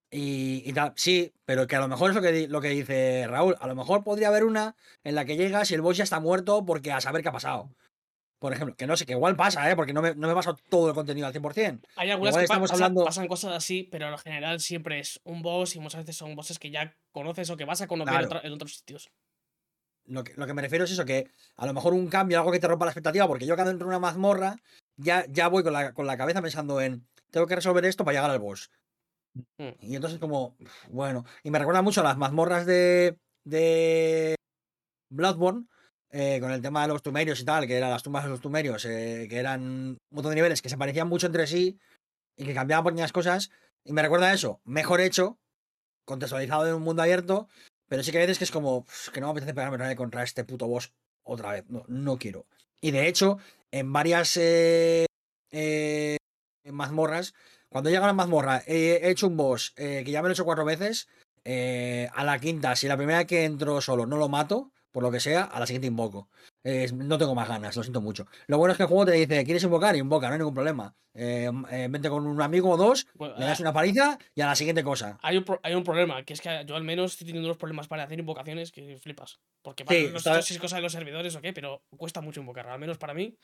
Y, 0.09 0.63
y 0.65 0.73
tal, 0.73 0.91
sí, 0.97 1.34
pero 1.45 1.68
que 1.68 1.77
a 1.77 1.80
lo 1.80 1.88
mejor 1.88 2.09
es 2.09 2.15
lo 2.15 2.22
que, 2.22 2.47
lo 2.49 2.59
que 2.59 2.69
dice 2.69 3.26
Raúl. 3.27 3.55
A 3.61 3.68
lo 3.68 3.76
mejor 3.76 4.03
podría 4.03 4.27
haber 4.27 4.43
una 4.43 4.76
en 5.05 5.15
la 5.15 5.23
que 5.23 5.38
llegas 5.38 5.72
y 5.72 5.76
el 5.76 5.81
boss 5.81 5.97
ya 5.97 6.03
está 6.03 6.19
muerto 6.19 6.65
porque 6.65 6.91
a 6.91 6.99
saber 6.99 7.22
qué 7.22 7.30
ha 7.30 7.34
pasado. 7.34 7.69
Por 8.41 8.53
ejemplo, 8.53 8.76
que 8.76 8.88
no 8.88 8.97
sé, 8.97 9.05
que 9.05 9.11
igual 9.11 9.35
pasa, 9.35 9.69
¿eh? 9.69 9.76
porque 9.76 9.93
no 9.93 10.01
me, 10.01 10.15
no 10.15 10.26
me 10.26 10.34
he 10.34 10.35
pasado 10.35 10.57
todo 10.68 10.88
el 10.89 10.95
contenido 10.95 11.27
al 11.27 11.34
100%. 11.34 11.80
Hay 11.95 12.09
algunas 12.09 12.31
Igual 12.31 12.41
que 12.41 12.45
estamos 12.45 12.72
pasan, 12.72 12.84
hablando- 12.85 13.05
pasan 13.05 13.27
cosas 13.27 13.53
así, 13.53 13.84
pero 13.84 14.09
en 14.09 14.18
general 14.18 14.59
siempre 14.59 14.99
es 14.99 15.22
un 15.26 15.43
boss 15.43 15.76
y 15.76 15.80
muchas 15.80 16.01
veces 16.01 16.18
son 16.18 16.35
bosses 16.35 16.57
que 16.57 16.72
ya 16.72 16.97
conoces 17.11 17.51
o 17.51 17.55
que 17.55 17.65
vas 17.65 17.81
a 17.81 17.88
conocer 17.88 18.13
Claro. 18.13 18.26
otra- 18.26 18.41
en 18.43 18.51
otros 18.53 18.73
sitios. 18.77 19.11
Lo 20.05 20.23
que, 20.23 20.34
lo 20.38 20.47
que 20.47 20.55
me 20.55 20.63
refiero 20.63 20.85
es 20.85 20.91
eso, 20.91 21.05
que 21.05 21.30
a 21.55 21.68
lo 21.68 21.73
mejor 21.76 21.93
un 21.93 22.07
cambio, 22.07 22.39
algo 22.39 22.51
que 22.51 22.59
te 22.59 22.68
rompa 22.68 22.85
la 22.85 22.91
expectativa, 22.91 23.27
porque 23.27 23.45
yo 23.45 23.53
cuando 23.53 23.69
entro 23.69 23.85
en 23.85 23.89
una 23.89 23.99
mazmorra, 23.99 24.55
ya, 24.97 25.23
ya 25.30 25.47
voy 25.47 25.61
con 25.61 25.73
la, 25.73 25.93
con 25.93 26.07
la 26.07 26.18
cabeza 26.18 26.41
pensando 26.41 26.81
en, 26.81 27.07
tengo 27.30 27.45
que 27.45 27.55
resolver 27.55 27.85
esto 27.85 28.03
para 28.03 28.18
llegar 28.18 28.31
al 28.31 28.39
boss. 28.39 28.72
Mm. 29.59 29.69
Y 29.81 29.95
entonces 29.95 30.18
como, 30.19 30.57
bueno, 30.89 31.26
y 31.43 31.51
me 31.51 31.59
recuerda 31.59 31.84
mucho 31.84 32.01
a 32.01 32.05
las 32.05 32.18
mazmorras 32.18 32.65
de, 32.65 33.19
de 33.43 34.34
Bloodborne, 35.09 35.68
eh, 36.13 36.39
con 36.41 36.51
el 36.51 36.61
tema 36.61 36.81
de 36.81 36.89
los 36.89 37.01
tumerios 37.01 37.39
y 37.39 37.45
tal, 37.45 37.65
que 37.67 37.77
eran 37.77 37.89
las 37.89 38.03
tumbas 38.03 38.25
de 38.25 38.29
los 38.29 38.41
tumerios, 38.41 38.83
eh, 38.83 39.27
que 39.29 39.38
eran 39.38 39.61
un 39.61 39.97
montón 40.09 40.31
de 40.31 40.35
niveles 40.35 40.61
que 40.61 40.67
se 40.67 40.77
parecían 40.77 41.07
mucho 41.07 41.27
entre 41.27 41.47
sí 41.47 41.79
y 42.35 42.43
que 42.45 42.53
cambiaban 42.53 42.83
pequeñas 42.83 43.13
cosas. 43.13 43.49
Y 43.85 43.93
me 43.93 44.01
recuerda 44.01 44.27
a 44.27 44.33
eso, 44.33 44.59
mejor 44.65 44.99
hecho, 44.99 45.39
contextualizado 46.05 46.67
en 46.67 46.73
un 46.75 46.81
mundo 46.81 47.01
abierto, 47.01 47.47
pero 47.88 48.03
sí 48.03 48.11
que 48.11 48.17
hay 48.17 48.23
veces 48.25 48.39
que 48.39 48.43
es 48.43 48.51
como 48.51 48.79
"Uf, 48.79 49.09
que 49.09 49.21
no 49.21 49.27
me 49.27 49.31
apetece 49.31 49.53
pegarme 49.53 49.95
contra 49.95 50.23
este 50.23 50.43
puto 50.43 50.67
boss 50.67 50.91
otra 51.23 51.51
vez. 51.53 51.65
No, 51.69 51.85
no 51.88 52.17
quiero. 52.17 52.45
Y 52.81 52.91
de 52.91 53.07
hecho, 53.07 53.38
en 53.71 53.93
varias 53.93 54.38
eh, 54.38 55.05
mazmorras, 56.65 57.33
cuando 57.69 57.89
llega 57.89 58.01
a 58.01 58.05
una 58.05 58.13
mazmorra, 58.13 58.63
he 58.67 59.09
hecho 59.09 59.27
un 59.27 59.38
boss 59.38 59.71
que 59.75 60.03
ya 60.05 60.21
me 60.21 60.27
lo 60.27 60.31
he 60.31 60.33
hecho 60.33 60.45
cuatro 60.45 60.65
veces. 60.65 61.07
a 61.45 62.23
la 62.25 62.39
quinta, 62.39 62.75
si 62.75 62.88
la 62.89 62.97
primera 62.97 63.25
que 63.25 63.45
entro 63.45 63.79
solo 63.79 64.05
no 64.05 64.17
lo 64.17 64.27
mato, 64.27 64.71
por 64.91 65.03
lo 65.03 65.11
que 65.11 65.19
sea, 65.19 65.43
a 65.43 65.59
la 65.59 65.65
siguiente 65.65 65.88
invoco. 65.88 66.30
Eh, 66.63 66.89
no 66.93 67.18
tengo 67.18 67.34
más 67.34 67.47
ganas, 67.47 67.76
lo 67.76 67.84
siento 67.84 68.01
mucho. 68.01 68.27
Lo 68.47 68.57
bueno 68.57 68.72
es 68.73 68.77
que 68.77 68.84
el 68.84 68.89
juego 68.89 69.05
te 69.05 69.13
dice, 69.13 69.43
¿quieres 69.43 69.63
invocar? 69.63 69.95
Invoca, 69.95 70.27
no 70.27 70.34
hay 70.34 70.39
ningún 70.39 70.53
problema. 70.53 70.93
Eh, 71.13 71.49
eh, 71.72 71.88
vente 71.89 72.09
con 72.09 72.26
un 72.27 72.41
amigo 72.41 72.69
o 72.69 72.77
dos, 72.77 73.07
Bueno, 73.15 73.35
le 73.38 73.45
das 73.45 73.59
ah, 73.59 73.63
una 73.63 73.73
paliza 73.73 74.18
y 74.35 74.41
a 74.41 74.47
la 74.47 74.55
siguiente 74.55 74.84
cosa. 74.84 75.18
hay, 75.22 75.38
un 75.38 75.43
pro- 75.43 75.59
hay 75.63 75.73
un 75.76 75.84
problema, 75.84 76.23
que 76.23 76.34
es 76.34 76.41
que 76.41 76.63
yo 76.65 76.76
al 76.76 76.84
menos 76.84 77.13
estoy 77.13 77.27
teniendo 77.27 77.47
unos 77.49 77.57
problemas 77.57 77.88
para 77.88 78.03
hacer 78.03 78.19
invocaciones 78.19 78.72
que 78.72 78.97
flipas. 78.97 79.39
Porque 79.61 79.84
para 79.84 79.99
Sí, 79.99 80.09
no 80.13 80.19
sé 80.19 80.41
si 80.43 80.53
es 80.53 80.59
cosa 80.59 80.76
de 80.77 80.81
los 80.84 80.91
servidores 80.91 81.35
o 81.35 81.41
qué, 81.41 81.51
pero 81.53 81.81
cuesta 81.97 82.22
mucho 82.22 82.39
invocar. 82.41 82.68
Al 82.68 82.80
menos 82.80 82.97
para 82.97 83.13
mí. 83.13 83.35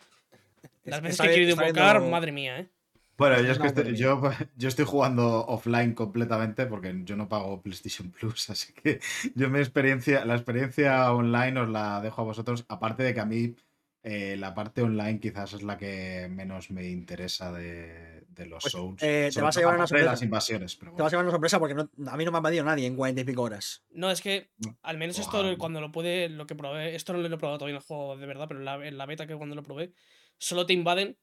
Las 0.84 0.98
Es- 0.98 1.04
veces 1.04 1.22
que 1.22 1.28
he 1.28 1.50
está 1.50 1.64
invocar, 1.68 1.98
viendo- 1.98 2.12
madre 2.12 2.32
mía, 2.32 2.60
¿eh? 2.60 2.70
Bueno, 3.18 3.42
yo, 3.42 3.52
es 3.52 3.60
que 3.60 3.68
estoy, 3.68 3.96
yo, 3.96 4.22
yo 4.58 4.68
estoy 4.68 4.86
jugando 4.86 5.46
offline 5.48 5.94
completamente 5.94 6.66
porque 6.68 7.02
yo 7.04 7.16
no 7.16 7.28
pago 7.28 7.62
PlayStation 7.62 8.12
Plus, 8.12 8.50
así 8.52 8.74
que 8.74 9.00
yo 9.36 9.50
mi 9.50 9.60
experiencia, 9.60 10.24
la 10.26 10.36
experiencia 10.36 11.12
online 11.14 11.60
os 11.60 11.70
la 11.70 12.02
dejo 12.02 12.22
a 12.22 12.26
vosotros, 12.26 12.66
aparte 12.70 13.04
de 13.04 13.14
que 13.14 13.20
a 13.20 13.26
mí 13.26 13.56
eh, 14.04 14.38
la 14.38 14.54
parte 14.54 14.82
online 14.84 15.20
quizás 15.20 15.54
es 15.54 15.64
la 15.64 15.78
que 15.78 16.28
menos 16.30 16.70
me 16.72 16.88
interesa 16.88 17.52
de, 17.52 18.22
de 18.30 18.46
los 18.46 18.64
Pues, 18.64 18.74
Souls. 18.74 19.02
eh, 19.02 19.30
te 19.34 19.42
vas 19.42 19.58
a 19.58 19.60
llevar 19.62 19.76
una 19.76 19.84
las 19.84 19.90
sorpresa. 19.90 20.26
invasiones, 20.26 20.76
pero 20.76 20.96
Te 20.96 21.02
vas 21.04 21.12
a 21.12 21.16
llevar 21.16 21.26
una 21.26 21.32
sorpresa 21.32 21.60
porque 21.60 21.74
no- 21.76 21.90
a 22.08 22.18
mí 22.18 22.24
no 22.26 22.32
me 22.32 22.38
ha 22.38 22.40
invadido 22.40 22.64
nadie 22.64 22.86
en 22.86 22.96
cuarenta 22.96 23.22
y 23.22 23.26
pico 23.26 23.42
horas. 23.42 23.84
No, 23.90 24.12
es 24.12 24.22
que 24.22 24.52
al 24.84 24.98
menos 24.98 25.18
esto 25.18 25.38
Ojalá. 25.38 25.58
cuando 25.58 25.82
lo 25.82 25.92
puede, 25.92 26.30
lo 26.30 26.46
que 26.46 26.56
probé, 26.56 26.96
esto 26.96 27.14
no 27.14 27.20
lo 27.20 27.28
he 27.28 27.38
probado 27.38 27.58
todavía 27.58 27.76
en 27.76 27.82
el 27.82 27.88
juego 27.88 28.16
de 28.16 28.26
verdad, 28.28 28.46
pero 28.48 28.60
en 28.60 28.66
la, 28.66 28.76
en 28.88 28.98
la 28.98 29.06
beta 29.06 29.28
que 29.28 29.36
cuando 29.36 29.56
lo 29.56 29.64
probé, 29.64 29.94
solo 30.38 30.66
te 30.66 30.74
invaden 30.74 31.18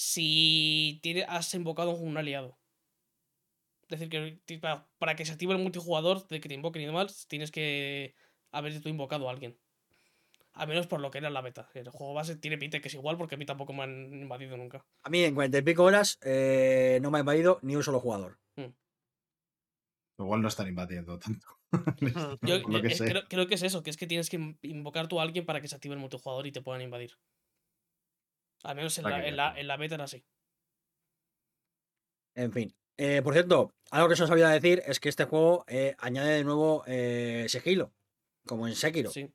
si 0.00 1.00
tiene, 1.02 1.24
has 1.24 1.52
invocado 1.54 1.90
a 1.90 1.94
un 1.94 2.16
aliado. 2.16 2.56
Es 3.88 3.98
decir, 3.98 4.08
que 4.46 4.58
para, 4.58 4.86
para 4.98 5.16
que 5.16 5.24
se 5.24 5.32
active 5.32 5.54
el 5.54 5.60
multijugador 5.62 6.28
de 6.28 6.40
que 6.40 6.48
te 6.48 6.54
invoquen 6.54 6.82
y 6.82 6.86
demás, 6.86 7.26
tienes 7.26 7.50
que 7.50 8.14
haber 8.52 8.80
tú 8.80 8.88
invocado 8.88 9.28
a 9.28 9.32
alguien. 9.32 9.58
Al 10.52 10.68
menos 10.68 10.86
por 10.86 11.00
lo 11.00 11.10
que 11.10 11.18
era 11.18 11.30
la 11.30 11.40
beta. 11.40 11.68
El 11.74 11.88
juego 11.88 12.14
base 12.14 12.36
tiene 12.36 12.58
pinta 12.58 12.78
que 12.80 12.86
es 12.88 12.94
igual 12.94 13.16
porque 13.16 13.34
a 13.34 13.38
mí 13.38 13.44
tampoco 13.46 13.72
me 13.72 13.82
han 13.82 14.12
invadido 14.12 14.56
nunca. 14.56 14.86
A 15.02 15.10
mí 15.10 15.24
en 15.24 15.34
cuarenta 15.34 15.58
y 15.58 15.62
pico 15.62 15.82
horas 15.82 16.18
eh, 16.22 17.00
no 17.02 17.10
me 17.10 17.18
ha 17.18 17.20
invadido 17.20 17.58
ni 17.62 17.74
un 17.74 17.82
solo 17.82 17.98
jugador. 17.98 18.38
Igual 20.16 20.42
no 20.42 20.48
están 20.48 20.68
invadiendo 20.68 21.18
tanto. 21.18 21.46
Yo, 22.42 22.62
que 22.82 22.86
es- 22.88 22.98
sé. 22.98 23.04
creo, 23.04 23.22
creo 23.28 23.46
que 23.48 23.54
es 23.54 23.62
eso, 23.62 23.82
que 23.82 23.90
es 23.90 23.96
que 23.96 24.06
tienes 24.06 24.30
que 24.30 24.36
in- 24.36 24.58
invocar 24.62 25.08
tú 25.08 25.18
a 25.18 25.22
alguien 25.22 25.44
para 25.44 25.60
que 25.60 25.68
se 25.68 25.74
active 25.76 25.94
el 25.94 26.00
multijugador 26.00 26.46
y 26.46 26.52
te 26.52 26.60
puedan 26.62 26.82
invadir. 26.82 27.12
Al 28.64 28.76
menos 28.76 28.96
en 28.98 29.04
la, 29.04 29.26
en, 29.26 29.36
la, 29.36 29.58
en 29.58 29.66
la 29.68 29.74
era 29.84 30.04
así. 30.04 30.24
En 32.34 32.52
fin. 32.52 32.74
Eh, 32.96 33.22
por 33.22 33.32
cierto, 33.32 33.72
algo 33.90 34.08
que 34.08 34.16
se 34.16 34.24
os 34.24 34.30
olvidado 34.30 34.52
decir 34.54 34.82
es 34.86 34.98
que 35.00 35.08
este 35.08 35.24
juego 35.24 35.64
eh, 35.68 35.94
añade 35.98 36.34
de 36.34 36.44
nuevo 36.44 36.82
eh, 36.86 37.46
sigilo, 37.48 37.92
como 38.46 38.66
en 38.66 38.74
Sekiro. 38.74 39.10
Sí. 39.10 39.30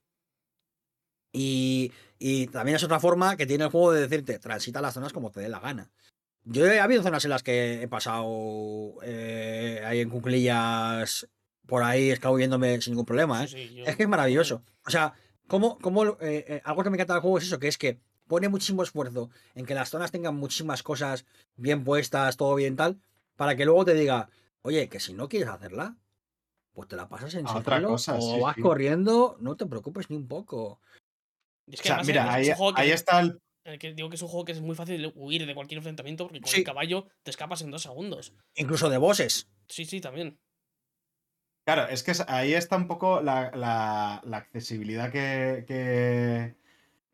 Y, 1.32 1.92
y 2.20 2.48
también 2.48 2.76
es 2.76 2.84
otra 2.84 3.00
forma 3.00 3.38
que 3.38 3.46
tiene 3.46 3.64
el 3.64 3.70
juego 3.72 3.94
de 3.94 4.02
decirte, 4.02 4.38
transita 4.40 4.82
las 4.82 4.94
zonas 4.94 5.14
como 5.14 5.32
te 5.32 5.40
dé 5.40 5.50
la 5.50 5.60
gana. 5.60 5.90
Yo 6.44 6.66
he 6.68 6.80
ha 6.80 6.84
habido 6.84 7.02
zonas 7.04 7.24
en 7.24 7.32
las 7.32 7.42
que 7.42 7.82
he 7.82 7.88
pasado 7.88 8.96
eh, 9.02 9.82
ahí 9.86 10.02
en 10.02 10.10
cuclillas 10.10 11.28
por 11.66 11.84
ahí 11.84 12.10
escabulléndome 12.12 12.82
sin 12.82 12.92
ningún 12.92 13.06
problema, 13.06 13.48
sí, 13.48 13.70
sí, 13.70 13.76
yo- 13.76 13.86
Es 13.86 13.96
que 13.96 14.04
es 14.04 14.10
maravilloso. 14.10 14.62
O 14.86 14.90
sea, 14.90 15.14
como, 15.48 15.80
como 15.80 16.02
algo 16.04 16.84
que 16.84 16.90
me 16.90 16.98
encanta 16.98 17.14
del 17.14 17.22
juego 17.22 17.38
es 17.38 17.46
eso, 17.46 17.60
que 17.60 17.70
es 17.70 17.78
que 17.78 18.00
pone 18.34 18.50
muchísimo 18.50 18.82
esfuerzo 18.82 19.30
en 19.54 19.68
que 19.68 19.76
las 19.76 19.90
zonas 19.92 20.10
tengan 20.12 20.34
muchísimas 20.36 20.82
cosas 20.82 21.24
bien 21.56 21.84
puestas, 21.84 22.36
todo 22.36 22.56
bien 22.56 22.76
tal, 22.76 23.00
para 23.36 23.56
que 23.56 23.64
luego 23.64 23.86
te 23.86 23.94
diga, 23.94 24.28
oye, 24.64 24.90
que 24.90 25.00
si 25.00 25.14
no 25.14 25.30
quieres 25.30 25.50
hacerla, 25.50 25.96
pues 26.74 26.88
te 26.88 26.96
la 26.96 27.08
pasas 27.08 27.36
en 27.36 27.46
otra 27.46 27.84
cosa, 27.84 28.16
o 28.16 28.22
sí, 28.22 28.40
vas 28.42 28.56
sí. 28.56 28.62
corriendo, 28.62 29.38
no 29.40 29.56
te 29.56 29.68
preocupes 29.68 30.10
ni 30.10 30.16
un 30.16 30.28
poco. 30.28 30.80
Es 31.68 31.80
O 31.80 31.84
que 31.84 31.88
sea, 31.90 31.98
además 31.98 32.08
mira, 32.08 32.24
es- 32.42 32.50
ahí, 32.60 32.74
que- 32.74 32.82
ahí 32.82 32.90
está 32.92 33.20
el, 33.20 33.40
que 33.78 33.94
digo 33.94 34.10
que 34.10 34.16
es 34.16 34.22
un 34.24 34.30
juego 34.30 34.46
que 34.46 34.54
es 34.54 34.62
muy 34.62 34.76
fácil 34.76 35.00
de 35.00 35.12
huir 35.16 35.46
de 35.46 35.54
cualquier 35.54 35.78
enfrentamiento 35.78 36.24
porque 36.26 36.42
con 36.42 36.50
Sí. 36.50 36.58
el 36.62 36.64
caballo 36.64 37.06
te 37.22 37.30
escapas 37.30 37.62
en 37.62 37.70
dos 37.70 37.84
segundos. 37.84 38.34
Incluso 38.56 38.90
de 38.90 38.98
bosses. 38.98 39.48
Sí, 39.68 39.86
sí, 39.86 40.02
también. 40.02 40.40
Claro, 41.68 41.88
es 41.88 42.02
que 42.02 42.14
ahí 42.28 42.54
está 42.56 42.78
un 42.78 42.88
poco 42.88 43.22
la, 43.22 43.52
la- 43.56 44.22
la 44.26 44.38
accesibilidad 44.38 45.12
que, 45.12 45.64
que, 45.68 46.56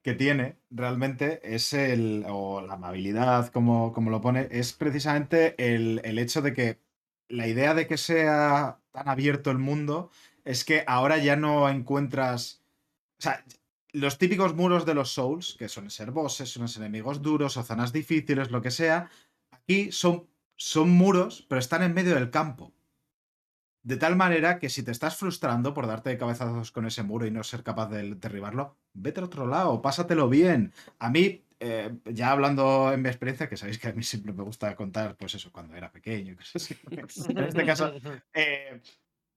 que 0.10 0.16
tiene 0.16 0.58
realmente, 0.72 1.40
es 1.44 1.72
el, 1.72 2.26
o 2.28 2.62
la 2.62 2.74
amabilidad, 2.74 3.50
como, 3.50 3.94
como 3.94 4.10
lo 4.10 4.22
pone, 4.22 4.48
es 4.50 4.74
precisamente 4.74 5.54
el, 5.60 6.02
el 6.04 6.18
hecho 6.18 6.42
de 6.42 6.52
que 6.52 6.80
la 7.28 7.46
idea 7.46 7.76
de 7.76 7.86
que 7.86 7.96
sea 7.96 8.80
tan 8.92 9.08
abierto 9.08 9.52
el 9.52 9.60
mundo 9.60 10.10
es 10.46 10.66
que 10.66 10.84
ahora 10.88 11.20
ya 11.20 11.36
no 11.36 11.70
encuentras, 11.70 12.64
o 13.20 13.22
sea, 13.22 13.46
los 13.92 14.18
típicos 14.18 14.56
muros 14.56 14.84
de 14.84 14.96
los 14.96 15.12
Souls, 15.12 15.56
que 15.60 15.70
suelen 15.70 15.92
ser 15.92 16.10
bosses, 16.10 16.50
son 16.50 16.66
enemigos 16.78 17.22
duros 17.22 17.56
o 17.58 17.62
zonas 17.62 17.94
difíciles, 17.94 18.50
lo 18.50 18.64
que 18.64 18.72
sea, 18.72 19.12
aquí 19.52 19.92
son, 19.92 20.28
son 20.56 20.90
muros, 20.90 21.46
pero 21.48 21.60
están 21.60 21.84
en 21.84 21.94
medio 21.94 22.16
del 22.16 22.32
campo. 22.32 22.74
De 23.82 23.98
tal 23.98 24.16
manera 24.16 24.60
que 24.60 24.70
si 24.70 24.84
te 24.84 24.92
estás 24.92 25.16
frustrando 25.16 25.74
por 25.74 25.88
darte 25.88 26.10
de 26.10 26.18
cabezazos 26.18 26.72
con 26.72 26.86
ese 26.86 27.04
muro 27.04 27.26
y 27.26 27.32
no 27.32 27.44
ser 27.44 27.64
capaz 27.64 27.88
de 27.88 28.16
derribarlo, 28.16 28.78
vete 28.94 29.20
al 29.20 29.26
otro 29.26 29.48
lado, 29.48 29.82
pásatelo 29.82 30.28
bien. 30.28 30.74
A 31.00 31.10
mí, 31.10 31.46
eh, 31.60 31.96
ya 32.06 32.32
hablando 32.32 32.92
en 32.94 33.02
mi 33.02 33.10
experiencia, 33.10 33.48
que 33.48 33.58
sabéis 33.58 33.80
que 33.80 33.88
a 33.88 33.94
mí 33.94 34.04
siempre 34.04 34.34
me 34.34 34.44
gusta 34.44 34.76
contar, 34.76 35.16
pues 35.16 35.36
eso, 35.36 35.52
cuando 35.52 35.76
era 35.76 35.92
pequeño 35.92 36.34
y 36.34 36.36
cosas 36.36 36.58
así. 36.58 36.78
En 37.30 37.38
este 37.38 37.66
caso, 37.66 37.94
eh, 38.34 38.82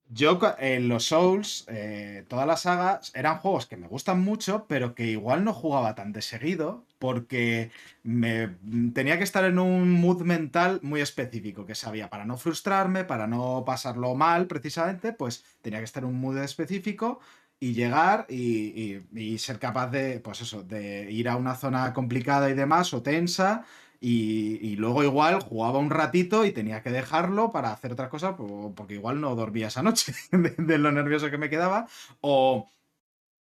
yo 0.08 0.38
en 0.58 0.88
los 0.88 1.06
Souls, 1.06 1.64
eh, 1.68 2.24
toda 2.28 2.44
la 2.46 2.56
saga, 2.56 3.00
eran 3.14 3.38
juegos 3.38 3.66
que 3.66 3.76
me 3.78 3.88
gustan 3.88 4.20
mucho, 4.20 4.66
pero 4.68 4.94
que 4.94 5.06
igual 5.06 5.42
no 5.44 5.54
jugaba 5.54 5.94
tan 5.94 6.12
de 6.12 6.20
seguido 6.22 6.84
porque 6.98 7.70
me 8.02 8.48
mm, 8.62 8.92
tenía 8.92 9.16
que 9.18 9.24
estar 9.24 9.44
en 9.44 9.58
un 9.58 9.90
mood 9.90 10.22
mental 10.22 10.80
muy 10.82 11.00
específico 11.00 11.64
que 11.66 11.74
sabía 11.74 12.10
para 12.10 12.24
no 12.26 12.36
frustrarme, 12.36 13.04
para 13.04 13.26
no 13.26 13.64
pasarlo 13.66 14.14
mal 14.14 14.46
precisamente, 14.46 15.12
pues 15.14 15.44
tenía 15.62 15.78
que 15.78 15.84
estar 15.86 16.02
en 16.02 16.10
un 16.10 16.20
mood 16.20 16.38
específico 16.38 17.20
y 17.60 17.72
llegar 17.74 18.26
y, 18.28 19.02
y- 19.14 19.20
y 19.34 19.38
ser 19.38 19.58
capaz 19.58 19.88
de, 19.90 20.20
pues 20.20 20.40
eso, 20.42 20.62
de 20.62 21.10
ir 21.10 21.28
a 21.28 21.36
una 21.36 21.54
zona 21.54 21.92
complicada 21.92 22.50
y 22.50 22.54
demás 22.54 22.92
o 22.94 23.02
tensa 23.02 23.64
y, 24.04 24.76
luego 24.76 25.04
igual 25.04 25.40
jugaba 25.40 25.78
un 25.78 25.90
ratito 25.90 26.44
y 26.44 26.52
tenía 26.52 26.82
que 26.82 26.90
dejarlo 26.90 27.52
para 27.52 27.72
hacer 27.72 27.92
otra 27.92 28.08
cosa 28.10 28.36
po- 28.36 28.74
porque 28.74 28.94
igual 28.94 29.20
no 29.20 29.34
dormía 29.36 29.68
esa 29.68 29.82
noche 29.82 30.12
de, 30.32 30.78
lo 30.78 30.90
nervioso 30.92 31.30
que 31.30 31.38
me 31.38 31.48
quedaba 31.50 31.86
o, 32.20 32.68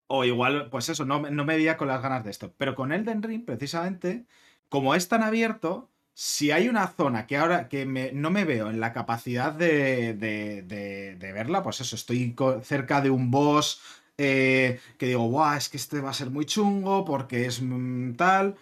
o 0.07 0.25
igual, 0.25 0.69
pues 0.71 0.89
eso, 0.89 1.05
no, 1.05 1.19
no 1.21 1.45
me 1.45 1.55
veía 1.55 1.77
con 1.77 1.87
las 1.87 2.01
ganas 2.01 2.23
de 2.23 2.31
esto. 2.31 2.53
Pero 2.57 2.75
con 2.75 2.91
Elden 2.91 3.23
Ring, 3.23 3.45
precisamente, 3.45 4.25
como 4.69 4.95
es 4.95 5.07
tan 5.07 5.23
abierto, 5.23 5.89
si 6.13 6.51
hay 6.51 6.67
una 6.69 6.87
zona 6.87 7.27
que 7.27 7.37
ahora 7.37 7.69
que 7.69 7.85
me- 7.85 8.11
no 8.11 8.29
me 8.31 8.45
veo 8.45 8.69
en 8.69 8.79
la 8.79 8.91
capacidad 8.93 9.53
de, 9.53 10.13
de- 10.15 10.63
de- 10.63 11.15
de 11.15 11.31
verla, 11.33 11.63
pues 11.63 11.81
eso, 11.81 11.95
estoy 11.95 12.35
cerca 12.63 13.01
de 13.01 13.09
un 13.11 13.31
boss 13.31 13.81
eh, 14.17 14.79
que 14.97 15.07
digo, 15.07 15.23
guau, 15.29 15.57
es 15.57 15.69
que 15.69 15.77
este 15.77 16.01
va 16.01 16.09
a 16.09 16.13
ser 16.13 16.29
muy 16.29 16.45
chungo 16.45 17.05
porque 17.05 17.45
es 17.45 17.61
mm, 17.61 18.13
tal, 18.15 18.55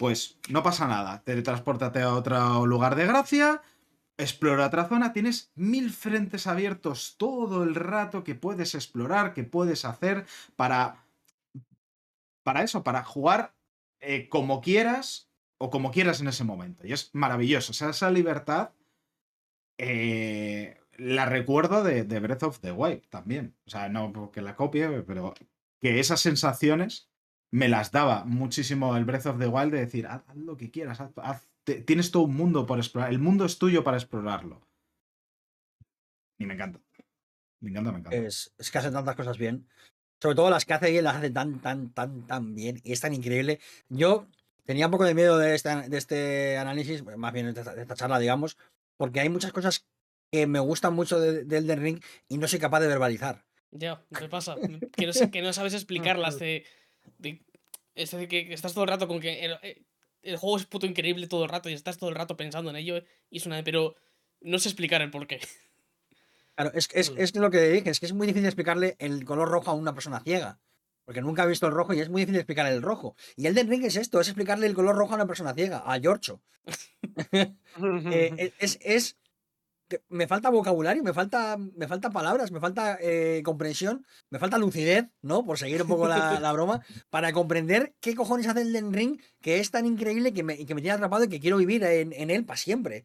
pues 0.00 0.38
no 0.48 0.62
pasa 0.62 0.88
nada. 0.88 1.22
Teletranspórtate 1.24 2.00
a 2.00 2.14
otro 2.14 2.64
lugar 2.64 2.94
de 2.94 3.06
gracia, 3.06 3.60
explora 4.16 4.68
otra 4.68 4.88
zona, 4.88 5.12
tienes 5.12 5.52
mil 5.54 5.90
frentes 5.90 6.46
abiertos 6.46 7.16
todo 7.18 7.64
el 7.64 7.74
rato 7.74 8.24
que 8.24 8.34
puedes 8.34 8.74
explorar, 8.74 9.34
que 9.34 9.44
puedes 9.44 9.84
hacer 9.84 10.24
para, 10.56 11.04
para 12.42 12.62
eso, 12.62 12.82
para 12.82 13.04
jugar 13.04 13.54
eh, 14.00 14.30
como 14.30 14.62
quieras 14.62 15.28
o 15.58 15.68
como 15.68 15.90
quieras 15.90 16.22
en 16.22 16.28
ese 16.28 16.44
momento. 16.44 16.86
Y 16.86 16.94
es 16.94 17.10
maravilloso. 17.12 17.72
O 17.72 17.74
sea, 17.74 17.90
esa 17.90 18.10
libertad 18.10 18.70
eh, 19.76 20.80
la 20.96 21.26
recuerdo 21.26 21.84
de, 21.84 22.04
de 22.04 22.20
Breath 22.20 22.44
of 22.44 22.60
the 22.60 22.72
Wild 22.72 23.06
también. 23.10 23.54
O 23.66 23.70
sea, 23.70 23.90
no 23.90 24.10
porque 24.14 24.40
la 24.40 24.56
copie, 24.56 25.02
pero 25.02 25.34
que 25.78 26.00
esas 26.00 26.22
sensaciones 26.22 27.09
me 27.52 27.68
las 27.68 27.90
daba 27.90 28.24
muchísimo 28.24 28.96
el 28.96 29.04
Breath 29.04 29.26
of 29.26 29.38
the 29.38 29.46
Wild 29.48 29.72
de 29.72 29.80
decir, 29.80 30.06
haz, 30.06 30.22
haz 30.28 30.36
lo 30.36 30.56
que 30.56 30.70
quieras, 30.70 31.00
haz- 31.00 31.12
haz- 31.16 31.48
te- 31.64 31.80
tienes 31.82 32.10
todo 32.10 32.24
un 32.24 32.36
mundo 32.36 32.66
por 32.66 32.78
explorar, 32.78 33.10
el 33.10 33.18
mundo 33.18 33.44
es 33.44 33.58
tuyo 33.58 33.82
para 33.84 33.96
explorarlo. 33.96 34.60
Y 36.38 36.46
me 36.46 36.54
encanta. 36.54 36.80
Me 37.60 37.70
encanta, 37.70 37.92
me 37.92 37.98
encanta. 37.98 38.16
Es, 38.16 38.54
es 38.56 38.70
que 38.70 38.78
hace 38.78 38.90
tantas 38.90 39.16
cosas 39.16 39.36
bien. 39.36 39.66
Sobre 40.22 40.36
todo 40.36 40.50
las 40.50 40.64
que 40.64 40.74
hace 40.74 40.90
bien, 40.90 41.04
las 41.04 41.16
hace 41.16 41.30
tan, 41.30 41.60
tan, 41.60 41.90
tan, 41.90 42.26
tan 42.26 42.54
bien. 42.54 42.80
Y 42.84 42.92
es 42.92 43.00
tan 43.00 43.12
increíble. 43.12 43.60
Yo 43.88 44.26
tenía 44.64 44.86
un 44.86 44.92
poco 44.92 45.04
de 45.04 45.14
miedo 45.14 45.36
de 45.38 45.54
este, 45.54 45.88
de 45.88 45.98
este 45.98 46.56
análisis, 46.58 47.04
más 47.04 47.32
bien 47.32 47.52
de 47.52 47.60
esta, 47.60 47.74
de 47.74 47.82
esta 47.82 47.94
charla, 47.94 48.18
digamos, 48.18 48.56
porque 48.96 49.20
hay 49.20 49.28
muchas 49.28 49.52
cosas 49.52 49.86
que 50.32 50.46
me 50.46 50.60
gustan 50.60 50.94
mucho 50.94 51.18
de, 51.18 51.44
de 51.44 51.56
Elden 51.58 51.80
Ring 51.80 52.00
y 52.28 52.38
no 52.38 52.48
soy 52.48 52.58
capaz 52.58 52.80
de 52.80 52.88
verbalizar. 52.88 53.44
Ya, 53.72 54.02
me 54.10 54.28
pasa. 54.28 54.56
Que 54.92 55.06
no, 55.06 55.30
que 55.30 55.42
no 55.42 55.52
sabes 55.52 55.74
explicarlas 55.74 56.38
de, 56.38 56.64
de- 57.18 57.42
Es 57.94 58.10
decir, 58.10 58.28
que 58.28 58.52
estás 58.52 58.72
todo 58.74 58.84
el 58.84 58.90
rato 58.90 59.06
con 59.08 59.20
que 59.20 59.44
el, 59.44 59.52
eh, 59.62 59.82
el 60.22 60.36
juego 60.36 60.56
es 60.56 60.66
puto 60.66 60.86
increíble 60.86 61.26
todo 61.28 61.44
el 61.44 61.50
rato 61.50 61.68
y 61.68 61.72
estás 61.74 61.98
todo 61.98 62.10
el 62.10 62.16
rato 62.16 62.36
pensando 62.36 62.70
en 62.70 62.76
ello 62.76 63.02
y 63.30 63.38
es 63.38 63.46
una... 63.46 63.62
Pero 63.62 63.94
no 64.40 64.58
sé 64.58 64.68
explicar 64.68 65.02
el 65.02 65.10
porqué. 65.10 65.40
Claro, 66.54 66.72
es, 66.74 66.88
es, 66.92 67.12
es 67.16 67.34
lo 67.36 67.50
que 67.50 67.60
dije, 67.70 67.90
es 67.90 68.00
que 68.00 68.06
es 68.06 68.12
muy 68.12 68.26
difícil 68.26 68.46
explicarle 68.46 68.96
el 68.98 69.24
color 69.24 69.48
rojo 69.48 69.70
a 69.70 69.74
una 69.74 69.94
persona 69.94 70.20
ciega. 70.20 70.60
Porque 71.06 71.22
nunca 71.22 71.42
ha 71.42 71.46
visto 71.46 71.66
el 71.66 71.72
rojo 71.72 71.92
y 71.94 72.00
es 72.00 72.08
muy 72.10 72.22
difícil 72.22 72.38
explicar 72.40 72.66
el 72.70 72.82
rojo. 72.82 73.16
Y 73.36 73.46
Elden 73.46 73.68
Ring 73.68 73.84
es 73.84 73.96
esto, 73.96 74.20
es 74.20 74.28
explicarle 74.28 74.66
el 74.66 74.74
color 74.74 74.94
rojo 74.94 75.12
a 75.12 75.16
una 75.16 75.26
persona 75.26 75.54
ciega, 75.54 75.78
a 75.84 75.98
Giorgio. 75.98 76.40
Eh, 78.12 78.52
es, 78.58 78.78
es- 78.82 79.16
que 79.90 80.02
me 80.08 80.28
falta 80.28 80.50
vocabulario, 80.50 81.02
me 81.02 81.12
falta, 81.12 81.56
me 81.58 81.88
falta 81.88 82.10
palabras, 82.10 82.52
me 82.52 82.60
falta 82.60 82.96
eh, 83.00 83.42
comprensión, 83.44 84.06
me 84.30 84.38
falta 84.38 84.56
lucidez, 84.56 85.06
¿no? 85.20 85.44
Por 85.44 85.58
seguir 85.58 85.82
un 85.82 85.88
poco 85.88 86.06
la, 86.06 86.38
la 86.40 86.52
broma, 86.52 86.80
para 87.10 87.32
comprender 87.32 87.92
qué 88.00 88.14
cojones 88.14 88.46
hace 88.46 88.62
el 88.62 88.92
Ring 88.92 89.20
que 89.40 89.58
es 89.58 89.72
tan 89.72 89.86
increíble 89.86 90.32
que 90.32 90.44
me, 90.44 90.54
y 90.54 90.64
que 90.64 90.76
me 90.76 90.80
tiene 90.80 90.94
atrapado 90.94 91.24
y 91.24 91.28
que 91.28 91.40
quiero 91.40 91.56
vivir 91.56 91.82
en, 91.82 92.12
en 92.12 92.30
él 92.30 92.44
para 92.44 92.56
siempre. 92.56 93.04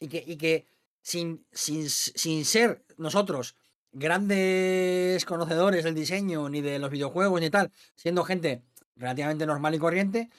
Y 0.00 0.08
que, 0.08 0.22
y 0.26 0.36
que 0.36 0.66
sin, 1.02 1.46
sin, 1.52 1.88
sin 1.88 2.44
ser 2.44 2.84
nosotros 2.96 3.54
grandes 3.92 5.24
conocedores 5.24 5.84
del 5.84 5.94
diseño, 5.94 6.48
ni 6.48 6.60
de 6.60 6.80
los 6.80 6.90
videojuegos, 6.90 7.40
ni 7.40 7.48
tal, 7.48 7.70
siendo 7.94 8.24
gente 8.24 8.62
relativamente 8.96 9.46
normal 9.46 9.74
y 9.76 9.78
corriente, 9.78 10.30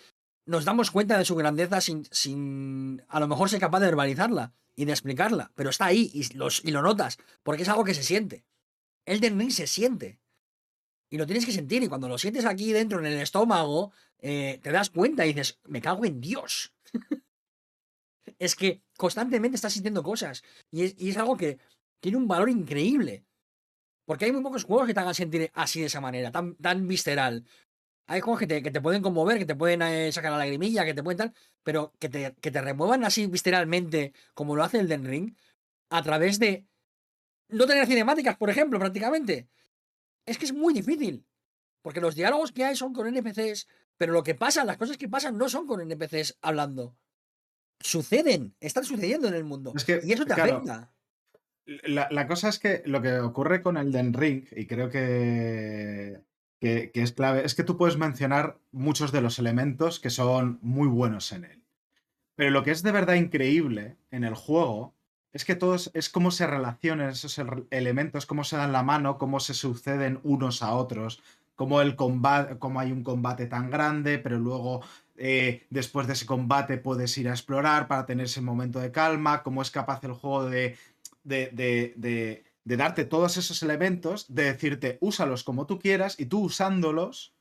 nos 0.50 0.66
damos 0.66 0.90
cuenta 0.90 1.18
de 1.18 1.26
su 1.26 1.36
grandeza 1.36 1.80
sin, 1.80 2.08
sin 2.10 3.04
a 3.08 3.20
lo 3.20 3.28
mejor 3.28 3.50
ser 3.50 3.60
capaz 3.60 3.82
de 3.82 3.86
verbalizarla 3.86 4.52
y 4.76 4.86
de 4.86 4.92
explicarla, 4.92 5.52
pero 5.54 5.70
está 5.70 5.86
ahí 5.86 6.10
y, 6.12 6.34
los, 6.36 6.66
y 6.66 6.72
lo 6.72 6.82
notas, 6.82 7.20
porque 7.44 7.62
es 7.62 7.70
algo 7.70 7.84
que 7.84 7.94
se 7.94 8.02
siente. 8.02 8.46
Elden 9.06 9.38
Ring 9.38 9.52
se 9.52 9.68
siente. 9.68 10.20
Y 11.12 11.18
lo 11.18 11.28
tienes 11.28 11.46
que 11.46 11.52
sentir, 11.52 11.84
y 11.84 11.88
cuando 11.88 12.08
lo 12.08 12.18
sientes 12.18 12.46
aquí 12.46 12.74
dentro 12.74 12.98
en 12.98 13.06
el 13.06 13.20
estómago, 13.20 13.92
eh, 14.18 14.60
te 14.64 14.72
das 14.72 14.90
cuenta 14.90 15.24
y 15.24 15.34
dices, 15.34 15.60
me 15.66 15.82
cago 15.82 16.04
en 16.06 16.20
Dios. 16.20 16.74
es 18.40 18.56
que 18.56 18.82
constantemente 18.98 19.56
estás 19.56 19.74
sintiendo 19.74 20.02
cosas. 20.02 20.44
Y 20.72 20.84
es, 20.84 20.96
y 20.98 21.10
es 21.10 21.18
algo 21.18 21.38
que 21.38 21.60
tiene 22.00 22.18
un 22.18 22.28
valor 22.28 22.50
increíble. 22.50 23.24
Porque 24.06 24.26
hay 24.26 24.32
muy 24.32 24.42
pocos 24.42 24.64
juegos 24.64 24.88
que 24.88 24.96
te 24.96 25.00
hagan 25.00 25.14
sentir 25.14 25.52
así 25.54 25.80
de 25.80 25.86
esa 25.86 26.02
manera, 26.02 26.32
tan, 26.32 26.56
tan 26.56 26.88
visceral. 26.88 27.46
Hay 28.10 28.22
juegos 28.22 28.40
que 28.40 28.48
te, 28.48 28.64
que 28.64 28.72
te 28.72 28.82
pueden 28.82 29.04
conmover, 29.04 29.38
que 29.38 29.46
te 29.46 29.56
pueden 29.56 29.84
eh, 29.84 30.12
sacar 30.12 30.32
la 30.32 30.40
lagrimilla, 30.40 30.84
que 30.84 30.96
te 30.96 31.04
pueden 31.04 31.18
tal, 31.20 31.34
pero 31.62 31.94
que 32.00 32.10
te, 32.10 32.36
que 32.42 32.50
te 32.50 32.60
remuevan 32.60 33.04
así 33.04 33.28
visceralmente, 33.28 34.14
como 34.34 34.56
lo 34.56 34.64
hace 34.64 34.80
el 34.80 34.88
Den 34.88 35.06
Ring, 35.06 35.36
a 35.92 36.02
través 36.02 36.40
de 36.40 36.66
no 37.50 37.68
tener 37.68 37.86
cinemáticas, 37.86 38.36
por 38.36 38.50
ejemplo, 38.50 38.80
prácticamente. 38.80 39.48
Es 40.26 40.40
que 40.40 40.46
es 40.46 40.54
muy 40.54 40.74
difícil. 40.74 41.24
Porque 41.84 42.02
los 42.02 42.16
diálogos 42.16 42.52
que 42.52 42.66
hay 42.66 42.76
son 42.76 42.94
con 42.94 43.06
NPCs, 43.06 43.68
pero 43.96 44.12
lo 44.12 44.24
que 44.24 44.34
pasa, 44.34 44.66
las 44.66 44.78
cosas 44.78 44.98
que 44.98 45.08
pasan 45.08 45.38
no 45.38 45.48
son 45.48 45.68
con 45.68 45.80
NPCs 45.80 46.40
hablando. 46.42 46.98
Suceden, 47.80 48.56
están 48.60 48.86
sucediendo 48.86 49.28
en 49.28 49.36
el 49.36 49.44
mundo. 49.44 49.72
Es 49.76 49.86
que, 49.86 50.02
y 50.04 50.14
eso 50.14 50.26
te 50.26 50.34
claro, 50.34 50.56
afecta. 50.56 50.92
La, 51.84 52.08
la 52.10 52.28
cosa 52.28 52.50
es 52.50 52.58
que 52.58 52.82
lo 52.88 53.04
que 53.04 53.20
ocurre 53.20 53.62
con 53.62 53.78
el 53.78 53.92
Den 53.92 54.14
Ring, 54.14 54.48
y 54.52 54.66
creo 54.66 54.90
que, 54.90 56.24
que, 56.60 56.92
es 56.94 57.12
clave, 57.14 57.46
es 57.46 57.56
que 57.56 57.64
tú 57.64 57.78
puedes 57.78 57.98
mencionar 57.98 58.58
muchos 58.72 59.12
de 59.12 59.22
los 59.22 59.40
elementos 59.40 60.00
que 60.00 60.10
son 60.10 60.60
muy 60.62 60.88
buenos 60.88 61.32
en 61.32 61.46
él. 61.46 61.64
Pero 62.36 62.52
lo 62.52 62.64
que 62.64 62.72
es 62.72 62.84
de 62.84 62.92
verdad 62.92 63.16
increíble 63.16 63.98
en 64.12 64.24
el 64.24 64.36
juego 64.36 64.94
es 65.34 65.46
que 65.46 65.56
todos 65.56 65.92
es 65.94 66.10
cómo 66.10 66.32
se 66.32 66.48
relacionan 66.48 67.10
esos 67.10 67.38
el- 67.38 67.68
elementos, 67.70 68.26
cómo 68.26 68.44
se 68.44 68.58
dan 68.58 68.72
la 68.72 68.84
mano, 68.84 69.18
cómo 69.18 69.40
se 69.40 69.54
suceden 69.54 70.20
unos 70.24 70.64
a 70.64 70.74
otros, 70.74 71.22
cómo 71.56 71.82
el 71.82 71.96
combate, 71.96 72.58
cómo 72.58 72.80
hay 72.80 72.92
un 72.92 73.04
combate 73.04 73.46
tan 73.46 73.70
grande, 73.70 74.18
pero 74.20 74.40
luego 74.40 74.82
eh, 75.18 75.68
después 75.70 76.08
de 76.08 76.14
ese 76.14 76.26
combate 76.26 76.78
puedes 76.78 77.18
ir 77.18 77.28
a 77.28 77.32
explorar 77.32 77.88
para 77.88 78.06
tener 78.06 78.26
ese 78.26 78.42
momento 78.42 78.80
de 78.80 78.92
calma, 78.92 79.44
cómo 79.44 79.62
es 79.62 79.70
capaz 79.70 80.02
el 80.06 80.14
juego 80.14 80.46
de- 80.46 80.78
de- 81.24 82.44
de 82.66 82.78
darte 82.78 83.06
todos 83.06 83.38
esos 83.38 83.64
elementos, 83.64 84.34
de 84.34 84.44
decirte, 84.44 84.98
úsalos 85.02 85.44
como 85.44 85.66
tú 85.66 85.80
quieras, 85.80 86.20
y 86.20 86.26
tú 86.28 86.42
usándolos, 86.42 87.34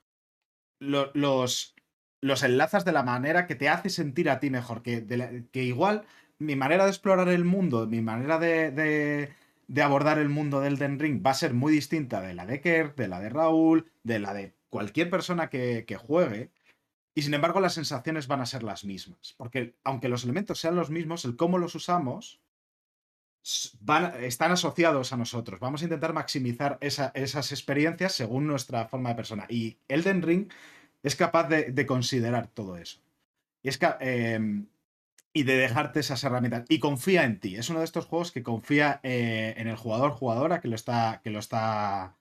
lo- 0.81 1.11
los, 1.15 1.75
los 2.21 2.43
enlazas 2.43 2.85
de 2.85 2.93
la 2.93 3.03
manera 3.03 3.47
que 3.47 3.55
te 3.55 3.69
hace 3.69 3.91
sentir 3.91 4.31
a 4.31 4.41
ti 4.41 4.51
mejor. 4.51 4.83
Que, 4.83 5.47
que 5.53 5.65
igual 5.65 6.07
mi 6.39 6.57
manera 6.57 6.85
de 6.85 6.91
explorar 6.91 7.29
el 7.29 7.45
mundo, 7.45 7.87
mi 7.87 8.01
manera 8.01 8.39
de, 8.39 8.71
de- 8.71 9.83
abordar 9.83 10.19
el 10.19 10.29
mundo 10.29 10.61
del 10.61 10.79
Den 10.79 10.99
Ring 10.99 11.23
va 11.25 11.33
a 11.33 11.35
ser 11.35 11.53
muy 11.55 11.73
distinta 11.73 12.21
de 12.21 12.35
la 12.35 12.47
de 12.47 12.61
Kerr, 12.61 12.95
de 12.97 13.09
la 13.09 13.21
de 13.21 13.29
Raúl, 13.29 13.91
de 14.03 14.19
la 14.19 14.33
de 14.35 14.55
cualquier 14.71 15.11
persona 15.11 15.51
que, 15.51 15.85
que 15.87 15.97
juegue. 15.97 16.51
Y 17.15 17.23
sin 17.23 17.35
embargo, 17.35 17.61
las 17.61 17.75
sensaciones 17.75 18.29
van 18.29 18.41
a 18.41 18.47
ser 18.47 18.63
las 18.63 18.85
mismas. 18.85 19.35
Porque 19.37 19.75
aunque 19.85 20.09
los 20.09 20.23
elementos 20.25 20.61
sean 20.61 20.77
los 20.77 20.91
mismos, 20.91 21.25
el 21.25 21.37
cómo 21.37 21.59
los 21.59 21.75
usamos 21.75 22.41
van- 23.81 24.15
están 24.25 24.53
asociados 24.53 25.13
a 25.13 25.17
nosotros. 25.17 25.61
Vamos 25.61 25.81
a 25.83 25.85
intentar 25.85 26.13
maximizar 26.13 26.79
esa- 26.81 27.13
esas 27.15 27.53
experiencias 27.53 28.13
según 28.13 28.47
nuestra 28.47 28.87
forma 28.89 29.11
de 29.11 29.15
persona. 29.17 29.47
Y 29.49 29.79
Elden 29.89 30.23
Ring 30.23 30.53
es 31.03 31.17
capaz 31.17 31.49
de, 31.49 31.73
de 31.73 31.87
considerar 31.87 32.49
todo 32.49 32.77
eso. 32.77 33.01
Y, 33.63 33.69
es 33.71 33.79
ca- 33.79 33.99
em, 34.01 34.67
y 35.33 35.45
de 35.45 35.57
dejarte 35.57 36.01
esas 36.01 36.23
herramientas. 36.25 36.65
Y 36.69 36.79
confía 36.81 37.25
en 37.25 37.41
ti. 37.41 37.57
Es 37.57 37.71
uno 37.71 37.79
de 37.81 37.85
estos 37.87 38.07
juegos 38.07 38.33
que 38.33 38.43
confía 38.43 39.01
eh, 39.03 39.55
en 39.57 39.69
el 39.69 39.77
jugador 39.77 40.11
jugadora 40.13 40.61
que 40.61 40.69
lo 40.69 40.75
está. 40.77 41.21
que 41.25 41.31
lo 41.31 41.39
está. 41.39 42.17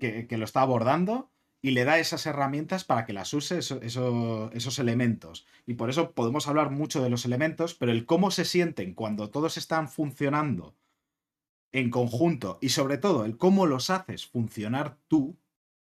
que, 0.00 0.26
que 0.28 0.38
lo 0.38 0.44
está 0.44 0.62
abordando. 0.62 1.31
Y 1.64 1.70
le 1.70 1.84
da 1.84 1.98
esas 1.98 2.26
herramientas 2.26 2.84
para 2.84 3.04
que 3.06 3.12
las 3.12 3.32
use, 3.32 3.58
eso- 3.58 3.80
eso- 3.82 4.50
esos 4.52 4.78
elementos. 4.80 5.46
Y 5.64 5.74
por 5.74 5.90
eso 5.90 6.12
podemos 6.12 6.48
hablar 6.48 6.70
mucho 6.70 7.02
de 7.02 7.10
los 7.10 7.24
elementos, 7.24 7.74
pero 7.74 7.92
el 7.92 8.04
cómo 8.04 8.30
se 8.32 8.44
sienten 8.44 8.94
cuando 8.94 9.30
todos 9.30 9.56
están 9.56 9.88
funcionando 9.88 10.76
en 11.72 11.90
conjunto 11.90 12.58
y 12.60 12.70
sobre 12.70 12.98
todo 12.98 13.24
el 13.24 13.36
cómo 13.38 13.66
los 13.66 13.90
haces 13.90 14.26
funcionar 14.26 14.98
tú 15.08 15.38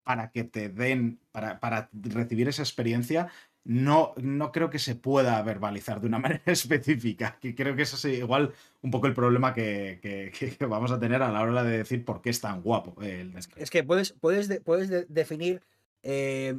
para 0.02 0.30
que 0.30 0.44
te 0.44 0.68
den, 0.68 1.20
para, 1.32 1.60
para 1.60 1.90
recibir 1.92 2.48
esa 2.48 2.62
experiencia, 2.62 3.28
no, 3.68 4.14
no 4.16 4.52
creo 4.52 4.70
que 4.70 4.78
se 4.78 4.94
pueda 4.94 5.42
verbalizar 5.42 6.00
de 6.00 6.06
una 6.06 6.18
manera 6.20 6.42
específica. 6.46 7.36
Que 7.40 7.54
creo 7.54 7.74
que 7.74 7.82
eso 7.82 7.96
es 7.96 8.18
igual 8.18 8.54
un 8.82 8.90
poco 8.90 9.06
el 9.08 9.14
problema 9.14 9.52
que, 9.52 9.98
que- 10.00 10.30
que 10.56 10.66
vamos 10.66 10.92
a 10.92 10.98
tener 11.00 11.22
a 11.22 11.32
la 11.32 11.42
hora 11.42 11.64
de 11.64 11.78
decir 11.78 12.04
por 12.04 12.22
qué 12.22 12.30
es 12.30 12.40
tan 12.40 12.62
guapo 12.62 13.00
el. 13.02 13.34
Es 13.56 13.70
que 13.70 13.82
puedes, 13.84 14.12
puedes, 14.12 14.48
de- 14.48 14.60
puedes 14.60 14.88
de- 14.88 15.04
definir. 15.08 15.62
eh, 16.02 16.54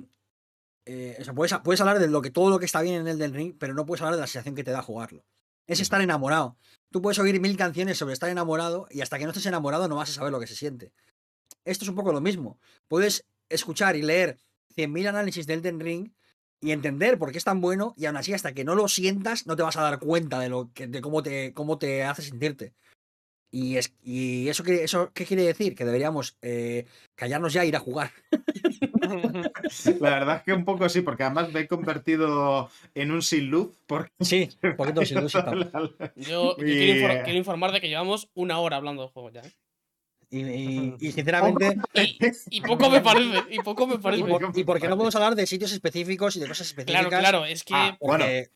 eh, 0.85 1.17
o 1.19 1.23
sea, 1.23 1.33
puedes, 1.33 1.53
puedes 1.63 1.81
hablar 1.81 1.99
de 1.99 2.07
lo 2.07 2.21
que, 2.21 2.29
todo 2.29 2.49
lo 2.49 2.59
que 2.59 2.65
está 2.65 2.81
bien 2.81 2.95
en 2.95 3.07
Elden 3.07 3.33
Ring, 3.33 3.55
pero 3.59 3.73
no 3.73 3.85
puedes 3.85 4.01
hablar 4.01 4.15
de 4.15 4.21
la 4.21 4.27
sensación 4.27 4.55
que 4.55 4.63
te 4.63 4.71
da 4.71 4.81
jugarlo. 4.81 5.25
Es 5.65 5.81
estar 5.81 5.99
enamorado. 6.01 6.55
Tú 6.91 7.01
puedes 7.01 7.19
oír 7.19 7.41
mil 7.41 7.57
canciones 7.57 7.97
sobre 7.97 8.13
estar 8.13 8.29
enamorado 8.29 8.87
y 8.89 9.01
hasta 9.01 9.17
que 9.19 9.25
no 9.25 9.31
estés 9.31 9.45
enamorado 9.47 9.89
no 9.89 9.97
vas 9.97 10.09
a 10.09 10.13
saber 10.13 10.31
lo 10.31 10.39
que 10.39 10.47
se 10.47 10.55
siente. 10.55 10.93
Esto 11.65 11.83
es 11.83 11.89
un 11.89 11.95
poco 11.95 12.13
lo 12.13 12.21
mismo. 12.21 12.57
Puedes 12.87 13.25
escuchar 13.49 13.97
y 13.97 14.01
leer 14.01 14.37
100.000 14.77 15.07
análisis 15.09 15.45
de 15.45 15.55
Elden 15.55 15.81
Ring 15.81 16.11
y 16.61 16.71
entender 16.71 17.17
por 17.17 17.31
qué 17.31 17.37
es 17.37 17.43
tan 17.43 17.61
bueno 17.61 17.93
y 17.97 18.05
aún 18.05 18.17
así 18.17 18.33
hasta 18.33 18.53
que 18.53 18.63
no 18.63 18.75
lo 18.75 18.87
sientas 18.87 19.45
no 19.47 19.55
te 19.55 19.63
vas 19.63 19.77
a 19.77 19.81
dar 19.83 19.99
cuenta 19.99 20.39
de, 20.39 20.49
lo 20.49 20.71
que, 20.73 20.87
de 20.87 21.01
cómo, 21.01 21.21
te, 21.23 21.53
cómo 21.53 21.77
te 21.77 22.03
hace 22.03 22.21
sentirte. 22.21 22.73
Y, 23.49 23.77
es, 23.77 23.93
y 24.03 24.49
eso, 24.49 24.63
que, 24.63 24.83
eso 24.83 25.11
qué 25.13 25.25
quiere 25.25 25.43
decir? 25.43 25.73
Que 25.73 25.85
deberíamos 25.85 26.37
eh, 26.41 26.85
callarnos 27.15 27.53
ya 27.53 27.63
e 27.63 27.67
ir 27.67 27.75
a 27.77 27.79
jugar. 27.79 28.11
La 30.01 30.09
verdad 30.09 30.35
es 30.37 30.43
que 30.43 30.53
un 30.53 30.65
poco 30.65 30.89
sí, 30.89 31.01
porque 31.01 31.23
además 31.23 31.51
me 31.53 31.61
he 31.61 31.67
convertido 31.67 32.69
en 32.93 33.11
un 33.11 33.21
sin 33.21 33.49
luz. 33.49 33.77
Porque 33.87 34.11
Sí, 34.19 34.49
un 34.63 34.75
poquito 34.75 35.05
sin 35.05 35.21
luz 35.21 35.33
y 35.35 35.43
tal. 35.43 35.95
Yo, 36.15 36.57
yo 36.57 36.65
Y, 36.65 36.77
quiero, 36.77 36.93
infor- 36.93 37.23
quiero 37.23 37.37
informar 37.39 37.71
de 37.71 37.79
que 37.81 37.87
llevamos 37.87 38.29
una 38.33 38.59
hora 38.59 38.77
hablando 38.77 39.03
del 39.03 39.11
juego 39.11 39.29
ya. 39.29 39.41
¿eh? 39.41 39.51
Y, 40.29 40.39
y- 40.41 40.95
y 40.99 41.11
sinceramente, 41.13 41.77
Y, 41.93 42.17
y 42.57 42.61
poco 42.61 42.89
me 42.89 42.99
parece, 43.01 43.43
y 43.49 43.59
poco 43.59 43.87
me 43.87 43.95
y, 43.95 43.97
parece. 43.99 44.23
por- 44.25 44.51
y 44.57 44.63
porque 44.65 44.87
no 44.89 44.95
podemos 44.97 45.15
hablar 45.15 45.35
de 45.35 45.47
sitios 45.47 45.71
específicos 45.71 46.35
y 46.35 46.41
de 46.41 46.47
cosas 46.47 46.67
específicas. 46.67 47.07
Claro, 47.07 47.21
claro, 47.21 47.45
es 47.45 47.63
que 47.63 47.73
Ah, 47.73 47.97
bueno, 48.01 48.25
porque- 48.25 48.49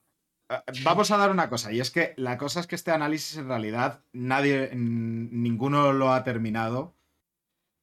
Ah, 0.50 0.66
Vamos 0.84 1.10
a 1.12 1.18
dar 1.18 1.32
una 1.32 1.48
cosa, 1.50 1.72
y 1.72 1.80
es 1.80 1.92
que 1.92 2.14
la 2.18 2.38
cosa 2.38 2.60
es 2.60 2.68
que 2.68 2.76
este 2.76 2.92
análisis 2.92 3.38
en 3.38 3.48
realidad 3.48 4.04
nadie, 4.12 4.70
ninguno 4.76 5.94
lo 5.94 6.12
ha 6.12 6.24
terminado. 6.26 6.94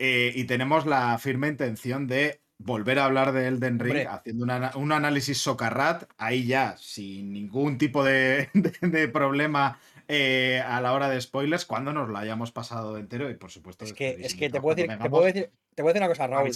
eh, 0.01 0.33
y 0.37 0.45
tenemos 0.45 0.87
la 0.87 1.19
firme 1.19 1.49
intención 1.49 2.07
de 2.07 2.41
volver 2.59 2.99
a 3.01 3.07
hablar 3.07 3.33
de 3.33 3.49
Elden 3.49 3.79
Ring 3.81 3.91
Hombre. 3.93 4.07
haciendo 4.07 4.45
un, 4.45 4.51
ana- 4.51 4.73
un 4.77 4.93
análisis 4.93 5.39
socarrat, 5.39 6.05
ahí 6.19 6.47
ya, 6.47 6.77
sin 6.77 7.33
ningún 7.33 7.79
tipo 7.79 8.05
de, 8.05 8.49
de- 8.55 8.89
de 8.89 9.09
problema 9.09 9.81
eh, 10.09 10.63
a 10.65 10.81
la 10.81 10.93
hora 10.93 11.09
de 11.09 11.21
spoilers, 11.21 11.65
cuando 11.65 11.93
nos 11.93 12.09
lo 12.09 12.19
hayamos 12.19 12.51
pasado 12.51 12.99
entero. 12.99 13.31
Y 13.31 13.35
por 13.35 13.51
supuesto, 13.51 13.85
es 13.85 13.93
que, 13.93 14.17
es 14.21 14.35
que 14.35 14.51
te 14.51 14.61
puedo 14.61 14.75
decir, 14.75 14.99
te 14.99 15.11
puedo 15.11 15.25
decir, 15.25 15.51
te 15.75 15.83
puedo 15.83 15.93
decir 15.93 16.03
una 16.03 16.09
cosa, 16.09 16.27
Raúl. 16.27 16.51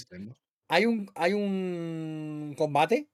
Hay 0.68 0.86
un, 0.86 1.10
hay 1.14 1.34
un 1.34 2.54
combate 2.56 3.08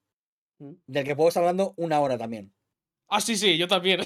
Mm. 0.59 0.73
del 0.87 1.05
que 1.05 1.17
puedo 1.17 1.29
estar 1.29 1.43
hablando 1.43 1.75
una 1.77 2.01
hora 2.01 2.19
también. 2.19 2.53
Ah, 3.09 3.21
sí, 3.21 3.37
sí, 3.37 3.57
yo 3.57 3.69
también. 3.69 4.01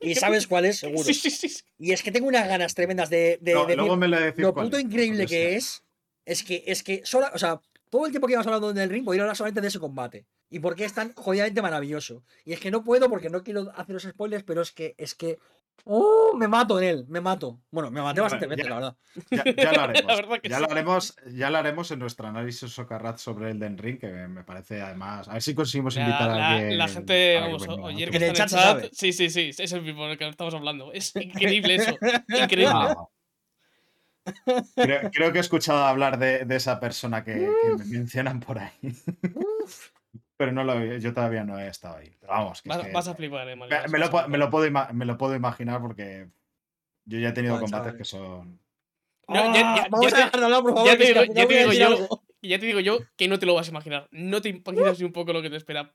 Y 0.00 0.14
sabes 0.14 0.46
cuál 0.46 0.64
es, 0.64 0.78
seguro. 0.80 1.04
Sí, 1.04 1.14
sí, 1.14 1.30
sí. 1.30 1.48
sí. 1.48 1.64
Y 1.78 1.92
es 1.92 2.02
que 2.02 2.10
tengo 2.10 2.26
unas 2.26 2.48
ganas 2.48 2.74
tremendas 2.74 3.10
de, 3.10 3.38
de 3.40 3.54
No, 3.54 3.62
decir 3.62 3.76
luego 3.76 3.96
me 3.96 4.08
lo 4.08 4.18
decís 4.20 4.40
lo 4.40 4.54
puto 4.54 4.76
es, 4.76 4.84
increíble 4.84 5.26
que 5.26 5.56
es. 5.56 5.82
Es 6.24 6.42
que, 6.42 6.64
es 6.66 6.82
que 6.82 7.02
sola, 7.04 7.30
o 7.34 7.38
sea, 7.38 7.60
todo 7.88 8.04
el 8.04 8.12
tiempo 8.12 8.26
que 8.26 8.34
íbamos 8.34 8.46
hablando 8.46 8.72
del 8.72 8.90
ring, 8.90 9.04
podría 9.04 9.22
hablar 9.22 9.36
solamente 9.36 9.62
de 9.62 9.68
ese 9.68 9.78
combate. 9.78 10.26
Y 10.50 10.60
por 10.60 10.76
qué 10.76 10.84
es 10.84 10.92
tan 10.92 11.12
jodidamente 11.14 11.62
maravilloso. 11.62 12.22
Y 12.44 12.52
es 12.52 12.60
que 12.60 12.70
no 12.70 12.84
puedo 12.84 13.08
porque 13.08 13.30
no 13.30 13.42
quiero 13.42 13.70
hacer 13.74 13.94
los 13.94 14.02
spoilers, 14.02 14.44
pero 14.44 14.62
es 14.62 14.72
que, 14.72 14.94
es 14.98 15.14
que. 15.14 15.38
¡Oh! 15.84 16.34
Me 16.36 16.46
mato 16.48 16.78
en 16.80 16.88
él, 16.88 17.04
me 17.08 17.20
mato. 17.20 17.60
Bueno, 17.70 17.90
me 17.90 18.02
maté 18.02 18.20
bastante 18.20 18.46
veces, 18.46 18.68
la 18.68 18.74
verdad. 18.74 18.96
Ya, 19.30 19.44
ya 19.44 19.72
lo 19.72 19.80
haremos. 19.80 20.04
La 20.04 20.16
verdad 20.16 20.40
que 20.42 20.48
ya, 20.48 20.56
sí. 20.58 20.62
lo 20.64 20.70
haremos 20.70 21.16
ya 21.32 21.50
lo 21.50 21.58
haremos 21.58 21.90
en 21.90 21.98
nuestro 21.98 22.28
análisis 22.28 22.70
Socarrat 22.70 23.18
sobre 23.18 23.50
Elden 23.50 23.78
Ring, 23.78 23.98
que 23.98 24.06
me 24.08 24.44
parece 24.44 24.80
además. 24.82 25.28
A 25.28 25.34
ver 25.34 25.42
si 25.42 25.54
conseguimos 25.54 25.96
La, 25.96 26.02
invitar 26.02 26.30
a 26.30 26.34
la- 26.36 26.50
alguien. 26.50 26.78
la 26.78 26.88
gente, 26.88 27.40
vamos, 27.40 27.66
que 27.66 27.72
el 27.72 28.02
está 28.02 28.16
en 28.16 28.22
el 28.22 28.32
chat 28.34 28.48
sabe. 28.48 28.90
Sí, 28.92 29.12
sí, 29.12 29.30
sí, 29.30 29.50
es 29.56 29.72
el 29.72 29.82
mismo 29.82 30.06
del 30.06 30.18
que 30.18 30.28
estamos 30.28 30.54
hablando. 30.54 30.92
Es 30.92 31.14
increíble 31.16 31.76
eso. 31.76 31.96
Increíble. 32.28 32.94
Creo, 34.76 35.10
creo 35.10 35.32
que 35.32 35.38
he 35.38 35.40
escuchado 35.40 35.84
hablar 35.84 36.18
de, 36.18 36.44
de 36.44 36.56
esa 36.56 36.78
persona 36.78 37.24
que, 37.24 37.32
que 37.32 37.76
me 37.78 37.84
mencionan 37.86 38.40
por 38.40 38.58
ahí. 38.58 38.72
Pero 40.38 40.52
no 40.52 40.62
lo, 40.64 40.96
yo 40.96 41.12
todavía 41.12 41.44
no 41.44 41.58
he 41.58 41.66
estado 41.68 41.96
ahí. 41.96 42.16
Pero 42.20 42.32
vamos, 42.32 42.62
que 42.62 42.68
es 42.70 42.76
Vas, 42.76 42.86
que- 42.86 42.92
vas 42.92 43.08
a 43.08 43.14
flipar, 43.14 43.48
eh, 43.48 43.56
me, 43.56 43.98
lo, 43.98 44.08
me 44.28 44.46
puedo 44.48 44.70
me 44.94 45.04
lo 45.04 45.18
puedo 45.18 45.34
imaginar 45.34 45.80
porque 45.82 46.28
yo 47.04 47.18
ya 47.18 47.30
he 47.30 47.32
tenido 47.32 47.58
combates 47.60 47.94
que 47.94 48.04
son. 48.04 48.60
No, 49.26 49.34
ya- 49.34 49.52
ya- 49.52 49.74
Ah, 49.82 49.88
vamos 49.90 50.06
ya 50.10 50.16
a 50.16 50.20
te- 50.20 50.24
dejar 50.24 50.40
de 50.40 50.44
hablar, 50.46 50.62
por 50.62 50.72
favor. 50.74 50.88
ya 50.88 50.96
te 50.96 51.04
digo- 51.58 51.72
yo. 51.72 51.86
algo. 51.86 52.22
Y 52.40 52.50
ya 52.50 52.58
te 52.60 52.66
digo 52.66 52.78
yo 52.78 53.00
que 53.16 53.26
no 53.26 53.38
te 53.40 53.46
lo 53.46 53.54
vas 53.54 53.66
a 53.66 53.70
imaginar. 53.70 54.06
No 54.12 54.40
te 54.40 54.48
imaginas 54.50 54.98
ni 55.00 55.04
un 55.04 55.12
poco 55.12 55.32
lo 55.32 55.42
que 55.42 55.50
te 55.50 55.56
espera. 55.56 55.92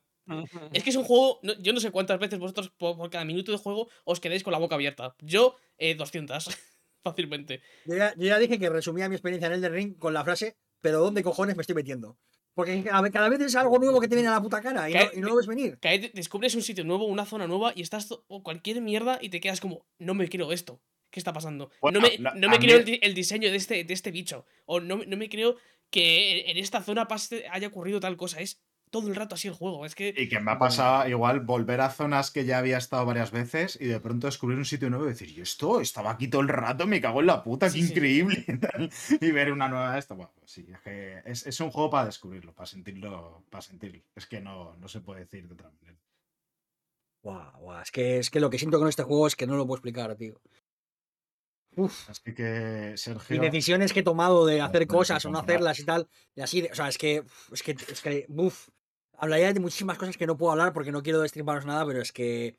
Es 0.74 0.84
que 0.84 0.90
es 0.90 0.96
un 0.98 1.06
juego. 1.06 1.40
no- 1.42 1.54
yo 1.60 1.72
no 1.72 1.80
sé 1.80 1.90
cuántas 1.92 2.20
veces 2.20 2.38
vosotros 2.38 2.70
por, 2.78 2.98
por 2.98 3.10
cada 3.10 3.24
minuto 3.24 3.52
de 3.54 3.58
juego 3.58 3.88
os 4.04 4.20
quedéis 4.20 4.44
con 4.44 4.52
la 4.52 4.60
boca 4.60 4.76
abierta. 4.76 5.16
Yo, 5.22 5.56
eh, 5.78 5.96
200. 5.96 6.48
Fácilmente. 7.04 7.62
Yo 7.86 7.96
ya, 7.96 8.14
yo 8.16 8.26
ya 8.28 8.38
dije 8.40 8.60
que 8.60 8.70
resumía 8.70 9.08
mi 9.08 9.16
experiencia 9.16 9.48
en 9.48 9.54
Elden 9.54 9.74
Ring 9.74 9.98
con 9.98 10.14
la 10.14 10.24
frase, 10.26 10.58
pero 10.82 11.00
¿dónde 11.00 11.24
cojones 11.24 11.56
me 11.56 11.62
estoy 11.62 11.76
metiendo? 11.76 12.18
Porque 12.56 12.84
cada, 12.84 13.10
cada 13.10 13.30
vez 13.30 13.40
es 13.42 13.56
algo 13.56 13.80
nuevo 13.80 14.00
que 14.00 14.08
te 14.08 14.16
viene 14.16 14.30
a 14.30 14.34
la 14.34 14.42
puta 14.42 14.62
cara 14.62 14.90
y 14.90 14.94
no, 14.94 15.00
y 15.14 15.22
no 15.22 15.28
lo 15.30 15.36
ves 15.38 15.48
venir. 15.48 15.78
Descubres 16.14 16.54
un 16.56 16.62
sitio 16.62 16.84
nuevo, 16.84 17.06
una 17.06 17.26
zona 17.26 17.48
nueva 17.48 17.74
y 17.76 17.82
estás 17.82 18.08
o 18.12 18.44
cualquier 18.44 18.82
mierda 18.82 19.18
y 19.22 19.30
te 19.30 19.40
quedas 19.40 19.60
como, 19.60 19.86
no 19.98 20.14
me 20.14 20.30
creo 20.30 20.52
esto. 20.52 20.80
¿Qué 21.10 21.20
está 21.20 21.32
pasando? 21.34 21.70
Bueno, 21.82 22.00
no 22.00 22.08
me, 22.08 22.18
no 22.40 22.50
me 22.50 22.58
creo 22.60 22.78
mí- 22.78 22.80
el, 22.80 22.86
di- 22.86 23.00
el 23.02 23.14
diseño 23.14 23.50
de 23.52 23.58
este, 23.58 23.84
de 23.84 23.94
este 23.94 24.12
bicho. 24.12 24.46
O 24.66 24.80
no, 24.80 24.98
me- 24.98 25.06
no 25.06 25.16
me 25.18 25.30
creo 25.30 25.58
que 25.92 26.50
en 26.50 26.58
esta 26.58 26.82
zona 26.82 27.08
pase, 27.08 27.46
haya 27.52 27.68
ocurrido 27.68 28.00
tal 28.00 28.18
cosa. 28.18 28.40
Es 28.42 28.60
todo 28.94 29.10
el 29.10 29.16
rato 29.16 29.36
así 29.36 29.50
el 29.50 29.54
juego. 29.56 29.86
Es 29.86 29.96
que. 29.96 30.14
Y 30.16 30.30
que 30.30 30.40
me 30.40 30.52
ha 30.52 30.58
pasado 30.58 31.06
igual 31.10 31.42
volver 31.42 31.82
a 31.82 31.90
zonas 31.90 32.32
que 32.32 32.46
ya 32.46 32.60
había 32.60 32.78
estado 32.78 33.06
varias 33.06 33.32
veces 33.32 33.78
y 33.82 33.88
de 33.88 34.00
pronto 34.00 34.28
descubrir 34.28 34.58
un 34.58 34.64
sitio 34.66 34.90
nuevo 34.90 35.06
y 35.06 35.10
decir, 35.10 35.34
yo 35.34 35.44
esto 35.44 35.82
estaba 35.82 36.12
aquí 36.12 36.30
todo 36.30 36.42
el 36.42 36.48
rato, 36.48 36.88
me 36.88 37.02
cago 37.02 37.20
en 37.20 37.26
la 37.28 37.44
puta, 37.44 37.70
Sí, 37.70 37.80
qué 37.82 37.86
sí. 37.88 37.92
increíble. 37.94 38.46
y 38.48 38.58
tal. 38.60 38.90
Y 39.20 39.32
ver 39.32 39.52
una 39.52 39.68
nueva 39.68 39.98
esta, 39.98 40.14
bueno, 40.14 40.32
pues 40.40 40.52
sí, 40.52 40.66
es 40.72 40.80
que 40.82 41.22
es, 41.26 41.46
es 41.46 41.60
un 41.60 41.72
juego 41.72 41.90
para 41.90 42.06
descubrirlo, 42.06 42.54
para 42.54 42.68
sentirlo, 42.68 43.44
para 43.50 43.62
sentirlo. 43.62 44.02
Es 44.16 44.26
que 44.28 44.40
no, 44.40 44.78
no 44.78 44.88
se 44.88 45.02
puede 45.02 45.22
decir 45.22 45.48
de 45.48 45.54
otra 45.56 45.70
manera. 45.72 46.00
Guau, 47.24 47.60
guau, 47.60 47.82
Es, 47.82 47.92
que, 47.92 48.20
es 48.20 48.30
que 48.30 48.40
lo 48.40 48.50
que 48.50 48.60
siento 48.60 48.80
con 48.80 48.88
este 48.88 49.04
juego 49.04 49.28
es 49.28 49.36
que 49.36 49.48
no 49.48 49.56
lo 49.58 49.66
puedo 49.66 49.78
explicar, 49.78 50.16
tío. 50.16 50.40
Uf. 51.76 52.08
Así 52.10 52.34
que, 52.36 52.92
Y 52.94 52.98
Sergio. 52.98 53.42
decisiones 53.42 53.94
que 53.94 54.02
he 54.02 54.04
tomado 54.04 54.46
de 54.46 54.62
hacer 54.62 54.82
no 54.82 54.88
cosas 54.94 55.26
o 55.26 55.32
no 55.32 55.40
hacerlas 55.40 55.80
y 55.80 55.86
tal. 55.86 56.08
Y 56.36 56.42
así, 56.42 56.62
de- 56.62 56.70
o 56.72 56.76
sea, 56.76 56.88
es 56.88 57.00
que, 57.00 57.24
es 57.52 57.64
que, 57.64 57.72
es 57.72 58.02
que, 58.02 58.26
uf, 58.30 58.70
hablaría 59.24 59.54
de 59.54 59.60
muchísimas 59.60 59.98
cosas 59.98 60.18
que 60.18 60.28
no 60.28 60.38
puedo 60.38 60.52
hablar 60.52 60.74
porque 60.74 60.92
no 60.92 61.04
quiero 61.04 61.22
destriparos 61.22 61.66
nada, 61.66 61.86
pero 61.86 62.02
es 62.02 62.12
que, 62.12 62.58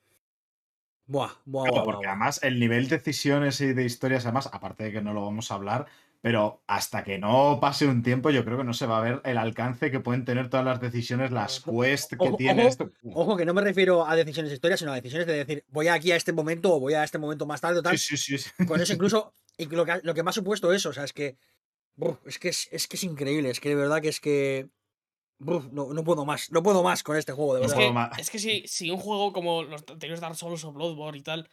buah, 1.06 1.32
buah, 1.44 1.64
Claro, 1.64 1.74
buah, 1.76 1.84
porque 1.84 2.06
buah. 2.06 2.12
además 2.12 2.40
el 2.42 2.58
nivel 2.58 2.88
de 2.88 2.98
decisiones 2.98 3.60
y 3.60 3.72
de 3.72 3.84
historias, 3.84 4.24
además, 4.24 4.48
aparte 4.52 4.84
de 4.84 4.92
que 4.92 5.02
no 5.02 5.12
lo 5.12 5.24
vamos 5.24 5.50
a 5.50 5.54
hablar, 5.54 5.86
pero 6.20 6.62
hasta 6.66 7.04
que 7.04 7.18
no 7.18 7.58
pase 7.60 7.86
un 7.86 8.02
tiempo, 8.02 8.30
yo 8.30 8.46
creo 8.46 8.56
que 8.56 8.64
no 8.64 8.72
se 8.72 8.86
va 8.86 8.96
a 8.98 9.02
ver 9.02 9.20
el 9.24 9.36
alcance 9.36 9.90
que 9.90 10.00
pueden 10.00 10.24
tener 10.24 10.48
todas 10.48 10.64
las 10.64 10.80
decisiones, 10.80 11.30
las 11.30 11.60
quests 11.60 12.16
que 12.16 12.32
tiene 12.38 12.62
ojo, 12.62 12.68
esto. 12.70 12.92
Ojo, 13.12 13.36
que 13.36 13.44
no 13.44 13.52
me 13.52 13.60
refiero 13.60 14.06
a 14.06 14.16
decisiones 14.16 14.50
de 14.50 14.54
historia, 14.54 14.78
sino 14.78 14.92
a 14.92 14.94
decisiones 14.94 15.26
de 15.26 15.34
decir, 15.34 15.64
voy 15.68 15.88
aquí 15.88 16.12
a 16.12 16.16
este 16.16 16.32
momento 16.32 16.74
o 16.74 16.80
voy 16.80 16.94
a 16.94 17.04
este 17.04 17.18
momento 17.18 17.44
más 17.44 17.60
tarde 17.60 17.80
o 17.80 17.82
tal. 17.82 17.98
Sí, 17.98 18.16
sí, 18.16 18.38
sí. 18.38 18.50
Con 18.66 18.80
eso 18.80 18.94
incluso, 18.94 19.34
y 19.58 19.66
lo 19.66 19.84
que, 19.84 20.00
lo 20.02 20.14
que 20.14 20.22
me 20.22 20.30
ha 20.30 20.32
supuesto 20.32 20.72
eso, 20.72 20.88
o 20.88 20.92
sea, 20.94 21.04
es 21.04 21.12
que, 21.12 21.36
es 22.24 22.38
que 22.38 22.48
es, 22.48 22.68
es 22.72 22.88
que 22.88 22.96
es 22.96 23.04
increíble, 23.04 23.50
es 23.50 23.60
que 23.60 23.68
de 23.68 23.74
verdad 23.74 24.00
que 24.00 24.08
es 24.08 24.20
que, 24.20 24.70
Uf, 25.46 25.66
no, 25.72 25.92
no 25.92 26.04
puedo 26.04 26.24
más, 26.24 26.50
no 26.50 26.62
puedo 26.62 26.82
más 26.82 27.02
con 27.02 27.16
este 27.16 27.32
juego, 27.32 27.54
de 27.54 27.64
Es 27.64 27.74
verdad. 27.74 27.92
puedo 27.92 28.10
que, 28.16 28.22
es 28.22 28.30
que 28.30 28.38
si, 28.38 28.66
si 28.66 28.90
un 28.90 28.98
juego 28.98 29.32
como 29.32 29.62
los 29.62 29.82
anteriores 29.88 30.20
Dark 30.20 30.36
Souls 30.36 30.64
o 30.64 30.72
Bloodborne 30.72 31.18
y 31.18 31.22
tal, 31.22 31.48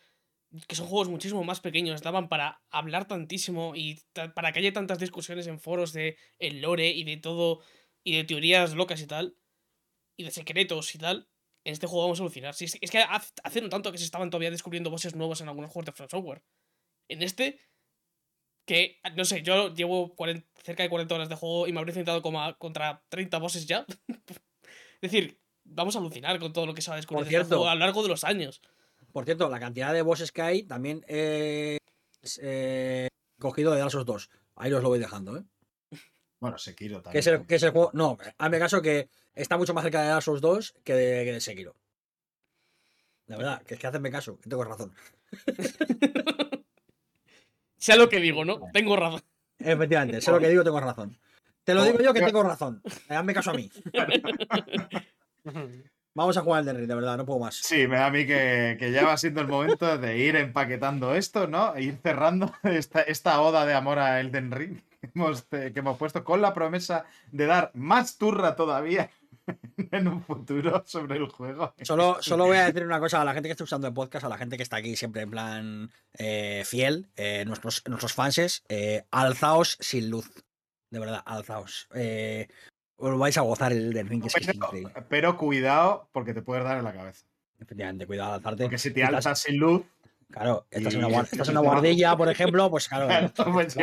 que 0.68 0.76
son 0.76 0.88
juegos 0.88 1.10
muchísimo 1.10 1.44
más 1.44 1.62
pequeños, 1.62 2.02
daban 2.02 2.30
para 2.30 2.62
hablar 2.72 3.08
tantísimo 3.08 3.74
y 3.76 4.02
para 4.36 4.52
que 4.52 4.60
haya 4.60 4.74
tantas 4.74 5.00
discusiones 5.00 5.48
en 5.48 5.60
foros 5.60 5.94
de 5.94 6.18
el 6.40 6.62
lore 6.62 6.90
y 6.90 7.04
de 7.04 7.18
todo, 7.18 7.62
y 8.04 8.16
de 8.16 8.24
teorías 8.24 8.76
locas 8.76 9.02
y 9.02 9.08
tal, 9.08 9.38
y 10.18 10.24
de 10.24 10.32
secretos 10.32 10.94
y 10.96 10.98
tal, 10.98 11.30
en 11.66 11.74
este 11.74 11.88
juego 11.88 12.04
vamos 12.06 12.20
a 12.20 12.24
alucinar. 12.24 12.54
Si 12.54 12.66
es, 12.66 12.78
es 12.82 12.92
que 12.92 13.00
haz- 13.00 13.34
hace 13.44 13.62
no 13.62 13.70
tanto 13.70 13.92
que 13.92 13.98
se 13.98 14.06
estaban 14.06 14.30
todavía 14.30 14.52
descubriendo 14.52 14.90
voces 14.90 15.16
nuevos 15.16 15.42
en 15.42 15.50
algunos 15.50 15.72
juegos 15.72 15.88
de 15.88 15.92
From 15.94 16.10
Software. 16.10 16.44
En 17.10 17.22
este, 17.24 17.60
que, 18.72 19.02
no 19.18 19.26
sé, 19.26 19.42
yo 19.42 19.74
llevo 19.74 20.16
40 20.16 20.48
cerca 20.64 20.84
de 20.84 20.90
40 20.90 21.14
horas 21.16 21.28
de 21.28 21.36
juego 21.36 21.68
y 21.68 21.74
me 21.74 21.80
habré 21.80 21.90
enfrentado 21.90 22.22
como 22.22 22.42
a- 22.42 22.58
contra 22.58 23.04
30 23.10 23.38
bosses 23.40 23.66
ya. 23.66 23.86
es 24.08 25.02
decir, 25.02 25.42
vamos 25.66 25.94
a 25.96 26.00
alucinar 26.00 26.40
con 26.40 26.54
todo 26.54 26.66
lo 26.66 26.74
que 26.74 26.82
se 26.82 26.90
va 26.90 26.96
a 26.96 26.98
descubrir 26.98 27.24
este 27.24 27.32
cierto. 27.32 27.50
juego 27.58 27.68
a 27.68 27.74
lo 27.76 27.82
largo 27.82 28.02
de 28.02 28.08
los 28.08 28.24
años. 28.24 28.62
Por 29.12 29.26
cierto, 29.26 29.50
la 29.50 29.60
cantidad 29.60 29.92
de 29.92 30.02
bosses 30.04 30.32
que 30.32 30.42
hay 30.42 30.64
también 30.64 31.04
eh, 31.10 31.80
es 32.22 32.40
eh, 32.42 33.10
cogido 33.40 33.74
de 33.74 33.80
Dark 33.80 33.92
Souls 33.92 34.06
2. 34.06 34.30
Ahí 34.56 34.72
os 34.72 34.82
lo 34.82 34.88
voy 34.88 35.00
dejando, 35.00 35.36
¿eh? 35.38 35.44
Bueno, 36.40 36.58
Sekiro 36.58 37.02
también. 37.02 37.12
Que 37.12 37.20
es, 37.20 37.28
el, 37.28 37.46
que 37.46 37.56
es 37.56 37.64
el 37.64 37.72
juego. 37.72 37.92
No, 37.94 38.18
hazme 38.38 38.58
caso 38.58 38.82
que 38.82 39.10
está 39.34 39.58
mucho 39.58 39.74
más 39.74 39.84
cerca 39.84 40.02
de 40.02 40.08
Dark 40.08 40.24
Souls 40.24 40.40
2 40.40 40.76
que 40.86 40.94
de, 40.94 41.26
que 41.26 41.34
de 41.34 41.42
Sekiro. 41.42 41.76
De 43.28 43.36
verdad, 43.36 43.62
que 43.64 43.74
es 43.74 43.80
que 43.82 43.88
hacedme 43.88 44.10
caso, 44.12 44.40
que 44.40 44.50
tengo 44.50 44.64
razón. 44.64 44.96
Sea 47.82 47.96
lo 47.96 48.08
que 48.08 48.20
digo, 48.20 48.46
¿no? 48.46 48.60
Tengo 48.72 48.96
razón. 48.96 49.22
Efectivamente, 49.58 50.22
sé 50.22 50.32
lo 50.32 50.40
que 50.40 50.50
digo, 50.50 50.64
tengo 50.64 50.80
razón. 50.80 51.18
Te 51.64 51.74
lo 51.74 51.84
digo 51.84 52.00
yo 52.00 52.14
que 52.14 52.22
tengo 52.22 52.44
razón. 52.44 52.80
Eh, 53.10 53.16
Hazme 53.16 53.34
caso 53.34 53.50
a 53.50 53.54
mí. 53.56 53.72
Vamos 56.14 56.38
a 56.38 56.42
jugar 56.42 56.60
al 56.60 56.66
Derry, 56.66 56.86
de 56.86 56.94
verdad, 56.94 57.18
no 57.18 57.26
puedo 57.26 57.40
más. 57.40 57.56
Sí, 57.56 57.88
me 57.88 57.96
da 57.96 58.06
a 58.06 58.12
mí 58.12 58.28
que, 58.28 58.76
que 58.78 58.92
ya 58.92 59.04
va 59.04 59.18
siendo 59.18 59.42
el 59.42 59.48
momento 59.48 59.98
de 59.98 60.16
ir 60.18 60.36
empaquetando 60.36 61.16
esto, 61.16 61.48
¿no? 61.48 61.74
E 61.76 61.82
ir 61.84 61.98
cerrando 62.04 62.54
esta, 62.64 63.02
esta 63.02 63.42
oda 63.42 63.66
de 63.66 63.74
amor 63.74 63.98
a 63.98 64.20
Elden 64.20 64.52
Ring 64.52 64.80
que 65.02 65.10
hemos, 65.16 65.42
que 65.44 65.74
hemos 65.74 65.98
puesto 65.98 66.24
con 66.24 66.40
la 66.40 66.54
promesa 66.54 67.06
de 67.32 67.48
dar 67.48 67.72
más 67.74 68.20
turra 68.20 68.56
todavía 68.56 69.10
en 69.92 70.08
un 70.08 70.24
futuro 70.24 70.84
sobre 70.86 71.18
el 71.18 71.28
juego. 71.30 71.74
Solo, 71.82 72.18
solo 72.22 72.46
voy 72.46 72.58
a 72.58 72.66
decir 72.66 72.84
una 72.86 73.00
cosa 73.00 73.22
a 73.22 73.26
la 73.26 73.34
gente 73.34 73.48
que 73.50 73.52
está 73.54 73.64
usando 73.64 73.88
el 73.88 73.94
podcast, 73.94 74.26
a 74.26 74.30
la 74.30 74.38
gente 74.38 74.58
que 74.58 74.64
está 74.64 74.78
aquí 74.78 74.96
siempre 74.96 75.22
en 75.24 75.32
plan 75.32 75.92
eh, 76.18 76.64
fiel, 76.66 77.10
eh, 77.16 77.44
nuestros, 77.46 77.84
nuestros 77.88 78.14
fanses, 78.14 78.64
eh, 78.70 79.04
alzaos 79.12 79.78
sin 79.80 80.10
luz. 80.10 80.30
De 80.90 81.00
verdad, 81.00 81.22
alzaos. 81.26 81.88
Eh, 81.96 82.48
os 82.98 83.18
vais 83.18 83.38
a 83.38 83.42
gozar 83.42 83.72
el 83.72 83.94
del 83.94 84.08
ring, 84.08 84.24
Pero, 84.32 84.92
pero 85.10 85.38
cuidado, 85.38 86.10
porque 86.12 86.34
te 86.34 86.42
puedes 86.42 86.64
dar 86.64 86.78
en 86.78 86.84
la 86.84 86.94
cabeza. 86.94 87.26
Efectivamente, 87.60 88.06
cuidado 88.06 88.30
al 88.32 88.36
alzarte. 88.38 88.64
Porque 88.64 88.78
si 88.78 88.92
te 88.92 89.02
Estás- 89.02 89.16
alzas 89.26 89.40
sin 89.40 89.58
luz, 89.58 89.84
Claro, 90.30 90.66
estás 90.72 90.94
en 90.94 91.04
una, 91.04 91.10
guar- 91.10 91.28
estás 91.30 91.50
en 91.50 91.58
una 91.58 91.70
guardilla, 91.70 92.16
por 92.16 92.30
ejemplo, 92.30 92.70
pues 92.70 92.88
claro, 92.88 93.08
pues 93.52 93.76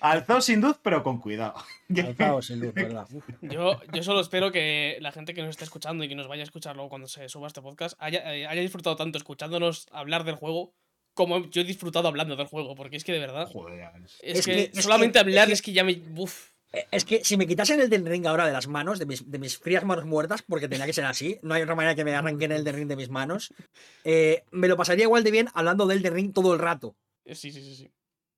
alzado 0.00 0.40
sin 0.40 0.60
luz, 0.60 0.78
pero 0.82 1.02
con 1.02 1.20
cuidado. 1.20 1.54
alzaos 2.06 2.46
sin 2.46 2.60
luz, 2.60 2.74
verdad. 2.74 3.06
Yo, 3.42 3.80
yo 3.92 4.02
solo 4.02 4.20
espero 4.20 4.50
que 4.52 4.98
la 5.00 5.12
gente 5.12 5.34
que 5.34 5.40
nos 5.42 5.50
esté 5.50 5.64
escuchando 5.64 6.04
y 6.04 6.08
que 6.08 6.14
nos 6.14 6.28
vaya 6.28 6.42
a 6.42 6.44
escuchar 6.44 6.76
luego 6.76 6.88
cuando 6.90 7.08
se 7.08 7.28
suba 7.28 7.46
este 7.46 7.62
podcast 7.62 7.96
haya, 8.00 8.34
eh, 8.34 8.46
haya 8.46 8.60
disfrutado 8.62 8.96
tanto 8.96 9.18
escuchándonos 9.18 9.86
hablar 9.92 10.24
del 10.24 10.34
juego 10.36 10.72
como 11.14 11.46
yo 11.50 11.62
he 11.62 11.64
disfrutado 11.64 12.06
hablando 12.08 12.36
del 12.36 12.46
juego. 12.46 12.74
Porque 12.74 12.96
es 12.96 13.04
que 13.04 13.12
de 13.12 13.18
verdad, 13.18 13.48
Joder, 13.50 13.90
es, 14.22 14.38
Es 14.38 14.46
que, 14.46 14.52
que- 14.70 14.78
es 14.78 14.84
solamente 14.84 15.14
que- 15.14 15.20
hablar 15.20 15.48
es 15.48 15.54
es 15.54 15.62
que- 15.62 15.72
que, 15.72 15.74
ya 15.74 15.84
me. 15.84 16.00
Uf. 16.16 16.52
Eh, 16.72 16.86
Es 16.90 17.04
que 17.06 17.24
si 17.24 17.36
me 17.38 17.46
quitasen 17.46 17.80
el 17.80 17.88
del 17.88 18.04
ring 18.04 18.26
ahora 18.26 18.46
de 18.46 18.52
las 18.52 18.68
manos, 18.68 18.98
de 18.98 19.06
mis, 19.06 19.30
de 19.30 19.38
mis 19.38 19.56
frías 19.58 19.84
manos 19.84 20.04
muertas, 20.04 20.42
porque 20.42 20.68
tenía 20.68 20.84
que 20.84 20.92
ser 20.92 21.06
así, 21.06 21.38
no 21.42 21.54
hay 21.54 21.62
otra 21.62 21.74
manera 21.74 21.94
que 21.94 22.04
me 22.04 22.14
arranquen 22.14 22.52
el 22.52 22.62
del 22.62 22.74
ring 22.74 22.88
de 22.88 22.96
mis 22.96 23.08
manos, 23.08 23.54
eh, 24.04 24.44
me 24.50 24.68
lo 24.68 24.76
pasaría 24.76 25.04
igual 25.04 25.24
de 25.24 25.30
bien 25.30 25.48
hablando 25.54 25.86
del 25.86 26.02
del 26.02 26.12
ring 26.12 26.32
todo 26.34 26.52
el 26.52 26.58
rato. 26.60 26.94
Sí, 27.24 27.50
sí, 27.50 27.52
sí, 27.52 27.74
sí. 27.74 27.90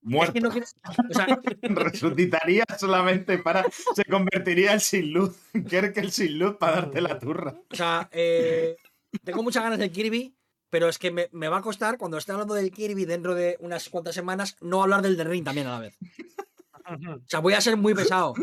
Muerto. 0.02 0.30
Es 0.30 0.34
que 0.34 0.40
no 0.40 0.50
quiero- 0.50 0.66
o 1.10 1.14
sea, 1.14 1.26
Resucitaría 1.62 2.64
solamente 2.78 3.38
para. 3.38 3.64
Se 3.94 4.04
convertiría 4.04 4.72
en 4.72 4.80
sin 4.80 5.12
luz. 5.12 5.36
Quiero 5.68 5.92
que 5.92 6.00
el 6.00 6.10
sin 6.12 6.38
luz 6.38 6.56
para 6.58 6.76
darte 6.76 7.00
la 7.00 7.18
turra. 7.18 7.54
o 7.70 7.74
sea, 7.76 8.08
eh, 8.12 8.76
tengo 9.24 9.42
muchas 9.42 9.62
ganas 9.62 9.78
del 9.78 9.90
Kirby, 9.92 10.34
pero 10.70 10.88
es 10.88 10.98
que 10.98 11.10
me, 11.10 11.28
me 11.32 11.48
va 11.48 11.58
a 11.58 11.62
costar, 11.62 11.98
cuando 11.98 12.16
esté 12.16 12.32
hablando 12.32 12.54
del 12.54 12.70
Kirby 12.70 13.04
dentro 13.04 13.34
de 13.34 13.56
unas 13.60 13.88
cuantas 13.88 14.14
semanas, 14.14 14.56
no 14.60 14.82
hablar 14.82 15.02
del 15.02 15.16
del 15.16 15.28
ring 15.28 15.44
también 15.44 15.66
a 15.66 15.72
la 15.72 15.80
vez. 15.80 15.98
O 16.86 17.20
sea, 17.26 17.40
voy 17.40 17.52
a 17.54 17.60
ser 17.60 17.76
muy 17.76 17.94
pesado. 17.94 18.34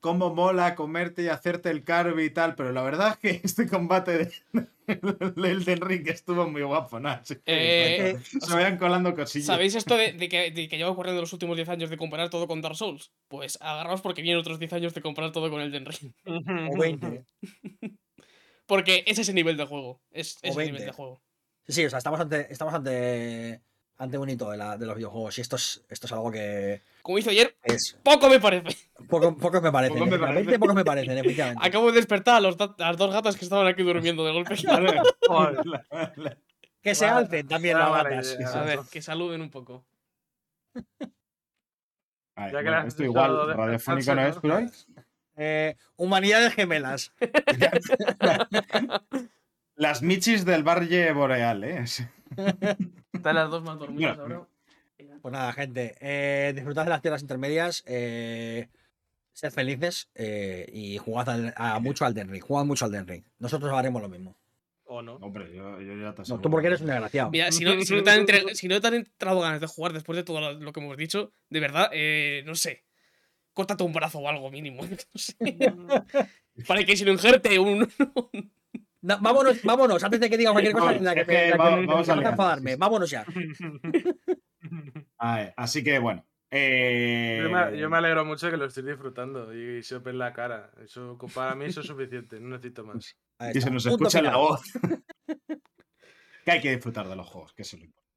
Cómo 0.00 0.32
mola 0.32 0.74
comerte 0.74 1.22
y 1.22 1.28
hacerte 1.28 1.70
el 1.70 1.82
carby 1.82 2.24
y 2.24 2.30
tal, 2.30 2.54
pero 2.54 2.72
la 2.72 2.82
verdad 2.82 3.10
es 3.10 3.16
que 3.18 3.40
este 3.44 3.66
combate 3.66 4.18
de, 4.18 4.32
el 5.44 5.64
de 5.64 5.72
Enrique 5.72 6.10
estuvo 6.10 6.48
muy 6.48 6.62
guapo, 6.62 6.98
que, 7.00 7.40
Eh, 7.46 8.10
Es 8.12 8.44
se 8.44 8.54
vayan 8.54 8.78
colando 8.78 9.14
cosillas. 9.14 9.46
¿Sabéis 9.46 9.74
esto 9.74 9.96
de, 9.96 10.12
de 10.14 10.28
que, 10.28 10.50
de 10.50 10.68
que 10.68 10.76
llevo 10.76 10.94
corriendo 10.94 11.20
los 11.20 11.32
últimos 11.32 11.56
10 11.56 11.68
años 11.68 11.90
de 11.90 11.96
comparar 11.96 12.30
todo 12.30 12.46
con 12.46 12.62
Dark 12.62 12.76
Souls? 12.76 13.12
Pues 13.28 13.58
agarraos 13.60 14.00
porque 14.00 14.22
vienen 14.22 14.40
otros 14.40 14.58
10 14.58 14.72
años 14.74 14.94
de 14.94 15.02
comparar 15.02 15.32
todo 15.32 15.50
con 15.50 15.60
Elden 15.60 15.86
Ring. 15.86 16.12
O 16.70 16.78
20. 16.78 17.24
Porque 18.66 19.02
es 19.06 19.18
ese 19.18 19.32
nivel 19.32 19.56
de 19.56 19.64
juego. 19.64 20.00
Es 20.10 20.36
O 20.42 20.48
ese 20.48 20.58
nivel 20.58 20.72
20. 20.74 20.84
de 20.86 20.92
juego. 20.92 21.22
Sí, 21.66 21.72
sí, 21.72 21.84
o 21.84 21.90
sea, 21.90 21.98
estamos 21.98 22.20
ante, 22.20 22.52
estamos 22.52 22.72
ante, 22.72 23.62
ante 23.98 24.16
un 24.16 24.30
hito 24.30 24.50
de, 24.50 24.56
la- 24.56 24.76
de 24.78 24.86
los 24.86 24.94
videojuegos 24.96 25.36
y 25.38 25.40
esto 25.40 25.56
es, 25.56 25.84
esto 25.88 26.06
es 26.06 26.12
algo 26.12 26.30
que 26.30 26.82
Como 27.02 27.18
hizo 27.18 27.30
ayer, 27.30 27.56
es 27.64 27.98
poco 28.02 28.28
me 28.28 28.38
parece. 28.40 28.76
poco, 29.08 29.36
pocos 29.36 29.60
me 29.60 29.72
parecen. 29.72 29.98
Poco 29.98 30.06
me 30.06 30.14
efectivamente, 30.16 30.44
parece. 30.44 30.58
pocos 30.60 30.74
me 30.76 30.84
parecen, 30.84 31.18
efectivamente. 31.18 31.66
Acabo 31.66 31.88
de 31.90 31.96
despertar 31.96 32.36
a, 32.36 32.40
los 32.40 32.56
a 32.60 32.74
las 32.78 32.96
dos 32.96 33.12
gatas 33.12 33.36
que 33.36 33.44
estaban 33.44 33.66
aquí 33.66 33.82
durmiendo 33.82 34.24
de 34.24 34.32
golpe. 34.32 34.54
Que 36.80 36.94
se 36.94 37.06
Vale. 37.06 37.18
alcen 37.18 37.48
también 37.48 37.76
las 37.76 37.90
mala 37.90 38.08
gatas. 38.08 38.54
A 38.54 38.62
ver, 38.62 38.78
que 38.90 39.02
saluden 39.02 39.40
un 39.42 39.50
poco. 39.50 39.84
Ay, 42.36 42.52
Ya 42.52 42.54
que 42.54 42.54
bueno, 42.54 42.70
las 42.70 42.80
has 42.82 42.86
esto 42.86 43.02
igual 43.02 43.46
de 43.48 43.54
radiofónico 43.54 44.14
no 44.14 44.26
es, 44.28 44.36
pero 44.40 44.60
Eh, 45.36 45.76
humanidades 45.96 46.54
gemelas. 46.54 47.12
las 49.74 50.02
michis 50.02 50.44
del 50.44 50.62
Valle 50.62 51.12
Boreal, 51.12 51.64
¿eh? 51.64 51.84
Están 53.12 53.34
las 53.34 53.50
dos 53.50 53.62
más 53.62 53.78
dormidas 53.78 54.18
ahora. 54.18 54.46
Pues 55.22 55.32
nada, 55.32 55.52
gente. 55.52 55.94
Eh, 56.00 56.52
disfrutad 56.54 56.84
de 56.84 56.90
las 56.90 57.02
tierras 57.02 57.22
intermedias. 57.22 57.82
Eh, 57.86 58.68
sed 59.32 59.52
felices 59.52 60.08
eh, 60.14 60.68
y 60.72 60.98
jugad 60.98 61.28
al- 61.30 61.54
a 61.56 61.78
mucho 61.80 62.04
al 62.04 62.14
Den 62.14 62.28
Ring. 62.28 62.42
Jugad 62.42 62.64
mucho 62.64 62.84
al 62.84 62.92
Den 62.92 63.06
Ring. 63.06 63.24
Nosotros 63.38 63.72
haremos 63.72 64.02
lo 64.02 64.08
mismo. 64.08 64.36
O 64.84 65.02
no. 65.02 65.16
Hombre, 65.16 65.54
yo, 65.54 65.80
yo 65.80 65.94
ya 65.96 66.12
te 66.12 66.18
No, 66.18 66.22
aseguro. 66.22 66.42
tú 66.42 66.50
porque 66.50 66.66
eres 66.68 66.80
un 66.80 66.86
desgraciado. 66.86 67.30
Mira, 67.30 67.52
si 67.52 67.62
no, 67.64 67.78
si 67.82 67.94
no 67.94 68.02
te 68.02 68.10
han 68.10 68.20
entre- 68.20 68.54
si 68.54 68.68
no 68.68 68.80
te 68.80 68.86
han 68.88 68.94
entrado 68.94 69.40
ganas 69.40 69.60
de 69.60 69.66
jugar 69.66 69.92
después 69.92 70.16
de 70.16 70.24
todo 70.24 70.40
lo, 70.40 70.52
lo 70.54 70.72
que 70.72 70.80
hemos 70.80 70.96
dicho, 70.96 71.32
de 71.50 71.60
verdad, 71.60 71.90
eh, 71.92 72.42
no 72.46 72.54
sé. 72.54 72.84
Córtate 73.52 73.84
un 73.84 73.92
brazo 73.92 74.18
o 74.20 74.28
algo 74.28 74.50
mínimo. 74.50 74.82
No 75.12 75.20
sé. 75.20 75.36
Para 76.66 76.84
que 76.84 76.96
si 76.96 77.04
lo 77.04 77.12
injerte 77.12 77.58
un. 77.58 77.88
No, 79.00 79.18
vámonos, 79.20 79.62
vámonos, 79.62 80.02
antes 80.02 80.18
de 80.20 80.28
que 80.28 80.36
diga 80.36 80.50
cualquier 80.52 80.74
cosa 80.74 80.86
Vamos, 80.86 81.14
que, 81.14 81.14
que 81.14 81.24
que 81.24 81.52
a 82.26 82.30
enfadarme. 82.30 82.76
Vámonos 82.76 83.10
ya. 83.10 83.24
Así 85.56 85.84
que 85.84 85.98
bueno. 85.98 86.24
eh, 86.50 87.40
Yo 87.42 87.50
me, 87.50 87.78
yo 87.78 87.90
me 87.90 87.96
alegro 87.98 88.24
mucho 88.24 88.50
que 88.50 88.56
lo 88.56 88.66
estoy 88.66 88.84
disfrutando 88.84 89.54
y 89.54 89.82
se 89.82 89.96
os 89.96 90.06
en 90.06 90.18
la 90.18 90.32
cara. 90.32 90.70
Eso, 90.82 91.18
para 91.34 91.54
mí 91.54 91.66
eso 91.66 91.80
es 91.80 91.86
suficiente, 91.86 92.40
no 92.40 92.50
necesito 92.50 92.84
más. 92.84 93.16
Y 93.54 93.60
se 93.60 93.70
nos 93.70 93.86
escucha 93.86 94.22
la 94.22 94.36
voz. 94.36 94.62
que 96.44 96.50
hay 96.50 96.60
que 96.60 96.74
disfrutar 96.74 97.08
de 97.08 97.16
los 97.16 97.28
juegos, 97.28 97.52
que 97.52 97.62
eso 97.62 97.76
es 97.76 97.82
lo 97.82 97.86
importante. 97.86 98.08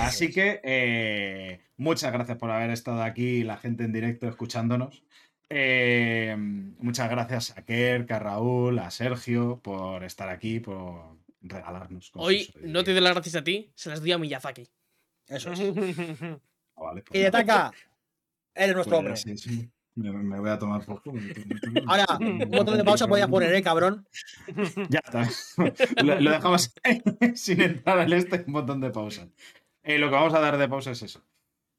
Así 0.00 0.32
que 0.32 0.60
eh, 0.64 1.60
muchas 1.76 2.12
gracias 2.12 2.38
por 2.38 2.50
haber 2.50 2.70
estado 2.70 3.02
aquí, 3.02 3.44
la 3.44 3.56
gente 3.56 3.84
en 3.84 3.92
directo 3.92 4.28
escuchándonos. 4.28 5.04
Eh, 5.48 6.34
muchas 6.38 7.08
gracias 7.08 7.56
a 7.56 7.64
Kerk, 7.64 8.10
a 8.12 8.18
Raúl, 8.18 8.78
a 8.78 8.90
Sergio 8.90 9.60
por 9.62 10.02
estar 10.04 10.28
aquí, 10.28 10.60
por 10.60 11.16
regalarnos 11.40 12.10
cosas. 12.10 12.26
Hoy 12.26 12.50
no 12.62 12.82
te 12.82 12.92
doy 12.92 13.00
las 13.00 13.12
gracias 13.14 13.36
a 13.36 13.44
ti, 13.44 13.70
se 13.74 13.90
las 13.90 14.00
doy 14.00 14.12
a 14.12 14.18
Miyazaki. 14.18 14.68
Eso 15.28 15.52
es. 15.52 15.60
Ah, 15.60 16.82
vale, 16.82 17.02
pues 17.02 17.18
Y 17.18 17.22
de 17.22 17.30
nada, 17.30 17.44
Taka, 17.44 17.72
eres 18.54 18.74
nuestro 18.74 19.02
pues 19.02 19.24
hombre. 19.24 19.36
sí, 19.36 19.36
sí. 19.36 19.70
Me, 19.94 20.12
me 20.12 20.38
voy 20.38 20.50
a 20.50 20.58
tomar 20.58 20.84
por 20.84 21.00
culo. 21.02 21.22
Ahora, 21.86 22.04
un 22.20 22.50
botón 22.50 22.76
de 22.76 22.84
pausa 22.84 23.08
podías 23.08 23.28
poner, 23.28 23.54
¿eh, 23.54 23.62
cabrón? 23.62 24.06
Ya 24.90 25.00
está. 25.02 25.26
Lo, 26.04 26.20
lo 26.20 26.30
dejamos 26.32 26.74
sin 27.34 27.62
entrar 27.62 28.00
al 28.00 28.12
este, 28.12 28.44
un 28.46 28.52
botón 28.52 28.80
de 28.80 28.90
pausa. 28.90 29.28
Eh, 29.82 29.98
lo 29.98 30.08
que 30.08 30.14
vamos 30.16 30.34
a 30.34 30.40
dar 30.40 30.58
de 30.58 30.68
pausa 30.68 30.90
es 30.90 31.02
eso. 31.02 31.22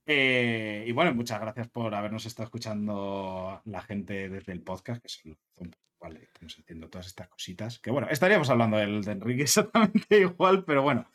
Eh, 0.10 0.86
y 0.88 0.92
bueno, 0.94 1.14
muchas 1.14 1.40
gracias 1.42 1.68
por 1.68 1.94
habernos 1.94 2.26
estado 2.26 2.46
escuchando 2.46 3.62
la 3.66 3.82
gente 3.82 4.30
desde 4.30 4.54
el 4.54 4.62
podcast, 4.62 5.02
que 5.04 5.10
son 5.10 5.38
son- 5.58 5.76
vale, 6.00 6.24
estamos 6.24 6.58
haciendo 6.60 6.90
todas 6.90 7.08
estas 7.08 7.28
cositas. 7.28 7.80
Que 7.80 7.92
bueno, 7.92 8.08
estaríamos 8.10 8.50
hablando 8.50 8.78
del 8.78 9.04
de 9.04 9.12
Enrique 9.12 9.42
exactamente 10.08 10.20
igual, 10.20 10.64
pero 10.64 10.82
bueno, 10.82 11.06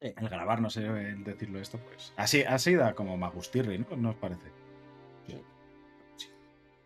el 0.00 0.14
grabarnos, 0.28 0.76
eh, 0.78 0.86
el 0.86 1.22
decirlo 1.24 1.60
esto, 1.60 1.78
pues 1.78 2.12
así, 2.16 2.42
así 2.42 2.74
da 2.74 2.94
como 2.94 3.16
Magustirri, 3.16 3.78
¿no? 3.78 3.96
¿No 3.96 4.10
os 4.10 4.16
parece? 4.16 4.50
Sí. 5.28 5.40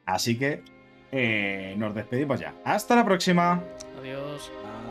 Así 0.05 0.39
que 0.39 0.63
eh, 1.13 1.75
nos 1.79 1.95
despedimos 1.95 2.41
ya. 2.41 2.55
Hasta 2.65 2.95
la 2.97 3.05
próxima. 3.05 3.63
Adiós. 3.99 4.51
Ah. 4.65 4.83